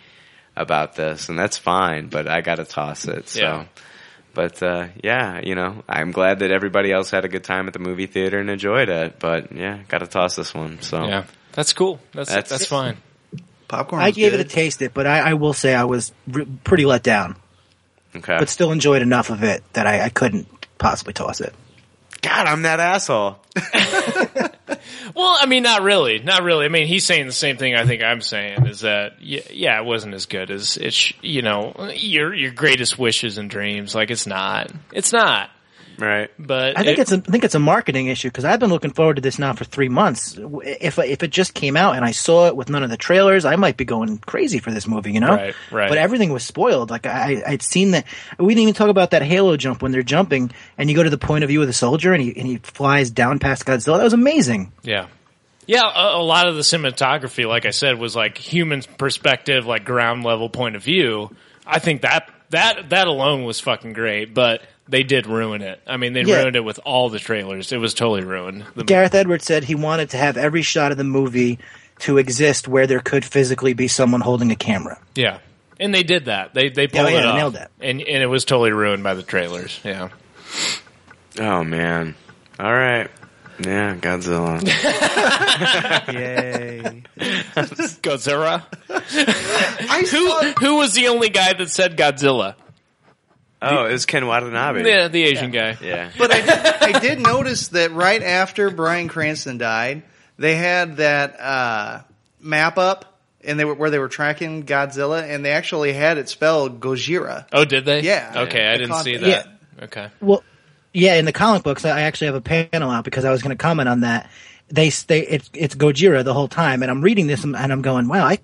about 0.57 0.97
this 0.97 1.29
and 1.29 1.39
that's 1.39 1.59
fine, 1.59 2.09
but 2.09 2.27
I 2.27 2.41
got 2.41 2.57
to 2.57 2.65
toss 2.65 3.07
it. 3.07 3.29
So 3.29 3.41
Yeah. 3.41 3.67
But 4.35 4.63
uh, 4.63 4.89
yeah, 5.03 5.41
you 5.43 5.55
know, 5.55 5.83
I'm 5.89 6.11
glad 6.11 6.41
that 6.41 6.51
everybody 6.51 6.93
else 6.93 7.11
had 7.11 7.25
a 7.25 7.29
good 7.29 7.45
time 7.45 7.67
at 7.69 7.73
the 7.73 7.79
movie 7.79 8.07
theater 8.07 8.39
and 8.39 8.51
enjoyed 8.51 8.89
it. 8.89 9.19
But 9.19 9.53
yeah, 9.53 9.79
got 9.89 9.99
to 9.99 10.07
toss 10.07 10.37
this 10.37 10.53
one. 10.53 10.83
So. 10.83 11.05
Yeah, 11.05 11.25
that's 11.53 11.73
cool. 11.73 12.01
That's 12.13 12.29
That's- 12.29 12.51
that's, 12.51 12.67
fine. 12.67 12.97
Popcorn. 13.67 14.03
I 14.03 14.11
gave 14.11 14.33
good. 14.33 14.41
it 14.41 14.47
a 14.47 14.49
taste 14.49 14.83
it, 14.83 14.93
but 14.93 15.07
I, 15.07 15.31
I 15.31 15.35
will 15.35 15.55
say 15.55 15.75
I 15.75 15.85
was 15.85 16.13
r- 16.33 16.43
pretty 16.65 16.85
let 16.85 17.03
down, 17.03 17.37
okay. 18.15 18.37
but 18.39 18.51
still 18.51 18.73
enjoyed 18.73 19.01
enough 19.01 19.31
of 19.31 19.43
it 19.43 19.65
that 19.73 19.87
I, 19.87 20.03
I 20.03 20.09
couldn't 20.11 20.47
possibly 20.77 21.15
toss 21.15 21.41
it. 21.41 21.55
God, 22.21 22.47
I'm 22.47 22.63
that 22.63 22.79
asshole. 22.81 23.39
Well, 25.15 25.37
I 25.41 25.47
mean, 25.47 25.63
not 25.63 25.83
really, 25.83 26.19
not 26.19 26.43
really. 26.43 26.65
I 26.65 26.69
mean, 26.69 26.87
he's 26.87 27.05
saying 27.05 27.27
the 27.27 27.33
same 27.33 27.57
thing. 27.57 27.75
I 27.75 27.87
think 27.87 28.03
I'm 28.03 28.21
saying 28.21 28.67
is 28.67 28.81
that 28.81 29.21
yeah, 29.21 29.79
it 29.81 29.85
wasn't 29.85 30.15
as 30.15 30.27
good 30.27 30.51
as 30.51 30.77
it's. 30.77 31.13
You 31.23 31.43
know, 31.43 31.91
your 31.95 32.35
your 32.35 32.53
greatest 32.53 32.99
wishes 32.99 33.39
and 33.39 33.51
dreams. 33.51 33.95
Like 33.95 34.11
it's 34.11 34.27
not. 34.27 34.71
It's 34.93 35.13
not. 35.13 35.51
Right. 35.99 36.31
But 36.39 36.79
I 36.79 36.83
think 36.85 36.99
it- 36.99 37.03
it's 37.03 37.13
a, 37.13 37.17
I 37.17 37.31
think 37.31 37.45
it's 37.45 37.55
a 37.55 37.59
marketing 37.61 38.09
issue 38.09 38.29
because 38.29 38.45
I've 38.45 38.59
been 38.61 38.71
looking 38.71 38.93
forward 38.93 39.17
to 39.17 39.23
this 39.23 39.39
now 39.39 39.53
for 39.53 39.65
three 39.65 39.89
months. 39.89 40.37
If 40.39 40.99
if 40.99 41.23
it 41.23 41.31
just 41.31 41.55
came 41.55 41.77
out 41.77 41.95
and 41.97 42.05
I 42.05 42.11
saw 42.11 42.49
it 42.49 42.57
with 42.57 42.69
none 42.69 42.83
of 42.83 42.91
the 42.91 42.97
trailers, 42.97 43.45
I 43.45 43.57
might 43.57 43.77
be 43.77 43.85
going 43.85 44.19
crazy 44.19 44.59
for 44.59 44.71
this 44.73 44.87
movie, 44.89 45.13
you 45.13 45.21
know? 45.21 45.35
Right, 45.35 45.55
right. 45.71 45.89
But 45.89 45.99
everything 45.99 46.33
was 46.33 46.45
spoiled. 46.45 46.91
Like 46.91 47.07
I 47.07 47.43
I'd 47.47 47.63
seen 47.63 47.93
that. 47.93 48.07
We 48.39 48.55
didn't 48.55 48.63
even 48.63 48.75
talk 48.75 48.89
about 48.89 49.13
that 49.13 49.23
Halo 49.23 49.57
jump 49.57 49.83
when 49.83 49.93
they're 49.93 50.03
jumping 50.03 50.51
and 50.79 50.91
you 50.91 50.97
go 50.97 51.03
to 51.03 51.11
the 51.11 51.19
point 51.19 51.45
of 51.45 51.49
view 51.49 51.61
of 51.61 51.67
the 51.69 51.73
soldier 51.73 52.13
and 52.13 52.23
he 52.23 52.37
and 52.37 52.47
he 52.47 52.57
flies 52.59 53.11
down 53.11 53.39
past 53.39 53.65
Godzilla. 53.65 53.99
That 53.99 54.05
was 54.05 54.13
amazing. 54.13 54.73
Yeah. 54.83 55.07
Yeah, 55.67 55.81
a, 55.85 56.19
a 56.19 56.23
lot 56.23 56.47
of 56.47 56.57
the 56.57 56.61
cinematography, 56.61 57.47
like 57.49 57.65
I 57.65 57.71
said, 57.71 57.99
was 57.99 58.15
like 58.15 58.37
human 58.37 58.83
perspective, 58.99 59.65
like 59.65 59.85
ground 59.85 60.23
level 60.25 60.51
point 60.51 60.77
of 60.77 60.83
view. 60.83 61.31
I 61.67 61.79
think 61.79 62.03
that 62.03 62.29
that 62.51 62.91
that 62.91 63.07
alone 63.07 63.45
was 63.45 63.61
fucking 63.61 63.95
great, 63.95 64.35
but 64.35 64.61
they 64.89 65.03
did 65.03 65.27
ruin 65.27 65.63
it. 65.63 65.81
I 65.87 65.97
mean, 65.97 66.13
they 66.13 66.23
Yeah. 66.23 66.41
ruined 66.43 66.57
it 66.57 66.65
with 66.65 66.79
all 66.85 67.09
the 67.09 67.19
trailers. 67.19 67.73
It 67.73 67.79
was 67.79 67.95
totally 67.95 68.25
ruined. 68.25 68.65
The, 68.77 68.85
Gareth 68.85 69.15
Edwards 69.15 69.45
said 69.45 69.65
he 69.65 69.75
wanted 69.75 70.11
to 70.11 70.17
have 70.19 70.37
every 70.37 70.63
shot 70.63 70.93
of 70.93 70.99
the 70.99 71.05
movie 71.05 71.59
to 72.01 72.19
exist 72.19 72.67
where 72.69 72.87
there 72.87 73.01
could 73.01 73.25
physically 73.25 73.73
be 73.73 73.89
someone 73.89 74.21
holding 74.21 74.51
a 74.51 74.57
camera. 74.57 74.99
yeah, 75.15 75.39
and 75.81 75.95
they 75.95 76.03
did 76.03 76.27
that. 76.27 76.53
They 76.55 76.69
they 76.69 76.87
pulled 76.87 77.07
oh, 77.07 77.09
yeah, 77.09 77.19
it 77.19 77.23
they 77.23 77.29
off, 77.29 77.37
nailed 77.37 77.55
that. 77.55 77.71
and 77.81 78.01
and 78.01 78.23
it 78.23 78.27
was 78.27 78.45
totally 78.45 78.73
ruined 78.73 79.03
by 79.03 79.15
the 79.15 79.23
trailers. 79.23 79.81
Yeah. 79.85 80.09
Oh 81.41 81.65
man. 81.65 82.15
All 82.61 82.73
right. 82.73 83.11
Yeah, 83.65 83.95
Godzilla. 83.97 84.61
Yay. 86.13 87.03
Godzilla. 88.03 88.63
Who 90.11 90.65
who 90.67 90.77
was 90.77 90.95
the 90.95 91.09
only 91.09 91.29
guy 91.29 91.53
that 91.53 91.71
said 91.71 91.97
Godzilla? 91.97 92.55
Oh, 93.65 93.87
it 93.87 93.93
was 93.93 94.07
Ken 94.07 94.27
Watanabe. 94.27 94.89
Yeah, 94.89 95.09
the 95.09 95.23
Asian 95.25 95.51
guy. 95.51 95.77
Yeah. 95.83 96.11
but 96.19 96.33
I 96.33 96.41
did, 96.41 96.51
I 96.97 96.99
did 97.01 97.21
notice 97.21 97.69
that 97.69 97.93
right 97.93 98.23
after 98.23 98.71
Bryan 98.71 99.09
Cranston 99.09 99.59
died, 99.59 100.03
they 100.39 100.55
had 100.57 100.97
that 100.99 101.41
uh, 101.41 102.03
map 102.41 102.79
up, 102.79 103.19
and 103.43 103.59
they 103.59 103.65
were 103.65 103.75
where 103.75 103.91
they 103.91 103.99
were 103.99 104.09
tracking 104.09 104.65
Godzilla, 104.65 105.23
and 105.23 105.45
they 105.45 105.53
actually 105.53 105.93
had 105.93 106.19
it 106.19 106.29
spelled 106.29 106.81
Gojira. 106.81 107.47
Oh, 107.53 107.65
did 107.65 107.85
they? 107.85 108.01
Yeah. 108.03 108.33
Okay, 108.45 108.67
I 108.67 108.77
didn't 108.77 108.91
con- 108.91 109.05
see 109.05 109.13
Yeah. 109.13 109.19
that. 109.19 109.49
Okay. 109.85 110.09
Well, 110.21 110.43
yeah, 110.93 111.15
in 111.17 111.25
the 111.25 111.33
comic 111.33 111.63
books, 111.65 111.85
I 111.85 112.03
actually 112.03 112.29
have 112.29 112.37
a 112.37 112.41
panel 112.41 112.91
out 112.91 113.05
because 113.05 113.25
I 113.25 113.31
was 113.31 113.43
going 113.43 113.51
to 113.57 113.61
comment 113.61 113.89
on 113.89 114.01
that. 114.01 114.31
They 114.69 114.89
they 114.89 115.21
it's 115.27 115.51
it's 115.53 115.75
Gojira 115.75 116.25
the 116.25 116.33
whole 116.33 116.49
time, 116.49 116.83
and 116.83 116.91
I'm 116.91 117.03
reading 117.03 117.27
this 117.27 117.45
and 117.45 117.57
I'm 117.57 117.83
going, 117.83 118.09
wow, 118.09 118.25
I 118.25 118.39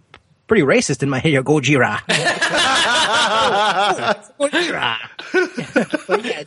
pretty 0.50 0.64
racist 0.64 1.00
in 1.04 1.08
my 1.08 1.20
head. 1.20 1.32
Gojira. 1.44 1.98
Gojira. 4.40 4.96
but 6.08 6.24
yeah, 6.24 6.42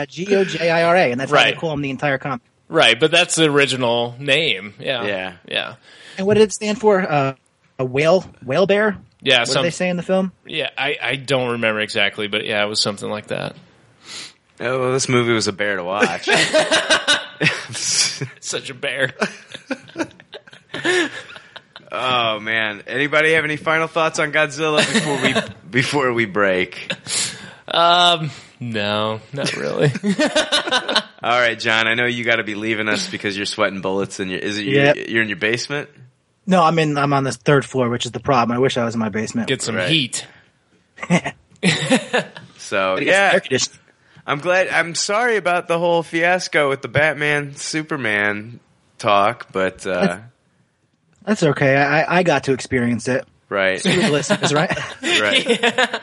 uh, 0.00 0.06
G 0.06 0.34
O 0.34 0.42
J 0.44 0.68
I 0.68 0.82
R 0.82 0.96
A, 0.96 1.12
and 1.12 1.20
that's 1.20 1.30
how 1.30 1.36
Right. 1.36 1.54
they 1.54 1.60
call 1.60 1.72
him 1.72 1.80
the 1.80 1.90
entire 1.90 2.18
comic. 2.18 2.40
Right, 2.68 2.98
but 2.98 3.12
that's 3.12 3.36
the 3.36 3.44
original 3.48 4.16
name. 4.18 4.74
Yeah. 4.80 5.04
Yeah. 5.06 5.32
Yeah. 5.46 5.74
And 6.18 6.26
what 6.26 6.34
did 6.34 6.42
it 6.42 6.52
stand 6.52 6.80
for? 6.80 7.00
Uh, 7.00 7.34
a 7.78 7.84
whale, 7.84 8.24
whale 8.44 8.66
bear. 8.66 8.98
Yeah, 9.20 9.38
What 9.40 9.48
some- 9.48 9.62
did 9.62 9.68
they 9.68 9.74
say 9.74 9.88
in 9.90 9.96
the 9.96 10.02
film? 10.02 10.32
Yeah, 10.44 10.70
I, 10.76 10.98
I 11.00 11.14
don't 11.16 11.52
remember 11.52 11.80
exactly, 11.80 12.26
but 12.26 12.44
yeah, 12.44 12.64
it 12.64 12.68
was 12.68 12.82
something 12.82 13.08
like 13.08 13.28
that. 13.28 13.54
Oh, 14.58 14.80
well, 14.80 14.92
this 14.92 15.08
movie 15.08 15.32
was 15.32 15.46
a 15.46 15.52
bear 15.52 15.76
to 15.76 15.84
watch. 15.84 16.28
Such 18.40 18.70
a 18.70 18.74
bear. 18.74 19.12
oh 21.96 22.40
man. 22.40 22.82
Anybody 22.86 23.32
have 23.32 23.44
any 23.44 23.56
final 23.56 23.86
thoughts 23.88 24.18
on 24.18 24.32
Godzilla 24.32 24.78
before 24.92 25.22
we 25.22 25.54
before 25.70 26.12
we 26.12 26.24
break? 26.26 26.92
Um, 27.68 28.30
no, 28.60 29.20
not 29.32 29.54
really. 29.56 29.90
All 31.22 31.40
right, 31.40 31.58
John. 31.58 31.88
I 31.88 31.94
know 31.94 32.06
you 32.06 32.24
got 32.24 32.36
to 32.36 32.44
be 32.44 32.54
leaving 32.54 32.88
us 32.88 33.10
because 33.10 33.36
you're 33.36 33.46
sweating 33.46 33.80
bullets 33.80 34.20
and 34.20 34.30
you're, 34.30 34.40
is 34.40 34.58
it 34.58 34.66
Yep. 34.66 34.96
you're, 34.96 35.04
you're 35.06 35.22
in 35.22 35.28
your 35.28 35.38
basement? 35.38 35.88
No, 36.46 36.62
I'm 36.62 36.78
in. 36.78 36.96
I'm 36.96 37.12
on 37.12 37.24
the 37.24 37.32
third 37.32 37.64
floor, 37.64 37.88
which 37.88 38.06
is 38.06 38.12
the 38.12 38.20
problem. 38.20 38.56
I 38.56 38.60
wish 38.60 38.76
I 38.76 38.84
was 38.84 38.94
in 38.94 39.00
my 39.00 39.08
basement. 39.08 39.48
Get 39.48 39.62
some 39.62 39.74
Right. 39.76 39.88
heat. 39.88 40.26
So 42.58 42.98
yeah, 42.98 43.30
air 43.34 43.40
conditioning. 43.40 43.78
I'm 44.26 44.38
glad. 44.38 44.68
I'm 44.68 44.94
sorry 44.96 45.36
about 45.36 45.68
the 45.68 45.78
whole 45.78 46.02
fiasco 46.02 46.68
with 46.68 46.82
the 46.82 46.88
Batman 46.88 47.54
Superman 47.54 48.58
talk, 48.98 49.52
but 49.52 49.86
uh, 49.86 50.18
That's 51.26 51.42
okay. 51.42 51.76
I, 51.76 52.18
I 52.18 52.22
got 52.22 52.44
to 52.44 52.52
experience 52.52 53.08
it. 53.08 53.26
right, 53.48 53.84
You 53.84 54.08
listeners, 54.10 54.54
right? 54.54 54.70
right. 55.02 56.00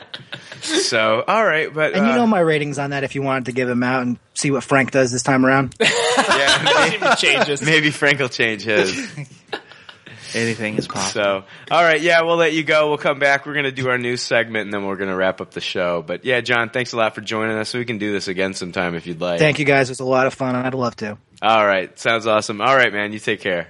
So 0.60 1.22
all 1.26 1.44
right, 1.44 1.72
but 1.72 1.94
And 1.94 2.06
you 2.06 2.12
uh, 2.12 2.16
know 2.16 2.26
my 2.26 2.40
ratings 2.40 2.78
on 2.78 2.90
that 2.90 3.04
if 3.04 3.14
you 3.14 3.22
wanted 3.22 3.46
to 3.46 3.52
give 3.52 3.68
them 3.68 3.82
out 3.82 4.02
and 4.02 4.18
see 4.34 4.50
what 4.50 4.64
Frank 4.64 4.90
does 4.92 5.12
this 5.12 5.22
time 5.22 5.44
around. 5.44 5.74
yeah, 5.80 6.86
See 6.86 6.94
if 6.96 7.02
it 7.02 7.18
changes. 7.18 7.62
maybe 7.62 7.90
Frank 7.90 8.18
will 8.18 8.28
change 8.28 8.62
his. 8.62 8.94
Anything 10.34 10.76
is 10.76 10.88
possible. 10.88 11.22
So, 11.22 11.44
all 11.70 11.82
right, 11.82 12.00
yeah, 12.00 12.22
we'll 12.22 12.36
let 12.36 12.54
you 12.54 12.64
go. 12.64 12.88
We'll 12.88 12.98
come 12.98 13.20
back. 13.20 13.46
We're 13.46 13.52
going 13.52 13.66
to 13.66 13.72
do 13.72 13.88
our 13.88 13.98
news 13.98 14.20
segment, 14.20 14.64
and 14.64 14.72
then 14.72 14.84
we're 14.84 14.96
going 14.96 15.10
to 15.10 15.14
wrap 15.14 15.40
up 15.40 15.52
the 15.52 15.60
show. 15.60 16.02
But 16.02 16.24
yeah, 16.24 16.40
John, 16.40 16.70
thanks 16.70 16.92
a 16.92 16.96
lot 16.96 17.14
for 17.14 17.20
joining 17.20 17.56
us. 17.56 17.72
We 17.72 17.84
can 17.84 17.98
do 17.98 18.10
this 18.10 18.26
again 18.26 18.52
sometime 18.52 18.96
if 18.96 19.06
you'd 19.06 19.20
like. 19.20 19.38
Thank 19.38 19.60
you 19.60 19.64
guys. 19.64 19.90
It 19.90 19.92
was 19.92 20.00
a 20.00 20.04
lot 20.04 20.26
of 20.26 20.34
fun. 20.34 20.56
I'd 20.56 20.74
love 20.74 20.96
to. 20.96 21.18
All 21.40 21.64
right, 21.64 21.96
sounds 21.98 22.26
awesome. 22.26 22.60
All 22.60 22.74
right, 22.74 22.92
man, 22.92 23.12
you 23.12 23.20
take 23.20 23.40
care. 23.40 23.68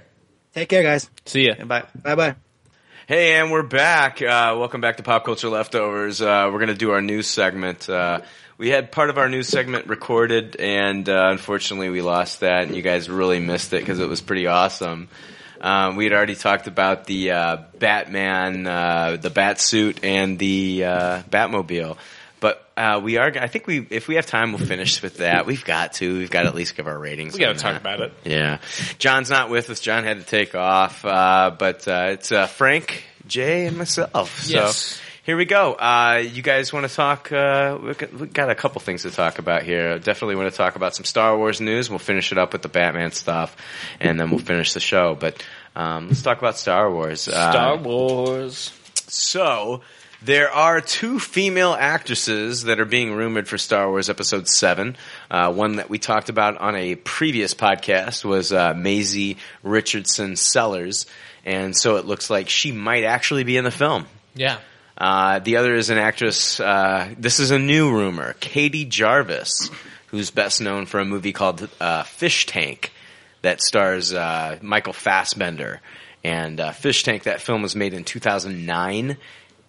Take 0.55 0.69
care, 0.69 0.83
guys. 0.83 1.09
See 1.25 1.47
ya. 1.47 1.65
Bye. 1.65 1.83
Bye 2.01 2.15
bye. 2.15 2.35
Hey, 3.07 3.33
and 3.33 3.51
we're 3.51 3.61
back. 3.61 4.21
Uh, 4.21 4.55
welcome 4.57 4.79
back 4.79 4.95
to 4.97 5.03
Pop 5.03 5.25
Culture 5.25 5.49
Leftovers. 5.49 6.21
Uh, 6.21 6.49
we're 6.49 6.59
going 6.59 6.69
to 6.69 6.75
do 6.75 6.91
our 6.91 7.01
news 7.01 7.27
segment. 7.27 7.89
Uh, 7.89 8.21
we 8.57 8.69
had 8.69 8.89
part 8.89 9.09
of 9.09 9.17
our 9.17 9.27
news 9.27 9.49
segment 9.49 9.87
recorded, 9.87 10.55
and 10.55 11.09
uh, 11.09 11.27
unfortunately, 11.31 11.89
we 11.89 12.01
lost 12.01 12.39
that. 12.39 12.67
And 12.67 12.75
you 12.77 12.81
guys 12.81 13.09
really 13.09 13.41
missed 13.41 13.73
it 13.73 13.81
because 13.81 13.99
it 13.99 14.07
was 14.07 14.21
pretty 14.21 14.47
awesome. 14.47 15.09
Um, 15.59 15.97
we 15.97 16.05
had 16.05 16.13
already 16.13 16.35
talked 16.35 16.67
about 16.67 17.03
the 17.03 17.31
uh, 17.31 17.57
Batman, 17.77 18.65
uh, 18.65 19.17
the 19.19 19.29
Bat 19.29 19.59
suit, 19.59 20.05
and 20.05 20.39
the 20.39 20.85
uh, 20.85 21.21
Batmobile. 21.23 21.97
But 22.45 22.69
uh, 22.77 22.99
we 23.03 23.17
are. 23.17 23.31
I 23.39 23.47
think 23.47 23.65
we, 23.65 23.87
if 23.89 24.07
we 24.07 24.15
have 24.15 24.27
time, 24.27 24.51
we'll 24.53 24.63
finish 24.67 25.01
with 25.01 25.17
that. 25.17 25.47
We've 25.47 25.65
got 25.65 25.93
to. 25.93 26.17
We've 26.19 26.29
got 26.29 26.43
to 26.43 26.49
at 26.49 26.53
least 26.53 26.75
give 26.75 26.85
our 26.85 26.99
ratings. 26.99 27.33
We 27.33 27.39
got 27.39 27.53
to 27.55 27.59
talk 27.59 27.73
that. 27.73 27.81
about 27.81 28.01
it. 28.01 28.13
Yeah, 28.23 28.59
John's 28.99 29.31
not 29.31 29.49
with 29.49 29.71
us. 29.71 29.79
John 29.79 30.03
had 30.03 30.19
to 30.19 30.25
take 30.25 30.53
off, 30.53 31.03
uh, 31.03 31.55
but 31.57 31.87
uh, 31.87 32.09
it's 32.11 32.31
uh, 32.31 32.45
Frank, 32.45 33.03
Jay, 33.25 33.65
and 33.65 33.77
myself. 33.79 34.41
So 34.43 34.53
Yes. 34.53 35.01
here 35.23 35.37
we 35.37 35.45
go. 35.45 35.73
Uh, 35.73 36.21
you 36.23 36.43
guys 36.43 36.71
want 36.71 36.87
to 36.87 36.95
talk? 36.95 37.31
Uh, 37.31 37.79
we 37.81 38.27
got- 38.27 38.51
a 38.51 38.55
couple 38.55 38.79
things 38.79 39.01
to 39.01 39.09
talk 39.09 39.39
about 39.39 39.63
here. 39.63 39.97
Definitely 39.97 40.35
want 40.35 40.51
to 40.51 40.55
talk 40.55 40.75
about 40.75 40.93
some 40.95 41.03
Star 41.05 41.35
Wars 41.35 41.59
news. 41.59 41.89
We'll 41.89 41.97
finish 41.97 42.31
it 42.31 42.37
up 42.37 42.53
with 42.53 42.61
the 42.61 42.69
Batman 42.69 43.09
stuff, 43.11 43.55
and 43.99 44.19
then 44.19 44.29
we'll 44.29 44.37
finish 44.39 44.73
the 44.73 44.79
show. 44.79 45.15
But 45.19 45.43
um, 45.75 46.09
let's 46.09 46.21
talk 46.21 46.37
about 46.37 46.57
Star 46.59 46.91
Wars. 46.91 47.27
Uh, 47.27 47.51
Star 47.51 47.77
Wars. 47.77 48.71
so 49.07 49.81
there 50.25 50.51
are 50.51 50.81
two 50.81 51.19
female 51.19 51.75
actresses 51.79 52.63
that 52.63 52.79
are 52.79 52.85
being 52.85 53.13
rumored 53.13 53.47
for 53.47 53.59
Star 53.59 53.87
Wars 53.87 54.09
Episode 54.09 54.47
Seven. 54.47 54.97
Uh, 55.29 55.53
one 55.53 55.75
that 55.75 55.87
we 55.87 55.99
talked 55.99 56.29
about 56.29 56.57
on 56.57 56.75
a 56.75 56.95
previous 56.95 57.53
podcast 57.53 58.25
was 58.25 58.51
uh, 58.51 58.73
Maisie 58.73 59.37
Richardson 59.61 60.35
Sellers, 60.35 61.05
and 61.45 61.77
so 61.77 61.97
it 61.97 62.05
looks 62.05 62.31
like 62.31 62.49
she 62.49 62.71
might 62.71 63.03
actually 63.03 63.43
be 63.43 63.55
in 63.55 63.63
the 63.63 63.71
film. 63.71 64.07
Yeah. 64.33 64.57
Uh, 64.97 65.39
the 65.39 65.57
other 65.57 65.75
is 65.75 65.91
an 65.91 65.99
actress. 65.99 66.59
Uh, 66.59 67.13
this 67.19 67.39
is 67.39 67.51
a 67.51 67.59
new 67.59 67.91
rumor. 67.91 68.33
Katie 68.39 68.85
Jarvis, 68.85 69.69
who's 70.07 70.31
best 70.31 70.59
known 70.59 70.87
for 70.87 70.99
a 70.99 71.05
movie 71.05 71.33
called 71.33 71.69
uh, 71.79 72.01
Fish 72.01 72.47
Tank, 72.47 72.91
that 73.43 73.61
stars 73.61 74.11
uh, 74.11 74.57
Michael 74.63 74.93
Fassbender. 74.93 75.81
And 76.23 76.59
uh, 76.59 76.71
Fish 76.71 77.03
Tank, 77.03 77.23
that 77.23 77.41
film 77.41 77.61
was 77.61 77.75
made 77.75 77.93
in 77.93 78.03
2009. 78.03 79.17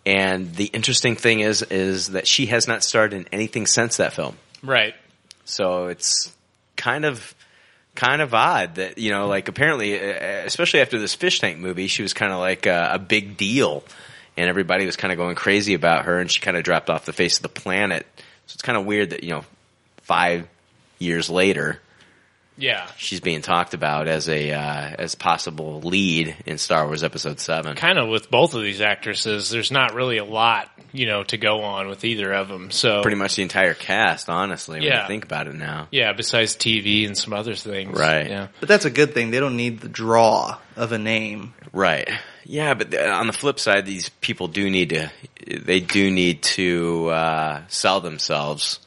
And 0.07 0.55
the 0.55 0.67
interesting 0.67 1.17
thing 1.17 1.41
is, 1.41 1.63
is 1.63 2.11
that 2.11 2.29
she 2.29 2.47
has 2.47 2.69
not 2.69 2.85
starred 2.85 3.13
in 3.13 3.27
anything 3.33 3.67
since 3.67 3.97
that 3.97 4.13
film. 4.13 4.39
Right. 4.63 4.95
So 5.45 5.87
it's 5.87 6.33
kind 6.77 7.05
of 7.05 7.35
kind 7.97 8.21
of 8.23 8.35
odd 8.35 8.77
that 8.77 8.99
you 8.99 9.11
know, 9.11 9.27
like 9.27 9.49
apparently, 9.49 9.99
uh, 9.99 10.45
especially 10.45 10.81
after 10.81 10.99
this 10.99 11.15
fish 11.15 11.41
tank 11.41 11.59
movie, 11.59 11.89
she 11.89 12.03
was 12.03 12.15
kind 12.15 12.33
of 12.33 12.39
like 12.39 12.67
a, 12.67 12.91
a 12.95 12.99
big 13.01 13.37
deal, 13.37 13.83
and 14.37 14.49
everybody 14.49 14.87
was 14.87 14.97
kind 14.97 15.13
of 15.13 15.19
going 15.19 15.35
crazy 15.35 15.75
about 15.75 16.05
her, 16.05 16.21
and 16.21 16.31
she 16.31 16.41
kind 16.41 16.57
of 16.57 16.63
dropped 16.63 16.89
off 16.89 17.05
the 17.05 17.13
face 17.13 17.39
of 17.39 17.43
the 17.43 17.49
planet. 17.49 18.07
So 18.47 18.55
it's 18.55 18.63
kind 18.63 18.79
of 18.79 18.87
weird 18.87 19.11
that 19.11 19.25
you 19.25 19.31
know, 19.31 19.45
five 20.03 20.47
years 21.01 21.29
later, 21.29 21.81
Yeah. 22.59 22.87
she's 22.97 23.21
being 23.21 23.43
talked 23.43 23.75
about 23.75 24.09
as 24.09 24.29
a 24.29 24.53
uh, 24.53 24.95
as 24.99 25.15
possible 25.15 25.81
lead 25.81 26.37
in 26.47 26.59
Star 26.59 26.87
Wars 26.87 27.03
Episode 27.05 27.39
Seven. 27.41 27.77
Kind 27.77 27.99
of 27.99 28.09
with 28.09 28.31
both 28.31 28.55
of 28.55 28.63
these 28.63 28.81
actresses, 28.81 29.51
there's 29.51 29.71
not 29.71 29.95
really 29.95 30.19
a 30.19 30.25
lot, 30.25 30.71
you 30.93 31.07
know, 31.07 31.23
to 31.25 31.37
go 31.37 31.63
on 31.63 31.89
with 31.89 32.05
either 32.05 32.33
of 32.33 32.49
them. 32.49 32.71
So 32.71 33.03
Pretty 33.03 33.17
much 33.19 33.37
the 33.37 33.43
entire 33.43 33.75
cast, 33.75 34.29
honestly, 34.29 34.81
when 34.81 34.89
you 34.91 35.07
think 35.07 35.25
about 35.25 35.47
it 35.49 35.55
now. 35.55 35.89
yeah, 35.91 36.13
besides 36.13 36.57
TV 36.57 37.07
and 37.07 37.17
some 37.17 37.33
other 37.33 37.55
things. 37.55 37.99
Right. 37.99 38.29
Yeah. 38.29 38.49
But 38.61 38.69
that's 38.69 38.85
a 38.85 38.91
good 38.91 39.13
thing. 39.15 39.31
They 39.31 39.41
don't 39.41 39.57
need 39.57 39.81
the 39.81 39.89
draw 39.89 40.59
of 40.77 40.93
a 40.93 40.99
name. 40.99 41.53
Right. 41.73 42.09
Yeah, 42.45 42.75
but 42.75 42.95
on 42.97 43.27
the 43.27 43.33
flip 43.33 43.59
side, 43.59 43.87
these 43.87 44.09
people 44.09 44.47
do 44.49 44.71
need 44.71 44.91
to, 44.91 45.11
they 45.47 45.81
do 45.81 46.11
need 46.11 46.43
to 46.43 47.09
uh, 47.09 47.63
sell 47.69 48.01
themselves, 48.01 48.79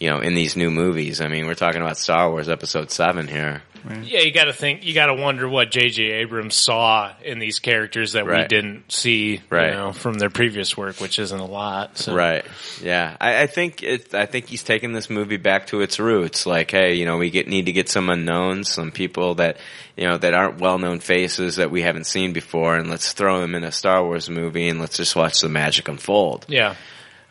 you 0.00 0.10
know, 0.10 0.18
in 0.20 0.34
these 0.34 0.56
new 0.56 0.70
movies. 0.70 1.20
I 1.20 1.28
mean, 1.28 1.46
we're 1.46 1.54
talking 1.54 1.80
about 1.80 1.96
Star 1.98 2.30
Wars 2.30 2.48
Episode 2.48 2.90
7 2.90 3.28
here. 3.28 3.62
Yeah, 4.02 4.20
you 4.20 4.32
got 4.32 4.44
to 4.44 4.54
think. 4.54 4.86
You 4.86 4.94
got 4.94 5.06
to 5.08 5.14
wonder 5.14 5.46
what 5.46 5.70
J.J. 5.70 6.04
Abrams 6.04 6.56
saw 6.56 7.12
in 7.22 7.38
these 7.38 7.58
characters 7.58 8.12
that 8.12 8.24
we 8.24 8.42
didn't 8.48 8.90
see, 8.90 9.42
Right. 9.50 9.68
you 9.68 9.74
know, 9.74 9.92
from 9.92 10.14
their 10.14 10.30
previous 10.30 10.74
work, 10.74 11.02
which 11.02 11.18
isn't 11.18 11.38
a 11.38 11.44
lot. 11.44 11.98
So. 11.98 12.14
Right. 12.14 12.46
Yeah. 12.82 13.14
I, 13.20 13.42
I 13.42 13.46
think 13.46 13.82
it, 13.82 14.14
I 14.14 14.24
think 14.24 14.46
he's 14.48 14.62
taking 14.62 14.94
this 14.94 15.10
movie 15.10 15.36
back 15.36 15.66
to 15.66 15.82
its 15.82 16.00
roots. 16.00 16.46
Like, 16.46 16.70
hey, 16.70 16.94
you 16.94 17.04
know, 17.04 17.18
we 17.18 17.28
get 17.28 17.46
need 17.46 17.66
to 17.66 17.72
get 17.72 17.90
some 17.90 18.08
unknowns, 18.08 18.70
some 18.70 18.90
people 18.90 19.34
that 19.34 19.58
you 19.98 20.08
know 20.08 20.16
that 20.16 20.32
aren't 20.32 20.60
well 20.60 20.78
known 20.78 21.00
faces 21.00 21.56
that 21.56 21.70
we 21.70 21.82
haven't 21.82 22.06
seen 22.06 22.32
before, 22.32 22.76
and 22.76 22.88
let's 22.88 23.12
throw 23.12 23.42
them 23.42 23.54
in 23.54 23.64
a 23.64 23.70
Star 23.72 24.02
Wars 24.02 24.30
movie 24.30 24.68
and 24.68 24.80
let's 24.80 24.96
just 24.96 25.14
watch 25.14 25.42
the 25.42 25.50
magic 25.50 25.88
unfold. 25.88 26.46
Yeah. 26.48 26.74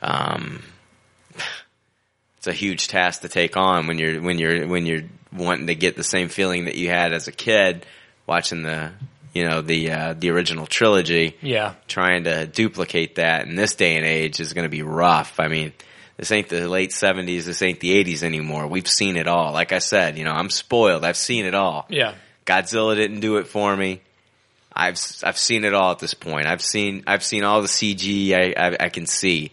um, 0.03 0.61
it's 2.43 2.47
a 2.49 2.53
huge 2.53 2.89
task 2.89 3.21
to 3.21 3.29
take 3.29 3.55
on 3.55 3.87
when 3.87 3.97
you're 3.97 4.21
when 4.21 4.37
you're 4.37 4.67
when 4.67 4.85
you're 4.85 5.03
wanting 5.31 5.67
to 5.67 5.75
get 5.75 5.95
the 5.95 6.03
same 6.03 6.27
feeling 6.27 6.65
that 6.65 6.75
you 6.75 6.89
had 6.89 7.13
as 7.13 7.29
a 7.29 7.31
kid 7.31 7.85
watching 8.27 8.63
the 8.63 8.91
you 9.33 9.47
know 9.47 9.61
the 9.61 9.89
uh, 9.89 10.13
the 10.13 10.29
original 10.29 10.65
trilogy. 10.65 11.37
Yeah. 11.41 11.75
Trying 11.87 12.25
to 12.25 12.45
duplicate 12.45 13.15
that 13.15 13.47
in 13.47 13.55
this 13.55 13.75
day 13.75 13.95
and 13.95 14.05
age 14.05 14.41
is 14.41 14.51
going 14.51 14.65
to 14.65 14.69
be 14.69 14.81
rough. 14.81 15.39
I 15.39 15.47
mean, 15.47 15.71
this 16.17 16.33
ain't 16.33 16.49
the 16.49 16.67
late 16.67 16.91
seventies. 16.91 17.45
This 17.45 17.61
ain't 17.61 17.79
the 17.79 17.93
eighties 17.93 18.25
anymore. 18.25 18.67
We've 18.67 18.89
seen 18.89 19.15
it 19.15 19.29
all. 19.29 19.53
Like 19.53 19.71
I 19.71 19.79
said, 19.79 20.17
you 20.17 20.25
know, 20.25 20.33
I'm 20.33 20.49
spoiled. 20.49 21.05
I've 21.05 21.15
seen 21.15 21.45
it 21.45 21.55
all. 21.55 21.85
Yeah. 21.87 22.13
Godzilla 22.45 22.93
didn't 22.97 23.21
do 23.21 23.37
it 23.37 23.47
for 23.47 23.73
me. 23.73 24.01
I've 24.75 24.99
I've 25.23 25.37
seen 25.37 25.63
it 25.63 25.73
all 25.73 25.91
at 25.91 25.99
this 25.99 26.13
point. 26.13 26.45
I've 26.45 26.61
seen 26.61 27.05
I've 27.07 27.23
seen 27.23 27.45
all 27.45 27.61
the 27.61 27.69
CG 27.69 28.33
I, 28.33 28.53
I 28.57 28.77
I 28.81 28.89
can 28.89 29.05
see. 29.05 29.51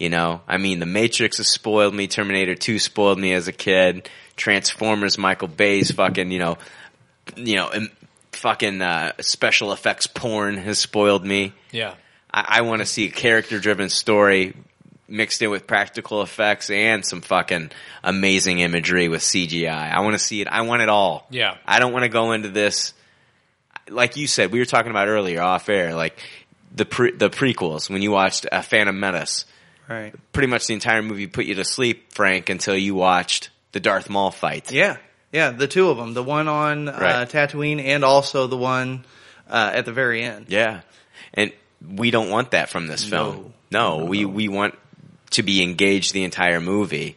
You 0.00 0.08
know, 0.08 0.40
I 0.48 0.56
mean, 0.56 0.80
The 0.80 0.86
Matrix 0.86 1.36
has 1.36 1.48
spoiled 1.48 1.94
me. 1.94 2.08
Terminator 2.08 2.54
Two 2.54 2.78
spoiled 2.78 3.18
me 3.18 3.32
as 3.32 3.46
a 3.48 3.52
kid. 3.52 4.08
Transformers, 4.36 5.18
Michael 5.18 5.48
Bay's 5.48 5.92
fucking 5.92 6.30
you 6.30 6.38
know, 6.38 6.58
you 7.36 7.56
know, 7.56 7.70
fucking 8.32 8.80
uh, 8.80 9.12
special 9.20 9.72
effects 9.72 10.06
porn 10.06 10.56
has 10.56 10.78
spoiled 10.78 11.24
me. 11.24 11.52
Yeah. 11.70 11.94
I, 12.32 12.46
I 12.58 12.60
want 12.62 12.80
to 12.80 12.86
see 12.86 13.06
a 13.06 13.10
character 13.10 13.58
driven 13.60 13.90
story 13.90 14.54
mixed 15.06 15.42
in 15.42 15.50
with 15.50 15.66
practical 15.66 16.22
effects 16.22 16.70
and 16.70 17.04
some 17.04 17.20
fucking 17.20 17.70
amazing 18.02 18.60
imagery 18.60 19.08
with 19.08 19.20
CGI. 19.20 19.68
I 19.68 20.00
want 20.00 20.14
to 20.14 20.18
see 20.18 20.40
it. 20.40 20.48
I 20.48 20.62
want 20.62 20.82
it 20.82 20.88
all. 20.88 21.26
Yeah. 21.30 21.56
I 21.66 21.78
don't 21.78 21.92
want 21.92 22.04
to 22.04 22.08
go 22.08 22.32
into 22.32 22.48
this 22.48 22.94
like 23.90 24.16
you 24.16 24.26
said. 24.26 24.52
We 24.52 24.58
were 24.58 24.64
talking 24.64 24.90
about 24.90 25.08
earlier 25.08 25.42
off 25.42 25.68
air, 25.68 25.94
like 25.94 26.18
the 26.74 26.84
pre- 26.84 27.12
the 27.12 27.28
prequels 27.28 27.90
when 27.90 28.02
you 28.02 28.10
watched 28.10 28.46
uh, 28.50 28.62
Phantom 28.62 28.98
Menace. 28.98 29.44
Right. 29.90 30.14
Pretty 30.32 30.46
much 30.46 30.68
the 30.68 30.74
entire 30.74 31.02
movie 31.02 31.26
put 31.26 31.46
you 31.46 31.56
to 31.56 31.64
sleep, 31.64 32.12
Frank, 32.12 32.48
until 32.48 32.76
you 32.76 32.94
watched 32.94 33.50
the 33.72 33.80
Darth 33.80 34.08
Maul 34.08 34.30
fight. 34.30 34.70
Yeah. 34.70 34.98
Yeah, 35.32 35.50
the 35.50 35.66
two 35.66 35.90
of 35.90 35.96
them. 35.96 36.14
The 36.14 36.22
one 36.22 36.46
on 36.46 36.88
uh, 36.88 36.98
Right. 36.98 37.28
Tatooine 37.28 37.82
and 37.84 38.04
also 38.04 38.46
the 38.46 38.56
one 38.56 39.04
uh, 39.48 39.72
at 39.74 39.84
the 39.84 39.92
very 39.92 40.22
end. 40.22 40.46
Yeah. 40.48 40.82
And 41.34 41.52
we 41.84 42.10
don't 42.12 42.30
want 42.30 42.52
that 42.52 42.68
from 42.68 42.86
this 42.86 43.04
film. 43.04 43.52
No, 43.70 44.04
we, 44.04 44.24
we 44.24 44.48
want 44.48 44.76
to 45.30 45.42
be 45.42 45.62
engaged 45.62 46.12
the 46.12 46.24
entire 46.24 46.60
movie. 46.60 47.16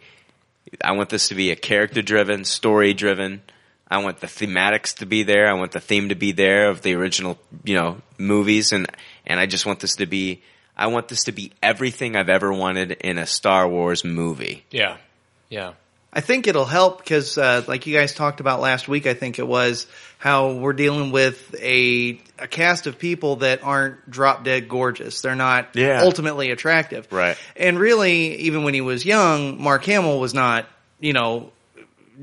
I 0.84 0.94
want 0.94 1.10
this 1.10 1.28
to 1.28 1.36
be 1.36 1.52
a 1.52 1.56
character 1.56 2.02
driven, 2.02 2.44
story 2.44 2.94
driven. 2.94 3.42
I 3.88 4.00
want 4.00 4.20
the 4.20 4.28
thematics 4.28 4.98
to 4.98 5.06
be 5.06 5.22
there. 5.24 5.48
I 5.48 5.54
want 5.54 5.72
the 5.72 5.80
theme 5.80 6.10
to 6.10 6.16
be 6.16 6.32
there 6.32 6.70
of 6.70 6.82
the 6.82 6.96
original, 6.96 7.38
you 7.64 7.76
know, 7.76 7.98
movies 8.18 8.72
and 8.72 8.88
and 9.26 9.40
I 9.40 9.46
just 9.46 9.66
want 9.66 9.80
this 9.80 9.98
to 9.98 10.08
be 10.08 10.42
I 10.76 10.88
want 10.88 11.08
this 11.08 11.26
to 11.26 11.32
be 11.32 11.52
everything 11.62 12.16
I've 12.16 12.30
ever 12.30 12.52
wanted 12.52 12.92
in 12.92 13.18
a 13.18 13.26
Star 13.28 13.68
Wars 13.68 14.04
movie. 14.04 14.64
Yeah. 14.72 14.98
Yeah. 15.50 15.74
I 16.16 16.22
think 16.22 16.46
it'll 16.46 16.66
help 16.66 17.00
because, 17.00 17.38
uh, 17.40 17.64
like 17.68 17.88
you 17.88 17.96
guys 17.96 18.14
talked 18.14 18.40
about 18.40 18.60
last 18.62 18.88
week, 18.88 19.08
I 19.08 19.16
think 19.16 19.40
it 19.40 19.48
was 19.48 19.88
how 20.20 20.54
we're 20.54 20.74
dealing 20.74 21.12
with 21.12 21.56
a 21.60 22.20
a 22.40 22.48
cast 22.48 22.86
of 22.88 23.00
people 23.00 23.38
that 23.38 23.64
aren't 23.64 24.10
drop 24.10 24.44
dead 24.44 24.70
gorgeous. 24.70 25.22
They're 25.22 25.34
not 25.36 25.70
Yeah. 25.76 26.02
ultimately 26.04 26.52
attractive, 26.52 27.08
Right. 27.12 27.38
And 27.56 27.80
really, 27.80 28.36
even 28.42 28.64
when 28.64 28.74
he 28.76 28.82
was 28.82 29.06
young, 29.06 29.62
Mark 29.62 29.86
Hamill 29.86 30.20
was 30.20 30.34
not, 30.36 30.68
you 31.00 31.14
know, 31.14 31.52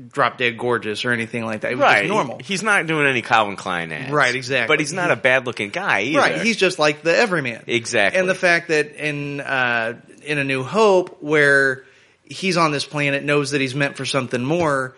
drop 0.09 0.37
dead 0.37 0.57
gorgeous 0.57 1.03
or 1.05 1.11
anything 1.11 1.45
like 1.45 1.61
that. 1.61 1.69
He 1.69 1.75
was 1.75 1.83
Right. 1.83 2.07
normal. 2.07 2.39
He's 2.43 2.63
not 2.63 2.87
doing 2.87 3.05
any 3.07 3.21
Calvin 3.21 3.55
Klein 3.55 3.91
ads. 3.91 4.11
Right, 4.11 4.33
exactly. 4.35 4.73
But 4.73 4.79
he's 4.79 4.93
not 4.93 5.11
a 5.11 5.15
bad 5.15 5.45
looking 5.45 5.69
guy 5.69 6.01
either. 6.01 6.19
Right, 6.19 6.41
he's 6.41 6.57
just 6.57 6.79
like 6.79 7.01
the 7.03 7.15
everyman. 7.15 7.63
Exactly. 7.67 8.19
And 8.19 8.29
the 8.29 8.35
fact 8.35 8.69
that 8.69 8.95
in 8.95 9.41
uh, 9.41 9.99
in 10.23 10.37
A 10.37 10.43
New 10.43 10.63
Hope, 10.63 11.21
where 11.21 11.83
he's 12.23 12.57
on 12.57 12.71
this 12.71 12.85
planet, 12.85 13.23
knows 13.23 13.51
that 13.51 13.61
he's 13.61 13.75
meant 13.75 13.97
for 13.97 14.05
something 14.05 14.43
more, 14.43 14.95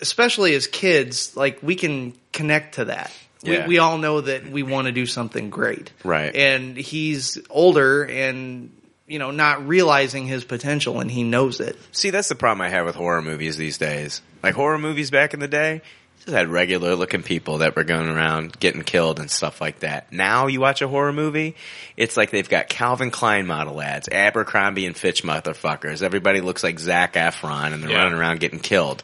especially 0.00 0.54
as 0.54 0.66
kids, 0.66 1.36
like 1.36 1.58
we 1.62 1.74
can 1.74 2.14
connect 2.32 2.76
to 2.76 2.86
that. 2.86 3.12
Yeah. 3.42 3.62
We, 3.62 3.68
we 3.68 3.78
all 3.78 3.98
know 3.98 4.20
that 4.20 4.50
we 4.50 4.62
want 4.62 4.86
to 4.86 4.92
do 4.92 5.06
something 5.06 5.50
great. 5.50 5.92
Right. 6.04 6.34
And 6.34 6.76
he's 6.76 7.38
older 7.48 8.04
and, 8.04 8.70
you 9.10 9.18
know, 9.18 9.32
not 9.32 9.66
realizing 9.66 10.26
his 10.26 10.44
potential 10.44 11.00
and 11.00 11.10
he 11.10 11.24
knows 11.24 11.58
it. 11.60 11.76
See, 11.92 12.10
that's 12.10 12.28
the 12.28 12.34
problem 12.36 12.62
I 12.62 12.68
have 12.70 12.86
with 12.86 12.94
horror 12.94 13.20
movies 13.22 13.56
these 13.56 13.76
days. 13.76 14.22
Like 14.42 14.54
horror 14.54 14.78
movies 14.78 15.10
back 15.10 15.34
in 15.34 15.40
the 15.40 15.48
day, 15.48 15.82
just 16.24 16.28
had 16.36 16.48
regular 16.48 16.94
looking 16.94 17.22
people 17.24 17.58
that 17.58 17.74
were 17.74 17.82
going 17.82 18.06
around 18.08 18.58
getting 18.60 18.82
killed 18.82 19.18
and 19.18 19.28
stuff 19.30 19.60
like 19.60 19.80
that. 19.80 20.12
Now 20.12 20.46
you 20.46 20.60
watch 20.60 20.80
a 20.80 20.86
horror 20.88 21.12
movie, 21.12 21.56
it's 21.96 22.16
like 22.16 22.30
they've 22.30 22.48
got 22.48 22.68
Calvin 22.68 23.10
Klein 23.10 23.46
model 23.48 23.80
ads, 23.82 24.08
Abercrombie 24.08 24.86
and 24.86 24.96
Fitch 24.96 25.24
motherfuckers. 25.24 26.02
Everybody 26.02 26.40
looks 26.40 26.62
like 26.62 26.78
Zac 26.78 27.14
Efron 27.14 27.72
and 27.72 27.82
they're 27.82 27.90
Yeah. 27.90 28.04
running 28.04 28.18
around 28.18 28.38
getting 28.38 28.60
killed. 28.60 29.02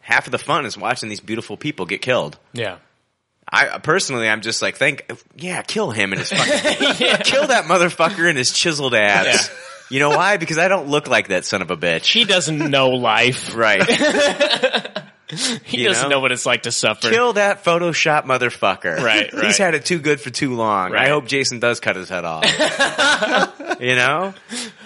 Half 0.00 0.26
of 0.26 0.30
the 0.32 0.38
fun 0.38 0.64
is 0.64 0.78
watching 0.78 1.08
these 1.08 1.20
beautiful 1.20 1.56
people 1.56 1.86
get 1.86 2.02
killed. 2.02 2.38
Yeah. 2.52 2.76
I 3.50 3.78
personally, 3.78 4.28
I'm 4.28 4.42
just 4.42 4.60
like, 4.62 4.76
thank, 4.76 5.10
yeah, 5.36 5.62
kill 5.62 5.90
him 5.90 6.12
and 6.12 6.20
his 6.20 6.30
fucking, 6.32 6.96
kill 7.24 7.46
that 7.48 7.64
motherfucker 7.64 8.28
and 8.28 8.36
his 8.36 8.52
chiseled 8.52 8.94
abs. 8.94 9.50
You 9.90 10.00
know 10.00 10.10
why? 10.10 10.36
Because 10.36 10.58
I 10.58 10.68
don't 10.68 10.88
look 10.88 11.08
like 11.08 11.28
that 11.28 11.46
son 11.46 11.62
of 11.62 11.70
a 11.70 11.76
bitch. 11.76 12.12
He 12.12 12.24
doesn't 12.24 12.58
know 12.70 12.90
life. 12.90 13.54
Right. 13.58 13.82
He 15.64 15.82
You 15.82 15.88
doesn't 15.88 16.04
know? 16.04 16.16
know? 16.16 16.20
what 16.20 16.32
it's 16.32 16.46
like 16.46 16.62
to 16.62 16.72
suffer. 16.72 17.10
Kill 17.10 17.34
that 17.34 17.62
Photoshop 17.62 18.24
motherfucker. 18.24 18.98
Right, 18.98 19.30
He's 19.30 19.58
had 19.58 19.74
it 19.74 19.84
too 19.84 19.98
good 19.98 20.22
for 20.22 20.30
too 20.30 20.54
long. 20.54 20.94
I 20.94 21.08
hope 21.08 21.26
Jason 21.26 21.58
does 21.60 21.80
cut 21.80 21.96
his 21.96 22.08
head 22.08 22.24
off. 22.24 22.44
you 23.78 23.94
know? 23.94 24.32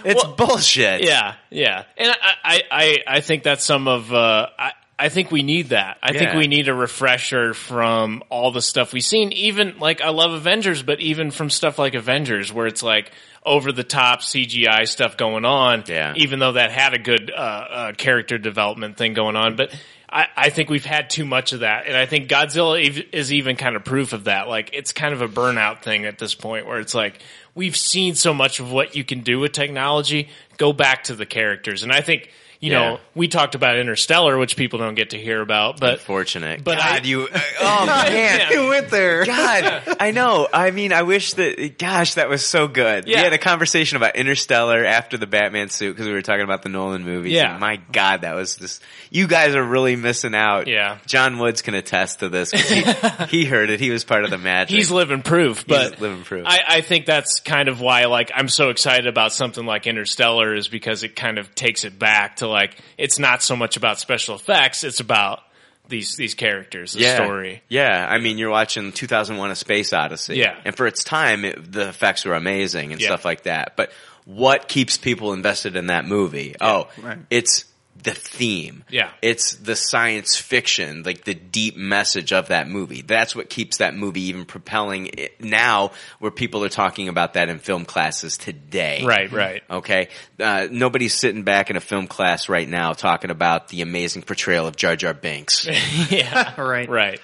It's 0.04 0.24
bullshit. 0.24 1.04
Yeah, 1.04 1.34
yeah, 1.48 1.84
and 1.96 2.10
I, 2.10 2.34
I, 2.42 2.62
I, 2.72 2.98
I 3.06 3.20
think 3.20 3.44
that's 3.44 3.64
some 3.64 3.86
of. 3.86 4.12
Uh, 4.12 4.48
I, 4.58 4.72
I 5.02 5.08
think 5.08 5.32
we 5.32 5.42
need 5.42 5.70
that. 5.70 5.98
I 6.00 6.12
think 6.12 6.34
we 6.34 6.46
need 6.46 6.68
a 6.68 6.74
refresher 6.74 7.54
from 7.54 8.22
all 8.28 8.52
the 8.52 8.62
stuff 8.62 8.92
we've 8.92 9.02
seen. 9.02 9.32
Even 9.32 9.80
like 9.80 10.00
I 10.00 10.10
love 10.10 10.30
Avengers, 10.30 10.84
but 10.84 11.00
even 11.00 11.32
from 11.32 11.50
stuff 11.50 11.76
like 11.76 11.94
Avengers, 11.94 12.52
where 12.52 12.68
it's 12.68 12.84
like 12.84 13.10
over 13.44 13.72
the 13.72 13.82
top 13.82 14.20
CGI 14.20 14.86
stuff 14.86 15.16
going 15.16 15.44
on. 15.44 15.82
Yeah. 15.88 16.14
Even 16.16 16.38
though 16.38 16.52
that 16.52 16.70
had 16.70 16.94
a 16.94 17.00
good 17.00 17.32
uh, 17.32 17.34
uh, 17.36 17.92
character 17.94 18.38
development 18.38 18.96
thing 18.96 19.12
going 19.12 19.34
on, 19.34 19.56
but. 19.56 19.74
I, 20.14 20.26
I 20.36 20.50
think 20.50 20.68
we've 20.68 20.84
had 20.84 21.08
too 21.08 21.24
much 21.24 21.54
of 21.54 21.60
that, 21.60 21.86
and 21.86 21.96
I 21.96 22.04
think 22.04 22.28
Godzilla 22.28 22.86
ev- 22.86 23.06
is 23.12 23.32
even 23.32 23.56
kind 23.56 23.76
of 23.76 23.84
proof 23.86 24.12
of 24.12 24.24
that. 24.24 24.46
Like, 24.46 24.68
it's 24.74 24.92
kind 24.92 25.14
of 25.14 25.22
a 25.22 25.26
burnout 25.26 25.80
thing 25.80 26.04
at 26.04 26.18
this 26.18 26.34
point, 26.34 26.66
where 26.66 26.80
it's 26.80 26.94
like 26.94 27.22
we've 27.54 27.74
seen 27.74 28.14
so 28.14 28.34
much 28.34 28.60
of 28.60 28.70
what 28.70 28.94
you 28.94 29.04
can 29.04 29.20
do 29.20 29.38
with 29.38 29.52
technology. 29.52 30.28
Go 30.58 30.74
back 30.74 31.04
to 31.04 31.14
the 31.14 31.24
characters, 31.24 31.82
and 31.82 31.90
I 31.90 32.02
think 32.02 32.28
you 32.62 32.72
Yeah. 32.72 32.78
know 32.92 33.00
we 33.14 33.28
talked 33.28 33.54
about 33.54 33.76
Interstellar, 33.76 34.38
which 34.38 34.56
people 34.56 34.78
don't 34.78 34.94
get 34.94 35.10
to 35.10 35.18
hear 35.18 35.42
about, 35.42 35.78
but 35.78 35.94
Unfortunate. 35.94 36.64
But 36.64 36.78
God, 36.78 37.02
I- 37.02 37.06
you. 37.06 37.28
Uh, 37.30 37.40
oh 37.60 37.86
man. 38.10 38.50
You 38.52 38.68
went 38.68 38.88
there. 38.88 39.26
God, 39.26 39.82
I 40.00 40.12
know. 40.12 40.48
I 40.50 40.70
mean, 40.70 40.94
I 40.94 41.02
wish 41.02 41.34
that. 41.34 41.76
Gosh, 41.78 42.14
that 42.14 42.30
was 42.30 42.42
so 42.46 42.68
good. 42.68 43.04
We 43.04 43.12
Yeah. 43.12 43.22
had 43.24 43.32
a 43.34 43.38
conversation 43.38 43.96
about 43.98 44.16
Interstellar 44.16 44.84
after 44.84 45.18
the 45.18 45.26
Batman 45.26 45.68
suit 45.68 45.92
because 45.92 46.06
we 46.06 46.14
were 46.14 46.22
talking 46.22 46.44
about 46.44 46.62
the 46.62 46.70
Nolan 46.70 47.04
movies. 47.04 47.32
Yeah. 47.32 47.50
and 47.50 47.60
my 47.60 47.76
God, 47.92 48.22
that 48.22 48.34
was 48.34 48.56
just. 48.56 48.82
You 49.10 49.26
guys 49.26 49.54
are 49.54 49.62
really 49.62 49.96
missing 49.96 50.34
out. 50.34 50.68
Yeah. 50.68 50.96
John 51.04 51.38
Woods 51.38 51.60
can 51.60 51.74
attest 51.74 52.20
to 52.20 52.30
this. 52.30 52.50
He, 52.52 52.82
he 53.28 53.44
heard 53.44 53.68
it. 53.68 53.80
He 53.80 53.90
was 53.90 54.04
part 54.04 54.24
of 54.24 54.30
the 54.30 54.38
magic. 54.38 54.74
he's 54.74 54.90
living 54.90 55.20
proof. 55.20 55.66
But 55.66 56.00
living 56.00 56.22
proof. 56.22 56.44
I, 56.46 56.60
I 56.66 56.80
think 56.80 57.04
that's 57.04 57.40
kind 57.40 57.68
of 57.68 57.80
why, 57.80 58.04
like, 58.06 58.30
I'm 58.34 58.48
so 58.48 58.70
excited 58.70 59.06
about 59.06 59.32
something 59.32 59.66
like 59.66 59.86
Interstellar 59.86 60.54
is 60.54 60.68
because 60.68 61.02
it 61.02 61.14
kind 61.16 61.38
of 61.38 61.54
takes 61.54 61.84
it 61.84 61.98
back 61.98 62.36
to 62.36 62.46
like 62.52 62.76
it's 62.98 63.18
not 63.18 63.42
so 63.42 63.56
much 63.56 63.76
about 63.76 63.98
special 63.98 64.36
effects; 64.36 64.84
it's 64.84 65.00
about 65.00 65.40
these 65.88 66.16
these 66.16 66.34
characters, 66.34 66.92
the 66.92 67.00
yeah. 67.00 67.16
story. 67.16 67.62
Yeah, 67.68 68.06
I 68.08 68.18
mean, 68.18 68.38
you're 68.38 68.50
watching 68.50 68.92
2001: 68.92 69.50
A 69.50 69.54
Space 69.56 69.92
Odyssey. 69.92 70.36
Yeah. 70.36 70.56
and 70.64 70.76
for 70.76 70.86
its 70.86 71.02
time, 71.02 71.44
it, 71.44 71.72
the 71.72 71.88
effects 71.88 72.24
were 72.24 72.34
amazing 72.34 72.92
and 72.92 73.00
Yeah. 73.00 73.08
stuff 73.08 73.24
like 73.24 73.42
that. 73.44 73.74
But 73.76 73.90
what 74.24 74.68
keeps 74.68 74.96
people 74.96 75.32
invested 75.32 75.74
in 75.74 75.86
that 75.88 76.04
movie? 76.06 76.54
Oh, 76.60 76.88
Right. 77.02 77.18
it's 77.30 77.64
the 78.02 78.12
theme. 78.12 78.84
Yeah. 78.88 79.10
it's 79.22 79.54
the 79.54 79.76
science 79.76 80.36
fiction, 80.36 81.02
like 81.04 81.24
the 81.24 81.34
deep 81.34 81.76
message 81.76 82.32
of 82.32 82.48
that 82.48 82.68
movie. 82.68 83.02
That's 83.02 83.36
what 83.36 83.48
keeps 83.48 83.76
that 83.78 83.94
movie 83.94 84.22
even 84.22 84.44
propelling 84.44 85.06
it 85.16 85.40
now, 85.40 85.92
where 86.18 86.30
people 86.32 86.64
are 86.64 86.68
talking 86.68 87.08
about 87.08 87.34
that 87.34 87.48
in 87.48 87.58
film 87.58 87.84
classes 87.84 88.36
today. 88.36 89.04
Right, 89.04 89.30
right. 89.30 89.62
Okay. 89.70 90.08
Uh, 90.40 90.66
nobody's 90.70 91.14
sitting 91.14 91.42
back 91.44 91.70
in 91.70 91.76
a 91.76 91.80
film 91.80 92.06
class 92.08 92.48
right 92.48 92.68
now 92.68 92.92
talking 92.92 93.30
about 93.30 93.68
the 93.68 93.82
amazing 93.82 94.22
portrayal 94.22 94.66
of 94.66 94.74
Jar 94.76 94.96
Jar 94.96 95.14
Binks. 95.14 95.66
yeah, 96.10 96.54
Right. 96.60 96.88
right. 96.88 97.20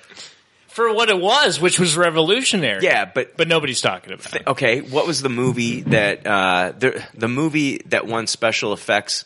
For 0.69 0.95
what 0.95 1.09
it 1.09 1.19
was, 1.21 1.61
which 1.61 1.81
was 1.81 1.97
revolutionary. 1.97 2.85
Yeah, 2.85 3.05
but 3.05 3.37
but 3.37 3.49
nobody's 3.49 3.81
talking 3.81 4.13
about. 4.13 4.33
it. 4.37 4.47
okay, 4.47 4.81
what 4.81 5.09
was 5.09 5.21
the 5.23 5.29
movie 5.29 5.81
that 5.81 6.25
uh, 6.25 6.73
the 6.79 7.05
the 7.15 7.27
movie 7.27 7.79
that 7.87 8.07
won 8.07 8.29
special 8.29 8.73
effects 8.73 9.25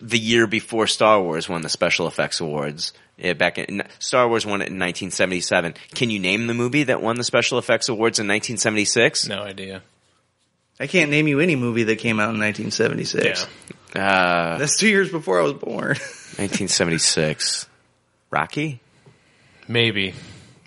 the 0.00 0.18
year 0.18 0.46
before 0.46 0.86
Star 0.86 1.20
Wars 1.22 1.48
won 1.48 1.62
the 1.62 1.68
special 1.68 2.06
effects 2.06 2.40
awards? 2.40 2.92
Yeah, 3.16 3.32
back 3.32 3.58
in 3.58 3.82
Star 3.98 4.28
Wars 4.28 4.46
won 4.46 4.60
it 4.60 4.68
in 4.68 4.78
1977. 4.78 5.74
Can 5.94 6.10
you 6.10 6.20
name 6.20 6.46
the 6.46 6.54
movie 6.54 6.84
that 6.84 7.02
won 7.02 7.16
the 7.16 7.24
special 7.24 7.58
effects 7.58 7.88
awards 7.88 8.18
in 8.18 8.26
1976? 8.28 9.28
No 9.28 9.42
idea. 9.42 9.82
I 10.80 10.86
can't 10.86 11.10
name 11.10 11.26
you 11.26 11.40
any 11.40 11.56
movie 11.56 11.82
that 11.84 11.96
came 11.96 12.20
out 12.20 12.32
in 12.34 12.38
1976. 12.40 13.48
Yeah. 13.94 14.00
Uh, 14.00 14.58
That's 14.58 14.78
two 14.78 14.88
years 14.88 15.10
before 15.10 15.40
I 15.40 15.42
was 15.42 15.54
born. 15.54 15.96
1976. 16.38 17.66
Rocky? 18.30 18.80
Maybe, 19.66 20.14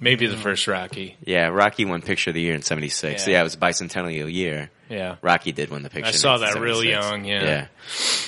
maybe 0.02 0.28
the 0.28 0.36
first 0.38 0.68
Rocky. 0.68 1.16
Yeah, 1.24 1.48
Rocky 1.48 1.86
won 1.86 2.02
Picture 2.02 2.32
of 2.32 2.34
the 2.34 2.42
Year 2.42 2.54
in 2.56 2.62
76. 2.62 3.26
Yeah. 3.26 3.34
Yeah, 3.34 3.40
it 3.42 3.44
was 3.44 3.56
bicentennial 3.56 4.32
year. 4.32 4.70
Yeah. 4.92 5.16
Rocky 5.22 5.52
did 5.53 5.70
win 5.70 5.84
the 5.84 5.90
picture. 5.90 6.10
I 6.10 6.11
saw 6.11 6.38
that 6.40 6.60
real 6.60 6.84
young, 6.84 7.24
yeah. 7.26 7.44
Yeah. 7.44 7.68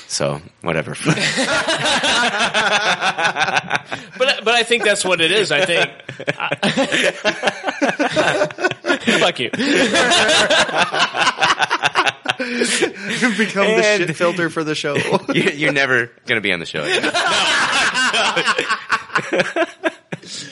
So, 0.08 0.42
whatever. 0.62 0.96
But 4.18 4.46
but 4.46 4.54
I 4.54 4.64
think 4.64 4.84
that's 4.84 5.04
what 5.04 5.22
it 5.22 5.32
is. 5.32 5.52
I 5.52 5.66
think. 5.66 5.90
Fuck 9.20 9.40
you. 9.40 9.50
Become 13.38 13.68
the 13.68 13.96
shit 13.98 14.16
filter 14.16 14.50
for 14.50 14.64
the 14.64 14.76
show. 14.76 14.96
you're, 15.34 15.52
you're 15.52 15.74
never 15.74 16.12
going 16.26 16.38
to 16.38 16.42
be 16.42 16.54
on 16.54 16.60
the 16.60 16.66
show 16.66 16.84
again. 16.84 17.02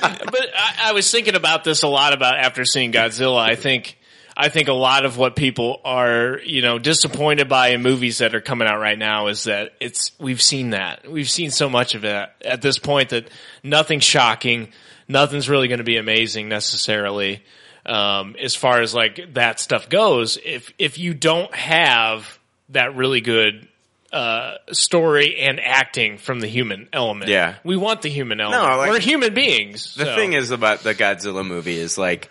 But 0.02 0.50
I, 0.58 0.76
I 0.86 0.92
was 0.94 1.10
thinking 1.12 1.36
about 1.36 1.64
this 1.64 1.84
a 1.84 1.88
lot 1.88 2.14
about 2.14 2.38
after 2.38 2.66
seeing 2.66 2.92
Godzilla. 2.92 3.40
I 3.40 3.56
think 3.56 3.98
I 4.36 4.50
think 4.50 4.68
a 4.70 4.74
lot 4.74 5.06
of 5.06 5.18
what 5.18 5.36
people 5.36 5.82
are 5.84 6.40
you 6.46 6.62
know 6.62 6.80
disappointed 6.80 7.50
by 7.50 7.70
in 7.70 7.82
movies 7.82 8.20
that 8.20 8.34
are 8.34 8.42
coming 8.42 8.68
out 8.68 8.80
right 8.80 8.98
now 8.98 9.28
is 9.28 9.44
that 9.46 9.74
it's 9.80 10.12
we've 10.20 10.42
seen 10.42 10.72
that 10.72 11.10
we've 11.10 11.30
seen 11.30 11.52
so 11.52 11.70
much 11.70 11.96
of 11.96 12.04
it 12.06 12.30
at 12.44 12.62
this 12.62 12.80
point 12.80 13.10
that 13.10 13.30
nothing's 13.64 14.04
shocking, 14.04 14.70
nothing's 15.08 15.50
really 15.50 15.68
going 15.68 15.80
to 15.80 15.84
be 15.84 15.98
amazing 15.98 16.50
necessarily. 16.50 17.44
Um, 17.86 18.36
as 18.40 18.56
far 18.56 18.82
as 18.82 18.94
like 18.94 19.34
that 19.34 19.60
stuff 19.60 19.90
goes, 19.90 20.38
if 20.46 20.72
if 20.78 20.98
you 21.00 21.14
don't 21.14 21.54
have 21.56 22.40
that 22.70 22.96
really 22.96 23.22
good 23.22 23.68
uh, 24.14 24.56
story 24.72 25.38
and 25.40 25.60
acting 25.60 26.18
from 26.18 26.42
the 26.42 26.48
human 26.48 26.88
element, 26.94 27.30
Yeah. 27.30 27.56
we 27.64 27.78
want 27.78 28.02
the 28.02 28.10
human 28.10 28.40
element. 28.42 28.78
like- 28.78 28.90
We're 28.92 29.00
human 29.00 29.34
beings. 29.34 29.96
The 29.96 30.06
so- 30.06 30.16
thing 30.16 30.34
is 30.34 30.52
about 30.52 30.82
the 30.84 30.94
Godzilla 30.94 31.46
movie 31.46 31.78
is 31.78 31.98
like, 31.98 32.30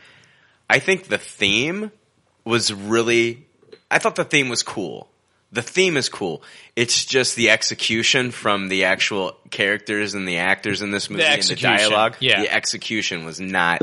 I 0.71 0.79
think 0.79 1.05
the 1.09 1.19
theme 1.19 1.91
was 2.45 2.73
really, 2.73 3.47
I 3.91 3.99
thought 3.99 4.17
the 4.17 4.25
theme 4.25 4.49
was 4.49 4.63
cool. 4.63 5.09
The 5.53 5.63
theme 5.63 5.97
is 5.97 6.09
cool. 6.09 6.43
It's 6.77 7.05
just 7.05 7.35
the 7.35 7.51
execution 7.51 8.31
from 8.31 8.69
the 8.69 8.85
actual 8.85 9.37
characters 9.51 10.15
and 10.15 10.27
the 10.29 10.39
actors 10.39 10.81
in 10.81 10.93
this 10.93 11.11
movie 11.11 11.23
and 11.25 11.33
the 11.33 11.37
execution, 11.37 11.77
dialogue. 11.91 12.17
yeah. 12.21 12.41
The 12.43 12.55
execution 12.55 13.25
was 13.25 13.41
not 13.41 13.83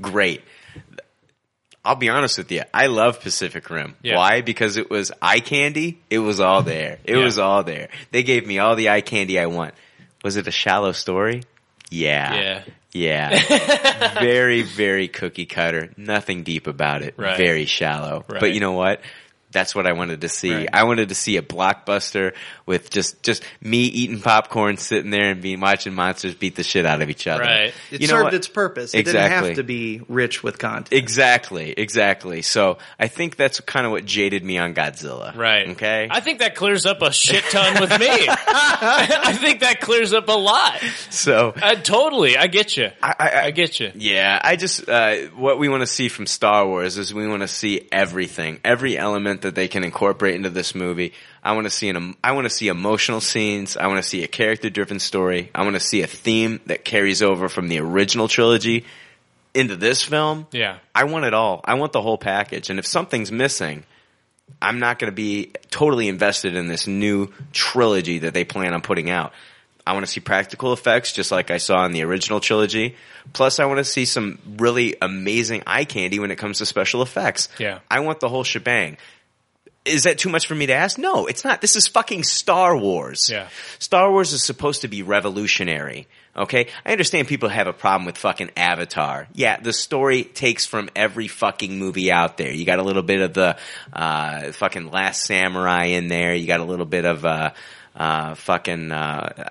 great. 0.00 0.42
I'll 1.84 1.96
be 1.96 2.08
honest 2.08 2.38
with 2.38 2.52
you. 2.52 2.62
I 2.74 2.86
love 2.86 3.20
Pacific 3.20 3.68
Rim. 3.70 3.96
Yeah. 4.02 4.16
Why? 4.16 4.42
Because 4.42 4.76
it 4.76 4.90
was 4.90 5.10
eye 5.22 5.40
candy. 5.40 5.98
It 6.10 6.18
was 6.18 6.38
all 6.38 6.62
there. 6.62 6.98
It 7.04 7.16
Yeah. 7.16 7.24
was 7.24 7.38
all 7.38 7.62
there. 7.64 7.88
They 8.10 8.22
gave 8.22 8.46
me 8.46 8.58
all 8.58 8.76
the 8.76 8.90
eye 8.90 9.00
candy 9.00 9.38
I 9.38 9.46
want. 9.46 9.74
Was 10.22 10.36
it 10.36 10.46
a 10.46 10.50
shallow 10.52 10.92
story? 10.92 11.42
Yeah. 11.90 12.34
Yeah. 12.34 12.64
Yeah. 12.92 14.14
very, 14.20 14.62
very 14.62 15.08
cookie 15.08 15.46
cutter. 15.46 15.92
Nothing 15.96 16.42
deep 16.42 16.66
about 16.66 17.02
it. 17.02 17.14
Right. 17.16 17.36
Very 17.36 17.66
shallow. 17.66 18.24
Right. 18.28 18.40
But 18.40 18.52
you 18.54 18.60
know 18.60 18.72
what? 18.72 19.00
That's 19.50 19.74
what 19.74 19.86
I 19.86 19.92
wanted 19.92 20.20
to 20.22 20.28
see. 20.28 20.52
Right. 20.54 20.68
I 20.72 20.84
wanted 20.84 21.08
to 21.08 21.14
see 21.14 21.36
a 21.38 21.42
blockbuster 21.42 22.34
with 22.66 22.90
just, 22.90 23.22
just 23.22 23.42
me 23.62 23.78
eating 23.84 24.20
popcorn, 24.20 24.76
sitting 24.76 25.10
there 25.10 25.30
and 25.30 25.40
being 25.40 25.60
watching 25.60 25.94
monsters 25.94 26.34
beat 26.34 26.54
the 26.56 26.62
shit 26.62 26.84
out 26.84 27.00
of 27.00 27.08
each 27.08 27.26
other. 27.26 27.44
Right. 27.44 27.72
It 27.90 28.02
You 28.02 28.06
served 28.08 28.24
what? 28.24 28.34
its 28.34 28.46
purpose. 28.48 28.92
It 28.94 29.00
Exactly. 29.00 29.30
didn't 29.30 29.46
have 29.48 29.56
to 29.56 29.62
be 29.62 30.02
rich 30.08 30.42
with 30.42 30.58
content. 30.58 30.92
Exactly, 30.92 31.72
exactly. 31.72 32.42
So 32.42 32.76
I 32.98 33.08
think 33.08 33.36
that's 33.36 33.60
kind 33.60 33.86
of 33.86 33.92
what 33.92 34.04
jaded 34.04 34.44
me 34.44 34.58
on 34.58 34.74
Godzilla. 34.74 35.34
Right. 35.34 35.68
Okay. 35.70 36.08
I 36.10 36.20
think 36.20 36.40
that 36.40 36.54
clears 36.54 36.84
up 36.84 37.00
a 37.00 37.10
shit 37.12 37.44
ton 37.44 37.80
with 37.80 37.90
me. 37.98 38.06
I 38.08 39.32
think 39.40 39.60
that 39.60 39.80
clears 39.80 40.12
up 40.12 40.28
a 40.28 40.32
lot. 40.32 40.78
so 41.10 41.54
Uh, 41.60 41.74
totally. 41.76 42.36
I 42.36 42.46
get 42.48 42.76
you. 42.76 42.90
I, 43.02 43.14
I, 43.18 43.40
I 43.46 43.50
get 43.50 43.80
you. 43.80 43.92
Yeah, 43.94 44.38
I 44.42 44.56
just 44.56 44.88
uh, 44.88 45.16
what 45.36 45.58
we 45.58 45.68
want 45.68 45.80
to 45.82 45.86
see 45.86 46.08
from 46.08 46.26
Star 46.26 46.66
Wars 46.66 46.98
is 46.98 47.12
we 47.14 47.26
want 47.26 47.42
to 47.42 47.48
see 47.48 47.88
everything, 47.92 48.60
every 48.64 48.96
element 48.98 49.37
content 49.38 49.54
that 49.54 49.58
they 49.58 49.68
can 49.68 49.84
incorporate 49.84 50.34
into 50.34 50.50
this 50.50 50.74
movie. 50.74 51.12
I 51.42 51.52
want 51.52 51.66
to 51.66 51.70
see 51.70 51.88
an 51.88 52.14
I 52.22 52.32
want 52.32 52.44
to 52.46 52.50
see 52.50 52.68
emotional 52.68 53.20
scenes. 53.20 53.76
I 53.76 53.86
want 53.86 54.02
to 54.02 54.08
see 54.08 54.24
a 54.24 54.28
character 54.28 54.70
driven 54.70 54.98
story. 54.98 55.50
I 55.54 55.62
want 55.62 55.74
to 55.74 55.80
see 55.80 56.02
a 56.02 56.06
theme 56.06 56.60
that 56.66 56.84
carries 56.84 57.22
over 57.22 57.48
from 57.48 57.68
the 57.68 57.78
original 57.80 58.28
trilogy 58.28 58.84
into 59.54 59.76
this 59.76 60.02
film. 60.02 60.46
Yeah. 60.52 60.78
I 60.94 61.04
want 61.04 61.24
it 61.24 61.34
all. 61.34 61.60
I 61.64 61.74
want 61.74 61.92
the 61.92 62.02
whole 62.02 62.18
package. 62.18 62.70
And 62.70 62.78
if 62.78 62.86
something's 62.86 63.32
missing, 63.32 63.84
I'm 64.60 64.78
not 64.78 64.98
going 64.98 65.10
to 65.10 65.16
be 65.16 65.52
totally 65.70 66.08
invested 66.08 66.54
in 66.54 66.68
this 66.68 66.86
new 66.86 67.32
trilogy 67.52 68.20
that 68.20 68.34
they 68.34 68.44
plan 68.44 68.74
on 68.74 68.82
putting 68.82 69.10
out. 69.10 69.32
I 69.86 69.94
want 69.94 70.04
to 70.04 70.12
see 70.12 70.20
practical 70.20 70.74
effects 70.74 71.14
just 71.14 71.32
like 71.32 71.50
I 71.50 71.56
saw 71.56 71.86
in 71.86 71.92
the 71.92 72.02
original 72.02 72.40
trilogy. 72.40 72.94
Plus, 73.32 73.58
I 73.58 73.64
want 73.64 73.78
to 73.78 73.84
see 73.84 74.04
some 74.04 74.38
really 74.58 74.96
amazing 75.00 75.62
eye 75.66 75.86
candy 75.86 76.18
when 76.18 76.30
it 76.30 76.36
comes 76.36 76.58
to 76.58 76.66
special 76.66 77.00
effects. 77.00 77.48
Yeah. 77.58 77.78
I 77.90 78.00
want 78.00 78.20
the 78.20 78.28
whole 78.28 78.44
shebang. 78.44 78.98
Is 79.88 80.04
that 80.04 80.18
too 80.18 80.28
much 80.28 80.46
for 80.46 80.54
me 80.54 80.66
to 80.66 80.72
ask? 80.72 80.98
No, 80.98 81.26
it's 81.26 81.44
not. 81.44 81.60
This 81.60 81.76
is 81.76 81.88
fucking 81.88 82.22
Star 82.22 82.76
Wars. 82.76 83.28
Yeah. 83.30 83.48
Star 83.78 84.10
Wars 84.10 84.32
is 84.32 84.42
supposed 84.42 84.82
to 84.82 84.88
be 84.88 85.02
revolutionary. 85.02 86.06
Okay? 86.36 86.68
I 86.86 86.92
understand 86.92 87.26
people 87.26 87.48
have 87.48 87.66
a 87.66 87.72
problem 87.72 88.06
with 88.06 88.16
fucking 88.18 88.50
Avatar. 88.56 89.26
Yeah, 89.34 89.58
the 89.58 89.72
story 89.72 90.22
takes 90.22 90.66
from 90.66 90.88
every 90.94 91.26
fucking 91.26 91.78
movie 91.78 92.12
out 92.12 92.36
there. 92.36 92.52
You 92.52 92.64
got 92.64 92.78
a 92.78 92.84
little 92.84 93.02
bit 93.02 93.20
of 93.20 93.34
the, 93.34 93.56
uh, 93.92 94.52
fucking 94.52 94.90
Last 94.90 95.24
Samurai 95.24 95.86
in 95.86 96.08
there. 96.08 96.34
You 96.34 96.46
got 96.46 96.60
a 96.60 96.64
little 96.64 96.86
bit 96.86 97.04
of, 97.04 97.24
uh, 97.24 97.50
uh, 97.96 98.34
fucking, 98.36 98.92
uh, 98.92 99.50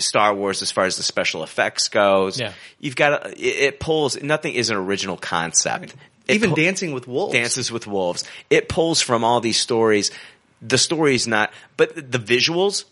Star 0.00 0.34
Wars 0.34 0.60
as 0.60 0.70
far 0.70 0.84
as 0.84 0.96
the 0.96 1.02
special 1.02 1.42
effects 1.42 1.88
goes. 1.88 2.38
Yeah. 2.38 2.52
You've 2.78 2.96
got, 2.96 3.30
it, 3.30 3.38
it 3.38 3.80
pulls, 3.80 4.20
nothing 4.20 4.54
is 4.54 4.70
an 4.70 4.76
original 4.76 5.16
concept. 5.16 5.94
Even 6.28 6.50
pu- 6.50 6.56
Dancing 6.56 6.92
with 6.92 7.06
Wolves. 7.06 7.32
Dances 7.32 7.72
with 7.72 7.86
Wolves. 7.86 8.24
It 8.50 8.68
pulls 8.68 9.00
from 9.00 9.24
all 9.24 9.40
these 9.40 9.58
stories. 9.58 10.10
The 10.60 10.78
story's 10.78 11.26
not, 11.26 11.52
but 11.76 11.94
the 11.94 12.18
visuals, 12.18 12.84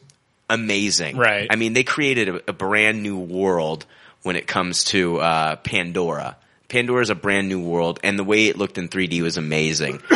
amazing. 0.49 1.17
Right. 1.17 1.47
I 1.51 1.57
mean, 1.57 1.73
they 1.73 1.85
created 1.85 2.29
a, 2.29 2.51
a 2.51 2.53
brand 2.53 3.03
new 3.03 3.19
world 3.19 3.85
when 4.23 4.37
it 4.37 4.47
comes 4.47 4.85
to 4.85 5.19
uh, 5.19 5.57
Pandora. 5.57 6.37
Pandora 6.69 7.03
is 7.03 7.11
a 7.11 7.15
brand 7.15 7.49
new 7.49 7.61
world, 7.61 8.01
and 8.03 8.19
the 8.19 8.25
way 8.25 8.47
it 8.47 8.57
looked 8.57 8.79
in 8.79 8.89
3D 8.89 9.23
was 9.23 9.37
amazing. 9.37 10.03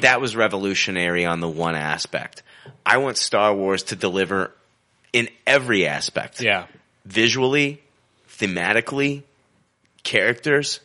that 0.00 0.20
was 0.20 0.36
revolutionary 0.36 1.24
on 1.26 1.40
the 1.40 1.48
one 1.48 1.74
aspect. 1.74 2.42
I 2.86 2.98
want 2.98 3.16
Star 3.18 3.54
Wars 3.54 3.84
to 3.84 3.96
deliver 3.96 4.52
in 5.12 5.28
every 5.46 5.86
aspect 5.86 6.40
Yeah. 6.40 6.66
visually, 7.04 7.80
thematically, 8.28 9.22
characters, 10.02 10.80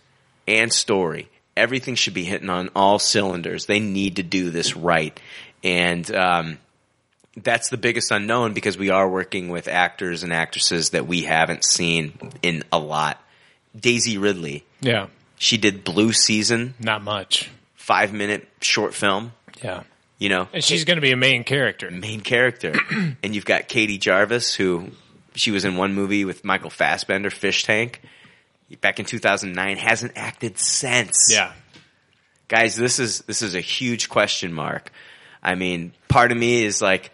and 0.48 0.72
story. 0.74 1.30
Everything 1.58 1.96
should 1.96 2.14
be 2.14 2.24
hitting 2.26 2.50
on 2.50 2.70
all 2.76 3.00
cylinders. 3.00 3.66
They 3.66 3.80
need 3.80 4.18
to 4.18 4.24
do 4.24 4.50
this 4.50 4.76
right. 4.76 5.18
And 5.64 6.14
um, 6.14 6.58
that's 7.38 7.70
the 7.70 7.78
biggest 7.78 8.12
unknown 8.12 8.54
because 8.54 8.78
we 8.78 8.90
are 8.90 9.10
working 9.10 9.50
with 9.50 9.68
actors 9.68 10.24
and 10.24 10.34
actresses 10.34 10.90
that 10.92 11.08
we 11.08 11.22
haven't 11.24 11.64
seen 11.64 12.14
in 12.42 12.64
a 12.72 12.80
lot. 12.80 13.22
Daisy 13.78 14.18
Ridley, 14.18 14.64
Yeah. 14.82 15.08
she 15.38 15.58
did 15.58 15.84
Blue 15.84 16.14
Season, 16.14 16.76
Not 16.80 17.04
much. 17.04 17.50
five 17.76 18.14
minute 18.14 18.48
short 18.62 18.94
film. 18.94 19.32
Yeah. 19.64 19.84
You 20.18 20.30
know, 20.30 20.48
And 20.54 20.64
she's 20.64 20.86
going 20.86 20.96
to 20.96 21.02
be 21.02 21.12
a 21.12 21.18
main 21.18 21.44
character. 21.44 21.92
main 21.92 22.22
character. 22.22 22.74
and 23.24 23.36
you've 23.36 23.44
got 23.46 23.68
Katie 23.68 23.98
Jarvis, 23.98 24.54
who 24.56 24.92
she 25.36 25.52
was 25.52 25.66
in 25.66 25.76
one 25.76 25.94
movie 25.94 26.24
with 26.24 26.46
Michael 26.46 26.70
Fassbender, 26.70 27.30
Fish 27.30 27.64
Tank, 27.66 28.02
back 28.82 29.00
in 29.00 29.06
2009. 29.06 29.78
Hasn't 29.78 30.14
acted 30.16 30.58
since. 30.58 31.30
Yeah. 31.32 31.52
guys, 32.48 32.76
this 32.76 33.00
is 33.00 33.20
this 33.22 33.42
is 33.42 33.56
a 33.56 33.62
huge 33.62 34.10
question 34.10 34.54
mark. 34.54 34.92
I 35.42 35.56
mean, 35.56 35.94
part 36.08 36.32
of 36.32 36.38
me 36.38 36.64
is 36.64 36.82
like 36.82 37.12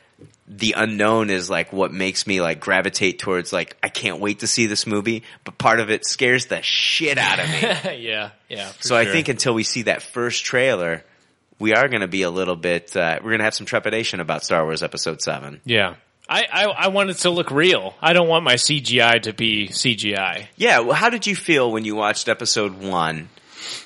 the 0.47 0.73
unknown 0.77 1.30
is 1.30 1.49
like 1.49 1.71
what 1.71 1.93
makes 1.93 2.27
me 2.27 2.41
like 2.41 2.59
gravitate 2.59 3.19
towards 3.19 3.53
like 3.53 3.77
I 3.81 3.89
can't 3.89 4.19
wait 4.19 4.39
to 4.39 4.47
see 4.47 4.65
this 4.65 4.85
movie, 4.85 5.23
but 5.43 5.57
part 5.57 5.80
of 5.80 5.89
it 5.89 6.05
scares 6.05 6.47
the 6.47 6.61
shit 6.61 7.17
out 7.17 7.39
of 7.39 7.49
me. 7.49 7.61
yeah. 8.05 8.31
Yeah. 8.49 8.71
so 8.80 8.95
I 8.95 9.05
think 9.05 9.30
until 9.30 9.53
we 9.53 9.63
see 9.63 9.83
that 9.83 10.01
first 10.01 10.43
trailer, 10.43 11.03
we 11.59 11.73
are 11.73 11.88
going 11.88 12.01
to 12.01 12.07
be 12.07 12.23
a 12.23 12.30
little 12.31 12.55
bit. 12.55 12.95
Uh, 12.95 13.19
we're 13.21 13.30
going 13.30 13.39
to 13.39 13.45
have 13.45 13.53
some 13.53 13.65
trepidation 13.65 14.19
about 14.19 14.43
Star 14.43 14.63
Wars 14.63 14.83
Episode 14.83 15.21
Seven. 15.21 15.61
Yeah. 15.63 15.95
I, 16.30 16.45
I, 16.51 16.64
I 16.66 16.88
want 16.88 17.09
it 17.09 17.17
to 17.19 17.30
look 17.30 17.51
real. 17.51 17.93
I 18.01 18.14
don't 18.14 18.27
want 18.27 18.43
my 18.45 18.53
CGI 18.56 19.22
to 19.24 19.33
be 19.33 19.67
CGI. 19.67 20.45
Yeah. 20.56 20.80
Well, 20.80 20.93
how 20.95 21.09
did 21.09 21.27
you 21.27 21.35
feel 21.35 21.72
when 21.72 21.83
you 21.85 21.95
watched 21.95 22.30
Episode 22.30 22.82
One, 22.82 23.30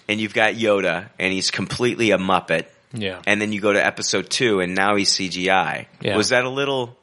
and 0.07 0.19
you've 0.19 0.33
got 0.33 0.53
Yoda, 0.53 1.09
and 1.17 1.33
he's 1.33 1.49
completely 1.51 2.11
a 2.11 2.17
Muppet, 2.17 2.65
Yeah. 2.93 3.21
and 3.25 3.41
then 3.41 3.51
you 3.51 3.61
go 3.61 3.73
to 3.73 3.83
Episode 3.83 4.29
Two, 4.29 4.59
and 4.59 4.75
now 4.75 4.95
he's 4.95 5.11
CGI? 5.11 5.87
Yeah. 6.01 6.15
Was 6.17 6.29
that 6.29 6.43
a 6.45 6.49
little? 6.49 6.95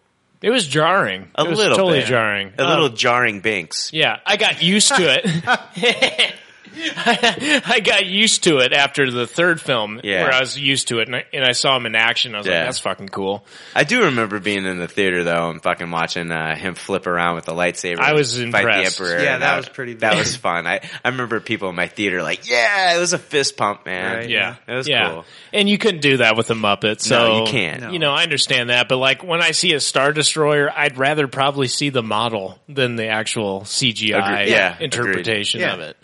It 0.42 0.50
was 0.50 0.66
jarring. 0.66 1.28
A 1.36 1.44
it 1.44 1.48
was 1.50 1.58
little 1.58 1.76
totally 1.76 2.00
bit. 2.00 2.08
jarring. 2.08 2.52
A 2.58 2.64
little 2.64 2.86
Um, 2.86 2.96
jarring 2.96 3.40
Binks. 3.40 3.92
yeah, 3.92 4.18
I 4.26 4.36
got 4.36 4.60
used 4.62 4.88
to 4.94 5.02
it. 5.24 6.32
I 6.96 7.80
got 7.84 8.06
used 8.06 8.44
to 8.44 8.58
it 8.58 8.72
after 8.72 9.10
the 9.10 9.26
third 9.26 9.60
film, 9.60 10.00
Yeah. 10.02 10.22
where 10.24 10.32
I 10.32 10.40
was 10.40 10.58
used 10.58 10.88
to 10.88 11.00
it, 11.00 11.08
and 11.08 11.16
I, 11.16 11.24
and 11.32 11.44
I 11.44 11.52
saw 11.52 11.76
him 11.76 11.86
in 11.86 11.94
action. 11.94 12.34
I 12.34 12.38
was 12.38 12.46
Yeah. 12.46 12.58
like, 12.58 12.64
"That's 12.66 12.78
fucking 12.78 13.08
cool." 13.08 13.44
I 13.74 13.84
do 13.84 14.04
remember 14.04 14.40
being 14.40 14.64
in 14.64 14.78
the 14.78 14.88
theater 14.88 15.24
though 15.24 15.50
and 15.50 15.62
fucking 15.62 15.90
watching 15.90 16.30
uh, 16.30 16.54
him 16.56 16.74
flip 16.74 17.06
around 17.06 17.36
with 17.36 17.44
the 17.44 17.52
lightsaber. 17.54 17.98
I 17.98 18.12
was 18.14 18.38
and 18.38 18.52
fight 18.52 18.60
impressed. 18.60 18.98
the 18.98 19.04
Emperor. 19.04 19.22
Yeah, 19.22 19.34
and 19.34 19.42
that 19.42 19.56
was 19.56 19.68
pretty 19.68 19.94
That 19.94 20.16
was 20.16 20.36
fun. 20.36 20.66
I 20.66 20.80
I 21.04 21.08
remember 21.08 21.40
people 21.40 21.68
in 21.68 21.74
my 21.76 21.88
theater 21.88 22.22
like, 22.22 22.48
yeah, 22.48 22.96
it 22.96 22.98
was 22.98 23.12
a 23.12 23.18
fist 23.18 23.56
pump, 23.56 23.86
man. 23.86 24.16
Right. 24.16 24.28
Yeah, 24.30 24.56
it 24.66 24.74
was 24.74 24.88
yeah. 24.88 25.10
cool. 25.10 25.24
And 25.52 25.68
you 25.68 25.78
couldn't 25.78 26.00
do 26.00 26.18
that 26.18 26.36
with 26.36 26.46
the 26.48 26.54
Muppet. 26.54 27.00
So 27.00 27.16
No, 27.18 27.38
you 27.44 27.50
can't. 27.50 27.92
You 27.92 27.98
know, 27.98 28.12
I 28.12 28.22
understand 28.22 28.70
that, 28.70 28.88
but 28.88 28.96
like 28.96 29.22
when 29.22 29.42
I 29.42 29.50
see 29.50 29.74
a 29.74 29.80
Star 29.80 30.12
Destroyer, 30.12 30.70
I'd 30.74 30.96
rather 30.98 31.28
probably 31.28 31.68
see 31.68 31.90
the 31.90 32.02
model 32.02 32.58
than 32.68 32.96
the 32.96 33.08
actual 33.08 33.62
CGI 33.62 34.18
Agree- 34.42 34.52
yeah, 34.52 34.76
interpretation 34.80 35.60
agreed. 35.62 35.72
of 35.74 35.80
Yeah. 35.80 35.86
it. 35.86 35.96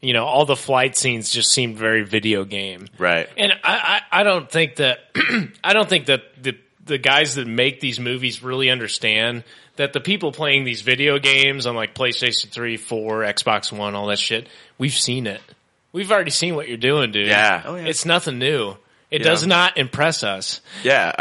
You 0.00 0.12
know, 0.12 0.24
all 0.24 0.44
the 0.44 0.54
flight 0.56 0.96
scenes 0.96 1.30
just 1.30 1.50
seemed 1.50 1.76
very 1.76 2.04
video 2.04 2.44
game. 2.44 2.86
Right. 2.98 3.28
And 3.36 3.52
I, 3.64 4.00
I, 4.12 4.20
I 4.20 4.22
don't 4.22 4.48
think 4.50 4.76
that 4.76 4.98
I 5.64 5.72
don't 5.72 5.88
think 5.88 6.06
that 6.06 6.22
the 6.40 6.56
the 6.84 6.98
guys 6.98 7.34
that 7.34 7.46
make 7.46 7.80
these 7.80 7.98
movies 8.00 8.42
really 8.42 8.70
understand 8.70 9.44
that 9.76 9.92
the 9.92 10.00
people 10.00 10.32
playing 10.32 10.64
these 10.64 10.80
video 10.82 11.18
games 11.18 11.66
on 11.66 11.76
like 11.76 11.94
PlayStation 11.94 12.48
3, 12.50 12.76
4, 12.78 13.20
Xbox 13.24 13.70
One, 13.70 13.94
all 13.94 14.06
that 14.06 14.18
shit, 14.18 14.48
we've 14.78 14.94
seen 14.94 15.26
it. 15.26 15.40
We've 15.92 16.10
already 16.10 16.30
seen 16.30 16.54
what 16.54 16.66
you're 16.68 16.76
doing, 16.78 17.12
dude. 17.12 17.26
Yeah. 17.28 17.62
Oh, 17.64 17.74
yeah. 17.76 17.84
It's 17.84 18.04
nothing 18.04 18.38
new. 18.38 18.76
It 19.10 19.20
Yeah. 19.22 19.28
does 19.28 19.46
not 19.46 19.76
impress 19.78 20.22
us. 20.24 20.60
Yeah, 20.82 21.12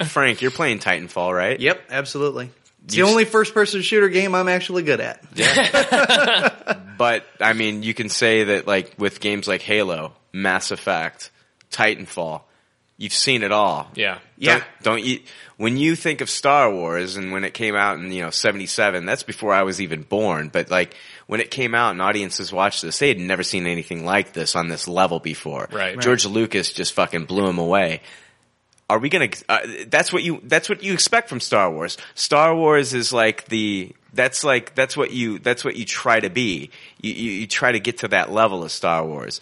um, 0.00 0.06
Frank, 0.08 0.42
you're 0.42 0.50
playing 0.50 0.78
Titanfall, 0.78 1.34
right? 1.36 1.58
Yep, 1.58 1.82
absolutely. 1.90 2.50
It's 2.86 2.94
the 2.94 3.02
only 3.02 3.24
first 3.24 3.52
person 3.52 3.82
shooter 3.82 4.08
game 4.08 4.34
I'm 4.34 4.48
actually 4.48 4.84
good 4.84 5.00
at. 5.00 5.22
Yeah. 5.34 6.54
But 6.98 7.26
I 7.40 7.52
mean, 7.52 7.82
you 7.82 7.92
can 7.92 8.08
say 8.08 8.44
that 8.44 8.66
like 8.66 8.94
with 8.96 9.20
games 9.20 9.46
like 9.46 9.60
Halo, 9.60 10.14
Mass 10.32 10.70
Effect, 10.70 11.30
Titanfall, 11.70 12.40
you've 12.96 13.12
seen 13.12 13.42
it 13.42 13.52
all. 13.52 13.90
Yeah. 13.94 14.18
Yeah. 14.38 14.58
Don't, 14.58 14.64
don't 14.82 15.04
you? 15.04 15.20
When 15.58 15.76
you 15.76 15.94
think 15.94 16.20
of 16.20 16.30
Star 16.30 16.72
Wars 16.72 17.16
and 17.16 17.32
when 17.32 17.44
it 17.44 17.54
came 17.54 17.74
out 17.74 17.98
in 17.98 18.10
you 18.12 18.22
know 18.22 18.30
'77, 18.30 19.04
that's 19.04 19.22
before 19.22 19.52
I 19.52 19.62
was 19.62 19.80
even 19.80 20.02
born. 20.02 20.48
But 20.48 20.70
like 20.70 20.94
when 21.26 21.40
it 21.40 21.50
came 21.50 21.74
out 21.74 21.90
and 21.90 22.00
audiences 22.00 22.52
watched 22.52 22.82
this, 22.82 22.98
they 22.98 23.08
had 23.08 23.18
never 23.18 23.42
seen 23.42 23.66
anything 23.66 24.04
like 24.04 24.32
this 24.32 24.56
on 24.56 24.68
this 24.68 24.88
level 24.88 25.20
before. 25.20 25.68
Right. 25.70 25.98
George 25.98 26.24
Lucas 26.24 26.72
just 26.72 26.94
fucking 26.94 27.26
blew 27.26 27.46
him 27.46 27.58
away. 27.58 28.00
Are 28.88 28.98
we 28.98 29.08
gonna? 29.08 29.30
Uh, 29.48 29.58
that's 29.88 30.12
what 30.12 30.22
you. 30.22 30.40
That's 30.44 30.68
what 30.68 30.82
you 30.82 30.92
expect 30.92 31.28
from 31.28 31.40
Star 31.40 31.70
Wars. 31.70 31.98
Star 32.14 32.54
Wars 32.54 32.94
is 32.94 33.12
like 33.12 33.46
the. 33.46 33.92
That's 34.12 34.44
like 34.44 34.74
that's 34.76 34.96
what 34.96 35.10
you. 35.10 35.40
That's 35.40 35.64
what 35.64 35.74
you 35.76 35.84
try 35.84 36.20
to 36.20 36.30
be. 36.30 36.70
You 37.00 37.12
you, 37.12 37.30
you 37.32 37.46
try 37.48 37.72
to 37.72 37.80
get 37.80 37.98
to 37.98 38.08
that 38.08 38.30
level 38.30 38.62
of 38.62 38.70
Star 38.70 39.04
Wars. 39.04 39.40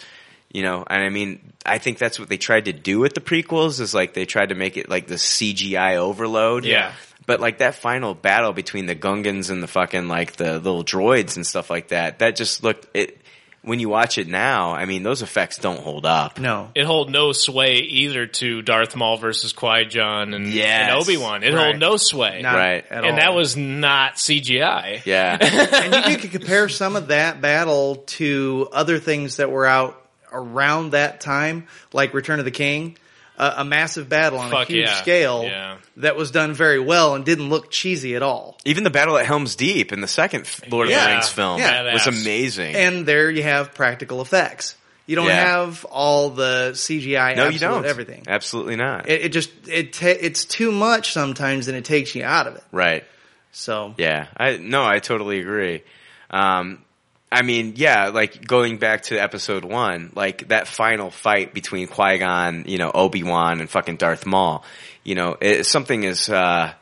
You 0.50 0.62
know, 0.62 0.84
and 0.88 1.02
I 1.02 1.08
mean, 1.10 1.52
I 1.66 1.78
think 1.78 1.98
that's 1.98 2.18
what 2.18 2.28
they 2.28 2.38
tried 2.38 2.66
to 2.66 2.72
do 2.72 3.00
with 3.00 3.14
the 3.14 3.20
prequels. 3.20 3.80
Is 3.80 3.92
like 3.92 4.14
they 4.14 4.24
tried 4.24 4.48
to 4.48 4.54
make 4.54 4.78
it 4.78 4.88
like 4.88 5.08
the 5.08 5.16
CGI 5.16 5.96
overload. 5.96 6.64
Yeah. 6.64 6.92
But 7.26 7.40
like 7.40 7.58
that 7.58 7.74
final 7.74 8.14
battle 8.14 8.52
between 8.52 8.86
the 8.86 8.94
Gungans 8.94 9.50
and 9.50 9.62
the 9.62 9.66
fucking 9.66 10.08
like 10.08 10.36
the 10.36 10.54
little 10.54 10.84
droids 10.84 11.36
and 11.36 11.46
stuff 11.46 11.70
like 11.70 11.88
that, 11.88 12.20
that 12.20 12.36
just 12.36 12.62
looked 12.62 12.86
it. 12.94 13.20
When 13.64 13.80
you 13.80 13.88
watch 13.88 14.18
it 14.18 14.28
now, 14.28 14.72
I 14.74 14.84
mean, 14.84 15.02
those 15.02 15.22
effects 15.22 15.56
don't 15.58 15.80
hold 15.80 16.04
up. 16.04 16.38
No. 16.38 16.70
It 16.74 16.84
hold 16.84 17.10
no 17.10 17.32
sway 17.32 17.76
either 17.78 18.26
to 18.26 18.60
Darth 18.62 18.94
Maul 18.94 19.16
versus 19.16 19.52
Qui 19.54 19.86
Gon 19.86 20.34
and, 20.34 20.46
Yes. 20.46 20.90
and 20.90 21.00
Obi 21.00 21.16
Wan. 21.16 21.42
It 21.42 21.54
Right. 21.54 21.64
hold 21.68 21.78
no 21.78 21.96
sway. 21.96 22.42
Not 22.42 22.56
Right. 22.56 22.84
At 22.90 23.04
and 23.04 23.06
all. 23.06 23.16
that 23.16 23.34
was 23.34 23.56
not 23.56 24.18
CGI. 24.18 25.00
Yeah. 25.06 25.38
and 25.40 26.12
you 26.12 26.18
could 26.18 26.30
compare 26.32 26.68
some 26.68 26.94
of 26.94 27.08
that 27.08 27.40
battle 27.40 27.96
to 28.18 28.68
other 28.72 28.98
things 28.98 29.36
that 29.36 29.50
were 29.50 29.66
out 29.66 30.00
around 30.30 30.90
that 30.90 31.20
time, 31.20 31.66
like 31.92 32.12
Return 32.12 32.38
of 32.40 32.44
the 32.44 32.50
King, 32.50 32.98
uh, 33.38 33.54
a 33.58 33.64
massive 33.64 34.08
battle 34.08 34.38
on 34.38 34.50
Fuck 34.50 34.68
a 34.70 34.72
huge 34.72 34.86
yeah. 34.86 34.94
scale 34.96 35.42
Yeah. 35.44 35.76
that 35.98 36.16
was 36.16 36.30
done 36.30 36.52
very 36.54 36.78
well 36.78 37.14
and 37.14 37.24
didn't 37.24 37.48
look 37.48 37.70
cheesy 37.70 38.14
at 38.14 38.22
all. 38.22 38.58
Even 38.64 38.84
the 38.84 38.90
battle 38.90 39.16
at 39.18 39.26
Helm's 39.26 39.56
Deep 39.56 39.92
in 39.92 40.00
the 40.00 40.08
second 40.08 40.48
Lord 40.70 40.88
of 40.88 40.94
the 40.94 41.06
Rings 41.06 41.28
film 41.28 41.58
Yeah. 41.60 41.92
was 41.92 42.06
amazing. 42.06 42.74
And 42.76 43.06
there 43.06 43.30
you 43.30 43.42
have 43.42 43.74
practical 43.74 44.20
effects. 44.22 44.76
You 45.06 45.16
don't 45.16 45.26
Yeah. 45.26 45.58
have 45.58 45.84
all 45.86 46.30
the 46.30 46.70
CGI. 46.74 47.34
No, 47.36 47.48
you 47.48 47.58
don't. 47.58 47.84
Everything. 47.84 48.24
Absolutely 48.26 48.76
not. 48.76 49.08
It, 49.08 49.22
it 49.26 49.28
just 49.30 49.50
it 49.68 49.92
ta- 49.92 50.06
it's 50.18 50.44
too 50.46 50.72
much 50.72 51.12
sometimes, 51.12 51.68
and 51.68 51.76
it 51.76 51.84
takes 51.84 52.14
you 52.14 52.24
out 52.24 52.46
of 52.46 52.54
it. 52.56 52.64
right. 52.72 53.04
So 53.52 53.94
Yeah, 53.98 54.26
I 54.36 54.56
no, 54.56 54.82
I 54.84 55.00
totally 55.00 55.40
agree. 55.40 55.82
Um, 56.30 56.83
I 57.32 57.42
mean, 57.42 57.72
yeah, 57.76 58.08
like 58.08 58.46
going 58.46 58.78
back 58.78 59.02
to 59.04 59.16
episode 59.18 59.64
one, 59.64 60.12
like 60.14 60.48
that 60.48 60.68
final 60.68 61.10
fight 61.10 61.52
between 61.52 61.88
Qui 61.88 62.18
Gon, 62.18 62.64
you 62.66 62.78
know, 62.78 62.90
Obi 62.94 63.22
Wan, 63.24 63.60
and 63.60 63.68
fucking 63.68 63.96
Darth 63.96 64.24
Maul. 64.24 64.64
You 65.02 65.16
know, 65.16 65.36
it, 65.40 65.64
something 65.66 66.06
as 66.06 66.28
uh, 66.28 66.72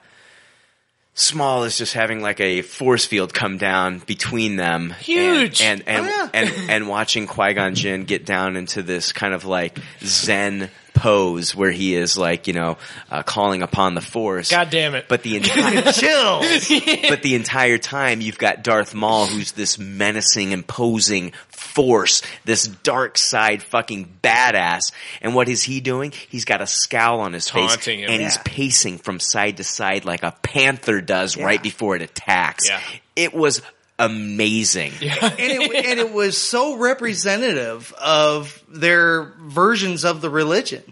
small 1.14 1.62
as 1.64 1.78
just 1.78 1.94
having 1.94 2.20
like 2.20 2.40
a 2.40 2.62
force 2.62 3.04
field 3.06 3.32
come 3.32 3.56
down 3.58 4.00
between 4.00 4.56
them, 4.56 4.90
Huge. 5.00 5.62
and 5.62 5.82
and 5.86 6.06
and, 6.06 6.06
Oh, 6.06 6.08
yeah. 6.08 6.28
and, 6.34 6.70
and 6.70 6.88
watching 6.88 7.26
Qui 7.26 7.54
Gon 7.54 7.74
Jinn 7.74 8.04
get 8.04 8.26
down 8.26 8.56
into 8.56 8.82
this 8.82 9.12
kind 9.12 9.34
of 9.34 9.44
like 9.44 9.78
Zen 10.04 10.70
pose 10.94 11.54
where 11.54 11.70
he 11.70 11.94
is 11.94 12.16
like 12.18 12.46
you 12.46 12.52
know 12.52 12.76
uh, 13.10 13.22
calling 13.22 13.62
upon 13.62 13.94
the 13.94 14.00
force. 14.00 14.50
God 14.50 14.70
damn 14.70 14.94
it. 14.94 15.06
But 15.08 15.22
the 15.22 15.36
entire 15.36 15.82
chills. 15.92 16.68
but 17.08 17.22
the 17.22 17.34
entire 17.34 17.78
time 17.78 18.20
you've 18.20 18.38
got 18.38 18.62
Darth 18.62 18.94
Maul 18.94 19.26
who's 19.26 19.52
this 19.52 19.78
menacing, 19.78 20.52
imposing 20.52 21.32
force, 21.48 22.22
this 22.44 22.64
dark 22.66 23.16
side 23.18 23.62
fucking 23.62 24.18
badass. 24.22 24.92
And 25.20 25.34
what 25.34 25.48
is 25.48 25.62
he 25.62 25.80
doing? 25.80 26.12
He's 26.28 26.44
got 26.44 26.60
a 26.60 26.66
scowl 26.66 27.20
on 27.20 27.32
his 27.32 27.48
face 27.48 27.70
Taunting 27.70 28.00
him. 28.00 28.10
and 28.10 28.22
he's 28.22 28.38
pacing 28.38 28.98
from 28.98 29.18
side 29.20 29.56
to 29.58 29.64
side 29.64 30.04
like 30.04 30.22
a 30.22 30.32
panther 30.42 31.00
does 31.00 31.36
Yeah. 31.36 31.44
right 31.44 31.62
before 31.62 31.96
it 31.96 32.02
attacks. 32.02 32.68
Yeah. 32.68 32.80
It 33.16 33.32
was 33.34 33.62
amazing. 34.06 34.92
and 35.00 35.38
it 35.38 35.86
and 35.86 36.00
it 36.00 36.12
was 36.12 36.36
so 36.36 36.76
representative 36.76 37.92
of 38.00 38.62
their 38.68 39.32
versions 39.40 40.04
of 40.04 40.20
the 40.20 40.30
religion 40.30 40.82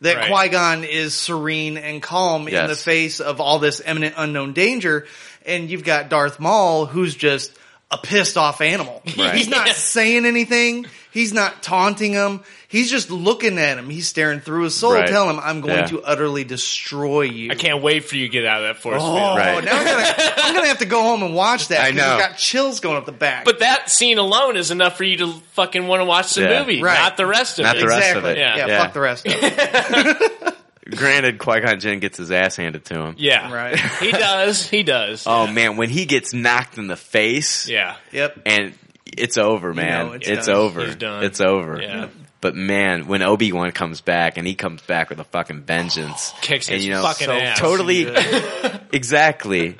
that 0.00 0.16
Right. 0.16 0.28
Qui 0.28 0.48
Gon 0.48 0.84
is 0.84 1.14
serene 1.14 1.76
and 1.76 2.02
calm 2.02 2.48
in 2.48 2.66
the 2.66 2.74
face 2.74 3.20
of 3.20 3.40
all 3.40 3.58
this 3.58 3.80
imminent 3.84 4.14
unknown 4.18 4.52
danger, 4.52 5.06
and 5.46 5.70
you've 5.70 5.84
got 5.84 6.08
Darth 6.08 6.40
Maul 6.40 6.86
who's 6.86 7.14
just 7.14 7.56
a 7.90 7.98
pissed 7.98 8.36
off 8.36 8.60
animal. 8.60 9.02
Right. 9.18 9.34
He's 9.34 9.48
not 9.48 9.68
saying 9.76 10.26
anything. 10.26 10.86
He's 11.12 11.32
not 11.32 11.62
taunting 11.62 12.12
him. 12.12 12.40
He's 12.72 12.90
just 12.90 13.10
looking 13.10 13.58
at 13.58 13.76
him. 13.78 13.90
He's 13.90 14.08
staring 14.08 14.40
through 14.40 14.64
his 14.64 14.74
soul, 14.74 14.94
Right. 14.94 15.06
telling 15.06 15.36
him, 15.36 15.40
"I'm 15.44 15.60
going 15.60 15.76
Yeah. 15.78 15.86
to 15.88 16.02
utterly 16.02 16.42
destroy 16.42 17.20
you." 17.22 17.50
I 17.50 17.54
can't 17.54 17.82
wait 17.82 18.06
for 18.06 18.16
you 18.16 18.26
to 18.26 18.32
get 18.32 18.46
out 18.46 18.62
of 18.64 18.68
that 18.74 18.82
force 18.82 18.96
Oh, 19.00 19.14
field. 19.14 19.38
Right. 19.38 19.62
now 19.64 19.78
I'm 19.78 19.84
gonna, 19.84 20.32
I'm 20.38 20.54
gonna 20.54 20.68
have 20.68 20.78
to 20.78 20.86
go 20.86 21.02
home 21.02 21.22
and 21.22 21.34
watch 21.34 21.68
that. 21.68 21.80
I 21.82 21.88
'cause 21.90 21.96
know. 21.98 22.14
I've 22.14 22.18
got 22.30 22.38
chills 22.38 22.80
going 22.80 22.96
up 22.96 23.04
the 23.04 23.12
back. 23.12 23.44
But 23.44 23.58
that 23.58 23.90
scene 23.90 24.16
alone 24.16 24.56
is 24.56 24.70
enough 24.70 24.96
for 24.96 25.04
you 25.04 25.18
to 25.18 25.34
fucking 25.52 25.86
want 25.86 26.00
to 26.00 26.04
watch 26.06 26.32
the 26.32 26.42
Yeah. 26.42 26.60
movie, 26.60 26.82
Right. 26.82 26.98
not 26.98 27.18
the 27.18 27.26
rest 27.26 27.58
of 27.58 27.64
Not 27.64 27.76
it. 27.76 27.80
the 27.80 27.86
rest 27.88 28.16
of 28.16 28.24
it. 28.24 28.38
Yeah, 28.38 28.56
Yeah. 28.56 28.66
Yeah. 28.66 28.82
fuck 28.82 28.94
the 28.94 29.00
rest 29.00 29.26
of 29.28 29.34
it. 29.38 30.54
Granted, 30.96 31.38
Qui 31.38 31.60
Gon 31.60 31.78
Jinn 31.78 32.00
gets 32.00 32.18
his 32.18 32.30
ass 32.30 32.56
handed 32.56 32.84
to 32.86 32.94
him. 33.00 33.14
Yeah, 33.18 33.52
Right. 33.52 33.78
he 34.00 34.10
does. 34.12 34.66
He 34.68 34.82
does. 34.82 35.24
Oh 35.26 35.46
man, 35.46 35.76
when 35.76 35.88
he 35.90 36.06
gets 36.06 36.32
knocked 36.34 36.76
in 36.78 36.86
the 36.86 36.96
face, 36.96 37.68
yeah. 37.68 37.94
Yep. 38.10 38.38
and 38.46 38.74
it's 39.16 39.38
over, 39.38 39.72
man. 39.72 40.06
know 40.06 40.12
it's 40.14 40.28
it's 40.28 40.46
done. 40.46 40.56
over. 40.56 40.84
He's 40.86 40.96
done. 40.96 41.22
It's 41.24 41.40
over. 41.40 41.80
Yeah. 41.80 42.06
But 42.42 42.54
man, 42.54 43.06
when 43.06 43.22
Obi 43.22 43.52
Wan 43.52 43.70
comes 43.72 44.00
back 44.02 44.36
and 44.36 44.46
he 44.46 44.54
comes 44.54 44.82
back 44.82 45.08
with 45.08 45.18
a 45.20 45.24
fucking 45.24 45.62
vengeance, 45.62 46.34
Kicks 46.42 46.68
and 46.68 46.74
his 46.76 46.84
you 46.84 46.90
know, 46.92 47.00
fucking 47.02 47.26
so 47.28 47.32
ass. 47.32 47.58
totally, 47.58 48.06
exactly. 48.92 49.76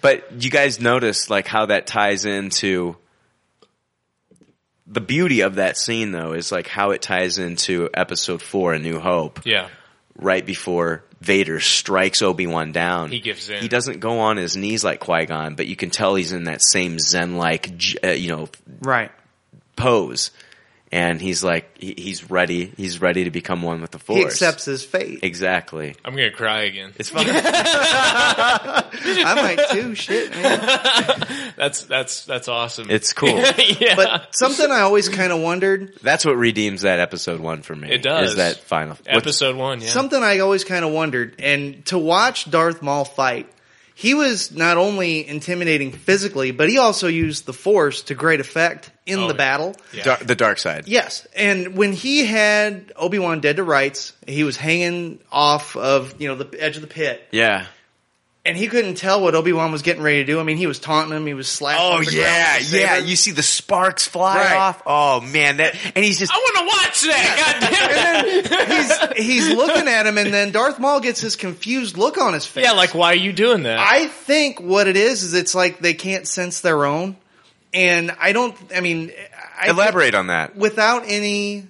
But 0.00 0.42
you 0.42 0.50
guys 0.50 0.80
notice 0.80 1.30
like 1.30 1.46
how 1.46 1.66
that 1.66 1.86
ties 1.86 2.24
into 2.24 2.96
the 4.86 5.00
beauty 5.00 5.42
of 5.42 5.56
that 5.56 5.76
scene, 5.76 6.10
though, 6.12 6.32
is 6.32 6.50
like 6.50 6.66
how 6.66 6.90
it 6.90 7.02
ties 7.02 7.38
into 7.38 7.88
Episode 7.94 8.42
Four, 8.42 8.72
A 8.74 8.78
New 8.78 8.98
Hope 8.98 9.40
Yeah. 9.44 9.68
right 10.18 10.44
before 10.44 11.04
Vader 11.20 11.60
strikes 11.60 12.22
Obi 12.22 12.46
Wan 12.46 12.72
down. 12.72 13.10
He 13.10 13.20
gives 13.20 13.48
in. 13.50 13.60
He 13.62 13.68
doesn't 13.68 14.00
go 14.00 14.20
on 14.20 14.36
his 14.36 14.56
knees 14.56 14.82
like 14.82 15.00
Qui 15.00 15.26
Gon, 15.26 15.54
but 15.54 15.66
you 15.66 15.76
can 15.76 15.90
tell 15.90 16.14
he's 16.14 16.32
in 16.32 16.44
that 16.44 16.62
same 16.62 16.98
Zen 16.98 17.36
like, 17.36 17.70
uh, 18.02 18.08
you 18.08 18.30
know, 18.30 18.48
Right. 18.80 19.12
pose, 19.76 20.30
and 20.92 21.20
he's 21.20 21.44
like, 21.44 21.78
he, 21.78 21.94
he's 21.96 22.30
ready. 22.30 22.72
He's 22.76 23.00
ready 23.00 23.24
to 23.24 23.30
become 23.30 23.62
one 23.62 23.80
with 23.80 23.92
the 23.92 23.98
Force. 23.98 24.18
He 24.18 24.24
accepts 24.24 24.64
his 24.64 24.84
fate. 24.84 25.20
exactly. 25.22 25.94
I'm 26.04 26.14
gonna 26.16 26.32
cry 26.32 26.62
again. 26.62 26.92
It's 26.98 27.10
fucking 27.10 27.32
I 27.32 29.34
might 29.36 29.68
too. 29.70 29.94
Shit, 29.94 30.32
man. 30.32 31.26
That's 31.56 31.84
that's 31.84 32.24
that's 32.24 32.48
awesome. 32.48 32.88
it's 32.90 33.12
cool. 33.12 33.28
yeah. 33.80 33.94
But 33.94 34.34
something 34.34 34.70
I 34.70 34.80
always 34.80 35.08
kind 35.10 35.30
of 35.30 35.40
wondered. 35.40 35.92
That's 36.02 36.24
what 36.24 36.36
redeems 36.36 36.82
that 36.82 36.98
episode 37.00 37.38
one 37.40 37.60
for 37.62 37.76
me. 37.76 37.90
It 37.90 38.02
does. 38.02 38.30
Is 38.30 38.36
that 38.36 38.56
final 38.56 38.94
what's- 38.94 39.06
Episode 39.08 39.56
one. 39.56 39.80
Yeah. 39.82 39.88
Something 39.88 40.22
I 40.22 40.38
always 40.38 40.64
kind 40.64 40.84
of 40.86 40.92
wondered, 40.92 41.34
and 41.38 41.84
to 41.86 41.98
watch 41.98 42.50
Darth 42.50 42.80
Maul 42.82 43.04
fight, 43.04 43.46
he 43.94 44.14
was 44.14 44.52
not 44.52 44.78
only 44.78 45.26
intimidating 45.28 45.92
physically, 45.92 46.50
but 46.50 46.70
he 46.70 46.78
also 46.78 47.08
used 47.08 47.44
the 47.44 47.52
Force 47.52 48.02
to 48.04 48.14
great 48.14 48.40
effect 48.40 48.89
in 49.06 49.18
Oh, 49.20 49.26
the 49.28 49.34
yeah. 49.34 49.38
battle. 49.38 49.76
Yeah. 49.92 50.02
Dar- 50.04 50.18
the 50.24 50.34
dark 50.36 50.58
side? 50.58 50.86
Yes, 50.86 51.26
and 51.34 51.76
when 51.76 51.92
he 51.92 52.24
had 52.26 52.92
Obi 52.96 53.18
Wan 53.18 53.40
dead 53.40 53.56
to 53.56 53.64
rights, 53.64 54.12
he 54.26 54.44
was 54.44 54.56
hanging 54.56 55.18
off 55.32 55.76
of 55.76 56.20
you 56.20 56.28
know 56.28 56.34
the 56.36 56.62
edge 56.62 56.76
of 56.76 56.82
the 56.82 56.88
pit, 56.88 57.26
Yeah. 57.30 57.66
and 58.44 58.56
he 58.56 58.68
couldn't 58.68 58.94
tell 58.96 59.20
what 59.22 59.34
Obi 59.34 59.52
Wan 59.52 59.72
was 59.72 59.82
getting 59.82 60.02
ready 60.02 60.18
to 60.18 60.24
do. 60.24 60.38
I 60.40 60.42
mean, 60.44 60.56
he 60.58 60.66
was 60.66 60.78
taunting 60.78 61.16
him, 61.16 61.26
he 61.26 61.34
was 61.34 61.48
slashing. 61.48 61.82
Oh 61.84 62.02
the 62.04 62.16
yeah, 62.16 62.58
yeah. 62.58 62.96
You 62.98 63.16
see 63.16 63.30
the 63.32 63.42
sparks 63.42 64.06
fly 64.06 64.36
Right. 64.36 64.52
off. 64.56 64.82
Oh 64.86 65.20
man, 65.20 65.56
that 65.58 65.74
and 65.94 66.04
he's 66.04 66.18
just 66.18 66.32
I 66.32 66.36
want 66.36 66.56
to 66.58 66.64
watch 66.66 67.00
that. 67.02 67.58
God 67.60 67.70
damn 67.70 69.10
it. 69.16 69.16
he's 69.16 69.46
he's 69.46 69.56
looking 69.56 69.88
at 69.88 70.06
him, 70.06 70.18
and 70.18 70.32
then 70.32 70.52
Darth 70.52 70.78
Maul 70.78 71.00
gets 71.00 71.20
this 71.20 71.36
confused 71.36 71.96
look 71.96 72.18
on 72.18 72.32
his 72.34 72.46
face. 72.46 72.64
yeah, 72.64 72.72
like 72.72 72.94
why 72.94 73.12
are 73.12 73.16
you 73.16 73.32
doing 73.32 73.62
that? 73.64 73.78
I 73.78 74.06
think 74.08 74.60
what 74.60 74.86
it 74.88 74.96
is 74.96 75.22
is 75.22 75.34
it's 75.34 75.54
like 75.54 75.78
they 75.78 75.94
can't 75.94 76.26
sense 76.28 76.60
their 76.60 76.84
own, 76.86 77.16
and 77.72 78.10
I 78.18 78.32
don't. 78.32 78.56
I 78.74 78.80
mean, 78.80 79.12
I 79.58 79.70
elaborate 79.70 80.14
on 80.14 80.28
that. 80.28 80.56
without 80.56 81.04
any 81.06 81.66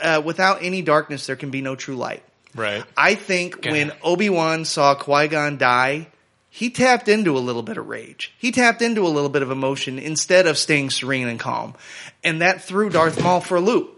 uh, 0.00 0.22
without 0.24 0.62
any 0.62 0.82
darkness, 0.82 1.26
there 1.26 1.36
can 1.36 1.50
be 1.50 1.62
no 1.62 1.76
true 1.76 1.96
light. 1.96 2.22
right. 2.54 2.84
I 2.96 3.14
think 3.14 3.62
God. 3.62 3.72
when 3.72 3.92
Obi 4.02 4.28
Wan 4.30 4.64
saw 4.64 4.94
Qui 4.94 5.28
Gon 5.28 5.56
die, 5.58 6.08
he 6.50 6.70
tapped 6.70 7.08
into 7.08 7.36
a 7.36 7.40
little 7.40 7.62
bit 7.62 7.78
of 7.78 7.86
rage. 7.86 8.32
He 8.38 8.52
tapped 8.52 8.82
into 8.82 9.06
a 9.06 9.08
little 9.08 9.30
bit 9.30 9.42
of 9.42 9.50
emotion 9.50 9.98
instead 9.98 10.46
of 10.46 10.58
staying 10.58 10.90
serene 10.90 11.28
and 11.28 11.40
calm, 11.40 11.74
and 12.24 12.40
that 12.42 12.62
threw 12.62 12.90
Darth 12.90 13.22
Maul 13.22 13.40
for 13.40 13.56
a 13.56 13.60
loop. 13.60 13.92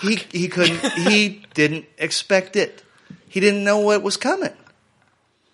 He 0.00 0.16
he 0.16 0.48
couldn't. 0.48 0.80
he 0.92 1.44
didn't 1.54 1.86
expect 1.98 2.56
it. 2.56 2.82
He 3.28 3.40
didn't 3.40 3.64
know 3.64 3.78
what 3.78 4.02
was 4.02 4.16
coming. 4.16 4.52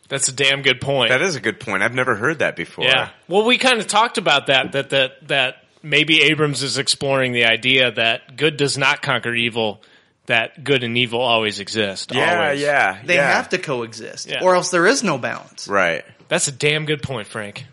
That's 0.09 0.29
a 0.29 0.33
damn 0.33 0.63
good 0.63 0.81
point. 0.81 1.11
That 1.11 1.23
is 1.23 1.37
a 1.37 1.41
good 1.41 1.61
point. 1.61 1.83
I've 1.83 1.95
never 1.95 2.15
heard 2.17 2.39
that 2.39 2.57
before. 2.57 2.85
Yeah. 2.85 3.11
Well, 3.29 3.45
we 3.45 3.59
kind 3.59 3.79
of 3.79 3.87
talked 3.87 4.17
about 4.19 4.47
that. 4.47 4.73
That 4.73 4.91
that 4.91 5.29
that 5.29 5.65
maybe 5.83 6.23
Abrams 6.23 6.63
is 6.63 6.79
exploring 6.79 7.33
the 7.33 7.45
idea 7.45 7.91
that 7.93 8.37
good 8.37 8.57
does 8.57 8.79
not 8.79 9.03
conquer 9.03 9.35
evil. 9.35 9.83
That 10.27 10.63
good 10.63 10.83
and 10.85 10.97
evil 10.99 11.21
always 11.21 11.59
exist. 11.59 12.13
Yeah, 12.15 12.43
always. 12.43 12.61
yeah. 12.61 13.01
They 13.05 13.15
yeah. 13.17 13.33
have 13.33 13.49
to 13.51 13.59
coexist, 13.59 14.29
Yeah. 14.29 14.43
or 14.43 14.55
else 14.55 14.71
there 14.71 14.87
is 14.87 15.03
no 15.03 15.17
balance. 15.17 15.67
Right. 15.69 16.05
That's 16.29 16.49
a 16.49 16.53
damn 16.53 16.85
good 16.85 17.03
point, 17.03 17.27
Frank. 17.29 17.65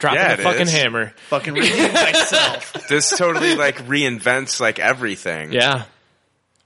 Dropping 0.00 0.18
Yeah, 0.18 0.34
the 0.34 0.42
it 0.42 0.44
fucking 0.44 0.62
is. 0.62 0.72
hammer. 0.72 1.14
Fucking 1.28 1.54
myself. 1.54 2.72
This 2.88 3.16
totally 3.16 3.54
like 3.54 3.76
reinvents 3.86 4.58
like 4.60 4.80
everything. 4.80 5.52
Yeah. 5.52 5.84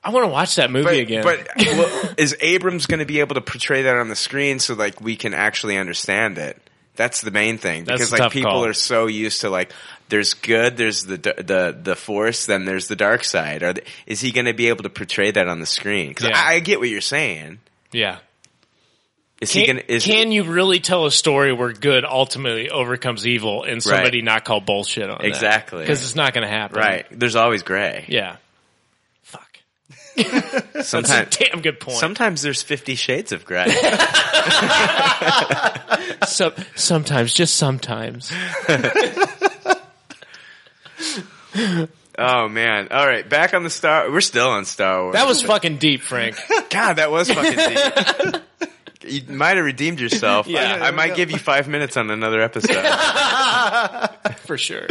I 0.07 0.11
want 0.11 0.25
to 0.25 0.29
watch 0.29 0.55
that 0.57 0.71
movie 0.71 0.85
But, 0.85 0.97
again. 0.97 1.23
but 1.25 1.49
well, 1.57 2.15
is 2.17 2.37
Abrams 2.41 2.87
going 2.87 3.01
to 3.01 3.07
be 3.07 3.21
able 3.21 3.35
to 3.35 3.41
portray 3.41 3.83
that 3.83 3.97
on 3.97 4.09
the 4.09 4.17
screen 4.17 4.59
so 4.59 4.75
like 4.75 5.01
we 5.01 5.17
can 5.17 5.35
actually 5.35 5.77
understand 5.77 6.39
it? 6.39 6.61
That's 6.95 7.21
the 7.21 7.31
main 7.31 7.59
thing 7.59 7.85
That's 7.85 7.99
because 8.11 8.13
like 8.19 8.33
people 8.33 8.53
call. 8.53 8.65
are 8.65 8.73
so 8.73 9.07
used 9.07 9.43
to 9.43 9.51
like 9.51 9.71
there's 10.09 10.33
good, 10.35 10.77
there's 10.79 11.05
the 11.05 11.17
the 11.19 11.77
the 11.83 11.97
force, 11.97 12.47
then 12.47 12.65
there's 12.65 12.89
the 12.89 12.97
dark 12.97 13.23
side. 13.25 13.63
Are 13.63 13.75
is 14.07 14.21
he 14.21 14.33
going 14.33 14.47
to 14.47 14.55
be 14.55 14.69
able 14.69 14.85
to 14.85 14.89
portray 14.91 15.31
that 15.31 15.47
on 15.49 15.61
the 15.61 15.67
screen? 15.67 16.09
Because 16.11 16.29
Yeah. 16.31 16.39
I, 16.43 16.55
I 16.55 16.61
get 16.61 16.79
what 16.79 16.89
you're 16.89 17.01
saying. 17.03 17.59
yeah. 17.93 18.19
Is 19.39 19.53
he 19.53 19.67
Can, 19.67 19.77
going? 19.77 19.87
to 19.87 19.93
Is 19.93 20.05
can 20.07 20.33
you 20.33 20.45
really 20.45 20.81
tell 20.81 21.05
a 21.05 21.11
story 21.11 21.53
where 21.53 21.71
good 21.75 22.07
ultimately 22.07 22.71
overcomes 22.71 23.27
evil 23.27 23.65
and 23.65 23.83
somebody 23.83 24.23
not 24.23 24.47
call 24.47 24.63
bullshit 24.63 25.11
on 25.11 25.23
Exactly. 25.23 25.81
Because 25.81 26.03
it's 26.03 26.15
not 26.17 26.33
going 26.33 26.47
to 26.47 26.51
happen. 26.51 26.79
right? 26.79 27.05
There's 27.11 27.37
always 27.37 27.63
gray. 27.63 28.07
Yeah. 28.09 28.37
Fuck. 30.17 30.73
That's 30.73 30.75
a 30.75 30.83
Sometimes. 30.85 31.37
damn 31.37 31.61
good 31.63 31.81
point. 31.81 31.99
Sometimes 31.99 32.43
there's 32.43 32.63
Fifty 32.63 32.95
Shades 32.95 33.33
of 33.33 33.45
Grey. 33.45 33.67
Some, 36.27 36.53
sometimes, 36.75 37.33
just 37.35 37.57
sometimes. 37.57 38.33
oh 42.19 42.49
man! 42.49 42.89
All 42.91 43.07
right, 43.07 43.29
back 43.29 43.55
on 43.55 43.63
the 43.63 43.71
Star. 43.71 44.11
We're 44.11 44.21
still 44.21 44.49
on 44.49 44.65
Star 44.65 45.03
Wars. 45.05 45.15
That 45.15 45.27
was 45.27 45.43
fucking 45.43 45.79
deep, 45.79 46.03
Frank. 46.03 46.37
God, 46.71 46.95
that 46.95 47.11
was 47.11 47.31
fucking 47.31 47.57
deep. 47.57 48.43
You 49.09 49.23
might 49.35 49.57
have 49.57 49.65
redeemed 49.65 50.01
yourself. 50.01 50.47
Yeah. 50.57 50.79
I, 50.81 50.89
I 50.89 50.91
might 50.93 51.17
give 51.17 51.31
you 51.31 51.39
five 51.39 51.69
minutes 51.69 51.97
on 51.97 52.11
another 52.11 52.41
episode. 52.41 52.77
For 54.47 54.57
sure. 54.57 54.87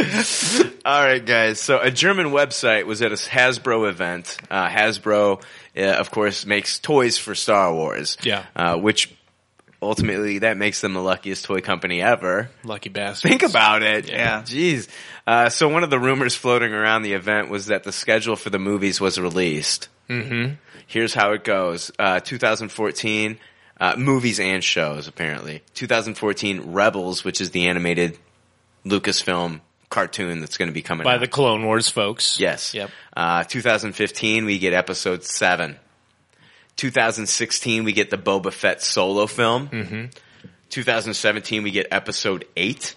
All 0.84 1.02
right, 1.02 1.24
guys. 1.24 1.60
So 1.60 1.80
a 1.80 1.90
German 1.90 2.26
website 2.26 2.84
was 2.84 3.02
at 3.02 3.10
a 3.10 3.16
Hasbro 3.16 3.88
event. 3.88 4.36
Uh, 4.50 4.68
Hasbro, 4.68 5.42
uh, 5.76 5.80
of 5.80 6.10
course, 6.10 6.46
makes 6.46 6.78
toys 6.78 7.18
for 7.18 7.34
Star 7.34 7.72
Wars. 7.72 8.16
Yeah. 8.22 8.44
Uh, 8.54 8.76
which 8.76 9.14
ultimately 9.82 10.40
that 10.40 10.56
makes 10.56 10.80
them 10.80 10.94
the 10.94 11.02
luckiest 11.02 11.44
toy 11.44 11.60
company 11.60 12.02
ever. 12.02 12.50
Lucky 12.64 12.88
bastard. 12.88 13.30
Think 13.30 13.42
about 13.42 13.82
it. 13.82 14.08
Yeah. 14.08 14.42
Jeez. 14.42 14.88
Uh, 15.26 15.48
so 15.48 15.68
one 15.68 15.84
of 15.84 15.90
the 15.90 15.98
rumors 15.98 16.34
floating 16.34 16.72
around 16.72 17.02
the 17.02 17.14
event 17.14 17.48
was 17.50 17.66
that 17.66 17.84
the 17.84 17.92
schedule 17.92 18.36
for 18.36 18.50
the 18.50 18.58
movies 18.58 19.00
was 19.00 19.18
released. 19.18 19.88
Mm-hmm. 20.08 20.54
Here's 20.86 21.14
how 21.14 21.32
it 21.32 21.42
goes. 21.44 21.90
Uh, 21.98 22.20
2014, 22.20 23.38
uh, 23.80 23.96
movies 23.96 24.40
and 24.40 24.62
shows, 24.62 25.08
apparently. 25.08 25.62
2014, 25.74 26.72
Rebels, 26.72 27.24
which 27.24 27.40
is 27.40 27.50
the 27.50 27.68
animated 27.68 28.18
Lucasfilm 28.84 29.60
cartoon 29.88 30.40
that's 30.40 30.56
going 30.56 30.68
to 30.68 30.74
be 30.74 30.82
coming 30.82 31.06
out. 31.06 31.10
By 31.10 31.14
out. 31.14 31.20
the 31.20 31.28
Clone 31.28 31.64
Wars 31.64 31.88
folks. 31.88 32.40
Yes. 32.40 32.74
Yep. 32.74 32.90
Uh, 33.16 33.44
2015, 33.44 34.44
we 34.44 34.58
get 34.58 34.72
episode 34.72 35.24
7. 35.24 35.76
2016, 36.76 37.84
we 37.84 37.92
get 37.92 38.10
the 38.10 38.18
Boba 38.18 38.52
Fett 38.52 38.82
solo 38.82 39.26
film. 39.26 39.68
Mm-hmm. 39.68 40.04
2017, 40.70 41.62
we 41.62 41.70
get 41.70 41.86
episode 41.90 42.44
8. 42.56 42.94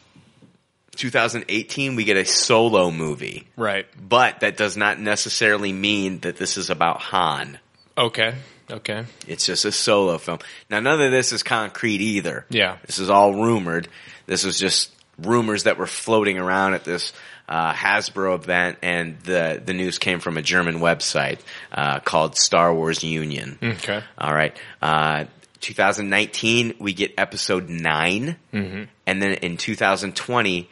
2018, 0.96 1.96
we 1.96 2.04
get 2.04 2.18
a 2.18 2.26
solo 2.26 2.92
movie. 2.92 3.48
Right. 3.56 3.88
But 3.98 4.42
that 4.42 4.58
does 4.58 4.76
not 4.76 5.00
necessarily 5.00 5.72
mean 5.72 6.20
that 6.20 6.36
this 6.36 6.58
is 6.58 6.70
about 6.70 7.00
Han. 7.02 7.58
Okay. 7.98 8.36
Okay. 8.72 9.06
It's 9.28 9.46
just 9.46 9.66
a 9.66 9.72
solo 9.72 10.18
film. 10.18 10.40
Now, 10.70 10.80
none 10.80 11.02
of 11.02 11.12
this 11.12 11.32
is 11.32 11.44
concrete 11.44 12.02
either. 12.02 12.46
Yeah. 12.50 12.78
This 12.86 13.00
is 13.00 13.10
all 13.10 13.34
rumored. 13.34 13.88
This 14.26 14.44
was 14.46 14.60
just 14.60 14.92
rumors 15.18 15.64
that 15.64 15.78
were 15.78 15.88
floating 15.88 16.38
around 16.38 16.74
at 16.76 16.84
this 16.84 17.12
uh, 17.48 17.74
Hasbro 17.74 18.36
event, 18.36 18.78
and 18.84 19.20
the 19.22 19.60
the 19.66 19.74
news 19.74 19.98
came 19.98 20.20
from 20.20 20.38
a 20.38 20.42
German 20.44 20.76
website 20.80 21.40
uh, 21.72 22.00
called 22.00 22.38
Star 22.38 22.74
Wars 22.74 23.04
Union. 23.04 23.58
Okay. 23.62 24.02
All 24.20 24.34
right. 24.34 24.56
Uh, 24.82 25.26
2019, 25.62 26.76
we 26.80 26.94
get 26.94 27.14
episode 27.18 27.70
9 27.70 28.36
Mm-hmm. 28.54 28.84
and 29.06 29.22
then 29.22 29.34
in 29.34 29.58
2020, 29.58 30.70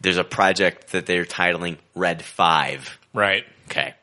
there's 0.00 0.16
a 0.16 0.24
project 0.24 0.92
that 0.92 1.06
they're 1.06 1.24
titling 1.24 1.76
Red 1.94 2.22
Five. 2.22 2.98
Right. 3.12 3.44
Okay. 3.70 3.94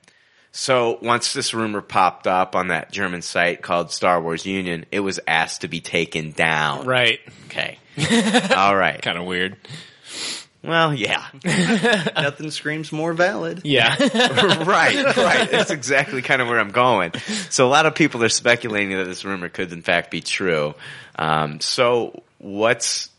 So 0.58 0.98
once 1.02 1.34
this 1.34 1.54
rumor 1.54 1.82
popped 1.82 2.28
up 2.28 2.56
on 2.56 2.70
that 2.70 2.90
German 2.90 3.22
site 3.22 3.62
called 3.62 3.92
Star 3.92 4.22
Wars 4.22 4.46
Union, 4.46 4.86
it 4.90 5.02
was 5.02 5.20
asked 5.28 5.62
to 5.62 5.68
be 5.68 5.82
taken 5.82 6.32
down. 6.32 6.86
Right. 6.86 7.20
Okay. 7.48 7.78
All 8.56 8.74
right. 8.74 9.02
Kind 9.02 9.18
of 9.18 9.26
weird. 9.26 9.58
Well, 10.64 10.94
yeah. 10.94 11.26
Nothing 12.16 12.52
screams 12.52 12.94
more 12.94 13.12
valid. 13.12 13.64
Yeah. 13.66 13.98
right, 14.00 15.18
right. 15.18 15.52
That's 15.52 15.72
exactly 15.72 16.22
kind 16.22 16.42
of 16.42 16.48
where 16.48 16.62
I'm 16.62 16.72
going. 16.72 17.12
So 17.50 17.68
a 17.68 17.70
lot 17.70 17.86
of 17.86 17.94
people 17.94 18.24
are 18.24 18.30
speculating 18.30 18.98
that 18.98 19.04
this 19.04 19.26
rumor 19.26 19.50
could 19.50 19.74
in 19.74 19.82
fact 19.82 20.10
be 20.10 20.22
true. 20.22 20.74
Um, 21.20 21.60
so 21.60 22.24
what's 22.38 23.10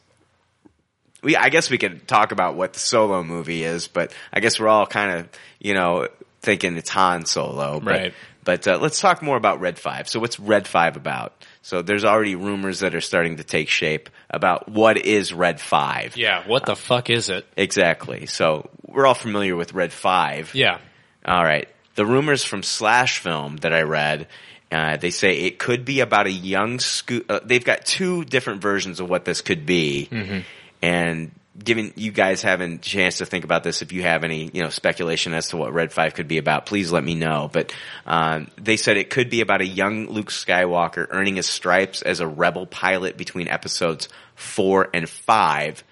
we? 1.21 1.37
I 1.37 1.51
guess 1.51 1.69
we 1.69 1.77
could 1.77 2.09
talk 2.09 2.33
about 2.33 2.57
what 2.57 2.73
the 2.73 2.79
solo 2.79 3.23
movie 3.23 3.63
is, 3.63 3.89
but 3.89 4.15
I 4.33 4.41
guess 4.41 4.59
we're 4.59 4.69
all 4.69 4.87
kind 4.87 5.21
of 5.21 5.29
you 5.61 5.75
know 5.75 6.09
thinking 6.47 6.77
it's 6.79 6.89
Han 6.91 7.27
Solo, 7.27 7.81
but, 7.81 7.91
Right. 7.91 8.15
But 8.45 8.69
uh, 8.69 8.79
let's 8.81 9.01
talk 9.01 9.23
more 9.23 9.37
about 9.37 9.61
Red 9.61 9.77
Five. 9.77 10.09
So 10.09 10.21
what's 10.21 10.39
Red 10.39 10.69
Five 10.69 10.97
about? 10.97 11.45
So 11.63 11.83
there's 11.83 12.05
already 12.05 12.37
rumors 12.37 12.79
that 12.81 12.95
are 12.95 13.01
starting 13.01 13.39
to 13.39 13.45
take 13.45 13.69
shape 13.69 14.09
about 14.31 14.69
what 14.69 14.97
is 14.99 15.33
Red 15.35 15.61
Five. 15.61 16.17
yeah. 16.17 16.47
What 16.47 16.65
the 16.65 16.77
fuck 16.77 17.11
is 17.11 17.29
it? 17.29 17.45
Exactly. 17.57 18.27
So 18.27 18.71
we're 18.87 19.05
all 19.05 19.15
familiar 19.15 19.57
with 19.57 19.75
Red 19.75 19.93
Five. 19.93 20.55
Yeah. 20.55 20.79
All 21.27 21.43
right. 21.43 21.69
The 21.97 22.07
rumors 22.07 22.45
from 22.45 22.63
Slash 22.63 23.19
Film 23.19 23.57
that 23.59 23.73
I 23.73 23.83
read, 23.83 24.29
uh, 24.71 24.97
they 24.97 25.11
say 25.11 25.39
it 25.41 25.59
could 25.59 25.85
be 25.85 25.99
about 25.99 26.27
a 26.27 26.31
young 26.33 26.79
sco- 26.79 27.23
uh, 27.29 27.41
They've 27.45 27.65
got 27.65 27.85
two 27.85 28.25
different 28.25 28.63
versions 28.63 29.01
of 29.01 29.11
what 29.11 29.25
this 29.25 29.41
could 29.41 29.67
be, 29.67 30.09
and 30.83 31.33
given 31.63 31.93
you 31.97 32.13
guys 32.13 32.43
having 32.43 32.75
a 32.75 32.79
chance 32.79 33.19
to 33.19 33.27
think 33.27 33.45
about 33.45 33.65
this, 33.65 33.83
if 33.83 33.93
you 33.93 34.03
have 34.03 34.25
any 34.25 34.51
you 34.53 34.63
know 34.63 34.69
speculation 34.69 35.35
as 35.35 35.49
to 35.49 35.57
what 35.57 35.73
Red 35.73 35.93
Five 35.93 36.15
could 36.15 36.29
be 36.29 36.39
about, 36.39 36.67
please 36.67 36.93
let 36.93 37.05
me 37.05 37.15
know. 37.15 37.51
But 37.53 37.75
um, 38.05 38.49
they 38.57 38.77
said 38.77 38.97
it 38.97 39.11
could 39.11 39.31
be 39.31 39.41
about 39.41 39.61
a 39.61 39.67
young 39.67 40.07
Luke 40.07 40.31
Skywalker 40.31 41.07
earning 41.11 41.37
his 41.37 41.47
stripes 41.47 42.03
as 42.03 42.21
a 42.21 42.27
rebel 42.27 42.67
pilot 42.67 43.17
between 43.17 43.49
episodes 43.49 44.09
four 44.35 44.89
and 44.93 45.09
five. 45.09 45.83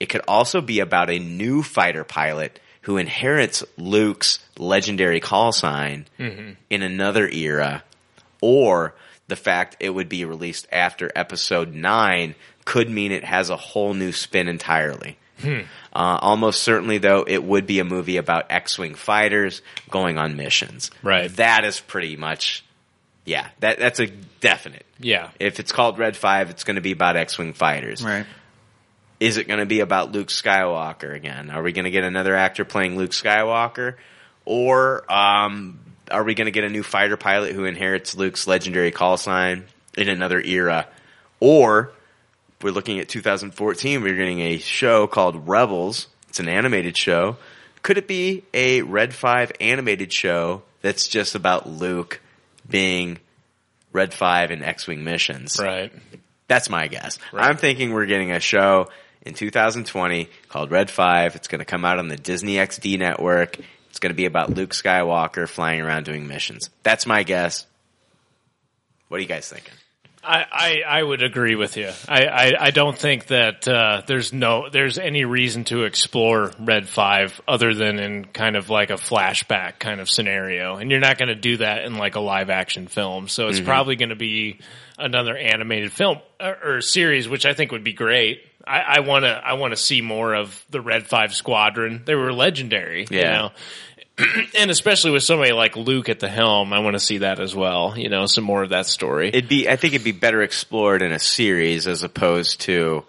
It 0.00 0.06
could 0.06 0.22
also 0.26 0.60
be 0.60 0.80
about 0.80 1.10
a 1.10 1.18
new 1.18 1.62
fighter 1.62 2.04
pilot 2.04 2.58
who 2.82 2.96
inherits 2.96 3.64
Luke's 3.76 4.40
legendary 4.58 5.20
call 5.20 5.52
sign 5.52 6.06
in 6.70 6.82
another 6.82 7.28
era, 7.28 7.84
or 8.40 8.94
the 9.28 9.36
fact 9.36 9.76
it 9.78 9.90
would 9.90 10.08
be 10.08 10.24
released 10.24 10.66
after 10.72 11.10
episode 11.14 11.72
nine 11.72 12.34
could 12.64 12.88
mean 12.90 13.12
it 13.12 13.24
has 13.24 13.50
a 13.50 13.56
whole 13.56 13.94
new 13.94 14.12
spin 14.12 14.48
entirely. 14.48 15.18
Uh, 15.44 15.58
almost 15.92 16.62
certainly, 16.62 16.98
though, 16.98 17.24
it 17.26 17.42
would 17.42 17.66
be 17.66 17.80
a 17.80 17.84
movie 17.84 18.16
about 18.16 18.46
X-wing 18.50 18.94
fighters 18.94 19.60
going 19.90 20.16
on 20.16 20.36
missions. 20.36 20.92
Right. 21.02 21.34
That 21.34 21.64
is 21.64 21.80
pretty 21.80 22.14
much, 22.14 22.64
yeah. 23.24 23.48
That 23.58 23.80
that's 23.80 23.98
a 23.98 24.06
definite. 24.06 24.86
Yeah. 25.00 25.30
If 25.40 25.58
it's 25.58 25.72
called 25.72 25.98
Red 25.98 26.16
Five, 26.16 26.50
it's 26.50 26.62
going 26.62 26.76
to 26.76 26.80
be 26.80 26.92
about 26.92 27.16
X-wing 27.16 27.54
fighters. 27.54 28.04
Right. 28.04 28.24
Is 29.18 29.36
it 29.36 29.48
going 29.48 29.58
to 29.58 29.66
be 29.66 29.80
about 29.80 30.12
Luke 30.12 30.28
Skywalker 30.28 31.12
again? 31.12 31.50
Are 31.50 31.62
we 31.62 31.72
going 31.72 31.86
to 31.86 31.90
get 31.90 32.04
another 32.04 32.36
actor 32.36 32.64
playing 32.64 32.96
Luke 32.96 33.10
Skywalker, 33.10 33.94
or 34.44 35.12
um, 35.12 35.80
are 36.08 36.22
we 36.22 36.34
going 36.34 36.46
to 36.46 36.52
get 36.52 36.62
a 36.62 36.68
new 36.68 36.84
fighter 36.84 37.16
pilot 37.16 37.52
who 37.52 37.64
inherits 37.64 38.16
Luke's 38.16 38.46
legendary 38.46 38.92
call 38.92 39.16
sign 39.16 39.64
in 39.96 40.08
another 40.08 40.40
era, 40.40 40.86
or 41.40 41.90
we're 42.62 42.70
looking 42.70 42.98
at 42.98 43.08
2014. 43.08 44.02
We're 44.02 44.16
getting 44.16 44.40
a 44.40 44.58
show 44.58 45.06
called 45.06 45.48
Rebels. 45.48 46.08
It's 46.28 46.40
an 46.40 46.48
animated 46.48 46.96
show. 46.96 47.36
Could 47.82 47.98
it 47.98 48.06
be 48.06 48.44
a 48.54 48.82
Red 48.82 49.12
Five 49.14 49.52
animated 49.60 50.12
show 50.12 50.62
that's 50.80 51.08
just 51.08 51.34
about 51.34 51.68
Luke 51.68 52.20
being 52.68 53.18
Red 53.92 54.14
Five 54.14 54.50
in 54.50 54.62
X-wing 54.62 55.04
missions? 55.04 55.58
Right. 55.60 55.92
That's 56.48 56.68
my 56.70 56.86
guess. 56.88 57.18
I'm 57.32 57.56
thinking 57.56 57.92
we're 57.92 58.06
getting 58.06 58.30
a 58.30 58.40
show 58.40 58.88
in 59.22 59.34
2020 59.34 60.28
called 60.48 60.70
Red 60.70 60.90
5. 60.90 61.36
It's 61.36 61.48
going 61.48 61.60
to 61.60 61.64
come 61.64 61.84
out 61.84 61.98
on 61.98 62.08
the 62.08 62.16
Disney 62.16 62.54
XD 62.54 62.98
network. 62.98 63.58
It's 63.90 63.98
going 63.98 64.10
to 64.10 64.16
be 64.16 64.26
about 64.26 64.50
Luke 64.50 64.70
Skywalker 64.70 65.48
flying 65.48 65.80
around 65.80 66.04
doing 66.04 66.26
missions. 66.26 66.70
That's 66.82 67.06
my 67.06 67.22
guess. 67.22 67.66
What 69.08 69.18
are 69.18 69.20
you 69.20 69.28
guys 69.28 69.48
thinking? 69.48 69.74
I, 70.24 70.46
I, 70.52 70.82
I 70.98 71.02
would 71.02 71.22
agree 71.22 71.56
with 71.56 71.76
you. 71.76 71.90
I, 72.08 72.26
I, 72.26 72.52
I 72.66 72.70
don't 72.70 72.96
think 72.96 73.26
that 73.26 73.66
uh, 73.66 74.02
there's 74.06 74.32
no 74.32 74.68
there's 74.70 74.96
any 74.98 75.24
reason 75.24 75.64
to 75.64 75.82
explore 75.82 76.52
Red 76.60 76.88
Five 76.88 77.40
other 77.48 77.74
than 77.74 77.98
in 77.98 78.24
kind 78.26 78.54
of 78.54 78.70
like 78.70 78.90
a 78.90 78.94
flashback 78.94 79.78
kind 79.80 80.00
of 80.00 80.08
scenario, 80.08 80.76
and 80.76 80.90
you're 80.90 81.00
not 81.00 81.18
going 81.18 81.28
to 81.28 81.34
do 81.34 81.56
that 81.56 81.84
in 81.84 81.96
like 81.96 82.14
a 82.14 82.20
live 82.20 82.50
action 82.50 82.86
film. 82.86 83.26
So 83.26 83.48
it's 83.48 83.58
probably 83.60 83.96
going 83.96 84.10
to 84.10 84.16
be 84.16 84.58
another 84.96 85.36
animated 85.36 85.90
film 85.92 86.18
or, 86.40 86.58
or 86.76 86.80
series, 86.80 87.28
which 87.28 87.44
I 87.44 87.54
think 87.54 87.72
would 87.72 87.84
be 87.84 87.92
great. 87.92 88.42
I 88.64 89.00
want 89.00 89.24
to 89.24 89.28
I 89.30 89.54
want 89.54 89.72
to 89.72 89.76
see 89.76 90.02
more 90.02 90.34
of 90.36 90.64
the 90.70 90.80
Red 90.80 91.08
Five 91.08 91.34
Squadron. 91.34 92.02
They 92.04 92.14
were 92.14 92.32
legendary, 92.32 93.06
you 93.10 93.18
Yeah. 93.18 93.32
know. 93.32 93.50
and 94.58 94.70
especially 94.70 95.10
with 95.12 95.22
somebody 95.22 95.52
like 95.52 95.76
Luke 95.76 96.08
at 96.08 96.20
the 96.20 96.28
helm, 96.28 96.72
I 96.72 96.80
want 96.80 96.94
to 96.94 97.00
see 97.00 97.18
that 97.18 97.40
as 97.40 97.54
well. 97.54 97.96
You 97.96 98.08
know, 98.08 98.26
some 98.26 98.44
more 98.44 98.62
of 98.62 98.70
that 98.70 98.86
story. 98.86 99.28
It'd 99.28 99.48
be, 99.48 99.68
I 99.68 99.76
think 99.76 99.94
it'd 99.94 100.04
be 100.04 100.12
better 100.12 100.42
explored 100.42 101.02
in 101.02 101.12
a 101.12 101.18
series 101.18 101.86
as 101.86 102.02
opposed 102.02 102.62
to 102.62 103.04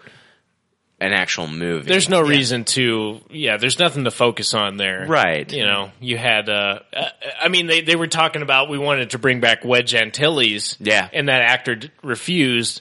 an 1.00 1.12
actual 1.12 1.48
movie. 1.48 1.88
There's 1.88 2.08
no 2.08 2.20
reason 2.20 2.64
to, 2.64 3.20
yeah, 3.30 3.56
there's 3.56 3.78
nothing 3.78 4.04
to 4.04 4.10
focus 4.10 4.54
on 4.54 4.76
there. 4.76 5.06
Right. 5.06 5.50
You 5.52 5.64
know, 5.66 5.90
you 6.00 6.16
had, 6.16 6.48
uh, 6.48 6.80
uh, 6.94 7.08
I 7.40 7.48
mean, 7.48 7.66
they, 7.66 7.80
they 7.82 7.96
were 7.96 8.06
talking 8.06 8.42
about 8.42 8.70
we 8.70 8.78
wanted 8.78 9.10
to 9.10 9.18
bring 9.18 9.40
back 9.40 9.64
Wedge 9.64 9.94
Antilles. 9.94 10.76
Yeah. 10.80 11.08
And 11.12 11.28
that 11.28 11.42
actor 11.42 11.74
d- 11.74 11.90
refused. 12.02 12.80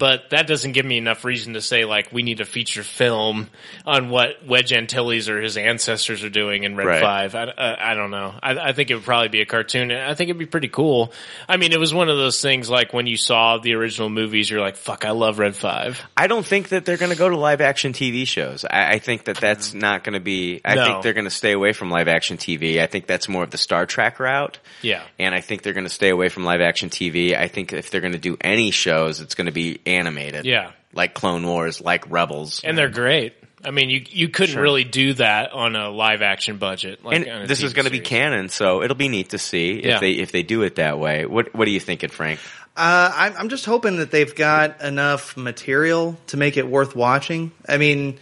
But 0.00 0.30
that 0.30 0.46
doesn't 0.46 0.72
give 0.72 0.86
me 0.86 0.96
enough 0.96 1.26
reason 1.26 1.52
to 1.52 1.60
say 1.60 1.84
like 1.84 2.10
we 2.10 2.22
need 2.22 2.40
a 2.40 2.46
feature 2.46 2.82
film 2.82 3.50
on 3.84 4.08
what 4.08 4.46
Wedge 4.46 4.72
Antilles 4.72 5.28
or 5.28 5.42
his 5.42 5.58
ancestors 5.58 6.24
are 6.24 6.30
doing 6.30 6.64
in 6.64 6.74
Red 6.74 6.86
Right. 6.86 7.00
Five. 7.02 7.34
I, 7.34 7.44
I, 7.44 7.92
I 7.92 7.94
don't 7.94 8.10
know. 8.10 8.34
I, 8.42 8.56
I 8.56 8.72
think 8.72 8.90
it 8.90 8.94
would 8.94 9.04
probably 9.04 9.28
be 9.28 9.42
a 9.42 9.46
cartoon. 9.46 9.92
I 9.92 10.14
think 10.14 10.30
it'd 10.30 10.38
be 10.38 10.46
pretty 10.46 10.68
cool. 10.68 11.12
I 11.46 11.58
mean, 11.58 11.72
it 11.72 11.78
was 11.78 11.92
one 11.92 12.08
of 12.08 12.16
those 12.16 12.40
things 12.40 12.70
like 12.70 12.94
when 12.94 13.06
you 13.06 13.18
saw 13.18 13.58
the 13.58 13.74
original 13.74 14.08
movies, 14.08 14.48
you're 14.48 14.62
like, 14.62 14.76
"Fuck, 14.76 15.04
I 15.04 15.10
love 15.10 15.38
Red 15.38 15.54
5. 15.54 16.02
I 16.16 16.26
don't 16.28 16.46
think 16.46 16.70
that 16.70 16.86
they're 16.86 16.96
going 16.96 17.12
to 17.12 17.18
go 17.18 17.28
to 17.28 17.36
live 17.36 17.60
action 17.60 17.92
TV 17.92 18.26
shows. 18.26 18.64
I, 18.64 19.00
think 19.00 19.24
that 19.24 19.36
that's 19.36 19.70
mm-hmm. 19.70 19.80
not 19.80 20.04
going 20.04 20.14
to 20.14 20.20
be. 20.20 20.62
I 20.64 20.76
No. 20.76 20.86
think 20.86 21.02
they're 21.02 21.12
going 21.12 21.24
to 21.24 21.30
stay 21.30 21.52
away 21.52 21.74
from 21.74 21.90
live 21.90 22.08
action 22.08 22.38
TV. 22.38 22.80
I 22.80 22.86
think 22.86 23.06
that's 23.06 23.28
more 23.28 23.44
of 23.44 23.50
the 23.50 23.58
Star 23.58 23.84
Trek 23.84 24.18
route. 24.18 24.58
Yeah. 24.80 25.02
And 25.18 25.34
I 25.34 25.42
think 25.42 25.60
they're 25.60 25.74
going 25.74 25.84
to 25.84 25.90
stay 25.90 26.08
away 26.08 26.30
from 26.30 26.44
live 26.44 26.62
action 26.62 26.88
TV. 26.88 27.36
I 27.36 27.48
think 27.48 27.74
if 27.74 27.90
they're 27.90 28.00
going 28.00 28.14
to 28.14 28.18
do 28.18 28.38
any 28.40 28.70
shows, 28.70 29.20
it's 29.20 29.34
going 29.34 29.46
to 29.46 29.52
be 29.52 29.80
animated. 29.96 30.44
Yeah. 30.44 30.72
Like 30.92 31.14
Clone 31.14 31.46
Wars, 31.46 31.80
like 31.80 32.10
Rebels. 32.10 32.62
and 32.64 32.76
they're 32.76 32.88
great. 32.88 33.34
I 33.62 33.70
mean, 33.72 33.90
you 33.90 34.02
you 34.08 34.28
couldn't 34.28 34.54
Sure. 34.54 34.62
really 34.62 34.84
do 34.84 35.12
that 35.14 35.52
on 35.52 35.76
a 35.76 35.90
live 35.90 36.22
action 36.22 36.56
budget. 36.56 37.04
Like 37.04 37.26
and 37.26 37.46
this 37.48 37.62
is 37.62 37.74
going 37.74 37.84
to 37.84 37.90
be 37.90 38.00
canon, 38.00 38.48
so 38.48 38.82
it'll 38.82 38.96
be 38.96 39.08
neat 39.08 39.30
to 39.30 39.38
see 39.38 39.72
if 39.80 39.84
Yeah. 39.84 39.98
they 40.00 40.12
if 40.12 40.32
they 40.32 40.42
do 40.42 40.62
it 40.62 40.76
that 40.76 40.98
way. 40.98 41.26
What 41.26 41.54
What 41.54 41.68
are 41.68 41.70
you 41.70 41.80
thinking, 41.80 42.08
Frank? 42.08 42.40
Uh, 42.76 43.12
I'm, 43.14 43.34
I'm 43.36 43.48
just 43.50 43.66
hoping 43.66 43.96
that 43.98 44.10
they've 44.10 44.34
got 44.34 44.80
enough 44.80 45.36
material 45.36 46.16
to 46.28 46.36
make 46.38 46.56
it 46.56 46.66
worth 46.66 46.96
watching. 46.96 47.50
I 47.68 47.76
mean, 47.76 48.18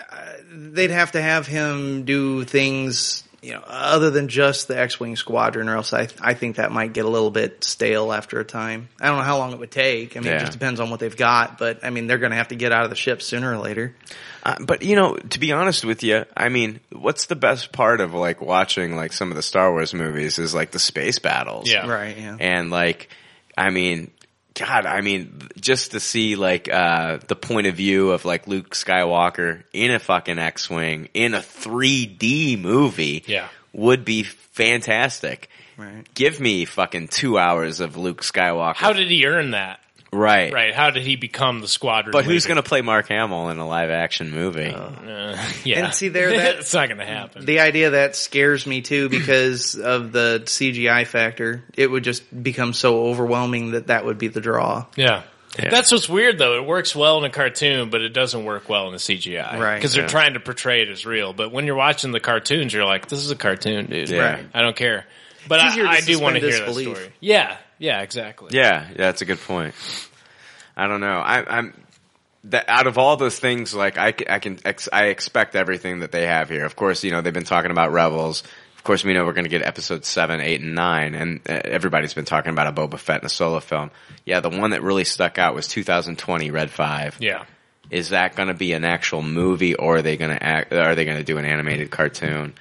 uh, 0.00 0.16
they'd 0.50 0.90
have 0.90 1.12
to 1.12 1.22
have 1.22 1.46
him 1.46 2.04
do 2.04 2.42
things, 2.44 3.22
you 3.42 3.52
know, 3.52 3.62
other 3.66 4.10
than 4.10 4.28
just 4.28 4.66
the 4.68 4.78
X-wing 4.78 5.16
squadron, 5.16 5.68
or 5.68 5.76
else 5.76 5.92
I 5.92 6.08
I 6.20 6.34
think 6.34 6.56
that 6.56 6.72
might 6.72 6.92
get 6.92 7.04
a 7.04 7.08
little 7.08 7.30
bit 7.30 7.62
stale 7.64 8.12
after 8.12 8.40
a 8.40 8.44
time. 8.44 8.88
I 9.00 9.06
don't 9.06 9.18
know 9.18 9.22
how 9.22 9.38
long 9.38 9.52
it 9.52 9.58
would 9.58 9.70
take. 9.70 10.16
I 10.16 10.20
mean, 10.20 10.28
Yeah. 10.28 10.36
it 10.36 10.40
just 10.40 10.52
depends 10.52 10.80
on 10.80 10.90
what 10.90 11.00
they've 11.00 11.16
got. 11.16 11.58
But 11.58 11.84
I 11.84 11.90
mean, 11.90 12.06
they're 12.06 12.18
going 12.18 12.30
to 12.32 12.36
have 12.38 12.48
to 12.48 12.56
get 12.56 12.72
out 12.72 12.84
of 12.84 12.90
the 12.90 12.96
ship 12.96 13.22
sooner 13.22 13.52
or 13.52 13.58
later. 13.58 13.94
Uh, 14.42 14.56
but 14.60 14.82
you 14.82 14.96
know, 14.96 15.14
to 15.16 15.38
be 15.40 15.52
honest 15.52 15.84
with 15.84 16.02
you, 16.02 16.24
I 16.36 16.48
mean, 16.48 16.80
what's 16.92 17.26
the 17.26 17.36
best 17.36 17.72
part 17.72 18.00
of 18.00 18.14
like 18.14 18.40
watching 18.40 18.96
like 18.96 19.12
some 19.12 19.30
of 19.30 19.36
the 19.36 19.42
Star 19.42 19.70
Wars 19.72 19.92
movies 19.94 20.38
is 20.38 20.54
like 20.54 20.70
the 20.70 20.78
space 20.78 21.18
battles. 21.18 21.70
Yeah. 21.70 21.86
Right. 21.86 22.16
Yeah. 22.16 22.36
And 22.38 22.70
like, 22.70 23.08
I 23.56 23.70
mean, 23.70 24.10
God, 24.58 24.86
I 24.86 25.00
mean, 25.02 25.38
just 25.60 25.90
to 25.92 26.00
see 26.00 26.34
like 26.36 26.68
uh 26.72 27.18
the 27.28 27.36
point 27.36 27.66
of 27.66 27.74
view 27.74 28.10
of 28.12 28.24
like 28.24 28.46
Luke 28.46 28.70
Skywalker 28.74 29.62
in 29.72 29.90
a 29.90 29.98
fucking 29.98 30.38
X-wing 30.38 31.08
in 31.14 31.34
a 31.34 31.40
3D 31.40 32.58
movie, 32.60 33.22
Yeah. 33.26 33.48
would 33.72 34.04
be 34.04 34.22
fantastic. 34.22 35.48
Right. 35.76 36.04
Give 36.14 36.40
me 36.40 36.64
fucking 36.64 37.08
two 37.08 37.38
hours 37.38 37.80
of 37.80 37.96
Luke 37.98 38.22
Skywalker. 38.22 38.76
How 38.76 38.92
did 38.94 39.08
he 39.10 39.26
earn 39.26 39.50
that? 39.50 39.78
Right? 40.16 40.52
Right? 40.52 40.74
How 40.74 40.90
did 40.90 41.02
he 41.02 41.16
become 41.16 41.60
the 41.60 41.68
squadron? 41.68 42.12
But 42.12 42.24
who's 42.24 42.46
going 42.46 42.56
to 42.56 42.62
play 42.62 42.82
Mark 42.82 43.08
Hamill 43.08 43.48
in 43.50 43.58
a 43.58 43.66
live 43.66 43.90
action 43.90 44.30
movie? 44.30 44.72
Uh, 44.74 45.36
yeah. 45.64 45.84
And 45.84 45.94
see 45.94 46.08
there, 46.08 46.30
that- 46.36 46.56
it's 46.60 46.74
not 46.74 46.88
going 46.88 46.98
to 46.98 47.06
happen. 47.06 47.44
The 47.44 47.60
idea 47.60 47.90
that 47.90 48.16
scares 48.16 48.66
me 48.66 48.80
too 48.82 49.08
because 49.08 49.74
of 49.80 50.12
the 50.12 50.42
CGI 50.44 51.06
factor. 51.06 51.62
It 51.76 51.90
would 51.90 52.04
just 52.04 52.24
become 52.42 52.72
so 52.72 53.06
overwhelming 53.06 53.72
that 53.72 53.88
that 53.88 54.04
would 54.04 54.18
be 54.18 54.28
the 54.28 54.40
draw. 54.40 54.86
yeah. 54.96 55.22
Yeah. 55.58 55.70
That's 55.70 55.90
what's 55.90 56.06
weird 56.06 56.36
though. 56.36 56.56
It 56.58 56.66
works 56.66 56.94
well 56.94 57.16
in 57.16 57.24
a 57.24 57.30
cartoon, 57.30 57.88
but 57.88 58.02
it 58.02 58.10
doesn't 58.10 58.44
work 58.44 58.68
well 58.68 58.88
in 58.88 58.94
a 58.94 58.98
CGI. 58.98 59.58
Right. 59.58 59.76
Because 59.76 59.94
they're 59.94 60.02
Yeah. 60.02 60.08
trying 60.08 60.34
to 60.34 60.40
portray 60.40 60.82
it 60.82 60.90
as 60.90 61.06
real. 61.06 61.32
But 61.32 61.50
when 61.50 61.64
you're 61.64 61.76
watching 61.76 62.12
the 62.12 62.20
cartoons, 62.20 62.74
you're 62.74 62.84
like, 62.84 63.08
this 63.08 63.20
is 63.20 63.30
a 63.30 63.36
cartoon, 63.36 63.86
dude. 63.86 64.10
Yeah. 64.10 64.34
Right. 64.34 64.46
I 64.52 64.60
don't 64.60 64.76
care. 64.76 65.06
But 65.48 65.60
It's 65.60 65.70
easier 65.72 65.84
to 65.84 65.88
I, 65.88 65.94
I 65.94 66.00
do 66.02 66.20
want 66.20 66.36
to 66.36 66.42
suspend 66.42 66.76
hear 66.76 66.88
that 66.88 66.98
story. 66.98 67.12
Yeah. 67.20 67.56
Yeah, 67.78 68.00
exactly. 68.02 68.50
Yeah, 68.52 68.88
yeah, 68.88 68.96
that's 68.96 69.22
a 69.22 69.24
good 69.24 69.40
point. 69.40 69.74
I 70.76 70.86
don't 70.86 71.00
know. 71.00 71.18
I, 71.18 71.58
I'm 71.58 71.74
that 72.50 72.68
out 72.68 72.86
of 72.86 72.98
all 72.98 73.16
those 73.16 73.38
things, 73.38 73.74
like 73.74 73.98
I 73.98 74.12
can, 74.12 74.58
ex, 74.64 74.88
I 74.92 75.06
expect 75.06 75.56
everything 75.56 76.00
that 76.00 76.12
they 76.12 76.26
have 76.26 76.48
here. 76.48 76.64
Of 76.64 76.76
course, 76.76 77.04
you 77.04 77.10
know 77.10 77.20
they've 77.20 77.32
been 77.32 77.44
talking 77.44 77.70
about 77.70 77.92
Rebels. 77.92 78.42
Of 78.76 78.84
course, 78.84 79.02
we 79.02 79.14
know 79.14 79.24
we're 79.24 79.32
going 79.32 79.44
to 79.44 79.50
get 79.50 79.62
episode 79.62 80.04
seven, 80.04 80.40
eight, 80.40 80.60
and 80.60 80.74
nine, 80.74 81.14
and 81.14 81.40
uh, 81.48 81.60
everybody's 81.64 82.14
been 82.14 82.24
talking 82.24 82.52
about 82.52 82.68
a 82.68 82.72
Boba 82.72 82.98
Fett 82.98 83.16
and 83.22 83.26
a 83.26 83.28
solo 83.28 83.58
film. 83.58 83.90
Yeah, 84.24 84.40
the 84.40 84.50
one 84.50 84.70
that 84.70 84.82
really 84.82 85.04
stuck 85.04 85.38
out 85.38 85.54
was 85.54 85.66
2020 85.66 86.50
Red 86.50 86.70
Five. 86.70 87.16
Yeah. 87.20 87.44
Is 87.90 88.10
that 88.10 88.34
going 88.34 88.48
to 88.48 88.54
be 88.54 88.72
an 88.72 88.84
actual 88.84 89.22
movie, 89.22 89.74
or 89.74 89.96
are 89.96 90.02
they 90.02 90.16
going 90.16 90.30
to 90.30 90.42
act? 90.42 90.72
Are 90.72 90.94
they 90.94 91.04
going 91.04 91.18
to 91.18 91.24
do 91.24 91.38
an 91.38 91.44
animated 91.44 91.90
cartoon? 91.90 92.54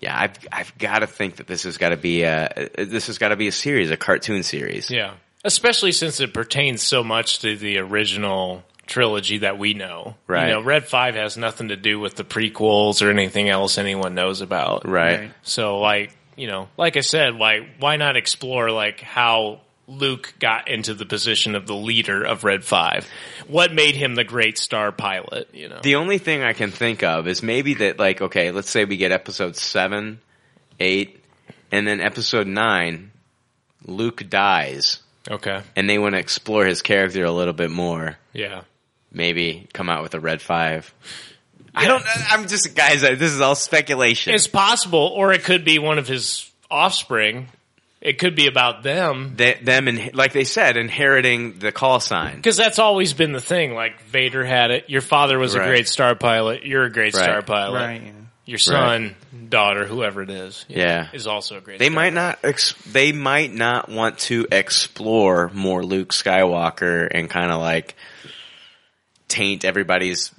Yeah, 0.00 0.18
I've 0.18 0.38
I've 0.50 0.78
got 0.78 1.00
to 1.00 1.06
think 1.06 1.36
that 1.36 1.46
this 1.46 1.64
has 1.64 1.76
got 1.76 1.90
to 1.90 1.96
be 1.96 2.22
a 2.22 2.68
this 2.76 3.06
has 3.08 3.18
got 3.18 3.28
to 3.28 3.36
be 3.36 3.48
a 3.48 3.52
series, 3.52 3.90
a 3.90 3.96
cartoon 3.96 4.42
series. 4.42 4.90
Yeah. 4.90 5.14
Especially 5.44 5.92
since 5.92 6.20
it 6.20 6.34
pertains 6.34 6.82
so 6.82 7.02
much 7.02 7.40
to 7.40 7.56
the 7.56 7.78
original 7.78 8.62
trilogy 8.86 9.38
that 9.38 9.58
we 9.58 9.72
know. 9.72 10.16
Right. 10.26 10.48
You 10.48 10.54
know, 10.54 10.62
Red 10.62 10.86
5 10.86 11.14
has 11.14 11.36
nothing 11.36 11.68
to 11.68 11.76
do 11.76 11.98
with 11.98 12.16
the 12.16 12.24
prequels 12.24 13.06
or 13.06 13.10
anything 13.10 13.48
else 13.48 13.78
anyone 13.78 14.14
knows 14.14 14.40
about. 14.40 14.86
Right. 14.86 15.20
Right. 15.20 15.32
So 15.42 15.78
like, 15.78 16.14
you 16.36 16.46
know, 16.46 16.68
like 16.76 16.96
I 16.96 17.00
said, 17.00 17.36
like 17.36 17.62
why 17.78 17.96
not 17.96 18.16
explore 18.16 18.70
like 18.70 19.00
how 19.00 19.60
Luke 19.90 20.34
got 20.38 20.68
into 20.68 20.94
the 20.94 21.04
position 21.04 21.54
of 21.54 21.66
the 21.66 21.74
leader 21.74 22.22
of 22.22 22.44
Red 22.44 22.64
5? 22.64 23.08
What 23.48 23.74
made 23.74 23.96
him 23.96 24.14
the 24.14 24.24
great 24.24 24.56
star 24.56 24.92
pilot, 24.92 25.48
you 25.52 25.68
know? 25.68 25.80
The 25.82 25.96
only 25.96 26.18
thing 26.18 26.42
I 26.42 26.52
can 26.52 26.70
think 26.70 27.02
of 27.02 27.26
is 27.26 27.42
maybe 27.42 27.74
that, 27.74 27.98
like, 27.98 28.22
okay, 28.22 28.52
let's 28.52 28.70
say 28.70 28.84
we 28.84 28.96
get 28.96 29.10
episode 29.10 29.56
seven, 29.56 30.20
eight, 30.78 31.22
and 31.72 31.86
then 31.86 32.00
episode 32.00 32.46
nine, 32.46 33.10
Luke 33.84 34.28
dies, 34.28 35.00
okay. 35.28 35.62
and 35.74 35.90
they 35.90 35.98
want 35.98 36.14
to 36.14 36.20
explore 36.20 36.64
his 36.64 36.82
character 36.82 37.24
a 37.24 37.32
little 37.32 37.54
bit 37.54 37.70
more. 37.70 38.16
Yeah. 38.32 38.62
Maybe 39.12 39.66
come 39.72 39.88
out 39.88 40.02
with 40.02 40.14
a 40.14 40.20
red 40.20 40.40
five. 40.40 40.94
I 41.74 41.86
don't. 41.86 42.04
I'm 42.30 42.48
just 42.48 42.74
guys. 42.74 43.00
This 43.00 43.32
is 43.32 43.40
all 43.40 43.54
speculation. 43.54 44.34
It's 44.34 44.46
possible 44.46 45.12
or 45.14 45.32
it 45.32 45.44
could 45.44 45.64
be 45.64 45.78
one 45.78 45.98
of 45.98 46.08
his 46.08 46.50
offspring. 46.70 47.48
It 48.00 48.18
could 48.18 48.34
be 48.34 48.46
about 48.46 48.82
them. 48.82 49.34
They, 49.36 49.54
them 49.62 49.86
and 49.86 50.14
like 50.14 50.32
they 50.32 50.44
said, 50.44 50.78
inheriting 50.78 51.58
the 51.58 51.70
call 51.70 52.00
sign. 52.00 52.36
Because 52.36 52.56
that's 52.56 52.78
always 52.78 53.12
been 53.12 53.32
the 53.32 53.42
thing. 53.42 53.74
Like 53.74 54.00
Vader 54.04 54.42
had 54.44 54.70
it. 54.70 54.88
Your 54.88 55.02
father 55.02 55.38
was 55.38 55.54
Right. 55.54 55.64
a 55.64 55.68
great 55.68 55.86
star 55.88 56.14
pilot. 56.14 56.64
You're 56.64 56.84
a 56.84 56.90
great 56.90 57.14
Right. 57.14 57.22
star 57.24 57.42
pilot. 57.42 57.78
Right. 57.78 58.02
yeah. 58.02 58.12
Your 58.46 58.58
son, 58.58 59.14
daughter, 59.48 59.84
whoever 59.86 60.22
it 60.22 60.30
is, 60.30 60.64
you 60.68 60.76
know, 60.78 60.82
Yeah. 60.82 61.08
is 61.12 61.26
also 61.28 61.58
a 61.58 61.60
great. 61.60 61.78
They 61.78 61.86
star 61.86 61.94
might 61.94 62.12
not. 62.14 62.38
Ex- 62.42 62.72
they 62.90 63.12
might 63.12 63.52
not 63.54 63.88
want 63.90 64.18
to 64.20 64.46
explore 64.50 65.50
more 65.54 65.84
Luke 65.84 66.08
Skywalker 66.12 67.06
and 67.10 67.28
kind 67.30 67.52
of 67.52 67.60
like 67.60 67.94
taint 69.28 69.64
everybody's 69.64 70.32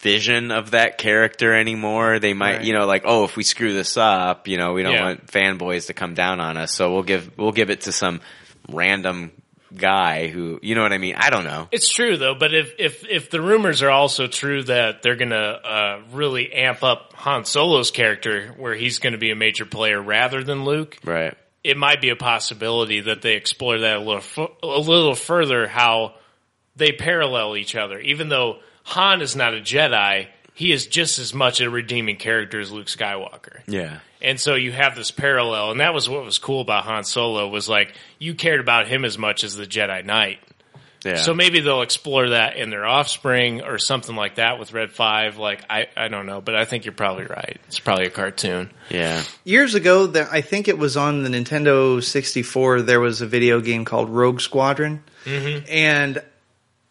vision 0.00 0.50
of 0.52 0.70
that 0.72 0.98
character 0.98 1.54
anymore. 1.54 2.18
They 2.18 2.32
might, 2.34 2.56
Right. 2.58 2.64
you 2.64 2.72
know, 2.72 2.86
like 2.86 3.02
oh, 3.04 3.24
if 3.24 3.36
we 3.36 3.42
screw 3.42 3.72
this 3.72 3.96
up, 3.96 4.46
you 4.48 4.56
know, 4.56 4.72
we 4.72 4.82
don't 4.82 4.92
Yeah. 4.94 5.04
want 5.04 5.26
fanboys 5.26 5.86
to 5.88 5.94
come 5.94 6.14
down 6.14 6.40
on 6.40 6.56
us, 6.56 6.72
so 6.72 6.92
we'll 6.92 7.02
give 7.02 7.36
we'll 7.36 7.52
give 7.52 7.70
it 7.70 7.82
to 7.82 7.92
some 7.92 8.20
random 8.68 9.32
guy 9.76 10.28
who, 10.28 10.58
you 10.62 10.74
know 10.74 10.82
what 10.82 10.92
I 10.94 10.98
mean? 10.98 11.14
I 11.16 11.28
don't 11.30 11.44
know. 11.44 11.68
It's 11.72 11.92
true 11.92 12.16
though, 12.16 12.34
but 12.34 12.54
if 12.54 12.72
if 12.78 13.04
if 13.08 13.30
the 13.30 13.40
rumors 13.42 13.82
are 13.82 13.90
also 13.90 14.26
true 14.26 14.62
that 14.64 15.02
they're 15.02 15.16
gonna 15.16 15.36
uh, 15.36 16.00
really 16.12 16.52
amp 16.52 16.82
up 16.82 17.12
Han 17.16 17.44
Solo's 17.44 17.90
character, 17.90 18.54
where 18.56 18.74
he's 18.74 18.98
going 18.98 19.12
to 19.12 19.18
be 19.18 19.30
a 19.30 19.36
major 19.36 19.66
player 19.66 20.00
rather 20.00 20.42
than 20.42 20.64
Luke, 20.64 20.96
Right. 21.04 21.34
it 21.64 21.76
might 21.76 22.00
be 22.00 22.08
a 22.10 22.16
possibility 22.16 23.00
that 23.00 23.20
they 23.20 23.34
explore 23.34 23.78
that 23.80 23.96
a 23.96 24.00
little 24.00 24.20
fu- 24.22 24.52
a 24.62 24.66
little 24.78 25.14
further. 25.14 25.66
How 25.66 26.14
they 26.76 26.92
parallel 26.92 27.56
each 27.56 27.74
other, 27.76 27.98
even 28.00 28.28
though 28.30 28.60
Han 28.88 29.20
is 29.20 29.36
not 29.36 29.52
a 29.54 29.60
Jedi, 29.60 30.28
he 30.54 30.72
is 30.72 30.86
just 30.86 31.18
as 31.18 31.34
much 31.34 31.60
a 31.60 31.68
redeeming 31.68 32.16
character 32.16 32.58
as 32.58 32.72
Luke 32.72 32.86
Skywalker. 32.86 33.60
Yeah. 33.66 34.00
And 34.22 34.40
so 34.40 34.54
you 34.54 34.72
have 34.72 34.96
this 34.96 35.10
parallel, 35.10 35.70
and 35.70 35.80
that 35.80 35.92
was 35.92 36.08
what 36.08 36.24
was 36.24 36.38
cool 36.38 36.62
about 36.62 36.84
Han 36.84 37.04
Solo 37.04 37.48
was 37.48 37.68
like 37.68 37.94
you 38.18 38.34
cared 38.34 38.60
about 38.60 38.88
him 38.88 39.04
as 39.04 39.18
much 39.18 39.44
as 39.44 39.54
the 39.54 39.66
Jedi 39.66 40.04
Knight. 40.04 40.38
Yeah. 41.04 41.16
So 41.16 41.34
maybe 41.34 41.60
they'll 41.60 41.82
explore 41.82 42.30
that 42.30 42.56
in 42.56 42.70
their 42.70 42.84
offspring 42.86 43.62
or 43.62 43.78
something 43.78 44.16
like 44.16 44.36
that 44.36 44.58
with 44.58 44.72
Red 44.72 44.90
Five. 44.90 45.36
Like 45.36 45.64
I, 45.70 45.86
I 45.94 46.08
don't 46.08 46.24
know, 46.24 46.40
but 46.40 46.56
I 46.56 46.64
think 46.64 46.86
you're 46.86 46.94
probably 46.94 47.26
right. 47.26 47.60
It's 47.68 47.78
probably 47.78 48.06
a 48.06 48.10
cartoon. 48.10 48.70
yeah. 48.88 49.22
Years 49.44 49.74
ago, 49.74 50.06
there, 50.06 50.28
I 50.32 50.40
think 50.40 50.66
it 50.66 50.78
was 50.78 50.96
on 50.96 51.22
the 51.22 51.28
Nintendo 51.28 52.02
64. 52.02 52.82
There 52.82 53.00
was 53.00 53.20
a 53.20 53.26
video 53.26 53.60
game 53.60 53.84
called 53.84 54.08
Rogue 54.08 54.40
Squadron, 54.40 55.04
mm-hmm. 55.24 55.66
and 55.68 56.22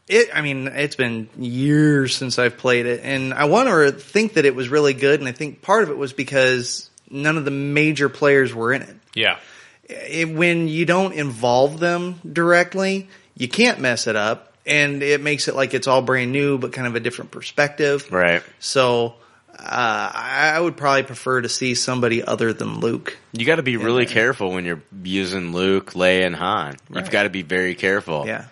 it. 0.08 0.30
I 0.34 0.42
mean, 0.42 0.68
it's 0.68 0.96
been 0.96 1.30
years 1.38 2.16
since 2.16 2.40
I've 2.40 2.58
played 2.58 2.86
it, 2.86 3.02
and 3.04 3.34
I 3.34 3.46
want 3.46 3.70
to 3.70 3.92
think 3.92 4.34
that 4.34 4.46
it 4.46 4.56
was 4.56 4.70
really 4.70 4.94
good. 4.94 5.20
And 5.20 5.28
I 5.28 5.32
think 5.32 5.62
part 5.62 5.84
of 5.84 5.90
it 5.90 5.98
was 5.98 6.14
because 6.14 6.90
none 7.10 7.38
of 7.38 7.46
the 7.46 7.52
major 7.52 8.10
players 8.10 8.54
were 8.54 8.74
in 8.74 8.82
it. 8.82 8.96
Yeah, 9.14 9.38
it, 9.84 10.30
when 10.30 10.68
you 10.68 10.86
don't 10.86 11.14
involve 11.14 11.80
them 11.80 12.20
directly, 12.32 13.10
you 13.36 13.48
can't 13.48 13.80
mess 13.80 14.08
it 14.08 14.16
up, 14.16 14.54
and 14.66 15.02
it 15.04 15.22
makes 15.22 15.48
it 15.48 15.56
like 15.56 15.74
it's 15.74 15.88
all 15.88 16.02
brand 16.02 16.32
new, 16.32 16.58
but 16.58 16.74
kind 16.74 16.88
of 16.88 16.96
a 16.96 17.00
different 17.00 17.32
perspective. 17.32 18.12
Right. 18.12 18.44
So, 18.60 19.16
uh, 19.58 20.12
I 20.14 20.54
I 20.56 20.60
would 20.60 20.78
probably 20.78 21.04
prefer 21.04 21.42
to 21.42 21.50
see 21.50 21.76
somebody 21.76 22.24
other 22.24 22.54
than 22.54 22.80
Luke. 22.80 23.18
You 23.34 23.46
got 23.46 23.56
to 23.56 23.64
be 23.64 23.78
really 23.78 24.06
careful 24.06 24.52
when 24.52 24.66
you're 24.66 24.84
using 25.04 25.52
Luke, 25.54 25.94
Leia, 25.94 26.26
and 26.26 26.36
Han. 26.36 26.78
You've 26.94 27.12
got 27.12 27.24
to 27.24 27.30
be 27.30 27.42
very 27.42 27.76
careful. 27.76 28.26
Yeah. 28.26 28.46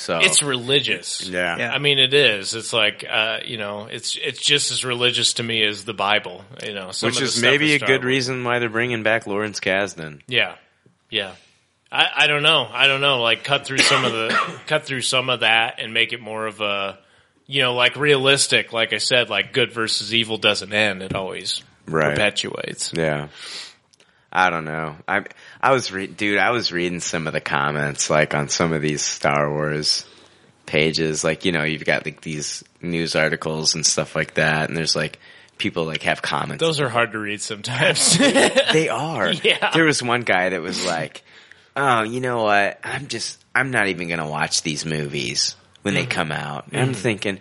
So 0.00 0.18
It's 0.22 0.42
religious. 0.42 1.28
Yeah. 1.28 1.56
Yeah. 1.58 1.72
I 1.72 1.78
mean, 1.78 1.98
it 1.98 2.14
is. 2.14 2.54
It's 2.54 2.72
like 2.72 3.04
uh, 3.08 3.38
you 3.44 3.58
know, 3.58 3.86
it's 3.90 4.16
it's 4.20 4.40
just 4.44 4.70
as 4.70 4.84
religious 4.84 5.34
to 5.34 5.42
me 5.42 5.62
as 5.64 5.84
the 5.84 5.92
Bible. 5.94 6.42
You 6.64 6.74
know, 6.74 6.90
some 6.90 7.08
which 7.08 7.18
of 7.18 7.24
is 7.24 7.42
maybe 7.42 7.74
in 7.74 7.82
a 7.82 7.86
good 7.86 8.00
Wars. 8.02 8.04
reason 8.04 8.42
why 8.44 8.58
they're 8.58 8.68
bringing 8.70 9.02
back 9.02 9.26
Lawrence 9.26 9.60
Kasdan. 9.60 10.20
Yeah, 10.26 10.54
yeah. 11.10 11.32
I, 11.92 12.06
I 12.18 12.26
don't 12.28 12.42
know. 12.42 12.66
I 12.72 12.86
don't 12.86 13.00
know. 13.00 13.20
Like 13.20 13.44
cut 13.44 13.66
through 13.66 13.78
some 13.78 14.04
of 14.04 14.12
the 14.12 14.28
cut 14.66 14.84
through 14.86 15.02
some 15.02 15.28
of 15.28 15.40
that 15.40 15.74
and 15.80 15.92
make 15.92 16.12
it 16.12 16.20
more 16.20 16.46
of 16.46 16.60
a 16.60 16.98
you 17.46 17.60
know 17.62 17.74
like 17.74 17.96
realistic. 17.96 18.72
Like 18.72 18.92
I 18.92 18.98
said, 18.98 19.28
like 19.28 19.52
good 19.52 19.72
versus 19.72 20.14
evil 20.14 20.38
doesn't 20.38 20.72
end. 20.72 21.02
It 21.02 21.14
always 21.14 21.62
Right. 21.86 22.10
perpetuates. 22.10 22.92
Yeah. 22.94 23.28
I 24.32 24.50
don't 24.50 24.64
know. 24.64 24.94
I 25.08 25.24
I 25.62 25.72
was 25.72 25.92
re- 25.92 26.06
dude. 26.06 26.38
I 26.38 26.50
was 26.50 26.72
reading 26.72 27.00
some 27.00 27.26
of 27.26 27.32
the 27.32 27.40
comments 27.40 28.08
like 28.10 28.34
on 28.34 28.48
some 28.48 28.72
of 28.72 28.80
these 28.82 29.02
Star 29.02 29.50
Wars 29.50 30.04
pages. 30.66 31.22
Like 31.24 31.44
you 31.44 31.52
know, 31.52 31.64
you've 31.64 31.84
got 31.84 32.04
like 32.04 32.20
these 32.22 32.64
news 32.80 33.14
articles 33.14 33.74
and 33.74 33.84
stuff 33.84 34.14
like 34.16 34.34
that, 34.34 34.68
and 34.68 34.76
there's 34.76 34.96
like 34.96 35.18
people 35.58 35.84
like 35.84 36.02
have 36.04 36.22
comments. 36.22 36.60
Those 36.62 36.80
are 36.80 36.88
hard 36.88 37.12
to 37.12 37.18
read 37.18 37.40
sometimes. 37.42 38.16
they 38.18 38.88
are. 38.88 39.32
Yeah. 39.42 39.70
There 39.74 39.84
was 39.84 40.02
one 40.02 40.22
guy 40.22 40.48
that 40.50 40.62
was 40.62 40.86
like, 40.86 41.22
"Oh, 41.76 42.02
you 42.02 42.20
know 42.20 42.42
what? 42.44 42.78
I'm 42.82 43.08
just 43.08 43.42
I'm 43.54 43.70
not 43.70 43.88
even 43.88 44.08
gonna 44.08 44.28
watch 44.28 44.62
these 44.62 44.84
movies 44.86 45.56
when 45.82 45.94
Mm-hmm. 45.94 46.02
they 46.04 46.06
come 46.08 46.32
out." 46.32 46.66
And 46.72 46.80
I'm 46.80 46.94
thinking, 46.94 47.38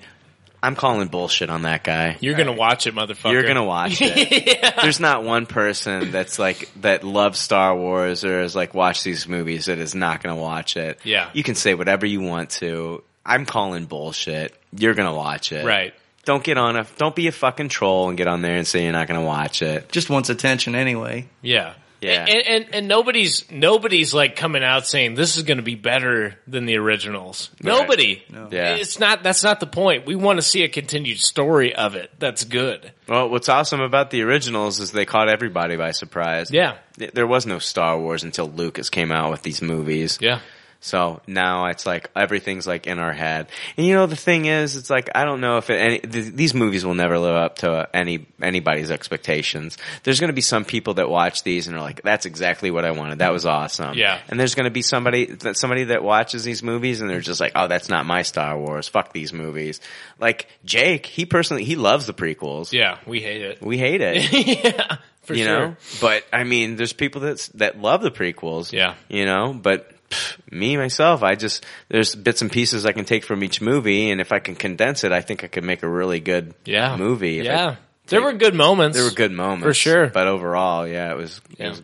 I'm 0.62 0.76
calling 0.76 1.08
bullshit 1.08 1.50
on 1.50 1.62
that 1.62 1.84
guy. 1.84 2.18
You're 2.20 2.36
gonna 2.36 2.54
watch 2.54 2.86
it, 2.86 2.94
motherfucker. 2.94 3.32
You're 3.32 3.44
gonna 3.48 3.64
watch 3.64 4.00
it. 4.02 4.76
There's 4.82 5.00
not 5.00 5.24
one 5.24 5.46
person 5.46 6.12
that's 6.12 6.38
like 6.38 6.70
that 6.82 7.04
loves 7.04 7.40
Star 7.40 7.76
Wars 7.76 8.26
or 8.26 8.42
is 8.42 8.56
like 8.56 8.74
watch 8.74 9.04
these 9.04 9.28
movies 9.28 9.66
that 9.66 9.78
is 9.78 9.96
not 9.96 10.22
gonna 10.22 10.40
watch 10.40 10.76
it. 10.76 11.00
Yeah. 11.04 11.30
You 11.34 11.44
can 11.44 11.56
say 11.56 11.76
whatever 11.76 12.06
you 12.06 12.22
want 12.22 12.50
to. 12.52 13.04
I'm 13.26 13.46
calling 13.46 13.86
bullshit. 13.86 14.54
You're 14.76 14.96
gonna 14.96 15.16
watch 15.16 15.52
it. 15.52 15.66
Right. 15.66 15.94
Don't 16.26 16.44
get 16.44 16.58
on 16.58 16.76
a 16.76 16.86
don't 16.98 17.16
be 17.16 17.28
a 17.28 17.32
fucking 17.32 17.70
troll 17.70 18.10
and 18.10 18.18
get 18.18 18.28
on 18.28 18.42
there 18.42 18.58
and 18.58 18.68
say 18.68 18.84
you're 18.84 18.92
not 18.92 19.08
gonna 19.08 19.24
watch 19.24 19.62
it. 19.62 19.90
Just 19.92 20.10
wants 20.10 20.30
attention 20.30 20.76
anyway. 20.76 21.28
Yeah. 21.42 21.74
Yeah. 22.02 22.26
And, 22.26 22.48
and 22.48 22.76
and 22.76 22.88
nobody's 22.88 23.50
nobody's 23.52 24.14
like 24.14 24.36
coming 24.36 24.64
out 24.64 24.88
saying 24.88 25.16
this 25.16 25.38
is 25.38 25.44
going 25.44 25.58
to 25.58 25.64
be 25.64 25.76
better 25.76 26.36
than 26.48 26.66
the 26.66 26.78
originals. 26.78 27.50
Nobody. 27.62 28.24
Yeah. 28.30 28.76
It's 28.76 29.00
not. 29.00 29.24
That's 29.24 29.44
not 29.44 29.60
the 29.60 29.68
point. 29.68 30.06
We 30.06 30.16
want 30.16 30.38
to 30.38 30.42
see 30.42 30.64
a 30.64 30.70
continued 30.70 31.20
story 31.20 31.76
of 31.76 31.96
it. 31.96 32.12
That's 32.20 32.44
good. 32.44 32.92
Well, 33.08 33.30
what's 33.30 33.50
awesome 33.50 33.82
about 33.82 34.12
the 34.12 34.22
originals 34.22 34.80
is 34.80 34.92
they 34.92 35.06
caught 35.06 35.30
everybody 35.30 35.76
by 35.76 35.92
surprise. 35.92 36.52
Yeah. 36.52 36.78
There 37.14 37.28
was 37.28 37.46
no 37.46 37.60
Star 37.60 38.00
Wars 38.00 38.24
until 38.24 38.48
Lucas 38.48 38.90
came 38.90 39.12
out 39.12 39.32
with 39.32 39.42
these 39.42 39.62
movies. 39.62 40.18
Yeah. 40.22 40.40
So 40.82 41.22
now 41.28 41.66
it's 41.66 41.86
like 41.86 42.10
everything's 42.16 42.66
like 42.66 42.88
in 42.88 43.00
our 43.00 43.12
head. 43.12 43.48
And 43.76 43.86
you 43.86 43.96
know 43.96 44.06
the 44.06 44.16
thing 44.16 44.46
is, 44.46 44.78
it's 44.78 44.90
like 44.90 45.10
I 45.14 45.26
don't 45.26 45.42
know 45.42 45.58
if 45.58 45.70
it, 45.70 45.76
any 45.76 46.00
th- 46.00 46.34
these 46.34 46.54
movies 46.54 46.86
will 46.86 46.94
never 46.94 47.20
live 47.20 47.36
up 47.36 47.58
to 47.58 47.90
any 47.94 48.28
anybody's 48.42 48.90
expectations. 48.90 49.78
There's 50.04 50.22
going 50.22 50.30
to 50.30 50.34
be 50.34 50.42
some 50.42 50.64
people 50.64 50.94
that 50.96 51.10
watch 51.10 51.44
these 51.44 51.68
and 51.68 51.76
are 51.76 51.82
like, 51.82 52.02
"That's 52.02 52.26
exactly 52.26 52.72
what 52.72 52.86
I 52.86 52.92
wanted. 52.92 53.20
That 53.20 53.34
was 53.34 53.46
awesome." 53.46 53.98
Yeah. 53.98 54.22
And 54.30 54.40
there's 54.40 54.56
going 54.56 54.66
to 54.66 54.72
be 54.72 54.82
somebody 54.82 55.26
that 55.26 55.58
somebody 55.58 55.86
that 55.86 56.02
watches 56.02 56.46
these 56.46 56.64
movies 56.64 57.02
and 57.02 57.10
they're 57.10 57.20
just 57.20 57.42
like, 57.42 57.52
"Oh, 57.56 57.68
that's 57.68 57.90
not 57.90 58.06
my 58.06 58.22
Star 58.22 58.58
Wars. 58.58 58.88
Fuck 58.88 59.12
these 59.12 59.34
movies." 59.34 59.82
Like 60.18 60.48
Jake, 60.64 61.06
he 61.06 61.26
personally 61.26 61.66
he 61.66 61.76
loves 61.76 62.06
the 62.06 62.14
prequels. 62.14 62.72
Yeah. 62.72 63.00
We 63.06 63.20
hate 63.20 63.42
it. 63.42 63.62
We 63.62 63.78
hate 63.78 64.00
it. 64.02 64.64
yeah. 64.64 64.98
For 65.24 65.34
you 65.36 65.44
sure. 65.44 65.60
know, 65.60 65.76
but 66.02 66.24
I 66.34 66.44
mean, 66.44 66.76
there's 66.78 66.94
people 66.94 67.22
that 67.22 67.50
that 67.56 67.80
love 67.80 68.02
the 68.02 68.10
prequels. 68.12 68.72
Yeah. 68.72 68.96
you 69.10 69.26
know, 69.26 69.54
but 69.54 69.92
pff, 70.10 70.38
me 70.52 70.76
myself, 70.78 71.24
I 71.24 71.36
just 71.36 71.66
there's 71.90 72.16
bits 72.16 72.42
and 72.42 72.52
pieces 72.52 72.86
I 72.86 72.92
can 72.92 73.06
take 73.06 73.24
from 73.24 73.44
each 73.44 73.62
movie, 73.62 74.10
and 74.12 74.20
if 74.22 74.32
I 74.32 74.40
can 74.40 74.56
condense 74.56 75.04
it, 75.04 75.12
I 75.12 75.22
think 75.22 75.44
I 75.44 75.48
could 75.48 75.64
make 75.64 75.84
a 75.84 75.90
really 75.90 76.20
good 76.20 76.54
Yeah. 76.66 76.96
movie. 76.98 77.34
Yeah. 77.36 77.76
There 78.08 78.22
were 78.24 78.34
good 78.34 78.56
moments. 78.56 78.98
there 78.98 79.06
were 79.06 79.12
good 79.16 79.32
moments 79.32 79.66
For 79.66 79.74
sure. 79.74 80.08
but 80.08 80.28
overall, 80.28 80.88
yeah, 80.88 81.12
it 81.12 81.18
was 81.18 81.40
it 81.58 81.70
was 81.70 81.82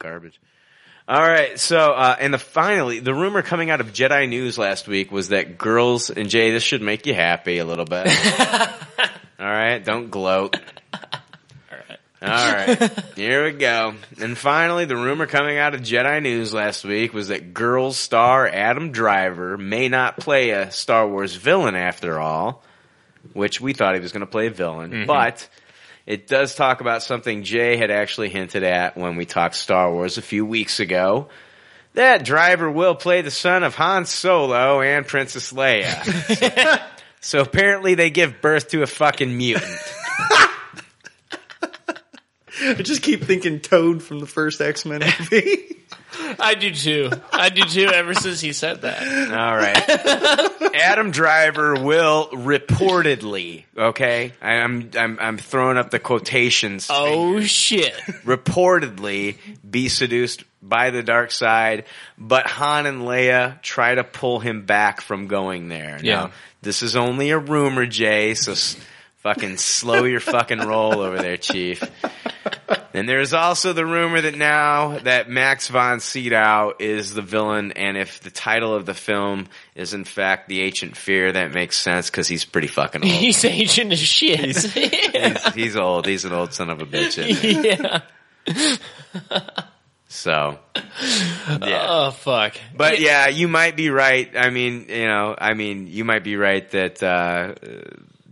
garbage. 0.00 0.40
All 1.06 1.20
right, 1.20 1.58
so 1.58 1.76
uh, 1.92 2.14
and 2.20 2.32
the 2.32 2.38
finally 2.38 3.00
the 3.00 3.12
rumor 3.12 3.42
coming 3.42 3.68
out 3.68 3.80
of 3.80 3.92
Jedi 3.92 4.28
News 4.28 4.56
last 4.56 4.86
week 4.88 5.10
was 5.10 5.28
that 5.30 5.58
girls 5.58 6.08
and 6.08 6.30
Jay, 6.30 6.52
this 6.52 6.62
should 6.62 6.82
make 6.82 7.04
you 7.04 7.14
happy 7.14 7.58
a 7.58 7.64
little 7.64 7.84
bit. 7.84 8.06
All 9.38 9.46
right, 9.46 9.84
don't 9.84 10.10
gloat. 10.10 10.56
All 12.22 12.28
right, 12.28 12.92
here 13.16 13.46
we 13.46 13.52
go. 13.52 13.94
And 14.20 14.36
finally, 14.36 14.84
the 14.84 14.96
rumor 14.96 15.26
coming 15.26 15.56
out 15.56 15.74
of 15.74 15.80
Jedi 15.80 16.22
News 16.22 16.52
last 16.52 16.84
week 16.84 17.14
was 17.14 17.28
that 17.28 17.54
Girls 17.54 17.96
star 17.96 18.46
Adam 18.46 18.92
Driver 18.92 19.56
may 19.56 19.88
not 19.88 20.18
play 20.18 20.50
a 20.50 20.70
Star 20.70 21.08
Wars 21.08 21.34
villain 21.34 21.76
after 21.76 22.20
all, 22.20 22.62
which 23.32 23.58
we 23.58 23.72
thought 23.72 23.94
he 23.94 24.00
was 24.00 24.12
going 24.12 24.20
to 24.20 24.26
play 24.26 24.48
a 24.48 24.50
villain, 24.50 24.90
mm-hmm. 24.90 25.06
but 25.06 25.48
it 26.06 26.26
does 26.26 26.54
talk 26.54 26.82
about 26.82 27.02
something 27.02 27.42
Jay 27.42 27.78
had 27.78 27.90
actually 27.90 28.28
hinted 28.28 28.64
at 28.64 28.98
when 28.98 29.16
we 29.16 29.24
talked 29.24 29.54
Star 29.54 29.90
Wars 29.90 30.18
a 30.18 30.22
few 30.22 30.44
weeks 30.44 30.78
ago. 30.78 31.28
That 31.94 32.24
Driver 32.24 32.70
will 32.70 32.94
play 32.94 33.22
the 33.22 33.30
son 33.30 33.62
of 33.62 33.74
Han 33.76 34.04
Solo 34.04 34.82
and 34.82 35.06
Princess 35.06 35.52
Leia. 35.52 36.82
so 37.20 37.40
apparently 37.40 37.94
they 37.94 38.10
give 38.10 38.42
birth 38.42 38.68
to 38.68 38.82
a 38.82 38.86
fucking 38.86 39.34
mutant. 39.36 39.78
I 42.62 42.74
just 42.82 43.02
keep 43.02 43.24
thinking 43.24 43.60
Toad 43.60 44.02
from 44.02 44.20
the 44.20 44.26
first 44.26 44.60
X 44.60 44.84
Men 44.84 45.00
movie. 45.00 45.76
I 46.40 46.54
do 46.54 46.72
too. 46.74 47.10
I 47.32 47.50
do 47.50 47.62
too. 47.64 47.86
Ever 47.86 48.14
since 48.14 48.40
he 48.40 48.52
said 48.52 48.82
that. 48.82 49.02
All 49.32 49.56
right. 49.56 50.74
Adam 50.74 51.10
Driver 51.12 51.74
will 51.82 52.28
reportedly, 52.30 53.64
okay? 53.76 54.32
I- 54.42 54.54
I'm 54.56 54.90
I'm 54.96 55.18
I'm 55.20 55.38
throwing 55.38 55.76
up 55.78 55.90
the 55.90 55.98
quotations. 55.98 56.88
Oh 56.90 57.40
shit. 57.40 57.94
reportedly 58.24 59.36
be 59.68 59.88
seduced 59.88 60.44
by 60.62 60.90
the 60.90 61.02
dark 61.02 61.30
side, 61.30 61.84
but 62.18 62.46
Han 62.46 62.86
and 62.86 63.02
Leia 63.02 63.60
try 63.62 63.94
to 63.94 64.04
pull 64.04 64.40
him 64.40 64.66
back 64.66 65.00
from 65.00 65.26
going 65.26 65.68
there. 65.68 65.98
Yeah. 66.02 66.14
Now, 66.14 66.30
this 66.62 66.82
is 66.82 66.96
only 66.96 67.30
a 67.30 67.38
rumor, 67.38 67.86
Jay, 67.86 68.34
so 68.34 68.52
s- 68.52 68.76
fucking 69.22 69.56
slow 69.58 70.04
your 70.04 70.20
fucking 70.20 70.60
roll 70.60 71.00
over 71.00 71.18
there, 71.18 71.36
Chief. 71.36 71.82
And 72.92 73.08
there's 73.08 73.32
also 73.32 73.72
the 73.72 73.86
rumor 73.86 74.20
that 74.20 74.36
now 74.36 74.98
that 74.98 75.28
Max 75.28 75.68
von 75.68 76.00
Sydow 76.00 76.74
is 76.78 77.14
the 77.14 77.22
villain, 77.22 77.72
and 77.72 77.96
if 77.96 78.20
the 78.20 78.30
title 78.30 78.74
of 78.74 78.84
the 78.84 78.94
film 78.94 79.46
is 79.74 79.94
in 79.94 80.04
fact 80.04 80.48
The 80.48 80.62
Ancient 80.62 80.96
Fear, 80.96 81.32
that 81.32 81.52
makes 81.52 81.78
sense 81.78 82.10
because 82.10 82.26
he's 82.26 82.44
pretty 82.44 82.66
fucking 82.66 83.02
old. 83.02 83.12
He's 83.12 83.44
ancient 83.44 83.92
as 83.92 84.00
shit. 84.00 84.40
he's, 84.40 85.54
he's 85.54 85.76
old. 85.76 86.06
He's 86.06 86.24
an 86.24 86.32
old 86.32 86.52
son 86.52 86.70
of 86.70 86.80
a 86.80 86.86
bitch. 86.86 87.16
yeah. 88.46 89.60
So, 90.08 90.58
yeah. 91.48 91.86
Oh 91.88 92.10
fuck. 92.10 92.56
But 92.76 92.98
yeah, 92.98 93.28
you 93.28 93.46
might 93.46 93.76
be 93.76 93.90
right. 93.90 94.28
I 94.36 94.50
mean, 94.50 94.86
you 94.88 95.06
know, 95.06 95.36
I 95.38 95.54
mean, 95.54 95.86
you 95.86 96.04
might 96.04 96.24
be 96.24 96.34
right 96.36 96.68
that 96.72 97.00
uh, 97.00 97.54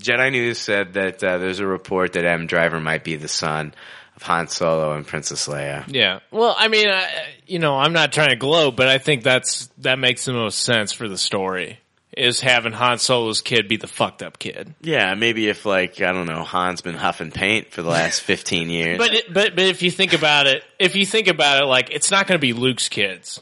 Jedi 0.00 0.30
News 0.32 0.58
said 0.58 0.94
that 0.94 1.22
uh, 1.22 1.38
there's 1.38 1.60
a 1.60 1.66
report 1.66 2.12
that 2.14 2.24
M 2.24 2.46
Driver 2.46 2.80
might 2.80 3.04
be 3.04 3.16
the 3.16 3.28
son 3.28 3.74
of 4.16 4.22
Han 4.22 4.48
Solo 4.48 4.94
and 4.94 5.06
Princess 5.06 5.48
Leia. 5.48 5.84
Yeah. 5.88 6.20
Well, 6.30 6.54
I 6.56 6.68
mean, 6.68 6.88
I, 6.88 7.08
you 7.46 7.58
know, 7.58 7.76
I'm 7.76 7.92
not 7.92 8.12
trying 8.12 8.30
to 8.30 8.36
gloat, 8.36 8.76
but 8.76 8.88
I 8.88 8.98
think 8.98 9.22
that's 9.22 9.66
that 9.78 9.98
makes 9.98 10.24
the 10.24 10.32
most 10.32 10.60
sense 10.60 10.92
for 10.92 11.08
the 11.08 11.18
story. 11.18 11.80
Is 12.16 12.40
having 12.40 12.72
Han 12.72 12.98
Solo's 12.98 13.42
kid 13.42 13.68
be 13.68 13.76
the 13.76 13.86
fucked 13.86 14.22
up 14.24 14.40
kid. 14.40 14.74
Yeah, 14.80 15.14
maybe 15.14 15.48
if 15.48 15.64
like 15.64 16.00
I 16.00 16.12
don't 16.12 16.26
know, 16.26 16.42
Han's 16.42 16.80
been 16.80 16.96
huffing 16.96 17.30
paint 17.30 17.70
for 17.70 17.82
the 17.82 17.90
last 17.90 18.20
15 18.22 18.70
years. 18.70 18.98
But 18.98 19.14
it, 19.14 19.32
but 19.32 19.54
but 19.54 19.64
if 19.64 19.82
you 19.82 19.90
think 19.92 20.14
about 20.14 20.46
it, 20.48 20.64
if 20.80 20.96
you 20.96 21.06
think 21.06 21.28
about 21.28 21.62
it, 21.62 21.66
like 21.66 21.90
it's 21.90 22.10
not 22.10 22.26
going 22.26 22.38
to 22.38 22.40
be 22.40 22.54
Luke's 22.54 22.88
kids. 22.88 23.40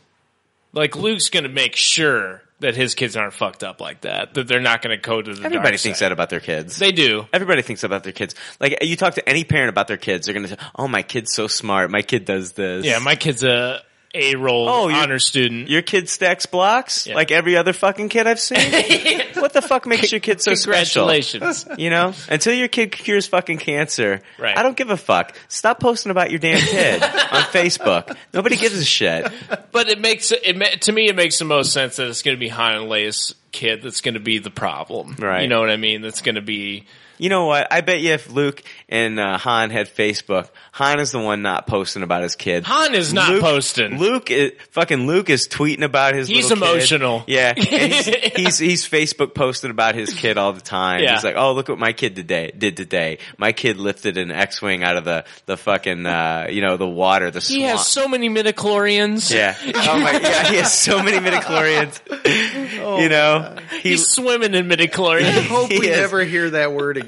Like 0.72 0.94
Luke's 0.94 1.30
going 1.30 1.44
to 1.44 1.48
make 1.48 1.74
sure 1.74 2.42
that 2.60 2.74
his 2.76 2.94
kids 2.94 3.16
aren't 3.16 3.34
fucked 3.34 3.62
up 3.62 3.80
like 3.80 4.02
that. 4.02 4.34
That 4.34 4.48
they're 4.48 4.60
not 4.60 4.82
going 4.82 4.96
to 4.96 5.02
go 5.02 5.20
to 5.20 5.34
the. 5.34 5.44
Everybody 5.44 5.76
thinks 5.76 6.00
that 6.00 6.12
about 6.12 6.30
their 6.30 6.40
kids. 6.40 6.78
They 6.78 6.92
do. 6.92 7.26
Everybody 7.32 7.62
thinks 7.62 7.84
about 7.84 8.04
their 8.04 8.12
kids. 8.12 8.34
Like 8.60 8.78
you 8.82 8.96
talk 8.96 9.14
to 9.14 9.28
any 9.28 9.44
parent 9.44 9.68
about 9.68 9.88
their 9.88 9.96
kids, 9.96 10.26
they're 10.26 10.34
gonna 10.34 10.48
say, 10.48 10.56
"Oh, 10.74 10.88
my 10.88 11.02
kid's 11.02 11.32
so 11.32 11.46
smart. 11.46 11.90
My 11.90 12.02
kid 12.02 12.24
does 12.24 12.52
this." 12.52 12.84
Yeah, 12.84 12.98
my 12.98 13.16
kid's 13.16 13.44
a 13.44 13.82
A 14.16 14.34
roll 14.36 14.68
Oh, 14.68 14.90
honor 14.90 15.18
student. 15.18 15.68
Your 15.68 15.82
kid 15.82 16.08
stacks 16.08 16.46
blocks 16.46 17.06
Yeah. 17.06 17.14
like 17.14 17.30
every 17.30 17.56
other 17.56 17.72
fucking 17.72 18.08
kid 18.08 18.26
I've 18.26 18.40
seen. 18.40 18.58
what 19.34 19.52
the 19.52 19.62
fuck 19.62 19.86
makes 19.86 20.10
your 20.10 20.20
kid 20.20 20.40
so 20.40 20.54
special? 20.54 21.06
Congratulations. 21.06 21.66
You 21.78 21.90
know, 21.90 22.14
until 22.30 22.54
your 22.54 22.68
kid 22.68 22.92
cures 22.92 23.26
fucking 23.26 23.58
cancer, 23.58 24.22
Right. 24.38 24.56
I 24.56 24.62
don't 24.62 24.76
give 24.76 24.90
a 24.90 24.96
fuck. 24.96 25.36
Stop 25.48 25.78
posting 25.80 26.10
about 26.10 26.30
your 26.30 26.38
damn 26.38 26.58
kid 26.60 27.02
on 27.02 27.08
Facebook. 27.52 28.16
Nobody 28.32 28.56
gives 28.56 28.78
a 28.78 28.84
shit. 28.84 29.30
But 29.72 29.88
it 29.88 30.00
makes 30.00 30.32
it 30.32 30.56
ma- 30.56 30.66
to 30.80 30.92
me. 30.92 31.08
It 31.08 31.16
makes 31.16 31.38
the 31.38 31.44
most 31.44 31.72
sense 31.72 31.96
that 31.96 32.08
it's 32.08 32.22
going 32.22 32.36
to 32.36 32.40
be 32.40 32.48
Han 32.48 32.74
and 32.74 32.90
Leia's 32.90 33.34
kid 33.52 33.82
that's 33.82 34.00
going 34.00 34.14
to 34.14 34.20
be 34.20 34.38
the 34.38 34.50
problem, 34.50 35.16
Right. 35.18 35.42
You 35.42 35.48
know 35.48 35.60
what 35.60 35.70
I 35.70 35.76
mean? 35.76 36.00
That's 36.02 36.22
going 36.22 36.34
to 36.36 36.40
be 36.42 36.86
You 37.18 37.28
know 37.28 37.46
what? 37.46 37.66
I 37.72 37.80
bet 37.80 38.00
you 38.00 38.12
if 38.12 38.30
Luke 38.30 38.62
and 38.88 39.18
uh, 39.18 39.38
Han 39.38 39.70
had 39.70 39.88
Facebook, 39.88 40.48
Han 40.72 41.00
is 41.00 41.12
the 41.12 41.18
one 41.18 41.42
not 41.42 41.66
posting 41.66 42.02
about 42.02 42.22
his 42.22 42.36
kid. 42.36 42.64
Han 42.64 42.94
is 42.94 43.12
not 43.12 43.30
Luke, 43.30 43.42
posting. 43.42 43.98
Luke 43.98 44.30
is 44.30 44.52
fucking 44.70 45.06
Luke 45.06 45.30
is 45.30 45.48
tweeting 45.48 45.82
about 45.82 46.14
his. 46.14 46.28
He's 46.28 46.50
little 46.50 46.64
kid. 46.66 46.72
emotional. 46.74 47.24
Yeah, 47.26 47.54
he's, 47.56 48.06
he's 48.06 48.58
he's 48.58 48.88
Facebook 48.88 49.34
posting 49.34 49.70
about 49.70 49.94
his 49.94 50.12
kid 50.12 50.36
all 50.38 50.52
the 50.52 50.60
time. 50.60 51.02
Yeah. 51.02 51.14
He's 51.14 51.24
like, 51.24 51.36
oh 51.36 51.52
look 51.54 51.68
what 51.68 51.78
my 51.78 51.92
kid 51.92 52.16
today 52.16 52.52
did 52.56 52.76
today. 52.76 53.18
My 53.38 53.52
kid 53.52 53.78
lifted 53.78 54.16
an 54.18 54.30
X-wing 54.30 54.82
out 54.84 54.96
of 54.96 55.04
the 55.04 55.24
the 55.46 55.56
fucking 55.56 56.04
uh, 56.06 56.48
you 56.50 56.60
know 56.60 56.76
the 56.76 56.86
water. 56.88 57.30
The 57.30 57.40
He 57.40 57.60
swamp. 57.60 57.78
has 57.78 57.86
so 57.86 58.08
many 58.08 58.28
midichlorians. 58.28 59.32
yeah. 59.34 59.56
Oh 59.88 59.98
my 60.00 60.18
god, 60.18 60.46
he 60.48 60.56
has 60.56 60.72
so 60.74 61.02
many 61.02 61.18
midichlorians. 61.18 62.00
you 63.02 63.08
know, 63.08 63.56
he, 63.82 63.90
He's 63.90 64.06
swimming 64.08 64.54
in 64.54 64.66
midichlorians. 64.68 65.26
I 65.28 65.40
hope 65.42 65.70
we 65.70 65.88
is. 65.88 65.96
never 65.96 66.22
hear 66.24 66.50
that 66.50 66.72
word 66.72 66.96
again. 66.96 67.05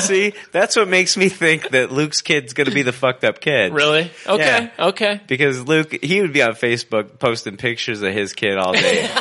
See 0.00 0.34
that's 0.52 0.76
what 0.76 0.88
makes 0.88 1.16
me 1.16 1.28
think 1.28 1.70
that 1.70 1.92
Luke's 1.92 2.22
kid's 2.22 2.52
going 2.52 2.68
to 2.68 2.74
be 2.74 2.82
the 2.82 2.92
fucked 2.92 3.24
up 3.24 3.40
kid. 3.40 3.72
really? 3.72 4.10
Okay. 4.26 4.70
Okay. 4.78 5.20
Because 5.26 5.62
Luke, 5.66 5.92
he 6.02 6.20
would 6.20 6.32
be 6.32 6.42
on 6.42 6.52
Facebook 6.52 7.18
posting 7.18 7.56
pictures 7.56 8.02
of 8.02 8.12
his 8.12 8.32
kid 8.32 8.56
all 8.56 8.72
day. 8.72 9.08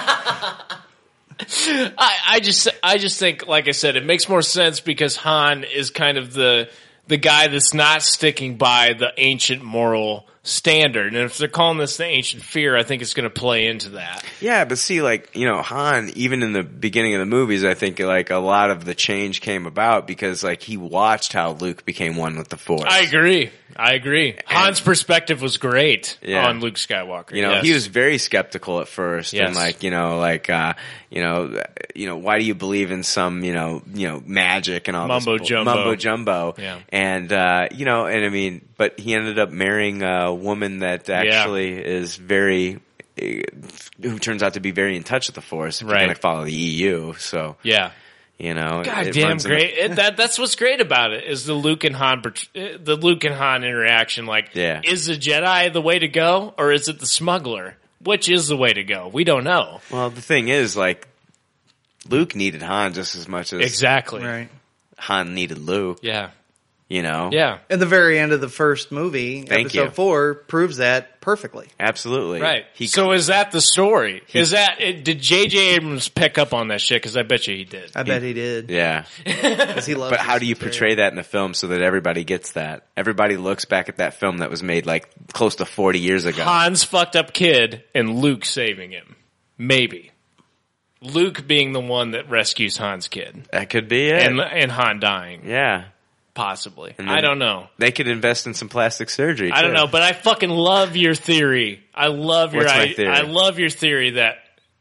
I, 1.40 2.18
I 2.28 2.40
just 2.40 2.68
I 2.82 2.98
just 2.98 3.20
think, 3.20 3.48
like 3.48 3.68
I 3.68 3.72
said, 3.72 3.96
it 3.96 4.06
makes 4.06 4.30
more 4.30 4.42
sense 4.42 4.80
because 4.80 5.16
Han 5.18 5.64
is 5.64 5.90
kind 5.90 6.18
of 6.18 6.34
the 6.34 6.70
the 7.08 7.18
guy 7.18 7.48
that's 7.48 7.74
not 7.74 8.02
sticking 8.02 8.56
by 8.58 8.94
the 8.94 9.12
ancient 9.18 9.64
moral 9.64 10.28
standard. 10.46 11.08
And 11.16 11.24
if 11.24 11.38
they're 11.38 11.48
calling 11.48 11.78
this 11.78 11.96
the 11.98 12.04
ancient 12.06 12.44
fear, 12.44 12.76
I 12.78 12.84
think 12.84 13.02
it's 13.02 13.14
going 13.14 13.24
to 13.24 13.30
play 13.30 13.66
into 13.68 13.90
that. 13.92 14.24
yeah, 14.42 14.66
but 14.66 14.78
see, 14.78 15.02
like, 15.02 15.36
you 15.36 15.46
know, 15.48 15.62
Han, 15.62 16.12
even 16.16 16.44
in 16.44 16.52
the 16.54 16.64
beginning 16.64 17.16
of 17.16 17.20
the 17.20 17.26
movies, 17.26 17.64
I 17.64 17.74
think, 17.74 18.00
like, 18.00 18.30
a 18.30 18.38
lot 18.38 18.70
of 18.70 18.84
the 18.84 18.94
change 18.94 19.40
came 19.42 19.66
about 19.66 20.06
because, 20.06 20.44
like, 20.44 20.62
he 20.62 20.76
watched 20.76 21.32
how 21.34 21.54
Luke 21.54 21.86
became 21.86 22.18
one 22.18 22.38
with 22.38 22.50
the 22.50 22.58
Force. 22.58 22.84
I 22.88 23.00
agree. 23.02 23.52
I 23.76 23.94
agree. 23.94 24.36
Han's 24.46 24.80
perspective 24.82 25.42
was 25.42 25.58
great 25.58 26.20
Yeah. 26.22 26.46
on 26.48 26.60
Luke 26.60 26.76
Skywalker. 26.76 27.34
You 27.34 27.42
know, 27.42 27.54
Yes. 27.54 27.66
he 27.66 27.74
was 27.74 27.88
very 27.88 28.20
skeptical 28.20 28.82
at 28.82 28.88
first, 28.88 29.34
Yes. 29.34 29.48
and 29.48 29.56
like, 29.56 29.82
you 29.82 29.90
know, 29.90 30.20
like, 30.20 30.48
uh, 30.50 30.74
you 31.10 31.22
know, 31.22 31.60
you 31.96 32.06
know, 32.06 32.18
why 32.18 32.38
do 32.38 32.46
you 32.46 32.54
believe 32.54 32.92
in 32.92 33.02
some, 33.02 33.44
you 33.44 33.54
know, 33.54 33.82
you 33.94 34.08
know, 34.10 34.22
magic 34.28 34.88
and 34.90 34.96
all 34.98 35.08
Mumbo 35.08 35.40
this 35.40 35.48
jumbo. 35.48 35.74
mumbo 35.74 35.96
jumbo? 35.96 36.54
Yeah. 36.60 36.80
And 36.90 37.32
uh, 37.34 37.70
you 37.72 37.86
know, 37.86 38.06
and 38.06 38.24
I 38.26 38.30
mean, 38.30 38.62
but 38.84 39.00
he 39.00 39.16
ended 39.16 39.40
up 39.40 39.50
marrying 39.50 40.04
a 40.04 40.34
woman 40.34 40.80
that 40.80 41.10
actually 41.10 41.72
is 41.82 42.18
very, 42.18 42.80
who 43.18 44.20
turns 44.20 44.44
out 44.44 44.56
to 44.56 44.60
be 44.60 44.72
very 44.72 44.98
in 44.98 45.04
touch 45.04 45.28
with 45.30 45.36
the 45.36 45.42
Force. 45.42 45.82
If 45.82 45.88
Right. 45.88 46.00
You're 46.00 46.08
going 46.08 46.16
to 46.16 46.22
follow 46.22 46.44
the 46.44 46.52
EU, 46.52 47.14
so 47.14 47.56
yeah. 47.64 47.92
you 48.38 48.54
know, 48.54 48.82
God 48.84 49.08
it 49.08 49.14
damn 49.14 49.30
runs 49.30 49.46
in 49.46 49.52
the- 49.52 49.56
great! 49.56 49.74
It, 49.78 49.96
that 49.96 50.18
that's 50.18 50.38
what's 50.38 50.56
great 50.58 50.82
about 50.82 51.14
it 51.14 51.24
is 51.24 51.46
the 51.46 51.54
Luke 51.54 51.86
and 51.86 51.96
Han, 51.96 52.24
uh, 52.26 52.32
the 52.78 52.98
Luke 52.98 53.24
and 53.24 53.34
Han 53.36 53.64
interaction. 53.64 54.26
Like, 54.26 54.50
Yeah. 54.54 54.82
is 54.84 55.06
the 55.06 55.14
Jedi 55.16 55.72
the 55.72 55.82
way 55.82 56.00
to 56.00 56.10
go, 56.10 56.54
or 56.58 56.74
is 56.74 56.90
it 56.90 57.00
the 57.00 57.06
smuggler? 57.08 57.78
Which 58.02 58.28
is 58.28 58.50
the 58.50 58.58
way 58.58 58.74
to 58.74 58.84
go? 58.84 59.08
We 59.08 59.24
don't 59.24 59.46
know 59.46 59.80
well, 59.90 60.10
the 60.10 60.22
thing 60.22 60.50
is, 60.50 60.76
like, 60.76 61.08
Luke 62.10 62.36
needed 62.36 62.62
Han 62.62 62.92
just 62.94 63.16
as 63.16 63.30
much 63.30 63.54
as 63.54 63.62
exactly. 63.62 64.22
right. 64.26 64.50
Han 64.98 65.34
needed 65.34 65.58
Luke. 65.58 66.00
Yeah, 66.02 66.32
You 66.94 67.02
know, 67.02 67.30
yeah, 67.32 67.58
And 67.72 67.82
the 67.82 67.88
very 67.88 68.20
end 68.20 68.34
of 68.34 68.42
the 68.42 68.50
first 68.50 68.92
movie, 68.92 69.42
Thank 69.42 69.68
episode 69.68 69.84
you. 69.86 69.90
four, 69.90 70.34
proves 70.36 70.78
that 70.78 71.22
perfectly. 71.22 71.68
absolutely, 71.80 72.40
right. 72.40 72.66
He 72.76 72.86
so 72.86 73.14
is 73.14 73.28
that 73.28 73.52
the 73.52 73.62
story? 73.62 74.22
is 74.32 74.52
that 74.52 74.80
it, 74.80 75.04
did 75.04 75.20
J.J. 75.20 75.76
Abrams 75.76 76.08
pick 76.10 76.38
up 76.38 76.54
on 76.54 76.68
that 76.68 76.82
shit? 76.82 77.02
Because 77.02 77.18
I 77.18 77.24
bet 77.24 77.48
you 77.48 77.56
he 77.56 77.64
did. 77.64 77.90
I 77.96 78.04
bet 78.04 78.22
he 78.22 78.34
did. 78.34 78.70
yeah. 78.70 79.06
'cause 79.26 79.88
he 79.88 79.96
loves 79.96 80.12
But 80.12 80.20
how 80.20 80.38
do 80.38 80.46
you 80.46 80.54
material. 80.54 80.72
portray 80.72 80.96
that 80.96 81.14
in 81.14 81.18
a 81.18 81.24
film 81.24 81.56
so 81.56 81.68
that 81.68 81.82
everybody 81.82 82.24
gets 82.24 82.52
that? 82.52 82.86
Everybody 82.96 83.38
looks 83.38 83.66
back 83.66 83.90
at 83.90 83.98
that 83.98 84.14
film 84.20 84.38
that 84.38 84.52
was 84.52 84.62
made 84.62 84.86
like 84.86 85.10
close 85.34 85.56
to 85.56 85.66
40 85.66 86.00
years 86.00 86.26
ago. 86.26 86.44
Han's 86.44 86.84
fucked 86.84 87.16
up 87.16 87.34
kid 87.34 87.84
and 87.96 88.20
Luke 88.20 88.46
saving 88.46 88.92
him. 88.92 89.16
Maybe. 89.58 90.12
Luke 91.02 91.48
being 91.48 91.74
the 91.74 91.80
one 91.82 92.12
that 92.12 92.30
rescues 92.30 92.78
Han's 92.78 93.08
kid. 93.08 93.48
That 93.52 93.70
could 93.70 93.88
be 93.90 94.10
it. 94.10 94.28
And 94.28 94.40
and 94.40 94.72
Han 94.72 95.00
dying. 95.00 95.42
yeah. 95.46 95.86
Possibly. 96.34 96.96
I 96.98 97.22
don't 97.22 97.38
know. 97.38 97.68
They 97.78 97.92
could 97.92 98.08
invest 98.08 98.48
in 98.48 98.56
some 98.56 98.68
plastic 98.68 99.10
surgery. 99.12 99.52
I 99.52 99.62
don't 99.62 99.72
too. 99.72 99.78
know, 99.78 99.88
but 99.88 100.02
I 100.02 100.14
fucking 100.14 100.50
love 100.50 100.96
your 100.96 101.14
theory. 101.14 101.84
I 101.94 102.08
love 102.08 102.54
your 102.56 102.64
What's 102.64 102.76
my 102.76 102.84
I, 102.84 102.94
theory? 102.94 103.12
I 103.14 103.22
love 103.22 103.60
your 103.60 103.70
theory 103.70 104.12
that 104.12 104.38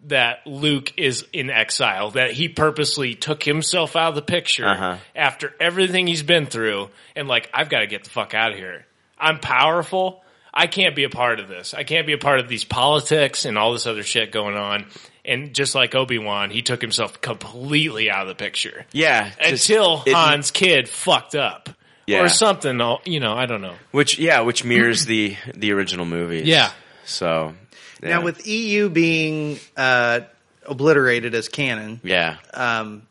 that 0.07 0.47
Luke 0.47 0.95
is 0.97 1.25
in 1.33 1.49
exile, 1.51 2.11
that 2.13 2.33
he 2.33 2.49
purposely 2.49 3.15
took 3.15 3.43
himself 3.45 3.95
out 3.95 4.09
of 4.09 4.15
the 4.17 4.23
picture 4.23 4.67
Uh-huh. 4.67 4.97
after 5.15 5.55
everything 5.61 6.09
he's 6.09 6.25
been 6.25 6.47
through 6.47 6.89
and 7.15 7.29
like 7.29 7.49
I've 7.55 7.69
got 7.69 7.81
to 7.81 7.87
get 7.87 8.03
the 8.05 8.11
fuck 8.11 8.35
out 8.35 8.51
of 8.53 8.59
here. 8.59 8.85
I'm 9.17 9.39
powerful. 9.39 10.25
I 10.53 10.67
can't 10.67 10.97
be 10.97 11.05
a 11.05 11.09
part 11.09 11.39
of 11.39 11.49
this. 11.49 11.73
I 11.73 11.85
can't 11.85 12.07
be 12.07 12.15
a 12.15 12.19
part 12.19 12.41
of 12.41 12.49
these 12.49 12.65
politics 12.65 13.45
and 13.45 13.57
all 13.57 13.73
this 13.73 13.87
other 13.87 14.03
shit 14.03 14.33
going 14.33 14.57
on. 14.57 14.87
And 15.25 15.55
just 15.55 15.75
like 15.77 15.95
Obi-Wan, 15.95 16.51
he 16.51 16.63
took 16.63 16.81
himself 16.81 17.21
completely 17.21 18.11
out 18.11 18.23
of 18.23 18.29
the 18.29 18.35
picture 18.35 18.85
Yeah. 18.93 19.31
until 19.41 20.03
it- 20.05 20.15
Han's 20.15 20.51
kid 20.51 20.89
fucked 20.89 21.35
up. 21.37 21.69
Yeah. 22.09 22.25
Or 22.25 22.29
something, 22.29 22.81
you 23.05 23.21
know, 23.21 23.33
I 23.35 23.47
don't 23.47 23.61
know. 23.63 23.77
Which, 23.93 24.19
yeah, 24.19 24.41
which 24.41 24.65
mirrors 24.65 25.05
the, 25.07 25.37
the 25.55 25.71
original 25.73 26.05
movies. 26.05 26.49
Yeah. 26.49 26.73
So. 27.05 27.55
yeah. 28.03 28.09
Now, 28.09 28.23
with 28.23 28.45
EU 28.49 28.89
being 28.89 29.61
uh, 29.77 30.21
obliterated 30.67 31.35
as 31.37 31.49
canon, 31.49 32.01
Yeah. 32.03 32.39
um, 32.55 33.03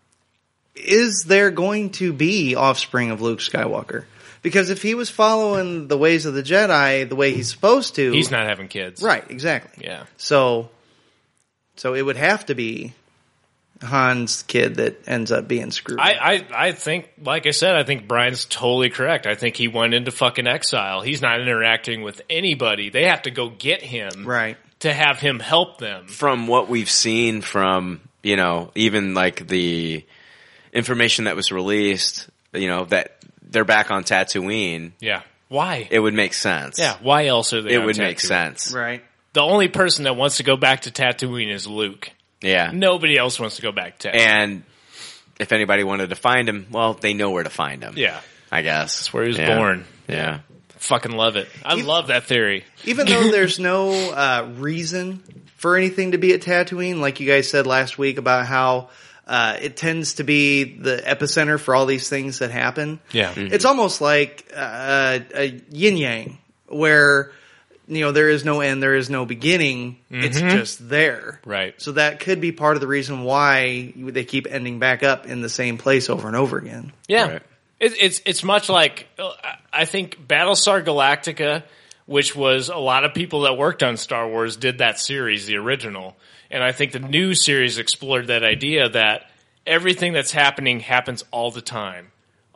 is 0.75 1.23
there 1.23 1.51
going 1.51 1.91
to 1.91 2.11
be 2.11 2.55
offspring 2.55 3.11
of 3.11 3.21
Luke 3.21 3.39
Skywalker? 3.39 4.03
Because 4.41 4.69
if 4.69 4.81
he 4.81 4.95
was 4.95 5.09
following 5.09 5.87
the 5.87 5.97
ways 5.97 6.25
of 6.25 6.33
the 6.33 6.43
Jedi 6.43 7.07
the 7.07 7.15
way 7.15 7.31
he's 7.33 7.49
supposed 7.49 7.95
to, 7.95 8.11
He's 8.11 8.31
not 8.31 8.45
having 8.47 8.67
kids. 8.67 9.01
right. 9.01 9.23
Exactly. 9.29 9.85
Yeah. 9.85 10.03
So, 10.17 10.69
so 11.81 11.95
it 11.95 12.03
would 12.03 12.15
have 12.17 12.45
to 12.45 12.53
be 12.53 12.93
Han's 13.81 14.43
kid 14.43 14.75
that 14.75 15.07
ends 15.07 15.31
up 15.31 15.47
being 15.47 15.71
screwed. 15.71 15.99
I, 15.99 16.11
I, 16.11 16.67
I 16.67 16.71
think, 16.73 17.09
like 17.23 17.47
I 17.47 17.49
said, 17.49 17.75
I 17.75 17.83
think 17.83 18.07
Bryan's 18.07 18.45
totally 18.45 18.91
correct. 18.91 19.25
I 19.25 19.33
think 19.33 19.55
he 19.55 19.67
went 19.67 19.95
into 19.95 20.11
fucking 20.11 20.45
exile. 20.45 21.01
He's 21.01 21.23
not 21.23 21.41
interacting 21.41 22.03
with 22.03 22.21
anybody. 22.29 22.91
They 22.91 23.05
have 23.05 23.23
to 23.23 23.31
go 23.31 23.49
get 23.49 23.81
him 23.81 24.27
right. 24.27 24.57
to 24.81 24.93
have 24.93 25.17
him 25.19 25.39
help 25.39 25.79
them. 25.79 26.05
from 26.05 26.45
what 26.45 26.69
we've 26.69 26.89
seen 26.89 27.41
from 27.41 28.01
you 28.21 28.35
know 28.35 28.69
even 28.75 29.15
like 29.15 29.47
the 29.47 30.05
information 30.71 31.25
that 31.25 31.35
was 31.35 31.51
released 31.51 32.29
you 32.53 32.67
know 32.67 32.85
that 32.85 33.17
they're 33.41 33.65
back 33.65 33.89
on 33.89 34.03
Tatooine 34.03 34.91
Yeah. 34.99 35.23
Why? 35.47 35.87
it 35.89 35.99
would 35.99 36.13
make 36.13 36.35
sense 36.35 36.77
yeah. 36.77 36.95
Why 37.01 37.25
else 37.25 37.53
are 37.53 37.63
they? 37.63 37.73
it 37.73 37.79
on 37.79 37.87
would 37.87 37.97
make 37.97 38.19
sense 38.19 38.71
Right. 38.71 39.03
The 39.33 39.41
only 39.41 39.67
person 39.69 40.03
that 40.05 40.15
wants 40.15 40.37
to 40.37 40.43
go 40.43 40.57
back 40.57 40.81
to 40.81 40.91
Tatooine 40.91 41.51
is 41.51 41.65
Luke. 41.67 42.11
yeah 42.41 42.71
Nobody 42.73 43.17
else 43.17 43.39
wants 43.39 43.55
to 43.57 43.61
go 43.61 43.71
back 43.71 43.99
to. 43.99 44.13
and 44.15 44.63
if 45.39 45.51
anybody 45.51 45.83
wanted 45.83 46.09
to 46.11 46.15
find 46.15 46.47
him 46.47 46.67
well 46.71 46.93
they 46.93 47.13
know 47.13 47.31
where 47.31 47.43
to 47.43 47.49
find 47.49 47.83
him 47.83 47.93
yeah. 47.97 48.19
I 48.51 48.61
guess 48.63 48.97
That's 48.99 49.13
where 49.13 49.23
he 49.23 49.29
was 49.29 49.37
Yeah. 49.37 49.55
born. 49.57 49.85
yeah 50.07 50.39
Fucking 50.77 51.11
love 51.11 51.35
it. 51.35 51.47
I 51.63 51.73
Even- 51.75 51.85
love 51.85 52.07
that 52.07 52.23
theory. 52.23 52.65
Even 52.85 53.05
though 53.05 53.29
there's 53.31 53.59
no 53.59 53.91
uh, 54.11 54.49
reason 54.57 55.21
for 55.57 55.77
anything 55.77 56.13
to 56.13 56.17
be 56.17 56.33
at 56.33 56.41
Tatooine, 56.41 56.99
like 56.99 57.19
you 57.19 57.27
guys 57.27 57.47
said 57.47 57.67
last 57.67 57.99
week 57.99 58.17
about 58.17 58.47
how 58.47 58.89
uh, 59.27 59.57
it 59.61 59.77
tends 59.77 60.15
to 60.15 60.23
be 60.23 60.63
the 60.63 60.97
epicenter 61.05 61.59
for 61.59 61.75
all 61.75 61.85
these 61.85 62.09
things 62.09 62.39
that 62.39 62.49
happen. 62.49 62.99
Yeah. 63.11 63.31
It's 63.37 63.63
almost 63.63 64.01
like 64.01 64.51
uh, 64.55 65.19
a 65.35 65.61
yin 65.69 65.97
yang, 65.97 66.39
where 66.65 67.31
you 67.91 68.05
know 68.05 68.11
there 68.11 68.29
is 68.29 68.43
no 68.45 68.61
end, 68.61 68.81
there 68.81 68.95
is 68.95 69.09
no 69.09 69.25
beginning. 69.25 69.97
It's 70.09 70.39
just 70.39 70.89
there. 70.89 71.39
Right. 71.45 71.79
So 71.81 71.91
that 71.93 72.19
could 72.19 72.41
be 72.41 72.51
part 72.51 72.75
of 72.75 72.81
the 72.81 72.87
reason 72.87 73.23
why 73.23 73.93
they 73.95 74.23
keep 74.23 74.47
ending 74.49 74.79
back 74.79 75.03
up 75.03 75.25
in 75.25 75.41
the 75.41 75.49
same 75.49 75.77
place 75.77 76.09
over 76.09 76.27
and 76.27 76.35
over 76.35 76.57
again. 76.57 76.93
Yeah, 77.07 77.31
Right. 77.33 77.41
it, 77.79 77.93
it's 77.99 78.21
it's 78.25 78.43
much 78.43 78.69
like 78.69 79.07
uh, 79.19 79.31
I 79.71 79.85
think 79.85 80.27
Battlestar 80.27 80.83
Galactica, 80.83 81.63
which 82.05 82.35
was 82.35 82.69
a 82.69 82.77
lot 82.77 83.03
of 83.05 83.13
people 83.13 83.41
that 83.41 83.57
worked 83.57 83.83
on 83.83 83.97
Star 83.97 84.27
Wars 84.27 84.55
did 84.57 84.77
that 84.79 84.99
series, 84.99 85.45
the 85.45 85.57
original, 85.57 86.15
and 86.49 86.63
I 86.63 86.71
think 86.71 86.91
the 86.91 86.99
new 86.99 87.33
series 87.33 87.77
explored 87.77 88.27
that 88.27 88.43
idea 88.43 88.89
that 88.89 89.29
everything 89.65 90.13
that's 90.13 90.31
happening 90.31 90.79
happens 90.79 91.23
all 91.31 91.51
the 91.51 91.61
time. 91.61 92.10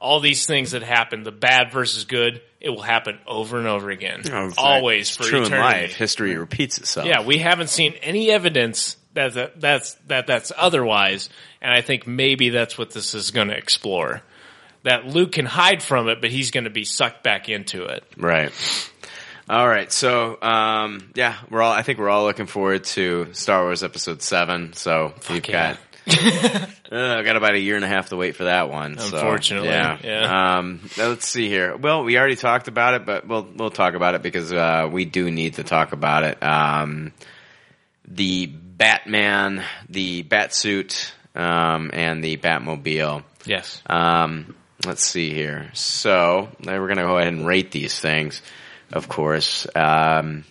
All 0.05 0.19
these 0.19 0.45
things 0.45 0.71
that 0.71 0.83
happen, 0.83 1.23
the 1.23 1.31
bad 1.31 1.71
versus 1.71 2.05
good, 2.05 2.43
it 2.61 2.69
will 2.69 2.83
happen 2.83 3.17
over 3.25 3.57
and 3.57 3.65
over 3.65 3.89
again, 3.89 4.21
know, 4.23 4.51
always 4.55 5.09
for 5.09 5.23
it's 5.23 5.29
true 5.29 5.41
eternity. 5.41 5.55
in 5.55 5.61
life 5.61 5.95
history 5.95 6.37
repeats 6.37 6.77
itself 6.77 7.07
Yeah, 7.07 7.23
we 7.23 7.39
haven't 7.39 7.69
seen 7.69 7.93
any 8.03 8.29
evidence 8.29 8.97
that, 9.15 9.33
that 9.33 9.59
that's 9.59 9.93
that 10.07 10.27
that's 10.27 10.51
otherwise, 10.55 11.29
and 11.59 11.73
I 11.73 11.81
think 11.81 12.05
maybe 12.05 12.49
that's 12.49 12.77
what 12.77 12.91
this 12.91 13.15
is 13.15 13.31
going 13.31 13.47
to 13.47 13.57
explore. 13.57 14.21
That 14.83 15.07
Luke 15.07 15.31
can 15.31 15.47
hide 15.47 15.81
from 15.81 16.07
it, 16.09 16.21
but 16.21 16.29
he's 16.29 16.51
going 16.51 16.65
to 16.65 16.69
be 16.69 16.83
sucked 16.85 17.23
back 17.23 17.49
into 17.49 17.85
it. 17.85 18.03
Right. 18.17 18.51
All 19.49 19.67
right. 19.67 19.91
So, 19.91 20.39
um, 20.41 21.11
yeah, 21.15 21.37
we're 21.49 21.63
all, 21.63 21.73
I 21.73 21.81
think 21.81 21.97
we're 21.97 22.09
all 22.09 22.25
looking 22.25 22.45
forward 22.45 22.83
to 22.95 23.33
Star 23.33 23.63
Wars 23.63 23.83
episode 23.83 24.21
seven. 24.21 24.73
So 24.73 25.13
we've 25.29 25.47
yeah. 25.47 25.73
got 25.73 25.79
Uh, 26.91 27.17
I 27.17 27.23
got 27.23 27.35
about 27.35 27.55
a 27.55 27.59
year 27.59 27.75
and 27.75 27.83
a 27.83 27.87
half 27.87 28.09
to 28.09 28.15
wait 28.15 28.35
for 28.35 28.43
that 28.43 28.69
one. 28.69 28.99
so, 28.99 29.05
Unfortunately, 29.17 29.69
yeah. 29.69 29.97
yeah. 30.03 30.57
Um, 30.59 30.87
let's 30.97 31.27
see 31.27 31.49
here. 31.49 31.75
Well, 31.75 32.03
we 32.03 32.15
already 32.17 32.35
talked 32.35 32.67
about 32.67 32.93
it, 32.93 33.07
but 33.07 33.27
we'll 33.27 33.41
we'll 33.55 33.71
talk 33.71 33.95
about 33.95 34.13
it 34.13 34.21
because 34.21 34.53
uh, 34.53 34.87
we 34.89 35.05
do 35.05 35.31
need 35.31 35.55
to 35.55 35.63
talk 35.63 35.93
about 35.93 36.23
it. 36.23 36.43
Um, 36.43 37.11
the 38.07 38.45
Batman, 38.45 39.63
the 39.89 40.21
Batsuit, 40.23 41.11
um, 41.35 41.89
and 41.91 42.23
the 42.23 42.37
Batmobile. 42.37 43.23
Yes. 43.45 43.81
Um, 43.87 44.55
let's 44.85 45.05
see 45.05 45.33
here. 45.33 45.71
So 45.73 46.49
we're 46.63 46.77
going 46.77 46.97
to 46.97 47.03
go 47.03 47.17
ahead 47.17 47.33
and 47.33 47.47
rate 47.47 47.71
these 47.71 47.99
things, 47.99 48.41
of 48.93 49.07
course. 49.07 49.67
Um, 49.75 50.45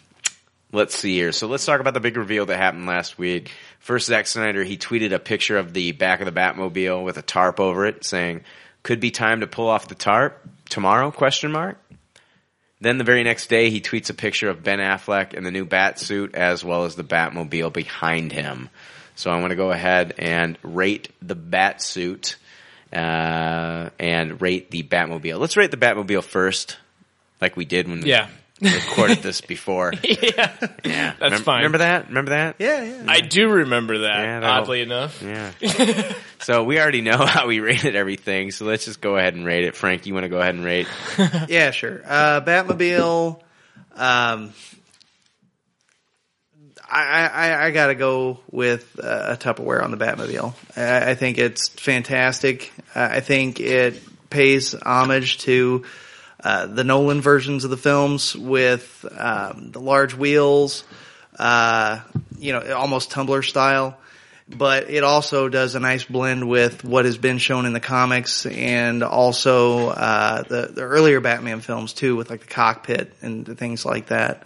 let's 0.73 0.97
see 0.97 1.15
here. 1.15 1.33
So 1.33 1.47
let's 1.47 1.65
talk 1.65 1.81
about 1.81 1.95
the 1.95 2.01
big 2.01 2.17
reveal 2.17 2.47
that 2.47 2.57
happened 2.57 2.87
last 2.87 3.19
week. 3.19 3.53
First, 3.85 4.07
Zack 4.07 4.27
Snyder, 4.27 4.65
he 4.65 4.79
tweeted 4.79 5.13
a 5.13 5.19
picture 5.19 5.59
of 5.59 5.75
the 5.75 5.93
back 5.93 6.23
of 6.23 6.25
the 6.25 6.33
Batmobile 6.33 7.05
with 7.05 7.19
a 7.19 7.23
tarp 7.23 7.61
over 7.61 7.85
it 7.85 8.03
saying, 8.03 8.41
could 8.83 8.99
be 8.99 9.11
time 9.11 9.41
to 9.41 9.47
pull 9.47 9.69
off 9.69 9.89
the 9.89 9.95
tarp 9.95 10.41
tomorrow, 10.71 11.11
question 11.11 11.53
mark. 11.53 11.77
Then 12.81 12.97
the 12.97 13.05
very 13.05 13.25
next 13.25 13.49
day, 13.49 13.69
he 13.69 13.83
tweets 13.83 14.09
a 14.09 14.15
picture 14.15 14.49
of 14.49 14.65
Ben 14.65 14.79
Affleck 14.79 15.35
in 15.35 15.45
the 15.45 15.51
new 15.51 15.67
bat 15.67 15.99
suit 15.99 16.35
as 16.35 16.65
well 16.65 16.87
as 16.87 16.95
the 16.95 17.05
Batmobile 17.05 17.75
behind 17.75 18.33
him. 18.33 18.71
So 19.17 19.31
I'm 19.31 19.41
going 19.41 19.51
to 19.51 19.55
go 19.55 19.71
ahead 19.71 20.15
and 20.17 20.57
rate 20.63 21.11
the 21.21 21.35
bat 21.35 21.83
suit 21.83 22.37
uh, 22.91 23.91
and 23.99 24.41
rate 24.41 24.71
the 24.71 24.83
Batmobile. 24.83 25.39
Let's 25.39 25.59
rate 25.59 25.71
the 25.71 25.77
Batmobile 25.77 26.25
first, 26.25 26.79
like 27.39 27.55
we 27.55 27.67
did 27.67 27.87
when 27.87 28.07
Yeah. 28.07 28.29
We 28.61 28.73
recorded 28.73 29.19
this 29.19 29.41
before. 29.41 29.93
yeah. 30.03 30.53
Yeah, 30.85 31.15
That's 31.19 31.35
Remem- 31.35 31.41
fine. 31.41 31.57
Remember 31.59 31.79
that? 31.79 32.09
Remember 32.09 32.31
that? 32.31 32.57
Yeah, 32.59 32.83
yeah. 32.83 33.05
I 33.09 33.21
do 33.21 33.49
remember 33.49 33.99
that, 34.01 34.21
Yeah, 34.43 34.49
oddly 34.49 34.81
enough. 34.81 35.21
Yeah. 35.23 35.51
so 36.41 36.63
we 36.63 36.79
already 36.81 37.01
know 37.01 37.17
how 37.27 37.47
we 37.49 37.61
rated 37.61 37.97
everything. 37.97 38.53
So 38.53 38.65
let's 38.65 38.85
just 38.85 39.01
go 39.01 39.17
ahead 39.17 39.35
and 39.35 39.45
rate 39.45 39.65
it. 39.65 39.75
Frank, 39.75 40.07
you 40.07 40.15
want 40.15 40.25
to 40.25 40.29
go 40.29 40.39
ahead 40.39 40.55
and 40.55 40.65
rate? 40.65 40.87
yeah, 41.49 41.73
sure. 41.73 42.01
Uh, 42.07 42.41
Batmobile. 42.43 43.41
Um, 43.97 44.53
I, 46.89 47.27
I, 47.27 47.67
I 47.67 47.71
got 47.73 47.89
to 47.89 47.95
go 47.95 48.39
with 48.51 49.01
uh, 49.03 49.35
a 49.35 49.37
Tupperware 49.37 49.83
on 49.83 49.91
the 49.91 49.97
Batmobile. 49.97 50.55
I, 50.77 51.11
I 51.11 51.15
think 51.17 51.39
it's 51.39 51.69
fantastic. 51.71 52.73
Uh, 52.95 53.09
I 53.13 53.21
think 53.21 53.59
it 53.59 54.01
pays 54.31 54.75
homage 54.75 55.39
to 55.39 55.85
uh, 56.45 56.67
the 56.67 56.85
Nolan 56.85 57.23
versions 57.23 57.65
of 57.65 57.71
the 57.71 57.77
films 57.77 58.37
with 58.37 59.05
um, 59.17 59.71
the 59.73 59.81
large 59.81 60.15
wheels, 60.15 60.85
uh, 61.39 62.01
you 62.39 62.53
know, 62.53 62.75
almost 62.75 63.11
Tumbler 63.11 63.43
style. 63.43 63.97
But 64.47 64.91
it 64.91 65.05
also 65.05 65.49
does 65.49 65.75
a 65.75 65.81
nice 65.81 66.05
blend 66.05 66.47
with 66.47 66.85
what 66.85 67.07
has 67.07 67.17
been 67.17 67.39
shown 67.39 67.65
in 67.65 67.73
the 67.73 67.81
comics 67.81 68.45
and 68.45 69.03
also 69.03 69.89
uh, 69.89 70.43
the 70.43 70.67
the 70.67 70.83
earlier 70.83 71.21
Batman 71.21 71.61
films 71.61 71.95
too, 71.95 72.15
with 72.15 72.29
like 72.29 72.41
the 72.41 72.47
cockpit 72.47 73.15
and 73.23 73.57
things 73.59 73.87
like 73.87 74.09
that. 74.09 74.43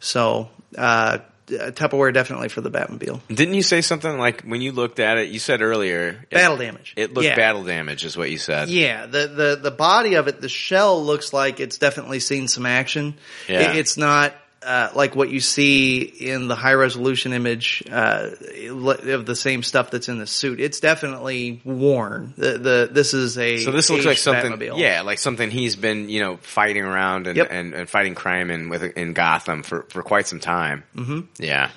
So 0.00 0.50
uh, 0.76 1.18
Uh, 1.50 1.70
Tupperware 1.70 2.12
definitely 2.12 2.48
for 2.48 2.60
the 2.60 2.70
Batmobile. 2.70 3.20
Didn't 3.28 3.54
you 3.54 3.62
say 3.62 3.80
something 3.80 4.18
like 4.18 4.42
when 4.42 4.60
you 4.60 4.72
looked 4.72 5.00
at 5.00 5.18
it? 5.18 5.28
You 5.28 5.38
said 5.38 5.62
earlier 5.62 6.24
it- 6.30 6.34
Battle 6.34 6.56
damage. 6.58 6.92
It 6.96 7.14
looked 7.14 7.26
Yeah. 7.26 7.36
battle 7.36 7.64
damage, 7.64 8.04
is 8.04 8.16
what 8.16 8.30
you 8.30 8.38
said. 8.38 8.68
Yeah, 8.68 9.06
the, 9.06 9.26
the 9.28 9.58
the 9.62 9.70
body 9.70 10.14
of 10.14 10.28
it, 10.28 10.40
the 10.40 10.48
shell 10.48 11.04
looks 11.04 11.32
like 11.32 11.60
it's 11.60 11.78
definitely 11.78 12.20
seen 12.20 12.48
some 12.48 12.66
action. 12.66 13.14
Yeah. 13.48 13.70
It- 13.72 13.76
it's 13.78 13.96
not 13.96 14.34
uh, 14.62 14.90
like 14.94 15.14
what 15.14 15.30
you 15.30 15.40
see 15.40 16.00
in 16.00 16.48
the 16.48 16.54
high 16.56 16.72
resolution 16.72 17.32
image 17.32 17.82
uh, 17.90 18.30
of 18.70 19.24
the 19.26 19.36
same 19.36 19.62
stuff 19.62 19.90
that's 19.90 20.08
in 20.08 20.18
the 20.18 20.26
suit. 20.26 20.60
It's 20.60 20.80
definitely 20.80 21.60
worn. 21.64 22.34
The, 22.36 22.58
the 22.58 22.88
this 22.90 23.14
is 23.14 23.38
a 23.38 23.58
So 23.58 23.70
this 23.70 23.88
looks 23.90 24.04
like 24.04 24.18
something, 24.18 24.52
Batmobile. 24.52 24.78
yeah, 24.78 25.02
like 25.02 25.18
something 25.18 25.50
he's 25.50 25.76
been, 25.76 26.08
you 26.08 26.20
know, 26.20 26.36
fighting 26.38 26.82
around 26.84 27.26
and, 27.28 27.36
Yep. 27.36 27.48
and, 27.50 27.74
and 27.74 27.88
fighting 27.88 28.14
crime 28.14 28.50
in 28.50 28.68
with 28.68 28.82
in 28.96 29.12
Gotham 29.12 29.62
for, 29.62 29.82
for 29.90 30.02
quite 30.02 30.26
some 30.26 30.40
time. 30.40 30.84
hmm 30.94 31.20
Yeah, 31.38 31.70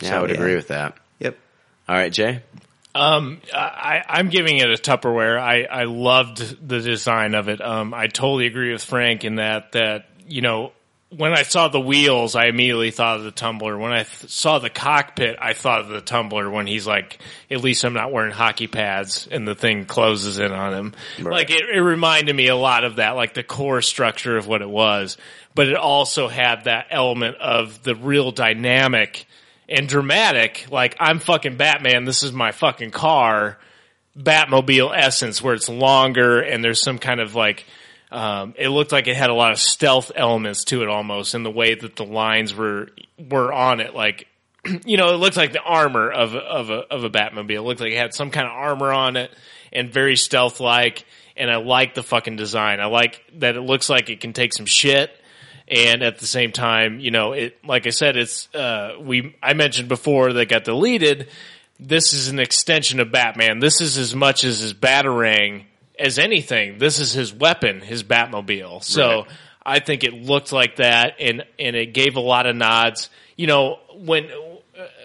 yeah, 0.00 0.08
So, 0.10 0.16
I 0.16 0.20
would 0.20 0.30
yeah. 0.30 0.36
agree 0.36 0.56
with 0.56 0.68
that. 0.68 0.96
Yep. 1.20 1.38
All 1.88 1.94
right, 1.94 2.12
Jay. 2.12 2.42
Um, 2.92 3.40
I, 3.54 4.02
I'm 4.08 4.30
giving 4.30 4.56
it 4.58 4.68
a 4.68 4.74
Tupperware. 4.74 5.38
I, 5.38 5.62
I 5.62 5.84
loved 5.84 6.38
the 6.68 6.80
design 6.80 7.34
of 7.36 7.48
it. 7.48 7.60
Um, 7.60 7.94
I 7.94 8.08
totally 8.08 8.46
agree 8.46 8.72
with 8.72 8.82
Frank 8.82 9.24
in 9.24 9.36
that, 9.36 9.72
that, 9.72 10.06
you 10.26 10.40
know, 10.40 10.72
when 11.10 11.32
I 11.32 11.42
saw 11.42 11.66
the 11.68 11.80
wheels, 11.80 12.36
I 12.36 12.46
immediately 12.46 12.92
thought 12.92 13.18
of 13.18 13.24
the 13.24 13.32
tumbler. 13.32 13.76
When 13.76 13.92
I 13.92 14.04
th- 14.04 14.30
saw 14.30 14.60
the 14.60 14.70
cockpit, 14.70 15.36
I 15.40 15.54
thought 15.54 15.80
of 15.80 15.88
the 15.88 16.00
tumbler 16.00 16.48
when 16.48 16.68
he's 16.68 16.86
like, 16.86 17.18
at 17.50 17.62
least 17.62 17.84
I'm 17.84 17.94
not 17.94 18.12
wearing 18.12 18.30
hockey 18.30 18.68
pads 18.68 19.26
and 19.28 19.46
the 19.46 19.56
thing 19.56 19.86
closes 19.86 20.38
in 20.38 20.52
on 20.52 20.72
him. 20.72 20.94
Like 21.32 21.50
it, 21.50 21.68
it 21.68 21.80
reminded 21.80 22.34
me 22.34 22.46
a 22.46 22.56
lot 22.56 22.84
of 22.84 22.96
that, 22.96 23.16
like 23.16 23.34
the 23.34 23.42
core 23.42 23.82
structure 23.82 24.36
of 24.36 24.46
what 24.46 24.62
it 24.62 24.70
was, 24.70 25.16
but 25.54 25.66
it 25.66 25.76
also 25.76 26.28
had 26.28 26.64
that 26.64 26.86
element 26.90 27.36
of 27.38 27.82
the 27.82 27.96
real 27.96 28.30
dynamic 28.30 29.26
and 29.68 29.88
dramatic, 29.88 30.66
like 30.70 30.96
I'm 31.00 31.18
fucking 31.18 31.56
Batman, 31.56 32.04
this 32.04 32.22
is 32.22 32.32
my 32.32 32.52
fucking 32.52 32.92
car, 32.92 33.58
Batmobile 34.16 34.92
essence 34.96 35.42
where 35.42 35.54
it's 35.54 35.68
longer 35.68 36.40
and 36.40 36.62
there's 36.62 36.82
some 36.82 36.98
kind 36.98 37.20
of 37.20 37.34
like, 37.34 37.64
um, 38.10 38.54
it 38.58 38.68
looked 38.68 38.92
like 38.92 39.06
it 39.06 39.16
had 39.16 39.30
a 39.30 39.34
lot 39.34 39.52
of 39.52 39.58
stealth 39.58 40.10
elements 40.14 40.64
to 40.64 40.82
it 40.82 40.88
almost 40.88 41.34
in 41.34 41.42
the 41.42 41.50
way 41.50 41.74
that 41.74 41.96
the 41.96 42.04
lines 42.04 42.54
were, 42.54 42.88
were 43.18 43.52
on 43.52 43.80
it. 43.80 43.94
Like, 43.94 44.26
you 44.84 44.96
know, 44.96 45.14
it 45.14 45.18
looked 45.18 45.36
like 45.36 45.52
the 45.52 45.62
armor 45.62 46.10
of, 46.10 46.34
of 46.34 46.70
a, 46.70 46.80
of 46.90 47.04
a 47.04 47.10
Batmobile. 47.10 47.50
It 47.50 47.62
looked 47.62 47.80
like 47.80 47.92
it 47.92 47.98
had 47.98 48.14
some 48.14 48.30
kind 48.30 48.46
of 48.46 48.52
armor 48.52 48.92
on 48.92 49.16
it 49.16 49.30
and 49.72 49.92
very 49.92 50.16
stealth 50.16 50.60
like. 50.60 51.04
And 51.36 51.50
I 51.50 51.56
like 51.56 51.94
the 51.94 52.02
fucking 52.02 52.36
design. 52.36 52.80
I 52.80 52.86
like 52.86 53.22
that 53.38 53.56
it 53.56 53.62
looks 53.62 53.88
like 53.88 54.10
it 54.10 54.20
can 54.20 54.32
take 54.32 54.52
some 54.52 54.66
shit 54.66 55.10
and 55.70 56.02
at 56.02 56.18
the 56.18 56.26
same 56.26 56.50
time, 56.50 56.98
you 56.98 57.12
know, 57.12 57.32
it 57.32 57.64
like 57.64 57.86
I 57.86 57.90
said, 57.90 58.16
it's 58.16 58.52
uh, 58.54 58.96
we 59.00 59.36
I 59.40 59.54
mentioned 59.54 59.88
before 59.88 60.32
that 60.32 60.48
got 60.48 60.64
deleted. 60.64 61.28
This 61.78 62.12
is 62.12 62.28
an 62.28 62.40
extension 62.40 62.98
of 63.00 63.12
Batman. 63.12 63.60
This 63.60 63.80
is 63.80 63.96
as 63.96 64.14
much 64.14 64.44
as 64.44 64.60
his 64.60 64.74
batarang 64.74 65.64
as 66.00 66.18
anything. 66.18 66.78
This 66.78 66.98
is 66.98 67.12
his 67.12 67.32
weapon, 67.32 67.80
his 67.80 68.02
Batmobile. 68.02 68.82
So 68.82 69.22
Right. 69.22 69.30
I 69.64 69.78
think 69.78 70.04
it 70.04 70.14
looked 70.14 70.52
like 70.52 70.76
that, 70.76 71.16
and 71.20 71.44
and 71.58 71.76
it 71.76 71.92
gave 71.92 72.16
a 72.16 72.20
lot 72.20 72.46
of 72.46 72.56
nods. 72.56 73.10
You 73.36 73.46
know, 73.46 73.78
when 73.94 74.28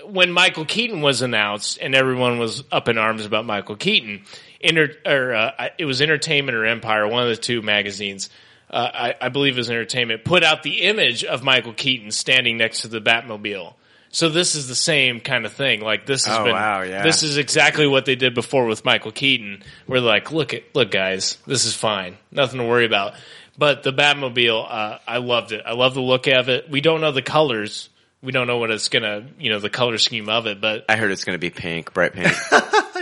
when 0.06 0.32
Michael 0.32 0.66
Keaton 0.66 1.02
was 1.02 1.22
announced, 1.22 1.78
and 1.82 1.94
everyone 1.94 2.40
was 2.40 2.64
up 2.72 2.88
in 2.88 2.98
arms 2.98 3.26
about 3.26 3.46
Michael 3.46 3.76
Keaton. 3.76 4.24
Inter, 4.60 4.90
or 5.06 5.34
uh, 5.34 5.70
it 5.78 5.86
was 5.86 6.02
Entertainment 6.02 6.56
or 6.56 6.66
Empire, 6.66 7.08
one 7.08 7.24
of 7.24 7.30
the 7.30 7.36
two 7.36 7.62
magazines. 7.62 8.30
Uh, 8.70 8.90
I, 8.94 9.16
I 9.22 9.30
believe 9.30 9.54
it 9.54 9.58
was 9.58 9.70
Entertainment 9.70 10.24
put 10.24 10.44
out 10.44 10.64
the 10.64 10.84
image 10.84 11.24
of 11.24 11.44
Michael 11.44 11.74
Keaton 11.74 12.10
standing 12.12 12.58
next 12.58 12.82
to 12.82 12.88
the 12.88 13.00
Batmobile. 13.00 13.76
So 14.16 14.30
this 14.30 14.56
is 14.56 14.70
the 14.70 14.76
same 14.76 15.20
kind 15.20 15.46
of 15.46 15.52
thing. 15.52 15.82
Like 15.82 16.06
this 16.06 16.24
has 16.24 16.38
Oh, 16.38 16.46
been. 16.46 16.54
wow, 16.54 16.84
yeah. 16.84 17.04
This 17.04 17.22
is 17.22 17.36
exactly 17.36 17.86
what 17.86 18.06
they 18.06 18.16
did 18.16 18.34
before 18.34 18.66
with 18.66 18.86
Michael 18.86 19.12
Keaton. 19.12 19.62
Where 19.88 20.00
they're 20.00 20.10
like, 20.10 20.32
look 20.32 20.54
at 20.54 20.64
look, 20.74 20.90
guys, 20.90 21.38
this 21.46 21.66
is 21.66 21.76
fine, 21.76 22.18
nothing 22.32 22.60
to 22.60 22.66
worry 22.66 22.86
about. 22.86 23.16
But 23.58 23.84
the 23.84 23.92
Batmobile, 23.92 24.66
uh, 24.70 25.00
I 25.06 25.18
loved 25.18 25.52
it. 25.52 25.64
I 25.66 25.74
love 25.74 25.96
the 25.96 26.02
look 26.02 26.28
of 26.28 26.48
it. 26.48 26.70
We 26.70 26.80
don't 26.80 27.02
know 27.02 27.12
the 27.12 27.22
colors. 27.22 27.90
We 28.22 28.32
don't 28.32 28.48
know 28.48 28.58
what 28.58 28.72
it's 28.72 28.88
gonna, 28.88 29.28
you 29.38 29.50
know, 29.50 29.60
the 29.60 29.70
color 29.70 29.98
scheme 29.98 30.30
of 30.30 30.48
it, 30.48 30.62
but 30.62 30.86
I 30.88 30.96
heard 30.96 31.12
it's 31.12 31.26
going 31.26 31.36
to 31.36 31.40
be 31.40 31.50
pink, 31.50 31.94
bright 31.94 32.14
pink. 32.14 32.32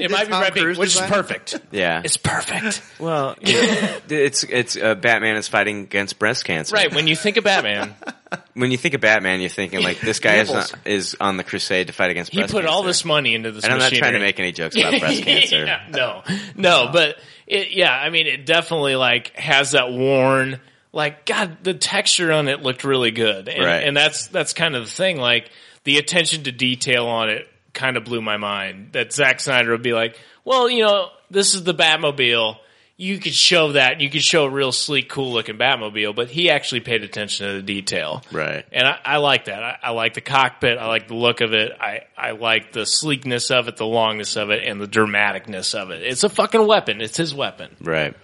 it 0.01 0.11
might 0.11 0.25
be 0.25 0.31
Tom 0.31 0.41
red 0.41 0.53
Cruise 0.53 0.77
which 0.77 0.95
is 0.95 1.01
perfect. 1.01 1.59
yeah. 1.71 2.01
It's 2.03 2.17
perfect. 2.17 2.81
well, 2.99 3.35
it's 3.41 4.43
it's 4.43 4.75
uh, 4.75 4.95
Batman 4.95 5.35
is 5.35 5.47
fighting 5.47 5.81
against 5.81 6.19
breast 6.19 6.45
cancer. 6.45 6.73
Right. 6.75 6.93
When 6.93 7.07
you 7.07 7.15
think 7.15 7.37
of 7.37 7.43
Batman, 7.43 7.95
When 8.55 8.71
you 8.71 8.77
think 8.77 8.95
of 8.95 9.01
Batman, 9.01 9.41
you're 9.41 9.49
thinking 9.49 9.83
like 9.83 9.99
this 9.99 10.19
guy 10.19 10.35
is 10.35 10.47
Nipples. 10.49 10.71
not, 10.73 10.87
is 10.87 11.15
on 11.19 11.37
the 11.37 11.43
crusade 11.43 11.87
to 11.87 11.93
fight 11.93 12.09
against 12.11 12.31
breast 12.31 12.33
cancer. 12.33 12.35
he 12.35 12.41
breast 12.41 12.53
put 12.53 12.61
cancer. 12.65 12.75
all 12.75 12.83
this 12.83 13.05
money 13.05 13.35
into 13.35 13.51
this 13.51 13.63
And 13.63 13.73
I'm 13.73 13.79
not 13.79 13.91
trying 13.91 14.13
to 14.13 14.19
make 14.19 14.39
any 14.39 14.51
jokes 14.51 14.75
about 14.75 14.99
breast 14.99 15.21
cancer. 15.23 15.65
Yeah, 15.65 15.87
no, 15.91 16.23
no, 16.55 16.89
but 16.91 17.17
it, 17.45 17.71
yeah, 17.71 17.91
I 17.91 18.09
mean, 18.09 18.25
it 18.27 18.45
definitely 18.47 18.95
like 18.95 19.35
has 19.35 19.71
that 19.71 19.91
worn, 19.91 20.59
like, 20.91 21.25
God, 21.25 21.57
the 21.63 21.73
texture 21.75 22.31
on 22.31 22.47
it 22.47 22.61
looked 22.61 22.83
really 22.83 23.11
good, 23.11 23.47
and, 23.49 23.63
Right. 23.63 23.83
and 23.83 23.95
that's 23.95 24.27
that's 24.27 24.53
kind 24.53 24.75
of 24.75 24.85
the 24.85 24.91
thing. 24.91 25.17
Like 25.17 25.49
the 25.83 25.97
attention 25.99 26.43
to 26.45 26.51
detail 26.51 27.05
on 27.07 27.29
it 27.29 27.47
kind 27.73 27.97
of 27.97 28.05
blew 28.05 28.21
my 28.21 28.37
mind. 28.37 28.89
That 28.93 29.13
Zack 29.13 29.39
Snyder 29.39 29.71
would 29.71 29.83
be 29.83 29.93
like, 29.93 30.17
well, 30.45 30.69
you 30.69 30.83
know, 30.83 31.09
this 31.29 31.53
is 31.53 31.63
the 31.63 31.73
Batmobile. 31.73 32.57
You 32.95 33.17
could 33.17 33.33
show 33.33 33.71
that. 33.71 34.01
You 34.01 34.09
could 34.09 34.23
show 34.23 34.45
a 34.45 34.49
real 34.49 34.71
sleek, 34.71 35.09
cool 35.09 35.33
looking 35.33 35.57
Batmobile, 35.57 36.15
but 36.15 36.29
he 36.29 36.51
actually 36.51 36.81
paid 36.81 37.03
attention 37.03 37.47
to 37.47 37.53
the 37.55 37.61
detail. 37.63 38.21
Right. 38.31 38.65
And 38.71 38.87
I, 38.87 38.99
I 39.03 39.17
like 39.17 39.45
that. 39.45 39.63
I, 39.63 39.77
I 39.81 39.89
like 39.91 40.13
the 40.13 40.21
cockpit. 40.21 40.77
I 40.77 40.87
like 40.87 41.07
the 41.07 41.15
look 41.15 41.41
of 41.41 41.53
it. 41.53 41.71
I, 41.81 42.01
I 42.15 42.31
like 42.31 42.71
the 42.71 42.85
sleekness 42.85 43.49
of 43.49 43.67
it, 43.67 43.77
the 43.77 43.85
longness 43.85 44.39
of 44.39 44.51
it, 44.51 44.63
and 44.67 44.79
the 44.79 44.87
dramaticness 44.87 45.73
of 45.73 45.89
it. 45.89 46.03
It's 46.03 46.23
a 46.23 46.29
fucking 46.29 46.65
weapon. 46.65 47.01
It's 47.01 47.17
his 47.17 47.33
weapon. 47.33 47.75
Right. 47.81 48.15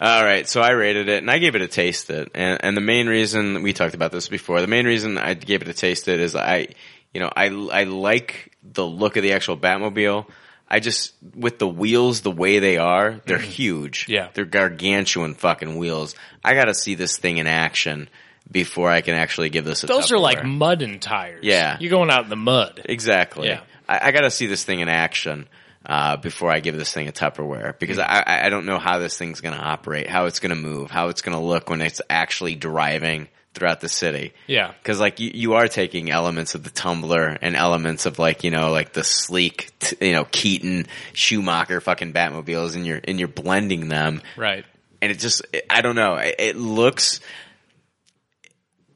All 0.00 0.24
right. 0.24 0.48
So 0.48 0.60
I 0.60 0.70
rated 0.70 1.08
it 1.08 1.18
and 1.18 1.30
I 1.30 1.38
gave 1.38 1.54
it 1.54 1.62
a 1.62 1.68
taste 1.68 2.10
it. 2.10 2.30
And, 2.34 2.58
and 2.62 2.76
the 2.76 2.80
main 2.80 3.06
reason 3.06 3.62
we 3.62 3.72
talked 3.72 3.94
about 3.94 4.12
this 4.12 4.28
before, 4.28 4.60
the 4.60 4.66
main 4.66 4.86
reason 4.86 5.16
I 5.16 5.34
gave 5.34 5.62
it 5.62 5.68
a 5.68 5.74
taste 5.74 6.08
it 6.08 6.20
is 6.20 6.36
I, 6.36 6.68
you 7.12 7.20
know, 7.20 7.30
I, 7.34 7.46
I 7.46 7.84
like 7.84 8.52
the 8.62 8.86
look 8.86 9.16
of 9.16 9.22
the 9.22 9.32
actual 9.32 9.56
Batmobile. 9.56 10.26
I 10.70 10.80
just 10.80 11.14
with 11.34 11.58
the 11.58 11.66
wheels 11.66 12.20
the 12.20 12.30
way 12.30 12.58
they 12.58 12.76
are, 12.76 13.20
they're 13.24 13.38
huge. 13.38 14.02
Mm-hmm. 14.02 14.12
Yeah. 14.12 14.28
they're 14.34 14.44
gargantuan 14.44 15.34
fucking 15.34 15.78
wheels. 15.78 16.14
I 16.44 16.54
got 16.54 16.66
to 16.66 16.74
see 16.74 16.94
this 16.94 17.16
thing 17.16 17.38
in 17.38 17.46
action 17.46 18.08
before 18.50 18.90
I 18.90 19.00
can 19.00 19.14
actually 19.14 19.48
give 19.50 19.64
this 19.64 19.82
a. 19.84 19.86
Those 19.86 20.12
are 20.12 20.18
like 20.18 20.44
mud 20.44 20.82
and 20.82 21.00
tires. 21.00 21.40
Yeah. 21.42 21.78
You're 21.80 21.90
going 21.90 22.10
out 22.10 22.24
in 22.24 22.30
the 22.30 22.36
mud. 22.36 22.82
Exactly. 22.84 23.48
Yeah. 23.48 23.60
I, 23.88 24.08
I 24.08 24.12
got 24.12 24.22
to 24.22 24.30
see 24.30 24.46
this 24.46 24.64
thing 24.64 24.80
in 24.80 24.88
action 24.88 25.48
uh, 25.86 26.18
before 26.18 26.50
I 26.50 26.60
give 26.60 26.76
this 26.76 26.92
thing 26.92 27.08
a 27.08 27.12
Tupperware 27.12 27.78
because 27.78 27.98
I, 27.98 28.22
I 28.26 28.46
I 28.46 28.48
don't 28.50 28.66
know 28.66 28.78
how 28.78 28.98
this 28.98 29.16
thing's 29.16 29.40
going 29.40 29.54
to 29.54 29.60
operate, 29.60 30.08
how 30.08 30.26
it's 30.26 30.38
going 30.38 30.50
to 30.50 30.56
move, 30.56 30.90
how 30.90 31.08
it's 31.08 31.22
going 31.22 31.36
to 31.36 31.42
look 31.42 31.70
when 31.70 31.80
it's 31.80 32.02
actually 32.10 32.56
driving 32.56 33.28
throughout 33.58 33.80
the 33.80 33.88
city. 33.88 34.32
Yeah. 34.46 34.72
Because 34.82 35.00
like 35.00 35.20
you, 35.20 35.30
you 35.34 35.54
are 35.54 35.68
taking 35.68 36.10
elements 36.10 36.54
of 36.54 36.62
the 36.64 36.70
Tumbler 36.70 37.36
and 37.42 37.54
elements 37.56 38.06
of 38.06 38.18
like 38.18 38.44
you 38.44 38.50
know 38.50 38.70
like 38.70 38.92
the 38.92 39.04
sleek 39.04 39.70
t- 39.80 39.96
you 40.06 40.12
know 40.12 40.24
Keaton 40.30 40.86
Schumacher 41.12 41.80
fucking 41.80 42.12
Batmobiles 42.12 42.76
and 42.76 42.86
you're 42.86 43.00
and 43.04 43.18
you're 43.18 43.28
blending 43.28 43.88
them 43.88 44.22
Right. 44.36 44.64
and 45.02 45.10
it 45.12 45.18
just 45.18 45.44
it- 45.52 45.66
I 45.68 45.80
don't 45.82 45.96
know 45.96 46.16
it, 46.16 46.36
it 46.38 46.56
looks 46.56 47.20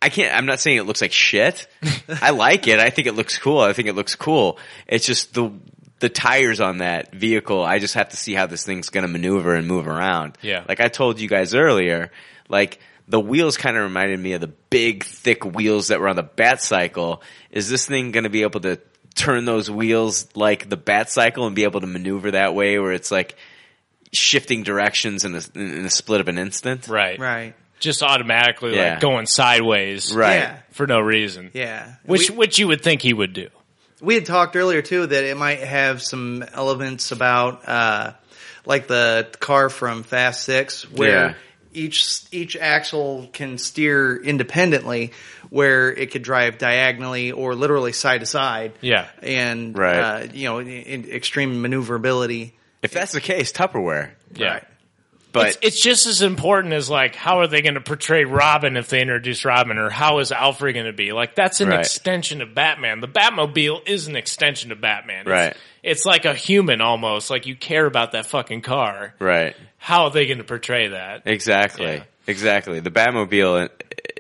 I 0.00 0.08
can't 0.08 0.34
I'm 0.36 0.46
not 0.46 0.60
saying 0.60 0.78
it 0.78 0.82
looks 0.86 1.00
like 1.00 1.12
shit 1.12 1.66
I 2.08 2.30
like 2.30 2.66
it 2.68 2.78
I 2.80 2.90
think 2.90 3.06
it 3.06 3.12
looks 3.14 3.38
cool 3.38 3.60
I 3.60 3.72
think 3.72 3.88
it 3.88 3.94
looks 3.94 4.14
cool 4.16 4.58
it's 4.86 5.06
just 5.06 5.34
the 5.34 5.50
the 6.00 6.08
tires 6.08 6.60
on 6.60 6.78
that 6.78 7.12
vehicle 7.12 7.62
I 7.62 7.78
just 7.78 7.94
have 7.94 8.08
to 8.08 8.16
see 8.16 8.34
how 8.34 8.46
this 8.46 8.64
thing's 8.64 8.88
going 8.88 9.02
to 9.02 9.08
maneuver 9.08 9.54
and 9.54 9.68
move 9.68 9.86
around 9.86 10.36
Yeah. 10.42 10.64
like 10.68 10.80
I 10.80 10.88
told 10.88 11.20
you 11.20 11.28
guys 11.28 11.54
earlier 11.54 12.10
like 12.48 12.80
the 13.12 13.20
wheels 13.20 13.58
kind 13.58 13.76
of 13.76 13.82
reminded 13.82 14.18
me 14.18 14.32
of 14.32 14.40
the 14.40 14.48
big 14.70 15.04
thick 15.04 15.44
wheels 15.44 15.88
that 15.88 16.00
were 16.00 16.08
on 16.08 16.16
the 16.16 16.22
bat 16.22 16.62
cycle 16.62 17.22
is 17.50 17.68
this 17.68 17.84
thing 17.86 18.10
going 18.10 18.24
to 18.24 18.30
be 18.30 18.40
able 18.40 18.60
to 18.60 18.80
turn 19.14 19.44
those 19.44 19.70
wheels 19.70 20.26
like 20.34 20.70
the 20.70 20.78
bat 20.78 21.10
cycle 21.10 21.46
and 21.46 21.54
be 21.54 21.64
able 21.64 21.82
to 21.82 21.86
maneuver 21.86 22.30
that 22.30 22.54
way 22.54 22.78
where 22.78 22.92
it's 22.92 23.10
like 23.10 23.36
shifting 24.12 24.62
directions 24.62 25.24
in 25.26 25.34
a, 25.34 25.42
in 25.54 25.84
a 25.84 25.90
split 25.90 26.22
of 26.22 26.28
an 26.28 26.38
instant. 26.38 26.88
Right. 26.88 27.18
Right. 27.18 27.54
Just 27.80 28.02
automatically 28.02 28.76
Yeah. 28.76 28.92
like 28.92 29.00
going 29.00 29.26
sideways. 29.26 30.14
Right. 30.14 30.36
Yeah. 30.36 30.58
For 30.70 30.86
no 30.86 31.00
reason. 31.00 31.50
Yeah. 31.52 31.94
Which 32.04 32.30
We- 32.30 32.36
which 32.36 32.58
you 32.58 32.68
would 32.68 32.82
think 32.82 33.02
he 33.02 33.12
would 33.12 33.34
do. 33.34 33.48
We 34.00 34.14
had 34.14 34.24
talked 34.26 34.56
earlier 34.56 34.80
too 34.82 35.06
that 35.06 35.24
it 35.24 35.36
might 35.36 35.60
have 35.60 36.00
some 36.02 36.42
elements 36.54 37.12
about 37.12 37.68
uh, 37.68 38.12
like 38.64 38.86
the 38.86 39.28
car 39.38 39.68
from 39.68 40.02
Fast 40.02 40.44
Six, 40.44 40.90
where 40.90 41.10
Yeah. 41.28 41.34
Each 41.74 42.22
each 42.30 42.56
axle 42.56 43.28
can 43.32 43.58
steer 43.58 44.16
independently, 44.16 45.12
where 45.50 45.92
it 45.92 46.10
could 46.10 46.22
drive 46.22 46.58
diagonally 46.58 47.32
or 47.32 47.54
literally 47.54 47.92
side 47.92 48.20
to 48.20 48.26
side. 48.26 48.72
Yeah. 48.80 49.08
and 49.22 49.76
Right. 49.76 49.96
uh, 49.98 50.26
you 50.32 50.44
know, 50.48 50.58
in, 50.58 50.68
in 50.68 51.10
extreme 51.10 51.62
maneuverability. 51.62 52.54
If 52.82 52.92
that's 52.92 53.12
the 53.12 53.20
case, 53.20 53.52
Tupperware. 53.52 54.10
Yeah. 54.34 54.46
Right. 54.54 54.64
But 55.32 55.46
it's, 55.46 55.58
it's 55.62 55.80
just 55.82 56.06
as 56.06 56.20
important 56.20 56.74
as 56.74 56.90
like 56.90 57.14
how 57.14 57.38
are 57.38 57.46
they 57.46 57.62
going 57.62 57.74
to 57.76 57.80
portray 57.80 58.24
Robin 58.24 58.76
if 58.76 58.88
they 58.88 59.00
introduce 59.00 59.46
Robin, 59.46 59.78
or 59.78 59.88
how 59.88 60.18
is 60.18 60.30
Alfred 60.30 60.74
going 60.74 60.84
to 60.84 60.92
be? 60.92 61.12
Like 61.12 61.34
that's 61.34 61.62
an 61.62 61.68
Right. 61.70 61.80
extension 61.80 62.42
of 62.42 62.54
Batman. 62.54 63.00
The 63.00 63.08
Batmobile 63.08 63.88
is 63.88 64.08
an 64.08 64.16
extension 64.16 64.72
of 64.72 64.82
Batman. 64.82 65.20
It's, 65.20 65.28
Right. 65.28 65.56
It's 65.82 66.04
like 66.04 66.26
a 66.26 66.34
human 66.34 66.82
almost. 66.82 67.30
Like 67.30 67.46
you 67.46 67.56
care 67.56 67.86
about 67.86 68.12
that 68.12 68.26
fucking 68.26 68.60
car. 68.60 69.14
right, 69.20 69.56
How 69.82 70.04
are 70.04 70.10
they 70.10 70.26
going 70.26 70.38
to 70.38 70.44
portray 70.44 70.88
that? 70.88 71.22
exactly, 71.26 71.86
Yeah. 71.86 72.04
exactly. 72.28 72.78
The 72.80 72.90
Batmobile 72.92 73.68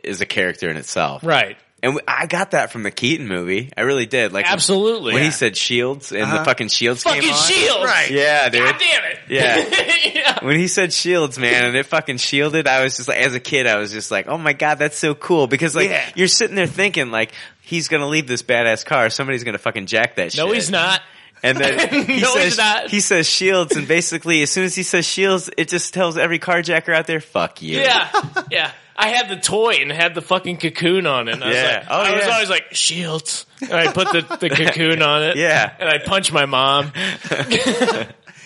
is 0.02 0.20
a 0.20 0.26
character 0.26 0.68
in 0.68 0.76
itself, 0.76 1.22
Right. 1.24 1.56
And 1.84 2.00
I 2.06 2.26
got 2.26 2.52
that 2.52 2.70
from 2.70 2.84
the 2.84 2.92
Keaton 2.92 3.26
movie. 3.26 3.72
I 3.76 3.80
really 3.80 4.06
did. 4.06 4.32
Like 4.32 4.48
Absolutely. 4.48 5.14
when 5.14 5.22
Yeah. 5.22 5.30
he 5.30 5.32
said 5.32 5.56
shields 5.56 6.12
and 6.12 6.20
the 6.30 6.34
uh-huh. 6.36 6.44
fucking 6.44 6.68
shields 6.68 7.02
Fucking 7.02 7.22
came 7.22 7.32
on. 7.32 7.36
shield. 7.50 7.84
Right. 7.84 8.08
Yeah, 8.08 8.48
dude. 8.50 8.62
God 8.64 8.76
damn 8.78 9.04
it. 9.10 9.18
Yeah. 9.28 10.10
yeah. 10.14 10.44
when 10.44 10.58
he 10.58 10.68
said 10.68 10.92
shields, 10.92 11.40
man, 11.40 11.64
and 11.64 11.76
it 11.76 11.86
fucking 11.86 12.18
shielded, 12.18 12.68
I 12.68 12.84
was 12.84 12.96
just 12.98 13.08
like, 13.08 13.18
as 13.18 13.34
a 13.34 13.40
kid, 13.40 13.66
I 13.66 13.78
was 13.78 13.90
just 13.90 14.12
like, 14.12 14.28
oh 14.28 14.38
my 14.38 14.52
god, 14.52 14.76
that's 14.78 14.96
so 14.96 15.16
cool. 15.16 15.48
Because 15.48 15.74
like, 15.74 15.90
Yeah. 15.90 16.08
you're 16.14 16.28
sitting 16.28 16.54
there 16.54 16.68
thinking 16.68 17.10
like, 17.10 17.32
he's 17.62 17.88
gonna 17.88 18.06
leave 18.08 18.28
this 18.28 18.44
badass 18.44 18.84
car, 18.84 19.10
somebody's 19.10 19.42
gonna 19.42 19.58
fucking 19.58 19.86
jack 19.86 20.14
that 20.16 20.30
shit. 20.32 20.38
No, 20.44 20.52
he's 20.52 20.70
not. 20.70 21.02
And 21.42 21.58
then 21.58 22.04
he 22.06 22.20
No, 22.20 22.34
says 22.34 22.90
he 22.90 23.00
says 23.00 23.28
shields, 23.28 23.74
and 23.76 23.88
basically, 23.88 24.42
as 24.42 24.50
soon 24.50 24.64
as 24.64 24.74
he 24.74 24.82
says 24.84 25.04
shields, 25.06 25.50
it 25.56 25.68
just 25.68 25.92
tells 25.94 26.16
every 26.16 26.38
carjacker 26.38 26.94
out 26.94 27.06
there, 27.06 27.20
"Fuck 27.20 27.62
you." 27.62 27.80
Yeah, 27.80 28.08
yeah. 28.50 28.70
I 28.94 29.08
had 29.08 29.28
the 29.30 29.36
toy 29.36 29.76
and 29.80 29.90
had 29.90 30.14
the 30.14 30.20
fucking 30.20 30.58
cocoon 30.58 31.06
on 31.06 31.26
it. 31.28 31.34
And 31.34 31.42
I 31.42 31.46
was 31.48 31.56
Yeah. 31.56 31.64
like, 31.78 31.86
Oh, 31.90 32.00
I 32.02 32.10
was 32.14 32.24
yeah. 32.26 32.32
always 32.34 32.50
like 32.50 32.74
shields. 32.74 33.46
And 33.62 33.72
I 33.72 33.90
put 33.90 34.12
the, 34.12 34.20
the 34.38 34.50
cocoon 34.54 35.00
on 35.02 35.22
it. 35.22 35.36
Yeah. 35.36 35.72
and 35.80 35.88
I 35.88 35.98
punch 35.98 36.30
my 36.30 36.44
mom. 36.46 36.92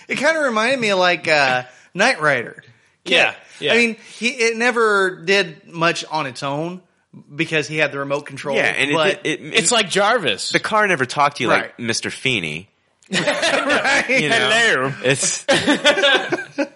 It 0.07 0.15
kind 0.19 0.37
of 0.37 0.43
reminded 0.45 0.79
me 0.79 0.89
of 0.89 0.99
like 0.99 1.27
uh, 1.27 1.63
Knight 1.93 2.21
Rider. 2.21 2.63
Yeah, 3.03 3.35
yeah. 3.59 3.73
I 3.73 3.75
mean, 3.77 3.97
he 4.17 4.29
it 4.29 4.55
never 4.57 5.21
did 5.23 5.67
much 5.67 6.05
on 6.05 6.27
its 6.27 6.43
own 6.43 6.81
because 7.35 7.67
he 7.67 7.77
had 7.77 7.91
the 7.91 7.99
remote 7.99 8.25
control. 8.25 8.55
yeah, 8.55 8.63
and 8.67 8.93
but, 8.93 9.25
it, 9.25 9.41
it, 9.41 9.41
it, 9.41 9.53
it's 9.55 9.71
like 9.71 9.89
Jarvis. 9.89 10.51
the 10.51 10.59
car 10.59 10.87
never 10.87 11.05
talked 11.05 11.37
to 11.37 11.43
you 11.43 11.49
like 11.49 11.77
Mister 11.77 12.09
Feeny. 12.09 12.69
right? 13.13 14.05
You 14.09 14.29
know, 14.29 14.35
Hello. 14.35 14.93
it's 15.03 15.43
that 15.45 16.69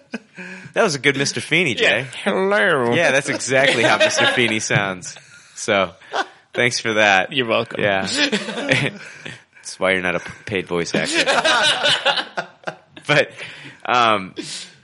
was 0.76 0.94
a 0.94 0.98
good 0.98 1.16
Mister 1.16 1.40
Feeny, 1.40 1.74
Jay. 1.74 2.06
Hello. 2.24 2.92
Yeah, 2.92 3.10
that's 3.12 3.28
exactly 3.28 3.82
how 3.82 3.98
Mister 3.98 4.26
Feeny 4.26 4.60
sounds. 4.60 5.16
So, 5.54 5.92
thanks 6.54 6.80
for 6.80 6.94
that. 6.94 7.32
You're 7.32 7.46
welcome. 7.46 7.80
Yeah. 7.80 8.06
That's 9.62 9.78
why 9.78 9.92
you're 9.92 10.02
not 10.02 10.16
a 10.16 10.20
paid 10.44 10.66
voice 10.66 10.92
actor. 10.92 11.24
but, 13.06 13.30
um, 13.86 14.34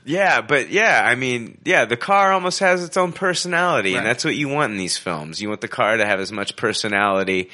yeah, 0.04 0.40
but 0.40 0.70
yeah, 0.70 1.02
I 1.04 1.16
mean, 1.16 1.58
yeah, 1.64 1.84
the 1.84 1.96
car 1.96 2.32
almost 2.32 2.60
has 2.60 2.84
its 2.84 2.96
own 2.96 3.12
personality, 3.12 3.96
and 3.96 4.06
that's 4.06 4.24
what 4.24 4.36
you 4.36 4.48
want 4.48 4.72
in 4.72 4.78
these 4.78 4.96
films. 4.96 5.42
You 5.42 5.48
want 5.48 5.60
the 5.60 5.68
car 5.68 5.96
to 5.96 6.06
have 6.06 6.20
as 6.20 6.30
much 6.30 6.56
personality, 6.56 7.50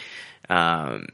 um, 0.51 1.07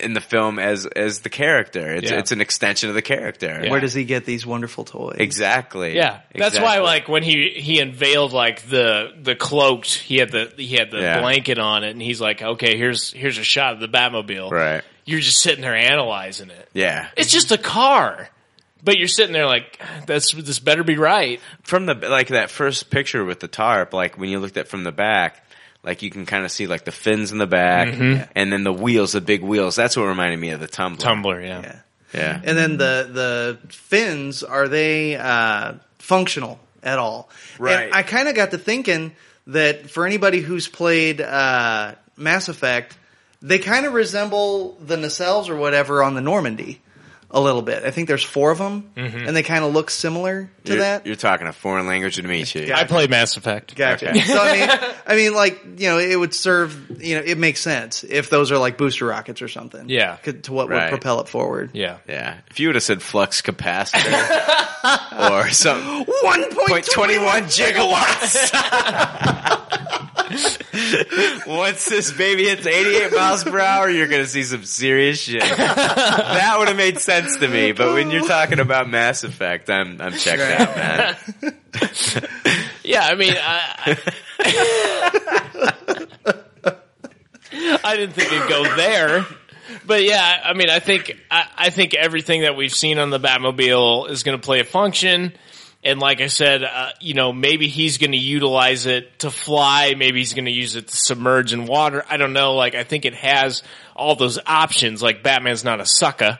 in 0.00 0.12
the 0.14 0.20
film 0.20 0.58
as 0.58 0.86
as 0.86 1.20
the 1.20 1.28
character. 1.28 1.94
It's 1.94 2.10
Yeah. 2.10 2.18
it's 2.18 2.32
an 2.32 2.40
extension 2.40 2.88
of 2.88 2.94
the 2.94 3.02
character. 3.02 3.60
Yeah. 3.64 3.70
Where 3.70 3.80
does 3.80 3.94
he 3.94 4.04
get 4.04 4.24
these 4.24 4.44
wonderful 4.46 4.84
toys? 4.84 5.16
Exactly. 5.18 5.94
Yeah, 5.96 6.20
that's 6.34 6.58
why 6.58 6.78
like 6.80 7.08
when 7.08 7.22
he 7.22 7.50
he 7.56 7.80
unveiled 7.80 8.32
like 8.32 8.62
the 8.68 9.12
the 9.20 9.34
cloaked, 9.34 9.94
he 9.94 10.16
had 10.18 10.30
the 10.30 10.52
he 10.56 10.76
had 10.76 10.90
the 10.90 11.00
Yeah. 11.00 11.20
blanket 11.20 11.58
on 11.58 11.84
it, 11.84 11.90
and 11.90 12.02
he's 12.02 12.20
like, 12.20 12.42
okay, 12.42 12.76
here's 12.76 13.12
here's 13.12 13.38
a 13.38 13.44
shot 13.44 13.74
of 13.74 13.80
the 13.80 13.88
Batmobile. 13.88 14.50
Right. 14.50 14.82
You're 15.04 15.20
just 15.20 15.40
sitting 15.42 15.62
there 15.62 15.74
analyzing 15.74 16.50
it. 16.50 16.68
Yeah. 16.72 17.08
It's 17.16 17.32
just 17.32 17.50
a 17.52 17.58
car, 17.58 18.28
but 18.84 18.96
you're 18.98 19.08
sitting 19.08 19.32
there 19.32 19.46
like, 19.46 19.80
that's 20.06 20.32
this 20.34 20.58
better 20.60 20.84
be 20.84 20.96
right. 20.96 21.40
from 21.62 21.86
the 21.86 21.94
like 21.94 22.28
that 22.28 22.50
first 22.50 22.90
picture 22.90 23.24
with 23.24 23.40
the 23.40 23.48
tarp, 23.48 23.92
like 23.92 24.18
when 24.18 24.28
you 24.30 24.38
looked 24.38 24.56
at 24.56 24.68
from 24.68 24.84
the 24.84 24.92
back, 24.92 25.42
like 25.82 26.02
you 26.02 26.10
can 26.10 26.26
kind 26.26 26.44
of 26.44 26.50
see 26.50 26.66
like 26.66 26.84
the 26.84 26.92
fins 26.92 27.32
in 27.32 27.38
the 27.38 27.46
back, 27.46 27.88
and 28.34 28.52
then 28.52 28.64
the 28.64 28.72
wheels, 28.72 29.12
the 29.12 29.20
big 29.20 29.42
wheels. 29.42 29.76
That's 29.76 29.96
what 29.96 30.04
reminded 30.04 30.38
me 30.38 30.50
of 30.50 30.60
the 30.60 30.68
tumbler. 30.68 31.04
Tumbler, 31.04 31.40
yeah. 31.40 31.60
Yeah. 31.62 31.80
Yeah. 32.12 32.40
And 32.42 32.58
then 32.58 32.76
the 32.76 33.08
the 33.62 33.72
fins 33.72 34.42
are 34.42 34.68
they 34.68 35.16
uh, 35.16 35.74
functional 35.98 36.58
at 36.82 36.98
all? 36.98 37.30
Right. 37.58 37.84
And 37.84 37.94
I 37.94 38.02
kind 38.02 38.28
of 38.28 38.34
got 38.34 38.50
to 38.50 38.58
thinking 38.58 39.12
that 39.46 39.90
for 39.90 40.06
anybody 40.06 40.40
who's 40.40 40.68
played 40.68 41.20
uh, 41.20 41.94
Mass 42.16 42.48
Effect, 42.48 42.96
they 43.42 43.58
kind 43.58 43.86
of 43.86 43.92
resemble 43.94 44.76
the 44.84 44.96
nacelles 44.96 45.48
or 45.48 45.56
whatever 45.56 46.02
on 46.02 46.14
the 46.14 46.20
Normandy 46.20 46.80
a 47.32 47.40
little 47.40 47.62
bit. 47.62 47.84
I 47.84 47.90
think 47.90 48.08
there's 48.08 48.24
four 48.24 48.50
of 48.50 48.58
them, 48.58 48.90
mm-hmm. 48.96 49.26
and 49.26 49.36
they 49.36 49.42
kind 49.42 49.64
of 49.64 49.72
look 49.72 49.88
similar 49.90 50.50
to 50.64 50.72
you're, 50.72 50.80
that. 50.82 51.06
you're 51.06 51.14
talking 51.16 51.46
a 51.46 51.52
foreign 51.52 51.86
language 51.86 52.16
to 52.16 52.22
me, 52.22 52.44
Chief. 52.44 52.72
I 52.72 52.84
play 52.84 53.06
Mass 53.06 53.36
Effect. 53.36 53.76
Gotcha. 53.76 54.10
Okay. 54.10 54.20
So 54.20 54.40
I 54.42 54.52
mean, 54.52 54.68
I 55.06 55.14
mean, 55.16 55.34
like 55.34 55.62
you 55.78 55.88
know, 55.88 55.98
it 55.98 56.16
would 56.16 56.34
serve. 56.34 57.00
You 57.02 57.16
know, 57.16 57.22
it 57.24 57.38
makes 57.38 57.60
sense 57.60 58.02
if 58.04 58.30
those 58.30 58.50
are 58.50 58.58
like 58.58 58.76
booster 58.78 59.06
rockets 59.06 59.42
or 59.42 59.48
something. 59.48 59.88
Yeah. 59.88 60.16
to 60.16 60.52
what 60.52 60.68
Right. 60.68 60.84
would 60.84 60.88
propel 60.90 61.20
it 61.20 61.28
forward. 61.28 61.70
Yeah. 61.72 61.98
Yeah. 62.08 62.38
If 62.50 62.58
you 62.60 62.68
would 62.68 62.74
have 62.76 62.82
said 62.82 63.00
flux 63.02 63.42
capacitor 63.42 65.30
or 65.30 65.50
some 65.50 66.04
One 66.22 66.44
point 66.54 66.86
twenty 66.92 67.18
one 67.18 67.44
gigawatts. 67.44 68.50
Once 71.46 71.86
this 71.88 72.12
baby 72.12 72.44
hits 72.44 72.64
88 72.66 73.12
miles 73.12 73.42
per 73.42 73.58
hour, 73.58 73.90
you're 73.90 74.06
going 74.06 74.22
to 74.22 74.28
see 74.28 74.44
some 74.44 74.64
serious 74.64 75.20
shit. 75.22 75.40
that 75.42 76.54
would 76.58 76.68
have 76.68 76.76
made 76.76 76.98
sense 77.00 77.19
to 77.26 77.48
me, 77.48 77.72
but 77.72 77.94
when 77.94 78.10
you're 78.10 78.26
talking 78.26 78.60
about 78.60 78.88
Mass 78.88 79.24
Effect, 79.24 79.70
I'm 79.70 80.00
I'm 80.00 80.12
checked 80.12 80.42
out, 80.42 80.76
man. 80.76 81.16
Yeah, 82.82 83.06
I 83.06 83.14
mean, 83.14 83.34
I, 83.38 83.96
I 87.84 87.96
didn't 87.96 88.14
think 88.14 88.32
it'd 88.32 88.48
go 88.48 88.64
there, 88.74 89.26
but 89.86 90.02
yeah, 90.02 90.40
I 90.44 90.54
mean, 90.54 90.70
I 90.70 90.80
think 90.80 91.16
I, 91.30 91.46
I 91.56 91.70
think 91.70 91.94
everything 91.94 92.42
that 92.42 92.56
we've 92.56 92.74
seen 92.74 92.98
on 92.98 93.10
the 93.10 93.20
Batmobile 93.20 94.10
is 94.10 94.24
going 94.24 94.36
to 94.38 94.44
play 94.44 94.58
a 94.58 94.64
function. 94.64 95.32
And 95.84 96.00
like 96.00 96.20
I 96.20 96.26
said, 96.26 96.62
uh, 96.62 96.90
you 97.00 97.14
know, 97.14 97.32
maybe 97.32 97.68
he's 97.68 97.98
going 97.98 98.12
to 98.12 98.18
utilize 98.18 98.86
it 98.86 99.20
to 99.20 99.30
fly. 99.30 99.94
Maybe 99.96 100.18
he's 100.18 100.34
going 100.34 100.44
to 100.46 100.50
use 100.50 100.76
it 100.76 100.88
to 100.88 100.96
submerge 100.96 101.52
in 101.52 101.66
water. 101.66 102.04
I 102.08 102.16
don't 102.16 102.32
know. 102.32 102.54
Like, 102.54 102.74
I 102.74 102.84
think 102.84 103.04
it 103.06 103.14
has 103.14 103.62
all 103.96 104.14
those 104.14 104.38
options. 104.44 105.00
Like, 105.00 105.22
Batman's 105.22 105.64
not 105.64 105.80
a 105.80 105.86
sucker. 105.86 106.38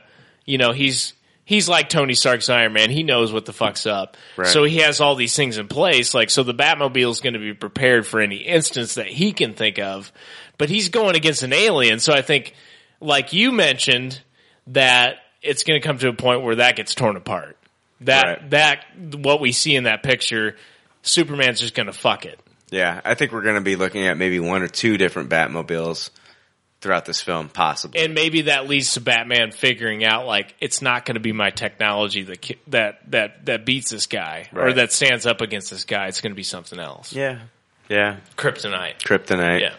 You 0.51 0.59
know, 0.59 0.73
he's 0.73 1.13
he's 1.45 1.69
like 1.69 1.89
Tony 1.89 2.15
Stark's 2.15 2.49
Iron 2.49 2.73
Man. 2.73 2.91
He 2.91 3.03
knows 3.03 3.33
what 3.33 3.45
the 3.45 3.53
fuck's 3.53 3.87
up. 3.87 4.17
Right. 4.37 4.47
So 4.49 4.65
he 4.65 4.79
has 4.79 5.01
all 5.01 5.15
these 5.15 5.35
things 5.35 5.59
in 5.59 5.69
place. 5.69 6.15
Like, 6.15 6.31
so 6.31 6.43
the 6.43 6.55
Batmobile 6.55 7.11
is 7.11 7.21
going 7.21 7.33
to 7.35 7.39
be 7.41 7.55
prepared 7.55 8.07
for 8.07 8.21
any 8.21 8.37
instance 8.37 8.95
that 8.95 9.07
he 9.07 9.33
can 9.33 9.55
think 9.55 9.79
of. 9.79 10.13
But 10.59 10.69
he's 10.69 10.89
going 10.91 11.17
against 11.17 11.43
an 11.43 11.53
alien. 11.53 12.01
So 12.01 12.13
I 12.13 12.23
think, 12.23 12.55
like 13.01 13.33
you 13.33 13.51
mentioned, 13.51 14.21
that 14.69 15.17
it's 15.43 15.65
going 15.65 15.81
to 15.81 15.87
come 15.87 15.99
to 15.99 16.09
a 16.09 16.13
point 16.13 16.43
where 16.43 16.57
that 16.57 16.77
gets 16.77 16.95
torn 16.95 17.17
apart. 17.17 17.57
That, 18.03 18.25
Right. 18.25 18.51
that, 18.51 18.85
what 19.17 19.41
we 19.41 19.53
see 19.53 19.75
in 19.75 19.85
that 19.85 20.03
picture, 20.03 20.57
Superman's 21.03 21.61
just 21.61 21.75
going 21.75 21.87
to 21.87 21.93
fuck 21.93 22.27
it. 22.27 22.39
Yeah, 22.71 23.01
I 23.05 23.15
think 23.15 23.33
we're 23.33 23.43
going 23.43 23.57
to 23.57 23.61
be 23.61 23.77
looking 23.77 24.07
at 24.07 24.17
maybe 24.17 24.39
one 24.39 24.63
or 24.63 24.69
two 24.69 24.97
different 24.97 25.29
Batmobiles 25.31 26.11
throughout 26.81 27.05
this 27.05 27.21
film, 27.21 27.49
possibly. 27.49 28.01
and 28.03 28.15
maybe 28.15 28.43
that 28.43 28.67
leads 28.69 28.95
to 28.95 29.01
Batman 29.01 29.51
figuring 29.53 30.05
out 30.05 30.27
like 30.27 30.55
it's 30.61 30.81
not 30.81 31.05
going 31.05 31.15
to 31.15 31.21
be 31.21 31.33
my 31.33 31.51
technology 31.51 32.23
that 32.23 32.41
ki- 32.41 32.59
that 32.69 33.11
that 33.11 33.47
that 33.47 33.67
beats 33.67 33.91
this 33.91 34.07
guy 34.07 34.49
or 34.55 34.73
that 34.73 34.93
stands 34.93 35.27
up 35.27 35.41
against 35.41 35.71
this 35.71 35.85
guy. 35.85 36.07
It's 36.07 36.21
going 36.21 36.33
to 36.33 36.37
be 36.37 36.43
something 36.43 36.79
else. 36.79 37.13
yeah, 37.13 37.41
yeah, 37.89 38.17
Kryptonite. 38.37 38.99
Kryptonite. 39.03 39.61
Yeah, 39.61 39.75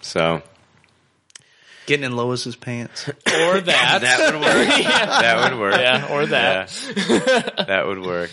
So 0.00 0.42
Getting 1.86 2.04
in 2.06 2.16
Lois's 2.16 2.56
pants. 2.56 3.08
or 3.08 3.12
that. 3.60 3.62
that 4.00 4.32
would 4.32 4.40
work. 4.40 4.78
yeah. 4.80 5.06
that 5.20 5.50
would 5.50 5.60
work. 5.60 5.74
Yeah, 5.78 6.08
or 6.12 6.26
that. 6.26 6.68
that 7.68 7.86
would 7.86 8.00
work. 8.04 8.30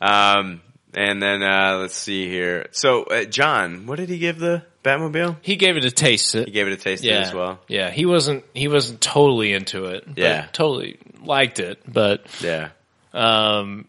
Um, 0.00 0.60
and 0.94 1.20
then 1.20 1.42
uh, 1.42 1.78
let's 1.80 1.96
see 1.96 2.28
here. 2.28 2.66
So, 2.70 3.02
uh, 3.02 3.24
John, 3.24 3.86
what 3.86 3.96
did 3.96 4.08
he 4.08 4.18
give 4.18 4.38
the 4.38 4.62
Batmobile? 4.82 5.36
He 5.42 5.56
gave 5.56 5.76
it 5.76 5.84
a 5.84 5.90
taste. 5.90 6.32
He 6.34 6.44
gave 6.50 6.66
it 6.66 6.72
a 6.72 6.76
taste 6.76 7.04
yeah, 7.04 7.20
as 7.20 7.32
well. 7.34 7.60
Yeah, 7.68 7.90
he 7.90 8.04
wasn't 8.06 8.44
he 8.54 8.68
wasn't 8.68 9.00
totally 9.00 9.52
into 9.52 9.86
it. 9.86 10.04
but 10.06 10.18
Yeah. 10.18 10.46
totally 10.52 10.98
liked 11.24 11.58
it, 11.60 11.80
but 11.90 12.26
Yeah. 12.40 12.70
um. 13.12 13.86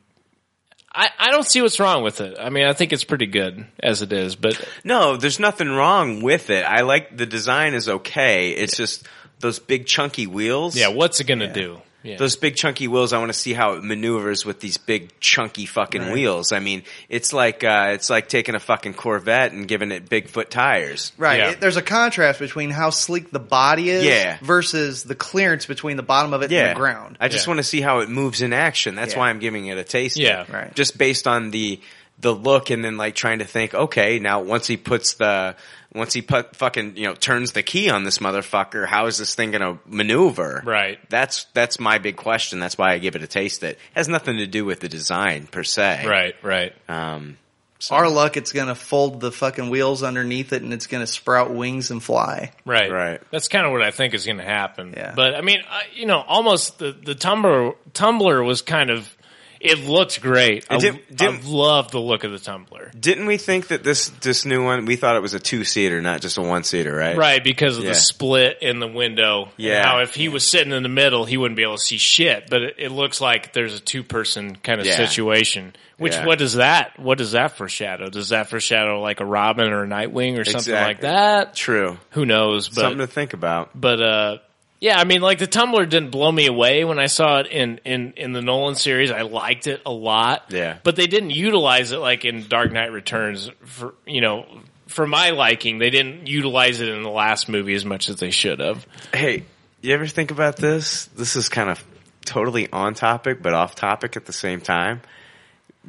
I, 0.96 1.10
I 1.18 1.32
don't 1.32 1.44
see 1.50 1.60
what's 1.60 1.80
wrong 1.80 2.04
with 2.04 2.22
it. 2.22 2.38
I 2.40 2.52
mean, 2.52 2.66
I 2.66 2.74
think 2.74 2.94
it's 2.94 3.04
pretty 3.04 3.26
good 3.26 3.66
as 3.82 4.04
it 4.04 4.14
is, 4.14 4.36
but 4.36 4.64
No, 4.84 5.18
there's 5.18 5.40
nothing 5.40 5.68
wrong 5.70 6.22
with 6.22 6.52
it. 6.52 6.64
I 6.64 6.82
like 6.82 7.18
the 7.18 7.26
design 7.26 7.74
is 7.74 7.90
okay. 7.90 8.52
It's 8.52 8.78
just 8.78 9.08
those 9.40 9.58
big 9.58 9.88
chunky 9.88 10.28
wheels. 10.28 10.76
yeah, 10.76 10.90
what's 10.90 11.20
it 11.20 11.24
going 11.26 11.40
to 11.40 11.52
do? 11.52 11.82
Yeah. 12.04 12.18
Those 12.18 12.36
big 12.36 12.56
chunky 12.58 12.88
wheels, 12.90 13.14
I 13.14 13.18
want 13.18 13.30
to 13.32 13.38
see 13.38 13.54
how 13.54 13.74
it 13.74 13.84
maneuvers 13.84 14.46
with 14.46 14.60
these 14.60 14.78
big 14.78 15.18
chunky 15.22 15.66
fucking 15.66 16.12
wheels. 16.12 16.52
I 16.52 16.60
mean, 16.60 16.84
it's 17.08 17.32
like 17.32 17.64
uh, 17.64 17.92
it's 17.94 18.10
like 18.10 18.28
taking 18.28 18.56
a 18.56 18.60
fucking 18.60 18.94
Corvette 18.96 19.54
and 19.54 19.68
giving 19.68 19.92
it 19.92 20.10
Bigfoot 20.10 20.50
tires. 20.50 21.14
Right. 21.18 21.40
Yeah. 21.40 21.50
It- 21.52 21.62
there's 21.62 21.78
a 21.78 21.82
contrast 21.82 22.40
between 22.40 22.70
how 22.72 22.90
sleek 22.90 23.32
the 23.32 23.40
body 23.40 23.90
is 23.90 24.04
Yeah. 24.04 24.38
versus 24.42 25.04
the 25.04 25.16
clearance 25.16 25.66
between 25.66 25.96
the 25.98 26.04
bottom 26.04 26.34
of 26.34 26.42
it 26.42 26.52
Yeah, 26.52 26.68
and 26.68 26.72
the 26.76 26.80
ground. 26.80 27.18
I 27.22 27.30
just 27.30 27.46
Yeah. 27.46 27.52
want 27.52 27.58
to 27.60 27.64
see 27.64 27.80
how 27.80 28.00
it 28.00 28.10
moves 28.10 28.42
in 28.42 28.52
action. 28.54 28.96
That's 28.96 29.14
Yeah. 29.14 29.20
why 29.20 29.30
I'm 29.30 29.40
giving 29.40 29.68
it 29.68 29.78
a 29.78 29.84
taste. 29.86 30.18
Yeah. 30.18 30.44
Right. 30.52 30.76
Just 30.76 30.98
based 30.98 31.26
on 31.28 31.52
the 31.52 31.80
the 32.20 32.34
look, 32.34 32.70
and 32.70 32.86
then 32.86 32.96
like 32.96 33.16
trying 33.16 33.40
to 33.40 33.46
think, 33.46 33.74
okay, 33.74 34.20
now 34.20 34.40
once 34.42 34.68
he 34.68 34.78
puts 34.78 35.16
the 35.16 35.56
once 35.94 36.14
he 36.14 36.22
put 36.22 36.56
fucking 36.56 36.98
you 36.98 37.06
know 37.06 37.14
turns 37.14 37.52
the 37.52 37.64
key 37.64 37.90
on 37.90 38.04
this 38.04 38.18
motherfucker, 38.20 38.86
how 38.88 39.06
is 39.06 39.18
this 39.18 39.36
thing 39.36 39.52
gonna 39.52 39.80
maneuver? 39.86 40.62
Right. 40.66 41.00
That's 41.10 41.46
that's 41.54 41.80
my 41.80 41.98
big 41.98 42.16
question. 42.16 42.60
That's 42.60 42.78
why 42.78 42.94
I 42.94 42.98
give 42.98 43.16
it 43.16 43.24
a 43.24 43.28
taste. 43.28 43.64
It 43.64 43.78
has 43.96 44.08
nothing 44.08 44.38
to 44.38 44.48
do 44.48 44.66
with 44.66 44.80
the 44.80 44.90
design 44.90 45.48
per 45.48 45.64
se. 45.64 46.06
right, 46.08 46.36
right. 46.42 46.74
Um. 46.90 47.38
so. 47.80 47.96
Our 47.96 48.10
luck, 48.10 48.38
it's 48.38 48.52
going 48.52 48.68
to 48.68 48.76
fold 48.76 49.20
the 49.20 49.32
fucking 49.32 49.70
wheels 49.70 50.04
underneath 50.04 50.54
it 50.54 50.62
and 50.62 50.74
it's 50.74 50.88
going 50.88 51.04
to 51.04 51.08
sprout 51.08 51.54
wings 51.54 51.92
and 51.92 52.02
fly. 52.02 52.52
Right. 52.66 52.92
Right. 52.92 53.22
That's 53.30 53.48
kind 53.48 53.66
of 53.66 53.72
what 53.72 53.82
I 53.82 53.92
think 53.92 54.14
is 54.14 54.26
going 54.26 54.38
to 54.38 54.44
happen. 54.44 54.94
Yeah. 54.96 55.14
But 55.16 55.36
I 55.36 55.42
mean, 55.42 55.62
I, 55.70 55.84
you 55.94 56.06
know, 56.06 56.22
almost 56.22 56.80
the 56.80 56.92
the 56.92 57.16
tumbler 57.16 57.74
tumbler 57.94 58.42
was 58.44 58.62
kind 58.62 58.90
of 58.90 59.16
it 59.64 59.80
looks 59.88 60.18
great. 60.18 60.66
I, 60.70 60.78
didn't- 60.78 61.02
I 61.12 61.14
didn't- 61.16 61.46
love 61.46 61.92
the 61.92 62.00
look 62.00 62.24
of 62.24 62.32
the 62.32 62.40
tumbler. 62.40 62.92
Didn't 63.00 63.26
we 63.26 63.38
think 63.38 63.68
that 63.70 63.84
this 63.84 64.10
this 64.22 64.46
new 64.46 64.64
one? 64.64 64.86
We 64.86 64.96
thought 64.96 65.16
it 65.16 65.22
was 65.22 65.34
a 65.34 65.40
two 65.40 65.64
seater, 65.64 66.02
not 66.02 66.22
just 66.22 66.38
a 66.38 66.42
one 66.42 66.64
seater, 66.64 66.94
right? 66.96 67.16
Right, 67.18 67.44
because 67.44 67.78
of 67.78 67.84
Yeah. 67.84 67.92
the 67.92 67.96
split 67.96 68.58
in 68.62 68.80
the 68.80 68.88
window. 68.88 69.50
Yeah. 69.58 69.84
How 69.86 70.00
if 70.02 70.14
he 70.16 70.30
was 70.30 70.46
sitting 70.48 70.74
in 70.74 70.84
the 70.84 70.90
middle, 70.90 71.26
he 71.26 71.38
wouldn't 71.38 71.56
be 71.56 71.64
able 71.64 71.78
to 71.78 71.82
see 71.84 71.98
shit. 71.98 72.50
But 72.50 72.62
it, 72.62 72.76
it 72.78 72.92
looks 72.92 73.20
like 73.22 73.54
there's 73.54 73.74
a 73.74 73.80
two 73.80 74.04
person 74.04 74.56
kind 74.58 74.80
of 74.80 74.86
Yeah. 74.86 74.96
situation. 74.96 75.74
Which 75.98 76.14
Yeah. 76.14 76.26
what 76.26 76.40
does 76.40 76.56
that? 76.56 77.00
What 77.00 77.18
does 77.18 77.32
that 77.34 77.56
foreshadow? 77.58 78.10
Does 78.10 78.30
that 78.30 78.50
foreshadow 78.50 79.00
like 79.02 79.20
a 79.20 79.26
Robin 79.26 79.72
or 79.72 79.84
a 79.84 79.88
Nightwing 79.88 80.40
or 80.40 80.44
something 80.44 80.74
like 80.74 81.02
that? 81.02 81.56
True. 81.56 81.98
Who 82.12 82.26
knows? 82.26 82.68
But 82.70 82.82
Something 82.82 82.98
to 83.00 83.08
think 83.08 83.34
about. 83.34 83.70
but 83.80 84.02
uh 84.02 84.38
yeah 84.84 85.00
i 85.00 85.04
mean 85.06 85.22
like 85.22 85.40
the 85.40 85.48
tumbler 85.48 85.86
didn't 85.86 86.12
blow 86.12 86.32
me 86.32 86.46
away 86.48 86.84
when 86.84 87.00
i 87.00 87.08
saw 87.08 87.40
it 87.40 87.48
in 87.48 87.80
in 87.86 88.14
in 88.18 88.34
the 88.34 88.42
nolan 88.42 88.76
series 88.76 89.10
i 89.12 89.22
liked 89.22 89.66
it 89.68 89.82
a 89.86 89.92
lot 89.92 90.46
Yeah. 90.50 90.78
but 90.84 90.96
they 90.96 91.08
didn't 91.08 91.32
utilize 91.32 91.92
it 91.92 91.98
like 91.98 92.26
in 92.26 92.48
dark 92.48 92.72
knight 92.72 92.92
returns 92.92 93.50
for 93.66 93.94
you 94.06 94.22
know 94.22 94.46
for 94.88 95.08
my 95.08 95.30
liking 95.32 95.80
they 95.80 95.90
didn't 95.90 96.28
utilize 96.28 96.82
it 96.82 96.90
in 96.90 97.02
the 97.04 97.10
last 97.10 97.48
movie 97.50 97.74
as 97.74 97.86
much 97.86 98.10
as 98.10 98.18
they 98.18 98.32
should 98.32 98.60
have 98.60 98.86
Hey, 99.14 99.46
you 99.82 99.94
ever 99.94 100.06
think 100.08 100.32
about 100.32 100.58
this? 100.58 101.06
This 101.08 101.36
is 101.36 101.50
kind 101.50 101.70
of 101.70 101.84
totally 102.26 102.72
on 102.72 102.94
topic, 102.94 103.42
but 103.42 103.54
off 103.54 103.76
topic 103.76 104.16
at 104.16 104.26
the 104.26 104.32
same 104.34 104.62
time. 104.62 105.02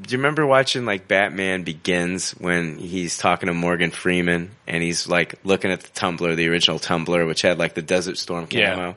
Do 0.00 0.10
you 0.12 0.18
remember 0.18 0.44
watching 0.44 0.84
like 0.86 1.06
Batman 1.06 1.62
Begins 1.62 2.32
when 2.32 2.78
he's 2.78 3.16
talking 3.16 3.46
to 3.46 3.54
Morgan 3.54 3.92
Freeman 3.92 4.50
and 4.66 4.82
he's 4.82 5.06
like 5.08 5.36
looking 5.44 5.70
at 5.70 5.82
the 5.82 5.88
Tumbler, 5.90 6.34
the 6.34 6.48
original 6.48 6.80
Tumbler, 6.80 7.24
which 7.26 7.42
had 7.42 7.58
like 7.58 7.74
the 7.74 7.82
Desert 7.82 8.18
Storm 8.18 8.48
Yeah. 8.50 8.74
camo? 8.74 8.96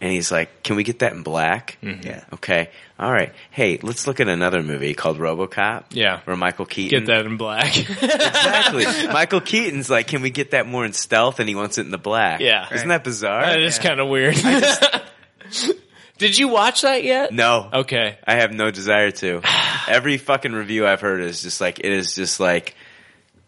And 0.00 0.12
he's 0.12 0.30
like, 0.30 0.62
"Can 0.62 0.76
we 0.76 0.84
get 0.84 1.00
that 1.00 1.12
in 1.12 1.24
black?" 1.24 1.76
Mm-hmm. 1.82 2.06
Yeah. 2.06 2.22
Okay. 2.34 2.70
All 3.00 3.10
right. 3.10 3.32
Hey, 3.50 3.80
let's 3.82 4.06
look 4.06 4.20
at 4.20 4.28
another 4.28 4.62
movie 4.62 4.94
called 4.94 5.18
RoboCop. 5.18 5.86
Yeah. 5.90 6.20
Where 6.24 6.36
Michael 6.36 6.66
Keaton 6.66 7.00
get 7.00 7.06
that 7.08 7.26
in 7.26 7.36
black 7.36 7.76
exactly. 7.90 8.84
Michael 9.08 9.40
Keaton's 9.40 9.90
like, 9.90 10.06
"Can 10.06 10.22
we 10.22 10.30
get 10.30 10.52
that 10.52 10.68
more 10.68 10.84
in 10.84 10.92
stealth?" 10.92 11.40
And 11.40 11.48
he 11.48 11.56
wants 11.56 11.78
it 11.78 11.80
in 11.80 11.90
the 11.90 11.98
black. 11.98 12.38
Yeah. 12.38 12.72
Isn't 12.72 12.90
that 12.90 13.02
bizarre? 13.02 13.44
that 13.44 13.60
is 13.60 13.80
kind 13.80 13.98
of 13.98 14.06
weird 14.06 14.36
did 16.18 16.36
you 16.36 16.48
watch 16.48 16.82
that 16.82 17.04
yet 17.04 17.32
No. 17.32 17.68
okay 17.72 18.18
I 18.26 18.34
have 18.36 18.52
no 18.52 18.70
desire 18.70 19.10
to. 19.12 19.40
Every 19.88 20.18
fucking 20.18 20.52
review 20.52 20.86
I've 20.86 21.00
heard 21.00 21.20
is 21.20 21.42
just 21.42 21.60
like 21.60 21.78
it 21.78 21.86
is 21.92 22.14
just 22.14 22.40
like 22.40 22.74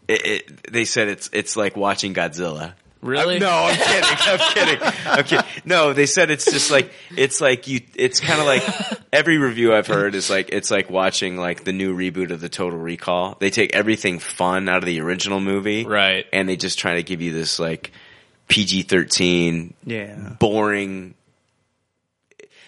it, 0.09 0.27
it, 0.27 0.73
they 0.73 0.85
said 0.85 1.09
it's 1.09 1.29
it's 1.33 1.57
like 1.57 1.77
watching 1.77 2.15
Godzilla. 2.15 2.73
really 3.03 3.39
No, 3.39 3.51
I'm 3.51 3.77
kidding. 3.77 4.05
I'm 4.11 4.39
kidding. 4.55 4.89
I'm 5.07 5.25
kidding. 5.25 5.45
No, 5.65 5.93
they 5.93 6.07
said 6.07 6.31
it's 6.31 6.51
just 6.51 6.71
like 6.71 6.91
it's 7.17 7.41
like 7.41 7.69
you. 7.69 7.81
It's 7.95 8.19
kind 8.21 8.41
of 8.41 8.47
like 8.47 8.63
every 9.13 9.39
review 9.39 9.75
I've 9.75 9.87
heard 9.87 10.15
is 10.15 10.29
like 10.31 10.49
it's 10.51 10.71
like 10.71 10.91
watching 10.91 11.37
like 11.37 11.65
the 11.65 11.73
new 11.73 11.95
reboot 11.97 12.31
of 12.31 12.41
the 12.41 12.49
Total 12.49 12.79
Recall. 12.79 13.37
They 13.39 13.51
take 13.51 13.75
everything 13.75 14.19
fun 14.19 14.69
out 14.69 14.79
of 14.79 14.87
the 14.87 15.01
original 15.01 15.41
movie, 15.41 15.85
Right. 15.85 16.27
And 16.33 16.49
they 16.49 16.57
just 16.57 16.79
try 16.79 16.95
to 16.95 17.03
give 17.03 17.21
you 17.23 17.33
this 17.33 17.59
like 17.59 17.93
PG 18.49 18.83
thirteen, 18.83 19.75
Yeah. 19.85 20.17
boring. 20.41 21.15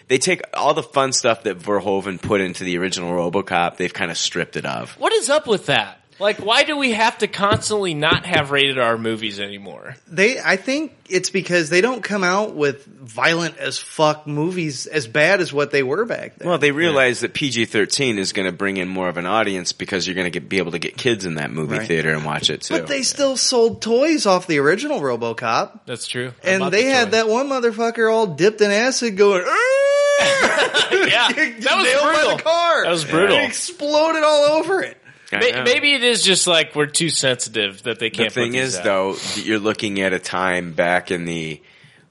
They 0.07 0.17
take 0.17 0.41
all 0.53 0.73
the 0.73 0.83
fun 0.83 1.13
stuff 1.13 1.43
that 1.43 1.59
Verhoeven 1.59 2.21
put 2.21 2.41
into 2.41 2.63
the 2.63 2.77
original 2.77 3.11
RoboCop. 3.11 3.77
They've 3.77 3.93
kind 3.93 4.11
of 4.11 4.17
stripped 4.17 4.55
it 4.55 4.65
of. 4.65 4.91
what 4.99 5.13
is 5.13 5.29
up 5.29 5.47
with 5.47 5.67
that 5.67 6.02
like 6.23 6.39
why 6.39 6.63
do 6.63 6.75
we 6.77 6.91
have 6.93 7.17
to 7.19 7.27
constantly 7.27 7.93
not 7.93 8.25
have 8.25 8.49
rated 8.51 8.79
r 8.79 8.97
movies 8.97 9.39
anymore 9.39 9.95
They, 10.07 10.39
I 10.39 10.55
think 10.55 10.95
it's 11.09 11.29
because 11.29 11.69
they 11.69 11.81
don't 11.81 12.01
come 12.03 12.23
out 12.23 12.55
with 12.55 12.85
violent 12.85 13.57
as 13.57 13.77
fuck 13.77 14.25
movies 14.25 14.87
as 14.87 15.05
bad 15.05 15.41
as 15.41 15.51
what 15.53 15.69
they 15.71 15.83
were 15.83 16.05
back 16.05 16.37
then. 16.37 16.47
Well, 16.47 16.57
they 16.57 16.71
realize 16.71 17.19
that 17.19 17.33
PG 17.33 17.65
thirteen 17.65 18.17
is 18.17 18.31
going 18.33 18.45
to 18.47 18.51
bring 18.57 18.77
in 18.77 18.87
more 18.87 19.09
of 19.09 19.17
an 19.17 19.25
audience 19.27 19.73
because 19.73 20.07
you're 20.07 20.15
going 20.15 20.31
to 20.31 20.39
be 20.39 20.57
able 20.57 20.71
to 20.71 20.79
get 20.79 20.97
kids 20.97 21.25
in 21.25 21.35
that 21.35 21.51
movie 21.51 21.77
Right. 21.77 21.87
theater 21.87 22.11
and 22.13 22.25
watch 22.25 22.49
it 22.49 22.61
too. 22.61 22.75
but 22.79 22.87
they 22.87 23.03
still 23.03 23.35
sold 23.37 23.81
toys 23.81 24.25
off 24.25 24.47
the 24.47 24.59
original 24.59 25.01
RoboCop, 25.01 25.81
that's 25.85 26.07
true 26.07 26.33
I 26.43 26.47
and 26.49 26.71
they 26.71 26.85
the 26.85 26.89
had 26.91 27.05
toy. 27.05 27.11
that 27.11 27.27
one 27.27 27.49
motherfucker 27.49 28.11
all 28.11 28.27
dipped 28.27 28.61
in 28.61 28.71
acid 28.71 29.17
going. 29.17 29.41
yeah 30.23 31.31
that 31.31 31.75
was 31.75 31.85
nailed 31.85 32.01
by 32.03 32.13
brutal 32.13 32.37
the 32.37 32.43
car. 32.43 32.83
That 32.83 32.91
was 32.91 33.05
brutal. 33.05 33.37
It 33.37 33.43
exploded 33.45 34.23
all 34.23 34.45
over 34.59 34.81
it. 34.81 34.97
I 35.35 35.63
Maybe 35.63 35.93
it 35.93 36.03
is 36.03 36.23
just 36.23 36.47
like 36.47 36.75
we're 36.75 36.85
too 36.87 37.09
sensitive 37.09 37.83
that 37.83 37.99
they 37.99 38.09
can't. 38.09 38.33
The 38.33 38.41
thing 38.41 38.55
is, 38.55 38.77
out. 38.77 38.83
though, 38.83 39.15
you're 39.35 39.59
looking 39.59 40.01
at 40.01 40.13
a 40.13 40.19
time 40.19 40.73
back 40.73 41.11
in 41.11 41.25
the 41.25 41.61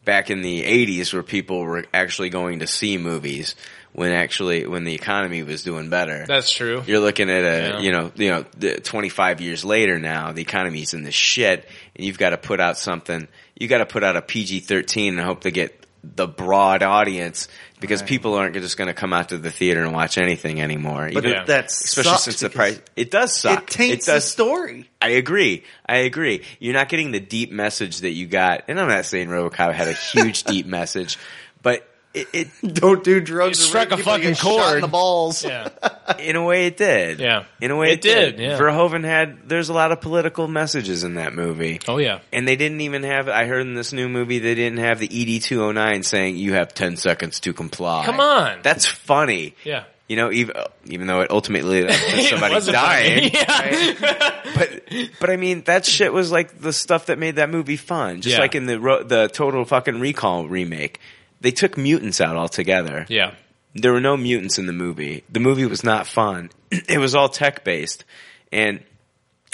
back 0.05 0.31
in 0.31 0.42
the 0.42 0.62
'80s 0.62 1.12
where 1.12 1.23
people 1.23 1.60
were 1.60 1.84
actually 1.94 2.28
going 2.31 2.60
to 2.60 2.67
see 2.67 2.99
movies 2.99 3.55
when 3.92 4.10
actually 4.12 4.67
when 4.67 4.84
the 4.84 4.94
economy 4.94 5.42
was 5.42 5.62
doing 5.62 5.91
better. 5.91 6.25
that's 6.26 6.51
true. 6.51 6.83
You're 6.86 7.01
looking 7.01 7.28
at 7.28 7.44
a, 7.44 7.68
Yeah. 7.68 7.81
you 7.81 7.92
know, 7.92 8.10
you 8.15 8.31
know, 8.31 8.44
the 8.57 8.81
25 8.81 9.41
years 9.42 9.65
later 9.67 9.99
now, 9.99 10.33
the 10.33 10.41
economy's 10.42 10.94
in 10.94 11.02
the 11.02 11.12
shit, 11.12 11.68
and 11.94 12.05
you've 12.07 12.17
got 12.18 12.31
to 12.31 12.39
put 12.39 12.59
out 12.59 12.78
something. 12.78 13.28
You 13.55 13.68
got 13.68 13.78
to 13.78 13.86
put 13.86 14.02
out 14.02 14.17
a 14.17 14.23
PG-13 14.23 15.09
and 15.10 15.20
hope 15.20 15.42
to 15.42 15.51
get 15.51 15.78
the 16.02 16.26
broad 16.26 16.83
audience 16.83 17.49
because 17.83 18.02
people 18.02 18.33
aren't 18.33 18.55
just 18.55 18.78
going 18.78 18.89
to 18.89 18.94
come 18.94 19.12
out 19.12 19.28
to 19.28 19.36
the 19.36 19.51
theater 19.51 19.83
and 19.83 19.93
watch 19.93 20.17
anything 20.17 20.62
anymore. 20.62 21.11
But 21.12 21.25
Yeah. 21.25 21.44
that 21.44 21.67
especially 21.67 22.17
since 22.17 22.41
the 22.41 22.49
price, 22.49 22.81
it 22.97 23.11
does 23.11 23.36
suck. 23.36 23.65
It 23.65 23.67
taints 23.67 24.07
does 24.07 24.25
the 24.25 24.31
story. 24.31 24.89
I 25.02 25.11
agree. 25.11 25.65
I 25.85 25.97
agree. 25.99 26.43
You're 26.59 26.73
not 26.73 26.89
getting 26.89 27.11
the 27.11 27.20
deep 27.20 27.52
message 27.52 27.99
that 27.99 28.12
you 28.12 28.27
got. 28.27 28.65
And 28.69 28.81
I'm 28.81 28.89
not 28.89 29.05
saying 29.05 29.28
RoboCop 29.28 29.75
had 29.75 29.89
a 29.89 29.93
huge 29.93 30.44
deep 30.44 30.65
message, 30.65 31.19
but 31.61 31.86
it, 32.15 32.28
it 32.32 32.49
Don't 32.74 33.02
do 33.02 33.20
drugs. 33.20 33.58
It 33.58 33.62
struck 33.62 33.91
a 33.92 33.97
fucking 33.97 34.34
chord. 34.36 34.76
in 34.76 34.81
the 34.82 34.89
balls. 34.89 35.44
Yeah. 35.44 35.68
in 36.18 36.36
a 36.36 36.44
way 36.44 36.66
it 36.66 36.76
did. 36.76 37.20
Yeah. 37.20 37.44
In 37.60 37.70
a 37.70 37.76
way 37.76 37.89
it, 37.89 37.92
It 37.92 38.00
did, 38.02 38.39
yeah. 38.39 38.58
Verhoeven 38.58 39.05
had 39.05 39.49
there's 39.49 39.68
a 39.68 39.73
lot 39.73 39.92
of 39.92 40.00
political 40.00 40.49
messages 40.49 41.05
in 41.05 41.15
that 41.15 41.34
movie. 41.34 41.81
Oh 41.89 41.99
yeah. 41.99 42.20
And 42.32 42.47
they 42.47 42.57
didn't 42.57 42.81
even 42.82 43.02
have 43.05 43.28
I 43.28 43.47
heard 43.47 43.62
in 43.62 43.74
this 43.74 43.92
new 43.92 44.08
movie 44.08 44.39
they 44.39 44.55
didn't 44.55 44.78
have 44.78 44.99
the 44.99 45.08
ED 45.36 45.42
two 45.42 45.62
oh 45.65 45.73
nine 45.73 46.02
saying 46.02 46.36
you 46.36 46.55
have 46.55 46.74
ten 46.74 46.97
seconds 46.97 47.41
to 47.41 47.52
comply. 47.52 48.05
Come 48.05 48.20
on. 48.20 48.58
That's 48.62 48.86
funny. 48.86 49.55
Yeah. 49.65 49.84
You 50.08 50.16
know, 50.16 50.31
even 50.31 50.55
even 50.86 51.07
though 51.07 51.20
it 51.23 51.31
ultimately 51.31 51.84
led 51.84 51.94
to 51.94 51.94
It 52.18 52.28
somebody 52.28 52.60
dying. 52.73 53.31
funny. 53.31 53.94
Yeah. 54.00 54.42
but 54.55 54.82
but 55.20 55.31
I 55.31 55.36
mean 55.36 55.62
that 55.62 55.86
shit 55.86 56.12
was 56.12 56.31
like 56.31 56.60
the 56.60 56.73
stuff 56.73 57.07
that 57.07 57.18
made 57.18 57.36
that 57.36 57.49
movie 57.49 57.76
fun. 57.78 58.20
Just 58.20 58.34
Yeah. 58.36 58.41
like 58.41 58.55
in 58.55 58.66
the 58.66 58.78
the 59.07 59.31
Total 59.32 59.65
fucking 59.65 60.00
Recall 60.00 60.47
remake, 60.49 61.00
they 61.43 61.51
took 61.51 61.77
mutants 61.77 62.21
out 62.21 62.37
altogether. 62.37 63.07
Yeah. 63.09 63.35
There 63.75 63.93
were 63.93 64.01
no 64.01 64.17
mutants 64.17 64.59
in 64.59 64.67
the 64.67 64.73
movie. 64.73 65.25
The 65.31 65.41
movie 65.41 65.67
was 65.67 65.83
not 65.85 66.07
fun. 66.07 66.51
it 66.71 66.99
was 66.99 67.15
all 67.15 67.29
tech 67.29 67.65
based, 67.65 68.05
and 68.51 68.81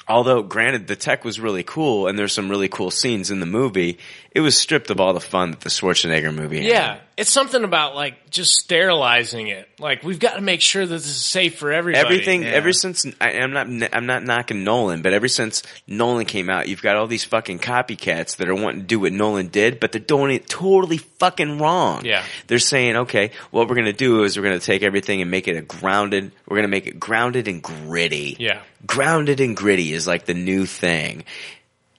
although 0.09 0.43
granted 0.43 0.87
the 0.87 0.97
tech 0.97 1.25
was 1.25 1.39
really 1.39 1.63
cool 1.63 2.07
and 2.07 2.19
there's 2.19 2.33
some 2.33 2.49
really 2.49 2.69
cool 2.69 2.91
scenes 2.91 3.31
in 3.31 3.41
the 3.41 3.47
movie, 3.47 3.99
it 4.33 4.41
was 4.41 4.57
stripped 4.57 4.91
of 4.91 5.01
all 5.01 5.13
the 5.13 5.21
fun 5.21 5.51
that 5.51 5.61
the 5.61 5.69
Schwarzenegger 5.69 6.35
movie 6.35 6.63
had. 6.63 6.67
Yeah. 6.67 6.99
It's 7.19 7.31
something 7.31 7.65
about 7.65 7.97
like 7.97 8.31
just 8.31 8.53
sterilizing 8.53 9.49
it. 9.49 9.69
Like 9.81 10.05
we've 10.05 10.21
got 10.21 10.35
to 10.35 10.41
make 10.41 10.61
sure 10.61 10.87
that 10.87 10.95
this 10.95 11.07
is 11.07 11.25
safe 11.25 11.59
for 11.59 11.73
everybody. 11.73 12.05
Everything 12.05 12.45
ever 12.45 12.73
since 12.73 13.05
I, 13.21 13.33
I'm 13.33 13.53
not 13.53 13.67
I'm 13.93 14.07
not 14.07 14.23
knocking 14.23 14.63
Nolan, 14.63 15.03
but 15.03 15.13
ever 15.13 15.27
since 15.27 15.65
Nolan 15.89 16.27
came 16.27 16.49
out, 16.49 16.69
you've 16.69 16.81
got 16.81 16.97
all 16.97 17.09
these 17.09 17.25
fucking 17.25 17.59
copycats 17.59 18.37
that 18.37 18.49
are 18.49 18.55
wanting 18.55 18.83
to 18.83 18.87
do 18.87 19.01
what 19.01 19.13
Nolan 19.13 19.49
did, 19.49 19.81
but 19.81 19.91
they're 19.91 20.01
doing 20.01 20.33
it 20.33 20.49
totally 20.49 20.99
fucking 20.99 21.59
wrong. 21.59 22.05
Yeah. 22.05 22.23
they're 22.47 22.61
saying, 22.61 22.95
okay, 22.97 23.33
what 23.51 23.69
we're 23.69 23.75
gonna 23.75 23.93
do 23.93 24.23
is 24.23 24.37
we're 24.37 24.45
gonna 24.45 24.61
take 24.61 24.85
everything 24.85 25.21
and 25.21 25.29
make 25.29 25.49
it 25.49 25.57
a 25.57 25.63
grounded. 25.63 26.31
We're 26.47 26.59
gonna 26.59 26.69
make 26.69 26.87
it 26.87 27.01
grounded 27.01 27.49
and 27.49 27.61
gritty. 27.61 28.37
Yeah. 28.39 28.61
grounded 28.87 29.41
and 29.41 29.57
gritty 29.57 29.93
is 29.93 30.07
like 30.07 30.25
the 30.27 30.35
new 30.35 30.67
thing. 30.67 31.25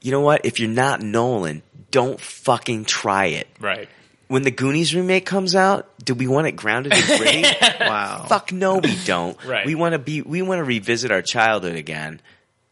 You 0.01 0.11
know 0.13 0.21
what? 0.21 0.45
If 0.45 0.61
you're 0.61 0.69
not 0.69 1.01
Nolan, 1.01 1.61
don't 1.91 2.21
fucking 2.21 2.85
try 2.85 3.25
it. 3.25 3.47
Right. 3.59 3.89
When 4.29 4.43
the 4.43 4.51
Goonies 4.51 4.95
remake 4.95 5.25
comes 5.25 5.55
out, 5.55 5.89
do 6.05 6.13
we 6.13 6.27
want 6.27 6.47
it 6.47 6.51
grounded 6.53 6.93
and 6.93 7.03
gritty? 7.19 7.41
Wow. 7.81 8.25
Fuck 8.29 8.51
no, 8.53 8.77
we 8.77 8.95
don't. 9.05 9.43
Right. 9.43 9.65
We 9.65 9.75
want 9.75 9.93
to 9.93 9.99
be. 9.99 10.21
We 10.21 10.41
want 10.41 10.59
to 10.59 10.63
revisit 10.63 11.11
our 11.11 11.21
childhood 11.21 11.75
again. 11.75 12.21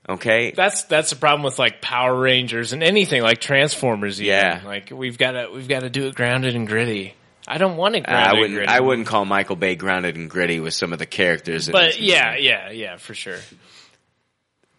Okay. 0.08 0.52
That's 0.56 0.84
that's 0.84 1.10
the 1.10 1.16
problem 1.16 1.44
with 1.44 1.58
like 1.60 1.82
Power 1.82 2.16
Rangers 2.18 2.72
and 2.74 2.82
anything 2.84 3.22
like 3.24 3.42
Transformers. 3.42 4.22
Even. 4.22 4.34
Yeah. 4.36 4.62
Like 4.66 4.92
we've 4.92 5.18
got 5.18 5.32
to 5.32 5.50
we've 5.52 5.68
got 5.68 5.82
to 5.82 5.90
do 5.90 6.06
it 6.08 6.16
grounded 6.16 6.56
and 6.56 6.66
gritty. 6.68 7.16
I 7.48 7.58
don't 7.58 7.76
want 7.76 7.96
it 7.96 8.08
Uh. 8.08 8.12
I 8.12 8.34
wouldn't. 8.34 8.54
gritty. 8.54 8.68
I 8.68 8.80
wouldn't 8.80 9.08
call 9.08 9.26
Michael 9.26 9.56
Bay 9.56 9.76
grounded 9.76 10.16
and 10.16 10.30
gritty 10.30 10.60
with 10.60 10.76
some 10.76 10.94
of 10.94 11.00
the 11.00 11.06
characters. 11.08 11.68
But 11.70 11.94
this 11.94 12.00
yeah, 12.00 12.32
movie. 12.34 12.44
yeah, 12.44 12.70
yeah, 12.70 12.98
for 12.98 13.16
sure. 13.16 13.40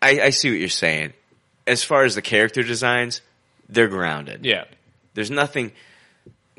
I, 0.00 0.20
I 0.20 0.31
see 0.31 0.50
what 0.50 0.60
you're 0.60 0.68
saying. 0.68 1.12
As 1.66 1.82
far 1.82 2.05
as 2.05 2.15
the 2.15 2.23
character 2.23 2.62
designs, 2.62 3.20
they're 3.68 3.89
grounded. 3.89 4.47
Yeah. 4.47 4.65
There's 5.15 5.31
nothing. 5.31 5.73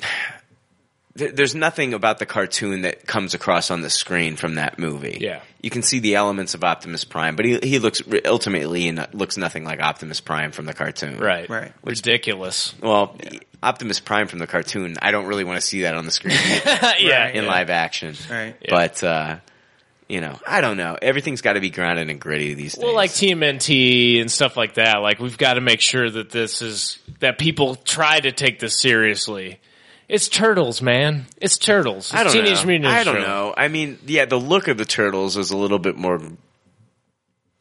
there- 1.15 1.31
There's 1.31 1.55
nothing 1.55 1.93
about 1.93 2.19
the 2.19 2.25
cartoon 2.25 2.81
that 2.83 3.05
comes 3.05 3.33
across 3.33 3.71
on 3.71 3.81
the 3.81 3.89
screen 3.89 4.35
from 4.35 4.55
that 4.55 4.79
movie. 4.79 5.17
Yeah. 5.19 5.41
you 5.61 5.69
can 5.69 5.81
see 5.81 5.99
the 5.99 6.15
elements 6.15 6.53
of 6.53 6.63
Optimus 6.63 7.03
Prime, 7.03 7.35
but 7.35 7.45
he 7.45 7.59
he 7.61 7.79
looks 7.79 8.01
ultimately 8.25 8.87
and 8.87 9.07
looks 9.13 9.37
nothing 9.37 9.63
like 9.63 9.81
Optimus 9.81 10.21
Prime 10.21 10.51
from 10.51 10.65
the 10.65 10.73
cartoon. 10.73 11.19
Right. 11.19 11.49
Right. 11.49 11.73
Ridiculous. 11.83 12.73
Well, 12.81 13.15
Optimus 13.61 13.99
Prime 13.99 14.27
from 14.27 14.39
the 14.39 14.47
cartoon, 14.47 14.95
I 15.01 15.11
don't 15.11 15.25
really 15.25 15.43
want 15.43 15.59
to 15.59 15.65
see 15.65 15.81
that 15.81 15.95
on 15.95 16.05
the 16.05 16.11
screen 16.11 16.37
yeah. 16.65 17.27
in 17.27 17.43
yeah. 17.43 17.49
live 17.49 17.69
action. 17.69 18.15
Right. 18.29 18.55
Yeah. 18.61 18.69
But 18.69 19.03
uh, 19.03 19.37
you 20.07 20.21
know, 20.21 20.39
I 20.47 20.61
don't 20.61 20.77
know. 20.77 20.97
Everything's 21.01 21.41
got 21.41 21.53
to 21.53 21.59
be 21.59 21.69
grounded 21.69 22.09
and 22.09 22.19
gritty 22.21 22.53
these 22.53 22.73
days. 22.75 22.83
Well, 22.83 22.95
like 22.95 23.11
TMNT 23.11 24.21
and 24.21 24.31
stuff 24.31 24.55
like 24.57 24.75
that. 24.75 24.99
Like 25.01 25.19
we've 25.19 25.37
got 25.37 25.55
to 25.55 25.61
make 25.61 25.81
sure 25.81 26.09
that 26.09 26.29
this 26.31 26.61
is 26.61 26.99
that 27.19 27.37
people 27.37 27.75
try 27.75 28.19
to 28.19 28.31
take 28.31 28.59
this 28.59 28.79
seriously. 28.79 29.59
It's 30.09 30.27
turtles, 30.27 30.81
man. 30.81 31.27
It's 31.39 31.57
turtles. 31.57 32.05
It's 32.11 32.13
I 32.15 32.23
don't 32.23 32.33
Teenage 32.33 32.61
know. 32.61 32.65
Mutant 32.67 32.91
I 32.91 33.03
don't 33.03 33.13
Turtles. 33.15 33.27
know. 33.29 33.53
I 33.55 33.67
mean, 33.67 33.99
yeah, 34.07 34.25
the 34.25 34.39
look 34.39 34.67
of 34.67 34.77
the 34.77 34.85
turtles 34.85 35.37
is 35.37 35.51
a 35.51 35.57
little 35.57 35.79
bit 35.79 35.95
more 35.97 36.19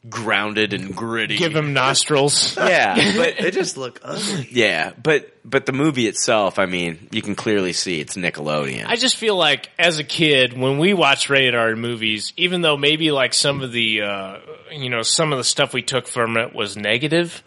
grounded 0.09 0.73
and 0.73 0.95
gritty. 0.95 1.37
Give 1.37 1.53
them 1.53 1.73
nostrils. 1.73 2.55
yeah, 2.57 2.95
but 3.17 3.35
They 3.39 3.51
just 3.51 3.77
look 3.77 3.99
ugly. 4.03 4.47
yeah, 4.51 4.93
but 5.01 5.31
but 5.43 5.65
the 5.65 5.73
movie 5.73 6.07
itself, 6.07 6.57
I 6.57 6.65
mean, 6.65 7.07
you 7.11 7.21
can 7.21 7.35
clearly 7.35 7.73
see 7.73 7.99
it's 7.99 8.15
Nickelodeon. 8.15 8.85
I 8.85 8.95
just 8.95 9.17
feel 9.17 9.35
like 9.35 9.69
as 9.77 9.99
a 9.99 10.03
kid, 10.03 10.57
when 10.57 10.77
we 10.79 10.93
watched 10.93 11.29
rated 11.29 11.53
R 11.55 11.75
movies, 11.75 12.33
even 12.37 12.61
though 12.61 12.77
maybe 12.77 13.11
like 13.11 13.33
some 13.33 13.61
of 13.61 13.71
the, 13.71 14.01
uh, 14.03 14.37
you 14.71 14.89
know, 14.89 15.01
some 15.01 15.31
of 15.33 15.37
the 15.37 15.43
stuff 15.43 15.73
we 15.73 15.81
took 15.81 16.07
from 16.07 16.37
it 16.37 16.53
was 16.55 16.77
negative, 16.77 17.43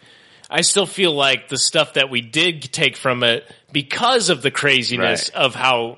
I 0.53 0.61
still 0.61 0.85
feel 0.85 1.13
like 1.13 1.47
the 1.49 1.57
stuff 1.57 1.93
that 1.95 2.09
we 2.09 2.21
did 2.21 2.61
take 2.71 2.95
from 2.95 3.23
it 3.23 3.43
because 3.71 4.29
of 4.29 4.41
the 4.43 4.51
craziness 4.51 5.31
Right. 5.33 5.43
of 5.43 5.55
how, 5.55 5.97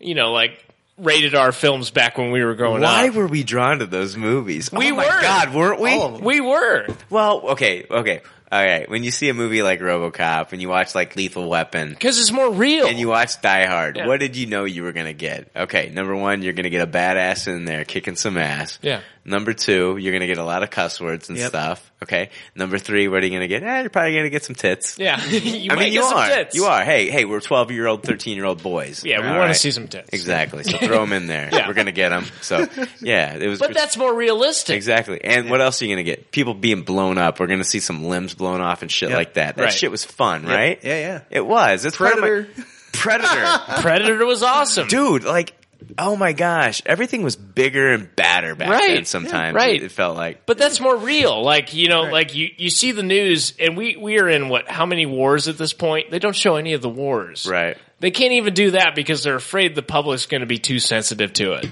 you 0.00 0.14
know, 0.14 0.32
like 0.32 0.64
rated 0.98 1.34
R 1.34 1.52
films 1.52 1.90
back 1.90 2.16
when 2.18 2.30
we 2.30 2.42
were 2.42 2.54
growing 2.54 2.80
Why 2.82 2.88
up. 3.08 3.14
Why 3.14 3.18
were 3.20 3.26
we 3.26 3.42
drawn 3.42 3.80
to 3.80 3.86
those 3.86 4.16
movies? 4.16 4.72
We 4.72 4.90
oh 4.92 4.94
my 4.96 5.04
were. 5.04 5.22
God, 5.22 5.54
weren't 5.54 5.80
we? 5.80 5.90
Them. 5.98 6.20
we 6.22 6.40
were. 6.40 6.86
Well, 7.10 7.40
okay, 7.50 7.84
okay, 7.90 8.20
all 8.50 8.64
right. 8.64 8.88
When 8.88 9.02
you 9.04 9.10
see 9.10 9.28
a 9.30 9.34
movie 9.34 9.62
like 9.62 9.80
RoboCop 9.80 10.52
and 10.52 10.60
you 10.62 10.68
watch 10.68 10.94
like 10.94 11.16
Lethal 11.16 11.48
Weapon 11.48 11.90
Because 11.90 12.18
it's 12.20 12.32
more 12.32 12.50
real. 12.52 12.86
and 12.86 12.98
you 12.98 13.08
watch 13.08 13.40
Die 13.42 13.66
Hard, 13.66 13.96
Yeah. 13.96 14.06
what 14.06 14.20
did 14.20 14.36
you 14.36 14.46
know 14.46 14.64
you 14.64 14.82
were 14.84 14.92
gonna 14.92 15.12
get? 15.14 15.50
Okay, 15.56 15.90
number 15.92 16.14
one, 16.16 16.42
you're 16.42 16.52
gonna 16.52 16.70
get 16.70 16.82
a 16.82 16.90
badass 16.90 17.48
in 17.48 17.64
there 17.66 17.84
kicking 17.84 18.16
some 18.16 18.36
ass. 18.38 18.78
Yeah. 18.82 19.00
Number 19.24 19.52
two, 19.52 19.96
you're 19.98 20.12
gonna 20.12 20.26
get 20.26 20.38
a 20.38 20.44
lot 20.44 20.62
of 20.64 20.70
cuss 20.70 21.00
words 21.00 21.28
and 21.28 21.38
Yep. 21.38 21.48
stuff. 21.50 21.92
Okay. 22.02 22.30
Number 22.56 22.76
three, 22.78 23.06
what 23.06 23.22
are 23.22 23.26
you 23.26 23.30
gonna 23.32 23.46
get? 23.46 23.62
Eh, 23.62 23.80
you're 23.82 23.90
probably 23.90 24.16
gonna 24.16 24.30
get 24.30 24.44
some 24.44 24.56
tits. 24.56 24.98
yeah. 24.98 25.24
you 25.28 25.70
I 25.70 25.76
mean, 25.76 25.92
you 25.92 26.02
some 26.02 26.16
are. 26.18 26.26
tits. 26.26 26.56
You 26.56 26.64
are. 26.64 26.82
Hey, 26.84 27.08
hey, 27.10 27.24
we're 27.24 27.40
12 27.40 27.70
year 27.70 27.86
old, 27.86 28.02
13 28.02 28.34
year 28.36 28.44
old 28.44 28.62
boys. 28.62 29.04
Yeah, 29.04 29.20
we 29.20 29.38
want 29.38 29.52
to 29.52 29.58
see 29.58 29.70
some 29.70 29.86
tits. 29.86 30.10
Exactly. 30.12 30.64
So 30.64 30.76
throw 30.78 31.00
them 31.00 31.12
in 31.12 31.26
there. 31.28 31.48
Yeah. 31.52 31.68
We're 31.68 31.74
gonna 31.74 31.92
get 31.92 32.08
them. 32.08 32.24
So 32.40 32.66
yeah, 33.00 33.36
it 33.36 33.46
was. 33.46 33.60
But 33.60 33.74
that's 33.74 33.96
more 33.96 34.12
realistic. 34.12 34.74
Exactly. 34.74 35.22
And 35.22 35.48
what 35.50 35.60
else 35.60 35.80
are 35.80 35.84
you 35.86 35.94
going 35.94 36.04
to 36.04 36.10
get? 36.10 36.32
People 36.32 36.54
being 36.54 36.82
blown 36.82 37.16
up. 37.18 37.38
We're 37.38 37.46
going 37.46 37.58
to 37.60 37.64
see 37.64 37.78
some 37.80 38.04
limbs 38.04 38.34
blown 38.34 38.60
off 38.60 38.82
and 38.82 38.90
shit 38.90 39.10
Yep. 39.10 39.16
like 39.18 39.34
that. 39.34 39.56
That 39.56 39.62
Right. 39.64 39.72
shit 39.72 39.90
was 39.90 40.04
fun, 40.04 40.44
right? 40.46 40.80
Yeah, 40.82 40.98
yeah. 40.98 41.20
It 41.30 41.46
was. 41.46 41.84
It's 41.84 41.96
part 41.96 42.14
of 42.14 42.20
my- 42.20 42.26
Predator. 42.26 42.48
Predator. 42.92 43.58
Predator 43.82 44.26
was 44.26 44.42
awesome. 44.42 44.88
Dude, 44.88 45.24
like, 45.24 45.52
oh 45.98 46.16
my 46.16 46.32
gosh. 46.32 46.82
Everything 46.86 47.22
was 47.22 47.36
bigger 47.36 47.92
and 47.92 48.14
badder 48.16 48.54
back 48.54 48.68
Right. 48.68 48.94
then 48.94 49.04
sometimes. 49.04 49.54
Yeah, 49.54 49.60
right. 49.62 49.82
It 49.82 49.90
felt 49.92 50.16
like. 50.16 50.46
But 50.46 50.58
that's 50.58 50.80
more 50.80 50.96
real. 50.96 51.42
Like, 51.42 51.74
you 51.74 51.88
know, 51.88 52.04
Right. 52.04 52.12
like 52.12 52.34
you, 52.34 52.48
you 52.56 52.70
see 52.70 52.92
the 52.92 53.02
news 53.02 53.54
and 53.58 53.76
we, 53.76 53.96
we 53.96 54.18
are 54.18 54.28
in 54.28 54.48
what, 54.48 54.68
how 54.68 54.86
many 54.86 55.06
wars 55.06 55.48
at 55.48 55.58
this 55.58 55.72
point? 55.72 56.10
They 56.10 56.18
don't 56.18 56.36
show 56.36 56.56
any 56.56 56.72
of 56.74 56.82
the 56.82 56.88
wars. 56.88 57.46
Right. 57.46 57.76
They 58.00 58.10
can't 58.10 58.32
even 58.32 58.54
do 58.54 58.72
that 58.72 58.94
because 58.94 59.22
they're 59.22 59.36
afraid 59.36 59.74
the 59.74 59.82
public's 59.82 60.26
going 60.26 60.40
to 60.40 60.46
be 60.46 60.58
too 60.58 60.78
sensitive 60.78 61.32
to 61.34 61.52
it. 61.54 61.68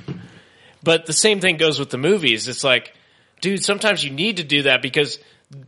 But 0.83 1.07
the 1.07 1.13
same 1.13 1.41
thing 1.41 1.57
goes 1.57 1.79
with 1.79 1.91
the 1.91 1.99
movies. 1.99 2.49
It's 2.49 2.65
like, 2.65 2.95
dude, 3.41 3.63
sometimes 3.65 4.03
you 4.05 4.11
need 4.11 4.39
to 4.39 4.45
do 4.45 4.63
that 4.63 4.81
because 4.83 5.19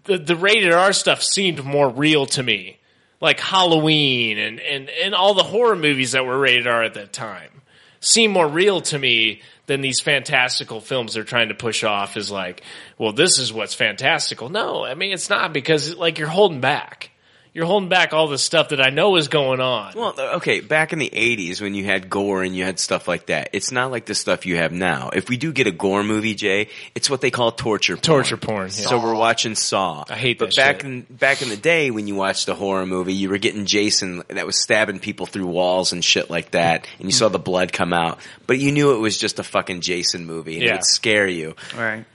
the, 0.04 0.18
the 0.18 0.36
rated 0.36 0.72
R 0.72 0.92
stuff 0.92 1.22
seemed 1.22 1.64
more 1.64 1.88
real 1.88 2.26
to 2.26 2.42
me. 2.42 2.78
Like 3.20 3.38
Halloween 3.38 4.38
and, 4.38 4.58
and, 4.58 4.90
and 4.90 5.14
all 5.14 5.34
the 5.34 5.44
horror 5.44 5.76
movies 5.76 6.12
that 6.12 6.24
were 6.24 6.36
rated 6.38 6.66
R 6.66 6.82
at 6.82 6.94
that 6.94 7.12
time 7.12 7.50
seem 8.02 8.32
more 8.32 8.46
real 8.46 8.80
to 8.82 8.98
me 8.98 9.40
than 9.66 9.80
these 9.80 10.00
fantastical 10.00 10.80
films 10.80 11.14
they're 11.14 11.24
trying 11.24 11.48
to 11.48 11.54
push 11.54 11.84
off 11.84 12.16
is 12.16 12.30
like, 12.30 12.62
well, 12.98 13.12
this 13.12 13.38
is 13.38 13.52
what's 13.52 13.74
fantastical. 13.74 14.50
No, 14.50 14.84
I 14.84 14.94
mean, 14.94 15.12
it's 15.12 15.30
not 15.30 15.52
because 15.52 15.96
like 15.96 16.18
you're 16.18 16.28
holding 16.28 16.60
back. 16.60 17.11
You're 17.54 17.66
holding 17.66 17.90
back 17.90 18.14
all 18.14 18.28
the 18.28 18.38
stuff 18.38 18.70
that 18.70 18.80
I 18.80 18.88
know 18.88 19.16
is 19.16 19.28
going 19.28 19.60
on. 19.60 19.92
Well, 19.94 20.14
okay, 20.36 20.60
back 20.60 20.94
in 20.94 20.98
the 20.98 21.10
80s 21.10 21.60
when 21.60 21.74
you 21.74 21.84
had 21.84 22.08
gore 22.08 22.42
and 22.42 22.56
you 22.56 22.64
had 22.64 22.78
stuff 22.78 23.06
like 23.06 23.26
that, 23.26 23.50
it's 23.52 23.70
not 23.70 23.90
like 23.90 24.06
the 24.06 24.14
stuff 24.14 24.46
you 24.46 24.56
have 24.56 24.72
now. 24.72 25.10
If 25.12 25.28
we 25.28 25.36
do 25.36 25.52
get 25.52 25.66
a 25.66 25.70
gore 25.70 26.02
movie, 26.02 26.34
Jay, 26.34 26.68
it's 26.94 27.10
what 27.10 27.20
they 27.20 27.30
call 27.30 27.52
torture 27.52 27.96
porn. 27.96 28.02
Torture 28.02 28.36
porn, 28.38 28.62
yeah. 28.68 28.88
So 28.88 28.98
we're 28.98 29.14
watching 29.14 29.54
Saw. 29.54 30.04
I 30.08 30.14
hate 30.14 30.38
But 30.38 30.54
that 30.54 30.56
back 30.56 30.76
shit. 30.76 30.84
in 30.86 31.00
back 31.10 31.42
in 31.42 31.50
the 31.50 31.58
day 31.58 31.90
when 31.90 32.08
you 32.08 32.14
watched 32.14 32.48
a 32.48 32.54
horror 32.54 32.86
movie, 32.86 33.12
you 33.12 33.28
were 33.28 33.36
getting 33.36 33.66
Jason 33.66 34.22
that 34.28 34.46
was 34.46 34.56
stabbing 34.56 34.98
people 34.98 35.26
through 35.26 35.46
walls 35.48 35.92
and 35.92 36.02
shit 36.02 36.30
like 36.30 36.52
that, 36.52 36.86
and 37.00 37.06
you 37.08 37.12
saw 37.12 37.28
the 37.28 37.38
blood 37.38 37.70
come 37.70 37.92
out, 37.92 38.18
but 38.46 38.58
you 38.60 38.72
knew 38.72 38.94
it 38.94 38.98
was 38.98 39.18
just 39.18 39.38
a 39.38 39.42
fucking 39.42 39.82
Jason 39.82 40.24
movie 40.24 40.54
and 40.54 40.62
it 40.62 40.66
Yeah. 40.68 40.72
would 40.76 40.84
scare 40.86 41.26
you. 41.28 41.54
Right. 41.76 42.06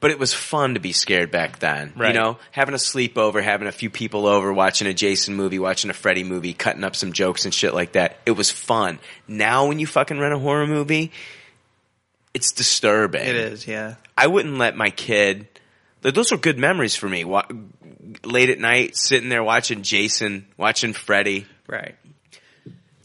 But 0.00 0.10
it 0.10 0.18
was 0.18 0.34
fun 0.34 0.74
to 0.74 0.80
be 0.80 0.92
scared 0.92 1.30
back 1.30 1.60
then. 1.60 1.92
Right. 1.96 2.08
You 2.08 2.20
know, 2.20 2.38
having 2.50 2.74
a 2.74 2.78
sleepover, 2.78 3.42
having 3.42 3.68
a 3.68 3.72
few 3.72 3.88
people 3.88 4.26
over, 4.26 4.52
watching 4.52 4.88
a 4.88 4.92
Jason 4.92 5.36
movie, 5.36 5.60
watching 5.60 5.90
a 5.90 5.94
Freddy 5.94 6.24
movie, 6.24 6.52
cutting 6.52 6.82
up 6.82 6.96
some 6.96 7.12
jokes 7.12 7.44
and 7.44 7.54
shit 7.54 7.72
like 7.72 7.92
that. 7.92 8.18
It 8.26 8.32
was 8.32 8.50
fun. 8.50 8.98
Now 9.28 9.68
when 9.68 9.78
you 9.78 9.86
fucking 9.86 10.18
rent 10.18 10.34
a 10.34 10.38
horror 10.38 10.66
movie, 10.66 11.12
it's 12.34 12.52
disturbing. 12.52 13.22
It 13.22 13.36
is, 13.36 13.66
yeah. 13.68 13.94
I 14.16 14.26
wouldn't 14.26 14.58
let 14.58 14.76
my 14.76 14.90
kid. 14.90 15.46
Those 16.02 16.32
are 16.32 16.36
good 16.36 16.58
memories 16.58 16.96
for 16.96 17.08
me. 17.08 17.24
Late 18.24 18.50
at 18.50 18.58
night, 18.58 18.96
sitting 18.96 19.28
there 19.28 19.44
watching 19.44 19.82
Jason, 19.82 20.46
watching 20.56 20.94
Freddy. 20.94 21.46
Right. 21.68 21.94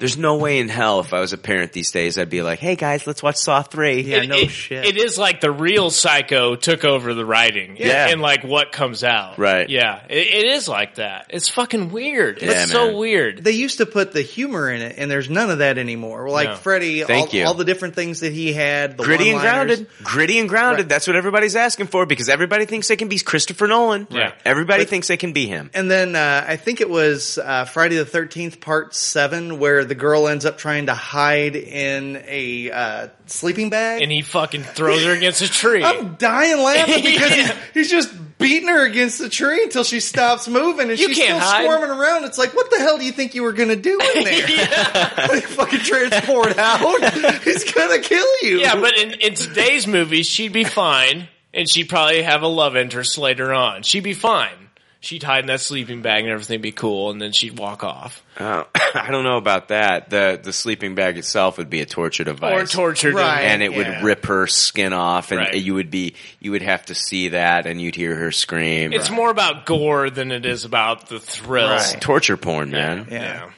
There's 0.02 0.18
no 0.18 0.36
way 0.36 0.60
in 0.60 0.68
hell 0.68 1.00
if 1.00 1.14
I 1.14 1.20
was 1.22 1.32
a 1.32 1.38
parent 1.38 1.72
these 1.72 1.92
days 1.92 2.18
I'd 2.18 2.30
be 2.30 2.42
like, 2.42 2.60
"Hey 2.60 2.76
guys, 2.76 3.08
let's 3.08 3.24
watch 3.24 3.38
Saw 3.38 3.62
3." 3.62 4.02
Yeah, 4.02 4.18
It- 4.24 4.28
no 4.30 4.36
it- 4.38 4.50
shit. 4.50 4.84
It 4.86 4.98
is 4.98 5.18
like 5.18 5.40
the 5.42 5.52
real 5.52 5.90
Psycho 5.92 6.56
took 6.56 6.84
over 6.84 7.14
the 7.14 7.24
writing, 7.24 7.78
Yeah. 7.80 8.08
and 8.10 8.20
like 8.22 8.44
what 8.44 8.72
comes 8.72 9.04
out, 9.04 9.38
Right. 9.40 9.70
Yeah, 9.70 10.00
it, 10.10 10.28
it 10.28 10.46
is 10.52 10.68
like 10.68 10.96
that. 10.96 11.28
It's 11.30 11.48
fucking 11.50 11.92
weird. 11.92 12.42
Yeah, 12.42 12.64
it's 12.64 12.72
so 12.72 12.88
man. 12.88 12.98
weird. 12.98 13.44
they 13.44 13.52
used 13.52 13.78
to 13.78 13.86
put 13.86 14.12
the 14.12 14.22
humor 14.24 14.70
in 14.72 14.82
it, 14.82 14.96
and 14.98 15.10
there's 15.10 15.30
none 15.30 15.50
of 15.50 15.60
that 15.60 15.78
anymore. 15.78 16.28
Like 16.30 16.50
No. 16.50 16.56
Freddy, 16.56 17.04
Thank 17.04 17.30
all, 17.30 17.40
you. 17.40 17.46
all 17.46 17.54
the 17.54 17.64
different 17.66 17.96
things 17.96 18.22
that 18.22 18.34
he 18.34 18.52
had, 18.54 18.98
the 18.98 19.04
Gritty 19.04 19.30
and 19.30 19.36
one-liners. 19.36 19.78
grounded. 19.78 19.88
Gritty 20.04 20.40
and 20.40 20.50
grounded. 20.50 20.86
Right. 20.86 20.90
That's 20.90 21.06
what 21.08 21.16
everybody's 21.16 21.56
asking 21.56 21.88
for 21.88 22.06
because 22.08 22.28
everybody 22.28 22.66
thinks 22.66 22.88
they 22.88 22.96
can 22.96 23.08
be 23.08 23.20
Christopher 23.20 23.68
Nolan. 23.68 24.08
Yeah. 24.10 24.32
Everybody 24.46 24.84
But- 24.84 24.90
thinks 24.90 25.08
they 25.08 25.18
can 25.18 25.34
be 25.34 25.46
him. 25.46 25.70
And 25.76 25.92
then 25.92 26.16
uh, 26.16 26.46
I 26.48 26.56
think 26.56 26.82
it 26.82 26.90
was 26.90 27.38
uh, 27.38 27.66
Friday 27.66 27.98
the 27.98 28.06
Thirteenth 28.06 28.60
Part 28.60 28.96
Seven, 28.96 29.60
where 29.60 29.86
the 29.92 29.96
girl 29.96 30.30
ends 30.30 30.46
up 30.46 30.58
trying 30.58 30.86
to 30.86 30.94
hide 30.94 31.58
in 31.58 32.24
a 32.26 32.72
uh, 32.72 33.08
sleeping 33.26 33.70
bag. 33.70 34.02
and 34.02 34.10
he 34.10 34.22
fucking 34.22 34.64
throws 34.64 35.04
her 35.04 35.12
against 35.12 35.42
a 35.42 35.50
tree. 35.52 35.84
I'm 35.84 36.16
dying 36.16 36.58
laughing 36.64 37.04
because 37.04 37.30
Yeah. 37.32 37.48
he's, 37.74 37.90
he's 37.90 37.92
just 37.92 38.38
beating 38.38 38.70
her 38.70 38.86
against 38.86 39.20
the 39.20 39.28
tree 39.28 39.64
until 39.64 39.84
she 39.84 40.00
stops 40.00 40.48
moving, 40.48 40.90
and 40.90 40.98
You 40.98 41.08
she's 41.14 41.22
still 41.22 41.38
hide. 41.38 41.66
squirming 41.66 41.90
around. 41.90 42.24
It's 42.24 42.38
like, 42.38 42.54
what 42.56 42.72
the 42.72 42.78
hell 42.78 42.98
do 42.98 43.04
you 43.04 43.12
think 43.12 43.36
you 43.36 43.44
were 43.44 43.52
gonna 43.52 43.76
do 43.76 44.00
in 44.16 44.24
there? 44.24 44.48
like, 45.28 45.44
fucking 45.44 45.80
transport 45.82 46.58
out. 46.58 47.44
He's 47.44 47.70
gonna 47.74 48.00
kill 48.00 48.26
you. 48.44 48.60
Yeah, 48.62 48.80
but 48.80 48.98
in, 48.98 49.12
in 49.16 49.34
today's 49.36 49.86
movies, 49.88 50.26
she'd 50.26 50.54
be 50.54 50.64
fine, 50.64 51.28
and 51.54 51.70
she'd 51.70 51.90
probably 51.90 52.22
have 52.22 52.44
a 52.44 52.48
love 52.48 52.78
interest 52.78 53.18
later 53.18 53.54
on. 53.54 53.84
She'd 53.84 54.04
be 54.06 54.14
fine. 54.14 54.70
She'd 55.04 55.24
hide 55.24 55.40
in 55.40 55.48
that 55.48 55.60
sleeping 55.62 56.04
bag 56.04 56.24
and 56.26 56.32
everything 56.32 56.56
would 56.58 56.62
be 56.62 56.72
cool, 56.72 57.10
and 57.10 57.20
then 57.20 57.32
she'd 57.32 57.58
walk 57.58 57.84
off. 57.84 58.24
Uh, 58.38 58.66
I 58.94 59.10
don't 59.10 59.24
know 59.24 59.38
about 59.38 59.70
that. 59.70 60.12
The 60.12 60.40
the 60.42 60.54
sleeping 60.54 60.94
bag 60.94 61.18
itself 61.18 61.58
would 61.58 61.72
be 61.72 61.82
a 61.82 61.88
torture 61.88 62.24
device, 62.24 62.52
Or 62.54 62.60
device. 62.60 62.72
tortured. 62.72 63.16
Right. 63.16 63.42
and 63.46 63.64
it 63.64 63.72
Yeah. 63.72 63.78
would 63.78 64.04
rip 64.06 64.26
her 64.28 64.46
skin 64.46 64.94
off, 64.94 65.32
and 65.32 65.40
Right. 65.40 65.56
you 65.56 65.74
would 65.74 65.90
be 65.90 66.14
you 66.40 66.52
would 66.52 66.62
have 66.62 66.86
to 66.86 66.96
see 66.96 67.30
that, 67.30 67.66
and 67.66 67.82
you'd 67.82 67.96
hear 67.96 68.16
her 68.16 68.32
scream. 68.32 68.94
It's 68.94 69.10
more 69.10 69.32
about 69.32 69.66
gore 69.66 70.12
than 70.12 70.32
it 70.32 70.46
is 70.46 70.66
about 70.66 71.10
the 71.10 71.20
thrill. 71.20 71.70
Right. 71.70 71.98
torture 72.00 72.38
porn, 72.38 72.70
man. 72.70 73.08
Yeah. 73.10 73.18
Yeah. 73.24 73.50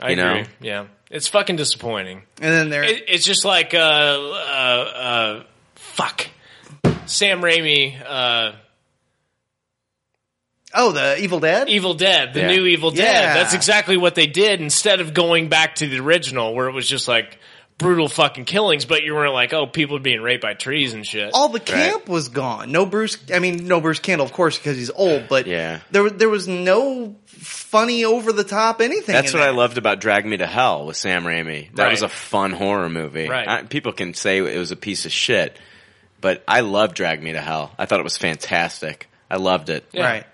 I 0.00 0.10
You 0.10 0.22
agree. 0.22 0.40
know? 0.42 0.46
Yeah. 0.60 0.84
It's 1.10 1.26
fucking 1.26 1.56
disappointing. 1.56 2.22
And 2.40 2.52
then 2.52 2.68
there, 2.68 2.84
It, 2.84 3.04
it's 3.08 3.24
just 3.24 3.44
like, 3.44 3.74
uh, 3.74 3.78
uh, 3.78 3.80
uh, 3.80 5.42
fuck. 5.74 6.26
Sam 7.06 7.40
Raimi, 7.40 7.94
uh, 8.04 8.52
oh, 10.74 10.92
the 10.92 11.18
Evil 11.22 11.40
Dead. 11.40 11.68
Evil 11.68 11.94
Dead, 11.94 12.34
the 12.34 12.40
Yeah. 12.40 12.46
new 12.48 12.66
Evil 12.66 12.90
Dead. 12.90 13.04
Yeah. 13.22 13.34
That's 13.34 13.54
exactly 13.54 13.96
what 13.96 14.14
they 14.14 14.26
did 14.26 14.60
instead 14.60 15.00
of 15.00 15.14
going 15.14 15.48
back 15.48 15.76
to 15.76 15.86
the 15.88 15.98
original 16.00 16.54
where 16.54 16.68
it 16.68 16.72
was 16.72 16.88
just 16.88 17.08
like 17.08 17.38
brutal 17.78 18.08
fucking 18.08 18.46
killings, 18.46 18.86
but 18.86 19.02
you 19.02 19.14
weren't 19.14 19.34
like, 19.34 19.52
oh, 19.52 19.66
people 19.66 19.96
are 19.96 20.00
being 20.00 20.22
raped 20.22 20.42
by 20.42 20.54
trees 20.54 20.94
and 20.94 21.06
shit. 21.06 21.30
all 21.34 21.50
the 21.50 21.60
camp 21.60 22.08
was 22.08 22.30
gone. 22.30 22.72
No 22.72 22.86
Bruce. 22.86 23.18
I 23.32 23.38
mean, 23.38 23.66
no 23.68 23.82
Bruce 23.82 23.98
Campbell, 24.00 24.24
of 24.24 24.32
course, 24.32 24.56
because 24.56 24.78
he's 24.78 24.90
old. 24.90 25.28
But 25.28 25.46
Yeah. 25.46 25.80
there 25.90 26.02
was- 26.02 26.12
there 26.14 26.30
was 26.30 26.48
no 26.48 27.16
funny 27.26 28.06
over 28.06 28.32
the 28.32 28.44
top 28.44 28.80
anything. 28.80 29.12
That's 29.14 29.34
in 29.34 29.38
what 29.38 29.46
I 29.46 29.50
loved 29.50 29.76
about 29.76 30.00
Drag 30.00 30.24
Me 30.24 30.38
to 30.38 30.46
Hell 30.46 30.86
with 30.86 30.96
Sam 30.96 31.24
Raimi. 31.24 31.68
That 31.74 31.82
Right. 31.84 31.90
was 31.90 32.00
a 32.00 32.08
fun 32.08 32.52
horror 32.52 32.88
movie. 32.88 33.28
Right. 33.28 33.46
I- 33.46 33.62
people 33.64 33.92
can 33.92 34.14
say 34.14 34.38
it 34.38 34.58
was 34.58 34.70
a 34.70 34.76
piece 34.76 35.04
of 35.04 35.12
shit, 35.12 35.54
but 36.22 36.42
I 36.48 36.60
loved 36.60 36.94
Drag 36.96 37.22
Me 37.22 37.32
to 37.32 37.42
Hell. 37.42 37.72
I 37.78 37.84
thought 37.84 38.00
it 38.00 38.04
was 38.04 38.16
fantastic. 38.16 39.06
I 39.30 39.36
loved 39.36 39.68
it. 39.68 39.84
Yeah. 39.92 40.04
Right. 40.06 40.24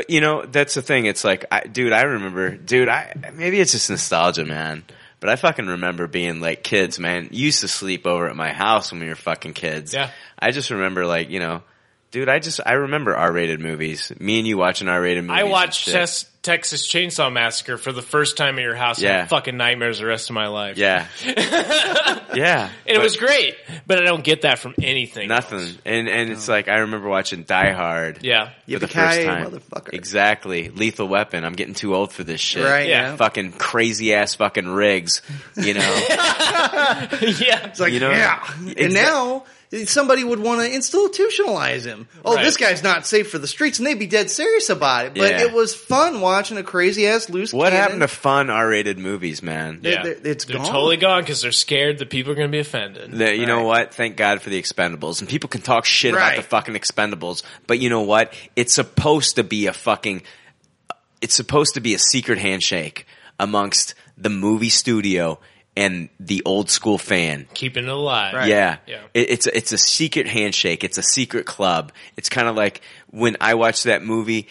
But 0.00 0.08
you 0.08 0.22
know, 0.22 0.46
that's 0.46 0.72
the 0.72 0.80
thing. 0.80 1.04
It's 1.04 1.24
like, 1.24 1.44
I, 1.52 1.60
dude, 1.60 1.92
I 1.92 2.00
remember, 2.04 2.56
dude, 2.56 2.88
I 2.88 3.12
maybe 3.34 3.60
it's 3.60 3.72
just 3.72 3.90
nostalgia, 3.90 4.46
man. 4.46 4.82
But 5.20 5.28
I 5.28 5.36
fucking 5.36 5.66
remember 5.66 6.06
being 6.06 6.40
like 6.40 6.62
kids, 6.62 6.98
man. 6.98 7.28
You 7.32 7.44
used 7.44 7.60
to 7.60 7.68
sleep 7.68 8.06
over 8.06 8.26
at 8.26 8.34
my 8.34 8.50
house 8.50 8.92
when 8.92 9.02
we 9.02 9.08
were 9.08 9.14
fucking 9.14 9.52
kids. 9.52 9.92
Yeah. 9.92 10.08
I 10.38 10.52
just 10.52 10.70
remember, 10.70 11.04
like, 11.04 11.28
you 11.28 11.38
know, 11.38 11.62
dude, 12.12 12.30
I 12.30 12.38
just 12.38 12.60
I 12.64 12.72
remember 12.72 13.14
R-rated 13.14 13.60
movies. 13.60 14.10
Me 14.18 14.38
and 14.38 14.48
you 14.48 14.56
watching 14.56 14.88
R-rated 14.88 15.22
movies. 15.22 15.38
I 15.38 15.44
watched 15.44 15.84
shit. 15.84 16.24
Tes- 16.42 16.50
Texas 16.60 16.86
Chainsaw 16.88 17.32
Massacre 17.32 17.76
for 17.78 17.92
the 17.92 18.02
first 18.02 18.36
time 18.36 18.58
in 18.58 18.64
your 18.64 18.74
house. 18.74 18.98
and 18.98 19.04
Yeah. 19.04 19.18
had 19.20 19.28
fucking 19.28 19.56
nightmares 19.56 19.98
the 19.98 20.06
rest 20.06 20.30
of 20.30 20.34
my 20.34 20.46
life. 20.48 20.76
Yeah. 20.76 21.06
yeah. 22.34 22.68
And 22.86 22.96
it 22.96 23.00
was 23.00 23.16
great, 23.16 23.56
but 23.86 23.98
I 23.98 24.04
don't 24.04 24.24
get 24.24 24.42
that 24.42 24.58
from 24.58 24.74
anything. 24.82 25.28
Nothing. 25.28 25.58
else. 25.60 25.78
And 25.84 26.08
and 26.08 26.30
it's 26.30 26.48
like 26.48 26.68
I 26.68 26.78
remember 26.78 27.08
watching 27.08 27.42
Die 27.44 27.72
Hard. 27.72 28.20
Yeah. 28.22 28.50
For 28.68 28.78
the 28.78 28.88
first 28.88 29.22
time. 29.22 29.50
motherfucker. 29.50 29.92
Exactly. 29.92 30.68
Lethal 30.70 31.08
Weapon. 31.08 31.44
I'm 31.44 31.54
getting 31.54 31.74
too 31.74 31.94
old 31.94 32.12
for 32.12 32.24
this 32.24 32.40
shit. 32.40 32.64
Right, 32.64 32.88
Yeah. 32.88 33.16
Fucking 33.16 33.52
crazy 33.52 34.14
ass 34.14 34.34
fucking 34.34 34.68
Riggs. 34.68 35.22
You 35.56 35.74
know? 35.74 35.80
yeah. 36.10 37.66
It's 37.66 37.80
like, 37.80 37.92
You 37.92 38.00
know, 38.00 38.10
yeah. 38.10 38.38
exa- 38.40 38.84
And 38.84 38.94
now 38.94 39.44
somebody 39.86 40.24
would 40.24 40.40
want 40.40 40.60
to 40.60 40.68
institutionalize 40.68 41.84
him. 41.84 42.08
Oh, 42.24 42.34
Right. 42.34 42.44
this 42.44 42.56
guy's 42.56 42.82
not 42.82 43.06
safe 43.06 43.30
for 43.30 43.38
the 43.38 43.46
streets, 43.46 43.78
and 43.78 43.86
they'd 43.86 43.98
be 43.98 44.06
dead 44.06 44.28
serious 44.30 44.68
about 44.68 45.06
it. 45.06 45.14
But 45.14 45.30
Yeah. 45.30 45.42
it 45.42 45.52
was 45.52 45.74
fun 45.74 46.20
watching 46.20 46.56
a 46.58 46.62
crazy 46.62 47.06
ass 47.06 47.30
loose. 47.30 47.52
what 47.52 47.66
cannon. 47.70 47.80
happened 47.82 48.00
to 48.00 48.08
fun 48.08 48.50
R-rated 48.50 48.98
movies, 48.98 49.42
man? 49.42 49.78
They- 49.82 49.92
Yeah. 49.92 50.02
they're- 50.02 50.16
it's 50.24 50.44
they're 50.44 50.56
gone. 50.56 50.66
totally 50.66 50.96
gone 50.96 51.22
because 51.22 51.42
they're 51.42 51.52
scared 51.52 51.98
that 51.98 52.10
people 52.10 52.32
are 52.32 52.34
going 52.34 52.48
to 52.48 52.52
be 52.52 52.58
offended. 52.58 53.12
The- 53.12 53.36
you 53.36 53.46
know 53.46 53.62
what? 53.62 53.94
Thank 53.94 54.16
God 54.16 54.42
for 54.42 54.50
the 54.50 54.60
Expendables. 54.60 55.20
And 55.20 55.28
people 55.28 55.48
can 55.48 55.60
talk 55.62 55.84
shit 55.84 56.14
about 56.14 56.34
the 56.36 56.42
fucking 56.42 56.74
Expendables, 56.74 57.42
but 57.68 57.78
you 57.78 57.88
know 57.90 58.00
what? 58.02 58.32
It's 58.56 58.74
supposed 58.74 59.36
to 59.36 59.44
be 59.44 59.66
a 59.66 59.72
fucking. 59.72 60.22
It's 61.20 61.34
supposed 61.34 61.74
to 61.74 61.80
be 61.80 61.94
a 61.94 61.98
secret 61.98 62.38
handshake 62.38 63.06
amongst 63.38 63.94
the 64.18 64.30
movie 64.30 64.68
studio 64.70 65.38
and 65.80 66.08
the 66.20 66.42
old 66.44 66.70
school 66.70 66.98
fan. 66.98 67.48
Keeping 67.54 67.84
it 67.84 67.90
alive. 67.90 68.34
Right. 68.34 68.48
Yeah, 68.48 68.76
Yeah. 68.86 69.00
It, 69.14 69.30
it's 69.30 69.46
a, 69.46 69.56
it's 69.56 69.72
a 69.72 69.78
secret 69.78 70.26
handshake. 70.26 70.84
It's 70.84 70.98
a 70.98 71.02
secret 71.02 71.46
club. 71.46 71.92
It's 72.16 72.28
kind 72.28 72.48
of 72.48 72.56
like 72.56 72.80
when 73.10 73.36
I 73.40 73.54
watch 73.54 73.84
that 73.84 74.02
movie. 74.02 74.48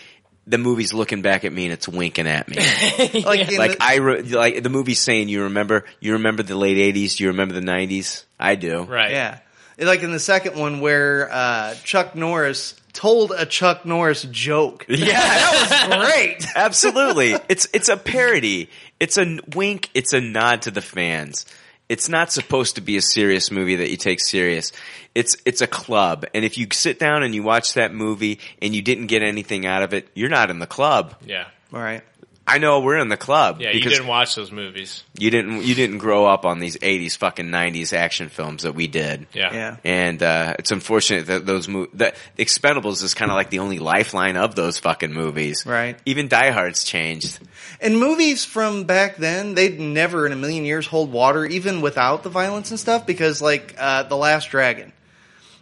The 0.47 0.57
movie's 0.57 0.95
looking 0.95 1.21
back 1.21 1.45
at 1.45 1.53
me 1.53 1.65
and 1.65 1.73
it's 1.73 1.87
winking 1.87 2.25
at 2.25 2.47
me. 2.49 2.55
Like, 3.23 3.51
in 3.51 3.57
like 3.59 3.77
the- 3.77 3.83
I 3.83 3.95
re- 3.97 4.21
like 4.23 4.63
the 4.63 4.69
movie's 4.71 4.99
saying, 4.99 5.29
"You 5.29 5.43
remember? 5.43 5.85
You 5.99 6.13
remember 6.13 6.41
the 6.41 6.55
late 6.55 6.77
'80s? 6.95 7.17
Do 7.17 7.23
you 7.25 7.29
remember 7.29 7.53
the 7.53 7.61
'90s? 7.61 8.23
I 8.39 8.55
do." 8.55 8.81
Right. 8.81 9.11
Yeah. 9.11 9.39
Like 9.77 10.01
in 10.01 10.11
the 10.11 10.19
second 10.19 10.57
one 10.57 10.79
where 10.79 11.29
uh, 11.31 11.75
Chuck 11.83 12.15
Norris 12.15 12.73
told 12.93 13.31
a 13.31 13.45
Chuck 13.45 13.85
Norris 13.85 14.23
joke. 14.23 14.85
Yeah, 14.89 15.05
That 15.19 15.87
was 15.89 16.09
great. 16.09 16.45
Absolutely. 16.55 17.35
It's 17.47 17.67
it's 17.71 17.89
a 17.89 17.97
parody. 17.97 18.69
It's 18.99 19.17
a 19.17 19.39
wink. 19.55 19.89
It's 19.93 20.13
a 20.13 20.21
nod 20.21 20.63
to 20.63 20.71
the 20.71 20.81
fans. 20.81 21.45
It's 21.87 22.07
not 22.07 22.31
supposed 22.31 22.75
to 22.75 22.81
be 22.81 22.97
a 22.97 23.01
serious 23.01 23.49
movie 23.49 23.77
that 23.77 23.89
you 23.89 23.97
take 23.97 24.19
serious. 24.19 24.71
It's 25.15 25.35
it's 25.45 25.61
a 25.61 25.67
club. 25.67 26.25
And 26.35 26.45
if 26.45 26.57
you 26.57 26.67
sit 26.71 26.99
down 26.99 27.23
and 27.23 27.33
you 27.33 27.41
watch 27.41 27.73
that 27.73 27.93
movie 27.93 28.39
and 28.61 28.75
you 28.75 28.81
didn't 28.81 29.07
get 29.07 29.23
anything 29.23 29.65
out 29.65 29.81
of 29.81 29.93
it, 29.93 30.07
you're 30.13 30.29
not 30.29 30.51
in 30.51 30.59
the 30.59 30.67
club. 30.67 31.15
Yeah. 31.25 31.47
All 31.73 31.79
right. 31.79 32.03
I 32.49 32.57
know 32.57 32.79
we're 32.79 32.97
in 32.97 33.09
the 33.09 33.17
club. 33.17 33.61
Yeah, 33.61 33.67
you 33.69 33.73
because 33.79 33.93
didn't 33.93 34.07
watch 34.07 34.35
those 34.35 34.51
movies. 34.51 35.03
you 35.17 35.29
didn't 35.29 35.63
you 35.63 35.75
didn't 35.75 35.99
grow 35.99 36.25
up 36.25 36.45
on 36.45 36.59
these 36.59 36.77
80s 36.77 37.15
fucking 37.17 37.45
90s 37.47 37.93
action 37.93 38.29
films 38.29 38.63
that 38.63 38.73
we 38.75 38.87
did. 38.87 39.27
Yeah. 39.33 39.53
Yeah. 39.53 39.77
And 39.83 40.21
uh, 40.23 40.55
it's 40.59 40.71
unfortunate 40.71 41.27
that 41.27 41.45
those 41.45 41.67
mo- 41.67 41.87
that 41.93 42.15
Expendables 42.37 43.03
is 43.03 43.13
kind 43.13 43.31
of 43.31 43.35
like 43.35 43.49
the 43.49 43.59
only 43.59 43.79
lifeline 43.79 44.35
of 44.37 44.55
those 44.55 44.79
fucking 44.79 45.13
movies. 45.13 45.63
Right. 45.65 45.97
Even 46.05 46.27
Die 46.27 46.49
Hard's 46.51 46.83
changed. 46.83 47.39
And 47.79 47.99
movies 47.99 48.43
from 48.45 48.85
back 48.85 49.17
then, 49.17 49.53
they'd 49.55 49.79
never 49.79 50.25
in 50.25 50.31
a 50.31 50.35
million 50.35 50.65
years 50.65 50.85
hold 50.87 51.11
water, 51.11 51.45
even 51.45 51.81
without 51.81 52.23
the 52.23 52.29
violence 52.29 52.71
and 52.71 52.79
stuff, 52.79 53.05
because 53.05 53.41
like 53.41 53.75
uh, 53.77 54.03
the 54.03 54.15
Last 54.17 54.49
Dragon, 54.49 54.91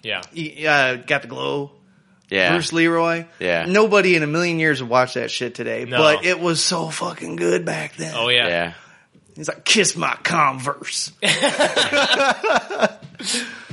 Yeah. 0.03 0.21
he, 0.33 0.65
uh, 0.65 0.95
got 0.95 1.21
the 1.21 1.27
glow. 1.27 1.71
Yeah. 2.29 2.51
Bruce 2.51 2.73
Leroy. 2.73 3.25
Yeah. 3.39 3.65
Nobody 3.67 4.15
in 4.15 4.23
a 4.23 4.27
million 4.27 4.59
years 4.59 4.81
would 4.81 4.89
watch 4.89 5.13
that 5.13 5.31
shit 5.31 5.55
today, 5.55 5.85
No. 5.85 5.97
but 5.97 6.25
it 6.25 6.39
was 6.39 6.63
so 6.63 6.89
fucking 6.89 7.35
good 7.37 7.65
back 7.65 7.95
then. 7.95 8.13
Oh 8.15 8.29
yeah. 8.29 8.47
yeah. 8.47 8.73
He's 9.35 9.47
like, 9.47 9.63
kiss 9.63 9.95
my 9.95 10.15
Converse. 10.23 11.11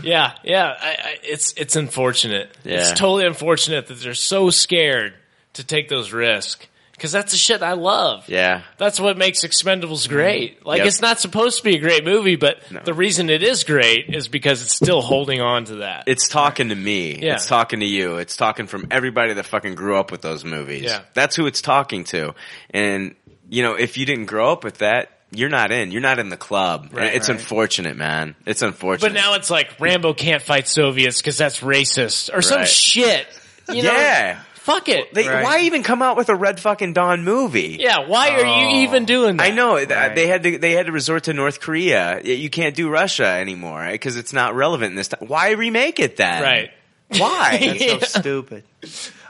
Yeah, 0.05 0.33
yeah. 0.44 0.74
I, 0.78 0.89
I, 0.89 1.18
it's 1.23 1.55
it's 1.57 1.76
unfortunate. 1.76 2.55
Yeah. 2.62 2.81
It's 2.81 2.92
totally 2.92 3.26
unfortunate 3.26 3.86
that 3.86 3.94
they're 4.00 4.15
so 4.15 4.50
scared 4.50 5.15
to 5.55 5.65
take 5.65 5.89
those 5.89 6.12
risks 6.12 6.66
because 6.97 7.12
that's 7.12 7.32
the 7.32 7.39
shit 7.39 7.62
I 7.62 7.73
love. 7.73 8.28
Yeah. 8.28 8.62
That's 8.78 8.98
what 9.00 9.18
makes 9.18 9.40
Expendables 9.44 10.08
great. 10.08 10.58
Mm-hmm. 10.60 10.68
Like 10.68 10.78
Yep. 10.78 10.86
it's 10.86 11.00
not 11.02 11.20
supposed 11.20 11.58
to 11.58 11.64
be 11.64 11.76
a 11.76 11.78
great 11.81 12.05
movie, 12.05 12.36
but 12.36 12.58
No. 12.70 12.81
the 12.84 12.94
reason 12.94 13.31
it 13.31 13.42
is 13.42 13.64
great 13.64 14.14
is 14.14 14.28
because 14.28 14.62
it's 14.62 14.74
still 14.74 15.00
holding 15.02 15.40
on 15.40 15.64
to 15.66 15.74
that. 15.76 16.05
It's 16.06 16.28
talking 16.28 16.68
to 16.70 16.74
me. 16.74 17.18
Yeah. 17.20 17.34
It's 17.34 17.47
talking 17.47 17.81
to 17.81 17.86
you. 17.86 18.16
It's 18.16 18.36
talking 18.36 18.66
from 18.66 18.86
everybody 18.90 19.34
that 19.34 19.44
fucking 19.47 19.74
grew 19.74 19.97
up 19.97 20.10
with 20.10 20.23
those 20.23 20.44
movies. 20.44 20.84
Yeah. 20.84 21.02
That's 21.14 21.36
who 21.36 21.47
it's 21.47 21.60
talking 21.62 22.05
to. 22.05 22.34
And, 22.70 23.14
you 23.50 23.62
know, 23.62 23.74
if 23.74 23.98
you 23.98 24.06
didn't 24.06 24.26
grow 24.26 24.52
up 24.52 24.64
with 24.64 24.78
that, 24.78 25.10
you're 25.32 25.48
not 25.48 25.73
in. 25.73 25.90
You're 25.90 26.00
not 26.00 26.20
in 26.20 26.28
the 26.28 26.36
club. 26.36 26.90
Right, 26.92 27.12
it's 27.12 27.28
right. 27.28 27.36
unfortunate, 27.39 27.97
man. 27.97 28.36
It's 28.47 28.62
unfortunate. 28.62 29.08
but 29.08 29.14
now 29.14 29.34
it's 29.34 29.50
like 29.50 29.81
Rambo 29.81 30.14
can't 30.14 30.40
fight 30.40 30.68
Soviets 30.68 31.18
because 31.18 31.36
that's 31.36 31.58
racist 31.58 32.31
or 32.32 32.40
some 32.40 32.58
Right. 32.60 32.68
shit. 32.68 33.26
You 33.68 33.82
know? 33.82 33.92
yeah. 33.92 34.40
Fuck 34.65 34.89
it. 34.89 35.12
They, 35.15 35.28
Right. 35.28 35.44
Why 35.44 35.60
even 35.60 35.83
come 35.83 36.01
out 36.02 36.17
with 36.17 36.28
a 36.31 36.34
Red 36.34 36.59
fucking 36.59 36.94
Dawn 36.94 37.23
movie? 37.23 37.76
yeah, 37.78 38.07
why 38.09 38.31
are 38.31 38.41
you 38.60 38.67
oh. 38.78 38.83
even 38.83 39.05
doing 39.05 39.36
that? 39.36 39.44
I 39.47 39.51
know 39.51 39.76
th- 39.76 39.89
Right. 39.91 40.15
they 40.15 40.26
had 40.26 40.43
to 40.43 40.59
they 40.59 40.73
had 40.73 40.86
to 40.86 40.93
resort 40.93 41.25
to 41.25 41.33
North 41.34 41.60
Korea. 41.60 42.20
Y- 42.25 42.31
You 42.33 42.51
can't 42.51 42.75
do 42.75 42.89
Russia 42.89 43.26
anymore 43.26 43.86
because 43.91 44.17
it's 44.17 44.33
not 44.33 44.55
relevant 44.55 44.91
in 44.93 44.97
this 44.97 45.09
time. 45.09 45.28
Why 45.28 45.51
remake 45.51 46.01
it 46.01 46.17
then? 46.17 46.43
Right. 46.43 46.70
Why? 47.09 47.76
That's 47.78 48.12
so 48.12 48.20
stupid. 48.20 48.65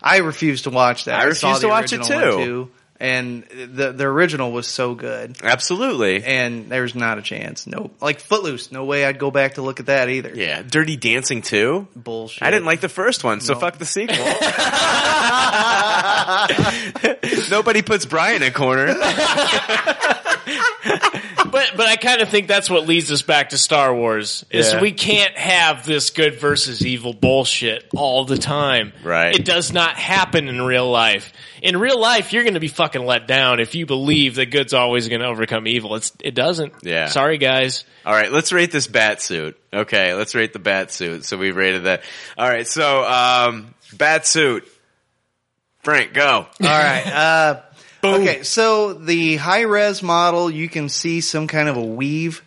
I 0.02 0.18
refuse 0.18 0.62
to 0.62 0.70
watch 0.70 1.04
that. 1.06 1.18
I 1.20 1.32
saw 1.32 1.48
refuse 1.48 1.60
the 1.60 1.66
to 1.66 1.68
watch 1.68 1.92
it 1.92 1.98
original 2.00 2.36
one, 2.38 2.46
too. 2.46 2.70
And 3.04 3.42
the 3.44 3.92
the 3.92 4.04
original 4.04 4.50
was 4.50 4.66
so 4.66 4.94
good, 4.94 5.36
Absolutely. 5.42 6.24
and 6.24 6.70
there's 6.70 6.94
not 6.94 7.18
a 7.18 7.22
chance. 7.22 7.66
No, 7.66 7.90
like 8.00 8.18
Footloose. 8.20 8.72
No 8.72 8.86
way 8.86 9.04
I'd 9.04 9.18
go 9.18 9.30
back 9.30 9.54
to 9.54 9.62
look 9.62 9.78
at 9.78 9.86
that 9.86 10.08
either. 10.08 10.32
Yeah, 10.34 10.62
Dirty 10.62 10.96
Dancing 10.96 11.42
too. 11.42 11.86
Bullshit. 11.94 12.42
I 12.42 12.50
didn't 12.50 12.64
like 12.64 12.80
the 12.80 12.88
first 12.88 13.22
one, 13.22 13.42
so 13.42 13.52
No. 13.52 13.60
fuck 13.60 13.76
the 13.76 13.84
sequel. 13.84 14.16
Nobody 17.50 17.82
puts 17.82 18.06
Brian 18.06 18.42
in 18.42 18.48
a 18.48 18.52
corner. 18.52 18.94
But 21.50 21.72
but 21.76 21.86
I 21.86 21.94
kind 21.96 22.20
of 22.20 22.28
think 22.30 22.48
that's 22.48 22.68
what 22.68 22.88
leads 22.88 23.12
us 23.12 23.22
back 23.22 23.50
to 23.50 23.58
Star 23.58 23.94
Wars. 23.94 24.44
Is 24.50 24.72
Yeah. 24.72 24.80
we 24.80 24.90
can't 24.90 25.36
have 25.36 25.86
this 25.86 26.10
good 26.10 26.40
versus 26.40 26.84
evil 26.84 27.12
bullshit 27.12 27.84
all 27.94 28.24
the 28.24 28.38
time. 28.38 28.92
Right. 29.04 29.36
It 29.36 29.44
does 29.44 29.72
not 29.72 29.94
happen 29.94 30.48
in 30.48 30.60
real 30.60 30.90
life. 30.90 31.32
In 31.64 31.78
real 31.78 31.98
life, 31.98 32.34
you're 32.34 32.42
going 32.42 32.54
to 32.54 32.60
be 32.60 32.68
fucking 32.68 33.06
let 33.06 33.26
down 33.26 33.58
if 33.58 33.74
you 33.74 33.86
believe 33.86 34.34
that 34.34 34.50
good's 34.50 34.74
always 34.74 35.08
going 35.08 35.22
to 35.22 35.26
overcome 35.28 35.66
evil. 35.66 35.94
It's 35.94 36.12
it 36.20 36.34
doesn't. 36.34 36.74
Yeah. 36.82 37.06
Sorry, 37.06 37.38
guys. 37.38 37.84
All 38.04 38.12
right, 38.12 38.30
let's 38.30 38.52
rate 38.52 38.70
this 38.70 38.86
bat 38.86 39.22
suit. 39.22 39.58
Okay, 39.72 40.12
let's 40.12 40.34
rate 40.34 40.52
the 40.52 40.58
bat 40.58 40.92
suit. 40.92 41.24
So 41.24 41.38
we've 41.38 41.56
rated 41.56 41.84
that. 41.84 42.02
All 42.36 42.46
right, 42.46 42.68
so 42.68 43.02
um, 43.04 43.74
bat 43.94 44.26
suit. 44.26 44.68
Frank, 45.78 46.12
go. 46.12 46.26
All 46.26 46.46
right. 46.60 47.06
Uh, 47.06 47.62
okay, 48.04 48.42
so 48.42 48.92
the 48.92 49.36
high 49.36 49.62
res 49.62 50.02
model, 50.02 50.50
you 50.50 50.68
can 50.68 50.90
see 50.90 51.22
some 51.22 51.46
kind 51.46 51.70
of 51.70 51.78
a 51.78 51.84
weave 51.84 52.42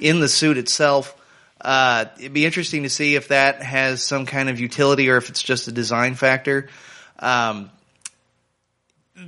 in 0.00 0.20
the 0.20 0.28
suit 0.28 0.56
itself. 0.56 1.14
Uh, 1.60 2.06
it'd 2.18 2.32
be 2.32 2.46
interesting 2.46 2.84
to 2.84 2.88
see 2.88 3.16
if 3.16 3.28
that 3.28 3.62
has 3.62 4.02
some 4.02 4.24
kind 4.24 4.48
of 4.48 4.58
utility 4.58 5.10
or 5.10 5.18
if 5.18 5.28
it's 5.28 5.42
just 5.42 5.68
a 5.68 5.72
design 5.72 6.14
factor. 6.14 6.70
Um, 7.18 7.70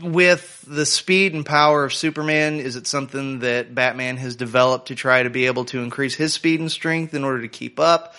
with 0.02 0.64
the 0.66 0.86
speed 0.86 1.34
and 1.34 1.44
power 1.44 1.84
of 1.84 1.92
Superman, 1.94 2.60
is 2.60 2.76
it 2.76 2.86
something 2.86 3.40
that 3.40 3.74
Batman 3.74 4.16
has 4.16 4.36
developed 4.36 4.89
to 4.89 4.94
try 4.94 5.23
to 5.23 5.31
be 5.31 5.47
able 5.47 5.64
to 5.66 5.82
increase 5.82 6.14
his 6.14 6.32
speed 6.32 6.60
and 6.60 6.70
strength 6.70 7.14
in 7.14 7.24
order 7.24 7.42
to 7.42 7.48
keep 7.48 7.78
up? 7.78 8.14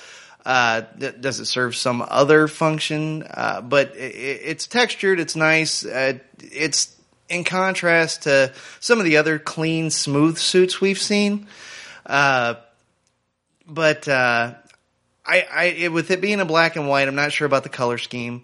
Uh, 0.45 0.83
th- 0.99 1.19
does 1.19 1.39
it 1.39 1.45
serve 1.45 1.75
some 1.75 2.05
other 2.07 2.47
function? 2.47 3.23
Uh, 3.23 3.61
but 3.61 3.93
i 3.97 4.01
i- 4.01 4.03
it's 4.03 4.67
textured, 4.67 5.19
it's 5.19 5.35
nice. 5.35 5.83
Uh, 5.85 6.19
it's 6.39 6.95
in 7.29 7.43
contrast 7.43 8.23
to 8.23 8.53
some 8.79 8.99
of 8.99 9.05
the 9.05 9.17
other 9.17 9.39
clean, 9.39 9.89
smooth 9.89 10.37
suits 10.37 10.79
we've 10.79 11.01
seen. 11.01 11.47
Uh, 12.05 12.55
but 13.67 14.07
uh, 14.07 14.53
I, 15.25 15.47
I 15.51 15.63
it, 15.65 15.91
with 15.91 16.11
it 16.11 16.21
being 16.21 16.39
a 16.39 16.45
black 16.45 16.75
and 16.75 16.87
white, 16.87 17.07
I'm 17.07 17.15
not 17.15 17.31
sure 17.31 17.47
about 17.47 17.63
the 17.63 17.69
color 17.69 17.97
scheme. 17.97 18.43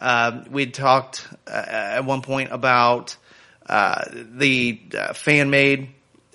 Uh, 0.00 0.42
we'd 0.50 0.72
talked 0.74 1.28
uh, 1.46 1.50
at 1.50 2.04
one 2.06 2.22
point 2.22 2.50
about 2.52 3.16
uh, 3.68 4.02
the 4.12 4.80
uh, 4.98 5.12
fan 5.12 5.50
made 5.50 5.90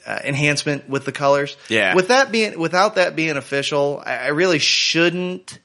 uh, 0.06 0.20
enhancement 0.24 0.88
with 0.88 1.04
the 1.04 1.12
colors. 1.12 1.58
Yeah. 1.68 1.96
With 1.96 2.10
that 2.10 2.32
being 2.32 2.60
without 2.60 2.96
that 2.96 3.16
being 3.16 3.38
official, 3.38 4.02
I, 4.06 4.18
I 4.18 4.28
really 4.28 4.60
shouldn't 4.60 5.58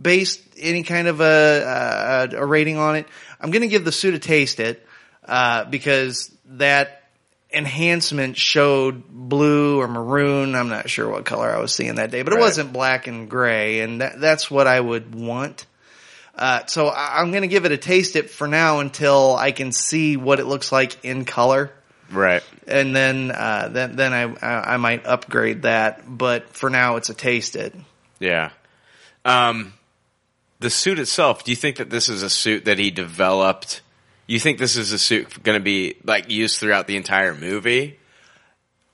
base 0.00 0.38
any 0.58 0.82
kind 0.82 1.08
of 1.08 1.20
a, 1.22 2.28
a, 2.34 2.36
a 2.36 2.44
rating 2.46 2.76
on 2.76 2.96
it. 2.96 3.06
I'm 3.40 3.50
going 3.50 3.62
to 3.62 3.68
give 3.68 3.84
the 3.86 3.92
suit 3.92 4.12
a 4.14 4.18
taste 4.18 4.60
it 4.60 4.86
uh, 5.24 5.64
because 5.64 6.30
that 6.44 7.02
enhancement 7.50 8.36
showed 8.36 9.04
blue 9.08 9.80
or 9.80 9.88
maroon. 9.88 10.54
I'm 10.54 10.68
not 10.68 10.90
sure 10.90 11.08
what 11.08 11.24
color 11.24 11.48
I 11.50 11.58
was 11.60 11.72
seeing 11.72 11.94
that 11.94 12.10
day, 12.10 12.22
but 12.22 12.32
it 12.34 12.36
Right. 12.36 12.42
wasn't 12.42 12.72
black 12.72 13.06
and 13.06 13.30
gray, 13.30 13.80
and 13.80 14.00
that, 14.02 14.20
that's 14.20 14.50
what 14.50 14.66
I 14.66 14.78
would 14.78 15.14
want. 15.14 15.64
Uh, 16.36 16.66
so 16.66 16.88
I, 16.88 17.20
I'm 17.20 17.30
going 17.30 17.42
to 17.42 17.48
give 17.48 17.64
it 17.64 17.72
a 17.72 17.78
taste 17.78 18.14
it 18.14 18.28
for 18.30 18.46
now 18.46 18.80
until 18.80 19.34
I 19.36 19.52
can 19.52 19.72
see 19.72 20.16
what 20.18 20.38
it 20.38 20.44
looks 20.44 20.70
like 20.70 21.02
in 21.04 21.24
color, 21.24 21.72
Right. 22.10 22.42
and 22.66 22.94
then 22.94 23.30
uh, 23.30 23.68
then 23.72 23.96
then 23.96 24.12
I, 24.12 24.22
I 24.46 24.74
I 24.74 24.76
might 24.76 25.06
upgrade 25.06 25.62
that. 25.62 26.02
But 26.06 26.50
for 26.54 26.68
now, 26.68 26.96
it's 26.96 27.08
a 27.08 27.14
taste 27.14 27.56
it. 27.56 27.74
Yeah. 28.20 28.50
Um, 29.24 29.72
the 30.60 30.70
suit 30.70 30.98
itself. 30.98 31.42
Do 31.44 31.52
you 31.52 31.56
think 31.56 31.76
that 31.76 31.90
this 31.90 32.08
is 32.08 32.22
a 32.22 32.30
suit 32.30 32.66
that 32.66 32.78
he 32.78 32.90
developed? 32.90 33.80
You 34.26 34.38
think 34.38 34.58
this 34.58 34.76
is 34.76 34.92
a 34.92 34.98
suit 34.98 35.42
going 35.42 35.58
to 35.58 35.64
be 35.64 35.96
like 36.04 36.30
used 36.30 36.58
throughout 36.60 36.86
the 36.86 36.96
entire 36.96 37.34
movie, 37.34 37.98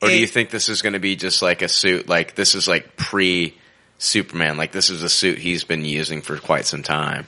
or 0.01 0.09
do 0.09 0.19
you 0.19 0.27
think 0.27 0.51
this 0.51 0.69
is 0.69 0.81
going 0.83 0.93
to 0.93 0.99
be 1.01 1.17
just 1.17 1.43
like 1.43 1.62
a 1.62 1.69
suit? 1.69 2.09
Like 2.09 2.35
this 2.35 2.55
is 2.55 2.69
like 2.69 2.97
pre 2.97 3.55
Superman. 3.99 4.57
Like 4.57 4.73
this 4.73 4.91
is 4.91 5.03
a 5.03 5.09
suit 5.09 5.39
he's 5.39 5.65
been 5.65 5.85
using 5.85 6.23
for 6.23 6.37
quite 6.39 6.67
some 6.67 6.83
time. 6.83 7.27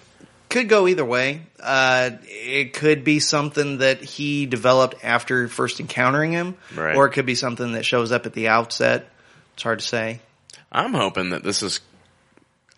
Could 0.55 0.69
go 0.69 0.87
either 0.87 1.05
way. 1.05 1.41
Uh, 1.59 2.11
it 2.23 2.75
could 2.75 3.03
be 3.03 3.19
something 3.19 3.79
that 3.79 4.01
he 4.05 4.47
developed 4.47 4.95
after 5.03 5.49
first 5.49 5.81
encountering 5.81 6.31
him, 6.31 6.55
Right. 6.77 6.95
or 6.95 7.07
it 7.07 7.11
could 7.11 7.27
be 7.27 7.35
something 7.35 7.73
that 7.73 7.85
shows 7.85 8.13
up 8.13 8.25
at 8.25 8.35
the 8.35 8.47
outset. 8.47 9.11
It's 9.55 9.65
hard 9.65 9.81
to 9.81 9.85
say. 9.85 10.21
I'm 10.71 10.95
hoping 10.95 11.31
that 11.31 11.43
this 11.43 11.65
is. 11.65 11.81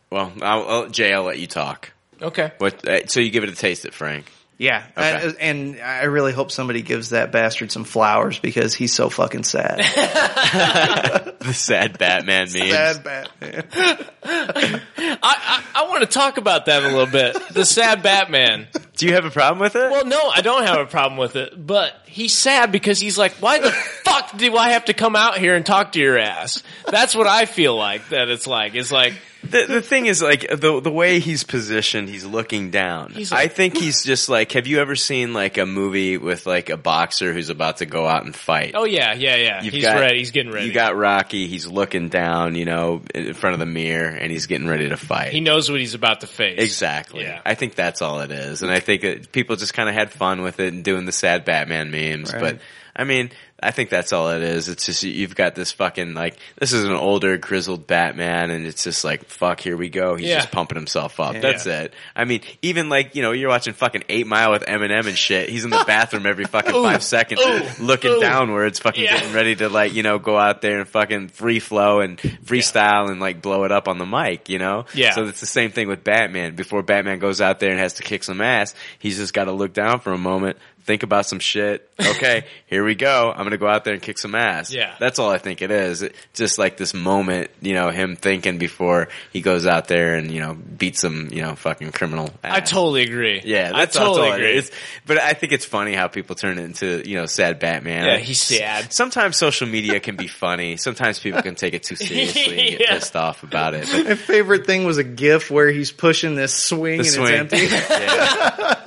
Well, 0.08 0.32
I'll, 0.40 0.66
I'll, 0.66 0.88
Jay, 0.88 1.12
I'll 1.12 1.24
let 1.24 1.38
you 1.38 1.46
talk. 1.46 1.92
Okay. 2.22 2.50
What? 2.56 2.88
Uh, 2.88 3.06
so 3.08 3.20
you 3.20 3.28
give 3.28 3.44
it 3.44 3.50
a 3.50 3.55
taste, 3.55 3.84
it 3.84 3.92
Frank. 3.92 4.24
Yeah, 4.59 4.85
Okay. 4.97 5.26
and, 5.39 5.75
and 5.75 5.81
I 5.83 6.05
really 6.05 6.33
hope 6.33 6.51
somebody 6.51 6.81
gives 6.81 7.10
that 7.10 7.31
bastard 7.31 7.70
some 7.70 7.85
flowers 7.85 8.39
because 8.39 8.75
he's 8.75 8.93
so 8.94 9.10
fucking 9.10 9.44
sad. 9.44 9.81
The 11.47 11.55
sad 11.55 11.97
Batman 11.99 12.49
memes. 12.52 12.73
sad 12.73 13.05
Batman. 13.05 13.65
I, 14.25 14.81
I, 15.23 15.62
I 15.75 15.89
want 15.89 16.01
to 16.01 16.07
talk 16.09 16.39
about 16.39 16.67
that 16.67 16.83
a 16.83 16.89
little 16.89 17.07
bit. 17.07 17.36
The 17.52 17.65
sad 17.65 18.02
Batman. 18.02 18.67
Do 18.97 19.07
you 19.07 19.12
have 19.12 19.25
a 19.26 19.31
problem 19.31 19.60
with 19.60 19.76
it? 19.76 19.91
Well, 19.93 20.07
no, 20.07 20.28
I 20.28 20.41
don't 20.41 20.65
have 20.67 20.81
a 20.81 20.86
problem 20.86 21.18
with 21.18 21.36
it, 21.36 21.52
but 21.65 21.93
he's 22.07 22.33
sad 22.33 22.73
because 22.73 22.99
he's 22.99 23.17
like, 23.17 23.35
why 23.35 23.60
the 23.60 23.70
fuck 23.70 24.36
do 24.36 24.57
I 24.57 24.70
have 24.70 24.86
to 24.86 24.94
come 24.94 25.15
out 25.15 25.39
here 25.39 25.55
and 25.55 25.65
talk 25.65 25.93
to 25.93 26.01
your 26.01 26.18
ass? 26.18 26.65
That's 26.91 27.15
what 27.15 27.28
I 27.28 27.44
feel 27.47 27.76
like 27.76 28.09
that 28.09 28.28
it's 28.28 28.49
like. 28.49 28.75
It's 28.75 28.91
like, 28.91 29.12
The 29.50 29.66
the 29.66 29.83
thing 29.83 30.07
is 30.07 30.20
like 30.23 30.41
the 30.49 30.81
the 30.81 30.91
way 30.91 31.18
he's 31.20 31.44
positioned, 31.44 32.08
he's 32.08 32.25
looking 32.25 32.70
down. 32.70 33.12
He's 33.12 33.33
like- 33.33 33.41
I 33.44 33.49
think 33.49 33.76
he's 33.76 34.02
just 34.05 34.28
like. 34.28 34.52
Have 34.52 34.66
you 34.66 34.81
ever 34.81 34.97
seen 34.97 35.33
like 35.33 35.58
a 35.58 35.66
movie 35.66 36.18
with 36.18 36.47
like 36.47 36.70
a 36.70 36.76
boxer 36.76 37.33
who's 37.33 37.49
about 37.49 37.78
to 37.78 37.86
go 37.86 38.07
out 38.07 38.25
and 38.25 38.34
fight? 38.34 38.73
oh 38.75 38.84
yeah, 38.84 39.15
yeah, 39.15 39.36
yeah. 39.36 39.62
You've 39.62 39.75
he's 39.75 39.84
got- 39.84 40.00
ready. 40.00 40.18
He's 40.18 40.31
getting 40.31 40.52
ready. 40.52 40.66
You 40.66 40.73
got 40.73 40.97
Rocky. 40.97 41.47
He's 41.47 41.66
looking 41.66 42.08
down, 42.08 42.55
you 42.55 42.65
know, 42.65 43.02
in 43.15 43.34
front 43.34 43.55
of 43.55 43.60
the 43.60 43.66
mirror, 43.66 44.08
and 44.08 44.31
he's 44.33 44.47
getting 44.47 44.66
ready 44.66 44.89
to 44.89 44.97
fight. 44.97 45.33
he 45.33 45.41
knows 45.41 45.70
what 45.70 45.81
he's 45.81 45.94
about 45.94 46.20
to 46.20 46.26
face. 46.26 46.58
Exactly. 46.60 47.23
Yeah. 47.25 47.41
I 47.44 47.55
think 47.55 47.75
that's 47.75 48.02
all 48.02 48.20
it 48.20 48.31
is, 48.31 48.62
and 48.62 48.70
I 48.70 48.81
think 48.81 49.02
that 49.02 49.33
people 49.33 49.57
just 49.57 49.75
kind 49.75 49.89
of 49.89 49.94
had 49.94 50.10
fun 50.10 50.42
with 50.42 50.60
it 50.60 50.73
and 50.73 50.84
doing 50.84 51.05
the 51.05 51.12
sad 51.12 51.44
Batman 51.44 51.91
memes. 51.91 52.33
Right. 52.33 52.41
But 52.41 52.58
I 52.99 53.05
mean, 53.05 53.31
I 53.62 53.70
think 53.73 53.91
that's 53.91 54.12
all 54.12 54.31
it 54.31 54.42
is. 54.42 54.68
It's 54.70 54.86
just 54.86 55.02
you've 55.02 55.34
got 55.34 55.55
this 55.55 55.70
fucking 55.73 56.15
like 56.15 56.39
this 56.58 56.73
is 56.73 56.84
an 56.84 56.92
older 56.92 57.36
grizzled 57.36 57.86
Batman, 57.86 58.50
and 58.50 58.66
it's 58.66 58.84
just 58.84 59.05
like 59.05 59.26
fuck, 59.26 59.60
here 59.60 59.76
we 59.76 59.89
go. 59.91 60.15
He's 60.15 60.28
Yeah. 60.28 60.36
just 60.36 60.50
pumping 60.50 60.76
himself 60.76 61.20
up. 61.20 61.34
Yeah. 61.34 61.41
That's 61.41 61.66
it. 61.66 61.92
I 62.15 62.25
mean, 62.25 62.41
even 62.62 62.89
like 62.89 63.15
you 63.15 63.23
know, 63.23 63.33
you're 63.33 63.49
watching 63.50 63.75
fucking 63.75 64.05
Eight 64.08 64.26
Mile 64.26 64.50
with 64.52 64.65
Eminem 64.65 65.07
and 65.07 65.16
shit. 65.16 65.49
He's 65.50 65.65
in 65.65 65.70
the 65.70 65.84
bathroom 65.86 66.26
every 66.26 66.44
fucking 66.57 66.73
five 66.73 67.02
seconds, 67.02 67.41
Ooh. 67.44 67.84
looking 67.84 68.12
Ooh. 68.12 68.20
downwards, 68.20 68.78
fucking 68.78 69.05
Yeah. 69.05 69.18
getting 69.18 69.33
ready 69.34 69.57
to 69.57 69.68
like 69.68 69.92
you 69.94 70.02
know 70.02 70.18
go 70.18 70.39
out 70.39 70.62
there 70.62 70.78
and 70.81 70.89
fucking 70.89 71.28
free 71.28 71.58
flow 71.60 72.00
and 72.00 72.18
freestyle 72.18 73.10
and 73.10 73.20
like 73.20 73.42
blow 73.42 73.65
it 73.65 73.73
up 73.73 73.89
on 73.89 73.99
the 73.99 74.07
mic. 74.07 74.49
You 74.49 74.58
know. 74.58 74.86
Yeah. 74.94 75.10
So 75.12 75.25
it's 75.25 75.41
the 75.41 75.47
same 75.47 75.70
thing 75.70 75.89
with 75.89 76.02
Batman. 76.05 76.55
Before 76.57 76.83
Batman 76.83 77.18
goes 77.18 77.41
out 77.41 77.60
there 77.60 77.70
and 77.70 77.78
has 77.81 77.94
to 77.94 78.02
kick 78.02 78.25
some 78.25 78.41
ass, 78.41 78.75
he's 78.99 79.18
just 79.18 79.34
got 79.34 79.44
to 79.44 79.52
look 79.52 79.73
down 79.73 80.00
for 80.00 80.12
a 80.12 80.18
moment, 80.18 80.57
think 80.86 81.02
about 81.02 81.26
some 81.26 81.39
shit. 81.40 81.89
Okay, 82.00 82.44
here 82.66 82.84
we 82.84 82.94
go. 82.94 83.31
I'm 83.34 83.44
gonna 83.44 83.56
go 83.58 83.66
out 83.68 83.84
there 83.84 83.92
and 83.94 84.02
kick 84.02 84.18
some 84.18 84.34
ass. 84.34 84.73
Yeah. 84.73 84.94
That's 85.00 85.18
all 85.18 85.31
I 85.31 85.39
think 85.39 85.60
it 85.62 85.70
is. 85.70 86.02
It- 86.02 86.15
just 86.32 86.58
like 86.58 86.76
this 86.76 86.94
moment, 86.94 87.50
you 87.60 87.74
know, 87.74 87.90
him 87.90 88.15
thinking 88.16 88.58
before 88.58 89.08
he 89.32 89.40
goes 89.40 89.66
out 89.66 89.89
there 89.89 90.15
and 90.15 90.31
you 90.31 90.40
know 90.40 90.55
beats 90.55 91.00
some 91.00 91.28
you 91.32 91.42
know 91.42 91.55
fucking 91.56 91.92
criminal. 91.92 92.31
Ass. 92.44 92.56
I 92.56 92.60
totally 92.60 93.02
agree. 93.02 93.42
Yeah, 93.44 93.70
I 93.74 93.78
that's, 93.81 93.94
that's 93.94 93.97
totally 93.97 94.28
all 94.28 94.34
agree. 94.34 94.55
is. 94.56 94.70
But 95.06 95.18
I 95.20 95.32
think 95.32 95.52
it's 95.52 95.65
funny 95.65 95.94
how 95.94 96.08
people 96.08 96.36
turn 96.36 96.58
it 96.58 96.62
into 96.65 97.02
you 97.08 97.16
know 97.16 97.26
sad 97.26 97.58
Batman. 97.58 98.05
Yeah, 98.06 98.18
he's 98.18 98.40
sad. 98.42 98.92
Sometimes 98.92 99.36
social 99.36 99.66
media 99.66 99.98
can 100.00 100.16
be 100.16 100.26
funny. 100.28 100.76
Sometimes 100.76 101.18
people 101.18 101.42
can 101.42 101.55
take 101.55 101.74
it 101.74 101.82
too 101.82 101.97
seriously 101.97 102.44
and 102.60 102.70
get 102.70 102.81
Yeah. 102.81 102.94
pissed 102.94 103.16
off 103.16 103.42
about 103.42 103.74
it. 103.74 103.89
But 103.90 104.05
My 104.06 104.15
favorite 104.15 104.66
thing 104.66 104.84
was 104.84 104.98
a 104.98 105.05
GIF 105.05 105.50
where 105.50 105.70
he's 105.70 105.90
pushing 105.90 106.34
this 106.36 106.55
swing 106.55 107.00
the 107.02 107.06
and 107.06 107.15
swing, 107.15 107.34
it's 107.34 107.52
empty, 107.52 107.66
yeah. 107.66 108.82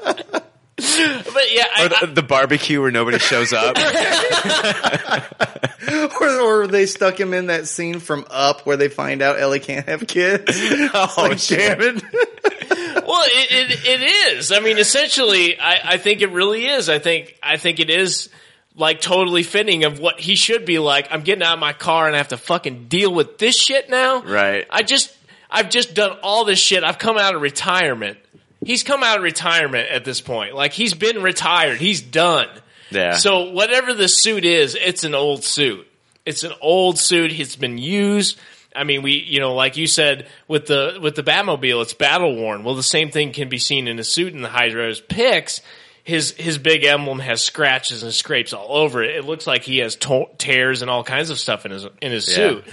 But 1.33 1.51
yeah, 1.51 1.65
I, 1.75 1.85
or 1.85 1.89
the, 2.07 2.13
the 2.15 2.23
barbecue 2.23 2.81
where 2.81 2.91
nobody 2.91 3.19
shows 3.19 3.53
up. 3.53 3.77
or, 6.21 6.39
or 6.41 6.67
they 6.67 6.85
stuck 6.85 7.19
him 7.19 7.33
in 7.33 7.47
that 7.47 7.67
scene 7.67 7.99
from 7.99 8.25
Up 8.29 8.65
where 8.65 8.77
they 8.77 8.89
find 8.89 9.21
out 9.21 9.39
Ellie 9.39 9.59
can't 9.59 9.87
have 9.87 10.05
kids. 10.07 10.51
oh 10.93 11.13
Like, 11.17 11.39
shit! 11.39 11.79
damn 11.79 11.81
it! 11.81 12.03
well, 12.11 13.03
Well, 13.09 13.23
it, 13.25 13.71
it, 13.71 13.85
it 13.85 14.01
is. 14.37 14.51
I 14.51 14.59
mean, 14.59 14.77
essentially, 14.77 15.59
I, 15.59 15.79
I 15.83 15.97
think 15.97 16.21
it 16.21 16.31
really 16.31 16.67
is. 16.67 16.89
I 16.89 16.99
think 16.99 17.35
I 17.41 17.57
think 17.57 17.79
it 17.79 17.89
is 17.89 18.29
like 18.75 19.01
totally 19.01 19.41
fitting 19.43 19.83
of 19.83 19.99
what 19.99 20.19
he 20.19 20.35
should 20.35 20.65
be 20.65 20.77
like. 20.79 21.07
I'm 21.11 21.21
getting 21.21 21.43
out 21.43 21.53
of 21.53 21.59
my 21.59 21.73
car 21.73 22.05
and 22.07 22.15
I 22.15 22.19
have 22.19 22.27
to 22.29 22.37
fucking 22.37 22.87
deal 22.87 23.13
with 23.13 23.37
this 23.39 23.57
shit 23.57 23.89
now. 23.89 24.21
Right. 24.21 24.65
I 24.69 24.83
just 24.83 25.15
I've 25.49 25.69
just 25.69 25.95
done 25.95 26.17
all 26.21 26.45
this 26.45 26.59
shit. 26.59 26.83
I've 26.83 26.99
come 26.99 27.17
out 27.17 27.35
of 27.35 27.41
retirement. 27.41 28.17
He's 28.65 28.83
come 28.83 29.03
out 29.03 29.17
of 29.17 29.23
retirement 29.23 29.89
at 29.89 30.03
this 30.05 30.21
point. 30.21 30.53
Like 30.55 30.73
he's 30.73 30.93
been 30.93 31.21
retired. 31.23 31.77
He's 31.79 32.01
done. 32.01 32.47
Yeah. 32.91 33.17
So 33.17 33.51
whatever 33.51 33.93
the 33.93 34.07
suit 34.07 34.43
is, 34.45 34.75
it's 34.75 35.03
an 35.03 35.15
old 35.15 35.43
suit. 35.43 35.87
It's 36.25 36.43
an 36.43 36.51
old 36.61 36.97
suit. 36.99 37.31
It's 37.39 37.55
been 37.55 37.77
used. 37.77 38.37
I 38.75 38.83
mean, 38.83 39.01
we, 39.01 39.13
you 39.13 39.39
know, 39.39 39.55
like 39.55 39.77
you 39.77 39.87
said 39.87 40.27
with 40.47 40.67
the 40.67 40.99
with 41.01 41.15
the 41.15 41.23
Batmobile, 41.23 41.81
it's 41.81 41.93
battle 41.93 42.35
worn. 42.35 42.63
Well, 42.63 42.75
the 42.75 42.83
same 42.83 43.09
thing 43.11 43.31
can 43.31 43.49
be 43.49 43.57
seen 43.57 43.87
in 43.87 43.97
a 43.99 44.03
suit 44.03 44.33
in 44.33 44.41
the 44.41 44.49
high 44.49 44.67
res 44.71 44.99
pics. 45.01 45.61
His 46.03 46.31
his 46.31 46.57
big 46.57 46.83
emblem 46.83 47.19
has 47.19 47.41
scratches 47.43 48.03
and 48.03 48.13
scrapes 48.13 48.51
all 48.53 48.75
over 48.75 49.03
it. 49.03 49.15
It 49.15 49.25
looks 49.25 49.47
like 49.47 49.63
he 49.63 49.77
has 49.79 49.95
to- 49.97 50.27
tears 50.37 50.81
and 50.81 50.89
all 50.89 51.03
kinds 51.03 51.29
of 51.29 51.39
stuff 51.39 51.65
in 51.65 51.71
his 51.71 51.85
in 52.01 52.11
his 52.11 52.27
Yeah. 52.29 52.35
suit. 52.35 52.65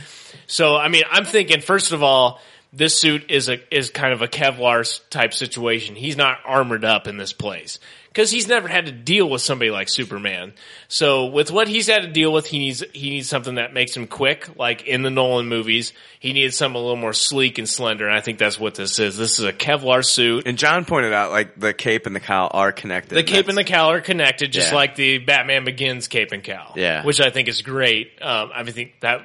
So, 0.46 0.76
I 0.76 0.88
mean, 0.88 1.02
I'm 1.10 1.24
thinking 1.24 1.60
first 1.60 1.92
of 1.92 2.02
all, 2.02 2.40
this 2.76 2.96
suit 2.98 3.30
is 3.30 3.48
a 3.48 3.58
is 3.74 3.88
kind 3.90 4.12
of 4.12 4.20
a 4.20 4.28
Kevlar 4.28 5.00
type 5.08 5.32
situation. 5.32 5.96
He's 5.96 6.16
not 6.16 6.38
armored 6.44 6.84
up 6.84 7.08
in 7.08 7.16
this 7.16 7.32
place 7.32 7.78
because 8.08 8.30
he's 8.30 8.46
never 8.48 8.68
had 8.68 8.84
to 8.86 8.92
deal 8.92 9.28
with 9.28 9.40
somebody 9.40 9.70
like 9.70 9.88
Superman. 9.88 10.52
So, 10.88 11.26
with 11.26 11.50
what 11.50 11.68
he's 11.68 11.86
had 11.86 12.02
to 12.02 12.08
deal 12.08 12.30
with, 12.32 12.46
he 12.46 12.58
needs 12.58 12.84
he 12.92 13.08
needs 13.10 13.28
something 13.30 13.54
that 13.54 13.72
makes 13.72 13.96
him 13.96 14.06
quick, 14.06 14.58
like 14.58 14.86
in 14.86 15.00
the 15.02 15.10
Nolan 15.10 15.46
movies. 15.48 15.94
He 16.20 16.34
needs 16.34 16.54
something 16.56 16.76
a 16.76 16.82
little 16.82 16.96
more 16.96 17.14
sleek 17.14 17.56
and 17.58 17.66
slender, 17.68 18.06
and 18.06 18.14
I 18.16 18.20
think 18.20 18.38
that's 18.38 18.60
what 18.60 18.74
this 18.74 18.98
is. 18.98 19.16
This 19.16 19.38
is 19.38 19.46
a 19.46 19.52
Kevlar 19.54 20.04
suit. 20.04 20.46
And 20.46 20.58
John 20.58 20.84
pointed 20.84 21.14
out 21.14 21.30
like 21.30 21.58
the 21.58 21.72
cape 21.72 22.04
and 22.04 22.14
the 22.14 22.20
cowl 22.20 22.50
are 22.52 22.72
connected. 22.72 23.14
The 23.14 23.22
cape 23.22 23.48
and 23.48 23.56
the 23.56 23.64
cowl 23.64 23.90
are 23.90 24.02
connected, 24.02 24.52
just 24.52 24.70
Yeah. 24.72 24.76
like 24.76 24.96
the 24.96 25.18
Batman 25.18 25.64
Begins 25.64 26.08
cape 26.08 26.32
and 26.32 26.44
cowl. 26.44 26.74
Yeah. 26.76 27.04
which 27.04 27.20
I 27.22 27.30
think 27.30 27.48
is 27.48 27.62
great. 27.62 28.10
Um, 28.20 28.50
I 28.54 28.64
think 28.64 29.00
that 29.00 29.22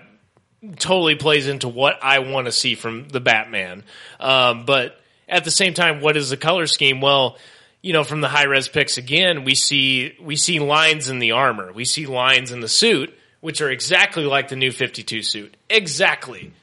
totally 0.77 1.15
plays 1.15 1.47
into 1.47 1.67
what 1.67 1.99
I 2.01 2.19
want 2.19 2.45
to 2.45 2.51
see 2.51 2.75
from 2.75 3.07
the 3.07 3.19
Batman. 3.19 3.83
Um, 4.19 4.65
but 4.65 4.99
at 5.27 5.43
the 5.43 5.51
same 5.51 5.73
time, 5.73 6.01
what 6.01 6.17
is 6.17 6.29
the 6.29 6.37
color 6.37 6.67
scheme? 6.67 7.01
Well, 7.01 7.37
you 7.81 7.93
know, 7.93 8.03
from 8.03 8.21
the 8.21 8.27
high 8.27 8.45
res 8.45 8.67
pics 8.67 8.97
again, 8.97 9.43
we 9.43 9.55
see 9.55 10.15
we 10.21 10.35
see 10.35 10.59
lines 10.59 11.09
in 11.09 11.19
the 11.19 11.31
armor, 11.31 11.71
we 11.71 11.85
see 11.85 12.05
lines 12.05 12.51
in 12.51 12.59
the 12.59 12.67
suit, 12.67 13.17
which 13.39 13.61
are 13.61 13.71
exactly 13.71 14.25
like 14.25 14.49
the 14.49 14.55
new 14.55 14.71
Fifty 14.71 15.01
Two 15.03 15.23
suit. 15.23 15.57
Exactly, 15.69 16.53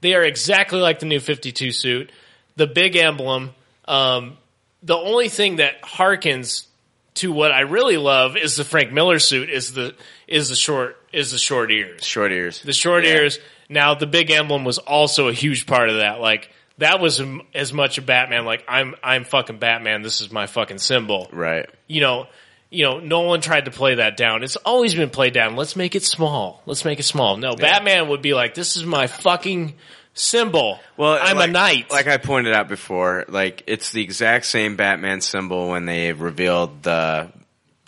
they 0.00 0.14
are 0.14 0.22
exactly 0.22 0.78
like 0.78 1.00
the 1.00 1.06
new 1.06 1.20
Fifty 1.20 1.50
Two 1.50 1.72
suit. 1.72 2.12
The 2.56 2.66
big 2.66 2.94
emblem. 2.94 3.50
Um, 3.86 4.36
the 4.82 4.96
only 4.96 5.28
thing 5.28 5.56
that 5.56 5.82
harkens 5.82 6.66
to 7.14 7.32
what 7.32 7.52
I 7.52 7.60
really 7.60 7.96
love 7.96 8.36
is 8.36 8.56
the 8.56 8.64
Frank 8.64 8.92
Miller 8.92 9.18
suit. 9.18 9.50
Is 9.50 9.72
the 9.72 9.94
is 10.28 10.50
the 10.50 10.56
short 10.56 10.99
is 11.12 11.32
the 11.32 11.38
short 11.38 11.70
ears. 11.70 12.04
short 12.04 12.32
ears. 12.32 12.60
The 12.62 12.72
short 12.72 13.04
Yeah. 13.04 13.14
ears. 13.16 13.38
Now 13.68 13.94
the 13.94 14.06
big 14.06 14.30
emblem 14.30 14.64
was 14.64 14.78
also 14.78 15.28
a 15.28 15.32
huge 15.32 15.66
part 15.66 15.88
of 15.90 15.96
that. 15.96 16.20
Like 16.20 16.50
that 16.78 17.00
was 17.00 17.22
as 17.54 17.72
much 17.72 17.98
a 17.98 18.02
Batman. 18.02 18.44
Like 18.44 18.64
I'm 18.68 18.94
I'm 19.02 19.24
fucking 19.24 19.58
Batman. 19.58 20.02
This 20.02 20.20
is 20.20 20.30
my 20.30 20.46
fucking 20.46 20.78
symbol. 20.78 21.28
Right. 21.32 21.68
You 21.86 22.00
know. 22.00 22.26
You 22.72 22.84
know, 22.84 23.00
Nolan 23.00 23.40
tried 23.40 23.64
to 23.64 23.72
play 23.72 23.96
that 23.96 24.16
down. 24.16 24.44
It's 24.44 24.54
always 24.54 24.94
been 24.94 25.10
played 25.10 25.32
down. 25.34 25.56
Let's 25.56 25.74
make 25.74 25.96
it 25.96 26.04
small. 26.04 26.62
Let's 26.66 26.84
make 26.84 27.00
it 27.00 27.02
small. 27.02 27.36
No, 27.36 27.56
Batman 27.56 28.06
would 28.10 28.22
be 28.22 28.32
like, 28.32 28.54
"This 28.54 28.76
is 28.76 28.84
my 28.84 29.08
fucking 29.08 29.74
symbol. 30.14 30.78
Well, 30.96 31.18
I'm 31.20 31.36
like, 31.36 31.48
a 31.48 31.52
knight." 31.52 31.90
Like 31.90 32.06
I 32.06 32.16
pointed 32.18 32.54
out 32.54 32.68
before, 32.68 33.24
like 33.26 33.64
it's 33.66 33.90
the 33.90 34.04
exact 34.04 34.46
same 34.46 34.76
Batman 34.76 35.20
symbol 35.20 35.68
when 35.70 35.84
they 35.84 36.12
revealed 36.12 36.84
the 36.84 37.32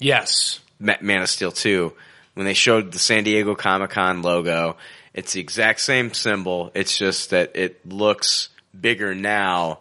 yes, 0.01 0.59
Ma- 0.81 0.97
Man 1.01 1.23
of 1.23 1.29
Steel 1.29 1.53
2. 1.53 1.93
When 2.35 2.47
they 2.47 2.55
showed 2.55 2.93
the 2.93 2.99
San 2.99 3.25
Diego 3.25 3.55
Comic 3.55 3.91
Con 3.91 4.23
logo, 4.23 4.77
it's 5.13 5.35
the 5.35 5.41
exact 5.41 5.81
same 5.81 6.15
symbol. 6.15 6.71
It's 6.75 6.97
just 6.97 7.31
that 7.31 7.57
it 7.57 7.87
looks 7.87 8.49
bigger 8.79 9.15
now 9.15 9.81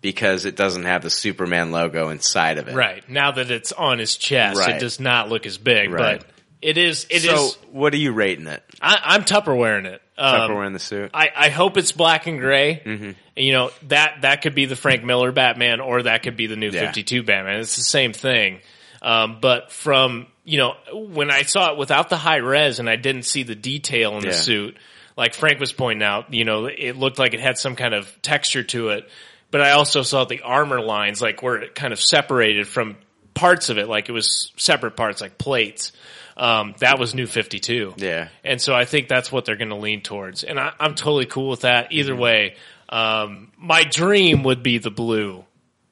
because 0.00 0.44
it 0.44 0.54
doesn't 0.54 0.84
have 0.84 1.02
the 1.02 1.10
Superman 1.10 1.72
logo 1.72 2.10
inside 2.10 2.58
of 2.58 2.68
it. 2.68 2.74
right. 2.76 3.08
Now 3.10 3.32
that 3.32 3.50
it's 3.50 3.72
on 3.72 3.98
his 3.98 4.16
chest, 4.16 4.58
Right. 4.60 4.76
it 4.76 4.78
does 4.80 5.00
not 5.00 5.28
look 5.28 5.44
as 5.44 5.58
big, 5.58 5.90
Right. 5.90 6.20
but 6.20 6.28
it 6.62 6.78
is. 6.78 7.04
It 7.10 7.24
is. 7.24 7.52
so, 7.54 7.58
what 7.72 7.92
are 7.94 7.96
you 7.98 8.12
rating 8.12 8.46
it? 8.46 8.62
I, 8.80 9.00
I'm 9.02 9.24
Tupperwareing 9.24 9.86
it. 9.86 10.00
Um, 10.16 10.34
Tupperware 10.50 10.66
in 10.68 10.72
the 10.72 10.78
suit? 10.78 11.10
I, 11.14 11.30
I 11.34 11.48
hope 11.48 11.76
it's 11.76 11.90
black 11.90 12.28
and 12.28 12.38
gray. 12.38 12.80
Mhm. 12.84 13.14
You 13.36 13.52
know 13.52 13.70
that 13.88 14.22
that 14.22 14.42
could 14.42 14.54
be 14.54 14.66
the 14.66 14.76
Frank 14.76 15.02
Miller 15.02 15.32
Batman, 15.32 15.80
or 15.80 16.02
that 16.04 16.22
could 16.22 16.36
be 16.36 16.46
the 16.46 16.56
new 16.56 16.70
Yeah. 16.70 16.80
Fifty 16.86 17.02
Two 17.02 17.24
Batman. 17.24 17.58
It's 17.60 17.74
the 17.76 17.82
same 17.82 18.12
thing. 18.12 18.60
Um, 19.02 19.38
but 19.40 19.70
from 19.72 20.26
you 20.48 20.58
know 20.58 20.74
when 20.92 21.30
I 21.30 21.42
saw 21.42 21.72
it 21.72 21.78
without 21.78 22.08
the 22.08 22.16
high 22.16 22.36
res 22.36 22.78
and 22.78 22.88
I 22.88 22.96
didn't 22.96 23.24
see 23.24 23.42
the 23.42 23.54
detail 23.54 24.16
in 24.16 24.22
the 24.22 24.32
suit, 24.32 24.76
like 25.16 25.34
Frank 25.34 25.60
was 25.60 25.72
pointing 25.72 26.02
out, 26.02 26.32
you 26.32 26.44
know 26.44 26.66
it 26.66 26.96
looked 26.96 27.18
like 27.18 27.34
it 27.34 27.40
had 27.40 27.58
some 27.58 27.76
kind 27.76 27.94
of 27.94 28.10
texture 28.22 28.62
to 28.64 28.88
it. 28.90 29.08
But 29.50 29.62
I 29.62 29.70
also 29.72 30.02
saw 30.02 30.24
the 30.24 30.42
armor 30.42 30.80
lines, 30.80 31.22
like 31.22 31.42
where 31.42 31.56
it 31.62 31.74
kind 31.74 31.92
of 31.92 32.00
separated 32.00 32.66
from 32.68 32.96
parts 33.32 33.70
of 33.70 33.78
it, 33.78 33.88
like 33.88 34.08
it 34.08 34.12
was 34.12 34.52
separate 34.56 34.96
parts, 34.96 35.20
like 35.20 35.38
plates. 35.38 35.92
Um, 36.36 36.74
that 36.80 36.98
was 36.98 37.14
New 37.14 37.26
Fifty 37.26 37.58
Two. 37.58 37.94
Yeah. 37.96 38.28
And 38.44 38.60
so 38.60 38.74
I 38.74 38.84
think 38.84 39.08
that's 39.08 39.32
what 39.32 39.44
they're 39.46 39.56
going 39.56 39.70
to 39.70 39.76
lean 39.76 40.02
towards. 40.02 40.44
And 40.44 40.60
I, 40.60 40.72
I'm 40.78 40.94
totally 40.94 41.26
cool 41.26 41.48
with 41.48 41.62
that. 41.62 41.92
Either 41.92 42.12
Mm-hmm. 42.12 42.20
way, 42.22 42.56
um, 42.90 43.50
my 43.56 43.84
dream 43.84 44.44
would 44.44 44.62
be 44.62 44.78
the 44.78 44.90
blue, 44.90 45.44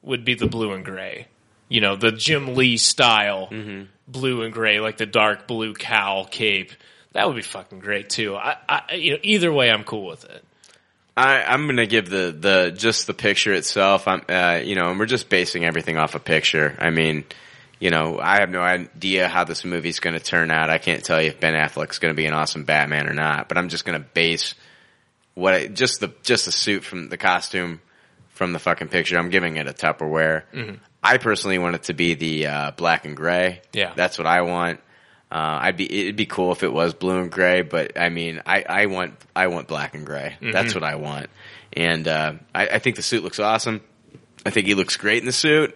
would 0.03 0.23
be 0.23 0.35
the 0.35 0.47
blue 0.47 0.71
and 0.73 0.85
gray. 0.85 1.27
You 1.67 1.81
know, 1.81 1.95
the 1.95 2.11
Jim 2.11 2.55
Lee 2.55 2.77
style 2.77 3.49
Mm-hmm. 3.51 3.85
Blue 4.07 4.43
and 4.43 4.53
gray, 4.53 4.79
like 4.79 4.97
the 4.97 5.05
dark 5.05 5.47
blue 5.47 5.73
cowl 5.73 6.25
cape. 6.25 6.71
That 7.13 7.27
would 7.27 7.35
be 7.35 7.41
fucking 7.41 7.79
great 7.79 8.09
too. 8.09 8.35
I, 8.35 8.57
I 8.67 8.93
you 8.95 9.11
know, 9.13 9.19
either 9.23 9.51
way, 9.51 9.69
I'm 9.71 9.83
cool 9.83 10.05
with 10.05 10.23
it. 10.25 10.43
I, 11.15 11.41
I'm 11.43 11.65
gonna 11.65 11.87
give 11.87 12.09
the, 12.09 12.35
the 12.37 12.71
just 12.75 13.07
the 13.07 13.13
picture 13.13 13.53
itself. 13.53 14.07
I'm 14.07 14.21
uh, 14.29 14.61
you 14.63 14.75
know, 14.75 14.89
and 14.91 14.99
we're 14.99 15.07
just 15.07 15.29
basing 15.29 15.65
everything 15.65 15.97
off 15.97 16.13
a 16.13 16.19
picture. 16.19 16.77
I 16.79 16.91
mean, 16.91 17.25
you 17.79 17.89
know, 17.89 18.19
I 18.19 18.39
have 18.39 18.51
no 18.51 18.61
idea 18.61 19.27
how 19.27 19.43
this 19.43 19.65
movie's 19.65 19.99
gonna 19.99 20.19
turn 20.19 20.51
out. 20.51 20.69
I 20.69 20.77
can't 20.77 21.03
tell 21.03 21.19
you 21.19 21.29
if 21.29 21.39
Ben 21.39 21.55
Affleck's 21.55 21.97
gonna 21.97 22.13
be 22.13 22.27
an 22.27 22.33
awesome 22.33 22.65
Batman 22.65 23.07
or 23.07 23.13
not. 23.13 23.49
But 23.49 23.57
I'm 23.57 23.69
just 23.69 23.83
gonna 23.83 23.99
base 23.99 24.53
what 25.33 25.53
I, 25.55 25.67
just 25.67 25.99
the 26.01 26.13
just 26.21 26.45
the 26.45 26.51
suit 26.51 26.83
from 26.83 27.09
the 27.09 27.17
costume 27.17 27.81
from 28.29 28.53
the 28.53 28.59
fucking 28.59 28.89
picture. 28.89 29.17
I'm 29.17 29.31
giving 29.31 29.57
it 29.57 29.67
a 29.67 29.73
Tupperware. 29.73 30.43
Mhm. 30.53 30.79
I 31.03 31.17
personally 31.17 31.57
want 31.59 31.75
it 31.75 31.83
to 31.83 31.93
be 31.93 32.15
the 32.15 32.47
uh, 32.47 32.71
black 32.71 33.05
and 33.05 33.15
gray. 33.15 33.61
Yeah. 33.73 33.93
that's 33.95 34.17
what 34.17 34.27
I 34.27 34.41
want. 34.41 34.79
Uh, 35.31 35.59
I'd 35.61 35.77
be 35.77 36.01
it'd 36.01 36.15
be 36.15 36.25
cool 36.25 36.51
if 36.53 36.63
it 36.63 36.71
was 36.71 36.93
blue 36.93 37.19
and 37.19 37.29
gray, 37.31 37.61
but 37.61 37.99
I 37.99 38.09
mean, 38.09 38.41
I, 38.45 38.63
I 38.67 38.85
want 38.85 39.13
I 39.35 39.47
want 39.47 39.67
black 39.67 39.93
and 39.93 40.05
gray. 40.05 40.37
That's 40.41 40.71
Mhm. 40.71 40.75
what 40.75 40.83
I 40.85 40.95
want, 40.95 41.27
and 41.73 42.07
uh, 42.07 42.33
I, 42.55 42.67
I 42.67 42.79
think 42.79 42.95
the 42.95 43.01
suit 43.01 43.23
looks 43.23 43.39
awesome. 43.39 43.81
I 44.45 44.51
think 44.51 44.67
he 44.67 44.73
looks 44.73 44.95
great 44.95 45.19
in 45.19 45.25
the 45.25 45.33
suit. 45.33 45.75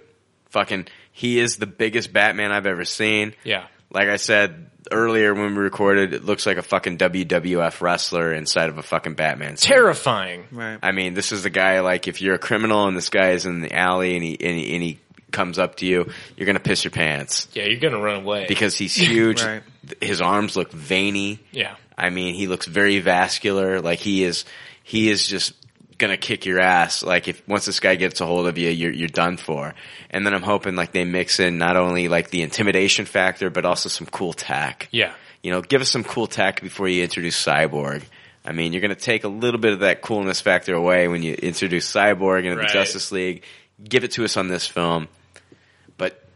Fucking, 0.51 0.87
he 1.11 1.37
is 1.39 1.57
the 1.57 1.65
biggest 1.67 2.13
Batman 2.13 2.51
I've 2.53 2.65
ever 2.65 2.85
seen. 2.85 3.33
Yeah. 3.43 3.65
Like 3.89 4.07
I 4.07 4.15
said 4.15 4.69
earlier 4.89 5.33
when 5.33 5.53
we 5.55 5.61
recorded, 5.61 6.13
it 6.13 6.23
looks 6.23 6.45
like 6.45 6.55
a 6.57 6.61
fucking 6.61 6.97
WWF 6.97 7.81
wrestler 7.81 8.33
inside 8.33 8.69
of 8.69 8.77
a 8.77 8.81
fucking 8.83 9.15
Batman 9.15 9.57
suit. 9.57 9.67
Terrifying. 9.67 10.45
Right. 10.51 10.79
I 10.81 10.91
mean, 10.93 11.13
this 11.13 11.31
is 11.33 11.43
the 11.43 11.49
guy 11.49 11.81
like 11.81 12.07
if 12.07 12.21
you're 12.21 12.35
a 12.35 12.39
criminal 12.39 12.87
and 12.87 12.95
this 12.95 13.09
guy 13.09 13.31
is 13.31 13.45
in 13.45 13.59
the 13.61 13.73
alley 13.75 14.15
and 14.15 14.23
he 14.23 14.37
and 14.39 14.57
he, 14.57 14.73
and 14.75 14.83
he 14.83 14.99
comes 15.31 15.57
up 15.59 15.75
to 15.77 15.85
you, 15.85 16.11
you're 16.37 16.45
gonna 16.45 16.59
piss 16.59 16.83
your 16.83 16.91
pants 16.91 17.47
Yeah, 17.53 17.63
you're 17.65 17.79
going 17.79 17.93
to 17.93 17.99
run 17.99 18.17
away. 18.23 18.45
because 18.47 18.77
he's 18.77 18.93
huge. 19.09 19.41
Right. 19.43 19.63
His 20.01 20.21
arms 20.21 20.55
look 20.55 20.71
veiny. 20.71 21.39
yeah. 21.51 21.75
I 21.97 22.09
mean, 22.09 22.33
he 22.33 22.47
looks 22.47 22.65
very 22.65 22.99
vascular. 22.99 23.79
Like 23.79 23.99
he 23.99 24.23
is, 24.23 24.45
he 24.83 25.09
is 25.09 25.27
just 25.27 25.53
gonna 25.99 26.17
kick 26.17 26.45
your 26.47 26.59
ass. 26.59 27.03
Like 27.03 27.27
if 27.27 27.47
once 27.47 27.65
this 27.65 27.79
guy 27.79 27.93
gets 27.95 28.19
a 28.21 28.25
hold 28.25 28.47
of 28.47 28.57
you, 28.57 28.69
you're 28.69 28.91
you're 28.91 29.07
done 29.07 29.37
for. 29.37 29.75
And 30.09 30.25
then 30.25 30.33
I'm 30.33 30.41
hoping 30.41 30.75
like 30.75 30.93
they 30.93 31.05
mix 31.05 31.39
in 31.39 31.57
not 31.59 31.77
only 31.77 32.07
like 32.07 32.31
the 32.31 32.41
intimidation 32.41 33.05
factor, 33.05 33.49
but 33.51 33.65
also 33.65 33.87
some 33.87 34.07
cool 34.07 34.33
tech. 34.33 34.87
Yeah. 34.91 35.13
You 35.43 35.51
know, 35.51 35.61
give 35.61 35.81
us 35.81 35.89
some 35.89 36.03
cool 36.03 36.25
tech 36.27 36.61
before 36.61 36.87
you 36.87 37.03
introduce 37.03 37.43
Cyborg. 37.43 38.01
I 38.43 38.51
mean, 38.51 38.73
you're 38.73 38.81
gonna 38.81 38.95
take 38.95 39.23
a 39.23 39.27
little 39.27 39.59
bit 39.59 39.73
of 39.73 39.79
that 39.81 40.01
coolness 40.01 40.41
factor 40.41 40.73
away 40.73 41.07
when 41.07 41.21
you 41.21 41.33
introduce 41.35 41.91
Cyborg 41.91 42.45
into 42.45 42.57
Right. 42.57 42.67
the 42.67 42.73
Justice 42.73 43.11
League. 43.11 43.43
Give 43.83 44.03
it 44.03 44.11
to 44.13 44.23
us 44.23 44.37
on 44.37 44.47
this 44.47 44.65
film. 44.65 45.07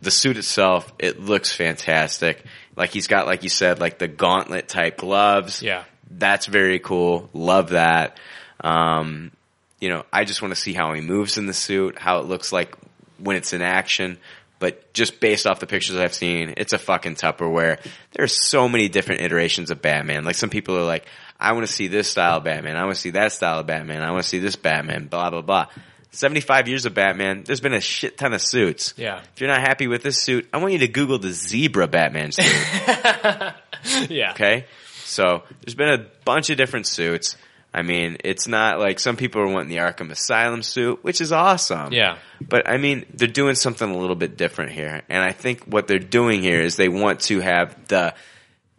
The 0.05 0.11
suit 0.11 0.37
itself, 0.37 0.93
it 0.99 1.19
looks 1.19 1.51
fantastic. 1.51 2.45
Like 2.75 2.91
he's 2.91 3.07
got, 3.07 3.25
like 3.25 3.41
you 3.41 3.49
said, 3.49 3.79
like 3.79 3.97
the 3.97 4.07
gauntlet 4.07 4.67
type 4.67 4.97
gloves. 4.97 5.63
Yeah. 5.63 5.83
That's 6.11 6.45
very 6.45 6.77
cool. 6.77 7.27
Love 7.33 7.69
that. 7.69 8.17
Um, 8.61 9.31
you 9.79 9.89
know, 9.89 10.05
I 10.13 10.23
just 10.23 10.43
want 10.43 10.53
to 10.53 10.61
see 10.61 10.73
how 10.73 10.93
he 10.93 11.01
moves 11.01 11.39
in 11.39 11.47
the 11.47 11.53
suit, 11.53 11.97
how 11.97 12.19
it 12.19 12.27
looks 12.27 12.53
like 12.53 12.75
when 13.17 13.35
it's 13.35 13.51
in 13.51 13.63
action. 13.63 14.19
But 14.59 14.93
just 14.93 15.19
based 15.19 15.47
off 15.47 15.59
the 15.59 15.65
pictures 15.65 15.95
I've 15.95 16.13
seen, 16.13 16.53
it's 16.55 16.73
a 16.73 16.77
fucking 16.77 17.15
Tupperware. 17.15 17.83
There's 18.11 18.47
so 18.47 18.69
many 18.69 18.87
different 18.89 19.21
iterations 19.21 19.71
of 19.71 19.81
Batman. 19.81 20.23
Like 20.23 20.35
some 20.35 20.51
people 20.51 20.77
are 20.77 20.85
like, 20.85 21.07
I 21.39 21.53
want 21.53 21.65
to 21.65 21.73
see 21.73 21.87
this 21.87 22.09
style 22.09 22.37
of 22.37 22.43
Batman. 22.43 22.77
I 22.77 22.83
want 22.83 22.95
to 22.95 23.01
see 23.01 23.09
that 23.11 23.31
style 23.31 23.59
of 23.59 23.65
Batman. 23.65 24.03
I 24.03 24.11
want 24.11 24.21
to 24.21 24.29
see 24.29 24.39
this 24.39 24.55
Batman. 24.55 25.07
Blah 25.07 25.31
blah 25.31 25.41
blah. 25.41 25.67
75 26.15 26.67
years 26.67 26.85
of 26.85 26.93
Batman, 26.93 27.43
there's 27.45 27.61
been 27.61 27.73
a 27.73 27.81
shit 27.81 28.17
ton 28.17 28.33
of 28.33 28.41
suits. 28.41 28.93
Yeah. 28.97 29.21
If 29.33 29.41
you're 29.41 29.49
not 29.49 29.61
happy 29.61 29.87
with 29.87 30.01
this 30.01 30.21
suit, 30.21 30.47
I 30.53 30.57
want 30.57 30.73
you 30.73 30.79
to 30.79 30.87
Google 30.87 31.19
the 31.19 31.31
zebra 31.31 31.87
Batman 31.87 32.31
suit. 32.31 32.45
yeah. 34.09 34.31
Okay. 34.31 34.65
So 35.03 35.43
there's 35.61 35.75
been 35.75 35.89
a 35.89 36.05
bunch 36.23 36.49
of 36.49 36.57
different 36.57 36.87
suits. 36.87 37.37
I 37.73 37.81
mean, 37.81 38.17
it's 38.23 38.47
not 38.47 38.79
like 38.79 39.01
some 39.01 39.17
people 39.17 39.41
are 39.41 39.47
wanting 39.47 39.67
the 39.67 39.77
Arkham 39.77 40.09
Asylum 40.09 40.63
suit, 40.63 41.03
which 41.03 41.19
is 41.19 41.33
awesome. 41.33 41.91
Yeah. 41.91 42.17
But 42.39 42.69
I 42.69 42.77
mean, 42.77 43.05
they're 43.13 43.27
doing 43.27 43.55
something 43.55 43.89
a 43.89 43.97
little 43.97 44.15
bit 44.15 44.37
different 44.37 44.71
here. 44.71 45.01
And 45.09 45.21
I 45.21 45.33
think 45.33 45.65
what 45.65 45.87
they're 45.87 45.99
doing 45.99 46.41
here 46.41 46.61
is 46.61 46.77
they 46.77 46.87
want 46.87 47.19
to 47.21 47.41
have 47.41 47.87
the, 47.89 48.15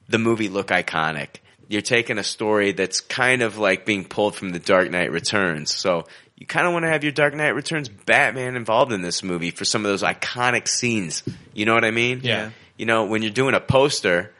the 0.08 0.18
movie 0.18 0.48
look 0.48 0.68
iconic. 0.68 1.28
You're 1.68 1.82
taking 1.82 2.16
a 2.16 2.24
story 2.24 2.72
that's 2.72 3.00
kind 3.00 3.42
of 3.42 3.58
like 3.58 3.84
being 3.84 4.04
pulled 4.04 4.34
from 4.34 4.50
the 4.50 4.58
Dark 4.58 4.90
Knight 4.90 5.12
Returns. 5.12 5.74
So 5.74 6.06
you 6.36 6.46
kind 6.46 6.66
of 6.66 6.72
want 6.72 6.84
to 6.84 6.88
have 6.88 7.02
your 7.02 7.12
Dark 7.12 7.34
Knight 7.34 7.54
Returns 7.54 7.88
Batman 7.88 8.56
involved 8.56 8.92
in 8.92 9.02
this 9.02 9.22
movie 9.22 9.50
for 9.50 9.64
some 9.64 9.84
of 9.84 9.90
those 9.90 10.02
iconic 10.02 10.68
scenes. 10.68 11.22
You 11.54 11.64
know 11.66 11.74
what 11.74 11.84
I 11.84 11.90
mean? 11.90 12.20
Yeah. 12.22 12.50
You 12.76 12.84
know, 12.86 13.06
when 13.06 13.22
you're 13.22 13.30
doing 13.32 13.54
a 13.54 13.60
poster, 13.60 14.32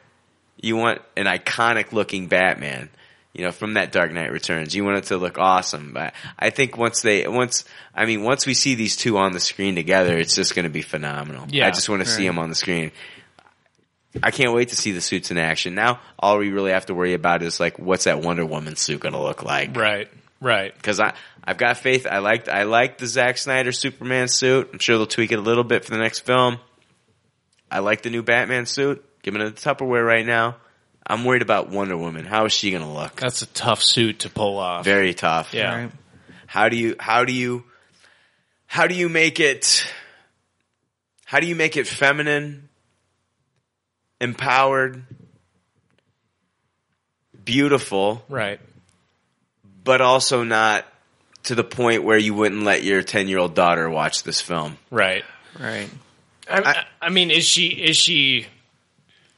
you 0.61 0.75
want 0.75 1.01
an 1.15 1.25
iconic 1.25 1.91
looking 1.91 2.27
Batman. 2.27 2.89
You 3.33 3.43
know, 3.43 3.51
from 3.51 3.75
that 3.75 3.91
Dark 3.91 4.11
Knight 4.11 4.31
Returns, 4.31 4.73
you 4.75 4.83
want 4.83 4.97
it 4.97 5.03
to 5.05 5.17
look 5.17 5.37
awesome. 5.37 5.93
But 5.93 6.13
I 6.39 6.49
think 6.49 6.75
once 6.77 7.01
they, 7.03 7.27
once, 7.27 7.65
I 7.93 8.05
mean, 8.05 8.23
once 8.23 8.47
we 8.47 8.55
see 8.55 8.73
these 8.73 8.95
two 8.95 9.17
on 9.19 9.31
the 9.33 9.39
screen 9.39 9.75
together, 9.75 10.17
it's 10.17 10.33
just 10.33 10.55
going 10.55 10.63
to 10.63 10.71
be 10.71 10.81
phenomenal. 10.81 11.45
Yeah. 11.49 11.67
I 11.67 11.71
just 11.71 11.87
want 11.87 12.01
to 12.03 12.07
see 12.09 12.23
Right. 12.23 12.27
them 12.29 12.39
on 12.39 12.49
the 12.49 12.55
screen. 12.55 12.91
I 14.23 14.31
can't 14.31 14.53
wait 14.53 14.69
to 14.69 14.75
see 14.75 14.91
the 14.91 15.01
suits 15.01 15.29
in 15.29 15.37
action. 15.37 15.75
Now, 15.75 15.99
all 16.17 16.39
we 16.39 16.49
really 16.49 16.71
have 16.71 16.87
to 16.87 16.95
worry 16.95 17.13
about 17.13 17.43
is 17.43 17.59
like, 17.59 17.77
what's 17.77 18.05
that 18.05 18.21
Wonder 18.21 18.45
Woman 18.45 18.75
suit 18.75 19.01
going 19.01 19.13
to 19.13 19.21
look 19.21 19.43
like? 19.43 19.75
Right. 19.75 20.09
Right. 20.41 20.73
Because 20.73 20.99
I, 20.99 21.13
I've 21.49 21.57
got 21.57 21.77
faith. 21.77 22.05
I 22.05 22.17
liked, 22.19 22.49
I 22.49 22.63
liked 22.63 22.99
the 22.99 23.07
Zack 23.07 23.37
Snyder 23.37 23.71
Superman 23.71 24.27
suit. 24.27 24.69
I'm 24.73 24.79
sure 24.79 24.97
they'll 24.97 25.07
tweak 25.07 25.31
it 25.31 25.39
a 25.39 25.41
little 25.41 25.63
bit 25.63 25.85
for 25.85 25.91
the 25.91 25.97
next 25.97 26.19
film. 26.19 26.57
I 27.71 27.79
like 27.79 28.01
the 28.01 28.09
new 28.09 28.21
Batman 28.21 28.65
suit. 28.65 29.01
Giving 29.23 29.39
it 29.41 29.47
a 29.47 29.51
Tupperware 29.51 30.05
right 30.05 30.25
now. 30.25 30.57
I'm 31.09 31.23
worried 31.23 31.41
about 31.41 31.69
Wonder 31.69 31.95
Woman. 31.95 32.25
How 32.25 32.43
is 32.45 32.51
she 32.51 32.71
going 32.71 32.83
to 32.83 32.89
look? 32.89 33.15
That's 33.15 33.41
a 33.41 33.45
tough 33.45 33.81
suit 33.81 34.19
to 34.19 34.29
pull 34.29 34.57
off. 34.57 34.83
Very 34.83 35.13
tough. 35.13 35.53
Yeah. 35.53 35.83
Right. 35.83 35.91
How 36.47 36.67
do 36.67 36.75
you, 36.75 36.95
how 36.99 37.23
do 37.23 37.31
you, 37.31 37.63
how 38.65 38.87
do 38.87 38.93
you 38.95 39.07
make 39.07 39.39
it, 39.39 39.89
how 41.23 41.39
do 41.39 41.47
you 41.47 41.55
make 41.55 41.77
it 41.77 41.87
feminine, 41.87 42.67
empowered, 44.19 45.03
beautiful, 47.43 48.23
Right. 48.27 48.59
but 49.83 50.01
also 50.01 50.43
not 50.43 50.85
to 51.47 51.55
the 51.55 51.63
point 51.63 52.03
where 52.03 52.17
you 52.17 52.33
wouldn't 52.33 52.63
let 52.63 52.83
your 52.83 53.01
10 53.03 53.27
year 53.27 53.39
old 53.39 53.55
daughter 53.55 53.89
watch 53.89 54.23
this 54.23 54.39
film? 54.41 54.77
Right. 54.91 55.23
Right. 55.59 55.89
I, 56.49 56.85
I, 57.01 57.09
mean, 57.09 57.31
is 57.31 57.43
she? 57.43 57.67
Is 57.67 57.97
she? 57.97 58.47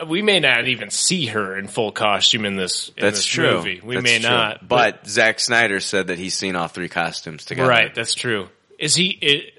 We 0.06 0.22
may 0.22 0.40
not 0.40 0.68
even 0.68 0.92
see 0.92 1.26
her 1.28 1.58
in 1.58 1.68
full 1.68 1.92
costume 1.92 2.46
in 2.46 2.56
this. 2.56 2.90
In 2.90 3.04
That's 3.04 3.18
this 3.18 3.26
true. 3.26 3.52
Movie. 3.54 3.82
We 3.84 3.96
That's 3.96 4.04
may 4.04 4.20
true. 4.20 4.30
not. 4.30 4.68
But 4.68 5.08
Zack 5.08 5.40
Snyder 5.40 5.80
said 5.80 6.08
that 6.08 6.18
he's 6.20 6.36
seen 6.36 6.56
all 6.56 6.68
three 6.68 6.90
costumes 6.90 7.46
together. 7.46 7.68
Right. 7.70 7.94
That's 7.94 8.14
true. 8.14 8.50
Is 8.78 8.96
he? 8.96 9.08
It, 9.08 9.54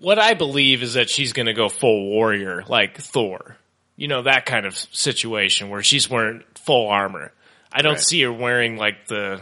what 0.00 0.18
I 0.18 0.34
believe 0.34 0.82
is 0.82 0.94
that 0.94 1.08
she's 1.08 1.32
going 1.32 1.46
to 1.46 1.54
go 1.54 1.68
full 1.68 2.06
warrior, 2.10 2.64
like 2.68 2.98
Thor. 2.98 3.56
You 3.96 4.08
know 4.08 4.22
that 4.22 4.44
kind 4.44 4.66
of 4.66 4.76
situation 4.76 5.70
where 5.70 5.82
she's 5.82 6.10
wearing 6.10 6.42
full 6.66 6.88
armor. 6.88 7.32
I 7.72 7.82
don't 7.82 7.94
Right. 7.94 8.00
see 8.00 8.22
her 8.22 8.32
wearing 8.32 8.76
like 8.76 9.06
the 9.06 9.40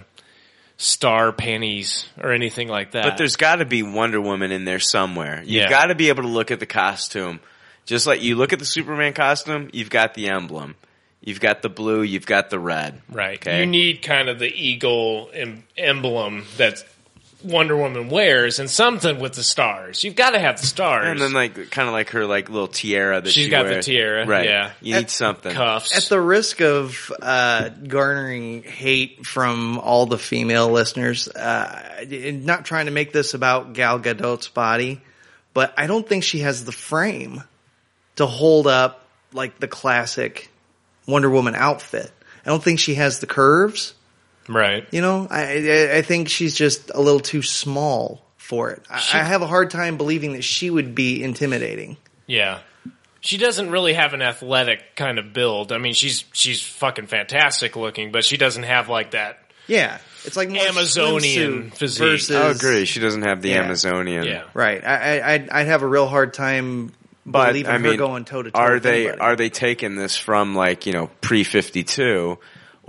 star 0.82 1.30
panties 1.32 2.06
or 2.20 2.32
anything 2.32 2.66
like 2.68 2.90
that. 2.92 3.04
But 3.04 3.16
there's 3.16 3.36
got 3.36 3.56
to 3.56 3.64
be 3.64 3.82
Wonder 3.84 4.20
Woman 4.20 4.50
in 4.50 4.64
there 4.64 4.80
somewhere. 4.80 5.40
You've 5.44 5.62
Yeah. 5.64 5.70
got 5.70 5.86
to 5.86 5.94
be 5.94 6.08
able 6.08 6.22
to 6.24 6.28
look 6.28 6.50
at 6.50 6.58
the 6.60 6.66
costume. 6.66 7.38
Just 7.86 8.06
like 8.06 8.22
you 8.22 8.34
look 8.36 8.52
at 8.52 8.58
the 8.58 8.64
Superman 8.64 9.12
costume, 9.12 9.70
you've 9.72 9.90
got 9.90 10.14
the 10.14 10.28
emblem. 10.28 10.74
You've 11.20 11.38
got 11.40 11.62
the 11.62 11.68
blue, 11.68 12.02
you've 12.02 12.26
got 12.26 12.50
the 12.50 12.58
red. 12.58 13.00
Right. 13.08 13.38
Okay. 13.38 13.60
You 13.60 13.66
need 13.66 14.02
kind 14.02 14.28
of 14.28 14.40
the 14.40 14.52
eagle 14.52 15.30
em- 15.32 15.62
emblem 15.78 16.46
that 16.56 16.82
Wonder 17.44 17.76
Woman 17.76 18.08
wears 18.08 18.58
and 18.58 18.70
something 18.70 19.18
with 19.18 19.34
the 19.34 19.42
stars. 19.42 20.04
You've 20.04 20.14
got 20.16 20.30
to 20.30 20.38
have 20.38 20.60
the 20.60 20.66
stars. 20.66 21.08
and 21.08 21.20
then 21.20 21.32
like 21.32 21.70
kind 21.70 21.88
of 21.88 21.92
like 21.92 22.10
her 22.10 22.24
like 22.26 22.48
little 22.48 22.68
tiara 22.68 23.20
that 23.20 23.30
She's 23.30 23.44
she 23.46 23.50
got 23.50 23.66
the 23.66 23.82
tiara, 23.82 24.26
Right. 24.26 24.44
yeah. 24.46 24.70
You 24.80 24.96
need 24.96 25.10
something. 25.10 25.52
cuffs. 25.52 25.96
At 25.96 26.04
the 26.08 26.20
risk 26.20 26.60
of 26.60 27.12
uh, 27.20 27.68
garnering 27.68 28.62
hate 28.62 29.26
from 29.26 29.78
all 29.78 30.06
the 30.06 30.18
female 30.18 30.70
listeners, 30.70 31.28
uh, 31.28 32.04
not 32.08 32.64
trying 32.64 32.86
to 32.86 32.92
make 32.92 33.12
this 33.12 33.34
about 33.34 33.72
Gal 33.72 33.98
Gadot's 33.98 34.48
body, 34.48 35.00
but 35.54 35.74
I 35.76 35.86
don't 35.86 36.08
think 36.08 36.24
she 36.24 36.40
has 36.40 36.64
the 36.64 36.72
frame 36.72 37.42
to 38.16 38.26
hold 38.26 38.66
up 38.66 39.06
like 39.32 39.58
the 39.58 39.68
classic 39.68 40.50
Wonder 41.06 41.30
Woman 41.30 41.54
outfit. 41.54 42.10
I 42.44 42.50
don't 42.50 42.62
think 42.62 42.78
she 42.78 42.94
has 42.96 43.18
the 43.20 43.26
curves. 43.26 43.94
Right. 44.48 44.86
You 44.90 45.00
know, 45.00 45.26
I 45.30 45.42
I, 45.42 45.96
I 45.98 46.02
think 46.02 46.28
she's 46.28 46.54
just 46.54 46.90
a 46.94 47.00
little 47.00 47.20
too 47.20 47.42
small 47.42 48.24
for 48.36 48.70
it. 48.70 48.82
I, 48.90 48.96
I 48.96 49.22
have 49.24 49.42
a 49.42 49.46
hard 49.46 49.70
time 49.70 49.96
believing 49.96 50.32
that 50.32 50.42
she 50.44 50.68
would 50.70 50.94
be 50.94 51.22
intimidating. 51.22 51.96
Yeah. 52.26 52.58
She 53.20 53.36
doesn't 53.38 53.70
really 53.70 53.92
have 53.92 54.14
an 54.14 54.22
athletic 54.22 54.96
kind 54.96 55.18
of 55.20 55.32
build. 55.32 55.70
I 55.70 55.78
mean, 55.78 55.94
she's 55.94 56.24
she's 56.32 56.60
fucking 56.60 57.06
fantastic 57.06 57.76
looking, 57.76 58.10
but 58.10 58.24
she 58.24 58.36
doesn't 58.36 58.64
have 58.64 58.88
like 58.88 59.12
that. 59.12 59.38
Yeah, 59.68 59.98
it's 60.24 60.36
like 60.36 60.50
more 60.50 60.60
Amazonian 60.66 61.70
physique. 61.70 62.00
versus. 62.04 62.34
I 62.36 62.50
agree. 62.50 62.84
She 62.84 62.98
doesn't 62.98 63.22
have 63.22 63.40
the 63.42 63.50
Yeah. 63.50 63.62
Amazonian. 63.62 64.24
Yeah. 64.24 64.42
Right. 64.54 64.84
I, 64.84 65.20
I 65.20 65.32
I'd, 65.34 65.50
I'd 65.50 65.66
have 65.68 65.82
a 65.82 65.86
real 65.86 66.08
hard 66.08 66.34
time 66.34 66.92
But 67.24 67.48
believing 67.50 67.70
I 67.70 67.78
mean, 67.78 67.92
her 67.92 67.98
going 67.98 68.24
toe 68.24 68.42
to 68.42 68.50
toe. 68.50 68.58
are 68.58 68.80
they 68.80 69.08
are 69.08 69.36
they 69.36 69.50
taking 69.50 69.94
this 69.94 70.16
from 70.16 70.56
like 70.56 70.86
you 70.86 70.92
know 70.92 71.08
pre 71.20 71.44
fifty 71.44 71.84
two, 71.84 72.38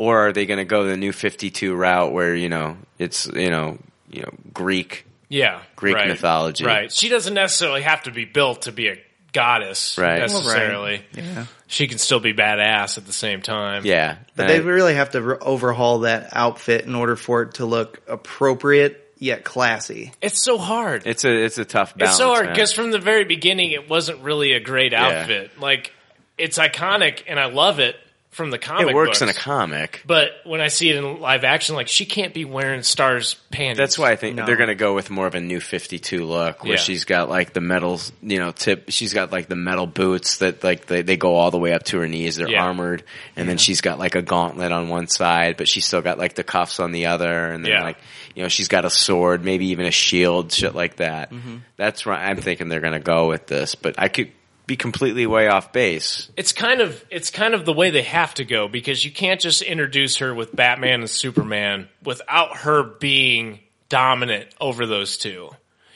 or 0.03 0.27
are 0.27 0.33
they 0.33 0.45
going 0.45 0.57
to 0.59 0.65
go 0.65 0.83
the 0.85 0.97
new 0.97 1.11
fifty 1.11 1.49
two 1.49 1.75
route 1.75 2.11
where 2.13 2.35
you 2.35 2.49
know 2.49 2.77
it's 2.99 3.27
you 3.27 3.49
know 3.49 3.77
you 4.09 4.21
know 4.21 4.31
Greek 4.53 5.05
Yeah. 5.29 5.61
Greek 5.75 5.95
right. 5.95 6.07
mythology. 6.09 6.65
Right. 6.65 6.91
She 6.91 7.09
doesn't 7.09 7.33
necessarily 7.33 7.81
have 7.81 8.03
to 8.03 8.11
be 8.11 8.25
built 8.25 8.63
to 8.63 8.71
be 8.71 8.89
a 8.89 8.97
goddess 9.31 9.97
Right. 9.97 10.19
Well, 10.19 10.19
right. 10.19 10.31
necessarily. 10.31 11.05
Yeah. 11.13 11.45
She 11.67 11.87
can 11.87 11.97
still 11.97 12.19
be 12.19 12.33
badass 12.33 12.97
at 12.99 13.05
the 13.07 13.13
same 13.13 13.41
time. 13.41 13.83
Yeah, 13.85 14.17
But 14.35 14.43
And 14.43 14.49
they 14.51 14.59
really 14.59 14.93
have 14.93 15.09
to 15.11 15.21
re- 15.21 15.37
overhaul 15.41 15.99
that 15.99 16.29
outfit 16.33 16.85
in 16.85 16.93
order 16.93 17.15
for 17.15 17.41
it 17.43 17.55
to 17.55 17.65
look 17.65 17.99
appropriate 18.07 18.99
yet 19.17 19.43
classy. 19.43 20.11
It's 20.21 20.43
so 20.43 20.57
hard. 20.57 21.03
it's 21.07 21.23
a 21.25 21.31
it's 21.31 21.57
a 21.57 21.65
tough 21.65 21.95
balance. 21.97 22.11
It's 22.11 22.17
so 22.19 22.27
hard 22.27 22.49
because 22.49 22.73
from 22.73 22.91
the 22.91 22.99
very 22.99 23.23
beginning, 23.25 23.71
it 23.71 23.89
wasn't 23.89 24.19
really 24.21 24.51
a 24.53 24.59
great 24.59 24.93
outfit. 24.93 25.59
Like, 25.59 25.91
it's 26.37 26.57
iconic 26.59 27.23
and 27.27 27.39
I 27.39 27.45
love 27.45 27.79
it 27.79 27.95
from 28.33 28.49
the 28.49 28.57
comic 28.57 28.89
it 28.89 28.93
works 28.95 29.21
in 29.21 29.29
a 29.29 29.33
comic. 29.33 30.01
But 30.05 30.31
when 30.43 30.59
I 30.61 30.67
see 30.67 30.89
it 30.89 30.95
in 30.97 31.19
live 31.21 31.43
action, 31.43 31.75
like, 31.75 31.87
she 31.87 32.05
can't 32.05 32.33
be 32.33 32.45
wearing 32.45 32.83
stars 32.83 33.35
panties. 33.51 33.77
That's 33.77 33.97
why 33.97 34.11
I 34.11 34.15
think 34.15 34.35
No. 34.35 34.45
they're 34.45 34.55
going 34.57 34.69
to 34.69 34.75
go 34.75 34.93
with 34.93 35.09
more 35.09 35.27
of 35.27 35.35
a 35.35 35.39
new 35.39 35.59
52 35.59 36.25
look 36.25 36.63
where 36.63 36.73
Yeah. 36.73 36.79
she's 36.79 37.05
got 37.05 37.29
like 37.29 37.53
the 37.53 37.61
metal, 37.61 37.99
you 38.21 38.39
know, 38.39 38.51
tip. 38.51 38.85
She's 38.89 39.13
got 39.13 39.31
like 39.31 39.47
the 39.47 39.55
metal 39.55 39.87
boots 39.87 40.37
that 40.37 40.63
like 40.63 40.87
they, 40.87 41.01
they 41.03 41.15
go 41.17 41.35
all 41.35 41.51
the 41.51 41.57
way 41.59 41.73
up 41.73 41.83
to 41.85 41.99
her 41.99 42.07
knees. 42.07 42.35
They're 42.35 42.49
Yeah. 42.49 42.63
armored. 42.63 43.03
And 43.35 43.47
then 43.47 43.57
she's 43.57 43.81
got 43.81 43.99
like 43.99 44.15
a 44.15 44.21
gauntlet 44.21 44.71
on 44.71 44.89
one 44.89 45.07
side, 45.07 45.55
but 45.57 45.67
she's 45.67 45.85
still 45.85 46.01
got 46.01 46.17
like 46.17 46.35
the 46.35 46.43
cuffs 46.43 46.79
on 46.79 46.91
the 46.91 47.05
other. 47.05 47.47
And 47.47 47.63
then 47.63 47.71
Yeah. 47.71 47.83
like, 47.83 47.97
you 48.35 48.41
know, 48.43 48.49
she's 48.49 48.67
got 48.67 48.83
a 48.83 48.89
sword, 48.89 49.43
maybe 49.45 49.67
even 49.67 49.85
a 49.85 49.91
shield, 49.91 50.51
shit 50.51 50.73
like 50.73 50.95
that. 50.95 51.31
Mm-hmm. 51.31 51.57
That's 51.77 52.05
right. 52.05 52.27
I'm 52.27 52.37
thinking 52.37 52.67
they're 52.67 52.79
going 52.81 52.93
to 52.93 52.99
go 52.99 53.27
with 53.29 53.45
this, 53.47 53.75
but 53.75 53.95
I 53.99 54.07
could 54.07 54.31
be 54.65 54.75
completely 54.75 55.27
way 55.27 55.47
off 55.47 55.73
base. 55.73 56.29
it's 56.37 56.53
kind 56.53 56.81
of 56.81 57.03
it's 57.09 57.29
kind 57.29 57.53
of 57.53 57.65
the 57.65 57.73
way 57.73 57.89
they 57.89 58.03
have 58.03 58.33
to 58.35 58.45
go 58.45 58.67
because 58.67 59.03
you 59.03 59.11
can't 59.11 59.41
just 59.41 59.61
introduce 59.61 60.17
her 60.17 60.33
with 60.33 60.55
Batman 60.55 61.01
and 61.01 61.09
Superman 61.09 61.89
without 62.03 62.57
her 62.57 62.83
being 62.83 63.59
dominant 63.89 64.47
over 64.61 64.85
those 64.85 65.17
two. 65.17 65.49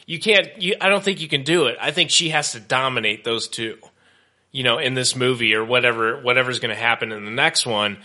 You 0.06 0.20
can't. 0.20 0.62
You, 0.62 0.76
I 0.80 0.90
don't 0.90 1.04
think 1.04 1.22
you 1.22 1.28
can 1.28 1.44
do 1.44 1.66
it. 1.66 1.78
I 1.80 1.92
think 1.92 2.10
she 2.10 2.30
has 2.30 2.54
to 2.54 2.60
dominate 2.60 3.24
those 3.24 3.48
two. 3.48 3.78
You 4.52 4.64
know, 4.64 4.80
in 4.80 4.94
this 4.94 5.16
movie 5.16 5.54
or 5.54 5.64
whatever 5.64 6.22
whatever's 6.22 6.60
going 6.60 6.74
to 6.74 6.82
happen 6.82 7.12
in 7.12 7.26
the 7.26 7.32
next 7.32 7.66
one. 7.66 7.98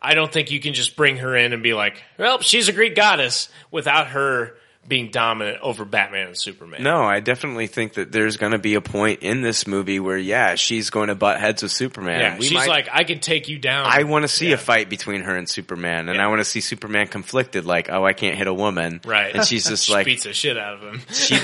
I 0.00 0.14
don't 0.14 0.32
think 0.32 0.52
you 0.52 0.60
can 0.60 0.74
just 0.74 0.94
bring 0.94 1.16
her 1.16 1.34
in 1.36 1.52
and 1.52 1.62
be 1.62 1.74
like, 1.74 2.02
"Well, 2.18 2.40
she's 2.40 2.68
a 2.68 2.72
Greek 2.72 2.94
goddess," 2.94 3.48
without 3.70 4.08
her 4.08 4.56
being 4.88 5.10
dominant 5.10 5.58
over 5.62 5.84
Batman 5.84 6.28
and 6.28 6.36
Superman. 6.38 6.82
No, 6.82 7.02
I 7.02 7.20
definitely 7.20 7.66
think 7.66 7.94
that 7.94 8.10
there's 8.10 8.36
going 8.38 8.52
to 8.52 8.58
be 8.58 8.74
a 8.74 8.80
point 8.80 9.20
in 9.22 9.42
this 9.42 9.66
movie 9.66 10.00
where, 10.00 10.16
yeah, 10.16 10.54
she's 10.54 10.90
going 10.90 11.08
to 11.08 11.14
butt 11.14 11.38
heads 11.38 11.62
with 11.62 11.70
Superman. 11.72 12.20
yeah, 12.20 12.38
We 12.38 12.44
she's 12.44 12.52
might- 12.54 12.68
like, 12.68 12.88
"I 12.92 13.04
can 13.04 13.20
take 13.20 13.48
you 13.48 13.58
down." 13.58 13.86
I 13.86 14.04
want 14.04 14.22
to 14.22 14.28
see 14.28 14.48
Yeah. 14.48 14.54
a 14.54 14.58
fight 14.58 14.88
between 14.88 15.20
her 15.22 15.36
and 15.36 15.48
Superman, 15.48 16.08
and 16.08 16.16
Yeah. 16.16 16.24
I 16.24 16.28
want 16.28 16.40
to 16.40 16.44
see 16.44 16.60
Superman 16.60 17.06
conflicted, 17.08 17.66
like, 17.66 17.90
oh, 17.90 18.04
I 18.04 18.14
can't 18.14 18.36
hit 18.36 18.46
a 18.46 18.54
woman, 18.54 19.00
Right. 19.04 19.34
And 19.34 19.44
she's 19.46 19.68
just 19.68 19.84
She 19.88 19.92
like, 19.92 20.06
beats 20.06 20.24
the 20.24 20.32
shit 20.32 20.56
out 20.56 20.74
of 20.74 20.80
him. 20.82 21.02
she 21.12 21.36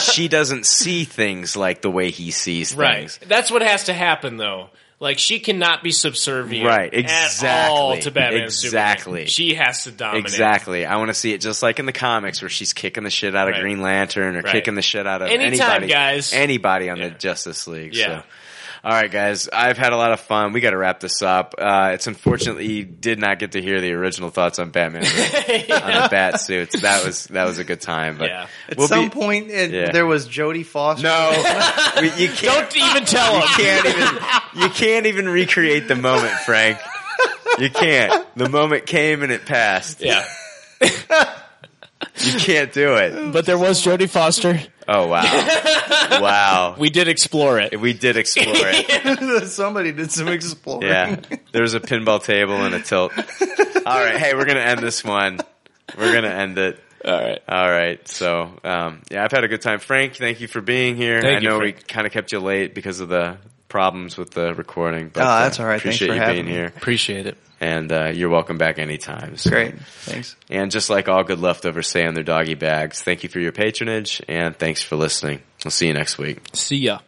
she 0.00 0.28
doesn't 0.28 0.66
see 0.66 1.04
things 1.04 1.56
like 1.56 1.82
the 1.82 1.90
way 1.90 2.10
he 2.10 2.30
sees 2.32 2.70
things. 2.70 2.78
Right. 2.78 3.18
That's 3.26 3.50
what 3.50 3.62
has 3.62 3.84
to 3.84 3.94
happen 3.94 4.36
though. 4.36 4.70
Like 5.00 5.18
she 5.20 5.38
cannot 5.38 5.84
be 5.84 5.92
subservient, 5.92 6.66
Right, 6.66 6.92
At 6.92 6.98
exactly. 6.98 7.48
all 7.48 7.96
to 7.98 8.10
Batman. 8.10 8.42
Exactly. 8.42 9.26
She 9.26 9.54
has 9.54 9.84
to 9.84 9.92
dominate. 9.92 10.24
Exactly. 10.24 10.84
I 10.86 10.96
want 10.96 11.08
to 11.08 11.14
see 11.14 11.32
it 11.32 11.40
just 11.40 11.62
like 11.62 11.78
in 11.78 11.86
the 11.86 11.92
comics 11.92 12.42
where 12.42 12.48
she's 12.48 12.72
kicking 12.72 13.04
the 13.04 13.10
shit 13.10 13.36
out 13.36 13.46
of 13.48 13.52
Right. 13.52 13.60
Green 13.62 13.80
Lantern 13.80 14.34
or 14.36 14.40
Right. 14.40 14.52
kicking 14.52 14.74
the 14.74 14.82
shit 14.82 15.06
out 15.06 15.22
of 15.22 15.28
Anytime, 15.28 15.70
anybody, 15.70 15.86
guys. 15.86 16.32
anybody 16.32 16.90
on 16.90 16.98
the 16.98 17.10
Justice 17.10 17.68
League. 17.68 17.94
Yeah. 17.94 18.22
So. 18.22 18.24
All 18.88 18.94
right, 18.94 19.10
guys. 19.10 19.50
I've 19.52 19.76
had 19.76 19.92
a 19.92 19.98
lot 19.98 20.12
of 20.12 20.20
fun. 20.20 20.54
We 20.54 20.60
got 20.62 20.70
to 20.70 20.78
wrap 20.78 21.00
this 21.00 21.20
up. 21.20 21.54
Uh, 21.58 21.90
it's 21.92 22.06
unfortunately 22.06 22.72
you 22.72 22.84
did 22.86 23.18
not 23.18 23.38
get 23.38 23.52
to 23.52 23.60
hear 23.60 23.82
the 23.82 23.92
original 23.92 24.30
thoughts 24.30 24.58
on 24.58 24.70
Batman 24.70 25.02
on 25.04 25.10
the 25.10 26.08
bat 26.10 26.40
suits. 26.40 26.80
That 26.80 27.04
was 27.04 27.26
that 27.26 27.44
was 27.44 27.58
a 27.58 27.64
good 27.64 27.82
time. 27.82 28.16
But 28.16 28.30
Yeah. 28.30 28.46
At 28.70 28.78
we'll 28.78 28.88
some 28.88 29.04
be- 29.04 29.10
point, 29.10 29.50
it, 29.50 29.72
Yeah. 29.72 29.92
there 29.92 30.06
was 30.06 30.26
Jodie 30.26 30.64
Foster. 30.64 31.02
No, 31.02 31.30
you 32.16 32.28
can't. 32.30 32.70
Don't 32.70 32.76
even 32.78 33.04
tell 33.04 33.34
You 33.34 33.40
him. 33.42 33.48
can't 33.58 33.86
even. 33.86 34.62
You 34.62 34.68
can't 34.70 35.06
even 35.06 35.28
recreate 35.28 35.86
the 35.86 35.94
moment, 35.94 36.32
Frank. 36.46 36.78
You 37.58 37.68
can't. 37.68 38.26
The 38.36 38.48
moment 38.48 38.86
came 38.86 39.22
and 39.22 39.30
it 39.30 39.44
passed. 39.44 40.00
Yeah, 40.00 40.24
You 42.20 42.38
can't 42.38 42.72
do 42.72 42.94
it. 42.96 43.32
but 43.32 43.46
there 43.46 43.58
was 43.58 43.82
Jodie 43.84 44.08
Foster. 44.08 44.60
Oh 44.86 45.06
wow, 45.06 45.22
wow. 46.20 46.76
We 46.78 46.88
did 46.90 47.08
explore 47.08 47.58
it. 47.60 47.78
We 47.78 47.92
did 47.92 48.16
explore 48.16 48.54
it. 48.56 49.48
Somebody 49.48 49.92
did 49.92 50.10
some 50.10 50.28
exploring. 50.28 50.88
Yeah, 50.88 51.20
there 51.52 51.62
was 51.62 51.74
a 51.74 51.80
pinball 51.80 52.22
table 52.24 52.54
and 52.64 52.74
a 52.74 52.80
tilt. 52.80 53.12
All 53.18 54.04
right, 54.04 54.16
hey, 54.16 54.34
we're 54.34 54.46
gonna 54.46 54.60
end 54.60 54.80
this 54.80 55.04
one. 55.04 55.40
We're 55.96 56.12
gonna 56.14 56.28
end 56.28 56.56
it. 56.58 56.80
All 57.04 57.12
right. 57.12 57.38
All 57.48 57.70
right. 57.70 58.08
So, 58.08 58.50
um, 58.64 59.02
yeah, 59.10 59.24
I've 59.24 59.30
had 59.30 59.44
a 59.44 59.48
good 59.48 59.62
time. 59.62 59.78
Frank, 59.78 60.16
thank 60.16 60.40
you 60.40 60.48
for 60.48 60.60
being 60.60 60.96
here. 60.96 61.20
Thank 61.22 61.38
I 61.38 61.40
you, 61.42 61.48
know 61.48 61.58
we 61.60 61.72
kind 61.72 62.06
of 62.06 62.12
kept 62.12 62.32
you 62.32 62.40
late 62.40 62.74
because 62.74 62.98
of 63.00 63.08
the 63.08 63.36
problems 63.68 64.16
with 64.16 64.30
the 64.30 64.52
recording. 64.54 65.08
But, 65.08 65.22
Oh, 65.22 65.40
that's 65.42 65.60
uh, 65.60 65.62
all 65.62 65.68
right. 65.68 65.80
Thanks 65.80 65.96
Appreciate 65.98 66.08
for 66.08 66.14
you 66.14 66.20
having 66.20 66.34
being 66.36 66.46
me. 66.46 66.52
here, 66.52 66.66
Appreciate 66.66 67.26
it. 67.26 67.38
And 67.60 67.90
uh, 67.92 68.06
you're 68.14 68.28
welcome 68.28 68.58
back 68.58 68.78
anytime. 68.78 69.36
So- 69.36 69.50
Great. 69.50 69.78
Thanks. 69.80 70.36
And 70.50 70.70
just 70.70 70.90
like 70.90 71.08
all 71.08 71.24
good 71.24 71.40
leftovers 71.40 71.88
say 71.88 72.06
on 72.06 72.14
their 72.14 72.24
doggy 72.24 72.54
bags, 72.54 73.02
thank 73.02 73.22
you 73.22 73.28
for 73.28 73.40
your 73.40 73.52
patronage 73.52 74.22
and 74.28 74.56
thanks 74.56 74.82
for 74.82 74.96
listening. 74.96 75.40
We'll 75.64 75.70
see 75.72 75.88
you 75.88 75.94
next 75.94 76.18
week. 76.18 76.38
See 76.52 76.76
ya. 76.76 77.00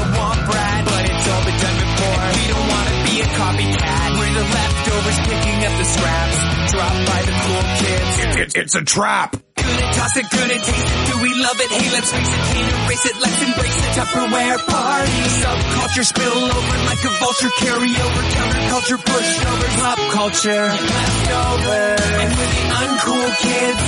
leftovers 4.85 5.19
picking 5.25 5.59
up 5.65 5.75
the 5.79 5.85
scraps 5.85 6.39
dropped 6.73 7.03
by 7.09 7.21
the 7.25 7.33
cool 7.33 7.65
kids. 7.81 8.13
It's, 8.37 8.55
it's 8.55 8.75
a 8.75 8.85
trap. 8.85 9.37
And 9.57 9.95
toss 9.97 10.17
it, 10.17 10.29
and 10.29 10.61
taste 10.61 10.85
it. 10.85 11.07
Do 11.09 11.23
we 11.25 11.31
love 11.41 11.57
it? 11.57 11.71
Hey, 11.73 11.89
let's 11.89 12.11
face 12.13 12.29
it, 12.29 12.43
can't 12.53 12.69
erase 12.85 13.07
it. 13.07 13.17
Let's 13.17 13.41
embrace 13.49 13.79
it. 13.81 13.91
Tupperware 13.97 14.59
party. 14.69 15.21
Subculture 15.41 16.05
spill 16.05 16.37
over 16.37 16.77
like 16.85 17.01
a 17.01 17.13
vulture. 17.17 17.53
Carry 17.65 17.93
over 17.97 18.23
counterculture, 18.37 19.01
pushovers, 19.01 19.77
pop 19.81 19.99
culture. 20.13 20.65
Leftover. 20.69 21.85
And 22.21 22.31
we're 22.37 22.53
the 22.53 22.65
uncool 22.85 23.29
kids. 23.41 23.85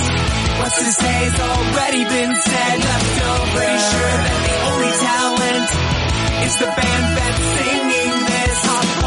What's 0.56 0.78
to 0.80 0.92
say's 0.96 1.36
already 1.36 2.04
been 2.08 2.32
said. 2.40 2.76
Leftover. 2.80 3.52
Pretty 3.52 3.80
sure 3.92 4.16
that 4.24 4.40
the 4.48 4.56
only 4.72 4.92
talent 5.04 5.68
is 6.46 6.54
the 6.56 6.70
band 6.72 7.06
that's 7.20 7.44
singing 7.52 7.84
this. 7.84 7.85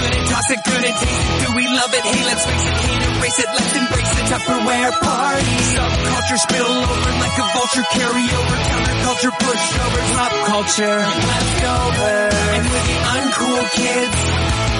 Good 0.00 0.14
and 0.16 0.26
toss 0.28 0.48
it, 0.50 0.60
good 0.64 0.82
and 0.84 0.96
taste 0.96 1.24
it. 1.30 1.38
Do 1.46 1.48
we 1.54 1.64
love 1.68 1.92
it? 1.94 2.02
Hey, 2.04 2.22
let's 2.24 2.44
face 2.44 2.66
it, 2.66 2.74
can't 2.84 3.02
erase 3.16 3.38
it. 3.38 3.48
Let's 3.54 3.72
embrace 3.74 4.12
the 4.14 4.24
Tupperware 4.30 4.92
party. 5.00 5.56
Subculture 5.74 6.38
spill 6.38 6.72
over 6.84 7.10
like 7.22 7.36
a 7.38 7.46
vulture. 7.54 7.86
Carry 7.94 8.26
over 8.34 8.56
counterculture, 8.68 9.34
pushovers, 9.38 10.08
pop 10.14 10.32
culture. 10.50 10.98
Leftover. 10.98 12.16
And 12.54 12.64
we're 12.68 12.86
the 12.90 12.98
uncool 13.14 13.62
kids. 13.78 14.18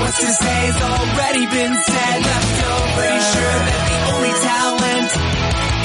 What's 0.00 0.18
to 0.18 0.30
say's 0.32 0.78
already 0.82 1.44
been 1.46 1.74
said. 1.74 2.18
Leftover. 2.22 2.92
Pretty 2.94 3.22
sure 3.34 3.56
that 3.68 3.82
the 3.90 3.98
only 4.14 4.34
talent 4.50 5.10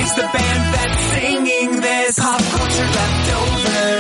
is 0.04 0.12
the 0.16 0.28
band 0.34 0.64
that's 0.74 1.00
singing 1.14 1.82
this. 1.82 2.20
Pop 2.20 2.42
culture 2.42 2.90
leftovers. 2.98 3.99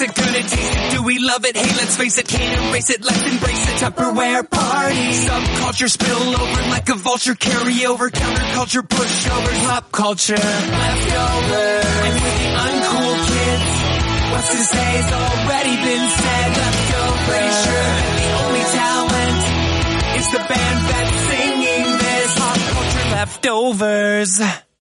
It. 0.00 0.90
Do 0.90 1.04
we 1.04 1.20
love 1.20 1.44
it? 1.44 1.56
Hey, 1.56 1.62
let's 1.62 1.96
face 1.96 2.18
it, 2.18 2.26
can't 2.26 2.68
erase 2.68 2.90
it. 2.90 3.04
Let's 3.04 3.30
embrace 3.30 3.68
it. 3.68 3.76
Tupperware 3.78 4.50
party. 4.50 5.10
Subculture 5.14 5.88
spill 5.88 6.34
over 6.34 6.62
like 6.68 6.88
a 6.88 6.94
vulture. 6.96 7.36
Carry 7.36 7.86
over 7.86 8.10
counterculture, 8.10 8.82
pushovers, 8.82 9.64
pop 9.64 9.92
culture. 9.92 10.34
Leftover. 10.34 11.54
And 12.04 12.14
we're 12.22 12.38
the 12.42 12.50
uncool 12.58 13.14
kids. 13.30 13.66
What's 14.32 14.50
to 14.50 14.58
say's 14.58 15.12
already 15.12 15.76
been 15.76 16.08
said. 16.10 16.50
Leftover. 16.58 17.30
Pretty 17.30 17.52
sure 17.62 17.90
the 18.18 18.30
only 18.42 18.64
talent 18.74 19.42
is 20.18 20.26
the 20.32 20.42
band 20.42 20.78
that's 20.90 21.16
singing 21.30 21.98
this. 21.98 22.34
Pop 22.34 22.58
culture 22.74 23.10
leftovers. 23.14 24.64